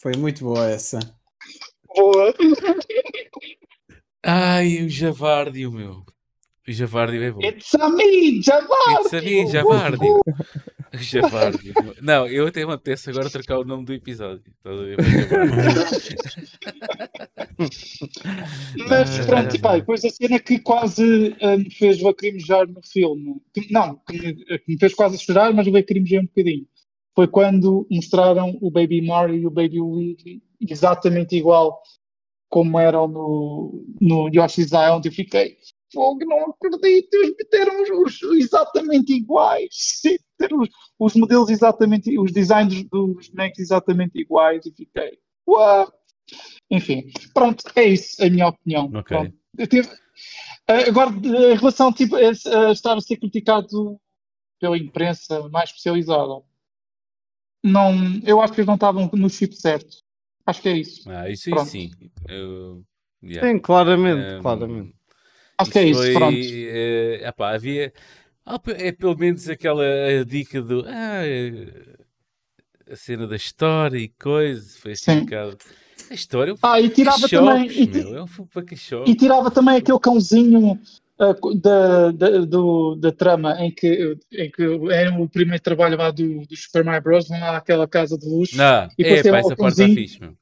Foi 0.01 0.13
muito 0.17 0.43
boa 0.43 0.69
essa. 0.69 0.99
Boa. 1.95 2.33
Ai, 4.23 4.81
o 4.83 4.89
Javardio, 4.89 5.71
meu. 5.71 6.03
O 6.67 6.71
Javardio 6.71 7.23
é 7.23 7.31
bom. 7.31 7.41
It's 7.43 7.75
a 7.75 7.89
me, 7.89 8.41
Javardi! 8.41 9.01
It's 9.01 9.13
a 9.13 9.21
me, 9.21 9.47
Javardio. 9.47 10.19
O 10.95 11.03
Javardio. 11.03 11.73
Não, 12.01 12.27
eu 12.27 12.47
até 12.47 12.65
me 12.65 12.73
apetece 12.73 13.09
agora 13.09 13.29
trocar 13.29 13.59
o 13.59 13.63
nome 13.65 13.85
do 13.85 13.93
episódio. 13.93 14.43
Estás 14.57 14.77
a 14.77 14.81
ver? 14.83 14.97
Mas 18.87 19.19
Ah, 19.19 19.25
pronto, 19.25 19.59
vai. 19.61 19.79
depois 19.79 20.03
a 20.05 20.09
cena 20.09 20.39
que 20.39 20.59
quase 20.59 21.03
me 21.57 21.69
fez 21.71 22.01
lacrimejar 22.01 22.67
no 22.67 22.81
filme. 22.83 23.41
que- 23.53 23.71
não, 23.71 23.95
que 24.07 24.17
me, 24.19 24.33
que 24.35 24.63
me 24.67 24.77
fez 24.79 24.93
quase 24.93 25.17
chorar, 25.19 25.53
mas 25.53 25.67
lacrimejei 25.67 26.19
um 26.19 26.25
bocadinho. 26.25 26.67
Foi 27.15 27.27
quando 27.27 27.87
mostraram 27.89 28.57
o 28.61 28.69
Baby 28.69 29.01
Mario 29.01 29.35
e 29.35 29.47
o 29.47 29.51
Baby 29.51 29.79
Luigi 29.79 30.41
exatamente 30.59 31.35
igual 31.35 31.81
como 32.49 32.77
eram 32.79 33.07
no, 33.07 33.85
no 34.01 34.27
Yoshi's 34.29 34.67
Island. 34.67 35.05
Eu 35.07 35.11
fiquei, 35.13 35.55
fogo, 35.93 36.25
não 36.25 36.49
acredito, 36.51 37.13
eles 37.13 37.35
meteram 37.37 37.81
os, 38.03 38.21
os 38.21 38.37
exatamente 38.43 39.13
iguais, 39.13 40.01
Meteram 40.39 40.61
os, 40.61 40.69
os 40.99 41.15
modelos 41.15 41.49
exatamente, 41.49 42.17
os 42.19 42.31
designs 42.31 42.83
dos 42.89 43.29
bonecos 43.29 43.59
exatamente 43.59 44.19
iguais 44.19 44.65
e 44.65 44.71
fiquei, 44.71 45.17
uau! 45.47 45.91
Enfim, 46.69 47.11
pronto, 47.33 47.63
é 47.75 47.83
isso 47.85 48.21
a 48.23 48.29
minha 48.29 48.47
opinião. 48.47 48.85
Ok. 48.87 49.03
Pronto. 49.03 49.33
Eu 49.57 49.67
tive- 49.67 49.89
Ah, 50.67 50.87
Agora, 50.87 51.11
em 51.11 51.55
relação 51.55 51.93
tipo, 51.93 52.15
a, 52.15 52.19
a 52.19 52.71
estar 52.71 52.97
a 52.97 53.01
ser 53.01 53.17
criticado 53.17 53.99
pela 54.59 54.77
imprensa 54.77 55.47
mais 55.49 55.69
especializada, 55.69 56.41
não, 57.63 57.93
eu 58.25 58.41
acho 58.41 58.53
que 58.53 58.59
eles 58.61 58.67
não 58.67 58.75
estavam 58.75 59.09
no 59.13 59.29
chip 59.29 59.55
certo. 59.55 59.97
Acho 60.45 60.61
que 60.61 60.69
é 60.69 60.77
isso. 60.77 61.09
Ah, 61.09 61.29
isso 61.29 61.49
aí 61.49 61.53
Pronto. 61.55 61.69
sim. 61.69 61.91
Eu- 62.27 62.83
yeah. 63.23 63.47
Sim, 63.51 63.59
claramente, 63.59 64.35
Um, 64.37 64.41
claramente. 64.41 64.95
Acho 65.57 65.71
que 65.71 65.79
é 65.79 65.83
isso, 65.85 66.01
foi, 66.01 66.13
pronto. 66.13 66.37
eh, 66.37 67.27
epá, 67.27 67.53
havia. 67.55 67.93
Ah, 68.45 68.59
É 68.77 68.91
pelo 68.91 69.17
menos 69.17 69.49
aquela 69.49 69.83
dica 70.25 70.61
do. 70.61 70.83
Ah, 70.87 71.25
eh, 71.25 71.95
a 72.91 72.95
cena 72.95 73.25
da 73.27 73.35
história 73.35 73.97
e 73.97 74.09
coisa. 74.09 74.77
Foi 74.79 74.91
assim 74.91 75.11
Sim. 75.11 75.17
um 75.17 75.25
bocado. 75.25 75.57
A 76.09 76.13
história 76.13 76.51
é 76.51 76.53
um 76.53 76.57
Ah, 76.61 76.79
e 76.79 76.89
tirava 76.89 77.27
também. 77.27 77.67
cachorros, 77.67 77.75
E, 77.75 77.87
ti- 77.87 78.03
meu, 78.03 78.15
é 78.17 78.23
um 78.23 78.27
e 79.07 79.15
tirava 79.15 79.49
também 79.51 79.77
aquele 79.77 79.99
cãozinho 79.99 80.79
co- 81.39 81.55
da, 81.55 82.11
da, 82.11 82.29
do- 82.45 82.95
da 82.95 83.11
trama 83.11 83.55
em 83.59 83.71
que, 83.71 84.15
em 84.33 84.51
que 84.51 84.63
era 84.91 85.11
o 85.19 85.27
primeiro 85.27 85.63
trabalho 85.63 85.97
lá 85.97 86.11
do, 86.11 86.45
do 86.45 86.55
Super 86.55 86.83
Mario 86.83 87.01
Bros. 87.01 87.27
Vão 87.27 87.39
lá 87.39 87.57
àquela 87.57 87.87
casa 87.87 88.17
de 88.17 88.27
luxo. 88.27 88.55
Não, 88.55 88.87
E 88.97 89.03
é 89.03 89.23
pá, 89.23 89.39
essa 89.39 89.55
parte 89.55 89.81
está 89.81 89.87
fixe, 89.87 90.19
meu. 90.21 90.35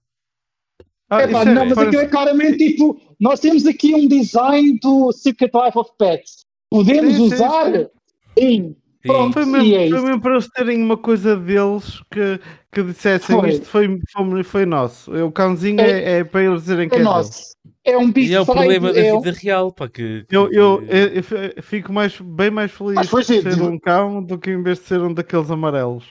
Ah, 1.10 1.22
É, 1.22 1.28
pá, 1.28 1.42
é- 1.44 1.46
não, 1.46 1.66
mas 1.66 1.78
aquilo 1.78 2.02
é 2.02 2.08
claramente 2.08 2.58
tipo: 2.58 3.00
nós 3.20 3.40
temos 3.40 3.66
aqui 3.66 3.94
um 3.96 4.08
design 4.08 4.78
do 4.82 5.12
Secret 5.14 5.52
Life 5.54 5.78
of 5.78 5.92
Pets. 5.98 6.43
Podemos 6.74 7.16
Sim, 7.16 7.22
usar? 7.22 7.72
Sim. 7.72 7.88
Sim. 8.36 8.76
Pronto, 9.06 9.34
Foi 9.34 9.46
mesmo, 9.46 9.76
é 9.76 9.90
foi 9.90 10.02
mesmo 10.02 10.22
para 10.22 10.32
eles 10.32 10.48
terem 10.50 10.82
uma 10.82 10.98
coisa 10.98 11.38
deles 11.38 12.02
que, 12.10 12.40
que 12.72 12.82
dissessem 12.82 13.40
Foi. 13.40 13.50
isto 13.52 13.66
foi, 13.68 14.00
foi, 14.12 14.44
foi 14.44 14.66
nosso. 14.66 15.12
O 15.24 15.32
cãozinho 15.32 15.80
É- 15.82 16.02
é, 16.02 16.20
é 16.20 16.24
para 16.24 16.42
eles 16.42 16.62
dizerem 16.62 16.90
que 16.90 16.96
É 16.96 17.00
é 17.00 17.04
nosso. 17.04 17.54
É 17.86 17.96
um 17.96 18.12
bicho 18.12 18.32
E 18.32 18.34
é 18.34 18.42
o 18.42 18.46
problema 18.46 18.92
da 18.92 19.00
é 19.00 19.12
vida 19.12 19.32
real, 19.40 19.72
pá, 19.72 19.88
que, 19.88 20.26
que- 20.28 20.36
Eu, 20.36 20.50
eu, 20.52 20.84
eu- 20.86 21.08
eu 21.10 21.24
fi- 21.24 21.62
fico 21.62 21.94
mais, 21.94 22.20
bem 22.20 22.50
mais 22.50 22.72
feliz 22.72 23.08
giro, 23.08 23.24
ser 23.52 23.62
um 23.62 23.78
cão 23.78 24.24
do 24.24 24.40
que 24.40 24.50
em 24.50 24.64
vez 24.64 24.80
de 24.80 24.86
ser 24.86 25.02
um 25.02 25.14
daqueles 25.14 25.52
amarelos. 25.52 26.06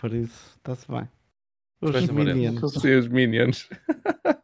Por 0.00 0.14
isso, 0.14 0.54
está-se 0.58 0.86
bem. 0.86 1.08
Os? 1.80 2.08
Minions. 2.10 2.72
Sim, 2.72 2.94
os 2.96 3.06
Minions. 3.08 3.68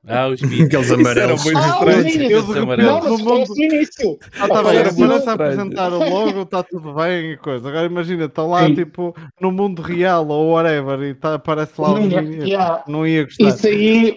Ah, 0.06 0.28
os 0.28 0.40
meninos. 0.40 0.66
Aqueles 0.66 0.90
amarelos. 0.92 1.44
muito 1.44 1.58
Ah, 1.58 1.68
estranho. 1.68 1.98
os 1.98 2.04
Minions. 2.04 2.30
Eu 2.30 2.42
de. 2.42 2.82
Não, 2.82 3.00
no 3.00 3.06
é 3.06 3.18
mundo. 3.18 3.42
assim 3.42 3.64
início. 3.64 4.18
Ah, 4.38 4.48
tá 4.48 4.62
bem, 4.62 4.72
é 4.72 4.76
era 4.76 4.88
assim, 4.90 5.28
apresentar 5.30 5.92
o 5.92 5.98
logo, 6.10 6.42
está 6.42 6.62
tudo 6.62 6.94
bem 6.94 7.32
e 7.32 7.36
coisa. 7.36 7.68
Agora 7.68 7.86
imagina, 7.86 8.26
está 8.26 8.44
lá 8.44 8.66
Sim. 8.66 8.74
tipo 8.76 9.14
no 9.40 9.50
mundo 9.50 9.82
real 9.82 10.28
ou 10.28 10.52
whatever 10.52 11.00
e 11.02 11.14
tá, 11.14 11.34
aparece 11.34 11.80
lá 11.80 11.92
os 11.94 12.00
Minion, 12.00 12.22
Minions. 12.22 12.44
yeah. 12.48 12.84
Não 12.86 13.04
ia 13.06 13.24
gostar. 13.24 13.48
Isso 13.48 13.66
aí, 13.66 14.16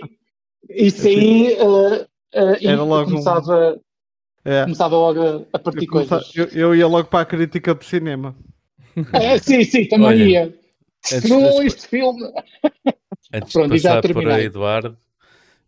isso 0.69 1.07
aí 1.07 1.57
uh, 1.59 2.01
uh, 2.03 2.07
Era 2.61 2.83
logo 2.83 3.07
um- 3.09 3.13
começava, 3.13 3.79
É. 4.45 4.61
começava 4.63 4.95
logo 4.95 5.47
a, 5.51 5.57
partir 5.59 5.85
Eu, 5.85 5.91
coisas. 5.91 6.31
eu, 6.35 6.45
eu 6.49 6.75
ia 6.75 6.85
logo 6.87 7.07
para 7.07 7.21
a 7.21 7.25
crítica 7.25 7.73
de 7.73 7.83
cinema. 7.83 8.35
É, 9.13 9.37
sim, 9.39 9.63
sim, 9.63 9.87
também 9.87 10.07
Olha, 10.07 10.23
ia. 10.23 10.53
antes 11.13 11.29
Não, 11.29 11.41
das- 11.41 11.59
este 11.65 11.87
filme. 11.87 12.21
Antes 13.33 13.53
Pronto, 13.53 13.75
de 13.75 13.81
passar 13.81 14.01
para 14.01 14.13
terminei. 14.13 14.45
Eduardo, 14.45 14.97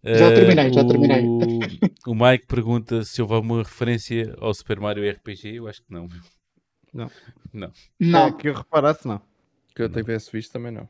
Já 0.03 0.11
eh, 0.11 0.33
terminei, 0.35 0.73
já 0.73 0.81
o, 0.81 0.87
terminei. 0.87 1.23
O 2.07 2.15
Mike 2.15 2.45
pergunta 2.47 3.03
se 3.03 3.21
houve 3.21 3.33
alguma 3.33 3.59
referência 3.63 4.35
ao 4.39 4.53
Super 4.53 4.79
Mario 4.79 5.09
RPG. 5.11 5.55
Eu 5.55 5.67
acho 5.67 5.81
que 5.83 5.91
não. 5.93 6.07
Não. 6.93 7.11
Não. 7.53 7.71
Não, 7.99 8.27
É, 8.27 8.31
que 8.31 8.47
eu 8.49 8.53
reparasse, 8.53 9.07
não. 9.07 9.21
Que 9.75 9.83
eu 9.83 9.89
tivesse 9.89 10.31
visto 10.31 10.51
também 10.53 10.71
não. 10.71 10.87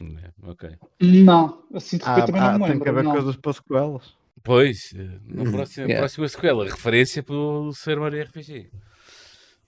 É, 0.00 0.32
ok. 0.42 0.70
não. 1.00 1.62
Assim 1.74 1.98
de 1.98 2.04
Ah, 2.04 2.14
repente 2.16 2.26
também 2.26 2.42
ah, 2.42 2.52
não 2.52 2.58
me 2.58 2.64
tem 2.66 2.78
que 2.80 2.84
lembro. 2.84 2.90
haver 2.90 3.04
não. 3.04 3.12
coisas 3.12 3.36
para 3.36 3.52
sequelas. 3.52 4.14
Pois, 4.42 4.92
eh, 4.96 5.18
na 5.26 5.50
próxima, 5.52 5.86
Yeah. 5.86 5.98
próxima 6.00 6.28
sequela, 6.28 6.64
referência 6.64 7.22
para 7.22 7.36
o 7.36 7.72
Super 7.72 8.00
Mario 8.00 8.22
RPG. 8.24 8.70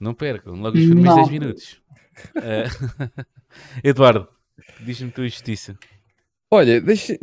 Não 0.01 0.13
percam, 0.15 0.55
logo 0.55 0.77
os 0.77 0.85
primeiros 0.85 1.05
Não. 1.05 1.17
10 1.17 1.29
minutos. 1.31 1.81
Eh, 2.37 2.65
Eduardo, 3.85 4.29
diz-me 4.81 5.11
tua 5.13 5.29
justiça. 5.29 5.79
Olha, 6.51 6.81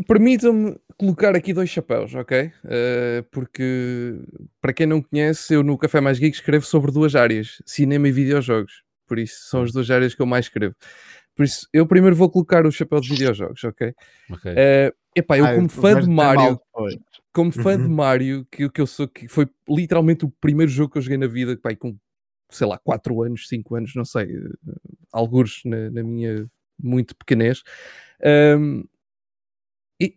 permitam-me 0.07 0.76
colocar 0.98 1.35
aqui 1.35 1.53
dois 1.53 1.69
chapéus, 1.69 2.14
ok? 2.15 2.52
Eh, 2.65 3.23
porque, 3.31 4.19
para 4.60 4.73
quem 4.73 4.85
não 4.85 5.02
conhece, 5.02 5.53
eu 5.53 5.64
no 5.64 5.77
Café 5.77 6.02
Mais 6.02 6.19
Geek 6.19 6.35
escrevo 6.35 6.65
sobre 6.65 6.91
duas 6.91 7.15
áreas: 7.15 7.61
cinema 7.65 8.07
e 8.07 8.11
videojogos. 8.11 8.84
Por 9.07 9.19
isso, 9.19 9.48
são 9.49 9.61
as 9.64 9.72
duas 9.72 9.89
áreas 9.89 10.14
que 10.15 10.22
eu 10.22 10.26
mais 10.26 10.45
escrevo. 10.45 10.76
Por 11.35 11.43
isso, 11.45 11.68
eu 11.73 11.88
primeiro 11.88 12.15
vou 12.15 12.30
colocar 12.30 12.65
o 12.65 12.72
chapéu 12.72 12.99
de 12.99 13.10
videojogos, 13.10 13.64
ok? 13.64 13.93
Ok. 14.30 14.53
Eh, 14.56 14.93
epá, 15.15 15.38
eu 15.38 15.45
Ah, 15.45 15.56
como 15.56 15.69
fã 15.69 15.99
de 15.99 16.07
Mario, 16.10 16.60
como 17.34 17.52
fã 17.52 17.77
de. 17.77 17.88
Mario, 17.88 18.45
que, 18.52 18.69
que 18.69 18.81
eu 18.81 18.88
sou, 18.88 19.07
que 19.07 19.27
foi 19.27 19.48
literalmente 19.69 20.26
o 20.26 20.34
primeiro 20.41 20.72
jogo 20.72 20.91
que 20.93 20.98
eu 20.98 21.02
joguei 21.02 21.18
na 21.18 21.27
vida, 21.27 21.57
com, 21.80 21.98
sei 22.49 22.68
lá, 22.68 22.77
4 22.77 23.22
anos, 23.23 23.48
5 23.48 23.76
anos, 23.76 23.93
não 23.95 24.06
sei, 24.06 24.26
eh, 24.26 24.73
algures 25.11 25.61
na, 25.65 25.89
na 25.89 26.03
minha 26.03 26.48
muito 26.81 27.15
pequenez. 27.15 27.64
E- 28.22 28.85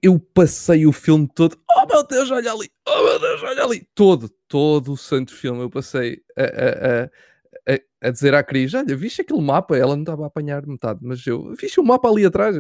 eu 0.03 0.19
passei 0.19 0.87
o 0.87 0.93
filme 0.93 1.29
todo, 1.35 1.57
oh 1.71 1.87
meu 1.87 2.07
Deus, 2.07 2.31
olha 2.31 2.53
ali, 2.53 2.71
oh 2.89 3.05
meu 3.05 3.19
Deus, 3.21 3.43
olha 3.43 3.65
ali, 3.65 3.89
todo, 3.95 4.29
todo 4.49 4.93
o 4.93 4.97
santo 4.97 5.35
filme 5.35 5.61
eu 5.63 5.71
passei 5.71 6.23
a, 6.37 6.43
a- 6.43 7.05
a- 7.75 7.81
a- 8.09 8.11
dizer 8.11 8.35
à 8.35 8.43
Cris, 8.43 8.75
olha, 8.75 8.97
viste 8.97 9.21
aquele 9.23 9.41
mapa? 9.43 9.77
Ela 9.77 9.95
não 9.97 10.03
estava 10.03 10.25
a 10.25 10.27
apanhar 10.29 10.67
metade, 10.67 11.01
mas 11.03 11.27
eu, 11.27 11.55
viste 11.55 11.81
o 11.81 11.85
mapa 11.85 12.09
ali 12.09 12.25
atrás? 12.25 12.57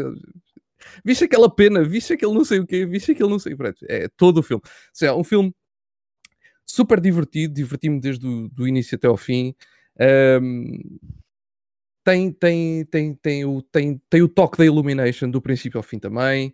Viste 1.04 1.24
aquela 1.24 1.48
pena, 1.54 1.82
viste 1.82 2.12
aquele 2.12 2.32
não 2.34 2.44
sei 2.44 2.58
o 2.60 2.66
quê, 2.66 2.84
viste 2.86 3.12
aquele 3.12 3.28
não 3.30 3.38
sei, 3.38 3.54
pronto, 3.56 3.78
é 3.88 4.08
todo 4.16 4.38
o 4.38 4.42
filme. 4.42 4.62
Ou 4.64 4.70
seja, 4.92 5.14
um 5.14 5.24
filme 5.24 5.54
super 6.66 7.00
divertido, 7.00 7.54
diverti-me 7.54 8.00
desde 8.00 8.26
o 8.26 8.48
do 8.48 8.66
início 8.66 8.96
até 8.96 9.06
ao 9.06 9.16
fim. 9.16 9.54
Ahm, 9.98 10.78
tem, 12.04 12.30
tem, 12.32 12.84
tem, 12.84 13.14
tem, 13.14 13.44
o, 13.44 13.62
tem, 13.62 14.00
tem 14.10 14.22
o 14.22 14.28
toque 14.28 14.58
da 14.58 14.64
Illumination 14.66 15.30
do 15.30 15.40
princípio 15.40 15.78
ao 15.78 15.82
fim 15.82 15.98
também, 15.98 16.52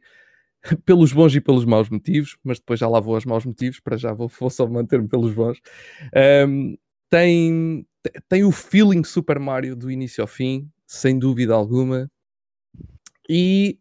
pelos 0.85 1.13
bons 1.13 1.35
e 1.35 1.41
pelos 1.41 1.65
maus 1.65 1.89
motivos, 1.89 2.37
mas 2.45 2.59
depois 2.59 2.81
já 2.81 2.89
lá 2.89 3.01
vou 3.01 3.15
aos 3.15 3.25
maus 3.25 3.45
motivos, 3.45 3.81
para 3.81 3.97
já 3.97 4.13
vou, 4.13 4.29
vou 4.41 4.51
só 4.51 4.67
manter-me 4.67 5.09
pelos 5.09 5.33
bons. 5.35 5.59
Ahm, 6.15 6.77
tem, 7.11 7.87
te- 8.03 8.21
tem 8.29 8.45
o 8.45 8.53
feeling 8.53 9.05
Super 9.05 9.39
Mario 9.39 9.77
do 9.77 9.91
início 9.91 10.23
ao 10.23 10.29
fim, 10.29 10.69
sem 10.87 11.19
dúvida 11.19 11.55
alguma, 11.55 12.11
e 13.29 13.79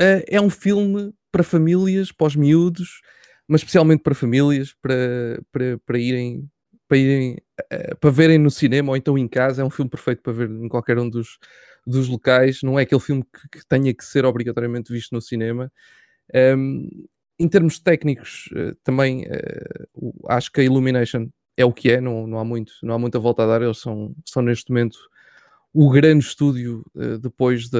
eh, 0.00 0.24
é 0.28 0.42
um 0.42 0.50
filme 0.50 1.12
para 1.32 1.42
famílias, 1.44 2.12
para 2.12 2.28
os 2.28 2.36
miúdos, 2.36 3.00
mas 3.48 3.62
especialmente 3.62 4.02
para 4.02 4.14
famílias, 4.14 4.74
para, 4.82 5.42
para, 5.52 5.78
para 5.86 5.98
irem, 5.98 6.50
para 6.88 6.98
irem 6.98 7.38
eh, 7.70 7.94
para 7.94 8.10
verem 8.10 8.38
no 8.38 8.50
cinema 8.50 8.90
ou 8.90 8.96
então 8.96 9.16
em 9.18 9.28
casa. 9.28 9.62
É 9.62 9.64
um 9.64 9.70
filme 9.70 9.90
perfeito 9.90 10.22
para 10.22 10.32
ver 10.32 10.50
em 10.50 10.68
qualquer 10.68 10.98
um 10.98 11.08
dos, 11.08 11.38
dos 11.86 12.08
locais. 12.08 12.62
Não 12.62 12.78
é 12.78 12.82
aquele 12.82 13.00
filme 13.00 13.22
que, 13.24 13.58
que 13.60 13.66
tenha 13.66 13.92
que 13.94 14.04
ser 14.04 14.24
obrigatoriamente 14.24 14.92
visto 14.92 15.12
no 15.12 15.20
cinema. 15.20 15.70
Um, 16.34 16.88
em 17.38 17.48
termos 17.48 17.78
técnicos, 17.80 18.48
eh, 18.54 18.72
também 18.84 19.26
o- 19.94 20.12
acho 20.28 20.50
que 20.52 20.60
a 20.60 20.64
Illumination 20.64 21.28
é 21.56 21.64
o 21.64 21.72
que 21.72 21.90
é, 21.92 22.00
não, 22.00 22.26
não, 22.26 22.38
há 22.38 22.44
muito, 22.44 22.72
não 22.82 22.94
há 22.94 22.98
muita 22.98 23.18
volta 23.18 23.42
a 23.42 23.46
dar. 23.46 23.62
Eles 23.62 23.78
são, 23.78 24.14
são 24.26 24.42
neste 24.42 24.70
momento 24.70 24.98
o 25.72 25.90
grande 25.90 26.24
estúdio 26.24 26.84
depois 27.20 27.68
da, 27.70 27.78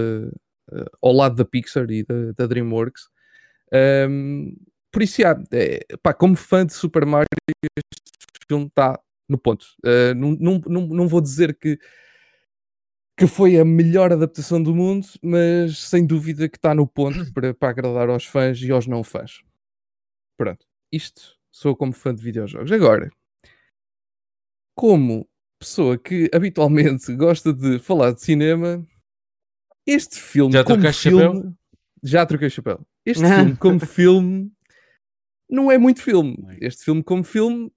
eh, 0.72 0.84
ao 1.02 1.12
lado 1.12 1.36
da 1.36 1.44
Pixar 1.44 1.90
e 1.90 2.04
da, 2.04 2.32
da 2.36 2.46
DreamWorks. 2.46 3.08
Um, 4.08 4.54
por 4.90 5.02
isso, 5.02 5.22
é, 5.22 5.78
pá, 6.02 6.12
como 6.12 6.36
fã 6.36 6.66
de 6.66 6.74
Super 6.74 7.06
Mario, 7.06 7.26
este 7.76 8.46
filme 8.46 8.66
está 8.66 9.00
no 9.32 9.38
ponto. 9.38 9.66
Uh, 9.84 10.14
não, 10.14 10.36
não, 10.38 10.62
não, 10.66 10.86
não 10.86 11.08
vou 11.08 11.20
dizer 11.20 11.56
que, 11.58 11.78
que 13.16 13.26
foi 13.26 13.58
a 13.58 13.64
melhor 13.64 14.12
adaptação 14.12 14.62
do 14.62 14.74
mundo, 14.74 15.06
mas 15.20 15.78
sem 15.78 16.06
dúvida 16.06 16.48
que 16.48 16.56
está 16.56 16.74
no 16.74 16.86
ponto 16.86 17.18
para, 17.34 17.52
para 17.52 17.70
agradar 17.70 18.08
aos 18.08 18.24
fãs 18.24 18.62
e 18.62 18.70
aos 18.70 18.86
não 18.86 19.02
fãs. 19.02 19.42
Pronto, 20.36 20.64
isto 20.92 21.36
sou 21.50 21.74
como 21.74 21.92
fã 21.92 22.14
de 22.14 22.22
videojogos. 22.22 22.70
Agora, 22.70 23.10
como 24.74 25.28
pessoa 25.58 25.98
que 25.98 26.30
habitualmente 26.32 27.14
gosta 27.16 27.52
de 27.52 27.78
falar 27.78 28.12
de 28.12 28.20
cinema, 28.20 28.86
este 29.86 30.16
filme 30.16 30.52
Já 30.52 30.64
como 30.64 30.92
filme, 30.92 31.54
já 32.02 32.26
troquei 32.26 32.48
o 32.48 32.50
chapéu. 32.50 32.86
Este 33.04 33.24
filme 33.24 33.56
como 33.58 33.80
filme 33.80 34.52
não 35.48 35.70
é 35.70 35.76
muito 35.76 36.00
filme. 36.00 36.36
Este 36.60 36.84
filme 36.84 37.02
como 37.02 37.22
filme 37.22 37.70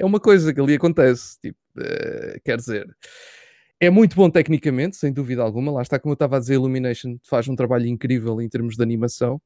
é 0.00 0.04
uma 0.04 0.20
coisa 0.20 0.52
que 0.54 0.60
ali 0.60 0.74
acontece. 0.74 1.38
Tipo, 1.40 1.58
eh, 1.80 2.40
quer 2.44 2.56
dizer, 2.58 2.86
é 3.80 3.90
muito 3.90 4.16
bom 4.16 4.30
tecnicamente, 4.30 4.96
sem 4.96 5.12
dúvida 5.12 5.42
alguma. 5.42 5.72
Lá 5.72 5.82
está, 5.82 5.98
como 5.98 6.12
eu 6.12 6.14
estava 6.14 6.36
a 6.36 6.40
dizer, 6.40 6.54
Illumination 6.54 7.16
faz 7.24 7.48
um 7.48 7.56
trabalho 7.56 7.86
incrível 7.86 8.40
em 8.40 8.48
termos 8.48 8.76
de 8.76 8.82
animação. 8.82 9.40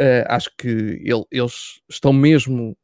Eh, 0.00 0.24
acho 0.28 0.50
que 0.58 0.68
ele- 0.68 1.24
eles 1.30 1.80
estão 1.90 2.12
mesmo 2.12 2.76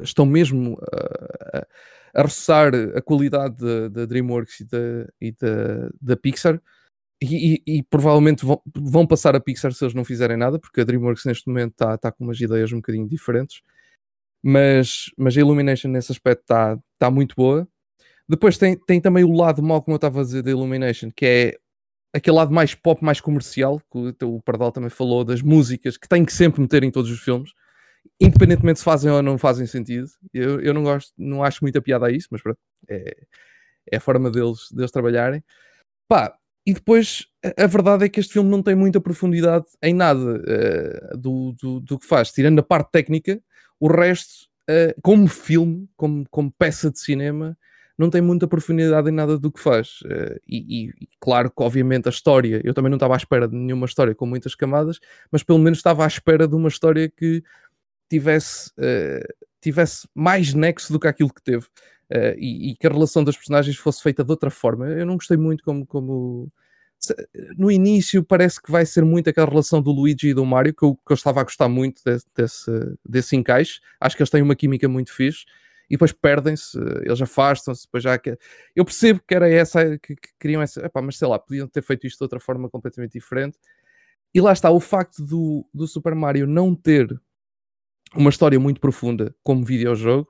estão 0.00 0.26
mesmo 0.26 0.78
ah, 0.92 1.66
a 2.14 2.22
roçar 2.22 2.72
a 2.96 3.02
qualidade 3.02 3.56
da- 3.90 4.06
DreamWorks 4.06 4.60
e 5.20 5.34
da 6.00 6.16
Pixar. 6.16 6.60
E, 7.22 7.62
e- 7.66 7.78
e 7.78 7.82
provavelmente 7.84 8.44
vão, 8.44 8.60
vão 8.76 9.06
passar 9.06 9.36
a 9.36 9.40
Pixar 9.40 9.72
se 9.72 9.84
eles 9.84 9.94
não 9.94 10.04
fizerem 10.04 10.36
nada, 10.36 10.58
porque 10.58 10.80
a 10.82 10.84
DreamWorks 10.84 11.24
neste 11.26 11.48
momento 11.48 11.72
está 11.72 11.98
tá 11.98 12.12
com 12.12 12.24
umas 12.24 12.40
ideias 12.40 12.72
um 12.72 12.76
bocadinho 12.78 13.08
diferentes. 13.08 13.62
Mas, 14.46 15.06
mas 15.16 15.34
a 15.36 15.40
Illumination 15.40 15.88
nesse 15.88 16.12
aspecto 16.12 16.42
está 16.42 16.78
tá 16.98 17.10
muito 17.10 17.34
boa. 17.34 17.66
Depois 18.28 18.58
tem, 18.58 18.76
tem 18.76 19.00
também 19.00 19.24
o 19.24 19.32
lado 19.32 19.62
mau, 19.62 19.80
como 19.82 19.94
eu 19.94 19.96
estava 19.96 20.20
a 20.20 20.24
dizer, 20.24 20.42
da 20.42 20.50
Illumination, 20.50 21.10
que 21.10 21.24
é 21.24 21.58
aquele 22.12 22.36
lado 22.36 22.52
mais 22.52 22.74
pop, 22.74 23.02
mais 23.02 23.20
comercial, 23.20 23.80
que 23.90 24.24
o, 24.24 24.42
Pardal 24.42 24.70
também 24.70 24.90
falou, 24.90 25.24
das 25.24 25.40
músicas 25.40 25.96
que 25.96 26.08
tem 26.08 26.24
que 26.24 26.32
sempre 26.32 26.60
meter 26.60 26.84
em 26.84 26.90
todos 26.90 27.10
os 27.10 27.20
filmes, 27.20 27.52
independentemente 28.20 28.80
se 28.80 28.84
fazem 28.84 29.10
ou 29.10 29.22
não 29.22 29.38
fazem 29.38 29.66
sentido. 29.66 30.08
Eu, 30.32 30.60
eu 30.60 30.74
não 30.74 30.82
gosto, 30.82 31.12
não 31.16 31.42
acho 31.42 31.60
muita 31.62 31.80
piada 31.80 32.06
a 32.06 32.10
isso, 32.10 32.28
mas 32.30 32.42
pronto, 32.42 32.58
é, 32.88 33.16
é 33.90 33.96
a 33.96 34.00
forma 34.00 34.30
deles, 34.30 34.70
deles 34.70 34.90
trabalharem. 34.90 35.42
Pá, 36.08 36.36
e 36.66 36.74
depois 36.74 37.26
a, 37.58 37.66
verdade 37.66 38.04
é 38.04 38.08
que 38.08 38.20
este 38.20 38.34
filme 38.34 38.50
não 38.50 38.62
tem 38.62 38.74
muita 38.74 39.00
profundidade 39.00 39.66
em 39.82 39.94
nada 39.94 40.42
eh, 40.46 41.16
do, 41.16 41.54
do, 41.60 41.80
do 41.80 41.98
que 41.98 42.06
faz, 42.06 42.30
tirando 42.32 42.58
a 42.58 42.62
parte 42.62 42.90
técnica, 42.90 43.40
o 43.84 43.88
resto, 43.88 44.48
eh, 44.68 44.94
como 45.02 45.26
filme, 45.28 45.88
como, 45.96 46.24
como 46.30 46.50
peça 46.58 46.90
de 46.90 46.98
cinema, 46.98 47.56
não 47.98 48.10
tem 48.10 48.20
muita 48.22 48.48
profundidade 48.48 49.08
em 49.08 49.12
nada 49.12 49.38
do 49.38 49.52
que 49.52 49.60
faz. 49.60 50.00
Eh, 50.06 50.40
e, 50.48 50.86
e- 50.88 51.08
claro 51.20 51.50
que, 51.50 51.62
obviamente, 51.62 52.08
a 52.08 52.10
história, 52.10 52.60
eu 52.64 52.72
também 52.74 52.90
não 52.90 52.96
estava 52.96 53.14
à 53.14 53.16
espera 53.18 53.46
de 53.48 53.54
nenhuma 53.56 53.86
história 53.86 54.14
com 54.14 54.26
muitas 54.26 54.54
camadas, 54.54 54.98
mas 55.30 55.42
pelo 55.42 55.58
menos 55.58 55.78
estava 55.78 56.04
à 56.04 56.06
espera 56.06 56.48
de 56.48 56.54
uma 56.54 56.68
história 56.68 57.08
que 57.10 57.42
tivesse, 58.10 58.70
eh, 58.78 59.26
tivesse 59.60 60.08
mais 60.14 60.54
nexo 60.54 60.92
do 60.92 61.00
que 61.00 61.08
aquilo 61.08 61.32
que 61.32 61.42
teve. 61.42 61.66
Eh, 62.10 62.36
e, 62.38 62.72
e 62.72 62.76
que 62.76 62.86
a 62.86 62.90
relação 62.90 63.24
das 63.24 63.36
personagens 63.36 63.76
fosse 63.76 64.02
feita 64.02 64.24
de 64.24 64.30
outra 64.30 64.50
forma. 64.50 64.86
Eu 64.88 65.06
não 65.06 65.16
gostei 65.16 65.36
muito 65.36 65.64
como. 65.64 65.86
como... 65.86 66.50
No 67.56 67.70
início 67.70 68.22
parece 68.22 68.60
que 68.60 68.70
vai 68.70 68.86
ser 68.86 69.04
muito 69.04 69.28
aquela 69.30 69.48
relação 69.48 69.82
do 69.82 69.90
Luigi 69.90 70.28
e 70.28 70.34
do 70.34 70.44
Mario, 70.44 70.74
que 70.74 70.84
eu, 70.84 70.94
que 70.94 71.12
eu 71.12 71.14
estava 71.14 71.40
a 71.40 71.44
gostar 71.44 71.68
muito 71.68 72.02
desse, 72.04 72.26
desse, 72.36 72.70
desse 73.04 73.36
encaixe. 73.36 73.80
Acho 74.00 74.16
que 74.16 74.22
eles 74.22 74.30
têm 74.30 74.42
uma 74.42 74.56
química 74.56 74.88
muito 74.88 75.12
fixe 75.12 75.44
e 75.88 75.94
depois 75.94 76.12
perdem-se, 76.12 76.78
eles 77.02 77.20
afastam-se, 77.20 77.84
depois 77.86 78.02
já 78.02 78.18
que... 78.18 78.38
Eu 78.74 78.84
percebo 78.84 79.20
que 79.26 79.34
era 79.34 79.48
essa, 79.48 79.98
que, 79.98 80.16
que 80.16 80.28
queriam 80.40 80.62
essa, 80.62 80.84
epá, 80.84 81.02
mas 81.02 81.18
sei 81.18 81.28
lá, 81.28 81.38
podiam 81.38 81.68
ter 81.68 81.82
feito 81.82 82.06
isto 82.06 82.18
de 82.18 82.24
outra 82.24 82.40
forma 82.40 82.70
completamente 82.70 83.12
diferente. 83.12 83.58
E 84.34 84.40
lá 84.40 84.52
está, 84.52 84.70
o 84.70 84.80
facto 84.80 85.22
do, 85.22 85.68
do 85.72 85.86
Super 85.86 86.14
Mario 86.14 86.46
não 86.46 86.74
ter 86.74 87.08
uma 88.14 88.30
história 88.30 88.58
muito 88.58 88.80
profunda 88.80 89.34
como 89.42 89.64
videojogo 89.64 90.28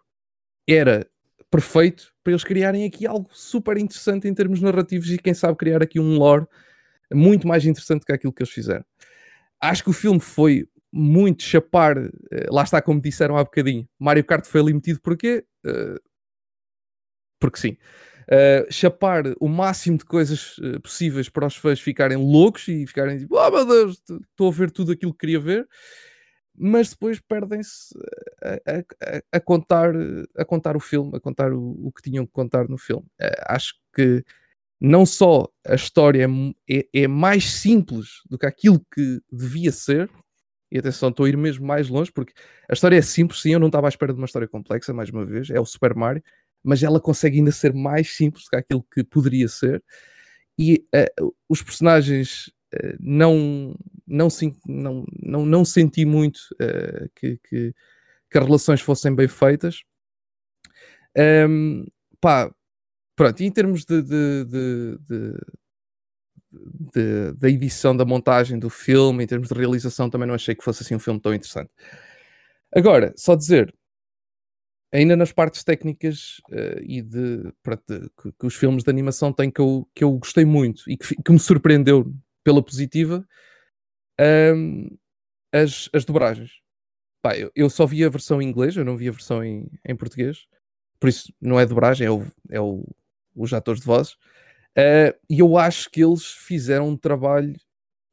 era 0.69 1.09
perfeito 1.55 2.13
para 2.25 2.33
eles 2.33 2.43
criarem 2.43 2.85
aqui 2.85 3.07
algo 3.07 3.29
super 3.31 3.77
interessante 3.77 4.27
em 4.27 4.35
termos 4.35 4.61
narrativos 4.61 5.09
e 5.09 5.19
quem 5.19 5.33
sabe 5.33 5.57
criar 5.57 5.85
aqui 5.85 6.01
um 6.01 6.19
lore 6.19 6.47
muito 7.13 7.47
mais 7.47 7.65
interessante 7.65 8.05
que 8.05 8.13
aquilo 8.13 8.33
que 8.33 8.43
eles 8.43 8.53
fizeram. 8.53 8.85
Acho 9.61 9.85
que 9.85 9.91
o 9.91 9.93
filme 9.93 10.19
foi 10.19 10.67
muito 10.93 11.45
chapar, 11.45 11.97
eh, 11.97 12.47
lá 12.51 12.65
está 12.65 12.83
como 12.83 13.01
disseram 13.01 13.37
há 13.37 13.45
bocadinho, 13.45 13.89
Mario 13.97 14.25
Kart 14.25 14.45
foi 14.47 14.61
ali 14.61 14.75
metido 14.75 15.01
porquê? 15.01 15.45
Eh, 15.65 16.01
porque 17.39 17.61
sim. 17.61 17.77
Eh, 18.29 18.67
chapar 18.71 19.23
o 19.39 19.49
máximo 19.49 19.99
de 19.99 20.05
coisas 20.05 20.57
eh, 20.61 20.79
possíveis 20.81 21.29
para 21.29 21.47
os 21.47 21.55
fãs 21.55 21.79
ficarem 21.79 22.17
loucos 22.17 22.67
e 22.67 22.85
ficarem 22.85 23.19
tipo, 23.19 23.37
oh 23.37 23.51
meu 23.51 23.65
Deus, 23.65 24.03
estou 24.09 24.49
a 24.49 24.51
ver 24.51 24.73
tudo 24.73 24.91
aquilo 24.91 25.13
que 25.13 25.19
queria 25.19 25.39
ver, 25.39 25.69
mas 26.57 26.91
depois 26.91 27.21
perdem-se 27.21 27.95
a, 28.43 28.73
a- 29.17 29.23
a- 29.33 29.41
contar, 29.41 29.93
a 30.37 30.45
contar 30.45 30.77
o 30.77 30.81
filme, 30.81 31.17
a 31.17 31.21
contar 31.21 31.53
o, 31.53 31.87
o 31.89 31.93
que 31.93 32.03
tinham 32.03 32.27
que 32.27 32.33
contar 32.33 32.69
no 32.69 32.79
filme. 32.79 33.07
Eh, 33.21 33.43
acho 33.49 33.75
que 33.95 34.25
não 34.81 35.07
só 35.07 35.49
a 35.67 35.75
história 35.75 36.27
é 36.27 36.79
é, 36.79 36.89
é 37.05 37.09
mais 37.09 37.53
simples 37.53 38.23
do 38.29 38.39
que 38.39 38.47
aquilo 38.47 38.81
que 38.95 39.21
devia 39.33 39.73
ser, 39.73 40.11
e 40.71 40.79
atenção, 40.79 41.11
estou 41.11 41.27
a 41.27 41.29
ir 41.29 41.37
mesmo 41.37 41.67
mais 41.67 41.89
longe, 41.89 42.13
porque 42.13 42.33
a 42.69 42.73
história 42.75 42.97
é 42.99 43.03
simples, 43.03 43.41
sim, 43.43 43.53
eu 43.53 43.61
não 43.61 43.69
estava 43.69 43.87
à 43.89 43.91
espera 43.91 44.13
de 44.13 44.19
uma 44.21 44.27
história 44.27 44.49
complexa, 44.49 44.93
mais 44.93 45.11
uma 45.11 45.25
vez, 45.25 45.51
é 45.51 45.61
o 45.61 45.67
Super 45.67 45.95
Mario, 45.95 46.23
mas 46.65 46.83
ela 46.83 47.01
consegue 47.01 47.39
ainda 47.39 47.53
ser 47.53 47.73
mais 47.75 48.17
simples 48.17 48.45
do 48.45 48.51
que 48.51 48.57
aquilo 48.57 48.87
que 48.93 49.05
poderia 49.05 49.49
ser, 49.49 49.83
e 50.59 50.85
eh, 50.95 51.13
os 51.49 51.63
personagens 51.63 52.53
não, 53.01 53.75
não, 54.07 54.29
não, 54.67 55.05
não, 55.23 55.47
não 55.47 55.65
senti 55.65 56.05
muito 56.05 56.41
eh, 56.61 57.09
que, 57.15 57.39
que, 57.49 57.75
que 58.31 58.39
as 58.39 58.45
relações 58.45 58.81
fossem 58.83 59.15
bem 59.15 59.29
feitas. 59.29 59.83
Ahm, 61.17 61.87
pá, 62.21 62.51
pronto, 63.17 63.43
e 63.43 63.47
em 63.47 63.53
termos 63.53 63.85
de, 63.85 64.03
de, 64.03 64.45
de- 66.93 67.33
da 67.35 67.49
edição, 67.49 67.97
da 67.97 68.05
montagem 68.05 68.59
do 68.59 68.71
filme, 68.71 69.25
em 69.25 69.27
termos 69.27 69.49
de 69.49 69.55
realização, 69.55 70.09
também 70.11 70.27
não 70.29 70.35
achei 70.35 70.55
que 70.55 70.65
fosse 70.65 70.83
assim 70.83 70.95
um 70.95 70.99
filme 71.01 71.21
tão 71.21 71.35
interessante. 71.35 71.71
Agora, 72.73 73.13
só 73.17 73.35
dizer, 73.35 73.75
ainda 74.93 75.17
nas 75.17 75.33
partes 75.33 75.65
técnicas 75.65 76.41
eh, 76.53 76.81
e 76.87 77.03
de, 77.03 77.53
pronto, 77.63 77.83
que, 78.23 78.33
que 78.33 78.47
os 78.47 78.55
filmes 78.55 78.85
de 78.85 78.91
animação 78.91 79.33
têm 79.33 79.51
que 79.51 79.61
eu, 79.61 79.89
que 79.95 80.05
eu 80.05 80.13
gostei 80.13 80.45
muito 80.45 80.83
e 80.89 80.97
que, 80.97 81.15
que 81.23 81.33
me 81.33 81.39
surpreendeu 81.39 82.13
pela 82.45 82.63
positiva, 82.63 83.27
ahm, 84.21 84.89
as, 85.53 85.89
as 85.93 86.05
dobragens. 86.05 86.53
Pá, 87.23 87.37
eu, 87.37 87.51
eu 87.55 87.71
só 87.71 87.87
vi 87.87 88.05
a 88.05 88.09
versão 88.09 88.41
em 88.43 88.47
inglês, 88.49 88.77
eu 88.77 88.85
não 88.85 88.97
vi 88.97 89.09
a 89.09 89.13
versão 89.13 89.43
em, 89.43 89.67
em 89.85 89.97
português, 89.97 90.47
por 91.01 91.09
isso 91.09 91.33
não 91.41 91.59
é 91.59 91.65
dobragem, 91.67 92.07
é, 92.07 92.11
o, 92.11 92.27
é 92.51 92.61
o, 92.61 92.85
os 93.35 93.53
atores 93.55 93.81
de 93.81 93.87
vozes. 93.87 94.17
Eh, 94.77 95.17
E 95.31 95.39
eu 95.41 95.57
acho 95.57 95.91
que 95.91 96.05
eles 96.05 96.25
fizeram 96.27 96.89
um 96.89 96.97
trabalho 96.97 97.55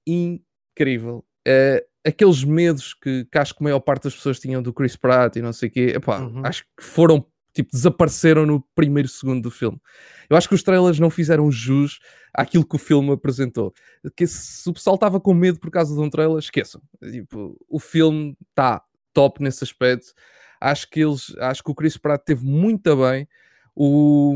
incrível. 0.08 1.26
Eh, 1.48 1.86
aqueles 2.06 2.44
medos 2.44 2.94
que, 2.94 3.26
que 3.26 3.38
acho 3.38 3.54
que 3.56 3.62
a 3.62 3.66
maior 3.66 3.80
parte 3.80 4.04
das 4.04 4.16
pessoas 4.16 4.40
tinham 4.40 4.62
do 4.62 4.74
Chris 4.74 4.96
Pratt 4.96 5.36
e 5.36 5.42
não 5.42 5.54
sei 5.54 5.70
o 5.70 5.72
quê, 5.72 5.94
epá, 5.96 6.20
Uhum. 6.22 6.46
acho 6.46 6.64
que 6.78 6.84
foram, 6.84 7.26
tipo, 7.54 7.72
desapareceram 7.72 8.46
no 8.46 8.62
primeiro 8.76 9.08
segundo 9.08 9.42
do 9.42 9.52
filme. 9.52 9.80
Eu 10.30 10.38
acho 10.38 10.48
que 10.48 10.56
os 10.56 10.64
trailers 10.64 11.00
não 11.00 11.10
fizeram 11.10 11.52
jus 11.52 12.00
àquilo 12.34 12.66
que 12.66 12.76
o 12.76 12.80
filme 12.80 13.12
apresentou. 13.12 13.74
Que 14.16 14.26
se 14.26 14.70
o 14.70 14.74
pessoal 14.74 14.96
estava 14.96 15.20
com 15.20 15.34
medo 15.34 15.60
por 15.60 15.70
causa 15.70 15.94
de 15.94 16.00
um 16.02 16.10
trailer, 16.10 16.38
esqueçam. 16.38 16.82
Tipo, 17.04 17.58
o 17.68 17.80
filme 17.80 18.38
está 18.50 18.82
top 19.14 19.44
nesse 19.44 19.64
aspecto. 19.64 20.14
Acho 20.60 20.90
que 20.90 21.02
eles, 21.02 21.36
acho 21.40 21.64
que 21.64 21.72
o 21.72 21.76
Chris 21.76 21.98
Pratt 21.98 22.24
teve 22.24 22.46
muito 22.46 22.96
bem. 22.96 23.28
O, 23.76 24.36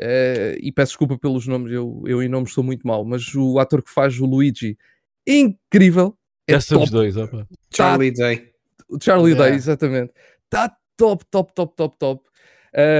eh, 0.00 0.56
e 0.60 0.72
peço 0.72 0.90
desculpa 0.92 1.18
pelos 1.18 1.46
nomes, 1.46 1.72
eu, 1.72 2.02
eu 2.06 2.22
em 2.22 2.28
nomes 2.28 2.52
sou 2.52 2.62
muito 2.64 2.86
mau, 2.86 3.04
mas 3.04 3.34
o 3.34 3.58
ator 3.58 3.82
que 3.82 3.90
faz 3.90 4.18
o 4.18 4.26
Luigi, 4.26 4.78
incrível. 5.26 6.16
É 6.46 6.54
Já 6.54 6.60
somos 6.60 6.90
top. 6.90 6.92
dois, 6.92 7.16
opa. 7.16 7.46
Charlie 7.74 8.12
Day. 8.12 8.52
O 8.88 8.98
Charlie 9.02 9.32
Yeah. 9.32 9.50
Day, 9.50 9.56
exatamente. 9.56 10.12
Está 10.44 10.74
top, 10.98 11.24
top, 11.30 11.52
top, 11.54 11.74
top, 11.76 11.96
top. 11.98 12.28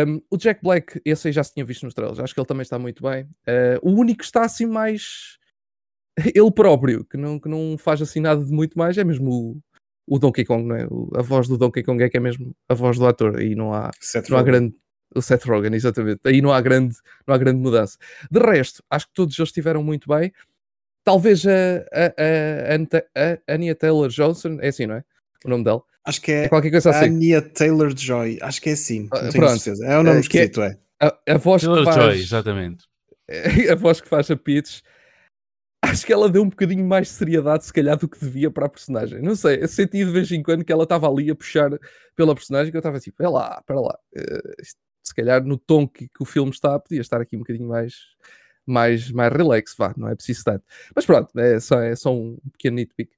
Um, 0.07 0.23
o 0.31 0.39
Jack 0.39 0.63
Black, 0.63 0.99
esse 1.05 1.29
aí 1.29 1.33
já 1.33 1.45
se 1.45 1.53
tinha 1.53 1.65
visto 1.67 1.83
nos 1.85 1.93
trailers, 1.93 2.19
acho 2.19 2.33
que 2.33 2.41
ele 2.41 2.47
também 2.47 2.63
está 2.63 2.79
muito 2.79 3.03
bem. 3.03 3.25
Uh, 3.47 3.79
o 3.83 3.91
único 3.93 4.21
que 4.21 4.25
está 4.25 4.43
assim 4.45 4.65
mais 4.65 5.37
ele 6.35 6.51
próprio, 6.51 7.05
que 7.05 7.17
não, 7.19 7.39
que 7.39 7.49
não 7.49 7.77
faz 7.79 8.01
assim 8.01 8.21
nada 8.21 8.43
de 8.43 8.51
muito 8.51 8.79
mais, 8.79 8.97
é 8.97 9.05
mesmo 9.05 9.31
o, 9.31 10.15
o 10.17 10.19
Donkey 10.19 10.45
Kong, 10.45 10.65
não 10.67 10.75
é? 10.77 10.87
O- 10.91 11.11
a 11.15 11.21
voz 11.23 11.47
do 11.47 11.59
Donkey 11.59 11.83
Kong 11.83 12.03
é 12.03 12.09
que 12.09 12.17
é 12.17 12.21
mesmo 12.21 12.55
a 12.69 12.75
voz 12.75 12.99
do 12.99 13.07
ator, 13.07 13.37
aí 13.39 13.55
não 13.55 13.75
há, 13.75 13.91
Seth 14.01 14.31
não 14.31 14.39
há 14.39 14.41
Rogen. 14.41 14.53
grande. 14.53 14.75
O 15.15 15.23
Seth 15.23 15.45
Rogen, 15.45 15.75
exatamente. 15.75 16.21
Aí 16.25 16.41
não 16.43 16.53
há 16.53 16.61
grande, 16.61 16.97
não 17.27 17.35
há 17.35 17.39
grande 17.39 17.61
mudança. 17.61 17.97
De 18.31 18.41
resto, 18.41 18.83
acho 18.91 19.07
que 19.07 19.13
todos 19.15 19.39
eles 19.39 19.49
estiveram 19.51 19.83
muito 19.83 20.09
bem. 20.09 20.33
Talvez 21.05 21.47
a, 21.47 21.51
a, 21.93 22.07
a, 22.19 23.51
a 23.51 23.55
Anya 23.55 23.75
Taylor 23.75 24.09
Johnson, 24.09 24.59
é 24.61 24.69
assim, 24.69 24.87
não 24.87 24.97
é? 24.97 25.05
O 25.45 25.49
nome 25.49 25.65
dela. 25.65 25.83
Acho 26.07 26.21
que 26.23 26.33
É 26.33 26.45
é 26.45 26.49
qualquer 26.49 26.71
coisa 26.71 26.91
assim. 26.91 27.05
Ania 27.07 27.43
Taylor 27.43 27.93
Joy. 27.97 28.39
Acho 28.41 28.61
que 28.63 28.71
é 28.71 28.73
assim. 28.73 29.09
Ah, 29.13 29.23
Não 29.23 29.31
tenho 29.31 29.45
pronto. 29.45 29.59
certeza. 29.61 29.87
É 29.87 29.99
o 29.99 30.03
nome 30.03 30.21
que 30.27 30.39
é- 30.39 30.43
esquisito, 30.45 30.63
é. 30.63 30.79
A, 31.01 31.17
a 31.29 31.37
voz 31.39 31.63
que 31.63 31.69
Taylor 31.69 31.85
faz, 31.85 31.97
Joy, 31.97 32.19
exatamente. 32.21 32.85
a 33.71 33.75
voz 33.75 34.01
que 34.01 34.09
faz 34.09 34.31
a 34.31 34.37
Peach, 34.37 34.83
acho 35.85 36.05
que 36.07 36.13
ela 36.13 36.29
deu 36.29 36.43
um 36.43 36.49
bocadinho 36.49 36.85
mais 36.85 37.09
de 37.09 37.13
seriedade, 37.15 37.65
se 37.67 37.73
calhar, 37.73 37.97
do 37.97 38.09
que 38.09 38.19
devia 38.19 38.51
para 38.51 38.67
a 38.67 38.69
personagem. 38.69 39.21
Não 39.23 39.37
sei, 39.37 39.63
eu 39.63 39.69
senti 39.69 39.99
de 40.05 40.11
vez 40.11 40.31
em 40.33 40.43
quando 40.43 40.65
que 40.65 40.73
ela 40.73 40.83
estava 40.85 41.09
ali 41.09 41.31
a 41.31 41.35
puxar 41.37 41.71
pela 42.17 42.35
personagem, 42.35 42.71
que 42.71 42.77
eu 42.77 42.81
estava 42.81 42.99
tipo, 42.99 43.15
espera 43.15 43.31
lá, 43.31 43.59
espera 43.61 43.81
lá. 43.81 43.99
isto, 44.61 44.77
se 45.05 45.15
calhar 45.15 45.43
no 45.45 45.57
tom 45.57 45.87
que, 45.87 46.07
que 46.09 46.23
o 46.23 46.25
filme 46.25 46.51
está, 46.51 46.79
podia 46.79 47.01
estar 47.01 47.21
aqui 47.21 47.37
um 47.37 47.41
bocadinho 47.41 47.69
mais, 47.69 47.95
mais, 48.69 49.11
mais 49.11 49.33
relax, 49.33 49.75
vá, 49.77 49.95
não 49.97 50.09
é 50.09 50.15
preciso 50.15 50.45
tanto. 50.45 50.65
Mas 50.95 51.07
pronto, 51.07 51.39
é 51.39 51.61
só, 51.61 51.81
é 51.81 51.97
só 51.97 52.15
um 52.15 52.37
pequeno 52.53 52.77
nitpick. 52.77 53.11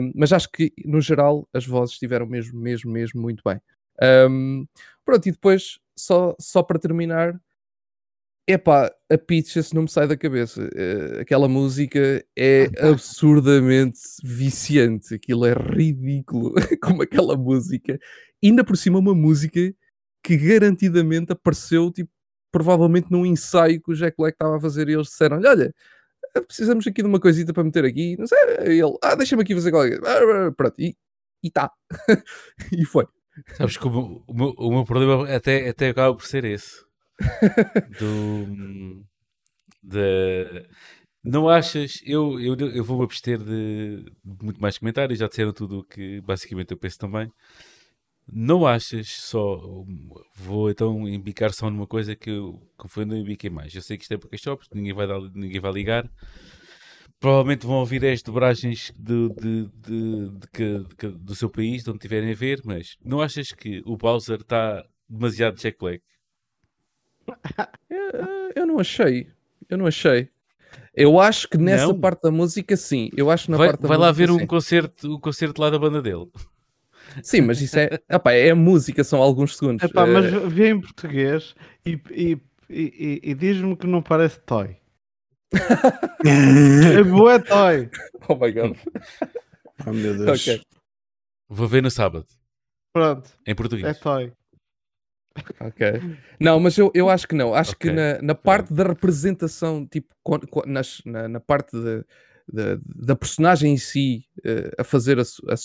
Um, 0.00 0.12
mas 0.14 0.32
acho 0.32 0.50
que, 0.50 0.72
no 0.84 1.00
geral, 1.00 1.48
as 1.52 1.66
vozes 1.66 1.94
estiveram 1.94 2.26
mesmo, 2.26 2.58
mesmo, 2.60 2.90
mesmo 2.90 3.20
muito 3.20 3.42
bem. 3.44 3.60
Um, 4.02 4.66
pronto, 5.04 5.28
e 5.28 5.32
depois, 5.32 5.78
só, 5.96 6.34
só 6.40 6.62
para 6.62 6.78
terminar, 6.78 7.38
epá, 8.48 8.90
a 9.10 9.18
Peach, 9.18 9.58
esse 9.58 9.74
não 9.74 9.82
me 9.82 9.90
sai 9.90 10.08
da 10.08 10.16
cabeça. 10.16 10.68
Eh, 10.74 11.20
aquela 11.20 11.48
música 11.48 12.24
é 12.36 12.70
absurdamente 12.80 14.00
viciante. 14.24 15.14
Aquilo 15.14 15.44
é 15.44 15.52
ridículo, 15.52 16.54
como 16.82 17.02
aquela 17.02 17.36
música. 17.36 17.98
Ainda 18.42 18.64
por 18.64 18.76
cima, 18.76 18.98
uma 18.98 19.14
música 19.14 19.60
que 20.22 20.36
garantidamente 20.36 21.32
apareceu, 21.32 21.90
tipo, 21.92 22.10
provavelmente 22.50 23.10
num 23.10 23.26
ensaio 23.26 23.80
que 23.80 23.92
o 23.92 23.94
Jack 23.94 24.16
Black 24.16 24.34
estava 24.34 24.56
a 24.56 24.60
fazer 24.60 24.88
e 24.88 24.94
eles 24.94 25.08
disseram 25.08 25.38
olha, 25.38 25.74
precisamos 26.46 26.86
aqui 26.86 27.02
de 27.02 27.08
uma 27.08 27.20
coisita 27.20 27.52
para 27.52 27.64
meter 27.64 27.84
aqui, 27.84 28.16
não 28.18 28.26
sei, 28.26 28.38
e 28.66 28.80
ele, 28.80 28.96
ah, 29.02 29.14
deixa-me 29.14 29.42
aqui 29.42 29.54
fazer 29.54 29.70
qualquer 29.70 30.00
coisa, 30.00 30.52
pronto, 30.52 30.80
e 30.80 30.94
está, 31.42 31.70
e 32.72 32.84
foi. 32.84 33.06
Sabes 33.56 33.76
que 33.76 33.86
o 33.86 33.90
meu, 33.90 34.24
o 34.26 34.34
meu, 34.34 34.54
o 34.58 34.70
meu 34.70 34.84
problema 34.84 35.28
até, 35.34 35.68
até 35.68 35.90
acaba 35.90 36.14
por 36.14 36.26
ser 36.26 36.44
esse. 36.44 36.84
Do, 37.98 39.04
de, 39.82 40.68
não 41.22 41.48
achas? 41.48 42.00
Eu, 42.04 42.40
eu, 42.40 42.56
eu 42.56 42.84
vou-me 42.84 43.04
abster 43.04 43.38
de, 43.38 44.04
de 44.24 44.44
muito 44.44 44.60
mais 44.60 44.78
comentários, 44.78 45.18
já 45.18 45.28
disseram 45.28 45.52
tudo 45.52 45.80
o 45.80 45.84
que 45.84 46.20
basicamente 46.20 46.72
eu 46.72 46.78
penso 46.78 46.98
também. 46.98 47.30
Não 48.30 48.66
achas 48.66 49.08
só. 49.08 49.58
Vou 50.36 50.70
então 50.70 51.08
embicar 51.08 51.52
só 51.52 51.70
numa 51.70 51.86
coisa 51.86 52.14
que 52.14 52.30
eu 52.30 52.60
que 52.78 52.88
foi 52.88 53.04
não 53.04 53.16
embiquei 53.16 53.48
mais. 53.48 53.74
Eu 53.74 53.82
sei 53.82 53.96
que 53.96 54.04
isto 54.04 54.14
é 54.14 54.18
porque 54.18 54.36
shops, 54.36 54.68
ninguém 54.72 54.92
vai, 54.92 55.06
dar, 55.06 55.20
ninguém 55.34 55.60
vai 55.60 55.72
ligar. 55.72 56.10
Provavelmente 57.18 57.66
vão 57.66 57.76
ouvir 57.76 58.04
as 58.04 58.22
dobragens 58.22 58.92
de, 58.96 59.28
de, 59.30 59.68
de, 59.74 60.30
de, 60.54 61.08
do 61.18 61.34
seu 61.34 61.50
país, 61.50 61.82
de 61.82 61.90
onde 61.90 61.98
tiverem 61.98 62.30
a 62.30 62.34
ver, 62.34 62.60
mas 62.64 62.96
não 63.04 63.20
achas 63.20 63.50
que 63.50 63.82
o 63.84 63.96
Bowser 63.96 64.40
está 64.40 64.84
demasiado 65.08 65.56
Jack 65.56 65.78
Black? 65.78 66.04
Eu, 67.90 68.52
eu 68.56 68.66
não 68.66 68.78
achei. 68.78 69.28
Eu 69.68 69.76
não 69.76 69.86
achei. 69.86 70.30
Eu 70.94 71.20
acho 71.20 71.48
que 71.48 71.58
nessa 71.58 71.88
não. 71.88 72.00
parte 72.00 72.22
da 72.22 72.30
música, 72.30 72.76
sim. 72.76 73.10
Eu 73.16 73.30
acho 73.30 73.50
na 73.50 73.56
vai, 73.56 73.68
parte 73.68 73.82
da 73.82 73.88
vai 73.88 73.98
música, 73.98 74.06
lá 74.06 74.12
ver 74.12 74.28
sim. 74.28 74.44
um 74.44 74.46
concerto, 74.46 75.14
um 75.14 75.20
concerto 75.20 75.60
lá 75.60 75.70
da 75.70 75.78
banda 75.78 76.00
dele. 76.00 76.28
Sim, 77.22 77.42
mas 77.42 77.60
isso 77.60 77.78
é, 77.78 77.88
opa, 78.12 78.32
é 78.32 78.52
música, 78.54 79.02
são 79.04 79.20
alguns 79.22 79.56
segundos. 79.56 79.82
Epá, 79.84 80.06
mas 80.06 80.24
Eh, 80.26 80.38
vê 80.48 80.70
em 80.70 80.80
português 80.80 81.54
e, 81.84 82.00
e, 82.10 82.38
e, 82.70 83.20
e 83.22 83.34
diz-me 83.34 83.76
que 83.76 83.86
não 83.86 84.02
parece 84.02 84.38
toy. 84.40 84.76
É 86.24 87.02
boa 87.04 87.38
toy. 87.40 87.88
Oh 88.28 88.34
my 88.34 88.52
god. 88.52 88.76
Oh 89.86 89.92
meu 89.92 90.16
Deus. 90.16 90.46
Ok. 90.46 90.60
Vou 91.48 91.66
ver 91.68 91.82
no 91.82 91.90
sábado, 91.90 92.26
Pronto, 92.92 93.30
em 93.46 93.54
português. 93.54 93.86
é 93.96 93.98
toy. 94.00 94.32
Ok. 95.60 95.86
Não, 96.40 96.58
mas 96.58 96.76
eu, 96.76 96.90
eu 96.94 97.08
acho 97.08 97.26
que 97.28 97.34
não. 97.34 97.54
Acho 97.54 97.76
que 97.76 97.88
Ok. 97.88 97.96
na, 97.96 98.20
na 98.20 98.34
parte 98.34 98.74
da 98.74 98.82
representação, 98.84 99.86
tipo, 99.86 100.08
nas- 100.66 101.00
na, 101.06 101.28
na 101.28 101.40
parte 101.40 101.72
de- 101.76 102.04
de- 102.52 102.80
da 102.84 103.14
personagem 103.14 103.72
em 103.72 103.76
si, 103.78 104.26
eh, 104.44 104.70
a 104.76 104.84
fazer 104.84 105.18
a 105.20 105.24
su- 105.24 105.42
a 105.48 105.56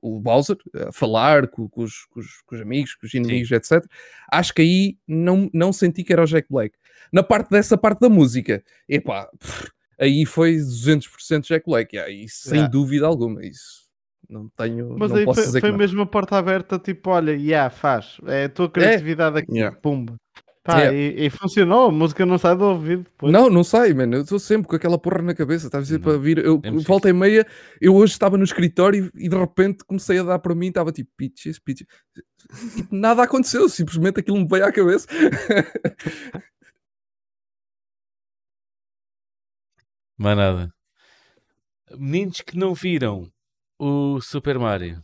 o 0.00 0.20
Bowser, 0.20 0.56
a 0.88 0.92
falar 0.92 1.48
com, 1.48 1.68
com 1.68 1.82
os, 1.82 2.04
com 2.06 2.20
os- 2.20 2.42
com 2.46 2.54
os 2.54 2.60
amigos, 2.60 2.94
com 2.94 3.06
os 3.06 3.14
inimigos, 3.14 3.50
etc. 3.52 3.84
Acho 4.30 4.52
que 4.54 4.62
aí 4.62 4.98
não, 5.06 5.50
não 5.52 5.72
senti 5.72 6.02
que 6.04 6.12
era 6.12 6.22
o 6.22 6.26
Jack 6.26 6.48
Black. 6.50 6.76
Na 7.12 7.22
parte 7.22 7.50
dessa 7.50 7.76
parte 7.76 8.00
da 8.00 8.08
música, 8.08 8.62
epá, 8.88 9.26
pff, 9.38 9.68
aí 9.98 10.24
foi 10.26 10.56
200% 10.56 11.46
Jack 11.46 11.64
Black. 11.66 11.96
e 11.96 12.28
sem 12.28 12.54
Yeah. 12.54 12.70
dúvida 12.70 13.06
alguma. 13.06 13.44
Isso 13.44 13.86
não 14.28 14.48
tenho. 14.56 14.96
Mas 14.98 15.10
não 15.10 15.18
aí 15.18 15.24
posso 15.24 15.36
foi, 15.40 15.46
dizer 15.46 15.60
foi 15.60 15.68
que 15.68 15.72
não. 15.72 15.78
mesmo 15.78 16.02
a 16.02 16.06
porta 16.06 16.36
aberta, 16.36 16.78
tipo, 16.78 17.10
olha, 17.10 17.32
yeah, 17.32 17.70
faz. 17.70 18.16
É 18.26 18.44
a 18.44 18.48
tua 18.48 18.68
criatividade 18.70 19.38
aqui, 19.38 19.52
Yeah. 19.52 19.76
pumba. 19.80 20.16
Pá, 20.66 20.78
Yeah. 20.80 20.96
e, 20.98 21.26
e 21.26 21.30
funcionou, 21.30 21.88
a 21.88 21.92
música 21.92 22.26
não 22.26 22.36
sai 22.38 22.56
do 22.56 22.64
ouvido 22.64 23.04
depois. 23.04 23.32
Não, 23.32 23.48
não 23.48 23.62
sai, 23.64 23.94
mano. 23.94 24.16
Eu 24.16 24.22
estou 24.22 24.38
sempre 24.38 24.66
com 24.68 24.74
aquela 24.76 24.98
porra 24.98 25.22
na 25.22 25.34
cabeça. 25.34 25.66
Estás 25.66 25.82
a 25.82 25.84
dizer 25.84 25.98
Não. 25.98 26.04
para 26.04 26.18
vir. 26.18 26.38
Eu, 26.44 26.60
É 26.62 26.70
volta 26.72 27.08
e 27.08 27.12
meia, 27.12 27.46
eu 27.80 27.94
hoje 27.94 28.12
estava 28.12 28.36
no 28.36 28.44
escritório 28.44 29.10
e, 29.14 29.26
e 29.26 29.28
de 29.28 29.36
repente 29.36 29.84
comecei 29.84 30.18
a 30.18 30.22
dar 30.24 30.38
para 30.40 30.54
mim. 30.54 30.66
Estava 30.68 30.90
tipo, 30.92 31.10
pitches, 31.16 31.58
pitches. 31.58 31.86
E 32.76 32.86
nada 32.94 33.22
aconteceu. 33.22 33.68
Simplesmente 33.68 34.20
aquilo 34.20 34.38
me 34.38 34.46
veio 34.48 34.64
à 34.66 34.72
cabeça. 34.72 35.06
Mais 40.18 40.36
nada. 40.36 40.72
Meninos 41.96 42.40
que 42.40 42.56
não 42.56 42.74
viram 42.74 43.30
o 43.78 44.20
Super 44.20 44.58
Mario, 44.58 45.02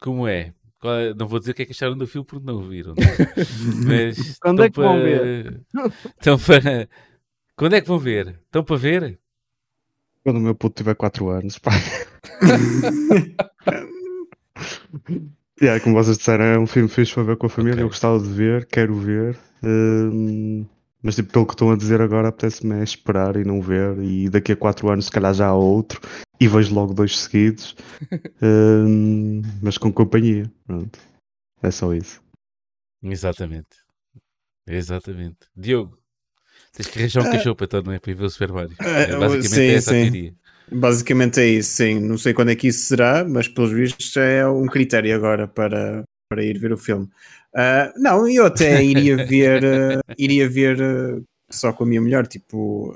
como 0.00 0.26
é? 0.26 0.52
Qual 0.80 0.94
é- 0.94 1.14
Não 1.14 1.28
vou 1.28 1.38
dizer 1.38 1.52
o 1.52 1.54
que 1.54 1.62
é 1.62 1.66
que 1.66 1.72
acharam 1.72 1.96
do 1.96 2.06
filme 2.06 2.26
porque 2.26 2.46
não 2.46 2.56
o 2.56 2.68
viram. 2.68 2.94
né? 2.94 2.96
Mas 4.16 4.38
Quando 4.40 4.64
é 4.64 4.70
que 4.70 4.76
vão 4.80 4.94
para- 4.94 5.02
ver? 5.02 5.60
Estão 6.18 6.38
para... 6.38 6.88
Quando 7.56 7.74
é 7.76 7.80
que 7.80 7.88
vão 7.88 7.98
ver? 7.98 8.40
Estão 8.46 8.64
para 8.64 8.76
ver? 8.76 9.18
Quando 10.24 10.36
o 10.36 10.40
meu 10.40 10.54
puto 10.54 10.76
tiver 10.76 10.94
4 10.94 11.28
anos, 11.28 11.58
pá. 11.58 11.70
yeah, 15.60 15.82
como 15.82 15.94
vocês 15.96 16.18
disseram, 16.18 16.44
é 16.44 16.58
um 16.58 16.66
filme 16.66 16.88
fixe 16.88 17.14
para 17.14 17.22
ver 17.24 17.36
com 17.36 17.46
a 17.46 17.50
família. 17.50 17.74
Ok. 17.74 17.84
Eu 17.84 17.88
gostava 17.88 18.18
de 18.18 18.28
ver, 18.28 18.66
quero 18.66 18.94
ver. 18.94 19.36
hum, 19.62 20.66
mas 21.02 21.16
tipo, 21.16 21.32
pelo 21.32 21.46
que 21.46 21.54
estão 21.54 21.70
a 21.70 21.76
dizer 21.76 22.00
agora, 22.00 22.28
apetece-me 22.28 22.80
é 22.80 22.84
esperar 22.84 23.36
e 23.36 23.44
não 23.44 23.60
ver. 23.62 23.98
E 24.02 24.28
daqui 24.28 24.52
a 24.52 24.56
4 24.56 24.90
anos, 24.90 25.06
se 25.06 25.10
calhar 25.10 25.32
já 25.34 25.46
há 25.48 25.54
outro. 25.54 26.00
E 26.40 26.48
vejo 26.48 26.74
logo 26.74 26.94
dois 26.94 27.18
seguidos. 27.18 27.74
Hum, 28.42 29.42
mas 29.62 29.76
com 29.76 29.92
companhia. 29.92 30.50
Pronto. 30.66 30.98
É 31.62 31.70
só 31.70 31.92
isso. 31.92 32.22
Exatamente. 33.02 33.68
Exatamente. 34.66 35.36
Diogo, 35.54 35.98
tens 36.72 36.86
que 36.86 36.98
arranjar 36.98 37.20
um 37.20 37.30
cachorro 37.30 37.56
para 37.56 37.66
então, 37.66 37.82
não 37.82 37.92
é? 37.92 37.98
Para 37.98 38.12
ir 38.12 38.14
ver 38.14 38.24
o 38.24 38.30
Super 38.30 38.52
Mario. 38.52 38.76
É, 38.80 39.12
Ah, 39.12 39.18
basicamente 39.18 39.48
sim, 39.48 39.60
é 39.60 39.74
essa 39.74 39.90
a 39.90 39.94
sim. 39.94 40.02
teoria. 40.10 40.34
Basicamente 40.72 41.40
é 41.40 41.46
isso, 41.46 41.72
sim. 41.72 42.00
Não 42.00 42.16
sei 42.16 42.32
quando 42.32 42.50
é 42.50 42.56
que 42.56 42.68
isso 42.68 42.86
será, 42.86 43.24
mas 43.24 43.48
pelos 43.48 43.72
vistos 43.72 44.16
é 44.16 44.46
um 44.46 44.66
critério 44.66 45.14
agora 45.14 45.46
para, 45.48 46.04
para 46.28 46.44
ir 46.44 46.58
ver 46.58 46.72
o 46.72 46.78
filme. 46.78 47.08
Ah, 47.54 47.92
não, 47.96 48.28
eu 48.28 48.46
até 48.46 48.82
iria 48.82 49.16
ver, 49.26 49.64
ah, 49.64 50.00
iria 50.16 50.48
ver 50.48 50.80
ah, 50.80 51.20
só 51.50 51.72
com 51.72 51.84
a 51.84 51.86
minha 51.86 52.00
mulher, 52.00 52.26
tipo, 52.26 52.94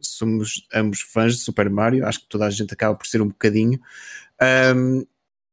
somos 0.00 0.66
ambos 0.74 1.00
fãs 1.00 1.34
de 1.36 1.40
Super 1.40 1.68
Mario, 1.70 2.06
acho 2.06 2.20
que 2.20 2.28
toda 2.28 2.46
a 2.46 2.50
gente 2.50 2.72
acaba 2.74 2.94
por 2.94 3.06
ser 3.06 3.20
um 3.22 3.28
bocadinho. 3.28 3.80
Ahm, 4.40 5.02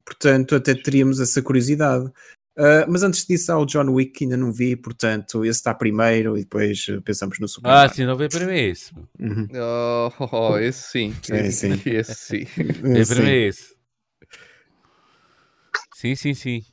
portanto, 0.06 0.56
até 0.56 0.74
teríamos 0.76 1.20
essa 1.20 1.42
curiosidade. 1.42 2.12
Ah, 2.58 2.86
mas 2.88 3.04
antes 3.04 3.26
disso, 3.26 3.52
há 3.52 3.60
o 3.60 3.66
John 3.68 3.88
Wick 3.92 4.14
que 4.14 4.24
ainda 4.24 4.36
não 4.36 4.52
vi, 4.52 4.76
portanto, 4.76 5.46
esse 5.46 5.60
está 5.60 5.76
primeiro 5.76 6.36
e 6.36 6.42
depois 6.42 6.88
ah, 6.90 7.00
pensamos 7.06 7.38
no 7.40 7.48
Super 7.48 7.70
Ah, 7.70 7.74
Mario. 7.74 7.96
sim, 7.96 8.06
não 8.06 8.18
veio 8.18 8.30
para 8.32 8.46
mim 8.48 8.54
é 8.54 8.64
esse. 8.70 8.92
Uhum. 9.20 9.48
Oh, 9.54 10.28
oh, 10.32 10.58
esse 10.60 10.82
sim. 10.90 11.16
Esse, 11.30 11.78
sim. 11.78 11.82
esse 11.86 12.16
sim. 12.16 12.44
Veio 12.82 13.08
para 13.08 13.22
mim 13.22 13.30
é 13.30 13.48
esse. 13.48 13.78
Sim, 15.94 16.16
sim, 16.16 16.34
sim. 16.34 16.66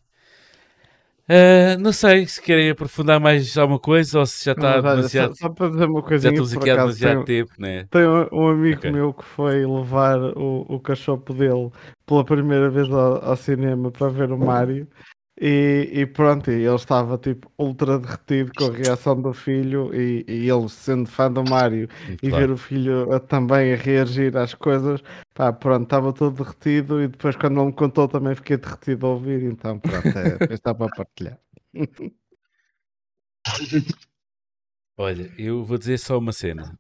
Ah, 1.29 1.77
não 1.79 1.93
sei 1.93 2.27
se 2.27 2.41
querem 2.41 2.71
aprofundar 2.71 3.19
mais 3.21 3.57
alguma 3.57 3.79
coisa 3.79 4.19
ou 4.21 4.27
se 4.27 4.45
já 4.45 4.53
está 4.53 4.81
demasiado. 4.81 5.35
só, 5.35 5.49
só 5.49 5.49
para 5.51 5.71
dizer 5.71 5.87
uma 5.89 6.03
Já 6.19 6.31
coisinha, 6.31 6.31
estamos 6.31 6.53
por 6.53 6.65
aqui 6.65 6.71
há 6.71 6.77
demasiado 6.77 7.23
tempo, 7.25 7.53
né? 7.59 7.89
Tem 7.91 8.07
um, 8.09 8.29
um 8.33 8.49
amigo 8.49 8.81
Ok. 8.81 8.91
meu 8.91 9.15
que 9.15 9.25
foi 9.25 9.65
levar 9.67 10.19
o, 10.37 10.63
o 10.69 10.81
cachopo 10.81 11.33
dele 11.35 11.71
pela 12.07 12.25
primeira 12.25 12.71
vez 12.71 12.91
ao, 12.91 13.25
ao 13.25 13.37
cinema 13.37 13.91
para 13.93 14.09
ver 14.11 14.33
o 14.33 14.39
Mário 14.39 14.89
e, 15.41 15.91
e 15.93 16.07
pronto, 16.07 16.51
e 16.51 16.65
ele 16.65 16.75
estava 16.77 17.19
tipo 17.19 17.51
ultra 17.59 17.99
derretido 17.99 18.55
com 18.55 18.67
a 18.67 18.71
reação 18.73 19.21
do 19.21 19.33
filho 19.33 19.93
e, 19.95 20.25
e 20.29 20.49
ele 20.51 20.69
sendo 20.69 21.09
fã 21.09 21.31
do 21.31 21.43
Mário 21.45 21.89
e 22.23 22.31
Claro. 22.31 22.47
ver 22.47 22.51
o 22.53 22.57
filho 22.57 23.13
a- 23.13 23.21
também 23.21 23.73
a 23.73 23.77
reagir 23.77 24.37
às 24.37 24.55
coisas, 24.55 25.03
pá, 25.35 25.53
pronto, 25.53 25.85
estava 25.85 26.13
todo 26.13 26.37
derretido 26.43 27.03
e 27.03 27.09
depois 27.09 27.37
quando 27.37 27.59
ele 27.61 27.67
me 27.67 27.73
contou 27.73 28.07
também 28.09 28.35
fiquei 28.35 28.57
derretido 28.57 29.07
a 29.07 29.11
ouvir, 29.11 29.43
então 29.45 29.79
pronto, 29.81 30.17
é, 30.19 30.41
está 30.51 30.75
para 30.75 30.89
partilhar. 30.91 31.39
Olha, 34.97 35.31
eu 35.39 35.65
vou 35.65 35.77
dizer 35.79 35.99
só 35.99 36.19
uma 36.19 36.33
cena. 36.33 36.79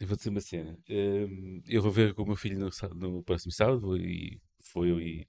Eu 0.00 0.06
vou 0.08 0.16
dizer 0.16 0.30
uma 0.30 0.40
cena. 0.40 0.78
Hum, 0.88 1.62
eu 1.66 1.82
vou 1.82 1.92
ver 1.92 2.14
com 2.14 2.22
o 2.24 2.26
meu 2.26 2.36
filho 2.36 2.58
no, 2.58 2.70
no 2.96 3.22
próximo 3.24 3.52
sábado 3.52 3.96
e 3.96 4.40
foi 4.60 4.90
eu 4.90 5.00
e 5.00 5.26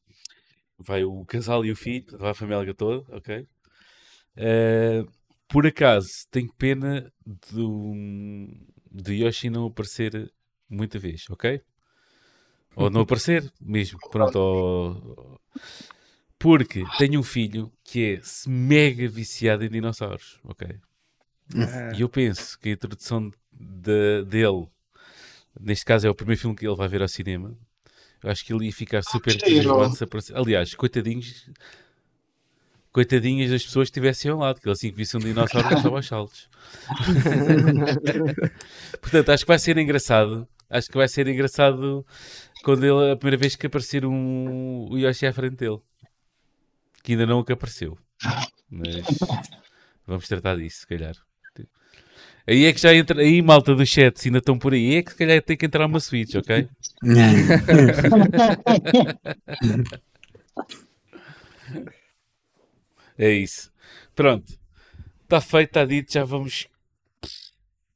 vai 0.85 1.03
o 1.03 1.25
casal 1.25 1.65
e 1.65 1.71
o 1.71 1.75
filho, 1.75 2.05
vai 2.17 2.31
a 2.31 2.33
família 2.33 2.73
toda, 2.73 3.03
ok? 3.15 3.47
Eh, 4.37 5.03
por 5.47 5.65
acaso, 5.67 6.09
tenho 6.31 6.51
pena 6.57 7.11
do, 7.51 7.93
de 8.91 9.15
Yoshi 9.23 9.49
não 9.49 9.67
aparecer 9.67 10.31
muita 10.69 10.99
vez, 10.99 11.25
ok? 11.29 11.61
Ou 12.75 12.89
não 12.89 13.01
aparecer 13.01 13.51
mesmo, 13.59 13.99
pronto. 14.09 14.37
ou- 14.37 15.39
Porque 16.39 16.83
tenho 16.97 17.19
um 17.19 17.23
filho 17.23 17.71
que 17.83 18.15
é 18.15 18.21
mega 18.49 19.07
viciado 19.07 19.63
em 19.63 19.69
dinossauros, 19.69 20.39
ok? 20.43 20.67
Ah, 21.55 21.91
E 21.93 22.01
eu 22.01 22.09
penso 22.09 22.57
que 22.59 22.69
a 22.69 22.73
introdução 22.73 23.31
de- 23.51 24.23
dele, 24.25 24.67
neste 25.59 25.85
caso 25.85 26.07
é 26.07 26.09
o 26.09 26.15
primeiro 26.15 26.41
filme 26.41 26.55
que 26.55 26.67
ele 26.67 26.75
vai 26.75 26.87
ver 26.87 27.01
ao 27.01 27.07
cinema, 27.07 27.57
eu 28.23 28.31
acho 28.31 28.45
que 28.45 28.53
ele 28.53 28.65
ia 28.65 28.73
ficar 28.73 29.01
super 29.03 29.35
entusiasmado 29.35 29.95
se 29.95 30.03
aparecer. 30.03 30.37
Aliás, 30.37 30.75
coitadinhos, 30.75 31.49
coitadinhas 32.91 33.49
das 33.49 33.63
pessoas 33.63 33.89
que 33.89 33.91
estivessem 33.91 34.29
ao 34.29 34.37
lado, 34.37 34.59
que 34.59 34.67
ele 34.67 34.73
assim 34.73 34.91
que 34.91 34.97
visse 34.97 35.17
um 35.17 35.19
dinossauro 35.19 35.67
começava 35.67 35.95
aos 35.95 36.07
saltos. 36.07 36.49
Portanto, 39.01 39.29
acho 39.29 39.43
que 39.43 39.47
vai 39.47 39.59
ser 39.59 39.77
engraçado. 39.77 40.47
Acho 40.69 40.87
que 40.87 40.97
vai 40.97 41.07
ser 41.07 41.27
engraçado 41.27 42.05
quando 42.63 42.85
ele, 42.85 43.11
a 43.11 43.15
primeira 43.15 43.37
vez 43.37 43.55
que 43.55 43.67
aparecer 43.67 44.05
um, 44.05 44.87
o 44.89 44.97
Yoshi 44.97 45.25
à 45.25 45.33
frente 45.33 45.57
dele. 45.57 45.79
Que 47.03 47.13
ainda 47.13 47.25
não 47.25 47.43
que 47.43 47.51
apareceu. 47.51 47.97
Mas 48.69 49.03
vamos 50.05 50.27
tratar 50.27 50.55
disso, 50.55 50.81
se 50.81 50.87
calhar. 50.87 51.15
Aí 52.47 52.65
é 52.65 52.73
que 52.73 52.79
já 52.81 52.93
entra, 52.93 53.21
aí 53.21 53.41
malta 53.41 53.75
do 53.75 53.85
chat, 53.85 54.19
se 54.19 54.29
ainda 54.29 54.39
estão 54.39 54.57
por 54.57 54.73
aí, 54.73 54.95
é 54.95 55.03
que 55.03 55.11
se 55.11 55.17
calhar 55.17 55.41
tem 55.41 55.55
que 55.55 55.65
entrar 55.65 55.85
uma 55.85 55.99
Switch, 55.99 56.35
ok? 56.35 56.67
É 63.17 63.31
isso. 63.31 63.71
Pronto. 64.15 64.59
Está 65.23 65.39
feito, 65.39 65.69
está 65.69 65.85
dito, 65.85 66.11
já 66.11 66.23
vamos. 66.23 66.67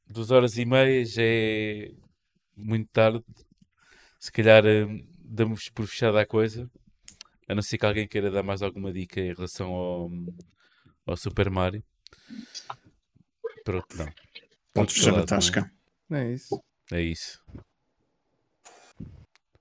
Duas 0.08 0.30
horas 0.30 0.56
e 0.58 0.66
meia, 0.66 1.04
já 1.04 1.24
é 1.24 1.92
muito 2.56 2.88
tarde. 2.92 3.24
Se 4.20 4.32
calhar 4.32 4.64
hum, 4.64 5.04
damos 5.20 5.70
por 5.70 5.88
fechada 5.88 6.22
a 6.22 6.26
coisa. 6.26 6.70
A 7.48 7.56
não 7.56 7.62
ser 7.64 7.78
que 7.80 7.86
alguém 7.86 8.08
queira 8.08 8.30
dar 8.30 8.44
mais 8.44 8.62
alguma 8.62 8.94
dica 8.94 9.20
em 9.20 9.34
relação 9.34 9.74
ao, 9.74 10.12
ao 11.08 11.18
Super 11.18 11.50
Mario. 11.50 11.84
Pronto, 13.64 13.98
não. 13.98 14.25
Podes 14.76 14.96
fechar 14.96 15.16
a 15.16 15.22
é? 15.22 15.26
tasca. 15.26 15.72
É 16.12 16.32
isso. 16.34 16.62
É 16.92 17.02
isso. 17.02 17.40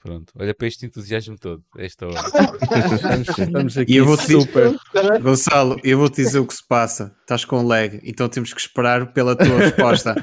Pronto. 0.01 0.35
Olha 0.39 0.53
para 0.53 0.67
este 0.67 0.85
entusiasmo 0.85 1.39
todo, 1.39 1.65
a 1.79 1.83
esta 1.83 2.07
hora. 2.07 2.19
Estamos, 2.93 3.39
estamos 3.39 3.79
aqui 3.79 3.95
E 3.95 3.97
eu 3.97 4.05
vou-te 4.05 4.31
super. 4.31 4.75
Gonçalo, 5.23 5.81
eu 5.83 5.97
vou-te 5.97 6.17
dizer 6.17 6.41
o 6.41 6.47
que 6.47 6.53
se 6.53 6.67
passa. 6.67 7.17
Estás 7.23 7.47
com 7.47 7.63
lag, 7.63 7.99
então 8.05 8.29
temos 8.29 8.53
que 8.53 8.61
esperar 8.61 9.15
pela 9.15 9.35
tua 9.35 9.57
resposta. 9.57 10.15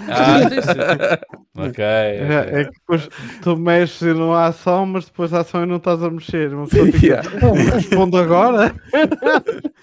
Ah. 1.53 1.65
Ok. 1.67 1.83
É, 1.83 2.23
ok. 2.23 2.59
é 2.59 2.63
que 2.65 2.71
depois 2.71 3.09
tu 3.41 3.57
mexes 3.57 4.01
e 4.01 4.13
não 4.13 4.33
há 4.33 4.47
ação, 4.47 4.85
mas 4.85 5.05
depois 5.05 5.33
há 5.33 5.41
ação 5.41 5.63
e 5.63 5.65
não 5.65 5.77
estás 5.77 6.01
a 6.03 6.09
mexer. 6.09 6.53
Uma 6.53 6.67
pessoa 6.67 6.91
fica, 6.91 7.07
Yeah. 7.07 7.29
respondo 7.75 8.17
agora. 8.17 8.75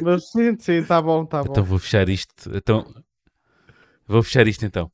mas 0.00 0.30
sim, 0.30 0.56
sim, 0.58 0.74
está 0.74 1.02
bom, 1.02 1.24
está 1.24 1.42
bom. 1.42 1.50
Então 1.50 1.64
vou 1.64 1.78
fechar 1.78 2.08
isto. 2.08 2.50
Então, 2.54 2.86
vou 4.10 4.22
fechar 4.22 4.46
isto 4.48 4.64
então. 4.64 4.90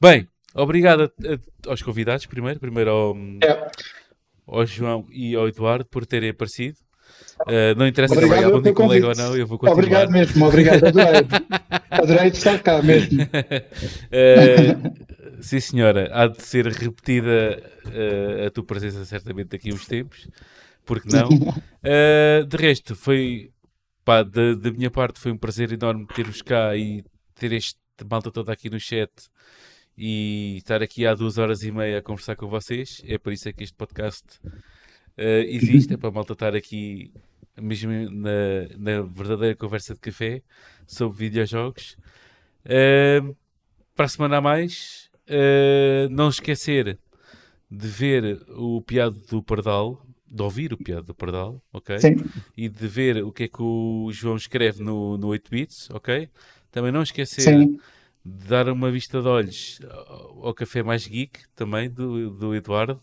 Bem, 0.00 0.28
obrigado 0.54 1.02
a- 1.02 1.06
a- 1.06 1.70
aos 1.70 1.82
convidados 1.82 2.26
primeiro. 2.26 2.60
Primeiro 2.60 2.90
ao, 2.90 3.16
É. 3.42 3.70
ao 4.46 4.66
João 4.66 5.06
e 5.10 5.34
ao 5.34 5.48
Eduardo 5.48 5.86
por 5.86 6.04
terem 6.06 6.30
aparecido. 6.30 6.76
Uh, 7.42 7.74
não 7.76 7.86
interessa 7.86 8.14
se 8.14 8.18
Obrigado 8.18 8.42
respondem 8.44 8.62
pelo 8.62 8.74
com 8.74 8.82
colega 8.86 9.08
ou 9.08 9.14
não, 9.14 9.36
eu 9.36 9.46
vou 9.46 9.58
continuar. 9.58 9.78
Obrigado 9.78 10.10
mesmo, 10.10 10.46
obrigado. 10.46 10.84
Adorei. 10.86 11.20
Adorei 11.90 12.28
estar 12.28 12.58
cá 12.62 12.82
mesmo. 12.82 13.22
Uh, 13.22 15.02
sim, 15.42 15.60
senhora, 15.60 16.08
há 16.12 16.26
de 16.26 16.42
ser 16.42 16.66
repetida 16.66 17.62
uh, 17.86 18.46
a 18.46 18.50
tua 18.50 18.64
presença 18.64 19.04
certamente 19.04 19.48
daqui 19.48 19.70
a 19.70 19.74
uns 19.74 19.86
tempos, 19.86 20.28
porque 20.84 21.08
não? 21.14 21.28
De 22.48 22.56
resto, 22.56 22.94
foi 22.96 23.50
pá, 24.04 24.22
da, 24.22 24.54
da 24.54 24.70
minha 24.70 24.90
parte 24.90 25.20
foi 25.20 25.32
um 25.32 25.38
prazer 25.38 25.72
enorme 25.72 26.06
ter-vos 26.14 26.42
cá 26.42 26.76
e 26.76 27.04
ter 27.34 27.52
este 27.52 27.78
malta 28.08 28.30
toda 28.30 28.52
aqui 28.52 28.68
no 28.68 28.80
chat 28.80 29.10
e 29.96 30.56
estar 30.58 30.82
aqui 30.82 31.06
há 31.06 31.14
duas 31.14 31.38
horas 31.38 31.62
e 31.62 31.70
meia 31.70 31.98
a 31.98 32.02
conversar 32.02 32.36
com 32.36 32.48
vocês. 32.48 33.02
É 33.06 33.18
por 33.18 33.32
isso 33.32 33.48
é 33.48 33.52
que 33.52 33.62
este 33.62 33.76
podcast 33.76 34.26
uh, 34.46 35.44
existe, 35.46 35.94
é 35.94 35.96
para 35.96 36.08
a 36.08 36.12
malta 36.12 36.32
estar 36.32 36.54
aqui 36.54 37.12
mesmo 37.60 37.92
na, 38.10 38.68
na 38.78 39.02
verdadeira 39.02 39.54
conversa 39.54 39.94
de 39.94 40.00
café 40.00 40.42
sobre 40.86 41.18
videojogos. 41.18 41.96
Uh, 42.64 43.36
para 43.94 44.06
a 44.06 44.08
semana 44.08 44.38
a 44.38 44.40
mais, 44.40 45.10
uh, 45.28 46.08
não 46.10 46.28
esquecer 46.28 46.98
de 47.70 47.88
ver 47.88 48.42
o 48.48 48.80
Piado 48.82 49.18
do 49.28 49.42
Pardal, 49.42 50.04
de 50.26 50.42
ouvir 50.42 50.72
o 50.72 50.78
Piado 50.78 51.06
do 51.06 51.14
Pardal, 51.14 51.62
ok? 51.72 51.98
Sim. 51.98 52.16
E 52.56 52.68
de 52.68 52.86
ver 52.86 53.22
o 53.22 53.32
que 53.32 53.44
é 53.44 53.48
que 53.48 53.62
o 53.62 54.10
João 54.12 54.36
escreve 54.36 54.82
no, 54.82 55.18
no 55.18 55.28
8 55.28 55.50
bits, 55.50 55.90
ok? 55.90 56.28
Também 56.72 56.90
não 56.90 57.02
esquecer 57.02 57.42
Sim. 57.42 57.78
de 58.24 58.48
dar 58.48 58.68
uma 58.68 58.90
vista 58.90 59.22
de 59.22 59.28
olhos 59.28 59.78
ao 60.42 60.52
Café 60.54 60.82
Mais 60.82 61.06
Geek, 61.06 61.40
também, 61.54 61.88
do, 61.88 62.30
do 62.30 62.54
Eduardo, 62.54 63.00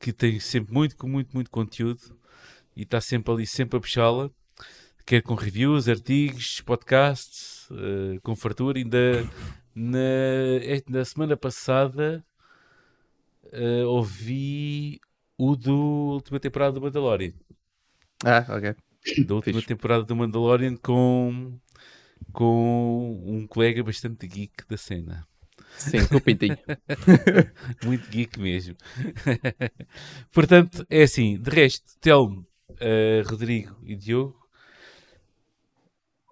que 0.00 0.12
tem 0.12 0.40
sempre 0.40 0.72
muito, 0.72 1.06
muito, 1.06 1.34
muito 1.34 1.50
conteúdo 1.50 2.16
e 2.74 2.82
está 2.82 3.00
sempre 3.00 3.32
ali, 3.32 3.46
sempre 3.46 3.76
a 3.76 3.80
puxá-la, 3.80 4.30
quer 5.04 5.20
com 5.22 5.34
reviews, 5.34 5.88
artigos, 5.88 6.60
podcasts, 6.60 7.68
eh, 7.72 8.18
com 8.22 8.34
fartura. 8.36 8.78
Ainda 8.78 9.26
na, 9.74 9.98
na 10.88 11.04
semana 11.04 11.36
passada 11.36 12.24
eh, 13.52 13.84
ouvi 13.84 15.00
o 15.38 15.56
do 15.56 16.12
última 16.14 16.38
temporada 16.40 16.72
do 16.72 16.80
Mandalorian 16.80 17.32
Ah, 18.24 18.44
ok. 18.48 18.74
da 19.26 19.34
última 19.34 19.54
Fixe. 19.60 19.66
temporada 19.66 20.04
do 20.04 20.16
Mandalorian 20.16 20.76
com, 20.76 21.58
com 22.32 23.22
um 23.26 23.46
colega 23.46 23.82
bastante 23.82 24.26
geek 24.26 24.66
da 24.68 24.76
cena. 24.76 25.26
Sim, 25.78 26.06
com 26.06 26.16
o 26.16 26.20
pintinho. 26.20 26.56
Muito 27.84 28.08
geek 28.10 28.38
mesmo. 28.40 28.74
Portanto, 30.32 30.86
é 30.88 31.02
assim. 31.02 31.38
De 31.38 31.50
resto, 31.50 31.84
Telmo, 32.00 32.46
eh, 32.80 33.22
Rodrigo 33.26 33.76
e 33.84 33.94
Diogo, 33.94 34.36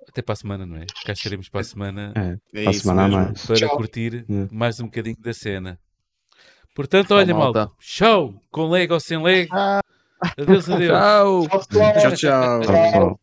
até 0.08 0.22
para 0.22 0.32
a 0.32 0.36
semana, 0.36 0.64
não 0.64 0.76
é? 0.76 0.86
Cá 1.04 1.12
estaremos 1.12 1.48
para 1.48 1.60
a 1.60 1.64
semana 1.64 2.12
É, 2.16 2.20
É 2.60 2.62
para 2.62 2.70
a 2.70 2.72
isso 2.72 2.80
semana 2.82 3.08
mesmo. 3.08 3.22
mais. 3.24 3.46
para 3.46 3.56
Tchau. 3.56 3.76
curtir 3.76 4.24
É. 4.28 4.48
mais 4.54 4.80
um 4.80 4.84
bocadinho 4.84 5.16
da 5.20 5.34
cena. 5.34 5.78
Portanto, 6.74 7.08
Tchau, 7.08 7.18
olha, 7.18 7.34
malta. 7.34 7.58
malta. 7.60 7.72
Show! 7.78 8.40
Com 8.50 8.68
leg 8.70 8.90
ou 8.92 9.00
sem 9.00 9.22
leg. 9.22 9.48
Adeus, 9.52 10.68
adeus. 10.70 10.88
Tchau! 10.90 11.48
Tchau. 11.48 12.16
Tchau, 12.16 12.60
tchau. 12.62 13.20